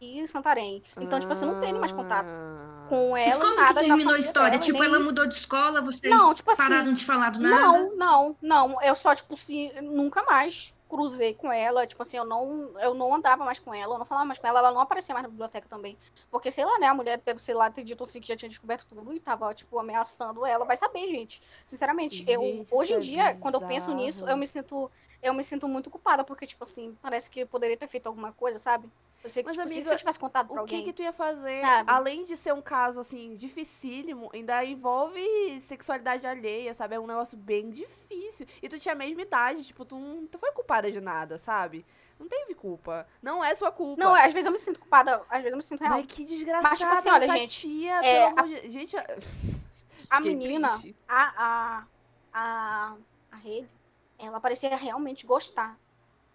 em 0.00 0.24
Santarém. 0.26 0.82
Então, 1.00 1.18
tipo 1.18 1.32
assim, 1.32 1.46
eu 1.46 1.52
não 1.54 1.60
tenho 1.60 1.78
mais 1.80 1.90
contato 1.90 2.28
Ah. 2.28 2.86
com 2.88 3.10
Mas 3.12 3.32
ela, 3.32 3.40
como 3.44 3.56
nada 3.56 3.68
que 3.68 3.74
da 3.74 3.80
terminou 3.94 4.14
a 4.14 4.18
história? 4.18 4.50
dela, 4.52 4.62
tipo, 4.62 4.78
nem- 4.78 4.88
ela 4.88 5.00
mudou 5.00 5.26
de 5.26 5.34
escola, 5.34 5.80
vocês 5.80 6.12
Não, 6.14 6.32
tipo 6.34 6.48
assim, 6.50 6.62
pararam 6.62 6.92
de 6.92 7.04
falar 7.04 7.30
do 7.30 7.40
nada? 7.40 7.56
Não, 7.60 7.96
não, 7.96 8.36
não. 8.42 8.82
Eu 8.82 8.94
só, 8.94 9.14
tipo, 9.14 9.34
se 9.36 9.72
nunca 9.82 10.22
mais 10.24 10.74
cruzei 10.94 11.34
com 11.34 11.52
ela. 11.52 11.86
Tipo 11.86 12.02
assim, 12.02 12.16
eu 12.16 12.24
não, 12.24 12.78
eu 12.80 12.94
não 12.94 13.12
andava 13.12 13.44
mais 13.44 13.58
com 13.58 13.74
ela, 13.74 13.94
eu 13.94 13.98
não 13.98 14.04
falava 14.04 14.24
mais 14.24 14.38
com 14.38 14.46
ela, 14.46 14.60
ela 14.60 14.70
não 14.70 14.80
aparecia 14.80 15.12
mais 15.12 15.24
na 15.24 15.28
biblioteca 15.28 15.68
também. 15.68 15.98
Porque, 16.30 16.52
sei 16.52 16.64
lá, 16.64 16.78
né, 16.78 16.86
a 16.86 16.94
mulher 16.94 17.20
deve, 17.24 17.40
sei 17.40 17.54
lá, 17.54 17.68
ter 17.68 17.82
dito 17.82 18.04
assim 18.04 18.20
que 18.20 18.28
já 18.28 18.36
tinha 18.36 18.48
descoberto 18.48 18.86
tudo 18.86 19.12
e 19.12 19.18
tava, 19.18 19.52
tipo, 19.52 19.76
ameaçando 19.76 20.46
ela. 20.46 20.64
Vai 20.64 20.76
saber, 20.76 21.10
gente. 21.10 21.42
Sinceramente, 21.66 22.24
eu, 22.30 22.40
Gente, 22.40 22.72
hoje 22.72 22.94
em 22.94 22.96
é 22.96 23.00
dia, 23.00 23.36
quando 23.40 23.56
eu 23.56 23.62
penso 23.62 23.92
nisso, 23.92 24.28
eu 24.28 24.36
me 24.36 24.46
sinto. 24.46 24.90
Eu 25.20 25.32
me 25.32 25.42
sinto 25.42 25.66
muito 25.66 25.88
culpada, 25.88 26.22
porque, 26.22 26.46
tipo 26.46 26.62
assim, 26.64 26.94
parece 27.00 27.30
que 27.30 27.40
eu 27.40 27.46
poderia 27.46 27.78
ter 27.78 27.88
feito 27.88 28.06
alguma 28.06 28.30
coisa, 28.30 28.58
sabe? 28.58 28.90
Eu 29.24 29.30
sei 29.30 29.42
que, 29.42 29.48
Mas, 29.48 29.56
tipo, 29.56 29.66
amiga, 29.66 29.82
se 29.86 29.92
eu 29.92 29.96
tivesse 29.96 30.18
contado 30.18 30.48
pra 30.48 30.62
O 30.62 30.66
que 30.66 30.74
alguém. 30.74 30.84
que 30.84 30.92
tu 30.92 31.02
ia 31.02 31.12
fazer? 31.12 31.56
Sabe? 31.56 31.90
Além 31.90 32.24
de 32.24 32.36
ser 32.36 32.52
um 32.52 32.60
caso, 32.60 33.00
assim, 33.00 33.32
dificílimo, 33.34 34.30
ainda 34.34 34.62
envolve 34.62 35.58
sexualidade 35.60 36.26
alheia, 36.26 36.74
sabe? 36.74 36.94
É 36.94 37.00
um 37.00 37.06
negócio 37.06 37.38
bem 37.38 37.70
difícil. 37.70 38.46
E 38.62 38.68
tu 38.68 38.78
tinha 38.78 38.92
a 38.92 38.96
mesma 38.96 39.22
idade, 39.22 39.64
tipo, 39.64 39.82
tu 39.86 39.98
não 39.98 40.26
tu 40.26 40.38
foi 40.38 40.52
culpada 40.52 40.92
de 40.92 41.00
nada, 41.00 41.38
sabe? 41.38 41.86
Não 42.20 42.28
teve 42.28 42.54
culpa. 42.54 43.06
Não 43.22 43.42
é 43.42 43.54
sua 43.54 43.72
culpa. 43.72 44.02
Não, 44.02 44.12
às 44.14 44.32
vezes 44.32 44.44
eu 44.44 44.52
me 44.52 44.58
sinto 44.60 44.78
culpada, 44.78 45.22
às 45.30 45.38
vezes 45.38 45.52
eu 45.52 45.56
me 45.56 45.62
sinto 45.62 45.80
real. 45.80 45.94
Mas 45.94 46.06
que 46.06 46.24
desgraçada 46.24 46.68
Mas, 46.68 46.78
tipo 46.78 46.92
assim, 46.92 47.10
olha, 47.10 47.28
gente, 47.28 47.60
tia, 47.60 48.04
é, 48.04 48.24
amor 48.26 48.46
de... 48.46 48.70
Gente, 48.70 48.94
A 50.10 50.20
menina, 50.20 50.68
triste. 50.68 50.94
a, 51.08 51.32
a, 51.44 51.84
a, 52.32 52.96
a 53.32 53.36
rede, 53.36 53.74
ela 54.18 54.38
parecia 54.38 54.76
realmente 54.76 55.26
gostar, 55.26 55.78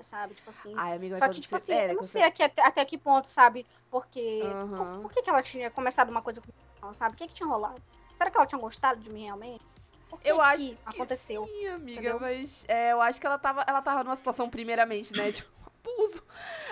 sabe? 0.03 0.33
Tipo 0.33 0.49
assim. 0.49 0.73
Ai, 0.75 0.93
amiga, 0.93 1.15
Só 1.17 1.27
que, 1.29 1.41
tipo 1.41 1.55
assim, 1.55 1.73
é, 1.73 1.91
eu 1.91 1.95
não 1.95 2.03
sei 2.03 2.23
até, 2.23 2.51
até 2.61 2.85
que 2.85 2.97
ponto, 2.97 3.27
sabe? 3.27 3.65
Porque. 3.89 4.41
Aham. 4.43 5.01
Por, 5.01 5.11
que, 5.11 5.21
que 5.21 5.29
ela 5.29 5.41
tinha 5.41 5.69
começado 5.69 6.09
uma 6.09 6.21
coisa 6.21 6.41
comigo, 6.41 6.93
sabe? 6.93 7.15
O 7.15 7.17
que, 7.17 7.27
que 7.27 7.33
tinha 7.33 7.47
rolado? 7.47 7.81
Será 8.13 8.29
que 8.29 8.37
ela 8.37 8.45
tinha 8.45 8.59
gostado 8.59 8.99
de 8.99 9.09
mim 9.09 9.23
realmente? 9.23 9.63
Por 10.09 10.19
que 10.19 10.29
Eu 10.29 10.37
que 10.37 10.41
acho 10.41 10.57
que 10.57 10.77
aconteceu? 10.85 11.45
sim, 11.45 11.67
amiga, 11.67 11.99
entendeu? 11.99 12.19
mas 12.19 12.65
é, 12.67 12.91
eu 12.91 13.01
acho 13.01 13.21
que 13.21 13.27
ela 13.27 13.37
tava, 13.37 13.63
ela 13.67 13.81
tava 13.81 14.03
numa 14.03 14.15
situação 14.15 14.49
primeiramente, 14.49 15.15
né, 15.15 15.31
tipo, 15.31 15.49
abuso. 15.85 16.23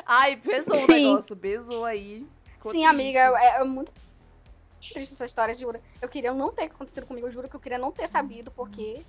Ai, 0.05 0.35
pesou 0.37 0.75
o 0.75 0.87
negócio, 0.87 1.37
pesou 1.37 1.85
aí. 1.85 2.27
Sim, 2.61 2.85
amiga, 2.85 3.19
é, 3.39 3.61
é 3.61 3.63
muito 3.63 3.93
triste 4.93 5.13
essa 5.13 5.25
história, 5.25 5.53
juro. 5.53 5.79
Eu 6.01 6.09
queria 6.09 6.33
não 6.33 6.51
ter 6.51 6.63
acontecido 6.63 7.05
comigo, 7.05 7.27
eu 7.27 7.31
juro 7.31 7.47
que 7.47 7.55
eu 7.55 7.59
queria 7.59 7.77
não 7.77 7.91
ter 7.91 8.07
sabido, 8.07 8.51
porque. 8.51 9.03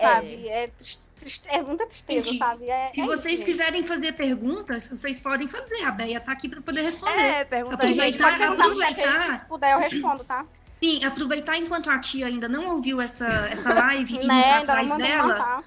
Sabe? 0.00 0.48
É, 0.48 0.66
triste- 0.68 1.12
triste- 1.18 1.48
é 1.48 1.62
muita 1.62 1.86
tristeza, 1.86 2.24
Gente, 2.26 2.38
sabe? 2.38 2.70
É, 2.70 2.86
Se 2.86 3.00
é 3.00 3.04
vocês 3.06 3.42
quiserem 3.44 3.84
fazer 3.84 4.12
perguntas, 4.12 4.88
vocês 4.88 5.18
podem 5.18 5.48
fazer. 5.48 5.84
A 5.84 5.90
Beia 5.90 6.20
tá 6.20 6.32
aqui 6.32 6.48
para 6.48 6.60
poder 6.60 6.82
responder. 6.82 7.20
É, 7.20 7.44
pergunta 7.44 7.82
aí. 7.84 7.92
gente, 7.92 8.22
aproveitar- 8.22 8.48
pode 8.48 8.60
aproveitar. 8.60 9.36
se 9.38 9.44
puder 9.46 9.72
eu 9.72 9.78
respondo, 9.78 10.24
tá? 10.24 10.44
Sim, 10.82 11.04
aproveitar 11.04 11.56
enquanto 11.58 11.90
a 11.90 11.98
tia 11.98 12.26
ainda 12.26 12.48
não 12.48 12.66
ouviu 12.68 13.00
essa, 13.00 13.26
essa 13.50 13.74
live 13.74 14.14
e 14.14 14.18
Né, 14.26 14.42
pra 14.42 14.44
ainda 14.44 14.56
não 14.58 14.64
trás 14.64 14.88
mandou 14.88 15.06
dela. 15.06 15.64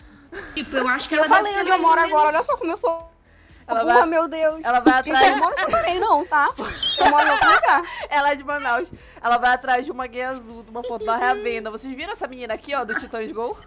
Tipo, 0.55 0.77
eu 0.77 0.87
acho 0.87 1.09
que 1.09 1.15
Eu 1.15 1.19
ela 1.19 1.27
falei 1.27 1.51
deve 1.51 1.61
onde 1.63 1.71
eu 1.71 1.81
moro 1.81 1.99
agora, 1.99 2.27
olha 2.29 2.43
só 2.43 2.55
como 2.55 2.71
eu 2.71 2.77
sou. 2.77 3.11
Ela 3.71 3.79
Porra, 3.81 3.93
vai, 3.99 4.05
meu 4.05 4.27
Deus. 4.27 4.59
ela 4.63 4.79
vai 4.79 5.03
Gente, 5.03 5.11
atrás, 5.15 5.31
eu 5.31 5.37
moro 5.37 5.55
no 5.61 5.71
Bahrein, 5.71 5.99
não, 5.99 6.25
tá? 6.25 6.49
Eu 6.57 7.09
moro 7.09 7.27
em 7.27 7.31
outro 7.31 7.51
lugar. 7.51 7.81
ela 8.09 8.31
é 8.31 8.35
de 8.35 8.43
Manaus. 8.43 8.91
Ela 9.21 9.37
vai 9.37 9.53
atrás 9.53 9.85
de 9.85 9.91
uma 9.91 10.07
guia 10.07 10.29
azul, 10.29 10.63
de 10.63 10.69
uma 10.69 10.83
foto 10.83 11.05
da 11.05 11.15
Reavenda. 11.15 11.71
Vocês 11.71 11.93
viram 11.95 12.13
essa 12.13 12.27
menina 12.27 12.53
aqui, 12.53 12.75
ó, 12.75 12.83
do 12.83 12.93
Titãs 12.99 13.31
Gol? 13.31 13.57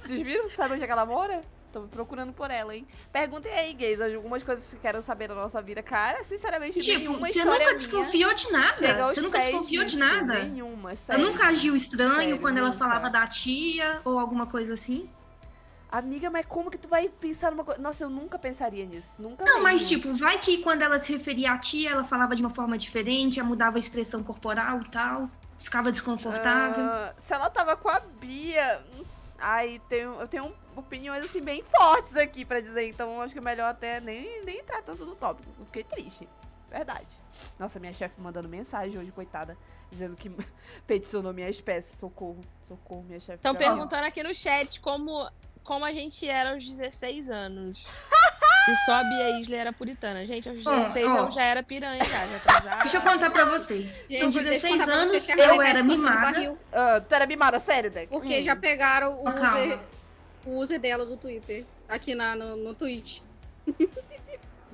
Vocês 0.00 0.20
viram? 0.22 0.48
Sabe 0.50 0.74
onde 0.74 0.82
é 0.82 0.86
que 0.86 0.92
ela 0.92 1.06
mora? 1.06 1.40
Tô 1.72 1.80
procurando 1.88 2.32
por 2.32 2.52
ela, 2.52 2.72
hein? 2.74 2.86
Perguntem 3.12 3.52
aí, 3.52 3.72
gays, 3.72 4.00
algumas 4.00 4.44
coisas 4.44 4.72
que 4.72 4.78
querem 4.78 5.02
saber 5.02 5.26
da 5.26 5.34
nossa 5.34 5.60
vida. 5.60 5.82
Cara, 5.82 6.22
sinceramente, 6.22 6.78
Tipo, 6.78 6.98
nenhuma 7.00 7.18
você 7.26 7.38
história 7.38 7.50
nunca 7.52 7.64
minha 7.64 7.74
desconfiou 7.74 8.32
de 8.34 8.52
nada. 8.52 9.06
Você 9.08 9.20
nunca 9.20 9.38
desconfiou 9.40 9.84
de 9.84 9.96
nada. 9.98 10.34
Nenhuma, 10.44 10.92
Eu 10.92 10.96
sério. 10.96 11.24
nunca 11.26 11.46
agiu 11.48 11.74
estranho 11.74 12.14
Sério, 12.16 12.38
quando 12.38 12.58
ela 12.58 12.68
nunca. 12.68 12.78
falava 12.78 13.10
da 13.10 13.26
tia 13.26 14.00
ou 14.04 14.20
alguma 14.20 14.46
coisa 14.46 14.74
assim. 14.74 15.10
Amiga, 15.96 16.28
mas 16.28 16.44
como 16.46 16.72
que 16.72 16.76
tu 16.76 16.88
vai 16.88 17.08
pensar 17.08 17.52
numa 17.52 17.62
coisa? 17.62 17.80
Nossa, 17.80 18.02
eu 18.02 18.10
nunca 18.10 18.36
pensaria 18.36 18.84
nisso. 18.84 19.14
Nunca 19.16 19.44
Não, 19.44 19.62
mas 19.62 19.82
mesmo. 19.82 19.88
tipo, 19.88 20.12
vai 20.14 20.36
que 20.38 20.58
quando 20.58 20.82
ela 20.82 20.98
se 20.98 21.12
referia 21.12 21.52
à 21.52 21.58
tia, 21.58 21.90
ela 21.90 22.02
falava 22.02 22.34
de 22.34 22.42
uma 22.42 22.50
forma 22.50 22.76
diferente, 22.76 23.38
ela 23.38 23.48
mudava 23.48 23.76
a 23.76 23.78
expressão 23.78 24.20
corporal 24.20 24.80
e 24.80 24.88
tal. 24.90 25.30
Ficava 25.58 25.92
desconfortável. 25.92 26.84
Ah, 26.84 27.14
se 27.16 27.32
ela 27.32 27.48
tava 27.48 27.76
com 27.76 27.88
a 27.88 28.00
Bia. 28.00 28.84
Ai, 29.38 29.80
tenho, 29.88 30.20
eu 30.20 30.26
tenho 30.26 30.52
opiniões 30.74 31.22
assim 31.22 31.40
bem 31.40 31.62
fortes 31.62 32.16
aqui 32.16 32.44
pra 32.44 32.60
dizer, 32.60 32.88
então 32.88 33.20
acho 33.22 33.32
que 33.32 33.38
é 33.38 33.42
melhor 33.42 33.70
até 33.70 34.00
nem, 34.00 34.44
nem 34.44 34.58
entrar 34.58 34.82
tanto 34.82 35.06
no 35.06 35.14
tópico. 35.14 35.48
Eu 35.60 35.64
fiquei 35.66 35.84
triste. 35.84 36.28
Verdade. 36.68 37.20
Nossa, 37.56 37.78
minha 37.78 37.92
chefe 37.92 38.20
mandando 38.20 38.48
mensagem 38.48 38.98
hoje, 38.98 39.12
coitada, 39.12 39.56
dizendo 39.92 40.16
que 40.16 40.28
peticionou 40.88 41.32
minha 41.32 41.48
espécie. 41.48 41.96
Socorro, 41.96 42.40
socorro, 42.66 43.04
minha 43.04 43.20
chefe. 43.20 43.36
Estão 43.36 43.54
perguntando 43.54 44.06
aqui 44.06 44.24
no 44.24 44.34
chat 44.34 44.80
como, 44.80 45.24
como 45.64 45.84
a 45.84 45.92
gente 45.92 46.28
era 46.28 46.50
aos 46.52 46.64
16 46.64 47.28
anos. 47.28 47.84
Se 48.64 48.74
só 48.86 48.92
a 48.94 49.04
Bia 49.04 49.40
Isla 49.40 49.56
era 49.56 49.72
puritana. 49.74 50.24
Gente, 50.24 50.48
aos 50.48 50.64
Ó, 50.66 50.70
16 50.74 51.06
ó. 51.06 51.16
eu 51.18 51.30
já 51.30 51.42
era 51.42 51.62
piranha, 51.62 52.02
já, 52.02 52.26
já 52.26 52.36
atrasava. 52.36 52.82
Deixa 52.82 52.96
eu 52.96 53.02
contar 53.02 53.30
pra 53.30 53.44
vocês. 53.44 54.02
Gente, 54.08 54.22
Com 54.24 54.30
deixa 54.30 54.38
eu 54.40 54.44
16 54.44 54.72
contar 54.72 54.84
pra 54.86 54.94
anos, 54.94 55.08
vocês 55.10 55.28
eu 55.38 55.62
era 55.62 55.82
mimada. 55.82 56.56
Ah, 56.72 57.00
tu 57.06 57.14
era 57.14 57.26
mimada, 57.26 57.58
sério, 57.58 57.90
Deck? 57.90 58.06
Porque 58.08 58.40
Hum. 58.40 58.42
já 58.42 58.56
pegaram 58.56 59.18
o 59.20 59.24
calma. 59.24 59.50
user, 59.50 59.78
o 60.46 60.56
user 60.58 60.80
dela 60.80 61.04
do 61.04 61.16
Twitter. 61.18 61.66
Aqui 61.86 62.14
na, 62.14 62.34
no, 62.34 62.56
no 62.56 62.74
Twitch. 62.74 63.20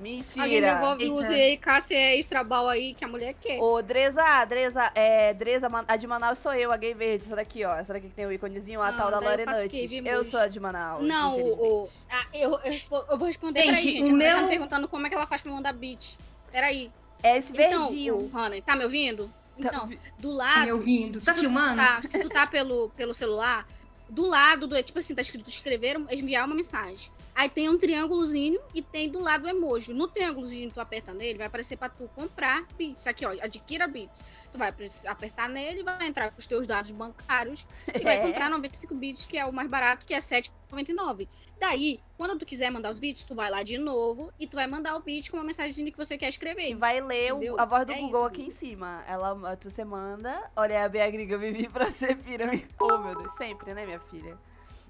Alguém 0.01 0.17
Mentira. 0.17 0.73
devolve 0.75 1.05
o 1.09 1.15
user 1.15 1.31
aí, 1.31 1.57
Cássia 1.57 1.95
é 1.95 2.17
extrabal 2.17 2.67
aí, 2.67 2.93
que 2.93 3.05
a 3.05 3.07
mulher 3.07 3.35
quer. 3.39 3.59
Ô, 3.61 3.81
Dresa, 3.81 4.43
Dresa, 4.45 4.91
é, 4.95 5.33
Dresa, 5.33 5.67
a 5.87 5.95
de 5.95 6.07
Manaus 6.07 6.39
sou 6.39 6.53
eu, 6.53 6.71
a 6.71 6.77
gay 6.77 6.93
verde, 6.93 7.25
essa 7.25 7.35
daqui, 7.35 7.63
ó. 7.63 7.75
Essa 7.75 7.93
daqui 7.93 8.07
que 8.09 8.13
tem 8.15 8.25
o 8.25 8.31
íconezinho, 8.31 8.81
a 8.81 8.87
Ah, 8.89 8.93
tal 8.93 9.11
da 9.11 9.19
Lore 9.19 9.45
Nuts. 9.45 9.91
Eu 10.05 10.23
sou 10.23 10.39
a 10.39 10.47
de 10.47 10.59
Manaus, 10.59 11.05
Não, 11.05 11.39
o, 11.39 11.89
ah, 12.09 12.25
eu, 12.33 12.51
eu, 12.63 12.73
eu 13.11 13.17
vou 13.17 13.27
responder 13.27 13.59
Gente, 13.63 13.69
peraí, 13.75 13.91
gente. 13.91 14.11
o 14.11 14.15
A 14.15 14.17
tá 14.19 14.25
meu- 14.35 14.41
me 14.43 14.49
perguntando 14.49 14.87
como 14.87 15.05
é 15.05 15.09
que 15.09 15.15
ela 15.15 15.27
faz 15.27 15.41
pra 15.41 15.51
mandar 15.51 15.73
beat. 15.73 16.17
Peraí. 16.51 16.91
É 17.23 17.37
esse 17.37 17.53
Então, 17.53 17.85
verdinho. 17.87 18.15
o 18.17 18.31
Honey, 18.35 18.61
tá 18.61 18.75
me 18.75 18.83
ouvindo? 18.83 19.25
Tá 19.61 19.67
Então, 19.67 19.89
do 20.17 20.29
Tá 20.37 20.43
lado. 20.43 20.65
me 20.65 20.71
ouvindo? 20.71 21.19
Tá 21.19 21.25
se 21.25 21.33
tu 21.33 21.39
filmando? 21.41 21.75
Tá, 21.77 22.01
se 22.01 22.19
tu 22.19 22.29
tá 22.29 22.47
pelo, 22.47 22.89
pelo 22.97 23.13
celular, 23.13 23.67
do 24.09 24.25
lado 24.25 24.65
do. 24.65 24.81
Tipo 24.81 24.97
assim, 24.99 25.13
tá 25.13 25.21
escrito 25.21 25.47
escrever, 25.47 25.97
enviar 26.09 26.45
uma 26.47 26.55
mensagem. 26.55 27.11
Aí 27.33 27.49
tem 27.49 27.69
um 27.69 27.77
triângulozinho 27.77 28.59
e 28.73 28.81
tem 28.81 29.09
do 29.09 29.19
lado 29.19 29.45
o 29.45 29.49
emoji. 29.49 29.93
No 29.93 30.07
triângulozinho, 30.07 30.69
tu 30.71 30.79
aperta 30.81 31.13
nele, 31.13 31.37
vai 31.37 31.47
aparecer 31.47 31.77
pra 31.77 31.89
tu 31.89 32.07
comprar 32.15 32.65
bits. 32.77 33.07
Aqui, 33.07 33.25
ó, 33.25 33.29
adquira 33.31 33.87
bits. 33.87 34.23
Tu 34.51 34.57
vai 34.57 34.73
apertar 35.07 35.47
nele, 35.49 35.81
vai 35.81 36.05
entrar 36.07 36.29
com 36.31 36.37
os 36.39 36.45
teus 36.45 36.67
dados 36.67 36.91
bancários 36.91 37.65
e 37.95 37.99
vai 37.99 38.17
É. 38.17 38.21
comprar 38.27 38.49
95 38.49 38.93
bits, 38.95 39.25
que 39.25 39.37
é 39.37 39.45
o 39.45 39.53
mais 39.53 39.69
barato, 39.69 40.05
que 40.05 40.13
é 40.13 40.19
7,99. 40.19 41.27
Daí, 41.59 41.99
quando 42.17 42.37
tu 42.37 42.45
quiser 42.45 42.69
mandar 42.69 42.91
os 42.91 42.99
bits, 42.99 43.23
tu 43.23 43.33
vai 43.33 43.49
lá 43.49 43.63
de 43.63 43.77
novo 43.77 44.31
e 44.39 44.45
tu 44.45 44.55
vai 44.55 44.67
mandar 44.67 44.95
o 44.95 44.99
bit 44.99 45.31
com 45.31 45.37
uma 45.37 45.43
mensagem 45.43 45.89
que 45.89 45.97
você 45.97 46.17
quer 46.17 46.25
E 46.27 46.29
escrever. 46.29 46.75
vai 46.75 46.99
ler 47.01 47.33
o- 47.33 47.59
a 47.59 47.65
voz 47.65 47.85
do 47.85 47.93
É 47.93 47.95
Google 47.95 48.09
isso, 48.19 48.25
aqui 48.25 48.41
amiga. 48.41 48.53
em 48.53 48.57
cima. 48.57 49.03
Ela, 49.07 49.55
tu, 49.55 49.69
você 49.69 49.83
manda, 49.85 50.51
olha 50.55 50.83
a 50.83 50.89
Bia 50.89 51.09
Gringa, 51.09 51.37
vivi 51.37 51.69
pra 51.69 51.89
ser 51.91 52.17
piranha. 52.17 52.67
Oh, 52.79 52.97
meu 52.97 53.15
Deus, 53.15 53.31
sempre, 53.35 53.73
né, 53.73 53.85
minha 53.85 53.99
filha? 53.99 54.37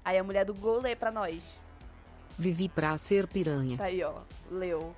Aí 0.04 0.18
a 0.18 0.24
mulher 0.24 0.44
do 0.44 0.52
Google 0.52 0.80
lê 0.80 0.96
pra 0.96 1.10
nós. 1.12 1.60
Vivi 2.38 2.68
pra 2.68 2.96
ser 2.98 3.26
piranha. 3.26 3.76
Tá 3.76 3.84
aí, 3.84 4.02
ó. 4.02 4.14
Leu. 4.50 4.94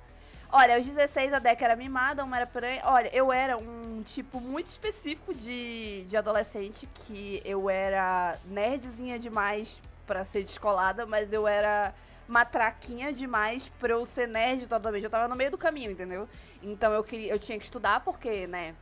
Olha, 0.51 0.77
aos 0.77 0.85
16 0.85 1.33
a 1.33 1.39
Deca 1.39 1.65
era 1.65 1.75
mimada, 1.75 2.23
uma 2.23 2.37
era 2.37 2.45
piranha. 2.45 2.81
Olha, 2.85 3.13
eu 3.13 3.31
era 3.33 3.57
um 3.57 4.01
tipo 4.03 4.39
muito 4.39 4.67
específico 4.67 5.33
de, 5.33 6.05
de 6.07 6.15
adolescente, 6.15 6.87
que 6.93 7.41
eu 7.43 7.69
era 7.69 8.37
nerdzinha 8.45 9.19
demais 9.19 9.81
pra 10.07 10.23
ser 10.23 10.43
descolada, 10.43 11.05
mas 11.05 11.33
eu 11.33 11.47
era 11.47 11.93
matraquinha 12.27 13.11
demais 13.11 13.69
pra 13.79 13.93
eu 13.93 14.05
ser 14.05 14.27
nerd 14.27 14.67
totalmente. 14.67 15.03
Eu 15.03 15.09
tava 15.09 15.27
no 15.27 15.35
meio 15.35 15.51
do 15.51 15.57
caminho, 15.57 15.91
entendeu? 15.91 16.27
Então 16.61 16.93
eu, 16.93 17.03
queria, 17.03 17.31
eu 17.31 17.39
tinha 17.39 17.57
que 17.57 17.65
estudar, 17.65 17.99
porque, 18.01 18.47
né? 18.47 18.75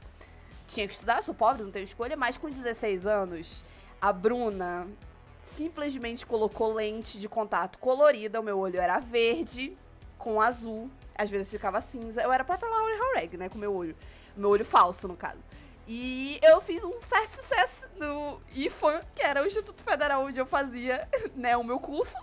Tinha 0.67 0.87
que 0.87 0.93
estudar, 0.93 1.21
sou 1.23 1.33
pobre, 1.33 1.63
não 1.63 1.71
tenho 1.71 1.83
escolha, 1.83 2.15
mas 2.15 2.37
com 2.37 2.49
16 2.49 3.05
anos, 3.05 3.63
a 4.01 4.13
Bruna 4.13 4.87
simplesmente 5.43 6.25
colocou 6.25 6.73
lente 6.73 7.19
de 7.19 7.27
contato 7.29 7.77
colorida, 7.79 8.39
o 8.39 8.43
meu 8.43 8.57
olho 8.59 8.79
era 8.79 8.99
verde 8.99 9.77
com 10.17 10.41
azul, 10.41 10.89
às 11.15 11.29
vezes 11.29 11.49
ficava 11.51 11.81
cinza. 11.81 12.21
Eu 12.21 12.31
era 12.31 12.43
a 12.43 12.45
própria 12.45 12.69
Laura 12.69 12.97
Haureg, 12.97 13.37
né, 13.37 13.49
com 13.49 13.57
meu 13.57 13.73
olho, 13.75 13.95
meu 14.35 14.49
olho 14.49 14.65
falso 14.65 15.07
no 15.07 15.15
caso. 15.15 15.39
E 15.85 16.39
eu 16.41 16.61
fiz 16.61 16.81
um 16.85 16.95
certo 16.95 17.27
sucesso 17.27 17.87
no 17.99 18.39
IFAM, 18.55 19.01
que 19.13 19.21
era 19.21 19.43
o 19.43 19.45
Instituto 19.45 19.83
Federal 19.83 20.23
onde 20.23 20.39
eu 20.39 20.45
fazia, 20.45 21.05
né, 21.35 21.57
o 21.57 21.63
meu 21.63 21.77
curso. 21.77 22.17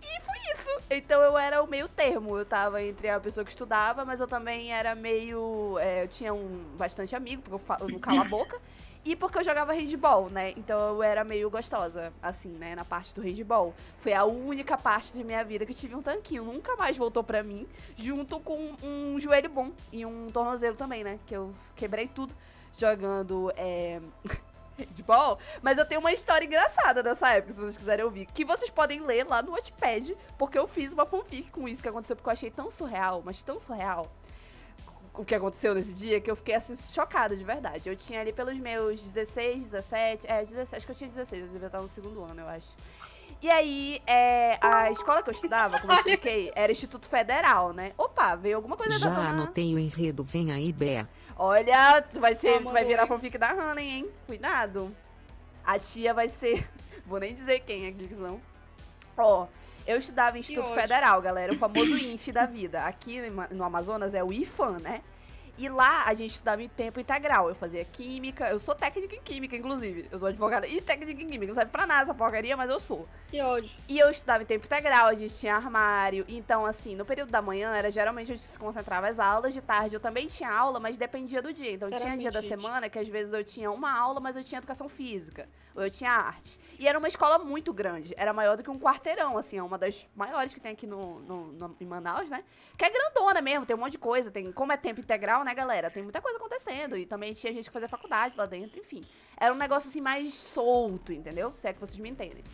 E 0.00 0.20
foi 0.20 0.36
isso. 0.54 0.70
Então 0.88 1.20
eu 1.20 1.36
era 1.36 1.60
o 1.60 1.66
meio 1.66 1.88
termo. 1.88 2.38
Eu 2.38 2.46
tava 2.46 2.80
entre 2.80 3.08
a 3.08 3.18
pessoa 3.18 3.44
que 3.44 3.50
estudava, 3.50 4.04
mas 4.04 4.20
eu 4.20 4.28
também 4.28 4.72
era 4.72 4.94
meio. 4.94 5.76
é, 5.80 6.04
eu 6.04 6.08
tinha 6.08 6.32
um 6.32 6.64
bastante 6.78 7.16
amigo, 7.16 7.42
porque 7.42 7.56
eu, 7.56 7.58
fa- 7.58 7.78
eu 7.80 7.88
não 7.88 7.98
calo 7.98 8.20
a 8.20 8.24
boca. 8.24 8.60
E 9.02 9.16
porque 9.16 9.38
eu 9.38 9.44
jogava 9.44 9.72
handball, 9.72 10.28
né? 10.28 10.52
Então 10.56 10.78
eu 10.78 11.02
era 11.02 11.24
meio 11.24 11.48
gostosa, 11.48 12.12
assim, 12.22 12.50
né? 12.50 12.74
Na 12.74 12.84
parte 12.84 13.14
do 13.14 13.22
handball. 13.22 13.74
Foi 13.98 14.12
a 14.12 14.24
única 14.24 14.76
parte 14.76 15.12
de 15.14 15.24
minha 15.24 15.42
vida 15.42 15.64
que 15.64 15.72
tive 15.72 15.94
um 15.94 16.02
tanquinho. 16.02 16.44
Nunca 16.44 16.76
mais 16.76 16.96
voltou 16.98 17.24
pra 17.24 17.42
mim. 17.42 17.66
Junto 17.96 18.38
com 18.40 18.74
um 18.82 19.18
joelho 19.18 19.48
bom 19.48 19.72
e 19.90 20.04
um 20.04 20.28
tornozelo 20.30 20.76
também, 20.76 21.02
né? 21.02 21.18
Que 21.26 21.34
eu 21.34 21.54
quebrei 21.74 22.08
tudo 22.08 22.34
jogando 22.76 23.50
é, 23.56 24.00
handball. 24.78 25.38
Mas 25.62 25.78
eu 25.78 25.86
tenho 25.86 26.00
uma 26.00 26.12
história 26.12 26.44
engraçada 26.44 27.02
dessa 27.02 27.30
época, 27.30 27.52
se 27.52 27.58
vocês 27.58 27.78
quiserem 27.78 28.04
ouvir. 28.04 28.26
Que 28.26 28.44
vocês 28.44 28.70
podem 28.70 29.00
ler 29.00 29.26
lá 29.26 29.40
no 29.40 29.52
Wattpad. 29.52 30.14
Porque 30.36 30.58
eu 30.58 30.68
fiz 30.68 30.92
uma 30.92 31.06
fanfic 31.06 31.50
com 31.50 31.66
isso 31.66 31.82
que 31.82 31.88
aconteceu. 31.88 32.16
Porque 32.16 32.28
eu 32.28 32.32
achei 32.34 32.50
tão 32.50 32.70
surreal, 32.70 33.22
mas 33.24 33.42
tão 33.42 33.58
surreal 33.58 34.10
o 35.14 35.24
que 35.24 35.34
aconteceu 35.34 35.74
nesse 35.74 35.92
dia 35.92 36.20
que 36.20 36.30
eu 36.30 36.36
fiquei 36.36 36.54
assim 36.54 36.74
chocada 36.76 37.36
de 37.36 37.44
verdade. 37.44 37.88
Eu 37.88 37.96
tinha 37.96 38.20
ali 38.20 38.32
pelos 38.32 38.56
meus 38.58 39.02
16, 39.02 39.64
17, 39.64 40.26
é, 40.26 40.44
16, 40.44 40.74
acho 40.74 40.86
que 40.86 40.92
eu 40.92 40.96
tinha 40.96 41.10
16, 41.10 41.42
eu 41.42 41.48
devia 41.48 41.66
estar 41.66 41.80
no 41.80 41.88
segundo 41.88 42.22
ano, 42.22 42.40
eu 42.40 42.48
acho. 42.48 42.68
E 43.42 43.48
aí, 43.48 44.02
é, 44.06 44.58
a 44.60 44.90
escola 44.90 45.22
que 45.22 45.30
eu 45.30 45.34
estudava, 45.34 45.80
como 45.80 45.92
eu 45.92 45.96
expliquei, 45.96 46.52
era 46.54 46.70
Instituto 46.70 47.08
Federal, 47.08 47.72
né? 47.72 47.92
Opa, 47.96 48.34
veio 48.34 48.56
alguma 48.56 48.76
coisa 48.76 48.98
da 48.98 49.06
Já 49.06 49.30
anotei 49.30 49.74
o 49.74 49.78
enredo, 49.78 50.22
vem 50.22 50.52
aí, 50.52 50.72
Bé. 50.72 51.06
Olha, 51.36 52.02
tu 52.02 52.20
vai, 52.20 52.36
ser, 52.36 52.62
tu 52.62 52.68
vai 52.68 52.84
virar 52.84 53.06
fanfic 53.06 53.38
da 53.38 53.48
Hannah, 53.48 53.80
hein? 53.80 54.06
Cuidado. 54.26 54.94
A 55.64 55.78
tia 55.78 56.12
vai 56.12 56.28
ser... 56.28 56.68
Vou 57.06 57.18
nem 57.18 57.34
dizer 57.34 57.60
quem 57.60 57.86
aqui, 57.86 58.06
que 58.08 58.14
senão... 58.14 58.38
Ó, 59.16 59.46
eu 59.86 59.96
estudava 59.98 60.36
em 60.36 60.40
Instituto. 60.40 60.72
Federal, 60.74 61.20
galera. 61.20 61.52
O 61.52 61.56
famoso 61.56 61.96
INF 61.96 62.32
da 62.32 62.46
vida. 62.46 62.82
Aqui 62.84 63.20
no 63.50 63.64
Amazonas 63.64 64.14
é 64.14 64.22
o 64.22 64.32
IFAM, 64.32 64.78
né? 64.78 65.02
E 65.60 65.68
lá 65.68 66.04
a 66.06 66.14
gente 66.14 66.30
estudava 66.30 66.62
em 66.62 66.68
tempo 66.70 66.98
integral. 66.98 67.50
Eu 67.50 67.54
fazia 67.54 67.84
química. 67.84 68.48
Eu 68.48 68.58
sou 68.58 68.74
técnica 68.74 69.14
em 69.14 69.20
química, 69.20 69.54
inclusive. 69.54 70.08
Eu 70.10 70.18
sou 70.18 70.28
advogada 70.28 70.66
e 70.66 70.80
técnica 70.80 71.20
em 71.20 71.26
química. 71.26 71.48
Não 71.48 71.54
serve 71.54 71.70
pra 71.70 71.86
nada 71.86 72.04
essa 72.04 72.14
porcaria, 72.14 72.56
mas 72.56 72.70
eu 72.70 72.80
sou. 72.80 73.06
Que 73.28 73.42
ódio. 73.42 73.70
E 73.86 73.98
eu 73.98 74.08
estudava 74.08 74.42
em 74.42 74.46
tempo 74.46 74.64
integral, 74.64 75.08
a 75.08 75.14
gente 75.14 75.38
tinha 75.38 75.54
armário. 75.54 76.24
Então, 76.26 76.64
assim, 76.64 76.96
no 76.96 77.04
período 77.04 77.30
da 77.30 77.42
manhã 77.42 77.74
era 77.76 77.90
geralmente 77.90 78.32
onde 78.32 78.40
se 78.40 78.58
concentrava 78.58 79.06
as 79.06 79.18
aulas. 79.18 79.52
De 79.52 79.60
tarde 79.60 79.94
eu 79.94 80.00
também 80.00 80.26
tinha 80.28 80.50
aula, 80.50 80.80
mas 80.80 80.96
dependia 80.96 81.42
do 81.42 81.52
dia. 81.52 81.72
Então, 81.72 81.90
tinha 81.90 82.16
dia 82.16 82.30
da 82.30 82.40
gente. 82.40 82.48
semana 82.48 82.88
que 82.88 82.98
às 82.98 83.06
vezes 83.08 83.34
eu 83.34 83.44
tinha 83.44 83.70
uma 83.70 83.92
aula, 83.92 84.18
mas 84.18 84.36
eu 84.36 84.42
tinha 84.42 84.58
educação 84.60 84.88
física. 84.88 85.46
Ou 85.74 85.82
eu 85.82 85.90
tinha 85.90 86.10
arte. 86.10 86.58
E 86.78 86.88
era 86.88 86.98
uma 86.98 87.06
escola 87.06 87.38
muito 87.38 87.70
grande. 87.72 88.14
Era 88.16 88.32
maior 88.32 88.56
do 88.56 88.62
que 88.62 88.70
um 88.70 88.78
quarteirão, 88.78 89.36
assim. 89.36 89.58
É 89.58 89.62
uma 89.62 89.76
das 89.76 90.08
maiores 90.16 90.54
que 90.54 90.60
tem 90.60 90.72
aqui 90.72 90.86
no, 90.86 91.20
no- 91.20 91.52
no- 91.52 91.76
em 91.78 91.84
Manaus, 91.84 92.30
né? 92.30 92.42
Que 92.78 92.84
é 92.86 92.90
grandona 92.90 93.40
mesmo, 93.42 93.66
tem 93.66 93.76
um 93.76 93.78
monte 93.78 93.92
de 93.92 93.98
coisa. 93.98 94.30
Tem, 94.30 94.50
como 94.50 94.72
é 94.72 94.76
tempo 94.78 95.00
integral, 95.00 95.44
né, 95.44 95.49
galera? 95.54 95.90
Tem 95.90 96.02
muita 96.02 96.20
coisa 96.20 96.38
acontecendo. 96.38 96.96
E 96.96 97.06
também 97.06 97.32
tinha 97.32 97.52
gente 97.52 97.66
que 97.66 97.72
fazia 97.72 97.88
faculdade 97.88 98.34
lá 98.36 98.46
dentro, 98.46 98.78
enfim. 98.78 99.04
Era 99.36 99.52
um 99.52 99.56
negócio 99.56 99.88
assim 99.88 100.00
mais 100.00 100.34
solto, 100.34 101.12
entendeu? 101.12 101.52
Se 101.54 101.68
é 101.68 101.72
que 101.72 101.80
vocês 101.80 101.98
me 101.98 102.08
entendem. 102.08 102.44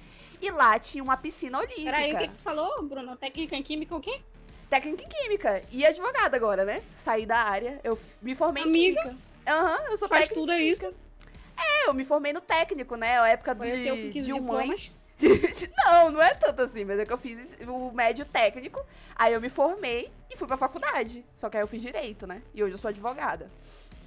E 0.40 0.50
lá 0.50 0.78
tinha 0.78 1.02
uma 1.02 1.16
piscina 1.16 1.58
olímpica. 1.58 1.84
Peraí, 1.84 2.14
o 2.14 2.18
que, 2.18 2.28
tu 2.28 2.42
falou, 2.42 2.82
Bruno? 2.82 3.16
Técnica 3.16 3.56
em 3.56 3.62
química 3.62 3.96
o 3.96 4.00
quê? 4.00 4.20
Técnica 4.68 5.02
em 5.02 5.08
química. 5.08 5.62
E 5.70 5.86
advogada 5.86 6.36
agora, 6.36 6.64
né? 6.64 6.82
Saí 6.96 7.24
da 7.24 7.38
área. 7.38 7.80
Eu 7.82 7.98
me 8.20 8.34
formei 8.34 8.62
Amiga. 8.62 9.00
em 9.00 9.04
química. 9.04 9.16
Aham, 9.46 9.90
eu 9.90 9.96
sou 9.96 10.08
Faz 10.08 10.28
tudo 10.28 10.52
é 10.52 10.62
isso. 10.62 10.92
É, 11.56 11.88
eu 11.88 11.94
me 11.94 12.04
formei 12.04 12.32
no 12.32 12.40
técnico, 12.40 12.96
né? 12.96 13.18
A 13.18 13.28
época 13.28 13.54
de, 13.54 14.10
de 14.10 14.32
um. 14.32 14.74
Não, 15.84 16.10
não 16.12 16.22
é 16.22 16.34
tanto 16.34 16.62
assim, 16.62 16.84
mas 16.84 17.00
é 17.00 17.06
que 17.06 17.12
eu 17.12 17.18
fiz 17.18 17.56
o 17.66 17.90
médio 17.92 18.24
técnico, 18.26 18.84
aí 19.14 19.32
eu 19.32 19.40
me 19.40 19.48
formei 19.48 20.10
e 20.30 20.36
fui 20.36 20.46
pra 20.46 20.56
faculdade. 20.56 21.24
Só 21.34 21.48
que 21.48 21.56
aí 21.56 21.62
eu 21.62 21.68
fiz 21.68 21.80
direito, 21.80 22.26
né? 22.26 22.42
E 22.54 22.62
hoje 22.62 22.74
eu 22.74 22.78
sou 22.78 22.88
advogada. 22.88 23.50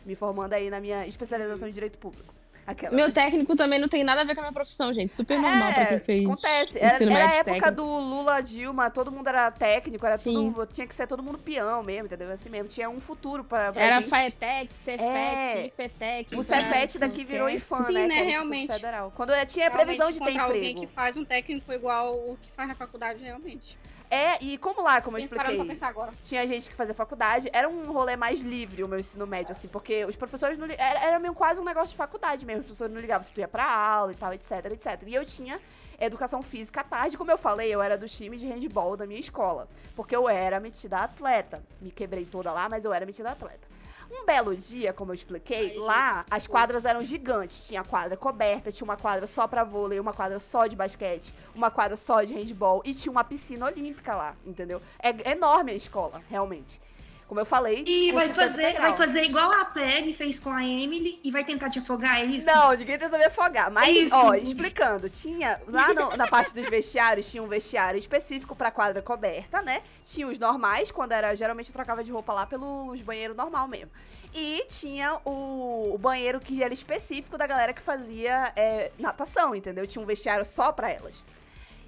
Me 0.05 0.15
formando 0.15 0.53
aí 0.53 0.69
na 0.69 0.79
minha 0.79 1.05
especialização 1.07 1.67
em 1.67 1.71
direito 1.71 1.97
público. 1.97 2.33
Aquela, 2.69 2.95
Meu 2.95 3.11
técnico 3.11 3.55
também 3.55 3.79
não 3.79 3.87
tem 3.87 4.03
nada 4.03 4.21
a 4.21 4.23
ver 4.23 4.35
com 4.35 4.41
a 4.41 4.43
minha 4.43 4.53
profissão, 4.53 4.93
gente. 4.93 5.15
Super 5.15 5.39
normal 5.39 5.73
pra 5.73 5.87
quem 5.87 5.97
fez. 5.97 6.21
É, 6.21 6.25
Acontece. 6.25 6.79
Era, 6.79 7.03
era 7.03 7.29
a 7.29 7.35
época 7.37 7.53
técnico. 7.55 7.71
do 7.71 7.83
Lula, 7.83 8.41
Dilma, 8.41 8.91
todo 8.91 9.11
mundo 9.11 9.27
era 9.27 9.49
técnico, 9.49 10.05
era 10.05 10.19
Sim. 10.19 10.33
tudo. 10.51 10.67
Tinha 10.67 10.85
que 10.85 10.93
ser 10.93 11.07
todo 11.07 11.23
mundo 11.23 11.39
peão 11.39 11.81
mesmo, 11.81 12.05
entendeu? 12.05 12.31
Assim 12.31 12.49
mesmo. 12.49 12.67
Tinha 12.69 12.87
um 12.87 12.99
futuro 12.99 13.43
pra. 13.43 13.73
pra 13.73 13.81
Era 13.81 13.95
gente. 14.01 14.09
Faetec, 14.09 14.75
Cefet, 14.75 15.01
É. 15.03 15.65
Ifetec. 15.65 16.35
O 16.35 16.43
Cefet 16.43 16.99
daqui 16.99 17.23
virou 17.23 17.49
IFAM, 17.49 17.77
Sim, 17.83 17.93
né? 17.93 17.99
né, 18.01 18.07
Instituto 18.07 18.29
realmente. 18.29 18.73
Federal. 18.73 19.13
Quando 19.15 19.33
eu 19.33 19.45
tinha 19.47 19.71
previsão 19.71 20.11
de 20.11 20.19
ter 20.19 20.23
encontrar 20.25 20.43
alguém 20.43 20.59
emprego. 20.71 20.81
que 20.81 20.87
faz 20.87 21.17
um 21.17 21.25
técnico 21.25 21.73
igual 21.73 22.13
o 22.15 22.37
que 22.39 22.51
faz 22.51 22.67
na 22.69 22.75
faculdade, 22.75 23.23
realmente. 23.23 23.77
É, 24.09 24.43
e 24.43 24.57
como 24.57 24.81
lá, 24.81 25.01
como 25.01 25.17
eu 25.17 25.27
pra 25.27 25.43
expliquei, 25.43 25.65
pensar 25.65 25.87
agora. 25.87 26.11
tinha 26.23 26.47
gente 26.47 26.69
que 26.69 26.75
fazia 26.75 26.95
faculdade, 26.95 27.47
era 27.53 27.69
um 27.69 27.91
rolê 27.91 28.15
mais 28.15 28.39
livre 28.39 28.83
o 28.83 28.87
meu 28.87 28.97
ensino 28.97 29.27
médio, 29.27 29.51
assim, 29.51 29.67
porque 29.67 30.03
os 30.05 30.15
professores 30.15 30.57
não 30.57 30.65
era, 30.65 30.99
era 30.99 31.19
meio 31.19 31.35
quase 31.35 31.61
um 31.61 31.63
negócio 31.63 31.91
de 31.91 31.97
faculdade 31.97 32.43
mesmo, 32.43 32.61
os 32.61 32.65
professores 32.65 32.91
não 32.91 32.99
ligavam 32.99 33.21
se 33.21 33.31
tu 33.31 33.39
ia 33.39 33.47
pra 33.47 33.69
aula 33.69 34.11
e 34.11 34.15
tal, 34.15 34.33
etc, 34.33 34.65
etc. 34.71 35.03
E 35.05 35.13
eu 35.13 35.23
tinha 35.23 35.59
educação 35.99 36.41
física 36.41 36.81
à 36.81 36.83
tarde, 36.83 37.17
como 37.17 37.29
eu 37.29 37.37
falei, 37.37 37.69
eu 37.69 37.81
era 37.81 37.97
do 37.97 38.07
time 38.07 38.35
de 38.35 38.47
handball 38.47 38.97
da 38.97 39.05
minha 39.05 39.19
escola, 39.19 39.67
porque 39.95 40.15
eu 40.15 40.27
era 40.27 40.59
metida 40.59 40.97
atleta. 40.99 41.61
Me 41.79 41.91
quebrei 41.91 42.25
toda 42.25 42.51
lá, 42.51 42.67
mas 42.67 42.85
eu 42.85 42.93
era 42.93 43.05
metida 43.05 43.29
atleta. 43.31 43.68
Um 44.11 44.25
belo 44.25 44.55
dia, 44.55 44.91
como 44.91 45.11
eu 45.11 45.15
expliquei, 45.15 45.77
lá 45.77 46.25
as 46.29 46.47
quadras 46.47 46.83
eram 46.83 47.03
gigantes. 47.03 47.67
Tinha 47.67 47.83
quadra 47.83 48.17
coberta, 48.17 48.71
tinha 48.71 48.85
uma 48.85 48.97
quadra 48.97 49.27
só 49.27 49.47
pra 49.47 49.63
vôlei, 49.63 49.99
uma 49.99 50.13
quadra 50.13 50.39
só 50.39 50.65
de 50.65 50.75
basquete, 50.75 51.33
uma 51.53 51.69
quadra 51.69 51.95
só 51.95 52.23
de 52.23 52.33
handball 52.33 52.81
e 52.83 52.93
tinha 52.93 53.11
uma 53.11 53.23
piscina 53.23 53.67
olímpica 53.67 54.15
lá, 54.15 54.35
entendeu? 54.45 54.81
É 54.99 55.31
enorme 55.31 55.71
a 55.71 55.75
escola, 55.75 56.21
realmente. 56.29 56.81
Como 57.29 57.39
eu 57.39 57.45
falei. 57.45 57.83
E 57.85 58.11
vai 58.11 58.27
fazer, 58.29 58.63
integral. 58.69 58.89
vai 58.89 58.97
fazer 58.97 59.21
igual 59.23 59.51
a 59.51 59.65
Peg 59.65 60.11
fez 60.13 60.39
com 60.39 60.49
a 60.49 60.65
Emily 60.65 61.19
e 61.23 61.29
vai 61.29 61.43
tentar 61.43 61.69
te 61.69 61.77
afogar, 61.77 62.19
é 62.19 62.25
isso? 62.25 62.47
Não, 62.47 62.71
ninguém 62.71 62.97
tenta 62.97 63.15
me 63.19 63.23
afogar. 63.25 63.69
Mas, 63.69 63.95
Isso. 63.95 64.15
ó, 64.15 64.33
explicando, 64.33 65.07
tinha. 65.11 65.61
Lá 65.67 65.93
no- 65.93 66.17
na 66.17 66.27
parte 66.27 66.55
dos 66.55 66.67
vestiários, 66.67 67.29
tinha 67.29 67.43
um 67.43 67.47
vestiário 67.47 67.99
específico 67.99 68.55
pra 68.55 68.71
quadra 68.71 68.99
coberta, 69.03 69.61
né? 69.61 69.83
Tinha 70.03 70.27
os 70.27 70.39
normais, 70.39 70.91
quando 70.91 71.11
era. 71.11 71.35
Geralmente 71.35 71.67
eu 71.67 71.73
trocava 71.73 72.03
de 72.03 72.11
roupa 72.11 72.33
lá 72.33 72.47
pelos 72.47 72.99
banheiros 73.01 73.37
normal 73.37 73.67
mesmo. 73.67 73.91
E 74.33 74.65
tinha 74.67 75.19
o, 75.23 75.91
o 75.93 75.97
banheiro 75.99 76.39
que 76.39 76.63
era 76.63 76.73
específico 76.73 77.37
da 77.37 77.45
galera 77.45 77.73
que 77.73 77.81
fazia 77.81 78.51
é, 78.55 78.91
natação, 78.97 79.53
entendeu? 79.53 79.85
Tinha 79.85 80.01
um 80.01 80.05
vestiário 80.07 80.47
só 80.47 80.71
pra 80.71 80.89
elas. 80.89 81.23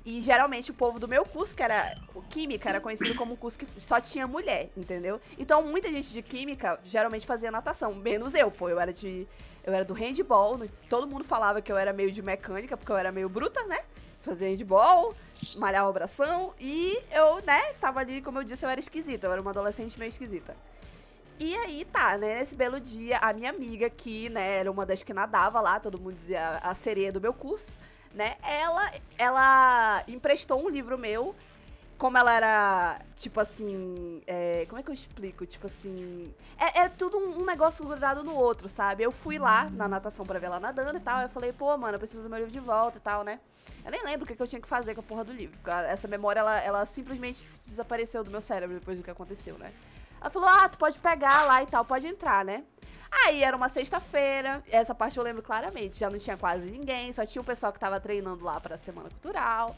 E 0.04 0.20
geralmente 0.22 0.72
o 0.72 0.74
povo 0.74 1.00
do 1.00 1.08
meu 1.08 1.24
curso, 1.24 1.56
que 1.56 1.62
era 1.62 1.96
Química, 2.30 2.70
era 2.70 2.80
conhecido 2.80 3.14
como 3.16 3.34
um 3.34 3.36
curso 3.36 3.60
que 3.60 3.68
só 3.80 4.00
tinha 4.00 4.26
mulher, 4.26 4.70
entendeu? 4.76 5.22
Então 5.38 5.62
muita 5.64 5.92
gente 5.92 6.12
de 6.12 6.22
Química 6.22 6.80
geralmente 6.84 7.28
fazia 7.28 7.52
natação, 7.52 7.94
menos 7.94 8.34
eu, 8.34 8.50
pô. 8.50 8.70
Eu 8.70 8.80
era 8.80 8.92
de. 8.92 9.28
Eu 9.64 9.74
era 9.74 9.86
do 9.86 9.94
handball, 9.94 10.60
todo 10.90 11.06
mundo 11.06 11.24
falava 11.24 11.62
que 11.62 11.72
eu 11.72 11.78
era 11.78 11.94
meio 11.94 12.12
de 12.12 12.22
mecânica, 12.24 12.76
porque 12.76 12.92
eu 12.92 12.98
era 12.98 13.12
meio 13.12 13.30
bruta, 13.30 13.64
né? 13.66 13.80
Fazia 14.22 14.48
handball, 14.48 15.14
malhava 15.58 15.90
o 15.90 15.94
bração, 15.94 16.54
e 16.60 16.98
eu, 17.12 17.42
né, 17.44 17.74
tava 17.74 18.00
ali, 18.00 18.22
como 18.22 18.40
eu 18.40 18.44
disse, 18.44 18.66
eu 18.66 18.70
era 18.70 18.80
esquisita, 18.80 19.28
eu 19.28 19.32
era 19.32 19.42
uma 19.42 19.52
adolescente 19.52 20.00
meio 20.00 20.10
esquisita. 20.10 20.56
E 21.40 21.56
aí 21.58 21.86
tá, 21.86 22.18
né? 22.18 22.40
Nesse 22.40 22.56
belo 22.56 22.80
dia, 22.80 23.18
a 23.18 23.34
minha 23.34 23.50
amiga, 23.50 23.90
que, 23.90 24.30
né, 24.30 24.58
era 24.58 24.72
uma 24.72 24.86
das 24.86 25.04
que 25.04 25.14
nadava 25.14 25.60
lá, 25.62 25.80
todo 25.80 26.00
mundo 26.00 26.16
dizia 26.16 26.58
a 26.58 26.74
sereia 26.74 27.12
do 27.12 27.22
meu 27.22 27.34
curso, 27.34 27.80
né? 28.14 28.36
Ela, 28.44 28.92
ela 29.18 30.04
emprestou 30.08 30.64
um 30.64 30.70
livro 30.70 30.98
meu. 30.98 31.36
Como 31.98 32.18
ela 32.18 32.34
era, 32.34 33.00
tipo 33.16 33.40
assim. 33.40 34.24
é, 34.26 34.66
como 34.68 34.80
é 34.80 34.84
que 34.84 34.90
eu 34.90 34.94
explico? 34.94 35.46
Tipo 35.46 35.68
assim. 35.68 36.34
É, 36.58 36.80
é 36.82 36.90
tudo 36.90 37.18
um, 37.18 37.42
um 37.42 37.46
negócio 37.46 37.86
grudado 37.86 38.24
no 38.24 38.36
outro, 38.36 38.68
sabe? 38.68 39.04
Eu 39.04 39.12
fui 39.12 39.38
lá 39.38 39.70
na 39.70 39.88
natação 39.88 40.26
pra 40.26 40.40
ver 40.40 40.48
ela 40.48 40.60
nadando 40.60 40.98
e 40.98 41.00
tal. 41.00 41.22
Eu 41.22 41.30
falei, 41.30 41.54
pô, 41.54 41.78
mano, 41.78 41.96
eu 41.96 42.00
preciso 42.00 42.24
do 42.24 42.30
meu 42.30 42.40
livro 42.40 42.52
de 42.52 42.60
volta 42.60 42.98
e 42.98 43.02
tal, 43.02 43.24
né? 43.24 43.40
Eu 43.86 43.92
nem 43.92 44.04
lembro 44.04 44.26
o 44.26 44.28
que, 44.28 44.36
que 44.36 44.42
eu 44.42 44.48
tinha 44.48 44.62
que 44.62 44.68
fazer 44.68 44.96
com 44.96 45.02
a 45.02 45.04
porra 45.04 45.24
do 45.24 45.32
livro. 45.32 45.58
Essa 45.88 46.08
memória, 46.08 46.40
ela, 46.40 46.60
ela 46.60 46.86
simplesmente 46.86 47.40
desapareceu 47.66 48.24
do 48.24 48.32
meu 48.32 48.42
cérebro 48.42 48.80
depois 48.80 48.98
do 48.98 49.04
que 49.04 49.12
aconteceu, 49.12 49.58
né? 49.60 49.72
Ela 50.20 50.30
falou, 50.30 50.50
ah, 50.50 50.70
tu 50.70 50.78
pode 50.78 51.00
pegar 51.00 51.46
lá 51.46 51.64
e 51.64 51.68
tal, 51.68 51.86
pode 51.86 52.08
entrar, 52.08 52.46
né? 52.46 52.64
Aí 53.12 53.44
era 53.44 53.56
uma 53.56 53.68
sexta-feira, 53.68 54.64
essa 54.72 54.96
parte 54.96 55.18
eu 55.18 55.24
lembro 55.24 55.44
claramente, 55.44 56.00
já 56.00 56.10
não 56.10 56.18
tinha 56.18 56.38
quase 56.38 56.72
ninguém, 56.72 57.12
só 57.12 57.26
tinha 57.26 57.42
o 57.42 57.46
pessoal 57.46 57.74
que 57.74 57.80
tava 57.80 58.00
treinando 58.00 58.44
lá 58.44 58.60
pra 58.60 58.78
Semana 58.78 59.10
Cultural. 59.10 59.76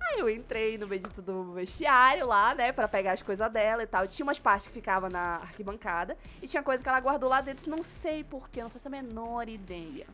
Aí 0.00 0.18
eu 0.18 0.28
entrei 0.28 0.76
no 0.76 0.88
bendito 0.88 1.22
do 1.22 1.52
vestiário 1.52 2.26
lá, 2.26 2.54
né, 2.54 2.72
pra 2.72 2.88
pegar 2.88 3.12
as 3.12 3.22
coisas 3.22 3.50
dela 3.52 3.84
e 3.84 3.86
tal. 3.86 4.06
Tinha 4.08 4.26
umas 4.26 4.38
partes 4.38 4.66
que 4.66 4.72
ficavam 4.72 5.08
na 5.08 5.36
arquibancada 5.36 6.18
e 6.42 6.48
tinha 6.48 6.62
coisa 6.62 6.82
que 6.82 6.88
ela 6.88 6.98
guardou 6.98 7.30
lá 7.30 7.40
dentro, 7.40 7.70
não 7.70 7.84
sei 7.84 8.24
porquê, 8.24 8.62
não 8.62 8.70
faço 8.70 8.88
a 8.88 8.90
menor 8.90 9.48
ideia. 9.48 10.06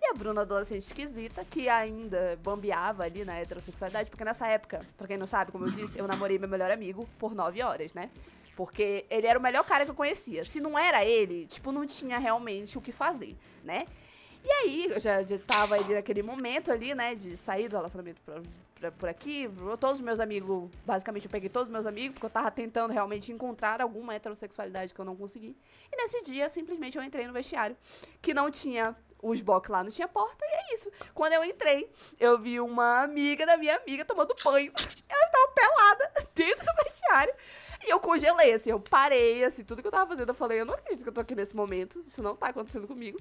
E 0.00 0.06
a 0.10 0.14
Bruna, 0.14 0.42
adolescente 0.42 0.82
esquisita, 0.82 1.44
que 1.44 1.68
ainda 1.68 2.38
bambeava 2.42 3.04
ali 3.04 3.24
na 3.24 3.34
heterossexualidade, 3.34 4.10
porque 4.10 4.24
nessa 4.24 4.46
época, 4.46 4.84
pra 4.96 5.06
quem 5.06 5.16
não 5.18 5.26
sabe, 5.26 5.52
como 5.52 5.66
eu 5.66 5.70
disse, 5.70 5.98
eu 5.98 6.06
namorei 6.06 6.38
meu 6.38 6.48
melhor 6.48 6.70
amigo 6.70 7.08
por 7.18 7.34
nove 7.34 7.62
horas, 7.62 7.92
né? 7.92 8.10
Porque 8.56 9.04
ele 9.10 9.26
era 9.26 9.38
o 9.38 9.42
melhor 9.42 9.62
cara 9.64 9.84
que 9.84 9.90
eu 9.90 9.94
conhecia. 9.94 10.44
Se 10.44 10.60
não 10.60 10.76
era 10.78 11.04
ele, 11.04 11.46
tipo, 11.46 11.70
não 11.70 11.86
tinha 11.86 12.18
realmente 12.18 12.76
o 12.76 12.80
que 12.80 12.90
fazer, 12.90 13.36
né? 13.62 13.82
E 14.42 14.50
aí, 14.50 14.86
eu 14.90 14.98
já, 14.98 15.22
já 15.22 15.38
tava 15.38 15.74
ali 15.74 15.92
naquele 15.94 16.22
momento 16.22 16.72
ali, 16.72 16.94
né, 16.94 17.14
de 17.14 17.36
sair 17.36 17.68
do 17.68 17.76
relacionamento 17.76 18.20
pra, 18.22 18.40
pra- 18.80 18.92
por 18.92 19.08
aqui. 19.08 19.50
Todos 19.80 19.96
os 19.96 20.00
meus 20.02 20.20
amigos, 20.20 20.70
basicamente 20.86 21.24
eu 21.26 21.30
peguei 21.30 21.48
todos 21.50 21.66
os 21.68 21.72
meus 21.72 21.84
amigos, 21.84 22.14
porque 22.14 22.26
eu 22.26 22.30
tava 22.30 22.50
tentando 22.50 22.92
realmente 22.92 23.30
encontrar 23.32 23.82
alguma 23.82 24.14
heterossexualidade 24.14 24.94
que 24.94 25.00
eu 25.00 25.04
não 25.04 25.16
consegui. 25.16 25.56
E 25.92 25.96
nesse 25.96 26.22
dia, 26.22 26.48
simplesmente, 26.48 26.96
eu 26.96 27.02
entrei 27.02 27.26
no 27.26 27.32
vestiário, 27.32 27.76
que 28.22 28.32
não 28.32 28.48
tinha 28.50 28.96
os 29.20 29.40
box 29.40 29.68
lá, 29.68 29.82
não 29.82 29.90
tinha 29.90 30.06
porta, 30.06 30.44
e 30.44 30.48
é 30.54 30.74
isso. 30.74 30.90
Quando 31.12 31.32
eu 31.32 31.42
entrei, 31.44 31.90
eu 32.20 32.38
vi 32.38 32.60
uma 32.60 33.02
amiga 33.02 33.44
da 33.44 33.56
minha 33.56 33.76
amiga 33.76 34.04
tomando 34.04 34.34
banho. 34.44 34.72
Ela 35.08 35.24
estava 35.26 35.48
pelada 35.54 36.12
dentro 36.36 36.64
do 36.64 36.84
vestiário. 36.84 37.34
E 37.86 37.90
eu 37.90 38.00
congelei, 38.00 38.52
assim, 38.52 38.70
eu 38.70 38.80
parei, 38.80 39.44
assim, 39.44 39.62
tudo 39.62 39.80
que 39.80 39.86
eu 39.86 39.92
tava 39.92 40.10
fazendo. 40.10 40.28
Eu 40.28 40.34
falei, 40.34 40.60
eu 40.60 40.64
não 40.66 40.74
acredito 40.74 41.02
que 41.04 41.08
eu 41.08 41.12
tô 41.12 41.20
aqui 41.20 41.34
nesse 41.36 41.54
momento. 41.54 42.02
Isso 42.06 42.22
não 42.22 42.34
tá 42.34 42.48
acontecendo 42.48 42.86
comigo. 42.86 43.18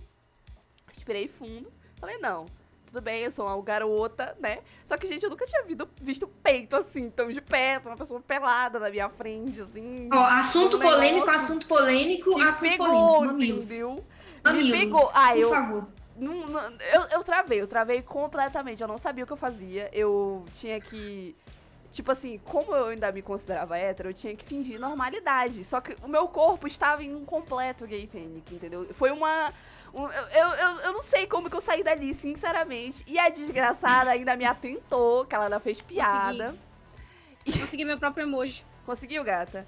Respirei 0.93 1.27
fundo. 1.27 1.71
Falei, 1.99 2.17
não, 2.17 2.45
tudo 2.87 2.99
bem, 3.01 3.23
eu 3.23 3.31
sou 3.31 3.45
uma 3.45 3.61
garota, 3.61 4.35
né? 4.39 4.59
Só 4.83 4.97
que, 4.97 5.05
gente, 5.07 5.23
eu 5.23 5.29
nunca 5.29 5.45
tinha 5.45 5.63
visto, 5.63 5.87
visto 6.01 6.27
peito 6.41 6.75
assim, 6.75 7.09
tão 7.09 7.31
de 7.31 7.41
perto, 7.41 7.87
uma 7.89 7.95
pessoa 7.95 8.19
pelada 8.21 8.79
na 8.79 8.89
minha 8.89 9.07
frente, 9.09 9.61
assim. 9.61 10.09
Ó, 10.11 10.19
assunto 10.23 10.77
um 10.77 10.79
polêmico, 10.79 11.29
assunto 11.29 11.67
polêmico, 11.67 12.33
que 12.35 12.41
assunto 12.41 12.69
pegou, 12.69 12.87
polêmico. 12.87 13.25
Mamilos. 13.33 13.65
entendeu? 13.65 13.91
Me 13.93 14.03
Mamilos, 14.43 14.71
pegou. 14.79 15.11
Ah, 15.13 15.29
por 15.31 15.37
eu, 15.39 15.49
favor. 15.49 15.87
não- 16.17 16.47
não- 16.47 16.71
eu, 16.93 17.01
eu 17.11 17.23
travei, 17.23 17.61
eu 17.61 17.67
travei 17.67 18.01
completamente. 18.01 18.81
Eu 18.81 18.87
não 18.87 18.97
sabia 18.97 19.23
o 19.23 19.27
que 19.27 19.33
eu 19.33 19.37
fazia. 19.37 19.89
Eu 19.93 20.43
tinha 20.53 20.79
que. 20.81 21.35
Tipo 21.95 22.11
assim, 22.11 22.41
como 22.43 22.75
eu 22.75 22.87
ainda 22.87 23.09
me 23.09 23.21
considerava 23.21 23.77
hétero, 23.77 24.09
eu 24.09 24.13
tinha 24.13 24.35
que 24.35 24.43
fingir 24.43 24.77
normalidade. 24.77 25.63
Só 25.63 25.79
que 25.79 25.95
o 26.03 26.09
meu 26.09 26.27
corpo 26.27 26.67
estava 26.67 27.01
em 27.01 27.15
um 27.15 27.23
completo 27.23 27.87
gay 27.87 28.05
panic, 28.05 28.53
entendeu? 28.53 28.85
Foi 28.93 29.11
uma. 29.11 29.53
um- 29.93 30.11
eu, 30.11 30.47
eu, 30.49 30.77
eu, 30.79 30.91
não 30.91 31.01
sei 31.01 31.25
como 31.25 31.49
que 31.49 31.55
eu 31.55 31.61
saí 31.61 31.85
dali, 31.85 32.13
sinceramente. 32.13 33.01
E 33.07 33.17
a 33.17 33.29
desgraçada 33.29 34.09
ainda 34.11 34.35
me 34.35 34.43
atentou, 34.43 35.23
que 35.23 35.33
ela 35.33 35.45
ainda 35.45 35.57
fez 35.61 35.81
piada. 35.81 36.53
Consegui 37.61 37.85
meu 37.85 37.97
próprio 37.97 38.23
emoji. 38.25 38.65
Conseguiu, 38.85 39.23
gata? 39.23 39.65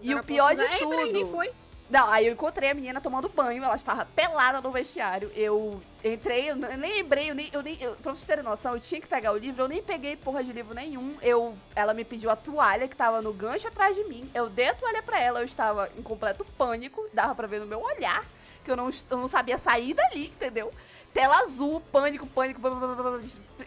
E 0.00 0.10
Agora 0.10 0.24
o 0.24 0.26
pior 0.26 0.48
de 0.48 0.62
usar. 0.64 0.72
Ei, 0.72 0.86
peraí, 0.88 1.12
nem 1.12 1.22
tudo. 1.22 1.36
foi? 1.36 1.52
Não, 1.90 2.08
aí 2.08 2.26
eu 2.26 2.32
encontrei 2.32 2.70
a 2.70 2.74
menina 2.74 3.00
tomando 3.00 3.28
banho, 3.28 3.64
ela 3.64 3.74
estava 3.74 4.04
pelada 4.04 4.60
no 4.60 4.70
vestiário. 4.70 5.30
Eu 5.34 5.82
entrei, 6.04 6.50
eu 6.50 6.54
nem 6.54 6.78
lembrei, 6.78 7.30
eu 7.30 7.34
nem, 7.34 7.50
eu 7.52 7.62
nem, 7.62 7.82
eu, 7.82 7.96
pra 7.96 8.14
vocês 8.14 8.24
terem 8.24 8.44
noção, 8.44 8.74
eu 8.74 8.80
tinha 8.80 9.00
que 9.00 9.08
pegar 9.08 9.32
o 9.32 9.36
livro, 9.36 9.64
eu 9.64 9.68
nem 9.68 9.82
peguei 9.82 10.16
porra 10.16 10.44
de 10.44 10.52
livro 10.52 10.72
nenhum. 10.72 11.16
Eu, 11.20 11.56
ela 11.74 11.92
me 11.92 12.04
pediu 12.04 12.30
a 12.30 12.36
toalha 12.36 12.86
que 12.86 12.94
tava 12.94 13.20
no 13.20 13.32
gancho 13.32 13.66
atrás 13.66 13.96
de 13.96 14.04
mim. 14.04 14.30
Eu 14.32 14.48
dei 14.48 14.68
a 14.68 14.74
toalha 14.74 15.02
pra 15.02 15.20
ela, 15.20 15.40
eu 15.40 15.44
estava 15.44 15.90
em 15.98 16.02
completo 16.02 16.44
pânico, 16.56 17.04
dava 17.12 17.34
pra 17.34 17.48
ver 17.48 17.58
no 17.58 17.66
meu 17.66 17.82
olhar 17.82 18.24
que 18.64 18.70
eu 18.70 18.76
não, 18.76 18.90
eu 19.10 19.16
não 19.16 19.28
sabia 19.28 19.58
sair 19.58 19.94
dali, 19.94 20.26
entendeu? 20.26 20.72
Tela 21.12 21.40
azul, 21.40 21.80
pânico, 21.92 22.26
pânico, 22.26 22.60
blá, 22.60 22.70
blá, 22.70 22.94
blá, 22.94 23.20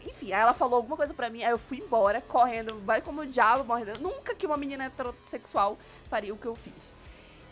enfim, 0.06 0.32
aí 0.32 0.42
ela 0.42 0.54
falou 0.54 0.78
alguma 0.78 0.96
coisa 0.96 1.14
pra 1.14 1.30
mim, 1.30 1.44
aí 1.44 1.52
eu 1.52 1.58
fui 1.58 1.80
embora, 1.80 2.22
correndo, 2.22 2.80
vai 2.86 3.02
como 3.02 3.22
o 3.22 3.26
diabo, 3.26 3.66
morrendo. 3.66 4.00
Nunca 4.00 4.34
que 4.34 4.46
uma 4.46 4.56
menina 4.56 4.86
heterossexual 4.86 5.78
faria 6.10 6.34
o 6.34 6.38
que 6.38 6.46
eu 6.46 6.56
fiz. 6.56 6.94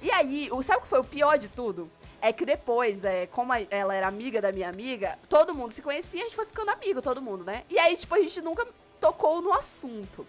E 0.01 0.11
aí, 0.11 0.49
sabe 0.63 0.79
o 0.79 0.81
que 0.81 0.87
foi 0.87 0.99
o 0.99 1.03
pior 1.03 1.37
de 1.37 1.47
tudo? 1.47 1.89
É 2.21 2.33
que 2.33 2.45
depois, 2.45 3.03
é, 3.03 3.27
como 3.27 3.51
ela 3.69 3.95
era 3.95 4.07
amiga 4.07 4.41
da 4.41 4.51
minha 4.51 4.69
amiga, 4.69 5.17
todo 5.29 5.53
mundo 5.53 5.71
se 5.71 5.81
conhecia, 5.81 6.21
a 6.21 6.23
gente 6.23 6.35
foi 6.35 6.45
ficando 6.45 6.69
amigo, 6.69 7.01
todo 7.01 7.21
mundo, 7.21 7.43
né? 7.43 7.63
E 7.69 7.79
aí, 7.79 7.95
tipo, 7.95 8.13
a 8.13 8.19
gente 8.19 8.41
nunca 8.41 8.67
tocou 8.99 9.41
no 9.41 9.53
assunto. 9.53 10.25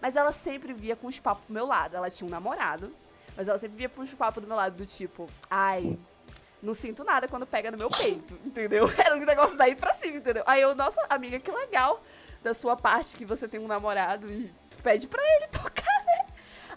Mas 0.00 0.16
ela 0.16 0.32
sempre 0.32 0.72
via 0.72 0.96
com 0.96 1.06
os 1.06 1.18
papos 1.18 1.44
pro 1.44 1.54
meu 1.54 1.66
lado. 1.66 1.96
Ela 1.96 2.10
tinha 2.10 2.26
um 2.26 2.30
namorado, 2.30 2.92
mas 3.36 3.48
ela 3.48 3.58
sempre 3.58 3.76
via 3.76 3.88
com 3.88 4.02
os 4.02 4.12
papos 4.14 4.42
do 4.42 4.46
meu 4.46 4.56
lado, 4.56 4.76
do 4.76 4.86
tipo, 4.86 5.26
ai, 5.50 5.98
não 6.62 6.74
sinto 6.74 7.04
nada 7.04 7.28
quando 7.28 7.46
pega 7.46 7.70
no 7.70 7.78
meu 7.78 7.88
peito, 7.88 8.38
entendeu? 8.44 8.90
Era 8.98 9.16
um 9.16 9.24
negócio 9.24 9.56
daí 9.56 9.74
pra 9.74 9.94
cima, 9.94 10.18
entendeu? 10.18 10.42
Aí 10.46 10.60
eu, 10.62 10.74
nossa, 10.74 11.00
amiga, 11.08 11.38
que 11.38 11.50
legal 11.50 12.02
da 12.42 12.54
sua 12.54 12.76
parte 12.76 13.16
que 13.16 13.24
você 13.24 13.48
tem 13.48 13.60
um 13.60 13.66
namorado 13.66 14.30
e 14.30 14.52
pede 14.82 15.06
pra 15.06 15.22
ele 15.36 15.46
tocar? 15.48 15.95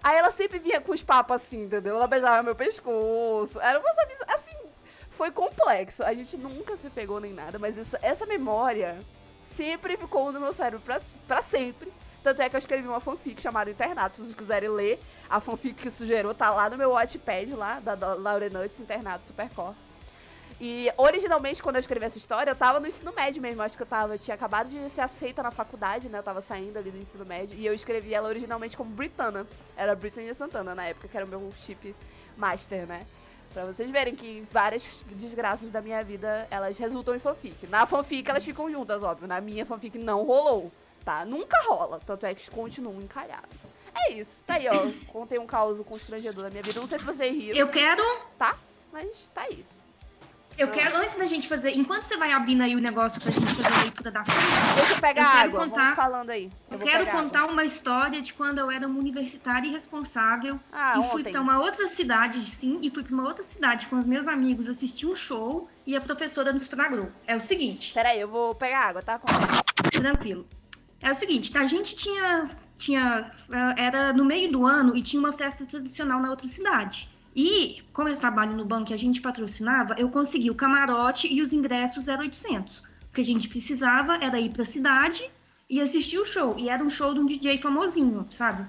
Aí 0.04 0.18
ela 0.18 0.32
sempre 0.32 0.60
vinha 0.60 0.80
com 0.80 0.92
os 0.92 1.04
papos 1.04 1.36
assim, 1.36 1.64
entendeu? 1.64 1.96
Ela 1.96 2.08
beijava 2.08 2.42
meu 2.42 2.56
pescoço. 2.56 3.60
Era 3.60 3.80
uma 3.80 3.90
assim, 4.34 4.56
foi 5.10 5.32
complexo. 5.32 6.04
A 6.04 6.14
gente 6.14 6.38
nunca 6.38 6.76
se 6.76 6.90
pegou 6.90 7.20
nem 7.20 7.34
nada, 7.34 7.60
mas 7.60 7.78
essa, 7.78 8.00
essa 8.02 8.26
memória 8.26 8.98
sempre 9.44 9.98
ficou 9.98 10.32
no 10.32 10.40
meu 10.40 10.54
cérebro 10.54 10.82
pra, 10.86 11.00
pra 11.28 11.42
sempre. 11.42 11.92
Tanto 12.24 12.42
é 12.42 12.50
que 12.50 12.56
eu 12.56 12.60
escrevi 12.60 12.88
uma 12.88 13.00
fanfic 13.00 13.42
chamada 13.42 13.70
Internato. 13.70 14.16
Se 14.16 14.22
vocês 14.22 14.36
quiserem 14.36 14.70
ler, 14.70 15.00
a 15.30 15.40
fanfic 15.40 15.82
que 15.82 15.88
isso 15.88 16.06
gerou 16.06 16.34
tá 16.34 16.50
lá 16.50 16.70
no 16.70 16.78
meu 16.78 16.92
Wattpad, 16.92 17.54
lá, 17.54 17.80
da, 17.80 17.96
da 17.96 18.14
Laura 18.14 18.50
Nuts, 18.50 18.80
Internato 18.80 19.28
Supercore. 19.28 19.76
E 20.62 20.92
originalmente, 20.98 21.64
quando 21.64 21.78
eu 21.78 21.80
escrevi 21.80 22.06
essa 22.06 22.18
história, 22.18 22.52
eu 22.52 22.56
tava 22.56 22.80
no 22.82 22.88
ensino 22.88 23.14
médio 23.14 23.42
mesmo. 23.42 23.62
Acho 23.62 23.78
que 23.78 23.84
eu 23.84 23.88
tava, 23.88 24.16
eu 24.16 24.20
tinha 24.20 24.36
acabado 24.36 24.70
de 24.70 24.90
ser 24.90 25.02
aceita 25.02 25.42
na 25.42 25.52
faculdade, 25.52 26.10
né? 26.10 26.20
Eu 26.20 26.24
tava 26.24 26.42
saindo 26.42 26.78
ali 26.78 26.92
do 26.92 26.98
ensino 26.98 27.26
médio. 27.26 27.58
E 27.58 27.66
eu 27.66 27.74
escrevi 27.74 28.14
ela 28.14 28.28
originalmente 28.28 28.76
como 28.76 28.90
Britana. 28.90 29.48
Era 29.78 29.96
Britney 29.96 30.34
Santana 30.34 30.76
na 30.76 30.86
época, 30.86 31.08
que 31.08 31.16
era 31.16 31.26
o 31.26 31.30
meu 31.30 31.52
chip 31.66 31.96
master, 32.36 32.86
né? 32.86 33.06
Pra 33.54 33.66
vocês 33.66 33.90
verem 33.90 34.16
que 34.16 34.46
várias 34.52 34.86
desgraças 35.12 35.72
da 35.72 35.82
minha 35.82 36.04
vida, 36.04 36.46
elas 36.52 36.78
resultam 36.78 37.16
em 37.16 37.20
fanfic. 37.20 37.66
Na 37.68 37.86
fanfic 37.86 38.30
elas 38.30 38.44
ficam 38.44 38.70
juntas, 38.70 39.02
óbvio. 39.02 39.28
Na 39.28 39.40
minha 39.40 39.66
fanfic 39.66 39.98
não 39.98 40.24
rolou, 40.24 40.72
tá? 41.06 41.24
Nunca 41.24 41.58
rola. 41.68 42.00
Tanto 42.06 42.26
é 42.26 42.36
que 42.36 42.52
continuam 42.52 43.02
encalhados. 43.02 43.58
É 43.96 44.12
isso. 44.12 44.44
Tá 44.46 44.56
aí, 44.56 44.68
ó. 44.68 44.92
Contei 45.12 45.40
um 45.40 45.48
caos 45.48 45.80
constrangedor 45.80 46.44
da 46.44 46.50
minha 46.50 46.62
vida. 46.62 46.80
Não 46.80 46.88
sei 46.88 47.00
se 47.00 47.06
vocês 47.06 47.34
riram, 47.34 47.58
Eu 47.58 47.70
quero, 47.70 48.04
tá? 48.38 48.56
Mas 48.92 49.30
tá 49.30 49.42
aí. 49.42 49.66
Eu 50.60 50.68
quero, 50.70 50.98
antes 50.98 51.16
da 51.16 51.26
gente 51.26 51.48
fazer, 51.48 51.76
enquanto 51.78 52.04
você 52.04 52.18
vai 52.18 52.32
abrindo 52.32 52.62
aí 52.62 52.76
o 52.76 52.80
negócio 52.80 53.20
pra 53.22 53.32
gente 53.32 53.54
fazer 53.56 53.74
a 53.74 53.82
leitura 53.84 54.12
da 54.12 54.24
ficha, 54.26 54.38
Deixa 54.76 54.94
eu 54.94 55.00
pegar 55.02 55.22
Eu 55.24 55.32
quero 55.32 55.50
água. 55.50 55.60
contar- 55.68 55.96
falando 55.96 56.30
aí. 56.30 56.50
eu, 56.70 56.78
vou 56.78 56.88
quero 56.88 57.00
pegar 57.06 57.12
água. 57.12 57.24
contar 57.24 57.46
uma 57.46 57.64
história 57.66 58.22
de 58.22 58.34
quando 58.34 58.60
eu 58.60 58.70
era 58.70 58.86
uma 58.88 59.00
universitária 59.00 59.68
irresponsável 59.68 60.60
Ah, 60.72 61.00
e 61.00 61.04
fui 61.10 61.24
pra 61.24 61.42
uma 61.42 61.60
outra 61.60 61.88
cidade, 61.88 62.44
sim, 62.46 62.80
e 62.82 62.90
fui 62.90 63.04
pra 63.04 63.14
uma 63.14 63.24
outra 63.28 63.44
cidade 63.44 63.88
com 63.88 63.96
os 63.96 64.06
meus 64.06 64.28
amigos 64.28 64.68
assistir 64.68 65.06
um 65.08 65.16
show 65.16 65.70
e 65.88 65.96
a 65.96 66.02
professora 66.02 66.52
nos 66.52 66.68
flagrou. 66.68 67.10
É 67.26 67.36
o 67.36 67.42
seguinte, 67.42 67.94
Peraí, 67.94 68.20
eu 68.20 68.28
vou 68.28 68.54
pegar 68.54 68.90
água, 68.90 69.02
tá? 69.02 69.20
tranquilo. 69.92 70.46
É 71.02 71.12
o 71.12 71.16
seguinte, 71.16 71.52
tá? 71.52 71.62
A 71.62 71.66
gente 71.66 71.96
tinha, 71.96 72.50
tinha, 72.78 73.32
eh, 73.52 73.74
era 73.82 74.12
no 74.14 74.26
meio 74.26 74.52
do 74.52 74.66
ano 74.66 74.96
e 74.98 75.02
tinha 75.02 75.20
uma 75.20 75.32
festa 75.32 75.66
tradicional 75.66 76.20
na 76.20 76.30
outra 76.30 76.46
cidade. 76.48 77.10
E, 77.42 77.82
como 77.94 78.10
eu 78.10 78.18
trabalho 78.18 78.52
no 78.54 78.66
banco 78.66 78.92
e 78.92 78.94
a 78.94 78.98
gente 78.98 79.22
patrocinava, 79.22 79.96
eu 79.98 80.10
consegui 80.10 80.52
o 80.52 80.56
camarote 80.56 81.34
e 81.34 81.42
os 81.42 81.54
ingressos 81.54 82.06
0800. 82.10 82.80
O 82.80 83.14
que 83.14 83.22
a 83.22 83.24
gente 83.24 83.48
precisava 83.48 84.16
era 84.22 84.38
ir 84.42 84.50
pra 84.50 84.66
cidade 84.66 85.24
e 85.70 85.80
assistir 85.80 86.18
o 86.18 86.26
show. 86.26 86.60
E 86.60 86.68
era 86.68 86.84
um 86.84 86.90
show 86.90 87.14
de 87.14 87.20
um 87.22 87.26
DJ 87.26 87.58
famosinho, 87.60 88.28
sabe? 88.30 88.68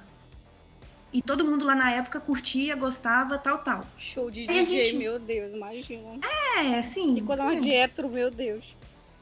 E 1.12 1.20
todo 1.20 1.44
mundo 1.44 1.66
lá 1.66 1.74
na 1.74 1.90
época 1.90 2.20
curtia, 2.20 2.76
gostava, 2.76 3.36
tal, 3.38 3.58
tal. 3.58 3.84
Show 3.98 4.30
de 4.30 4.48
Aí 4.48 4.60
a 4.60 4.62
DJ, 4.62 4.84
gente- 4.84 4.96
meu 4.98 5.18
Deus, 5.18 5.52
imagina. 5.52 6.20
É, 6.56 6.78
assim. 6.78 7.16
Que 7.16 7.22
coisa 7.22 7.42
mais 7.42 7.60
de 7.60 7.72
hétero, 7.72 8.08
meu 8.08 8.30
Deus. 8.30 8.76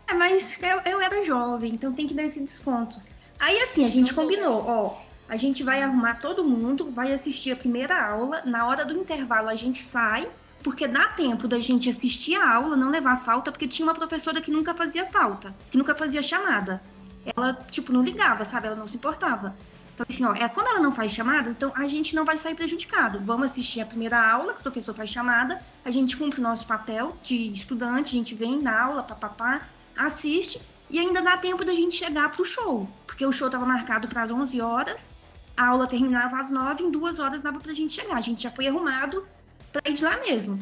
É, 0.07 0.13
mas 0.13 0.63
eu, 0.63 0.81
eu 0.93 1.01
era 1.01 1.25
jovem, 1.25 1.73
então 1.73 1.91
tem 1.95 2.07
que 2.07 2.13
dar 2.13 2.25
esses 2.25 2.45
descontos. 2.45 3.07
Aí 3.39 3.59
assim, 3.63 3.87
a 3.87 3.89
gente 3.89 4.13
combinou, 4.13 4.63
ó, 4.69 5.08
a 5.29 5.37
gente 5.37 5.63
vai 5.63 5.83
arrumar 5.83 6.21
todo 6.21 6.43
mundo, 6.43 6.91
vai 6.91 7.13
assistir 7.13 7.53
a 7.53 7.57
primeira 7.57 8.03
aula, 8.11 8.43
na 8.45 8.67
hora 8.67 8.85
do 8.85 8.95
intervalo 8.95 9.49
a 9.49 9.55
gente 9.55 9.83
sai, 9.83 10.29
porque 10.63 10.89
dá 10.89 11.07
tempo 11.09 11.47
da 11.47 11.61
gente 11.61 11.89
assistir 11.89 12.35
a 12.35 12.55
aula, 12.55 12.77
não 12.77 12.91
levar 12.91 13.19
falta, 13.19 13.53
porque 13.53 13.69
tinha 13.69 13.87
uma 13.87 13.95
professora 13.95 14.41
que 14.41 14.51
nunca 14.51 14.75
fazia 14.75 15.07
falta, 15.07 15.55
que 15.71 15.79
nunca 15.79 15.95
fazia 15.95 16.23
chamada. 16.23 16.83
Ela, 17.25 17.55
tipo, 17.71 17.93
não 17.93 18.03
ligava, 18.03 18.45
sabe? 18.45 18.67
Ela 18.69 18.77
não 18.77 18.89
se 18.89 18.97
importava. 18.97 19.55
Falei 19.97 20.15
assim, 20.15 20.25
ó, 20.25 20.33
é, 20.35 20.49
como 20.49 20.69
ela 20.69 20.81
não 20.81 20.93
faz 20.93 21.13
chamada, 21.13 21.51
então 21.51 21.73
a 21.75 21.87
gente 21.89 22.15
não 22.15 22.25
vai 22.25 22.37
sair 22.37 22.55
prejudicado. 22.55 23.21
Vamos 23.23 23.47
assistir 23.47 23.81
a 23.81 23.87
primeira 23.87 24.19
aula, 24.19 24.55
que 24.55 24.61
o 24.61 24.63
professor 24.63 24.95
faz 24.95 25.11
chamada, 25.11 25.61
a 25.85 25.91
gente 25.91 26.17
cumpre 26.17 26.41
o 26.41 26.43
nosso 26.43 26.67
papel 26.67 27.17
de 27.23 27.53
estudante, 27.53 28.15
a 28.15 28.19
gente 28.19 28.35
vem 28.35 28.63
na 28.63 28.81
aula, 28.81 29.03
papapá, 29.03 29.63
assiste, 29.97 30.61
e 30.89 30.99
ainda 30.99 31.21
dá 31.21 31.37
tempo 31.37 31.65
da 31.65 31.75
gente 31.75 31.97
chegar 31.97 32.31
pro 32.31 32.45
show. 32.45 32.89
Porque 33.07 33.27
o 33.27 33.33
show 33.33 33.51
tava 33.51 33.67
marcado 33.67 34.07
para 34.07 34.23
as 34.23 34.31
11 34.31 34.61
horas, 34.61 35.11
a 35.59 35.67
aula 35.67 35.89
terminava 35.89 36.39
às 36.39 36.53
9, 36.53 36.85
em 36.85 36.91
duas 36.93 37.19
horas 37.19 37.43
dava 37.43 37.59
pra 37.59 37.73
gente 37.73 37.93
chegar. 37.93 38.17
A 38.17 38.21
gente 38.21 38.45
já 38.45 38.51
foi 38.51 38.69
arrumado 38.69 39.27
pra 39.73 39.83
ir 39.91 39.95
de 39.95 40.05
lá 40.05 40.17
mesmo. 40.19 40.57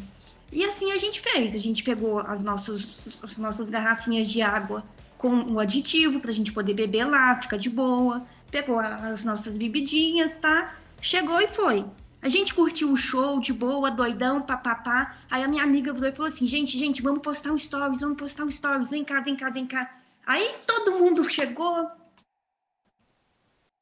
E 0.51 0.65
assim 0.65 0.91
a 0.91 0.97
gente 0.97 1.21
fez. 1.21 1.55
A 1.55 1.59
gente 1.59 1.85
pegou 1.85 2.21
as, 2.21 2.43
nossos, 2.43 3.03
as 3.23 3.37
nossas 3.37 3.69
garrafinhas 3.69 4.27
de 4.27 4.41
água 4.41 4.83
com 5.19 5.53
o 5.53 5.61
aditivo 5.61 6.19
pra 6.19 6.33
gente 6.33 6.51
poder 6.51 6.73
beber 6.73 7.05
lá, 7.05 7.37
ficar 7.37 7.59
de 7.59 7.69
boa. 7.69 8.27
Pegou 8.51 8.79
as 8.79 9.23
nossas 9.23 9.59
bebidinhas, 9.59 10.39
tá? 10.39 10.75
Chegou 11.03 11.39
e 11.43 11.47
foi. 11.47 11.85
A 12.23 12.31
gente 12.31 12.55
curtiu 12.55 12.91
o 12.91 12.97
show 12.97 13.39
de 13.39 13.53
boa, 13.53 13.91
doidão, 13.91 14.41
papapá. 14.41 15.15
Aí 15.31 15.43
a 15.43 15.49
minha 15.49 15.63
amiga 15.63 15.93
virou 15.93 16.09
e 16.09 16.13
falou 16.13 16.29
assim: 16.29 16.47
gente, 16.47 16.79
gente, 16.79 17.03
vamos 17.03 17.21
postar 17.21 17.53
um 17.53 17.59
stories, 17.59 18.01
vamos 18.01 18.17
postar 18.17 18.45
um 18.45 18.51
stories, 18.51 18.91
vem 18.91 19.05
cá, 19.05 19.21
vem 19.21 19.37
cá, 19.37 19.51
vem 19.51 19.67
cá. 19.67 19.95
Aí 20.27 20.55
todo 20.67 20.99
mundo 20.99 21.29
chegou, 21.29 21.87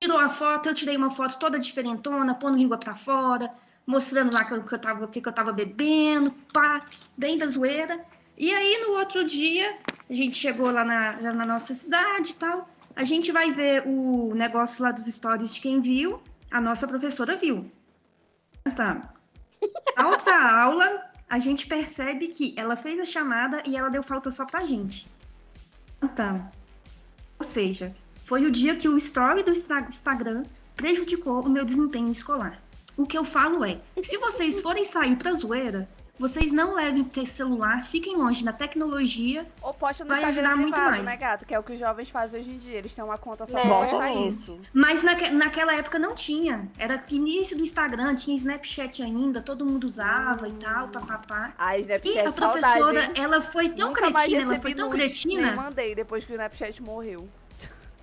tirou 0.04 0.18
a 0.18 0.28
foto, 0.28 0.68
eu 0.68 0.74
tirei 0.74 0.96
uma 0.96 1.10
foto 1.10 1.38
toda 1.38 1.58
diferentona, 1.58 2.34
pondo 2.34 2.58
língua 2.58 2.76
pra 2.76 2.94
fora, 2.94 3.50
mostrando 3.86 4.34
lá 4.34 4.44
que 4.44 4.52
eu, 4.52 4.62
que 4.62 4.74
eu 4.74 4.78
tava, 4.78 5.08
que, 5.08 5.20
que 5.20 5.28
eu 5.28 5.32
tava 5.32 5.52
bebendo, 5.52 6.30
pá, 6.52 6.84
bem 7.16 7.38
da 7.38 7.46
zoeira. 7.46 8.04
E 8.36 8.52
aí 8.52 8.84
no 8.86 8.98
outro 8.98 9.24
dia, 9.24 9.78
a 10.08 10.12
gente 10.12 10.36
chegou 10.36 10.70
lá 10.70 10.84
na, 10.84 11.32
na 11.32 11.46
nossa 11.46 11.72
cidade 11.72 12.32
e 12.32 12.34
tal. 12.34 12.68
A 12.94 13.02
gente 13.02 13.32
vai 13.32 13.50
ver 13.50 13.84
o 13.86 14.34
negócio 14.34 14.82
lá 14.82 14.92
dos 14.92 15.06
stories 15.06 15.54
de 15.54 15.60
quem 15.60 15.80
viu. 15.80 16.20
A 16.50 16.60
nossa 16.60 16.86
professora 16.86 17.36
viu. 17.36 17.70
Tá. 18.76 19.14
A 19.96 20.08
outra 20.08 20.62
aula, 20.62 21.10
a 21.28 21.38
gente 21.38 21.66
percebe 21.66 22.28
que 22.28 22.54
ela 22.56 22.76
fez 22.76 23.00
a 23.00 23.04
chamada 23.04 23.62
e 23.66 23.76
ela 23.76 23.88
deu 23.88 24.02
falta 24.02 24.30
só 24.30 24.44
pra 24.44 24.64
gente. 24.64 25.06
Tá. 26.14 26.50
Ou 27.38 27.44
seja, 27.44 27.94
foi 28.24 28.44
o 28.44 28.50
dia 28.50 28.74
que 28.74 28.88
o 28.88 28.96
story 28.96 29.42
do 29.42 29.52
Insta- 29.52 29.86
Instagram 29.88 30.42
prejudicou 30.74 31.40
o 31.42 31.48
meu 31.48 31.64
desempenho 31.64 32.10
escolar. 32.10 32.60
O 32.96 33.06
que 33.06 33.16
eu 33.18 33.24
falo 33.24 33.64
é, 33.64 33.78
se 34.02 34.16
vocês 34.18 34.60
forem 34.60 34.84
sair 34.84 35.16
pra 35.16 35.32
zoeira, 35.34 35.88
Vocês 36.16 36.52
não 36.52 36.76
levem 36.76 37.02
ter 37.02 37.26
celular, 37.26 37.82
fiquem 37.82 38.16
longe 38.16 38.44
da 38.44 38.52
tecnologia. 38.52 39.44
Ou 39.60 39.74
posta 39.74 40.04
no 40.04 40.10
Vai 40.10 40.18
Instagram 40.20 40.42
ajudar 40.42 40.56
muito 40.56 40.72
privado, 40.72 40.90
mais. 40.92 41.04
né, 41.06 41.16
gato? 41.16 41.44
Que 41.44 41.52
é 41.52 41.58
o 41.58 41.62
que 41.64 41.72
os 41.72 41.78
jovens 41.80 42.08
fazem 42.08 42.38
hoje 42.38 42.50
em 42.52 42.56
dia. 42.56 42.74
Eles 42.78 42.94
têm 42.94 43.02
uma 43.02 43.18
conta 43.18 43.44
só 43.46 43.58
É, 43.58 43.62
pra 43.62 43.84
postar 43.86 44.14
isso. 44.14 44.60
Mas 44.72 45.02
naque- 45.02 45.30
naquela 45.30 45.74
época 45.74 45.98
não 45.98 46.14
tinha. 46.14 46.68
Era 46.78 47.02
início 47.10 47.56
do 47.56 47.64
Instagram, 47.64 48.14
tinha 48.14 48.36
Snapchat 48.36 49.02
ainda, 49.02 49.42
todo 49.42 49.64
mundo 49.66 49.82
usava 49.88 50.46
e 50.48 50.52
tal, 50.52 50.86
papapá. 50.86 51.52
E 51.76 51.80
Snapchat, 51.80 52.18
a 52.28 52.32
saudade, 52.32 52.60
professora, 52.78 53.04
hein? 53.06 53.12
ela 53.16 53.42
foi 53.42 53.68
tão 53.70 53.88
Nunca 53.88 54.12
cretina, 54.12 54.42
ela 54.42 54.58
foi 54.60 54.72
tão 54.74 54.90
cretina. 54.90 55.46
Nem 55.48 55.56
mandei 55.56 55.96
depois 55.96 56.24
que 56.24 56.30
o 56.30 56.34
Snapchat 56.34 56.80
morreu. 56.80 57.28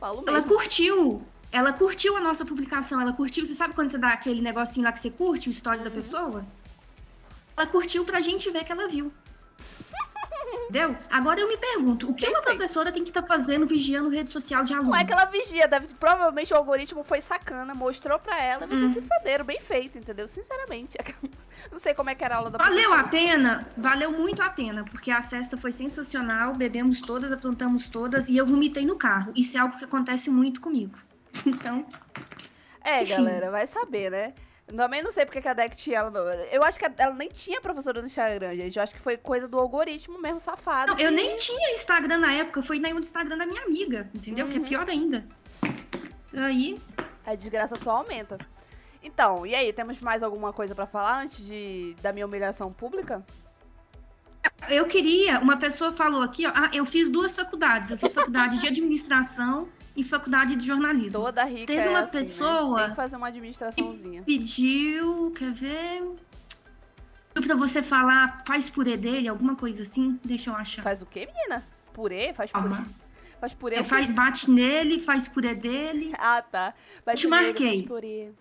Falo 0.01 0.23
Ela 0.27 0.41
mesmo. 0.41 0.47
curtiu. 0.55 1.21
Ela 1.51 1.71
curtiu 1.71 2.17
a 2.17 2.19
nossa 2.19 2.43
publicação. 2.43 2.99
Ela 2.99 3.13
curtiu. 3.13 3.45
Você 3.45 3.53
sabe 3.53 3.75
quando 3.75 3.91
você 3.91 3.99
dá 3.99 4.09
aquele 4.09 4.41
negocinho 4.41 4.83
lá 4.83 4.91
que 4.91 4.99
você 4.99 5.11
curte, 5.11 5.47
o 5.47 5.51
story 5.51 5.77
da 5.79 5.85
Uhum. 5.89 5.91
pessoa? 5.91 6.45
Ela 7.55 7.67
curtiu 7.67 8.03
pra 8.03 8.19
gente 8.19 8.49
ver 8.49 8.63
que 8.65 8.71
ela 8.71 8.87
viu. 8.87 9.13
Entendeu? 10.43 10.95
Agora 11.09 11.39
eu 11.39 11.47
me 11.47 11.57
pergunto, 11.57 12.09
o 12.09 12.13
que 12.13 12.25
Bem 12.25 12.33
uma 12.33 12.41
feito. 12.41 12.57
professora 12.57 12.91
tem 12.91 13.03
que 13.03 13.09
estar 13.09 13.23
fazendo 13.23 13.65
vigiando 13.67 14.09
rede 14.09 14.31
social 14.31 14.63
de 14.63 14.73
aluno? 14.73 14.91
Não 14.91 14.97
é 14.97 15.03
que 15.05 15.11
ela 15.11 15.25
vigia, 15.25 15.67
deve, 15.67 15.93
provavelmente 15.95 16.53
o 16.53 16.57
algoritmo 16.57 17.03
foi 17.03 17.19
sacana, 17.21 17.73
mostrou 17.75 18.17
pra 18.19 18.41
ela 18.41 18.63
e 18.65 18.67
vocês 18.67 18.91
Hum. 18.91 18.93
se 18.93 19.01
foderam, 19.01 19.43
bem 19.45 19.59
feito, 19.59 19.97
entendeu? 19.97 20.27
Sinceramente. 20.27 20.97
Não 21.71 21.77
sei 21.79 21.93
como 21.93 22.09
é 22.09 22.15
que 22.15 22.23
era 22.23 22.35
a 22.35 22.37
aula 22.39 22.49
da 22.49 22.57
Valeu 22.57 22.93
a 22.93 23.03
professora. 23.03 23.09
pena? 23.09 23.67
Valeu 23.77 24.11
muito 24.11 24.41
a 24.41 24.49
pena, 24.49 24.83
porque 24.85 25.11
a 25.11 25.21
festa 25.21 25.57
foi 25.57 25.71
sensacional, 25.71 26.53
bebemos 26.55 27.01
todas, 27.01 27.31
aprontamos 27.31 27.87
todas 27.89 28.29
e 28.29 28.37
eu 28.37 28.45
vomitei 28.45 28.85
no 28.85 28.95
carro. 28.95 29.31
Isso 29.35 29.57
é 29.57 29.59
algo 29.59 29.77
que 29.77 29.85
acontece 29.85 30.29
muito 30.29 30.61
comigo. 30.61 30.97
Então, 31.45 31.85
É, 32.83 33.03
galera, 33.05 33.51
vai 33.51 33.65
saber, 33.67 34.09
né? 34.11 34.33
Também 34.67 35.03
não 35.03 35.11
sei 35.11 35.25
porque 35.25 35.41
que 35.41 35.47
a 35.49 35.53
Deck 35.53 35.75
tinha 35.75 35.97
ela. 35.99 36.11
Eu 36.51 36.63
acho 36.63 36.79
que 36.79 36.85
ela 36.97 37.13
nem 37.13 37.27
tinha 37.27 37.59
professora 37.59 37.99
no 37.99 38.07
Instagram, 38.07 38.55
gente. 38.55 38.77
Eu 38.77 38.83
acho 38.83 38.93
que 38.93 39.01
foi 39.01 39.17
coisa 39.17 39.47
do 39.47 39.59
algoritmo 39.59 40.19
mesmo, 40.21 40.39
safado. 40.39 40.93
não, 40.93 40.99
eu 40.99 41.09
que- 41.09 41.15
nem 41.15 41.35
tinha 41.35 41.73
Instagram 41.73 42.19
na 42.19 42.31
época, 42.33 42.61
foi 42.63 42.79
no 42.79 42.87
Instagram 42.99 43.37
da 43.37 43.45
minha 43.45 43.63
amiga, 43.63 44.09
entendeu? 44.15 44.47
Que 44.47 44.55
é 44.55 44.59
Uhum. 44.59 44.65
pior 44.65 44.89
ainda. 44.89 45.25
Aí, 46.33 46.79
A 47.25 47.35
desgraça 47.35 47.75
só 47.75 47.91
aumenta. 47.97 48.37
Então, 49.03 49.45
e 49.45 49.53
aí, 49.53 49.71
temos 49.73 49.99
mais 49.99 50.23
alguma 50.23 50.51
coisa 50.53 50.73
pra 50.73 50.87
falar 50.87 51.21
antes 51.21 51.45
de 51.45 51.95
da 52.01 52.11
minha 52.13 52.25
humilhação 52.25 52.71
pública? 52.73 53.23
Eu 54.69 54.85
queria, 54.87 55.39
uma 55.39 55.57
pessoa 55.57 55.91
falou 55.91 56.21
aqui, 56.23 56.47
ó, 56.47 56.51
ah, 56.55 56.71
eu 56.73 56.83
fiz 56.85 57.11
duas 57.11 57.35
faculdades. 57.35 57.91
Eu 57.91 57.97
fiz 57.97 58.13
faculdade 58.13 58.59
de 58.59 58.67
administração 58.67 59.67
e 59.95 60.03
faculdade 60.03 60.55
de 60.55 60.65
jornalismo. 60.65 61.19
Toda 61.19 61.43
rica 61.43 61.67
Teve 61.67 61.87
é 61.87 61.89
uma 61.89 61.99
assim, 61.99 62.17
né? 62.17 62.23
pessoa 62.23 62.79
Tem 62.79 62.89
que 62.89 62.95
fazer 62.95 63.15
uma 63.17 63.27
administraçãozinha. 63.27 64.23
Pediu, 64.23 65.31
quer 65.31 65.51
ver? 65.51 66.03
Pediu 67.33 67.47
pra 67.47 67.55
você 67.55 67.81
falar, 67.81 68.37
faz 68.45 68.69
purê 68.69 68.97
dele, 68.97 69.27
alguma 69.27 69.55
coisa 69.55 69.83
assim. 69.83 70.19
Deixa 70.23 70.49
eu 70.49 70.55
achar. 70.55 70.81
Faz 70.83 71.01
o 71.01 71.05
quê, 71.05 71.27
menina? 71.33 71.63
Purê? 71.93 72.33
Faz 72.33 72.51
purê? 72.51 72.69
Calma. 72.69 72.87
Faz 73.39 73.53
purê? 73.53 73.75
É, 73.77 73.83
faz, 73.83 74.05
bate 74.07 74.51
nele, 74.51 74.99
faz 74.99 75.27
purê 75.27 75.55
dele. 75.55 76.13
Ah, 76.19 76.41
tá. 76.41 76.73
Faz 77.03 77.19
Te 77.19 77.27
purê, 77.27 77.41
marquei. 77.41 77.75
Faz 77.77 77.87
purê. 77.87 78.31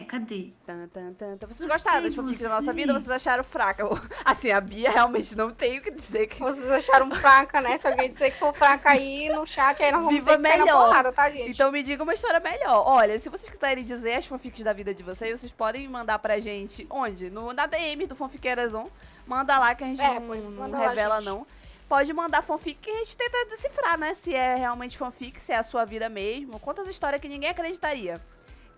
É, 0.00 0.04
Cadê? 0.04 0.50
Tan, 0.66 0.88
tan, 0.88 1.12
tan, 1.12 1.36
tan. 1.36 1.46
Vocês 1.46 1.68
gostaram 1.68 2.02
das 2.02 2.14
fanfics 2.14 2.40
da 2.40 2.48
nossa 2.48 2.72
vida 2.72 2.92
ou 2.92 2.98
vocês 2.98 3.10
acharam 3.10 3.44
fraca? 3.44 3.84
Assim, 4.24 4.50
a 4.50 4.60
Bia 4.60 4.90
realmente 4.90 5.36
não 5.36 5.50
tem 5.52 5.78
o 5.78 5.82
que 5.82 5.90
dizer 5.90 6.26
que 6.26 6.40
Vocês 6.40 6.70
acharam 6.70 7.10
fraca, 7.10 7.60
né? 7.60 7.76
Se 7.76 7.86
alguém 7.86 8.08
disser 8.08 8.32
que 8.32 8.38
for 8.38 8.54
fraca 8.54 8.90
aí 8.90 9.28
no 9.28 9.46
chat, 9.46 9.82
aí 9.82 9.92
nós 9.92 10.00
vamos 10.02 10.14
Viva 10.14 10.30
ter 10.30 10.36
que 10.36 10.42
melhor. 10.58 10.86
porrada, 10.86 11.12
tá, 11.12 11.30
gente? 11.30 11.50
Então 11.50 11.70
me 11.70 11.82
diga 11.82 12.02
uma 12.02 12.14
história 12.14 12.40
melhor. 12.40 12.82
Olha, 12.86 13.18
se 13.18 13.28
vocês 13.28 13.50
quiserem 13.50 13.84
dizer 13.84 14.14
as 14.14 14.26
fanfics 14.26 14.64
da 14.64 14.72
vida 14.72 14.94
de 14.94 15.02
vocês, 15.02 15.38
vocês 15.38 15.52
podem 15.52 15.86
mandar 15.86 16.18
pra 16.18 16.40
gente 16.40 16.86
onde? 16.88 17.28
No, 17.30 17.52
na 17.52 17.66
DM 17.66 18.06
do 18.06 18.16
Fanfiqueirazon. 18.16 18.88
Manda 19.26 19.58
lá 19.58 19.74
que 19.74 19.84
a 19.84 19.86
gente 19.86 20.00
É, 20.00 20.18
não, 20.18 20.50
não 20.50 20.70
lá, 20.70 20.88
revela, 20.88 21.16
gente. 21.16 21.26
não. 21.26 21.46
Pode 21.88 22.12
mandar 22.12 22.40
fanfic 22.40 22.78
que 22.80 22.88
a 22.90 22.98
gente 22.98 23.16
tenta 23.16 23.46
decifrar, 23.46 23.98
né? 23.98 24.14
Se 24.14 24.32
é 24.32 24.54
realmente 24.54 24.96
fanfic, 24.96 25.40
se 25.40 25.52
é 25.52 25.56
a 25.58 25.62
sua 25.64 25.84
vida 25.84 26.08
mesmo. 26.08 26.58
Conta 26.60 26.82
as 26.82 26.88
histórias 26.88 27.20
que 27.20 27.28
ninguém 27.28 27.50
acreditaria 27.50 28.20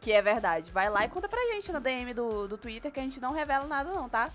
que 0.02 0.12
é 0.12 0.20
verdade. 0.20 0.70
Vai 0.70 0.90
lá 0.90 1.04
e 1.04 1.08
conta 1.08 1.28
pra 1.28 1.40
gente 1.52 1.72
na 1.72 1.78
DM 1.78 2.12
do, 2.12 2.48
do 2.48 2.58
Twitter 2.58 2.90
que 2.90 3.00
a 3.00 3.02
gente 3.02 3.20
não 3.20 3.32
revela 3.32 3.66
nada, 3.66 3.90
não, 3.90 4.08
tá? 4.08 4.28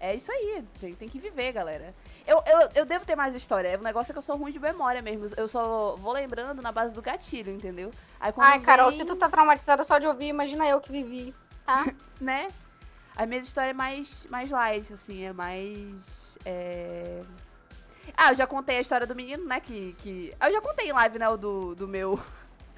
É 0.00 0.14
isso 0.14 0.32
aí, 0.32 0.64
tem, 0.80 0.94
tem 0.94 1.08
que 1.10 1.20
viver, 1.20 1.52
galera. 1.52 1.94
Eu, 2.26 2.42
eu, 2.46 2.68
eu 2.74 2.86
devo 2.86 3.04
ter 3.04 3.14
mais 3.14 3.34
história. 3.34 3.78
O 3.78 3.82
negócio 3.82 4.10
é 4.10 4.14
que 4.14 4.18
eu 4.18 4.22
sou 4.22 4.34
ruim 4.34 4.50
de 4.50 4.58
memória 4.58 5.02
mesmo. 5.02 5.26
Eu 5.36 5.46
só 5.46 5.94
vou 5.96 6.14
lembrando 6.14 6.62
na 6.62 6.72
base 6.72 6.94
do 6.94 7.02
gatilho, 7.02 7.52
entendeu? 7.52 7.90
Aí 8.18 8.32
Ai, 8.38 8.60
Carol, 8.60 8.88
vem, 8.88 8.98
se 8.98 9.04
tu 9.04 9.14
tá 9.14 9.28
traumatizada 9.28 9.84
só 9.84 9.98
de 9.98 10.06
ouvir, 10.06 10.28
imagina 10.28 10.66
eu 10.66 10.80
que 10.80 10.90
vivi, 10.90 11.34
tá? 11.66 11.84
né? 12.18 12.48
A 13.14 13.26
minha 13.26 13.42
história 13.42 13.70
é 13.70 13.74
mais, 13.74 14.26
mais 14.30 14.50
light, 14.50 14.90
assim, 14.90 15.24
é 15.24 15.34
mais. 15.34 16.38
é, 16.46 17.20
Ah, 18.16 18.30
eu 18.30 18.36
já 18.36 18.46
contei 18.46 18.78
a 18.78 18.80
história 18.80 19.06
do 19.06 19.14
menino, 19.14 19.44
né? 19.44 19.60
Que. 19.60 19.94
que... 19.98 20.34
Eu 20.40 20.50
já 20.50 20.62
contei 20.62 20.88
em 20.88 20.92
live, 20.92 21.18
né? 21.18 21.28
O 21.28 21.36
do, 21.36 21.74
do 21.74 21.86
meu. 21.86 22.18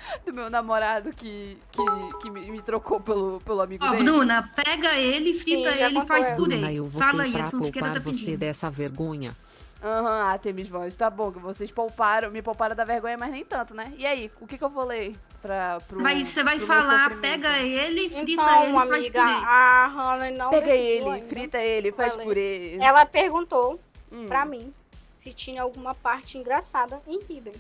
Do 0.26 0.32
meu 0.32 0.50
namorado 0.50 1.10
que, 1.12 1.58
que, 1.70 1.82
que 2.20 2.30
me, 2.30 2.50
me 2.50 2.60
trocou 2.60 3.00
pelo, 3.00 3.40
pelo 3.40 3.60
amigo 3.60 3.84
Ó, 3.84 3.90
dele. 3.90 4.04
Bruna, 4.04 4.50
pega 4.54 4.94
ele, 4.98 5.34
frita 5.34 5.72
Sim, 5.72 5.78
ele 5.82 5.98
e 5.98 6.06
faz. 6.06 6.30
Bruna, 6.32 6.72
eu 6.72 6.90
Fala 6.90 7.22
aí, 7.24 7.32
pra 7.32 7.44
a 7.46 7.50
Sonfiqueira 7.50 7.88
poupar 7.88 8.02
tá 8.02 8.10
você 8.10 8.20
pedindo. 8.24 8.38
dessa 8.38 8.70
vergonha. 8.70 9.36
Aham, 9.84 10.30
ah, 10.32 10.38
Temis 10.38 10.68
Vans, 10.68 10.94
tá 10.94 11.10
bom, 11.10 11.32
que 11.32 11.40
vocês 11.40 11.68
pouparam, 11.68 12.30
me 12.30 12.40
pouparam 12.40 12.76
da 12.76 12.84
vergonha, 12.84 13.18
mas 13.18 13.32
nem 13.32 13.44
tanto, 13.44 13.74
né? 13.74 13.92
E 13.98 14.06
aí, 14.06 14.30
o 14.40 14.46
que 14.46 14.56
que 14.56 14.62
eu 14.62 14.68
vou 14.70 14.84
ler 14.84 15.12
pra, 15.40 15.80
pro, 15.88 16.00
Vai, 16.00 16.22
você 16.24 16.44
vai 16.44 16.60
falar, 16.60 17.18
pega 17.20 17.58
ele, 17.58 18.08
frita 18.08 18.30
Então, 18.30 18.62
ele 18.62 18.70
e 18.70 18.74
faz 18.76 18.90
amiga, 18.92 19.22
purê. 19.24 19.44
a 19.44 19.86
Hannah 19.88 20.30
não 20.30 20.50
Pega 20.50 20.72
ele, 20.72 21.10
ainda. 21.10 21.26
frita 21.26 21.58
ele, 21.58 21.90
faz 21.90 22.14
Vai 22.14 22.24
ler. 22.24 22.28
purê. 22.28 22.78
Ela 22.80 23.04
perguntou 23.04 23.80
Hum. 24.12 24.26
pra 24.28 24.44
mim 24.44 24.72
se 25.12 25.32
tinha 25.32 25.62
alguma 25.62 25.94
parte 25.96 26.38
engraçada 26.38 27.02
em 27.08 27.18
Hidden. 27.28 27.54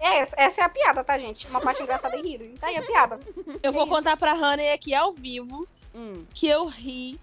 É, 0.00 0.18
essa, 0.18 0.60
é 0.60 0.64
a 0.64 0.68
piada, 0.68 1.02
tá, 1.02 1.18
gente? 1.18 1.46
Uma 1.48 1.60
parte 1.60 1.82
engraçada 1.82 2.16
em 2.16 2.26
Hidden. 2.34 2.54
Tá 2.56 2.68
aí 2.68 2.76
a 2.76 2.82
piada. 2.82 3.18
Eu 3.62 3.72
vou 3.72 3.84
isso. 3.84 3.94
contar 3.94 4.16
pra 4.16 4.34
Honey 4.34 4.72
aqui 4.72 4.94
ao 4.94 5.12
vivo 5.12 5.66
Hum. 5.94 6.24
que 6.34 6.46
eu 6.46 6.66
ri 6.66 7.18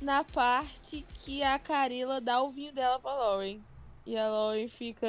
na 0.00 0.24
parte 0.24 1.04
que 1.18 1.42
a 1.42 1.58
Carila 1.58 2.20
dá 2.20 2.40
o 2.42 2.50
vinho 2.50 2.72
dela 2.72 2.98
pra 2.98 3.12
Lauren. 3.12 3.60
E 4.06 4.16
a 4.16 4.28
Lauren 4.28 4.68
fica 4.68 5.06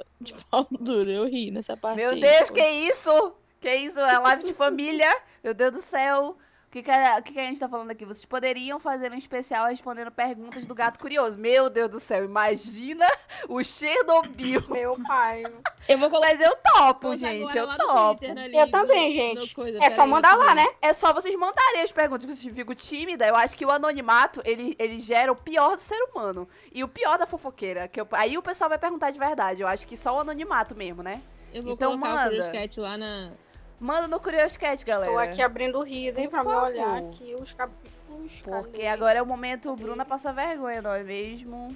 de 0.20 0.34
pau 0.50 0.66
duro. 0.70 1.10
Eu 1.10 1.26
ri 1.28 1.50
nessa 1.50 1.76
parte. 1.76 1.96
Meu 1.96 2.10
aí, 2.10 2.20
Deus, 2.20 2.48
pô. 2.48 2.54
que 2.54 2.62
isso? 2.66 3.32
Que 3.60 3.74
isso? 3.76 4.00
É 4.00 4.18
live 4.18 4.44
de 4.44 4.52
família? 4.52 5.08
Meu 5.44 5.54
Deus 5.54 5.72
do 5.72 5.80
céu. 5.80 6.36
O 6.70 6.72
que, 6.72 6.84
que, 6.84 6.90
a, 6.92 7.16
o 7.18 7.22
que, 7.24 7.32
que 7.32 7.40
a 7.40 7.46
gente 7.46 7.58
tá 7.58 7.68
falando 7.68 7.90
aqui? 7.90 8.04
Vocês 8.04 8.24
poderiam 8.24 8.78
fazer 8.78 9.10
um 9.10 9.16
especial 9.16 9.66
respondendo 9.66 10.08
perguntas 10.12 10.64
do 10.66 10.72
gato 10.72 11.00
curioso. 11.00 11.36
Meu 11.36 11.68
Deus 11.68 11.90
do 11.90 11.98
céu, 11.98 12.24
imagina 12.24 13.04
o 13.48 13.60
Chernobyl. 13.64 14.62
Meu 14.70 14.96
pai. 15.02 15.42
Eu 15.88 15.98
vou 15.98 16.08
colocar 16.08 16.28
Mas 16.28 16.40
eu 16.40 16.56
topo, 16.72 17.16
gente, 17.16 17.56
eu 17.56 17.66
topo. 17.76 18.20
Twitter, 18.20 18.38
ali, 18.38 18.56
Eu 18.56 18.70
também, 18.70 19.12
gente. 19.12 19.52
coisa. 19.52 19.78
É 19.78 19.80
Pera 19.80 19.90
só 19.96 20.02
aí, 20.02 20.08
mandar 20.08 20.36
lá, 20.36 20.54
né? 20.54 20.68
É 20.80 20.92
só 20.92 21.12
vocês 21.12 21.34
mandarem 21.34 21.82
as 21.82 21.90
perguntas. 21.90 22.24
Vocês 22.24 22.54
ficam 22.54 22.72
tímida. 22.76 23.26
Eu 23.26 23.34
acho 23.34 23.56
que 23.56 23.66
o 23.66 23.70
anonimato, 23.72 24.40
ele, 24.44 24.76
ele 24.78 25.00
gera 25.00 25.32
o 25.32 25.34
pior 25.34 25.74
do 25.74 25.80
ser 25.80 26.00
humano. 26.04 26.48
E 26.72 26.84
o 26.84 26.88
pior 26.88 27.18
da 27.18 27.26
fofoqueira. 27.26 27.88
Que 27.88 28.00
eu- 28.00 28.06
aí 28.12 28.38
o 28.38 28.42
pessoal 28.42 28.70
vai 28.70 28.78
perguntar 28.78 29.10
de 29.10 29.18
verdade. 29.18 29.60
Eu 29.60 29.66
acho 29.66 29.84
que 29.84 29.96
só 29.96 30.14
o 30.14 30.20
anonimato 30.20 30.76
mesmo, 30.76 31.02
né? 31.02 31.20
Eu 31.52 31.64
vou 31.64 31.72
Então 31.72 31.98
colocar 31.98 32.08
manda. 32.14 32.26
o 32.26 32.28
Curious 32.28 32.48
Cat 32.48 32.78
lá 32.78 32.96
na. 32.96 33.32
Manda 33.80 34.06
no 34.06 34.20
Curioscat, 34.20 34.84
galera. 34.84 35.10
Tô 35.10 35.18
aqui 35.18 35.40
abrindo 35.40 35.78
o 35.78 35.86
Hidden 35.86 36.28
Por 36.28 36.30
pra 36.30 36.44
me 36.44 36.54
olhar 36.54 36.98
aqui 36.98 37.34
os 37.40 37.52
capítulos. 37.54 38.42
Porque 38.44 38.82
Cadê? 38.82 38.86
agora 38.88 39.18
é 39.18 39.22
o 39.22 39.26
momento 39.26 39.74
Bruna 39.74 40.04
passa 40.04 40.32
vergonha, 40.32 40.82
não 40.82 40.92
é 40.92 41.02
mesmo? 41.02 41.74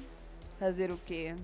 Fazer 0.60 0.90
o 0.90 0.98
quê? 0.98 1.34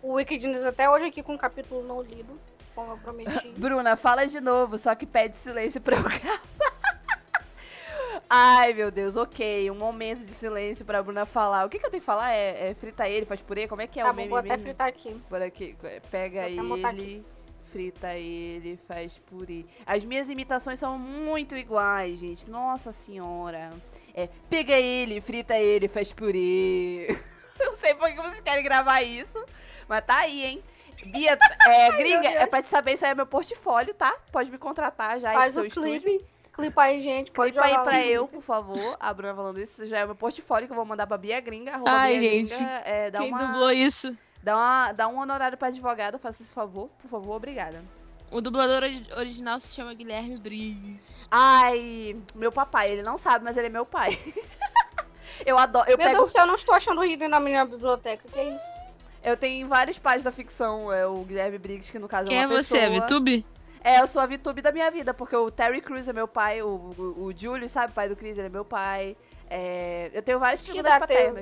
O 0.00 0.12
Wikidnews 0.12 0.64
até 0.64 0.88
hoje 0.88 1.06
aqui 1.06 1.22
com 1.24 1.34
o 1.34 1.38
capítulo 1.38 1.82
não 1.82 2.00
lido, 2.02 2.38
como 2.72 2.92
eu 2.92 2.98
prometi. 2.98 3.48
Bruna, 3.58 3.96
fala 3.96 4.26
de 4.28 4.40
novo, 4.40 4.78
só 4.78 4.94
que 4.94 5.04
pede 5.04 5.36
silêncio 5.36 5.80
pra 5.80 5.96
eu 5.96 6.02
gravar. 6.04 6.40
Ai, 8.30 8.72
meu 8.72 8.92
Deus, 8.92 9.16
ok. 9.16 9.68
Um 9.72 9.74
momento 9.74 10.24
de 10.24 10.30
silêncio 10.30 10.84
pra 10.84 11.02
Bruna 11.02 11.26
falar. 11.26 11.66
O 11.66 11.68
que, 11.68 11.80
que 11.80 11.86
eu 11.86 11.90
tenho 11.90 12.00
que 12.00 12.06
falar? 12.06 12.32
É, 12.32 12.70
é 12.70 12.74
frita 12.74 13.08
ele, 13.08 13.26
faz 13.26 13.42
purê? 13.42 13.66
Como 13.66 13.82
é 13.82 13.88
que 13.88 13.98
é 13.98 14.04
tá 14.04 14.12
o 14.12 14.14
meme 14.14 14.28
vou 14.28 14.38
até 14.38 14.50
mesmo? 14.50 14.62
fritar 14.62 14.86
aqui. 14.86 15.20
Por 15.28 15.42
aqui, 15.42 15.76
pega 16.12 16.42
Vou 16.62 16.76
ele, 16.78 17.24
frita 17.70 18.14
ele, 18.14 18.78
faz 18.88 19.18
purê. 19.18 19.64
As 19.86 20.04
minhas 20.04 20.28
imitações 20.28 20.78
são 20.78 20.98
muito 20.98 21.56
iguais, 21.56 22.18
gente. 22.18 22.50
Nossa 22.50 22.92
senhora. 22.92 23.70
É, 24.14 24.28
pega 24.48 24.74
ele, 24.74 25.20
frita 25.20 25.56
ele, 25.56 25.88
faz 25.88 26.12
purê. 26.12 27.06
Não 27.58 27.72
sei 27.74 27.94
por 27.94 28.08
que 28.08 28.16
vocês 28.16 28.40
querem 28.40 28.64
gravar 28.64 29.02
isso, 29.02 29.44
mas 29.88 30.04
tá 30.04 30.18
aí, 30.18 30.44
hein? 30.44 30.62
Bia, 31.06 31.38
é, 31.66 31.90
gringa, 31.96 32.28
é 32.28 32.46
pra 32.46 32.62
te 32.62 32.68
saber, 32.68 32.94
isso 32.94 33.04
aí 33.04 33.12
é 33.12 33.14
meu 33.14 33.26
portfólio, 33.26 33.94
tá? 33.94 34.14
Pode 34.32 34.50
me 34.50 34.58
contratar 34.58 35.20
já 35.20 35.32
Faz 35.32 35.56
o 35.56 35.60
seu 35.60 35.70
clipe. 35.70 35.96
estúdio. 35.96 36.26
Clipa 36.52 36.82
aí, 36.82 37.00
gente. 37.00 37.30
Pode 37.30 37.52
Clipa 37.52 37.66
aí 37.66 37.84
pra 37.84 38.04
eu, 38.04 38.26
por 38.26 38.42
favor. 38.42 38.96
A 38.98 39.14
Bruna 39.14 39.34
falando 39.34 39.60
isso, 39.60 39.86
já 39.86 40.00
é 40.00 40.06
meu 40.06 40.14
portfólio 40.14 40.66
que 40.66 40.72
eu 40.72 40.76
vou 40.76 40.84
mandar 40.84 41.06
pra 41.06 41.16
Bia 41.16 41.40
Gringa. 41.40 41.80
Ai, 41.86 42.18
Bia 42.18 42.30
gente, 42.30 42.54
Gringa, 42.54 42.82
é, 42.84 43.10
dá 43.10 43.20
Quem 43.20 43.32
uma... 43.32 43.44
dublou 43.46 43.70
isso? 43.70 44.16
Dá, 44.42 44.56
uma, 44.56 44.92
dá 44.92 45.08
um 45.08 45.18
honorário 45.18 45.58
pra 45.58 45.68
advogada, 45.68 46.18
faça 46.18 46.42
esse 46.42 46.52
favor. 46.54 46.88
Por 47.00 47.10
favor, 47.10 47.36
obrigada. 47.36 47.82
O 48.30 48.40
dublador 48.40 48.76
ori- 48.84 49.06
original 49.16 49.58
se 49.58 49.74
chama 49.74 49.92
Guilherme 49.92 50.36
Briggs. 50.38 51.26
Ai, 51.30 52.16
meu 52.34 52.50
papai, 52.52 52.90
ele 52.92 53.02
não 53.02 53.18
sabe, 53.18 53.44
mas 53.44 53.56
ele 53.56 53.66
é 53.66 53.70
meu 53.70 53.84
pai. 53.84 54.16
Eu 55.46 55.56
adoro. 55.58 55.88
Eu 55.88 55.96
Meu 55.96 56.06
pego. 56.06 56.18
Deus 56.18 56.30
do 56.30 56.32
céu, 56.32 56.42
eu 56.42 56.46
não 56.46 56.54
estou 56.54 56.74
achando 56.74 57.00
Hitler 57.02 57.28
na 57.28 57.40
minha 57.40 57.64
biblioteca. 57.64 58.24
Que 58.30 58.40
isso? 58.42 58.80
Eu 59.22 59.36
tenho 59.36 59.66
vários 59.68 59.98
pais 59.98 60.22
da 60.22 60.30
ficção. 60.32 60.92
É 60.92 61.06
o 61.06 61.22
Guilherme 61.24 61.56
Briggs, 61.58 61.90
que 61.90 61.98
no 61.98 62.08
caso 62.08 62.28
Quem 62.28 62.38
é 62.38 62.42
é 62.42 62.46
uma 62.46 62.62
você? 62.62 62.78
pessoa. 62.88 63.06
VTube? 63.06 63.46
É, 63.82 64.00
eu 64.00 64.06
sou 64.06 64.20
a 64.20 64.26
VTube 64.26 64.60
da 64.60 64.70
minha 64.72 64.90
vida, 64.90 65.14
porque 65.14 65.34
o 65.34 65.50
Terry 65.50 65.80
Crews 65.80 66.06
é 66.08 66.12
meu 66.12 66.28
pai, 66.28 66.60
o, 66.60 66.90
o, 66.98 67.24
o 67.26 67.32
Julius, 67.34 67.70
sabe, 67.70 67.92
o 67.92 67.94
pai 67.94 68.08
do 68.10 68.16
Chris, 68.16 68.36
ele 68.36 68.48
é 68.48 68.50
meu 68.50 68.64
pai. 68.64 69.16
É, 69.48 70.10
eu 70.12 70.20
tenho 70.22 70.38
várias 70.38 70.60
Que 70.60 70.72
figuras 70.72 71.00
dá 71.00 71.06
ter 71.06 71.32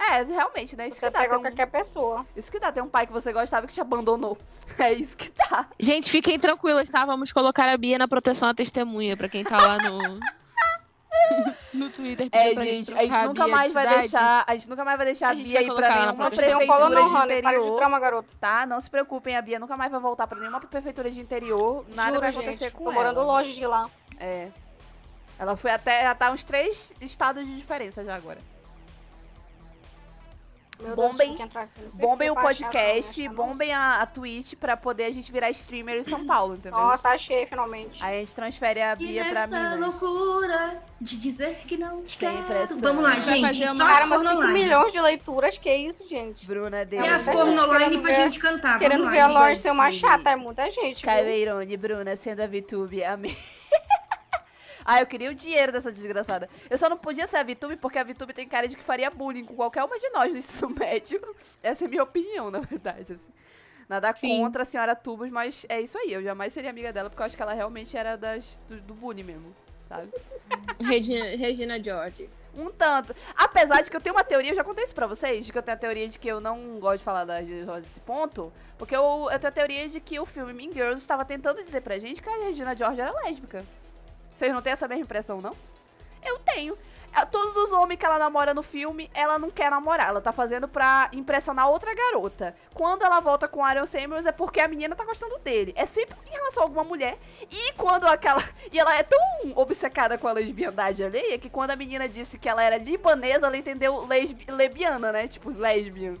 É, 0.00 0.22
realmente, 0.22 0.74
né? 0.76 0.88
Isso 0.88 0.96
Você 0.98 1.06
que 1.06 1.12
dá. 1.12 1.18
pega 1.20 1.30
Tem 1.30 1.38
um, 1.38 1.42
qualquer 1.42 1.66
pessoa. 1.66 2.24
isso 2.34 2.50
que 2.50 2.58
dá. 2.58 2.72
Tem 2.72 2.82
um 2.82 2.88
pai 2.88 3.06
que 3.06 3.12
você 3.12 3.32
gostava 3.32 3.66
que 3.66 3.72
te 3.74 3.80
abandonou. 3.80 4.36
É 4.78 4.92
isso 4.94 5.14
que 5.16 5.30
dá. 5.30 5.66
Gente, 5.78 6.10
fiquem 6.10 6.38
tranquilas, 6.38 6.88
tá? 6.88 7.04
Vamos 7.04 7.32
colocar 7.32 7.68
a 7.68 7.76
Bia 7.76 7.98
na 7.98 8.08
proteção 8.08 8.48
à 8.48 8.54
testemunha, 8.54 9.14
pra 9.16 9.28
quem 9.28 9.44
tá 9.44 9.58
lá 9.58 9.76
no. 9.76 9.98
no 11.74 11.90
Twitter. 11.90 12.28
É, 12.32 12.54
pedindo 12.54 12.54
pra 12.54 12.64
gente, 12.64 12.94
a 12.94 13.02
gente 13.02 13.26
nunca 13.26 13.44
Bia 13.44 13.54
mais 13.56 13.66
de 13.68 13.72
vai 13.74 13.84
cidade. 13.84 14.00
deixar. 14.00 14.44
A 14.46 14.54
gente 14.54 14.68
nunca 14.70 14.84
mais 14.84 14.96
vai 14.96 15.06
deixar 15.06 15.26
a, 15.28 15.30
A 15.30 15.34
Bia 15.34 15.62
ir 15.62 15.74
pra 15.74 15.94
nenhuma 15.94 16.26
um 16.26 16.30
prefeitura 16.30 16.88
não, 16.88 16.88
de 16.88 16.96
Rony. 16.96 17.10
Para 17.12 17.26
de 17.26 17.38
interior. 17.40 17.76
drama, 17.76 18.00
garoto. 18.00 18.36
Tá? 18.40 18.64
Não 18.66 18.80
se 18.80 18.88
preocupem, 18.90 19.36
a 19.36 19.42
Bia 19.42 19.58
nunca 19.58 19.76
mais 19.76 19.90
vai 19.90 20.00
voltar 20.00 20.26
pra 20.26 20.38
nenhuma 20.38 20.60
prefeitura 20.60 21.10
de 21.10 21.20
interior. 21.20 21.84
Nada 21.94 22.10
Juro, 22.10 22.20
vai 22.20 22.32
gente. 22.32 22.42
acontecer 22.42 22.70
com 22.70 22.84
Tô 22.84 22.90
ela. 22.90 22.94
morando 22.94 23.20
longe 23.22 23.52
de 23.52 23.66
lá. 23.66 23.88
É. 24.18 24.48
Ela 25.38 25.56
foi 25.56 25.70
até. 25.72 26.04
Ela 26.04 26.14
tá 26.14 26.30
uns 26.30 26.42
três 26.44 26.94
estados 27.00 27.46
de 27.46 27.54
diferença 27.56 28.02
já 28.04 28.14
agora. 28.14 28.38
Meu 30.82 30.96
Bombem- 30.96 31.36
Deus, 31.36 31.92
Bombem 31.94 32.30
o 32.30 32.34
podcast, 32.34 32.98
essa 32.98 33.20
minha 33.20 33.32
bombem 33.32 33.72
a, 33.72 34.00
a 34.00 34.06
Twitch 34.06 34.54
pra 34.54 34.76
poder 34.76 35.04
a 35.04 35.10
gente 35.10 35.30
virar 35.30 35.50
streamer 35.50 35.96
em 35.96 36.02
São 36.02 36.26
Paulo, 36.26 36.54
entendeu? 36.54 36.78
Nossa, 36.78 37.08
achei 37.10 37.46
finalmente. 37.46 38.02
Aí 38.04 38.16
a 38.16 38.20
gente 38.20 38.34
transfere 38.34 38.80
a 38.80 38.92
E 38.94 38.96
Bia 38.96 39.24
pra 39.26 39.46
nessa 39.46 39.76
Minas. 39.76 40.00
loucura 40.00 40.82
de 41.00 41.16
dizer 41.18 41.56
que 41.58 41.76
não 41.76 42.06
Sem 42.06 42.30
quero. 42.30 42.44
pressão. 42.44 42.78
Vamos 42.80 43.02
lá, 43.02 43.10
Vai 43.10 43.20
gente. 43.20 43.40
fazer 43.42 43.66
Só 43.68 43.72
uma- 43.74 43.84
as 43.84 43.90
Cara, 43.90 44.06
mas 44.06 44.22
porno 44.22 44.30
5 44.30 44.42
online. 44.50 44.64
milhões 44.64 44.92
de 44.92 45.00
leituras, 45.00 45.58
que 45.58 45.74
isso, 45.74 46.08
gente? 46.08 46.46
Bruna 46.46 46.84
deu. 46.84 47.04
E 47.04 47.08
as 47.08 47.24
porno 47.24 47.62
online 47.62 47.98
pra 48.00 48.12
gente 48.12 48.38
cantar. 48.38 48.78
Querendo 48.78 49.08
ver 49.10 49.20
a 49.20 49.26
Lorde 49.28 49.58
ser 49.58 49.70
uma 49.70 49.90
chata, 49.92 50.30
é 50.30 50.36
muita 50.36 50.70
gente. 50.70 51.04
Caveirone, 51.04 51.76
Bruna, 51.76 52.16
sendo 52.16 52.40
a 52.42 52.46
VTube, 52.46 53.04
amém. 53.04 53.36
ah, 54.90 55.00
eu 55.00 55.06
queria 55.06 55.30
o 55.30 55.34
dinheiro 55.34 55.70
dessa 55.70 55.92
desgraçada. 55.92 56.48
Eu 56.68 56.76
só 56.76 56.88
não 56.88 56.96
podia 56.96 57.24
ser 57.24 57.36
a 57.36 57.44
VTube 57.44 57.76
porque 57.76 57.96
a 57.96 58.02
VTube 58.02 58.32
tem 58.32 58.48
cara 58.48 58.66
de 58.66 58.76
que 58.76 58.82
faria 58.82 59.08
bullying 59.08 59.44
com 59.44 59.54
qualquer 59.54 59.84
uma 59.84 59.96
de 59.96 60.10
nós 60.10 60.32
no 60.32 60.38
ensino 60.38 60.74
médio. 60.76 61.20
Essa 61.62 61.84
é 61.84 61.86
a 61.86 61.88
minha 61.88 62.02
opinião, 62.02 62.50
na 62.50 62.58
verdade. 62.58 63.12
assim. 63.12 63.32
Nada 63.88 64.12
Sim. 64.16 64.40
contra 64.40 64.62
a 64.62 64.64
senhora 64.64 64.96
Tubos, 64.96 65.30
mas 65.30 65.64
é 65.68 65.80
isso 65.80 65.96
aí. 65.96 66.12
Eu 66.12 66.24
jamais 66.24 66.52
seria 66.52 66.70
amiga 66.70 66.92
dela 66.92 67.08
porque 67.08 67.22
eu 67.22 67.26
acho 67.26 67.36
que 67.36 67.42
ela 67.42 67.52
realmente 67.52 67.96
era 67.96 68.16
das, 68.16 68.60
do, 68.68 68.80
do 68.80 68.94
bullying 68.94 69.22
mesmo, 69.22 69.54
sabe? 69.88 70.10
Regina, 70.80 71.36
Regina 71.36 71.80
George. 71.80 72.28
Um 72.56 72.68
tanto. 72.68 73.14
Apesar 73.36 73.82
de 73.82 73.90
que 73.90 73.96
eu 73.96 74.00
tenho 74.00 74.16
uma 74.16 74.24
teoria, 74.24 74.50
eu 74.50 74.56
já 74.56 74.64
contei 74.64 74.82
isso 74.82 74.94
pra 74.94 75.06
vocês, 75.06 75.46
de 75.46 75.52
que 75.52 75.58
eu 75.58 75.62
tenho 75.62 75.76
a 75.76 75.80
teoria 75.80 76.08
de 76.08 76.18
que 76.18 76.26
eu 76.26 76.40
não 76.40 76.80
gosto 76.80 76.98
de 76.98 77.04
falar 77.04 77.24
da 77.24 77.38
Regina 77.38 77.64
George 77.64 77.82
nesse 77.82 78.00
ponto, 78.00 78.52
porque 78.76 78.96
eu, 78.96 79.28
eu 79.30 79.38
tenho 79.38 79.48
a 79.48 79.52
teoria 79.52 79.88
de 79.88 80.00
que 80.00 80.18
o 80.18 80.26
filme 80.26 80.52
Mean 80.52 80.72
Girls 80.72 81.00
estava 81.00 81.24
tentando 81.24 81.60
dizer 81.60 81.80
pra 81.80 81.96
gente 81.96 82.20
que 82.20 82.28
a 82.28 82.46
Regina 82.46 82.76
George 82.76 83.00
era 83.00 83.12
lésbica. 83.22 83.64
Vocês 84.40 84.54
não 84.54 84.62
têm 84.62 84.72
essa 84.72 84.88
mesma 84.88 85.04
impressão, 85.04 85.38
não? 85.42 85.54
Eu 86.24 86.38
tenho. 86.38 86.74
É, 87.14 87.26
Todos 87.26 87.54
os 87.58 87.74
homens 87.74 87.98
que 87.98 88.06
ela 88.06 88.18
namora 88.18 88.54
no 88.54 88.62
filme, 88.62 89.10
ela 89.12 89.38
não 89.38 89.50
quer 89.50 89.70
namorar. 89.70 90.08
Ela 90.08 90.20
tá 90.22 90.32
fazendo 90.32 90.66
pra 90.66 91.10
impressionar 91.12 91.68
outra 91.68 91.94
garota. 91.94 92.56
Quando 92.72 93.02
ela 93.02 93.20
volta 93.20 93.46
com 93.46 93.62
Aaron 93.62 93.84
Samuels, 93.84 94.24
é 94.24 94.32
porque 94.32 94.58
a 94.58 94.66
menina 94.66 94.96
tá 94.96 95.04
gostando 95.04 95.36
dele. 95.40 95.74
É 95.76 95.84
sempre 95.84 96.16
em 96.26 96.30
relação 96.30 96.62
a 96.62 96.64
alguma 96.64 96.82
mulher. 96.82 97.18
E 97.50 97.72
quando 97.74 98.06
aquela. 98.06 98.42
E 98.72 98.78
ela 98.78 98.96
é 98.96 99.02
tão 99.02 99.20
obcecada 99.56 100.16
com 100.16 100.26
a 100.26 100.32
lesbiandade 100.32 101.04
alheia 101.04 101.38
que 101.38 101.50
quando 101.50 101.72
a 101.72 101.76
menina 101.76 102.08
disse 102.08 102.38
que 102.38 102.48
ela 102.48 102.62
era 102.62 102.78
libanesa, 102.78 103.46
ela 103.46 103.58
entendeu 103.58 104.06
lesbi... 104.06 104.46
lebiana, 104.50 105.12
né? 105.12 105.28
Tipo, 105.28 105.50
lesbian. 105.50 106.14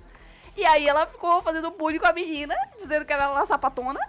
E 0.54 0.66
aí 0.66 0.86
ela 0.86 1.06
ficou 1.06 1.40
fazendo 1.40 1.70
bullying 1.70 1.98
com 1.98 2.06
a 2.06 2.12
menina, 2.12 2.54
dizendo 2.76 3.06
que 3.06 3.14
ela 3.14 3.22
era 3.22 3.32
uma 3.32 3.46
sapatona. 3.46 4.00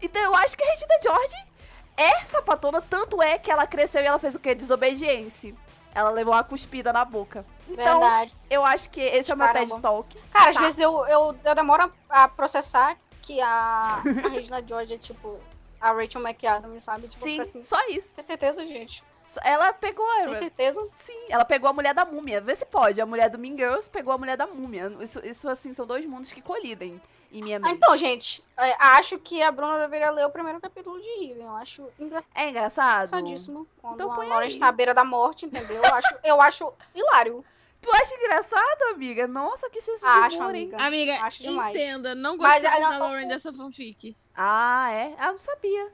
Então 0.00 0.22
eu 0.22 0.34
acho 0.34 0.56
que 0.56 0.64
a 0.64 0.70
Regina 0.70 0.94
George 1.02 1.49
é 1.96 2.24
sapatona, 2.24 2.80
tanto 2.80 3.22
é 3.22 3.38
que 3.38 3.50
ela 3.50 3.66
cresceu 3.66 4.02
e 4.02 4.06
ela 4.06 4.18
fez 4.18 4.34
o 4.34 4.40
quê? 4.40 4.54
Desobediência. 4.54 5.54
Ela 5.94 6.10
levou 6.10 6.32
uma 6.34 6.44
cuspida 6.44 6.92
na 6.92 7.04
boca. 7.04 7.44
Então, 7.68 7.98
Verdade. 8.00 8.32
eu 8.48 8.64
acho 8.64 8.88
que 8.90 9.00
esse 9.00 9.30
é 9.30 9.34
o 9.34 9.36
meu 9.36 9.46
Caramba. 9.48 9.68
TED 9.70 9.82
Talk. 9.82 10.18
Cara, 10.30 10.50
às 10.50 10.54
Tá. 10.56 10.60
vezes 10.62 10.78
eu, 10.78 11.04
eu, 11.06 11.36
eu 11.44 11.54
demoro 11.54 11.92
a 12.08 12.28
processar 12.28 12.96
que 13.22 13.40
a, 13.40 14.00
a 14.24 14.28
Regina 14.30 14.62
George 14.66 14.94
é 14.94 14.98
tipo 14.98 15.38
a 15.80 15.92
Rachel 15.92 16.20
McAdams, 16.22 16.84
sabe? 16.84 17.08
Tipo, 17.08 17.22
Sim, 17.24 17.40
assim. 17.40 17.62
só 17.62 17.76
isso. 17.88 18.14
Tem 18.14 18.22
certeza, 18.22 18.64
gente? 18.64 19.02
Ela 19.42 19.72
pegou. 19.72 20.06
Tem 20.24 20.34
certeza? 20.34 20.86
Sim, 20.96 21.26
ela 21.28 21.44
pegou 21.44 21.68
a 21.68 21.72
mulher 21.72 21.94
da 21.94 22.04
múmia. 22.04 22.40
Vê 22.40 22.54
se 22.54 22.64
pode. 22.66 23.00
A 23.00 23.06
mulher 23.06 23.28
do 23.30 23.38
Mean 23.38 23.56
Girls 23.56 23.88
pegou 23.88 24.12
a 24.12 24.18
mulher 24.18 24.36
da 24.36 24.46
múmia. 24.46 24.92
Isso, 25.00 25.24
isso 25.24 25.48
assim, 25.48 25.72
são 25.74 25.86
dois 25.86 26.04
mundos 26.06 26.32
que 26.32 26.40
colidem 26.40 27.00
em 27.32 27.42
minha 27.42 27.58
Ah, 27.58 27.60
mente. 27.60 27.74
então, 27.76 27.96
gente, 27.96 28.42
é, 28.56 28.74
acho 28.78 29.16
que 29.18 29.40
a 29.40 29.52
Bruna 29.52 29.78
deveria 29.78 30.10
ler 30.10 30.26
o 30.26 30.30
primeiro 30.30 30.60
capítulo 30.60 31.00
de 31.00 31.08
Healing. 31.08 31.42
Eu 31.44 31.56
acho 31.56 31.88
É 32.34 32.48
engraçado? 32.48 33.04
engraçadíssimo. 33.04 33.66
Quando 33.80 33.94
Então 33.94 34.12
a 34.12 34.16
põe 34.16 34.28
Lawrence 34.28 34.54
aí. 34.54 34.60
tá 34.60 34.68
à 34.68 34.72
beira 34.72 34.92
da 34.94 35.04
morte, 35.04 35.46
entendeu? 35.46 35.76
Eu 35.82 35.94
acho, 35.94 36.14
eu 36.24 36.40
acho 36.40 36.72
hilário. 36.94 37.44
Tu 37.80 37.90
acha 37.94 38.14
engraçado, 38.14 38.82
amiga? 38.92 39.26
Nossa, 39.26 39.70
que 39.70 39.80
senso 39.80 40.04
de 40.04 40.10
Acho, 40.10 40.36
humor, 40.36 40.54
hein? 40.54 40.64
amiga. 40.74 40.82
Amiga, 40.82 41.14
Acho 41.24 41.42
demais. 41.42 41.74
entenda, 41.74 42.14
não 42.14 42.36
Mas, 42.36 42.62
gostamos 42.62 42.86
ah, 42.86 42.90
da 42.90 42.98
Lauren 42.98 43.26
dessa 43.28 43.52
fanfic. 43.54 44.14
Ah, 44.36 44.92
é? 44.92 45.14
Ah, 45.18 45.28
eu 45.28 45.32
não 45.32 45.38
sabia. 45.38 45.88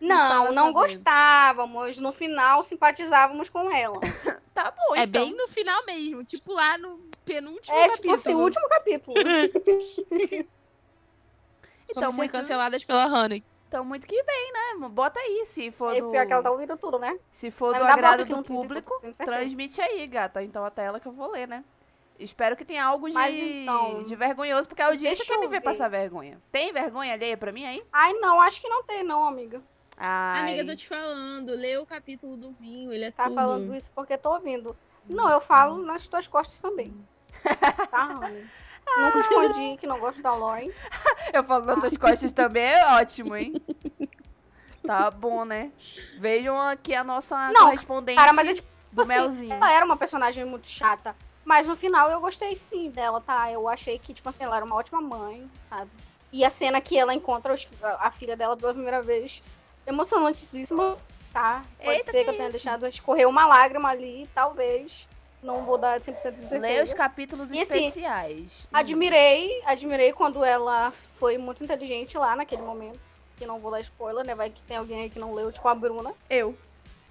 Não, 0.00 0.52
não 0.52 0.72
gostávamos. 0.72 1.98
No 1.98 2.12
final, 2.12 2.62
simpatizávamos 2.62 3.48
com 3.48 3.70
ela. 3.70 3.98
Tá 4.56 4.70
bom, 4.70 4.96
É 4.96 5.02
então. 5.02 5.22
bem 5.22 5.36
no 5.36 5.46
final 5.48 5.84
mesmo, 5.84 6.24
tipo 6.24 6.50
lá 6.54 6.78
no 6.78 6.98
penúltimo 7.26 7.76
É, 7.76 7.88
capítulo. 7.88 8.00
tipo 8.00 8.14
assim, 8.14 8.34
o 8.34 8.38
último 8.38 8.66
capítulo. 8.70 9.14
Então, 11.88 12.10
muito, 12.12 12.32
canceladas 12.32 12.84
pela 12.84 13.06
Honey. 13.06 13.44
então, 13.68 13.84
muito 13.84 14.06
que 14.06 14.22
bem, 14.22 14.52
né? 14.52 14.88
Bota 14.88 15.20
aí, 15.20 15.44
se 15.44 15.70
for 15.70 15.94
É 15.94 16.00
do... 16.00 16.10
pior 16.10 16.26
que 16.26 16.32
ela 16.32 16.42
tá 16.42 16.50
ouvindo 16.50 16.76
tudo, 16.76 16.98
né? 16.98 17.18
Se 17.30 17.50
for 17.50 17.72
Vai 17.72 17.80
do 17.80 17.86
agrado 17.86 18.24
do 18.24 18.42
público, 18.42 18.90
transmite 19.16 19.80
aí, 19.80 20.06
gata. 20.06 20.42
Então 20.42 20.64
a 20.64 20.70
tela 20.70 20.98
que 20.98 21.06
eu 21.06 21.12
vou 21.12 21.30
ler, 21.30 21.46
né? 21.46 21.64
Espero 22.18 22.56
que 22.56 22.64
tenha 22.64 22.84
algo 22.84 23.08
de, 23.08 23.14
Mas 23.14 23.36
então, 23.36 24.02
de 24.02 24.16
vergonhoso, 24.16 24.66
porque 24.66 24.80
a 24.82 24.86
audiência 24.86 25.18
deixa 25.18 25.32
quer 25.34 25.38
me 25.38 25.44
eu 25.46 25.50
ver 25.50 25.58
ver. 25.58 25.64
passar 25.64 25.88
vergonha. 25.88 26.40
Tem 26.50 26.72
vergonha 26.72 27.12
alheia 27.12 27.36
pra 27.36 27.52
mim 27.52 27.66
aí? 27.66 27.84
Ai, 27.92 28.14
não, 28.14 28.40
acho 28.40 28.60
que 28.60 28.68
não 28.68 28.82
tem, 28.82 29.02
não, 29.04 29.22
amiga. 29.26 29.62
Ai. 29.96 30.40
Amiga, 30.42 30.62
eu 30.62 30.66
tô 30.66 30.76
te 30.76 30.86
falando, 30.86 31.50
lê 31.54 31.78
o 31.78 31.86
capítulo 31.86 32.36
do 32.36 32.50
vinho, 32.52 32.92
ele 32.92 33.04
é 33.06 33.10
Tá 33.10 33.24
tudo. 33.24 33.34
falando 33.34 33.74
isso 33.74 33.90
porque 33.94 34.16
tô 34.18 34.32
ouvindo. 34.34 34.76
Não, 35.08 35.30
eu 35.30 35.40
falo 35.40 35.82
nas 35.84 36.06
tuas 36.08 36.26
costas 36.28 36.60
também. 36.60 36.92
Tá, 37.90 38.04
Rani? 38.06 38.46
Nunca 38.98 39.20
escondi 39.20 39.76
que 39.78 39.86
não 39.86 39.98
gosto 39.98 40.20
da 40.22 40.34
Lauren. 40.34 40.70
Eu 41.32 41.42
falo 41.44 41.64
nas 41.66 41.80
tuas 41.80 41.96
costas 41.96 42.32
também, 42.32 42.62
é 42.64 42.86
ótimo, 42.94 43.34
hein? 43.36 43.54
Tá 44.86 45.10
bom, 45.10 45.44
né? 45.44 45.72
Vejam 46.16 46.60
aqui 46.60 46.94
a 46.94 47.02
nossa 47.02 47.50
Não, 47.52 47.64
correspondente 47.64 48.16
Cara, 48.16 48.32
mas 48.32 48.46
é 48.48 48.54
tipo 48.54 48.68
do 48.92 49.02
assim, 49.02 49.12
Melzinho. 49.18 49.52
ela 49.52 49.72
era 49.72 49.84
uma 49.84 49.96
personagem 49.96 50.44
muito 50.44 50.68
chata. 50.68 51.16
Mas 51.44 51.66
no 51.66 51.74
final 51.74 52.08
eu 52.10 52.20
gostei 52.20 52.54
sim 52.54 52.88
dela, 52.90 53.20
tá? 53.20 53.50
Eu 53.50 53.68
achei 53.68 53.98
que, 53.98 54.14
tipo 54.14 54.28
assim, 54.28 54.44
ela 54.44 54.56
era 54.56 54.64
uma 54.64 54.76
ótima 54.76 55.00
mãe, 55.00 55.50
sabe? 55.60 55.90
E 56.32 56.44
a 56.44 56.50
cena 56.50 56.80
que 56.80 56.96
ela 56.96 57.12
encontra 57.12 57.52
os- 57.52 57.68
a 57.98 58.10
filha 58.12 58.36
dela 58.36 58.56
pela 58.56 58.72
primeira 58.72 59.02
vez, 59.02 59.42
emocionantíssima, 59.86 60.96
tá? 61.32 61.62
Pode 61.78 61.90
Eita, 61.98 62.04
ser 62.10 62.18
que, 62.18 62.24
que 62.24 62.30
eu 62.30 62.34
tenha 62.36 62.48
isso? 62.48 62.52
deixado 62.56 62.86
escorrer 62.86 63.28
uma 63.28 63.46
lágrima 63.46 63.88
ali, 63.88 64.28
talvez. 64.34 65.06
Não 65.42 65.64
vou 65.64 65.78
dar 65.78 66.00
100% 66.00 66.14
de 66.14 66.20
certeza. 66.20 66.58
Lê 66.58 66.82
os 66.82 66.92
capítulos 66.92 67.50
E 67.52 67.60
assim, 67.60 67.86
especiais. 67.86 68.62
Hum. 68.64 68.68
Admirei, 68.72 69.62
admirei 69.64 70.12
quando 70.12 70.44
ela 70.44 70.90
foi 70.90 71.38
muito 71.38 71.62
inteligente 71.62 72.18
lá 72.18 72.34
naquele 72.34 72.62
momento. 72.62 72.98
Que 73.36 73.46
não 73.46 73.58
vou 73.60 73.70
dar 73.70 73.80
spoiler, 73.80 74.24
né? 74.24 74.34
Vai 74.34 74.50
que 74.50 74.62
tem 74.62 74.78
alguém 74.78 75.02
aí 75.02 75.10
que 75.10 75.18
não 75.18 75.32
leu, 75.34 75.52
tipo 75.52 75.68
a 75.68 75.74
Bruna, 75.74 76.12
Eu. 76.28 76.56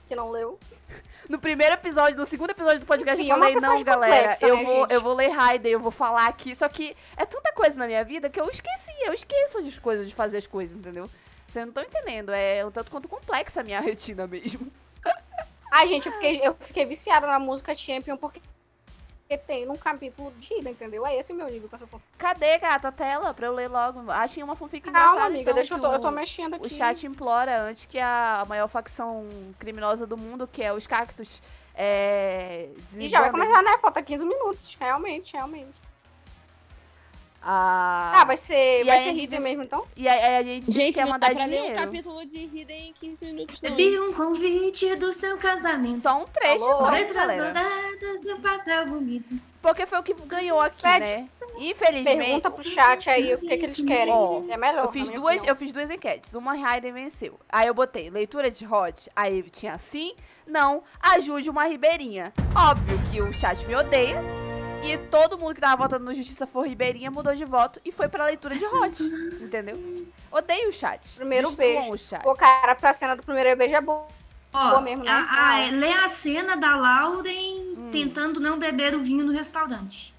que 0.07 0.15
não 0.15 0.31
leu. 0.31 0.59
No 1.27 1.39
primeiro 1.39 1.73
episódio, 1.73 2.15
no 2.19 2.25
segundo 2.25 2.51
episódio 2.51 2.81
do 2.81 2.85
podcast, 2.85 3.19
Enfim, 3.19 3.31
eu 3.31 3.35
é 3.35 3.39
falei, 3.39 3.53
não, 3.55 3.59
personagem 3.61 3.83
galera, 3.85 4.15
complexa, 4.15 4.45
eu, 4.47 4.57
né, 4.57 4.63
vou, 4.63 4.81
gente? 4.81 4.93
eu 4.93 5.01
vou 5.01 5.13
ler 5.15 5.29
Raider, 5.29 5.71
eu 5.71 5.79
vou 5.79 5.89
falar 5.91 6.27
aqui. 6.27 6.53
Só 6.53 6.69
que 6.69 6.95
é 7.17 7.25
tanta 7.25 7.51
coisa 7.53 7.79
na 7.79 7.87
minha 7.87 8.03
vida 8.03 8.29
que 8.29 8.39
eu 8.39 8.47
esqueci. 8.47 8.91
Eu 9.03 9.11
esqueço 9.11 9.57
as 9.57 9.79
coisas, 9.79 10.07
de 10.07 10.13
fazer 10.13 10.37
as 10.37 10.45
coisas, 10.45 10.77
entendeu? 10.77 11.09
Vocês 11.55 11.65
não 11.65 11.69
estão 11.69 11.83
entendendo. 11.83 12.31
É 12.31 12.65
um 12.65 12.71
tanto 12.71 12.91
quanto 12.91 13.07
complexa 13.07 13.61
a 13.61 13.63
minha 13.63 13.79
retina 13.81 14.27
mesmo. 14.27 14.69
Ai, 15.71 15.87
gente, 15.87 16.07
eu 16.07 16.11
fiquei, 16.11 16.39
eu 16.43 16.55
fiquei 16.59 16.85
viciada 16.85 17.27
na 17.27 17.39
música 17.39 17.73
Champion 17.73 18.17
porque 18.17 18.41
tem 19.47 19.65
num 19.65 19.75
capítulo 19.75 20.31
de 20.33 20.53
ida, 20.53 20.69
entendeu? 20.69 21.05
É 21.05 21.15
esse 21.15 21.33
o 21.33 21.35
meu 21.35 21.47
nível 21.47 21.67
com 21.67 21.75
essa 21.75 21.87
fanfic. 21.87 22.07
Cadê, 22.17 22.57
gata, 22.59 22.89
a 22.89 22.91
tela? 22.91 23.33
Pra 23.33 23.47
eu 23.47 23.53
ler 23.53 23.67
logo. 23.67 24.09
Achem 24.11 24.43
uma 24.43 24.55
fanfic 24.55 24.83
Calma, 24.83 24.99
engraçada, 24.99 25.25
amiga, 25.25 25.41
então, 25.41 25.53
deixa 25.53 25.73
eu, 25.73 25.79
tô, 25.79 25.93
eu 25.93 25.99
tô 25.99 26.11
mexendo 26.11 26.53
aqui. 26.55 26.65
O 26.65 26.69
chat 26.69 27.05
implora 27.05 27.63
antes 27.63 27.85
que 27.85 27.99
a, 27.99 28.45
maior 28.47 28.67
facção 28.67 29.27
criminosa 29.57 30.05
do 30.05 30.17
mundo, 30.17 30.47
que 30.47 30.61
é 30.61 30.71
os 30.71 30.85
cactos, 30.85 31.41
é. 31.73 32.69
E 32.97 33.09
já 33.09 33.21
vai 33.21 33.31
começar, 33.31 33.61
né? 33.63 33.77
Falta 33.79 34.01
15 34.01 34.25
minutos. 34.25 34.77
Realmente, 34.79 35.33
realmente. 35.33 35.85
Ah, 37.47 38.23
vai 38.25 38.37
ser, 38.37 38.81
E 38.81 38.83
vai 38.85 38.99
ser 38.99 39.11
Hidden 39.11 39.39
mesmo, 39.39 39.63
então? 39.63 39.85
E 39.95 40.07
aí, 40.07 40.19
aí 40.19 40.35
a 40.37 40.43
gente, 40.43 40.71
Gente, 40.71 40.93
que 40.93 40.99
ia 40.99 41.05
não 41.05 41.11
mandar 41.11 41.29
dá 41.29 41.35
pra 41.35 41.45
ler 41.45 41.71
um 41.71 41.73
capítulo 41.75 42.25
de 42.25 42.39
Hidden 42.39 42.89
em 42.89 42.93
15 42.93 43.25
minutos, 43.27 43.61
não. 43.61 43.69
Recebi 43.69 43.99
um 43.99 44.13
convite 44.13 44.95
do 44.95 45.11
seu 45.11 45.37
casamento. 45.37 45.99
Só 45.99 46.21
um 46.21 46.25
trecho, 46.25 46.65
Alô? 46.65 46.89
não, 46.89 47.13
galera. 47.13 47.43
douradas 47.53 48.25
e 48.25 48.33
um 48.33 48.41
papel 48.41 48.87
bonito. 48.87 49.35
Porque 49.61 49.85
foi 49.85 49.99
o 49.99 50.03
que 50.03 50.13
ganhou 50.25 50.59
aqui, 50.59 50.81
Pede- 50.81 50.99
né? 51.05 51.29
Infelizmente, 51.57 52.17
Pergunta 52.17 52.51
pro 52.51 52.63
chat 52.63 53.09
aí 53.09 53.33
o 53.33 53.37
que, 53.37 53.47
que 53.57 53.65
eles 53.65 53.81
querem. 53.81 54.13
Ó, 54.13 54.41
é 54.49 54.57
melhor. 54.57 54.85
eu 54.85 54.91
fiz 54.91 55.09
duas, 55.09 55.35
opinião. 55.37 55.47
eu 55.47 55.55
fiz 55.55 55.71
duas 55.71 55.89
enquetes. 55.89 56.33
Uma 56.33 56.53
Raiden 56.53 56.91
venceu. 56.91 57.39
Aí 57.49 57.67
eu 57.67 57.73
botei 57.73 58.09
leitura 58.09 58.51
de 58.51 58.65
hot. 58.67 59.09
Aí 59.15 59.41
tinha 59.43 59.77
sim, 59.77 60.13
não, 60.45 60.83
ajude 60.99 61.49
uma 61.49 61.65
ribeirinha. 61.65 62.33
Óbvio 62.55 62.99
que 63.11 63.21
o 63.21 63.31
chat 63.31 63.65
me 63.65 63.75
odeia. 63.75 64.21
E 64.85 64.97
todo 65.09 65.37
mundo 65.37 65.55
que 65.55 65.61
tava 65.61 65.75
votando 65.83 66.05
no 66.05 66.13
Justiça 66.13 66.45
for 66.45 66.67
Ribeirinha 66.67 67.09
mudou 67.09 67.33
de 67.33 67.43
voto 67.43 67.81
e 67.83 67.91
foi 67.91 68.07
pra 68.07 68.25
leitura 68.25 68.55
de 68.55 68.65
hot. 68.65 69.01
entendeu? 69.41 70.05
Odeio 70.31 70.69
o 70.69 70.71
chat. 70.71 71.15
Primeiro 71.15 71.47
Destruam 71.47 71.73
beijo. 71.79 71.93
o 71.93 71.97
chat. 71.97 72.21
Pô, 72.21 72.35
cara, 72.35 72.75
pra 72.75 72.93
cena 72.93 73.15
do 73.15 73.23
primeiro 73.23 73.55
beijo 73.57 73.75
é 73.75 73.81
boa. 73.81 74.05
Ó, 74.53 74.69
Boa 74.69 74.81
mesmo, 74.81 75.03
né? 75.03 75.11
a, 75.11 75.49
a, 75.49 75.59
é, 75.59 75.71
lê 75.71 75.91
a 75.91 76.07
cena 76.07 76.55
da 76.55 76.75
Lauren 76.77 77.75
Hum. 77.77 77.89
tentando 77.91 78.39
não 78.39 78.57
beber 78.57 78.95
o 78.95 79.03
vinho 79.03 79.25
no 79.25 79.33
restaurante. 79.33 80.13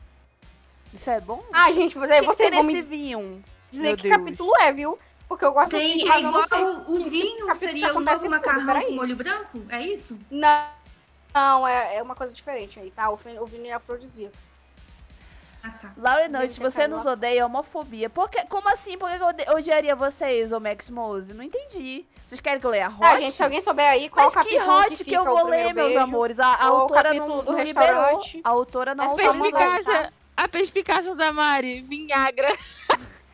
Isso 0.92 1.08
é 1.10 1.18
bom? 1.20 1.42
Ah, 1.52 1.72
gente, 1.72 1.96
O 1.96 2.00
vocês 2.00 2.20
que, 2.20 2.26
vocês 2.26 2.50
que 2.50 2.56
tem 2.56 2.62
vão 2.62 2.70
nesse 2.72 2.88
me 2.88 2.96
vinho? 2.96 3.44
dizer 3.70 3.88
Meu 3.88 3.96
que 3.96 4.02
Deus. 4.02 4.16
capítulo 4.16 4.52
é, 4.60 4.72
viu? 4.72 4.98
Porque 5.28 5.44
eu 5.44 5.52
gosto 5.52 5.70
Tem, 5.70 5.96
muito, 5.96 6.12
é 6.12 6.20
igual 6.20 6.42
sei. 6.42 6.62
o 6.64 6.84
que 7.02 7.08
vinho 7.10 7.54
seria 7.54 7.90
o 7.90 7.94
tudo, 7.94 8.30
macarrão 8.30 8.82
com 8.84 8.92
molho 8.92 9.16
branco? 9.16 9.62
É 9.70 9.80
isso? 9.80 10.18
Não, 10.30 10.66
não 11.34 11.66
é, 11.66 11.96
é 11.96 12.02
uma 12.02 12.14
coisa 12.14 12.32
diferente 12.32 12.78
aí, 12.78 12.90
tá? 12.90 13.08
O, 13.10 13.14
o 13.14 13.46
vinho 13.46 13.66
é 13.66 13.72
afrodisíaco. 13.72 14.36
Ah, 15.66 15.70
tá. 15.80 16.28
Nutt, 16.28 16.54
ter 16.54 16.60
você 16.60 16.86
nos 16.86 17.04
lá. 17.04 17.12
odeia, 17.12 17.40
é 17.40 17.44
homofobia. 17.44 18.08
Por 18.08 18.30
que, 18.30 18.44
como 18.46 18.68
assim? 18.68 18.96
Por 18.96 19.10
que 19.10 19.16
eu 19.16 19.56
odiaria 19.56 19.96
vocês, 19.96 20.52
ô 20.52 20.60
Max 20.60 20.88
Mose? 20.88 21.34
Não 21.34 21.42
entendi. 21.42 22.06
Vocês 22.24 22.40
querem 22.40 22.60
que 22.60 22.66
eu 22.66 22.70
leia 22.70 22.86
a 22.86 22.90
hot? 22.90 23.00
Tá, 23.00 23.16
gente, 23.16 23.32
se 23.32 23.42
alguém 23.42 23.60
souber 23.60 23.88
aí 23.88 24.08
qual 24.08 24.26
Mas 24.26 24.34
o 24.34 24.40
que 24.40 24.56
capítulo 24.56 24.78
hot 24.78 24.96
que, 24.96 25.04
que, 25.04 25.14
eu 25.14 25.24
vou 25.24 25.46
ler, 25.46 25.74
meus 25.74 25.88
beijo, 25.88 25.98
amores. 25.98 26.38
A, 26.38 26.46
a 26.46 26.66
autora 26.66 27.14
não, 27.14 27.18
capítulo 27.18 27.42
do 27.42 27.52
não 27.52 27.62
liberou. 27.62 28.20
A 28.44 28.50
autora 28.50 28.94
não 28.94 29.04
É 29.04 29.08
A 29.08 29.16
perspicácia, 29.16 30.12
a 30.36 30.48
perspicácia 30.48 31.14
da 31.14 31.32
Mari, 31.32 31.80
Vinhagra. 31.80 32.56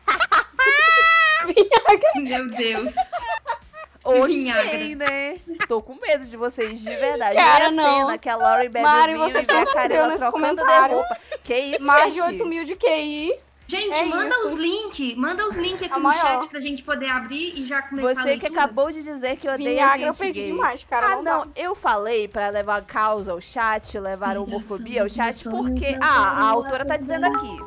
Meu 2.15 2.49
Deus. 2.49 2.93
Ok, 4.03 4.27
Vinhagra. 4.27 4.95
né? 4.95 5.37
Tô 5.67 5.81
com 5.81 5.95
medo 5.95 6.25
de 6.25 6.35
vocês, 6.35 6.79
de 6.81 6.93
verdade. 6.95 7.35
Cara, 7.35 7.65
Olha 7.65 7.67
a 7.67 7.71
não. 7.71 7.99
cena 8.01 8.17
que 8.17 8.29
a 8.29 8.35
Lauren 8.35 8.69
bebe 8.69 8.81
Mari, 8.85 9.15
você 9.15 9.37
e 9.37 9.39
a 9.39 9.41
tá 9.41 9.47
Carela 9.47 9.63
escrevendo 9.63 10.11
esse 10.11 10.19
trocando 10.29 10.65
de 10.65 10.93
roupa. 10.93 11.17
Que 11.43 11.57
isso, 11.57 11.83
Mais 11.85 12.13
de 12.13 12.19
gente? 12.19 12.33
8 12.33 12.45
mil 12.45 12.65
de 12.65 12.75
QI. 12.75 13.33
Gente, 13.65 13.95
É 13.95 14.05
manda 14.05 14.27
isso. 14.35 14.47
os 14.47 14.53
links. 14.55 15.15
Manda 15.15 15.47
os 15.47 15.55
links 15.55 15.81
aqui 15.83 15.93
A 15.93 15.97
no 15.97 16.03
maior. 16.03 16.19
chat 16.21 16.49
pra 16.49 16.59
gente 16.59 16.83
poder 16.83 17.07
abrir 17.09 17.57
e 17.57 17.65
já 17.65 17.81
começar 17.81 18.09
a 18.09 18.23
Você 18.23 18.37
que 18.37 18.45
acabou 18.45 18.91
de 18.91 19.01
dizer 19.01 19.37
que 19.37 19.47
odeia 19.47 19.69
Vinhagra 19.69 19.95
a 19.95 19.99
eu 20.09 20.13
gente 20.13 20.17
perdi 20.21 20.39
gay. 20.41 20.51
demais, 20.51 20.83
cara. 20.83 21.05
Ah, 21.07 21.15
não, 21.15 21.23
não, 21.23 21.51
eu 21.55 21.73
falei 21.73 22.27
pra 22.27 22.49
levar 22.49 22.83
causa 22.83 23.31
ao 23.31 23.39
chat, 23.39 23.97
levar 23.97 24.35
a 24.35 24.41
homofobia 24.41 25.01
ao 25.01 25.07
chat, 25.09 25.45
porque 25.49 25.97
ah, 26.01 26.41
a 26.41 26.41
autora 26.49 26.83
tá 26.85 26.97
dizendo 26.97 27.25
aqui. 27.25 27.57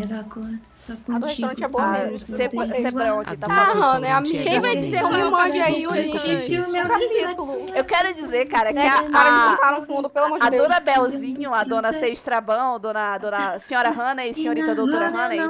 Era 0.00 0.20
agora, 0.20 0.60
só 0.76 0.92
A 1.12 1.18
do 1.18 1.26
restaurante 1.26 1.64
é 1.64 1.68
boa 1.68 1.84
Ah, 1.84 1.92
mesmo. 2.04 2.18
Cê- 2.18 2.48
Cebrão 2.82 3.18
aqui 3.20 3.36
tá 3.36 3.46
Ah, 3.50 3.66
falando. 3.66 3.82
Hannah, 3.94 4.06
é 4.08 4.12
amiga. 4.12 4.42
Quem 4.44 4.60
vai 4.60 4.76
dizer 4.76 4.98
é 4.98 5.04
o 5.04 5.30
mande 5.32 5.60
aí 5.60 5.84
o 5.84 5.90
capítulo. 5.90 7.68
Eu 7.74 7.84
quero 7.84 8.14
dizer, 8.14 8.44
cara, 8.46 8.72
que 8.72 8.78
a, 8.78 9.02
Para 9.02 9.30
de 9.30 9.36
a, 9.36 9.56
cantar 9.56 9.80
no 9.80 9.84
fundo, 9.84 10.08
pelo 10.08 10.26
amor 10.26 10.38
de 10.38 10.46
a 10.46 10.50
dona 10.50 10.78
Belzinho, 10.78 11.52
a 11.52 11.64
dona 11.64 11.92
Sextrabão, 11.92 12.78
dona, 12.78 13.18
dona 13.18 13.58
senhora 13.58 13.90
Hannah 13.90 14.24
e 14.24 14.32
senhorita 14.32 14.72
doutora 14.72 15.08
Hannah. 15.08 15.48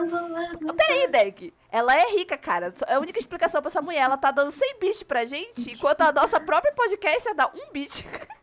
Peraí, 0.77 1.09
Deck. 1.09 1.53
Ela 1.71 1.95
é 1.95 2.17
rica, 2.17 2.37
cara. 2.39 2.73
É 2.87 2.95
a 2.95 3.01
única 3.01 3.19
explicação 3.19 3.61
pra 3.61 3.69
essa 3.69 3.83
mulher. 3.83 4.01
Ela 4.01 4.17
tá 4.17 4.31
dando 4.31 4.51
100 4.51 4.79
bits 4.81 5.03
pra 5.03 5.27
gente, 5.27 5.73
enquanto 5.73 6.01
a 6.03 6.13
nossa 6.13 6.41
própria 6.41 6.73
podcaster 6.73 7.35
dá 7.35 7.49
um 7.55 7.71
bit. 7.73 8.07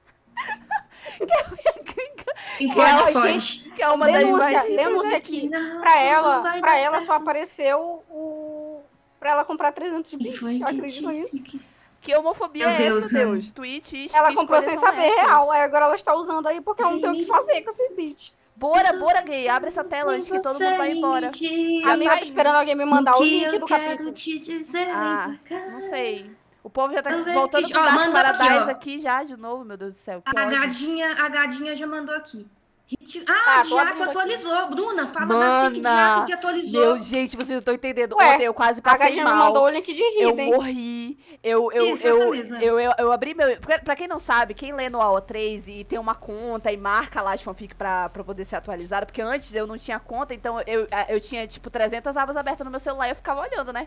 que 1.18 1.34
é 1.34 1.40
a 1.42 1.50
minha 1.50 1.84
gringa, 1.84 2.34
Enquanto 2.60 2.88
Ela, 2.90 3.12
pode. 3.12 3.72
que 3.76 3.82
é 3.82 3.90
uma 3.90 4.06
das 4.12 4.18
Denúncia, 4.24 4.60
ricas. 4.62 4.76
denúncia 4.76 5.18
aqui. 5.18 5.50
Pra 5.80 6.02
ela, 6.02 6.60
pra 6.60 6.78
ela 6.80 7.02
só 7.02 7.14
apareceu 7.14 8.04
o... 8.10 8.82
Pra 9.20 9.32
ela 9.32 9.44
comprar 9.46 9.72
300 9.72 10.14
bits. 10.16 10.60
Eu 10.60 10.68
acredito 10.68 11.10
nisso. 11.10 11.72
Que 12.02 12.16
homofobia 12.16 12.66
Meu 12.68 12.76
é 12.76 12.78
Deus, 12.78 13.04
essa, 13.06 13.18
Hannah. 13.18 13.32
Deus? 13.34 13.52
Twitch, 13.52 14.14
Ela 14.14 14.30
que 14.30 14.36
comprou 14.36 14.62
sem 14.62 14.78
saber 14.78 15.02
essas? 15.08 15.22
real. 15.22 15.52
Aí 15.52 15.62
agora 15.62 15.86
ela 15.86 15.96
está 15.96 16.16
usando 16.16 16.48
aí 16.48 16.62
porque 16.62 16.82
ela 16.82 16.92
não 16.92 17.02
tem 17.02 17.10
o 17.12 17.16
que 17.16 17.26
fazer 17.26 17.62
com 17.62 17.70
esse 17.70 17.90
beat. 17.94 18.32
Bora, 18.56 18.94
bora, 18.94 19.22
gay. 19.22 19.48
Abre 19.50 19.68
essa 19.68 19.84
tela 19.84 20.14
antes 20.14 20.30
que 20.30 20.42
todo 20.42 20.60
mundo 20.60 20.78
vai 20.78 20.92
embora. 20.94 21.30
A 21.86 21.92
amiga 21.92 22.16
tá 22.16 22.22
esperando 22.22 22.56
alguém 22.56 22.76
me 22.76 22.86
mandar 22.86 23.18
o 23.18 23.24
link 23.24 23.58
do 23.58 23.66
capítulo. 23.66 24.12
te 24.14 24.40
dizer. 24.40 24.88
Ah, 24.92 25.36
Não 25.72 25.80
sei. 25.82 26.32
O 26.64 26.70
povo 26.70 26.94
já 26.94 27.02
tá 27.02 27.10
voltando 27.12 27.70
pro 27.70 27.74
Dark 27.82 28.00
aqui, 28.00 28.12
Paradise 28.14 28.68
ó. 28.68 28.72
aqui, 28.72 29.00
já, 29.00 29.24
de 29.24 29.38
novo, 29.38 29.64
meu 29.64 29.78
Deus 29.78 29.94
do 29.94 29.98
céu. 29.98 30.22
A 30.26 30.46
gadinha, 30.46 31.14
a 31.14 31.30
gadinha 31.30 31.76
já 31.76 31.88
mandou 31.88 32.14
aqui. 32.16 32.46
Tá, 33.26 33.34
Ah, 33.58 33.62
tô 33.62 33.70
Diaco 33.70 33.82
abrindo 33.82 34.02
aqui. 34.02 34.10
atualizou. 34.10 34.68
Bruna, 34.70 35.08
fala 35.08 35.26
Mana, 35.28 35.64
na 35.64 35.70
FIC 35.70 35.82
Diaco 35.82 36.26
que 36.26 36.34
atualizou. 36.34 36.82
Meu, 36.82 37.04
gente, 37.04 37.36
vocês 37.36 37.50
não 37.50 37.58
estão 37.60 37.74
entendendo. 37.76 38.16
Ué, 38.16 38.34
Ontem 38.34 38.44
eu 38.46 38.54
quase 38.54 38.80
A 38.80 38.84
passei 38.84 39.16
me 39.16 39.24
mal. 39.24 39.36
mandou 39.48 39.64
o 39.66 39.70
link 39.70 39.94
de 39.94 40.02
Eu 40.02 40.30
Hidden. 40.32 40.52
morri. 40.52 41.20
Eu, 41.44 41.72
eu, 41.72 41.94
Isso, 41.94 42.08
eu, 42.08 42.34
eu, 42.60 42.80
eu, 42.80 42.92
eu 42.98 43.12
abri 43.12 43.34
meu. 43.36 43.48
Pra 43.84 43.96
quem 43.96 44.08
não 44.08 44.20
sabe, 44.20 44.54
quem 44.56 44.74
lê 44.74 44.90
no 44.90 44.98
AO3 45.00 45.68
e 45.68 45.84
tem 45.84 46.00
uma 46.00 46.16
conta 46.16 46.72
e 46.72 46.78
marca 46.78 47.22
lá 47.22 47.34
as 47.34 47.42
fanfic 47.44 47.76
pra, 47.76 48.10
pra 48.10 48.24
poder 48.24 48.44
ser 48.44 48.56
atualizada, 48.56 49.06
porque 49.06 49.22
antes 49.22 49.54
eu 49.54 49.68
não 49.68 49.78
tinha 49.78 50.00
conta, 50.00 50.34
então 50.34 50.60
eu, 50.66 50.88
eu 51.08 51.20
tinha, 51.22 51.46
tipo, 51.48 51.70
300 51.70 52.18
abas 52.18 52.36
abertas 52.36 52.66
no 52.66 52.72
meu 52.72 52.80
celular 52.80 53.08
e 53.08 53.12
eu 53.12 53.16
ficava 53.16 53.42
olhando, 53.42 53.72
né? 53.72 53.86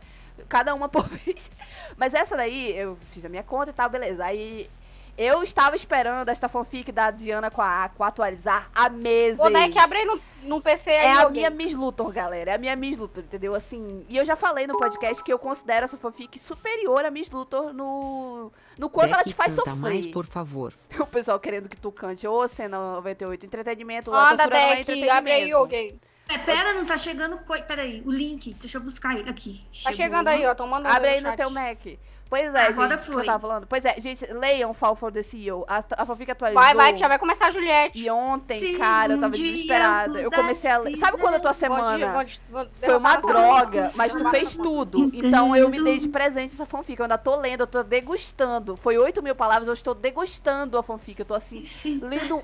Cada 0.49 0.75
uma 0.75 0.89
por 0.89 1.07
vez. 1.09 1.51
Mas 1.97 2.15
essa 2.15 2.37
daí, 2.37 2.77
eu 2.77 2.97
fiz 3.11 3.25
a 3.25 3.29
minha 3.29 3.43
conta 3.43 3.71
e 3.71 3.75
tal, 3.75 3.91
beleza. 3.91 4.25
Aí. 4.25 4.71
Eu 5.17 5.43
estava 5.43 5.77
esperando 5.77 6.29
esta 6.29 6.49
fanfic 6.49 6.91
da 6.91 7.11
Diana 7.11 7.51
com 7.51 7.61
a 7.61 7.85
Aqua 7.85 8.07
atualizar 8.09 8.71
há 8.75 8.89
meses. 8.89 9.39
Ô, 9.41 9.45
abre 9.45 9.99
aí 9.99 10.05
no, 10.07 10.19
no 10.45 10.61
PC 10.61 10.91
aí, 10.91 10.97
É 11.07 11.13
a 11.13 11.23
alguém. 11.23 11.43
minha 11.43 11.51
Miss 11.51 11.75
Luthor, 11.75 12.11
galera. 12.11 12.53
É 12.53 12.55
a 12.55 12.59
minha 12.59 12.75
Miss 12.75 12.97
Luthor, 12.99 13.23
entendeu? 13.23 13.55
Assim, 13.55 14.07
e 14.09 14.17
eu 14.17 14.25
já 14.25 14.35
falei 14.37 14.67
no 14.67 14.77
podcast 14.79 15.23
que 15.23 15.33
eu 15.33 15.39
considero 15.39 15.85
essa 15.85 15.99
fanfic 15.99 16.39
superior 16.39 17.05
a 17.05 17.11
Miss 17.11 17.31
Luthor 17.31 17.73
no, 17.75 18.51
no 18.79 18.89
quanto 18.89 19.13
ela 19.13 19.23
te 19.23 19.35
faz 19.35 19.55
canta 19.55 19.71
sofrer. 19.71 19.81
mais, 19.93 20.07
por 20.07 20.27
favor. 20.27 20.73
O 20.99 21.07
pessoal 21.07 21.39
querendo 21.39 21.69
que 21.69 21.77
tu 21.77 21.93
cante 21.93 22.27
ô 22.27 22.49
cena 22.49 22.79
98, 22.97 23.45
entretenimento, 23.47 24.15
Anda, 24.15 24.45
é 24.45 24.49
Deck, 24.49 24.81
entretenimento. 24.81 25.13
abre 25.13 25.33
aí, 25.33 25.53
alguém. 25.53 26.01
É, 26.29 26.39
pera, 26.39 26.73
não 26.73 26.87
tá 26.87 26.97
chegando. 26.97 27.37
coi- 27.39 27.63
Pera 27.63 27.83
aí, 27.83 28.03
o 28.07 28.11
link. 28.11 28.55
Deixa 28.55 28.79
eu 28.79 28.83
buscar 28.83 29.15
ele 29.19 29.29
aqui. 29.29 29.61
Tá 29.85 29.93
chegando 29.93 30.29
aí, 30.29 30.47
ó. 30.47 30.55
Tô 30.55 30.67
mandando 30.67 30.95
Abre 30.97 31.11
aí 31.11 31.21
no 31.21 31.31
no 31.31 31.37
teu 31.37 31.51
Mac. 31.51 31.85
Pois 32.33 32.55
é, 32.55 32.67
Agora 32.69 32.97
gente, 32.97 33.05
que 33.05 33.13
foi. 33.13 33.21
eu 33.21 33.27
tava 33.27 33.41
falando. 33.47 33.67
Pois 33.67 33.85
é, 33.85 33.95
gente, 34.01 34.25
leiam 34.33 34.73
Fall 34.73 34.97
for 34.97 35.13
the 35.13 35.23
CEO. 35.23 35.67
A, 35.69 35.85
a 35.99 36.07
fanfic 36.07 36.31
atualizou. 36.31 36.63
Vai, 36.63 36.75
vai, 36.75 36.95
que 36.95 36.99
já 36.99 37.07
vai 37.07 37.19
começar 37.19 37.49
a 37.49 37.51
Juliette. 37.51 37.99
E 38.03 38.09
ontem, 38.11 38.59
Se 38.59 38.79
cara, 38.79 39.13
eu 39.13 39.21
tava 39.21 39.37
desesperada. 39.37 40.19
Eu 40.19 40.31
comecei 40.31 40.71
a 40.71 40.79
ler. 40.79 40.97
Sabe 40.97 41.19
quando 41.19 41.35
a 41.35 41.41
tua 41.41 41.53
semana 41.53 42.11
vou 42.11 42.25
de- 42.25 42.41
vou 42.49 42.67
foi 42.81 42.97
uma 42.97 43.17
droga, 43.17 43.89
mas 43.97 44.15
tu 44.15 44.27
fez 44.31 44.57
tudo. 44.57 45.11
Então 45.13 45.55
eu 45.55 45.69
me 45.69 45.85
dei 45.85 45.99
de 45.99 46.09
presente 46.09 46.55
essa 46.55 46.65
fanfic. 46.65 46.99
Eu 46.99 47.05
ainda 47.05 47.19
tô 47.19 47.37
lendo, 47.37 47.61
eu 47.61 47.67
tô 47.67 47.83
degustando. 47.83 48.79
Foi 48.79 48.97
8 48.97 49.23
mil 49.23 49.35
palavras, 49.35 49.69
eu 49.69 49.75
estou 49.75 49.95
degustando 49.95 50.79
a 50.79 50.83
fanfic. 50.83 51.21
Eu 51.21 51.27
tô 51.27 51.35
assim, 51.35 51.63
lendo 52.01 52.39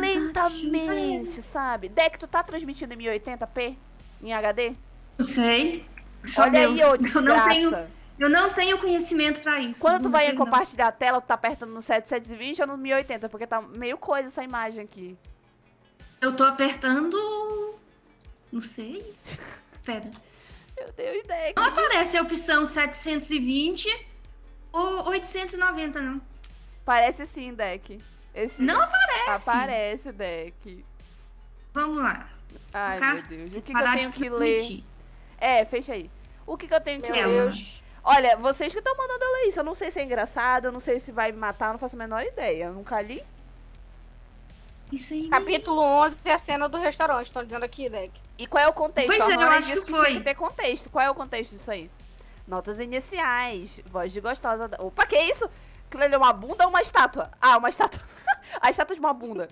lentamente, 0.00 1.40
sabe? 1.40 1.88
Deck, 1.88 2.18
tu 2.18 2.26
tá 2.26 2.42
transmitindo 2.42 2.94
em 2.94 2.96
1080p? 2.96 3.76
Em 4.24 4.32
HD? 4.32 4.72
Não 5.18 5.24
sei. 5.24 5.86
Só 6.26 6.42
Olha 6.42 6.50
Deus. 6.50 6.74
aí, 6.74 6.84
ô 6.84 6.86
eu, 6.94 6.96
não 6.96 7.02
desgraça. 7.02 7.48
tenho, 7.48 7.86
eu 8.20 8.28
não 8.28 8.52
tenho 8.52 8.76
conhecimento 8.76 9.40
pra 9.40 9.58
isso. 9.58 9.80
Quando 9.80 10.02
tu 10.02 10.10
vai 10.10 10.30
compartilhar 10.34 10.88
a 10.88 10.92
tela, 10.92 11.22
tu 11.22 11.26
tá 11.26 11.34
apertando 11.34 11.72
no 11.72 11.80
7720 11.80 12.60
ou 12.60 12.66
no 12.66 12.76
1080? 12.76 13.30
Porque 13.30 13.46
tá 13.46 13.62
meio 13.62 13.96
coisa 13.96 14.28
essa 14.28 14.44
imagem 14.44 14.84
aqui. 14.84 15.16
Eu 16.20 16.36
tô 16.36 16.44
apertando. 16.44 17.16
Não 18.52 18.60
sei. 18.60 19.14
Pera. 19.82 20.10
Meu 20.76 20.92
Deus, 20.92 21.24
Deck. 21.24 21.54
Não 21.56 21.64
aparece 21.64 22.18
a 22.18 22.22
opção 22.22 22.66
720 22.66 24.06
ou 24.70 25.08
890, 25.08 26.02
não. 26.02 26.20
Parece 26.84 27.26
sim, 27.26 27.54
Deck. 27.54 27.98
Esse... 28.34 28.62
Não 28.62 28.82
aparece. 28.82 29.48
Aparece, 29.48 30.12
Deck. 30.12 30.84
Vamos 31.72 32.02
lá. 32.02 32.28
Ai, 32.72 33.00
meu 33.00 33.22
Deus. 33.22 33.56
O 33.56 33.62
que, 33.62 33.72
que 33.72 33.80
eu 33.80 33.92
tenho 33.92 34.12
que 34.12 34.28
ler? 34.28 34.84
É, 35.38 35.64
fecha 35.64 35.94
aí. 35.94 36.10
O 36.46 36.56
que, 36.58 36.68
que 36.68 36.74
eu 36.74 36.80
tenho 36.80 37.00
que 37.00 37.10
Meu 37.10 37.28
ler? 37.28 37.42
Deus. 37.44 37.80
Olha, 38.12 38.36
vocês 38.36 38.72
que 38.72 38.78
estão 38.80 38.96
mandando 38.96 39.22
eu 39.24 39.32
ler 39.34 39.48
isso. 39.48 39.60
Eu 39.60 39.64
não 39.64 39.74
sei 39.74 39.90
se 39.90 40.00
é 40.00 40.04
engraçado, 40.04 40.64
eu 40.66 40.72
não 40.72 40.80
sei 40.80 40.98
se 40.98 41.12
vai 41.12 41.30
me 41.30 41.38
matar, 41.38 41.66
eu 41.68 41.72
não 41.72 41.78
faço 41.78 41.94
a 41.94 41.98
menor 41.98 42.22
ideia. 42.24 42.64
Eu 42.64 42.72
nunca 42.72 43.00
li. 43.00 43.22
Isso 44.92 45.14
aí. 45.14 45.28
Capítulo 45.28 45.80
11 45.80 46.18
é 46.24 46.32
a 46.32 46.38
cena 46.38 46.68
do 46.68 46.76
restaurante. 46.78 47.26
Estão 47.26 47.44
dizendo 47.44 47.64
aqui, 47.64 47.88
Deck. 47.88 48.12
E 48.36 48.46
qual 48.46 48.64
é 48.64 48.66
o 48.68 48.72
contexto? 48.72 49.06
Pois 49.16 49.20
a 49.20 49.30
é, 49.32 49.34
eu 49.36 49.40
acho 49.42 49.68
disse 49.68 49.86
que 49.86 49.92
que 49.92 49.98
tinha 50.00 50.18
que 50.18 50.24
ter 50.24 50.34
contexto. 50.34 50.90
Qual 50.90 51.04
é 51.04 51.10
o 51.10 51.14
contexto 51.14 51.52
disso 51.52 51.70
aí? 51.70 51.88
Notas 52.48 52.80
iniciais, 52.80 53.80
voz 53.86 54.12
de 54.12 54.20
gostosa. 54.20 54.66
da- 54.66 54.82
Opa, 54.82 55.06
que 55.06 55.16
isso? 55.16 55.48
Aquilo 55.86 56.02
ali 56.02 56.14
é 56.14 56.18
uma 56.18 56.32
bunda 56.32 56.64
ou 56.64 56.70
uma 56.70 56.80
estátua? 56.80 57.30
Ah, 57.40 57.58
uma 57.58 57.68
estátua. 57.68 58.02
a 58.60 58.70
estátua 58.70 58.96
de 58.96 59.00
uma 59.00 59.12
bunda. 59.14 59.48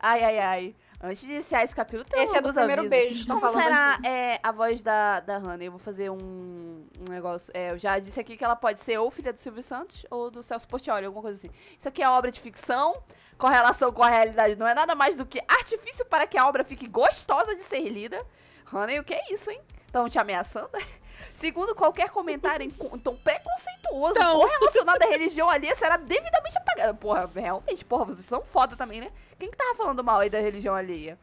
Ai, 0.00 0.24
ai, 0.24 0.38
ai. 0.40 0.74
Antes 1.02 1.22
de 1.22 1.32
iniciar 1.32 1.64
esse 1.64 1.74
capítulo, 1.74 2.04
tem 2.04 2.22
Esse 2.22 2.36
é 2.36 2.40
do 2.42 2.48
alguns 2.48 2.56
primeiro 2.56 2.82
avisos. 2.82 2.98
beijo, 2.98 3.20
estão 3.20 3.40
falando 3.40 3.62
será 3.62 3.98
é, 4.04 4.38
a 4.42 4.52
voz 4.52 4.82
da, 4.82 5.20
da 5.20 5.38
Hannah? 5.38 5.64
Eu 5.64 5.72
vou 5.72 5.78
fazer 5.78 6.10
um, 6.10 6.18
um 6.18 7.10
negócio. 7.10 7.50
é, 7.56 7.70
eu 7.70 7.78
já 7.78 7.98
disse 7.98 8.20
aqui 8.20 8.36
que 8.36 8.44
ela 8.44 8.54
pode 8.54 8.80
ser 8.80 8.98
ou 8.98 9.10
filha 9.10 9.32
do 9.32 9.38
Silvio 9.38 9.62
Santos 9.62 10.04
ou 10.10 10.30
do 10.30 10.42
Celso 10.42 10.68
Portioli, 10.68 11.06
alguma 11.06 11.22
coisa 11.22 11.38
assim. 11.38 11.50
Isso 11.78 11.88
aqui 11.88 12.02
é 12.02 12.08
obra 12.08 12.30
de 12.30 12.38
ficção, 12.38 13.02
correlação 13.38 13.90
com 13.90 14.02
a 14.02 14.10
realidade 14.10 14.56
não 14.56 14.68
é 14.68 14.74
nada 14.74 14.94
mais 14.94 15.16
do 15.16 15.24
que 15.24 15.40
artifício 15.48 16.04
para 16.04 16.26
que 16.26 16.36
a 16.36 16.46
obra 16.46 16.64
fique 16.64 16.86
gostosa 16.86 17.54
de 17.56 17.62
ser 17.62 17.88
lida. 17.88 18.22
Hannah, 18.66 19.00
o 19.00 19.04
que 19.04 19.14
é 19.14 19.32
isso, 19.32 19.50
hein? 19.50 19.60
Estão 19.86 20.06
te 20.06 20.18
ameaçando? 20.18 20.70
Segundo 21.32 21.74
qualquer 21.74 22.10
comentário 22.10 22.64
em 22.64 22.70
tom 22.70 23.16
preconceituoso 23.16 24.14
Então. 24.16 24.40
correlacionado 24.40 25.04
à 25.04 25.06
religião 25.08 25.48
alheia 25.48 25.74
será 25.74 25.96
devidamente 25.96 26.56
apagado. 26.58 26.98
Porra, 26.98 27.30
realmente, 27.34 27.84
porra, 27.84 28.06
vocês 28.06 28.26
são 28.26 28.44
foda 28.44 28.76
também, 28.76 29.00
né? 29.00 29.10
Quem 29.38 29.50
que 29.50 29.56
tava 29.56 29.74
falando 29.74 30.02
mal 30.04 30.20
aí 30.20 30.30
da 30.30 30.38
religião 30.38 30.74
alheia? 30.74 31.18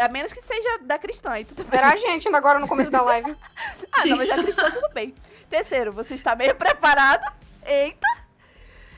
A 0.00 0.08
menos 0.08 0.32
que 0.32 0.42
seja 0.42 0.78
da 0.82 0.98
cristã, 0.98 1.30
aí 1.30 1.44
tudo 1.46 1.64
bem. 1.64 1.78
Era 1.78 1.92
a 1.92 1.96
gente 1.96 2.28
ainda 2.28 2.36
agora 2.36 2.58
no 2.58 2.68
começo 2.68 2.90
da 2.90 3.00
live. 3.02 3.34
Ah, 3.92 4.06
não, 4.06 4.16
mas 4.16 4.30
a 4.30 4.36
cristã 4.36 4.70
tudo 4.70 4.88
bem. 4.90 5.14
Terceiro, 5.48 5.92
você 5.92 6.14
está 6.14 6.34
meio 6.34 6.54
preparado? 6.54 7.24
Eita! 7.64 8.06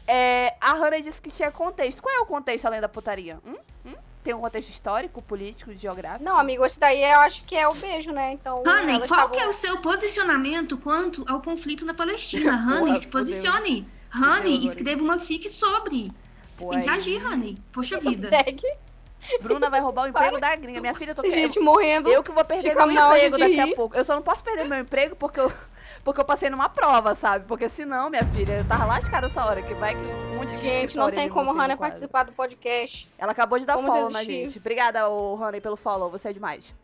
É, 0.07 0.55
a 0.61 0.73
Hannah 0.73 1.01
disse 1.01 1.21
que 1.21 1.31
tinha 1.31 1.51
contexto. 1.51 2.03
Qual 2.03 2.15
é 2.15 2.21
o 2.21 2.27
contexto 2.27 2.67
além 2.67 2.81
da 2.81 2.89
putaria? 2.89 3.39
Hum? 3.45 3.57
Hum? 3.87 3.95
Tem 4.25 4.33
um 4.33 4.41
contexto 4.41 4.71
histórico, 4.71 5.21
político, 5.21 5.71
geográfico? 5.77 6.25
Não, 6.25 6.39
amigo, 6.39 6.65
esse 6.65 6.81
daí 6.81 7.03
eu 7.03 7.21
acho 7.21 7.45
que 7.45 7.55
é 7.55 7.69
o 7.69 7.75
beijo, 7.75 8.11
né? 8.11 8.33
Então. 8.33 8.63
Honey, 8.67 8.95
qual 8.97 9.05
estavam- 9.05 9.31
que 9.31 9.39
é 9.39 9.47
o 9.47 9.53
seu 9.53 9.77
posicionamento 9.83 10.79
quanto 10.79 11.23
ao 11.29 11.43
conflito 11.43 11.85
na 11.85 11.93
Palestina? 11.93 12.53
Porra, 12.67 12.81
Honey, 12.81 12.97
se 12.97 13.07
posicione. 13.09 13.87
Honey, 14.15 14.65
escreva 14.67 15.03
uma 15.03 15.19
fic 15.19 15.47
sobre. 15.51 16.11
Você 16.57 16.65
Pô, 16.65 16.71
tem 16.71 16.83
que 16.83 16.89
agir, 16.89 17.23
Honey. 17.23 17.59
Poxa 17.71 18.01
vida. 18.01 18.29
Segue. 18.31 18.63
Bruna 19.41 19.69
vai 19.71 19.81
roubar 19.81 20.05
o 20.05 20.09
emprego 20.11 20.39
da 20.39 20.55
gringa. 20.57 20.81
Minha 20.81 20.95
filha, 20.95 21.11
eu 21.11 21.15
tô 21.15 21.23
Tem 21.23 21.31
querendo. 21.31 21.47
gente 21.53 21.61
morrendo. 21.61 22.09
Eu 22.11 22.23
que 22.23 22.31
vou 22.33 22.45
perder 22.45 22.75
meu 22.75 22.91
emprego 22.91 23.39
daqui 23.39 23.61
a 23.61 23.65
rir. 23.67 23.75
pouco. 23.75 23.97
Eu 23.97 24.05
só 24.05 24.15
não 24.15 24.23
posso 24.23 24.43
perder 24.45 24.65
meu 24.65 24.79
emprego 24.79 25.17
porque 25.17 25.41
eu, 25.41 25.53
porque 26.05 26.21
eu 26.21 26.25
passei 26.25 26.51
numa 26.51 26.69
prova, 26.69 27.15
sabe? 27.15 27.47
Porque 27.47 27.69
senão, 27.69 28.11
minha 28.11 28.25
filha, 28.27 28.59
eu 28.59 28.65
tava 28.65 28.85
lascada 28.87 29.27
essa 29.27 29.45
hora. 29.45 29.63
Que 29.63 29.75
vai 29.75 29.95
que 29.95 30.01
um 30.01 30.37
monte 30.37 30.57
de 30.57 30.63
Gente, 30.63 30.97
não 30.97 31.11
tem 31.11 31.29
como 31.29 31.53
Hannah 31.53 31.77
participar 31.77 32.25
do 32.25 32.33
podcast. 32.33 33.09
Ela 33.19 33.33
acabou 33.33 33.59
de 33.59 33.67
dar 33.67 33.77
Vamos 33.77 33.91
follow 33.91 34.11
na 34.11 34.21
desistir. 34.21 34.45
gente. 34.49 34.59
Obrigada, 34.59 35.09
ô, 35.09 35.35
Honey, 35.37 35.61
pelo 35.61 35.77
follow. 35.77 36.11
Você 36.11 36.29
é 36.29 36.33
demais. 36.33 36.75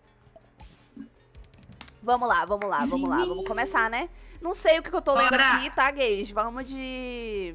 Vamos 2.03 2.27
lá, 2.29 2.45
vamos 2.47 2.69
lá, 2.69 2.79
vamos 2.79 3.09
lá. 3.09 3.19
Vamos 3.19 3.47
começar, 3.47 3.91
né? 3.91 4.09
Não 4.41 4.55
sei 4.55 4.79
o 4.79 4.83
que, 4.83 4.89
que 4.91 4.97
eu 4.97 5.03
tô 5.03 5.13
lendo 5.13 5.29
Bora. 5.31 5.45
aqui, 5.57 5.69
tá, 5.71 5.91
gays? 5.91 6.31
Vamos 6.31 6.67
de... 6.67 7.55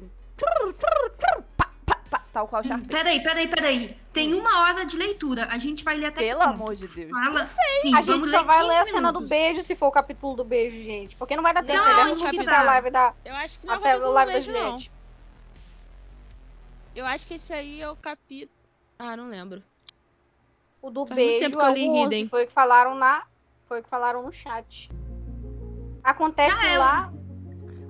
Pá, 1.56 1.68
pá, 1.84 1.98
pá, 2.08 2.22
Tal 2.32 2.46
qual 2.46 2.62
Sharpay. 2.62 2.86
Peraí, 2.88 3.20
peraí, 3.22 3.48
peraí. 3.48 3.96
Tem 4.16 4.34
uma 4.34 4.60
hora 4.62 4.84
de 4.84 4.96
leitura. 4.96 5.46
A 5.50 5.58
gente 5.58 5.84
vai 5.84 5.96
ler 5.98 6.06
até 6.06 6.20
Pelo 6.20 6.42
amor 6.42 6.74
de 6.74 6.88
Deus. 6.88 7.10
Fala. 7.10 7.44
Sim, 7.44 7.94
a 7.94 8.00
gente 8.02 8.26
só 8.28 8.42
vai 8.42 8.58
15 8.60 8.68
ler 8.68 8.76
a 8.78 8.84
cena 8.86 9.12
do 9.12 9.20
minutos. 9.20 9.28
beijo 9.28 9.62
se 9.62 9.76
for 9.76 9.86
o 9.88 9.92
capítulo 9.92 10.36
do 10.36 10.44
beijo, 10.44 10.82
gente. 10.82 11.14
Porque 11.16 11.36
não 11.36 11.42
vai 11.42 11.52
dar 11.52 11.62
tempo, 11.62 11.78
Não, 11.78 11.90
ele 11.90 12.00
é 12.00 12.04
muito 12.06 12.30
que 12.30 12.44
da 12.44 12.62
live 12.62 12.90
da. 12.90 13.12
Eu 13.24 13.34
acho 13.34 13.58
que 13.60 13.66
não 13.66 13.74
é 13.74 13.76
o 13.76 13.80
Até 13.80 13.88
a 13.88 13.92
capítulo 13.92 14.14
live 14.14 14.32
da. 14.32 14.40
Juliette. 14.40 14.92
Eu 16.94 17.04
acho 17.06 17.26
que 17.26 17.34
esse 17.34 17.52
aí 17.52 17.82
é 17.82 17.90
o 17.90 17.96
capítulo... 17.96 18.50
Ah, 18.98 19.14
não 19.16 19.28
lembro. 19.28 19.62
O 20.80 20.90
do 20.90 21.04
Faz 21.06 21.14
beijo 21.16 21.40
tempo 21.44 21.58
que 21.58 21.62
é 21.62 21.68
eu 21.68 21.72
o 21.72 21.74
li 21.74 21.88
11, 21.90 22.04
Hidden. 22.06 22.28
foi 22.28 22.44
o 22.44 22.46
que 22.46 22.52
falaram 22.54 22.94
na. 22.94 23.22
Foi 23.66 23.80
o 23.80 23.82
que 23.82 23.88
falaram 23.90 24.22
no 24.22 24.32
chat. 24.32 24.90
Acontece 26.02 26.62
Já 26.62 26.68
é 26.68 26.78
lá. 26.78 27.12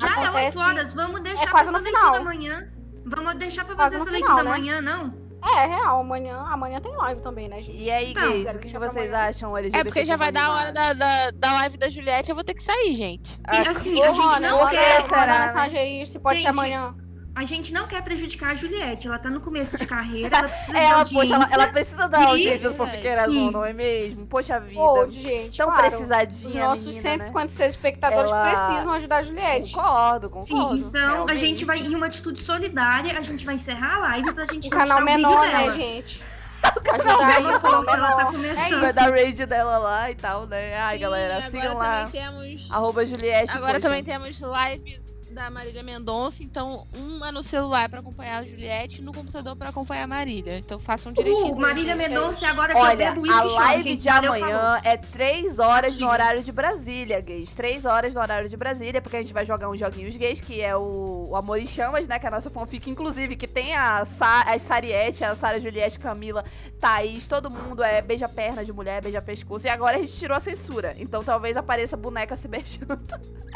Já 0.00 0.08
é 0.08 0.10
acontece. 0.10 0.58
8 0.58 0.68
horas. 0.68 0.94
Vamos 0.94 1.20
deixar 1.20 1.44
É 1.44 1.50
quase 1.50 1.70
pra 1.70 1.78
no 1.78 1.84
fazer 1.84 1.96
final. 1.96 2.10
leitura 2.12 2.30
amanhã. 2.30 2.72
Vamos 3.04 3.34
deixar 3.36 3.64
pra 3.64 3.74
Quase 3.76 3.96
fazer 3.98 4.10
no 4.10 4.16
essa 4.16 4.26
final, 4.26 4.36
leitura 4.36 4.50
né? 4.50 4.56
amanhã, 4.56 4.80
não? 4.82 5.25
É, 5.46 5.64
é 5.64 5.66
real. 5.66 6.00
Amanhã, 6.00 6.44
amanhã 6.50 6.80
tem 6.80 6.92
live 6.96 7.20
também, 7.20 7.48
né, 7.48 7.62
gente? 7.62 7.76
E 7.78 7.90
aí, 7.90 8.10
Então, 8.10 8.30
gays, 8.32 8.54
o 8.54 8.58
que, 8.58 8.68
que 8.68 8.78
vocês 8.78 9.12
amanhã. 9.12 9.28
acham 9.28 9.56
LGBT? 9.56 9.80
É 9.80 9.84
porque 9.84 10.04
já 10.04 10.16
vai 10.16 10.32
dar 10.32 10.44
a 10.46 10.54
hora 10.54 10.72
da, 10.72 10.92
da, 10.92 11.30
da 11.30 11.52
live 11.54 11.78
da 11.78 11.88
Juliette, 11.88 12.30
eu 12.30 12.34
vou 12.34 12.44
ter 12.44 12.54
que 12.54 12.62
sair, 12.62 12.94
gente. 12.94 13.38
E 13.52 13.68
assim, 13.68 14.00
Ô, 14.00 14.04
a 14.04 14.08
gente 14.08 14.18
Rony, 14.20 14.40
não 14.40 14.68
quer. 14.68 15.02
manda 15.02 15.26
né? 15.26 15.38
mensagem 15.40 15.78
aí 15.78 16.06
se 16.06 16.18
pode 16.18 16.42
ser 16.42 16.48
amanhã. 16.48 16.94
A 17.36 17.44
gente 17.44 17.70
não 17.70 17.86
quer 17.86 18.02
prejudicar 18.02 18.52
a 18.52 18.54
Juliette. 18.54 19.06
Ela 19.06 19.18
tá 19.18 19.28
no 19.28 19.40
começo 19.40 19.76
de 19.76 19.86
carreira, 19.86 20.34
ela 20.38 20.48
precisa 20.48 20.78
Ela, 20.78 21.02
de 21.04 21.12
poxa, 21.14 21.34
ela, 21.34 21.44
audiência. 21.44 21.54
ela 21.62 21.66
precisa 21.72 22.08
da 22.08 22.20
E- 22.20 22.24
audiência 22.24 22.70
do 22.70 22.74
Fofiqueirazão, 22.74 23.32
Sim. 23.32 23.50
não 23.50 23.62
é 23.64 23.72
mesmo? 23.74 24.26
Poxa 24.26 24.58
vida. 24.58 24.74
Pô, 24.80 25.04
gente, 25.10 25.58
Tão 25.58 25.66
claro. 25.68 25.82
precisadinha, 25.90 26.48
Os 26.48 26.54
nossos 26.70 26.84
menina, 26.86 27.02
156 27.02 27.72
espectadores 27.74 28.30
Ela- 28.30 28.46
precisam 28.50 28.92
ajudar 28.94 29.16
a 29.18 29.22
Juliette. 29.22 29.72
Concordo, 29.74 30.26
Sim, 30.46 30.54
concordo. 30.54 30.76
então 30.88 31.00
a 31.02 31.12
realmente. 31.12 31.38
gente 31.38 31.64
vai 31.66 31.78
em 31.78 31.94
uma 31.94 32.06
atitude 32.06 32.40
solidária, 32.42 33.18
a 33.18 33.22
gente 33.22 33.44
vai 33.44 33.54
encerrar 33.56 33.96
a 33.96 33.98
live 33.98 34.32
pra 34.32 34.44
gente 34.46 34.68
Um 34.68 34.70
canal 34.70 35.00
o 35.00 35.04
menor, 35.04 35.40
né, 35.42 35.58
dela. 35.58 35.72
gente? 35.72 36.22
Ajudar 36.66 37.36
aí 37.36 37.44
o 37.46 37.60
canal 37.60 37.84
Ela 37.86 38.12
tá 38.16 38.24
começando. 38.26 38.80
Vai 38.80 38.92
dar 38.94 39.10
raid 39.10 39.44
dela 39.46 39.76
lá 39.78 40.10
e 40.10 40.14
tal, 40.14 40.46
né? 40.46 40.74
Ai, 40.78 40.96
Sim, 40.96 41.02
galera, 41.02 41.34
agora 41.36 41.50
sigam 41.50 41.76
lá. 41.76 42.04
também 42.06 42.22
temos... 42.22 42.70
Arroba 42.72 43.04
Juliette. 43.06 43.50
Agora 43.52 43.74
poxa. 43.74 43.80
também 43.82 44.02
temos 44.02 44.40
live 44.40 45.00
da 45.36 45.50
Marília 45.50 45.82
Mendonça, 45.82 46.42
então 46.42 46.86
uma 46.96 47.30
no 47.30 47.42
celular 47.42 47.90
pra 47.90 48.00
acompanhar 48.00 48.38
a 48.38 48.42
Juliette 48.42 49.02
e 49.02 49.04
no 49.04 49.12
computador 49.12 49.54
pra 49.54 49.68
acompanhar 49.68 50.04
a 50.04 50.06
Marília. 50.06 50.56
Então 50.56 50.78
façam 50.78 51.12
direitinho. 51.12 51.54
Uh, 51.54 51.60
Marília. 51.60 51.94
Mendonça, 51.94 52.48
agora 52.48 52.72
que 52.72 52.78
eu 52.78 52.82
Olha, 52.82 53.12
bebo 53.12 53.30
a 53.30 53.42
live 53.44 53.82
gente, 53.90 54.02
de 54.02 54.08
amanhã 54.08 54.80
é 54.82 54.96
3 54.96 55.58
horas 55.58 55.98
no 55.98 56.08
horário 56.08 56.42
de 56.42 56.50
Brasília, 56.50 57.20
gays. 57.20 57.52
3 57.52 57.84
horas 57.84 58.14
no 58.14 58.20
horário 58.22 58.48
de 58.48 58.56
Brasília, 58.56 59.02
porque 59.02 59.18
a 59.18 59.20
gente 59.20 59.34
vai 59.34 59.44
jogar 59.44 59.68
uns 59.68 59.78
joguinhos 59.78 60.16
gays, 60.16 60.40
que 60.40 60.62
é 60.62 60.74
o, 60.74 61.28
o 61.28 61.36
Amor 61.36 61.58
em 61.58 61.66
Chamas, 61.66 62.08
né? 62.08 62.18
Que 62.18 62.24
é 62.24 62.28
a 62.28 62.32
nossa 62.32 62.48
fanfic, 62.48 62.88
inclusive, 62.88 63.36
que 63.36 63.46
tem 63.46 63.76
a, 63.76 64.06
Sa 64.06 64.40
a 64.40 64.58
Sariette, 64.58 65.22
a 65.22 65.34
Sara 65.34 65.60
Juliette, 65.60 65.98
Camila, 65.98 66.46
Thaís, 66.80 67.28
todo 67.28 67.50
mundo 67.50 67.84
é 67.84 68.00
beija 68.00 68.26
perna 68.28 68.64
de 68.64 68.72
mulher, 68.72 69.02
beija 69.02 69.20
pescoço. 69.20 69.66
E 69.66 69.68
agora 69.68 69.98
a 69.98 70.00
gente 70.00 70.16
tirou 70.16 70.34
a 70.34 70.40
censura. 70.40 70.94
Então 70.98 71.22
talvez 71.22 71.58
apareça 71.58 71.94
boneca 71.94 72.34
se 72.36 72.48
beijando. 72.48 72.98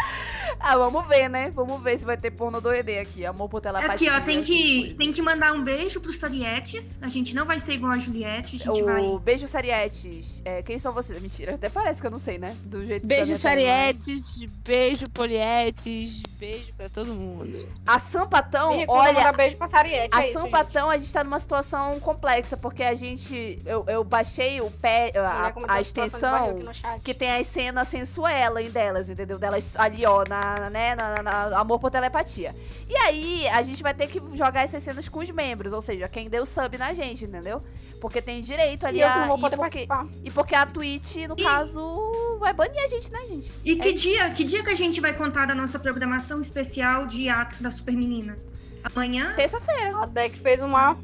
ah, 0.61 0.77
vamos 0.77 1.07
ver, 1.07 1.29
né? 1.31 1.51
Vamos 1.51 1.70
ver 1.79 1.99
se 1.99 2.05
vai 2.05 2.17
ter 2.17 2.31
porno 2.31 2.61
do 2.61 2.73
ED 2.73 2.99
aqui. 2.99 3.25
Amor 3.27 3.49
por 3.49 3.61
telepatia. 3.61 4.13
Aqui, 4.17 4.23
ó, 4.23 4.25
tem 4.25 4.43
que, 4.43 4.95
tem 4.99 5.13
que 5.13 5.23
mandar 5.23 5.53
um 5.53 5.63
beijo 5.63 6.01
pros 6.01 6.19
Sarietes. 6.19 6.99
A 7.03 7.09
gente 7.09 7.35
não 7.35 7.45
vai 7.47 7.61
ser 7.61 7.75
igual 7.75 7.93
a 7.93 7.99
Juliette, 7.99 8.57
a 8.57 8.59
gente 8.59 8.83
vai... 8.83 9.03
O 9.03 9.19
Beijo 9.19 9.47
Sarietes. 9.47 10.43
É, 10.45 10.63
quem 10.63 10.79
são 10.79 10.93
vocês? 10.93 11.21
Mentira, 11.21 11.55
até 11.55 11.69
parece 11.69 12.01
que 12.01 12.07
eu 12.07 12.11
não 12.11 12.19
sei, 12.19 12.39
né? 12.39 12.57
Do 12.65 12.81
jeito 12.83 13.07
da 13.07 13.15
Beijo 13.15 13.37
Sarietes, 13.37 14.39
beijo 14.65 15.09
Polietes, 15.11 16.23
beijo 16.39 16.73
pra 16.77 16.89
todo 16.89 17.13
mundo. 17.15 17.59
A 17.87 17.99
Sampatão, 17.99 18.71
olha. 18.89 19.13
mandar 19.13 19.33
beijo 19.33 19.57
pra 19.57 19.69
Sariette. 19.69 20.09
A 20.13 20.27
é 20.27 20.33
Sampatão, 20.33 20.91
a 20.91 20.97
gente 20.97 21.13
tá 21.13 21.23
numa 21.25 21.39
situação 21.41 21.99
complexa, 22.01 22.57
porque 22.57 22.83
a 22.83 22.95
gente. 22.95 23.59
Eu, 23.65 23.85
eu 23.87 24.03
baixei 24.05 24.61
o 24.61 24.71
pé, 24.71 25.09
a, 25.11 25.13
tá 25.13 25.47
a 25.49 25.53
barril 25.53 25.81
extensão. 25.83 26.51
aqui 26.51 26.63
no 26.63 26.75
chat. 26.75 27.01
Que 27.03 27.15
tem 27.15 27.31
as 27.31 27.47
cenas 27.47 27.89
sensuelas 27.89 28.73
delas, 28.73 29.09
entendeu? 29.11 29.39
Delas 29.39 29.77
ali, 29.79 30.05
ó, 30.07 30.25
na, 30.29 30.71
né, 30.71 30.95
na, 30.95 31.23
na- 31.23 31.51
na- 31.51 31.60
amor 31.61 31.79
por 31.79 31.91
telepatia. 31.91 32.55
E 32.89 32.97
aí, 32.97 33.47
a 33.49 33.63
gente 33.63 33.83
vai 33.83 33.95
ter 33.95 34.07
que 34.09 34.21
jogar 34.35 34.63
essas 34.65 34.83
cenas 34.83 35.09
com 35.09 35.21
os 35.21 35.31
membros, 35.31 35.73
ou 35.73 35.81
seja, 35.81 36.09
quem 36.09 36.29
deu 36.29 36.45
sub 36.45 36.77
na 36.77 36.93
gente, 36.93 37.25
entendeu? 37.25 37.63
Porque 38.01 38.21
tem 38.21 38.41
direito 38.41 38.85
ali 38.87 38.99
E 38.99 39.01
eu 39.03 39.09
a. 39.09 39.13
que 39.13 39.19
não 39.21 39.29
vou 39.29 39.39
e 39.39 39.41
poder 39.41 39.57
porque, 39.57 39.87
participar. 39.87 40.07
e 40.25 40.31
porque 40.31 40.55
a 40.55 40.67
Twitch, 40.67 41.17
no 41.29 41.35
E- 41.39 41.43
caso, 41.43 42.37
vai 42.41 42.53
banir 42.53 42.83
a 42.83 42.89
gente, 42.89 43.13
né, 43.13 43.21
gente? 43.29 43.53
E 43.65 43.77
que 43.77 43.89
É 43.89 43.93
dia, 43.93 44.31
que 44.31 44.43
dia 44.45 44.63
que 44.65 44.71
a 44.71 44.75
gente 44.75 45.01
vai 45.01 45.15
contar 45.15 45.47
da 45.47 45.55
nossa 45.55 45.79
programação 45.79 46.41
especial 46.41 47.07
de 47.07 47.29
atos 47.29 47.61
da 47.61 47.71
Super 47.71 47.95
Menina? 47.97 48.37
Amanhã? 48.83 49.35
Terça-feira. 49.37 49.97
A 49.99 50.07
Deck 50.07 50.39
fez 50.39 50.61
uma. 50.63 50.97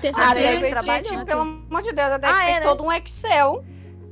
Terça-feira 0.00 1.02
gente, 1.02 1.24
pelo 1.24 1.42
amor 1.42 1.82
de 1.82 1.92
Deus, 1.92 2.10
a 2.12 2.18
Deck 2.18 2.32
Ah, 2.32 2.42
é, 2.42 2.46
fez 2.46 2.58
né? 2.58 2.64
todo 2.64 2.84
um 2.84 2.92
Excel. 2.92 3.64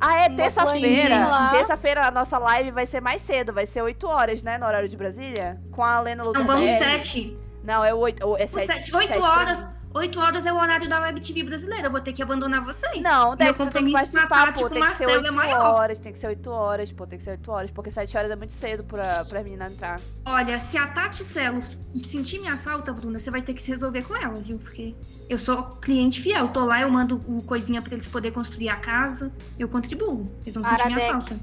Ah, 0.04 0.16
é 0.24 0.28
terça-feira. 0.28 1.50
Terça-feira 1.52 2.06
a 2.06 2.10
nossa 2.10 2.36
live 2.38 2.72
vai 2.72 2.84
ser 2.86 3.00
mais 3.00 3.22
cedo, 3.22 3.52
vai 3.52 3.66
ser 3.66 3.82
8 3.82 4.04
horas, 4.08 4.42
né, 4.42 4.58
no 4.58 4.66
horário 4.66 4.88
de 4.88 4.96
Brasília? 4.96 5.60
Com 5.70 5.84
a 5.84 6.00
Lena 6.00 6.24
Não, 6.24 6.32
vamos 6.32 6.48
Lutonelli. 6.48 6.78
sete. 6.78 7.38
Não, 7.62 7.84
é 7.84 7.94
8, 7.94 8.36
é 8.36 8.46
7. 8.46 8.66
Sete, 8.66 8.96
oito 8.96 9.22
horas. 9.22 9.68
Oito 9.94 10.18
horas 10.18 10.46
é 10.46 10.52
o 10.52 10.56
horário 10.56 10.88
da 10.88 11.00
Web 11.00 11.20
TV 11.20 11.42
brasileira. 11.42 11.88
Eu 11.88 11.90
vou 11.90 12.00
ter 12.00 12.12
que 12.12 12.22
abandonar 12.22 12.64
vocês. 12.64 13.02
Não, 13.02 13.36
Meu 13.36 13.52
tu 13.52 13.66
tem 13.70 13.84
que 13.84 13.92
participar, 13.92 14.52
pô. 14.54 14.62
com 14.62 14.70
Tem 14.70 14.82
que 14.82 14.88
ser 14.90 15.06
Marcelo 15.06 15.12
8 15.12 15.26
é 15.26 15.30
maior. 15.30 15.74
horas, 15.74 16.00
tem 16.00 16.12
que 16.12 16.18
ser 16.18 16.28
8 16.28 16.50
horas, 16.50 16.92
pô, 16.92 17.06
tem 17.06 17.18
que 17.18 17.24
ser 17.24 17.32
8 17.32 17.50
horas, 17.50 17.70
porque 17.70 17.90
7 17.90 18.16
horas 18.16 18.30
é 18.30 18.36
muito 18.36 18.52
cedo 18.52 18.84
pra, 18.84 19.24
pra 19.24 19.42
menina 19.42 19.66
entrar. 19.66 20.00
Olha, 20.24 20.58
se 20.58 20.78
a 20.78 20.86
Tati 20.86 21.22
Celo 21.24 21.60
sentir 22.04 22.38
minha 22.38 22.56
falta, 22.56 22.92
Bruna, 22.92 23.18
você 23.18 23.30
vai 23.30 23.42
ter 23.42 23.52
que 23.52 23.60
se 23.60 23.68
resolver 23.68 24.02
com 24.02 24.16
ela, 24.16 24.34
viu? 24.40 24.58
Porque 24.58 24.94
eu 25.28 25.36
sou 25.36 25.62
cliente 25.64 26.20
fiel. 26.20 26.48
Tô 26.48 26.64
lá, 26.64 26.80
eu 26.80 26.90
mando 26.90 27.20
o 27.26 27.42
coisinha 27.42 27.82
pra 27.82 27.92
eles 27.92 28.06
poderem 28.06 28.32
construir 28.34 28.70
a 28.70 28.76
casa. 28.76 29.30
Eu 29.58 29.68
contribuo. 29.68 30.30
Eles 30.42 30.54
vão 30.54 30.64
sentir 30.64 30.86
minha 30.86 31.12
falta. 31.12 31.36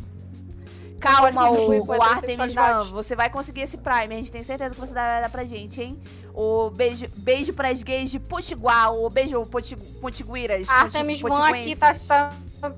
Calma, 0.99 1.49
o, 1.51 2.01
Artemis. 2.01 2.53
Van, 2.53 2.83
você 2.91 3.15
vai 3.15 3.29
conseguir 3.29 3.61
esse 3.61 3.77
Prime, 3.77 4.13
a 4.13 4.17
gente 4.17 4.31
tem 4.31 4.43
certeza 4.43 4.73
que 4.75 4.79
você 4.81 4.93
dá, 4.93 5.21
dá 5.21 5.29
pra 5.29 5.45
gente, 5.45 5.81
hein? 5.81 5.99
O 6.33 6.69
beijo, 6.69 7.07
beijo 7.17 7.53
pras 7.53 7.83
gays 7.83 8.11
de 8.11 8.19
Potiguar, 8.19 8.93
o 8.93 9.09
beijo 9.09 9.41
Poti, 9.45 9.75
Potiguiras. 9.75 10.69
Artemis 10.69 11.21
Van 11.21 11.49
aqui 11.49 11.75
tá, 11.75 11.93
tá 12.07 12.31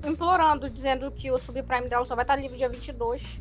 implorando, 0.06 0.70
dizendo 0.70 1.12
que 1.12 1.32
o 1.32 1.38
subprime 1.38 1.88
dela 1.88 2.06
só 2.06 2.16
vai 2.16 2.24
estar 2.24 2.36
livre 2.36 2.58
dia 2.58 2.70
22. 2.70 3.40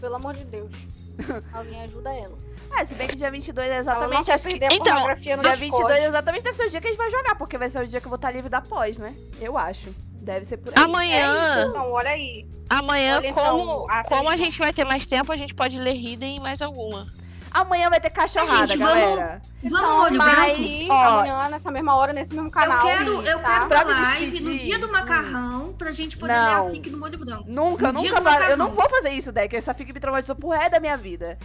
pelo 0.00 0.16
amor 0.16 0.34
de 0.34 0.44
Deus. 0.44 0.86
Alguém 1.52 1.80
ajuda 1.82 2.12
ela. 2.12 2.36
Ah, 2.74 2.84
se 2.84 2.94
bem 2.94 3.06
que 3.06 3.16
dia 3.16 3.30
22 3.30 3.70
é 3.70 3.78
exatamente, 3.78 4.30
acho 4.30 4.48
que... 4.48 4.56
Então, 4.56 5.14
Dia 5.16 5.36
Discord. 5.36 5.60
22 5.60 6.04
exatamente 6.04 6.42
deve 6.42 6.56
ser 6.56 6.66
o 6.66 6.70
dia 6.70 6.80
que 6.80 6.86
a 6.86 6.90
gente 6.90 6.98
vai 6.98 7.10
jogar, 7.10 7.34
porque 7.34 7.58
vai 7.58 7.68
ser 7.68 7.84
o 7.84 7.86
dia 7.86 8.00
que 8.00 8.06
eu 8.06 8.10
vou 8.10 8.16
estar 8.16 8.30
livre 8.30 8.48
da 8.48 8.62
pós, 8.62 8.96
né? 8.96 9.14
Eu 9.40 9.58
acho. 9.58 9.94
Deve 10.22 10.44
ser 10.44 10.56
por 10.58 10.68
aí. 10.68 10.74
É 10.80 10.84
Amanhã, 10.86 11.58
isso, 11.60 11.68
então, 11.70 11.90
olha 11.92 12.10
aí. 12.10 12.46
amanhã 12.70 13.16
Olha, 13.16 13.28
então, 13.28 13.44
como, 13.58 13.90
a 13.90 14.02
como 14.04 14.28
a 14.30 14.36
gente 14.36 14.56
vai 14.58 14.72
ter 14.72 14.84
mais 14.84 15.04
tempo, 15.04 15.32
a 15.32 15.36
gente 15.36 15.52
pode 15.54 15.76
ler 15.76 15.94
Hidden 15.96 16.36
e 16.36 16.40
mais 16.40 16.62
alguma. 16.62 17.06
Amanhã 17.50 17.90
vai 17.90 18.00
ter 18.00 18.08
cachorrada, 18.08 18.66
Gente, 18.68 18.78
vamos- 18.78 18.94
galera. 18.94 19.42
Vamos, 19.64 20.04
olho 20.06 20.16
mas- 20.16 20.78
branco. 20.78 20.92
Ó, 20.92 21.02
amanhã, 21.18 21.48
nessa 21.50 21.70
mesma 21.70 21.96
hora, 21.96 22.12
nesse 22.14 22.32
mesmo 22.34 22.50
canal. 22.50 22.78
eu 22.78 22.86
quero, 22.86 23.12
eu 23.26 23.38
tá? 23.40 23.66
quero 23.66 23.90
uma 23.90 24.00
live 24.00 24.30
despedir. 24.30 24.42
no 24.52 24.58
dia 24.58 24.78
do 24.78 24.90
macarrão 24.92 25.74
pra 25.76 25.92
gente 25.92 26.16
poder 26.16 26.32
Não. 26.32 26.62
ler 26.64 26.68
a 26.68 26.70
fic 26.70 26.88
do 26.88 26.96
molho 26.96 27.18
branco. 27.18 27.44
Nunca, 27.46 27.92
No 27.92 28.02
nunca 28.02 28.20
vai. 28.22 28.50
Eu 28.52 28.56
não 28.56 28.70
vou 28.70 28.88
fazer 28.88 29.10
isso, 29.10 29.30
Deck. 29.32 29.54
Essa 29.54 29.74
fica 29.74 29.92
me 29.92 30.00
traumatizou 30.00 30.34
pro 30.34 30.48
resto 30.50 30.70
da 30.70 30.80
minha 30.80 30.96
vida. 30.96 31.36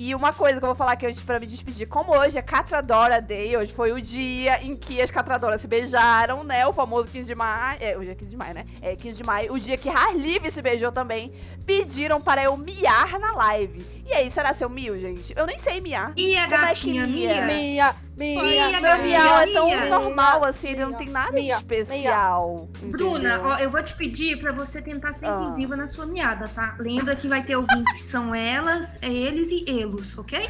E 0.00 0.14
uma 0.14 0.32
coisa 0.32 0.58
que 0.58 0.64
eu 0.64 0.68
vou 0.68 0.74
falar 0.74 0.92
aqui 0.92 1.04
antes 1.04 1.20
pra 1.20 1.38
me 1.38 1.44
despedir, 1.44 1.86
como 1.86 2.16
hoje 2.16 2.38
é 2.38 2.40
Catradora 2.40 3.20
Day, 3.20 3.54
hoje 3.54 3.70
foi 3.70 3.92
o 3.92 4.00
dia 4.00 4.64
em 4.64 4.74
que 4.74 4.98
as 4.98 5.10
Catradoras 5.10 5.60
se 5.60 5.68
beijaram, 5.68 6.42
né? 6.42 6.66
O 6.66 6.72
famoso 6.72 7.06
15 7.08 7.26
de 7.26 7.34
maio. 7.34 7.78
É, 7.82 7.98
hoje 7.98 8.10
é 8.10 8.14
15 8.14 8.30
de 8.30 8.36
maio, 8.38 8.54
né? 8.54 8.64
É 8.80 8.96
15 8.96 9.16
de 9.18 9.24
maio. 9.24 9.52
O 9.52 9.60
dia 9.60 9.76
que 9.76 9.90
Harlive 9.90 10.50
se 10.50 10.62
beijou 10.62 10.90
também. 10.90 11.30
Pediram 11.66 12.18
para 12.18 12.42
eu 12.42 12.56
miar 12.56 13.18
na 13.18 13.32
live. 13.32 13.84
E 14.06 14.14
aí, 14.14 14.30
será 14.30 14.54
se 14.54 14.64
eu 14.64 14.70
mio, 14.70 14.98
gente? 14.98 15.34
Eu 15.36 15.44
nem 15.44 15.58
sei 15.58 15.82
miar. 15.82 16.14
E 16.16 16.34
a 16.34 16.44
Como 16.44 16.54
é 16.54 16.58
que 16.60 16.64
gatinha 16.64 17.06
mia? 17.06 17.44
Mia? 17.44 17.94
Mia, 18.20 18.42
Mia, 18.68 18.80
Meu 18.80 18.98
miau 18.98 19.38
é 19.40 19.52
tão 19.52 19.66
Mia. 19.66 19.88
normal, 19.88 20.44
assim, 20.44 20.68
ele 20.68 20.84
não 20.84 20.92
tem 20.92 21.08
nada 21.08 21.32
de 21.40 21.48
especial. 21.48 22.68
Bruna, 22.82 23.40
ó, 23.42 23.56
eu 23.58 23.70
vou 23.70 23.82
te 23.82 23.94
pedir 23.94 24.38
pra 24.38 24.52
você 24.52 24.82
tentar 24.82 25.14
ser 25.14 25.26
Ah. 25.26 25.38
inclusiva 25.40 25.74
na 25.74 25.88
sua 25.88 26.04
miada, 26.06 26.46
tá? 26.48 26.76
Lembra 26.78 27.16
que 27.16 27.26
vai 27.28 27.42
ter 27.42 27.56
ouvintes 27.56 27.96
que 27.96 28.02
são 28.04 28.34
elas, 28.34 28.96
é 29.00 29.08
eles 29.10 29.48
e 29.50 29.64
elos, 29.80 30.16
ok? 30.18 30.48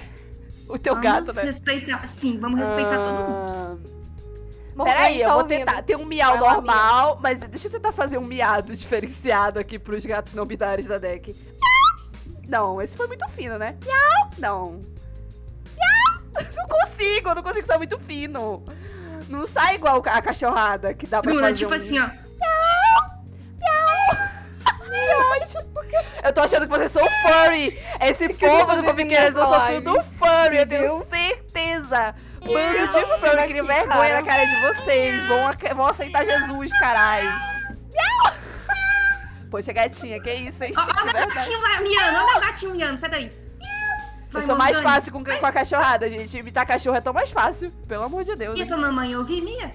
O 0.68 0.78
teu 0.78 0.94
vamos 0.94 1.10
gato, 1.10 1.32
né? 1.32 1.42
respeitar, 1.42 2.07
sim, 2.08 2.39
vamos 2.39 2.58
respeitar 2.58 2.97
todo 2.97 3.28
mundo. 3.31 3.90
Ah, 4.78 4.84
Peraí, 4.84 5.20
eu 5.20 5.26
tá 5.26 5.32
vou 5.34 5.42
ouvindo. 5.42 5.58
tentar. 5.58 5.82
Tem 5.82 5.94
um 5.97 6.07
miau 6.07 6.39
Vai 6.39 6.40
lá, 6.42 6.55
normal, 6.55 7.18
mas 7.20 7.39
deixa 7.40 7.66
eu 7.68 7.73
tentar 7.73 7.92
fazer 7.92 8.18
um 8.18 8.24
miado 8.26 8.74
diferenciado 8.74 9.58
aqui 9.58 9.78
pros 9.78 10.07
gatos 10.07 10.32
não 10.34 10.47
binários 10.47 10.86
da 10.86 10.97
deck. 10.97 11.36
Não, 12.49 12.81
esse 12.81 12.97
foi 12.97 13.07
muito 13.07 13.28
fino, 13.28 13.58
né? 13.58 13.76
Miau! 13.84 14.31
Não. 14.39 14.81
Miau! 16.34 16.47
Não 16.57 16.67
consigo, 16.68 17.28
eu 17.28 17.34
não 17.34 17.42
consigo 17.42 17.67
ser 17.67 17.78
muito 17.78 17.99
fino. 17.99 18.65
Não 19.28 19.47
sai 19.47 19.76
igual 19.76 20.02
a 20.07 20.23
cachorrada 20.23 20.92
que 20.94 21.07
dá 21.07 21.23
pra 21.23 21.31
Bruna, 21.31 21.49
fazer 21.49 21.59
tipo 21.59 21.73
um... 21.73 21.76
assim, 21.76 21.99
ó. 21.99 22.09
Eu 26.23 26.33
tô 26.33 26.41
achando 26.42 26.62
que 26.62 26.68
vocês 26.68 26.92
são 26.92 27.02
furry. 27.23 27.78
Esse 28.00 28.28
povo 28.34 28.76
do 28.76 29.05
nessa 29.05 29.33
são 29.33 29.67
tudo 29.67 30.02
furry, 30.18 30.59
eu 30.59 30.67
tenho 30.67 31.07
certeza. 31.09 32.15
Bando 32.41 32.59
Eu 32.59 32.86
de 32.86 32.92
tô 32.92 33.07
furry, 33.07 33.20
vendo 33.20 33.36
que 33.36 33.41
aqui, 33.41 33.62
vergonha 33.62 33.86
cara. 33.86 34.15
na 34.15 34.23
cara 34.23 34.44
de 34.44 34.60
vocês. 34.60 35.26
Vão, 35.26 35.76
vão 35.76 35.86
aceitar 35.86 36.25
Jesus, 36.25 36.70
caralho. 36.78 37.31
Poxa, 39.50 39.73
gatinha, 39.73 40.20
que 40.20 40.33
isso, 40.33 40.62
hein? 40.62 40.73
Meu 40.75 41.05
verdade. 41.05 41.34
gatinho 41.34 41.60
lá 41.60 41.81
miando, 41.81 42.18
ó, 42.18 42.26
meu 42.26 42.41
gatinho 42.41 42.73
miando, 42.73 43.00
peraí. 43.00 43.49
Eu 44.33 44.42
sou 44.42 44.57
mais 44.57 44.78
fácil 44.81 45.12
com, 45.12 45.23
com 45.25 45.47
a 45.47 45.52
cachorrada, 45.52 46.09
gente. 46.09 46.36
Imitar 46.39 46.67
cachorro 46.67 46.97
é 46.97 47.00
tão 47.00 47.12
mais 47.12 47.31
fácil. 47.31 47.70
Pelo 47.89 48.05
amor 48.05 48.23
de 48.25 48.34
Deus. 48.36 48.59
Hein? 48.59 48.67
pra 48.67 48.76
mamãe 48.76 49.15
ouvir, 49.17 49.41
Mia? 49.42 49.70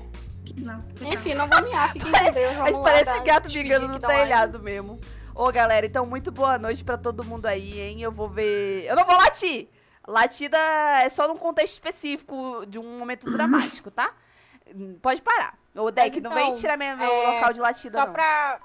Não. 0.59 0.83
Enfim, 1.01 1.33
não 1.33 1.47
vou 1.47 1.61
miar, 1.63 1.91
fiquem 1.91 2.11
com 2.11 2.17
Deus. 2.33 2.35
A 2.37 2.51
gente 2.51 2.55
Vamos 2.57 2.73
lá, 2.77 2.83
parece 2.83 3.05
dar- 3.05 3.23
gato 3.23 3.43
despedir 3.47 3.63
migando 3.63 3.87
no 3.87 3.99
telhado 3.99 4.59
mesmo. 4.59 4.99
Ô, 5.35 5.51
galera, 5.51 5.85
então 5.85 6.05
muito 6.05 6.31
boa 6.31 6.57
noite 6.57 6.83
pra 6.83 6.97
todo 6.97 7.23
mundo 7.23 7.45
aí, 7.45 7.79
hein? 7.81 8.01
Eu 8.01 8.11
vou 8.11 8.29
ver. 8.29 8.85
Eu 8.85 8.95
não 8.95 9.03
vou 9.05 9.17
latir. 9.17 9.67
Latida 10.07 10.57
é 11.01 11.09
só 11.09 11.27
num 11.27 11.35
contexto 11.37 11.73
específico 11.73 12.63
de 12.67 12.79
um 12.79 12.97
momento 12.99 13.29
dramático, 13.29 13.91
tá? 13.91 14.13
Pode 15.01 15.21
parar. 15.21 15.57
Ô, 15.75 15.91
Deck, 15.91 16.21
não 16.21 16.31
vem 16.31 16.45
então, 16.45 16.55
tirar 16.55 16.77
meu, 16.77 16.95
meu 16.95 17.05
é, 17.11 17.31
local 17.33 17.51
de 17.53 17.59
latida, 17.59 17.99
Só 17.99 18.05
não. 18.05 18.13
pra, 18.13 18.59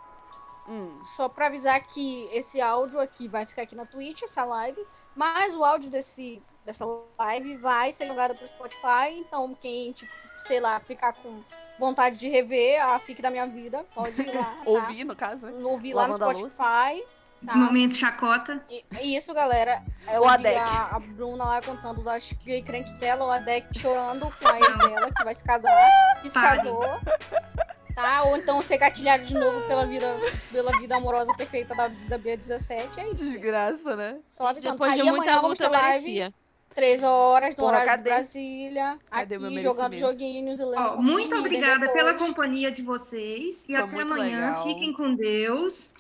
Hum. 0.69 1.01
só 1.03 1.29
pra 1.29 1.47
avisar 1.47 1.81
que 1.83 2.29
esse 2.33 2.61
áudio 2.61 3.01
aqui 3.01 3.27
vai 3.27 3.45
ficar 3.47 3.63
aqui 3.63 3.75
na 3.75 3.85
Twitch, 3.85 4.23
essa 4.23 4.45
live. 4.45 4.81
Mas 5.21 5.55
o 5.55 5.63
áudio 5.63 5.91
desse, 5.91 6.43
dessa 6.65 6.87
live 7.19 7.55
vai 7.59 7.93
ser 7.93 8.07
jogado 8.07 8.35
pro 8.35 8.47
Spotify. 8.47 9.19
Então, 9.19 9.55
quem, 9.55 9.93
tipo, 9.93 10.11
sei 10.35 10.61
lá, 10.61 10.81
ficar 10.81 11.13
com 11.13 11.43
vontade 11.79 12.19
de 12.19 12.27
rever 12.27 12.83
a 12.83 12.99
FIC 12.99 13.21
da 13.21 13.31
minha 13.31 13.47
vida, 13.47 13.85
pode 13.95 14.19
ir 14.19 14.35
lá. 14.35 14.45
tá? 14.57 14.63
Ouvir, 14.65 15.05
no 15.05 15.15
caso, 15.15 15.45
né? 15.45 15.53
Ouvir 15.63 15.93
lá 15.93 16.09
no. 16.09 16.15
Spotify. 16.15 17.05
Tá? 17.45 17.55
Momento 17.55 17.97
chacota. 17.97 18.65
E, 18.71 18.83
e 19.03 19.15
isso, 19.15 19.35
galera. 19.35 19.83
O 20.07 20.11
Eu 20.11 20.23
ouvi 20.23 20.35
Adek. 20.35 20.57
a, 20.57 20.97
a 20.97 20.99
Bruna 21.01 21.45
lá 21.45 21.61
contando 21.61 22.03
das 22.03 22.33
crentes 22.33 22.99
dela, 22.99 23.27
o 23.27 23.31
Adek 23.31 23.79
chorando 23.79 24.35
com 24.39 24.49
a 24.49 24.59
ex 24.59 24.79
dela, 24.79 25.11
que 25.15 25.23
vai 25.23 25.35
se 25.35 25.45
casar, 25.45 26.23
que 26.23 26.31
se 26.31 26.35
Pare. 26.35 26.57
casou. 26.57 26.83
Tá? 28.03 28.23
Ou 28.25 28.37
então 28.37 28.63
ser 28.63 28.79
gatilhado 28.79 29.25
de 29.25 29.35
novo 29.35 29.61
pela 29.67 29.87
vida, 29.87 30.07
pela 30.53 30.73
vida 30.79 30.97
amorosa 30.97 31.33
perfeita 31.35 31.75
da, 31.75 31.89
da 31.89 32.19
B17. 32.19 32.71
É 32.71 32.85
isso. 32.85 32.93
gente. 32.95 33.17
Desgraça, 33.17 33.97
né? 33.97 34.19
Só 34.29 34.47
avisando. 34.49 34.73
Depois 34.73 34.95
de 34.95 35.01
Aí 35.01 35.11
muita 35.11 35.31
amanhã 35.33 35.49
luta, 35.49 35.71
merecia. 35.71 36.35
3 36.75 37.03
horas, 37.03 37.51
no 37.57 37.65
Porra, 37.65 37.69
horário 37.73 37.89
cadê? 37.91 38.03
de 38.05 38.09
Brasília. 38.11 38.99
Cadê 39.11 39.35
aqui 39.35 39.59
jogando 39.59 39.97
joguinhos 39.97 40.61
e 40.61 40.65
lendo 40.65 40.81
Ó, 40.81 40.97
muito 41.03 41.35
obrigada 41.37 41.81
depois. 41.81 41.93
pela 41.93 42.15
companhia 42.15 42.71
de 42.71 42.83
vocês. 42.83 43.65
E 43.69 43.75
Foi 43.75 43.77
até 43.77 44.01
amanhã. 44.03 44.51
legal. 44.51 44.63
Fiquem 44.63 44.93
com 44.93 45.15
Deus. 45.17 45.93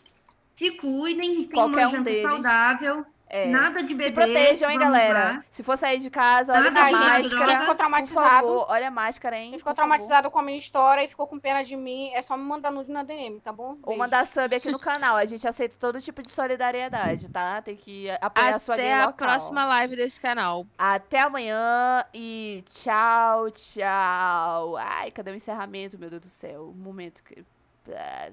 Se 0.54 0.70
cuidem, 0.72 1.44
tenham 1.44 1.66
uma 1.66 1.76
um 1.86 1.90
janta 1.90 2.02
deles. 2.04 2.22
saudável. 2.22 3.04
É. 3.32 3.46
Nada 3.46 3.80
de 3.82 3.90
Se 3.90 3.94
beber. 3.94 4.12
protejam, 4.12 4.68
hein, 4.70 4.78
galera. 4.78 5.12
lá. 5.36 5.44
Se 5.48 5.62
for 5.62 5.78
sair 5.78 5.98
de 5.98 6.10
casa, 6.10 6.52
olha 6.52 6.68
Nada 6.70 6.80
essa 6.88 6.98
máscara. 6.98 7.58
ficou 7.60 7.74
traumatizado, 7.76 8.28
favor, 8.28 8.66
olha 8.68 8.88
a 8.88 8.90
máscara, 8.90 9.36
hein? 9.38 9.50
quem 9.50 9.58
ficou 9.60 9.72
por 9.72 9.76
favor. 9.76 9.88
traumatizado 9.88 10.30
com 10.32 10.38
a 10.40 10.42
minha 10.42 10.58
história 10.58 11.04
e 11.04 11.08
ficou 11.08 11.28
com 11.28 11.38
pena 11.38 11.62
de 11.62 11.76
mim, 11.76 12.10
é 12.12 12.20
só 12.22 12.36
me 12.36 12.42
mandar 12.42 12.72
nude 12.72 12.90
na 12.90 13.04
DM, 13.04 13.38
tá 13.40 13.52
bom? 13.52 13.70
Ou 13.82 13.86
Beijo. 13.86 13.98
mandar 14.00 14.26
sub 14.26 14.52
aqui 14.54 14.70
no 14.72 14.78
canal. 14.80 15.16
A 15.16 15.24
gente 15.26 15.46
aceita 15.46 15.76
todo 15.78 16.00
tipo 16.00 16.20
de 16.22 16.30
solidariedade, 16.30 17.28
tá? 17.28 17.62
Tem 17.62 17.76
que 17.76 18.10
apoiar 18.20 18.56
a 18.56 18.58
sua 18.58 18.74
Até 18.74 18.92
a 18.94 19.06
local. 19.06 19.28
próxima 19.28 19.64
live 19.64 19.94
desse 19.94 20.20
canal. 20.20 20.66
Até 20.76 21.20
amanhã 21.20 22.04
e 22.12 22.64
tchau, 22.68 23.48
tchau. 23.52 24.76
Ai, 24.76 25.12
cadê 25.12 25.30
o 25.30 25.34
encerramento, 25.36 25.96
meu 25.98 26.10
Deus 26.10 26.22
do 26.22 26.28
céu? 26.28 26.74
Um 26.76 26.82
momento 26.82 27.22
que. 27.22 27.44
Ah, 27.96 28.30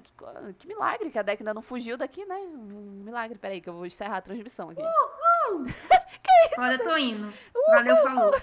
Que 0.58 0.66
milagre 0.66 1.10
que 1.10 1.18
a 1.18 1.22
deck 1.22 1.42
ainda 1.42 1.54
não 1.54 1.62
fugiu 1.62 1.96
daqui, 1.96 2.24
né? 2.24 2.36
Um 2.36 3.02
milagre. 3.04 3.38
Peraí, 3.38 3.60
que 3.60 3.68
eu 3.68 3.74
vou 3.74 3.86
encerrar 3.86 4.18
a 4.18 4.22
transmissão 4.22 4.70
aqui. 4.70 4.82
Olha, 6.58 6.72
eu 6.74 6.78
tô 6.84 6.96
indo. 6.96 7.32
Valeu, 7.68 7.96
falou. 7.98 8.34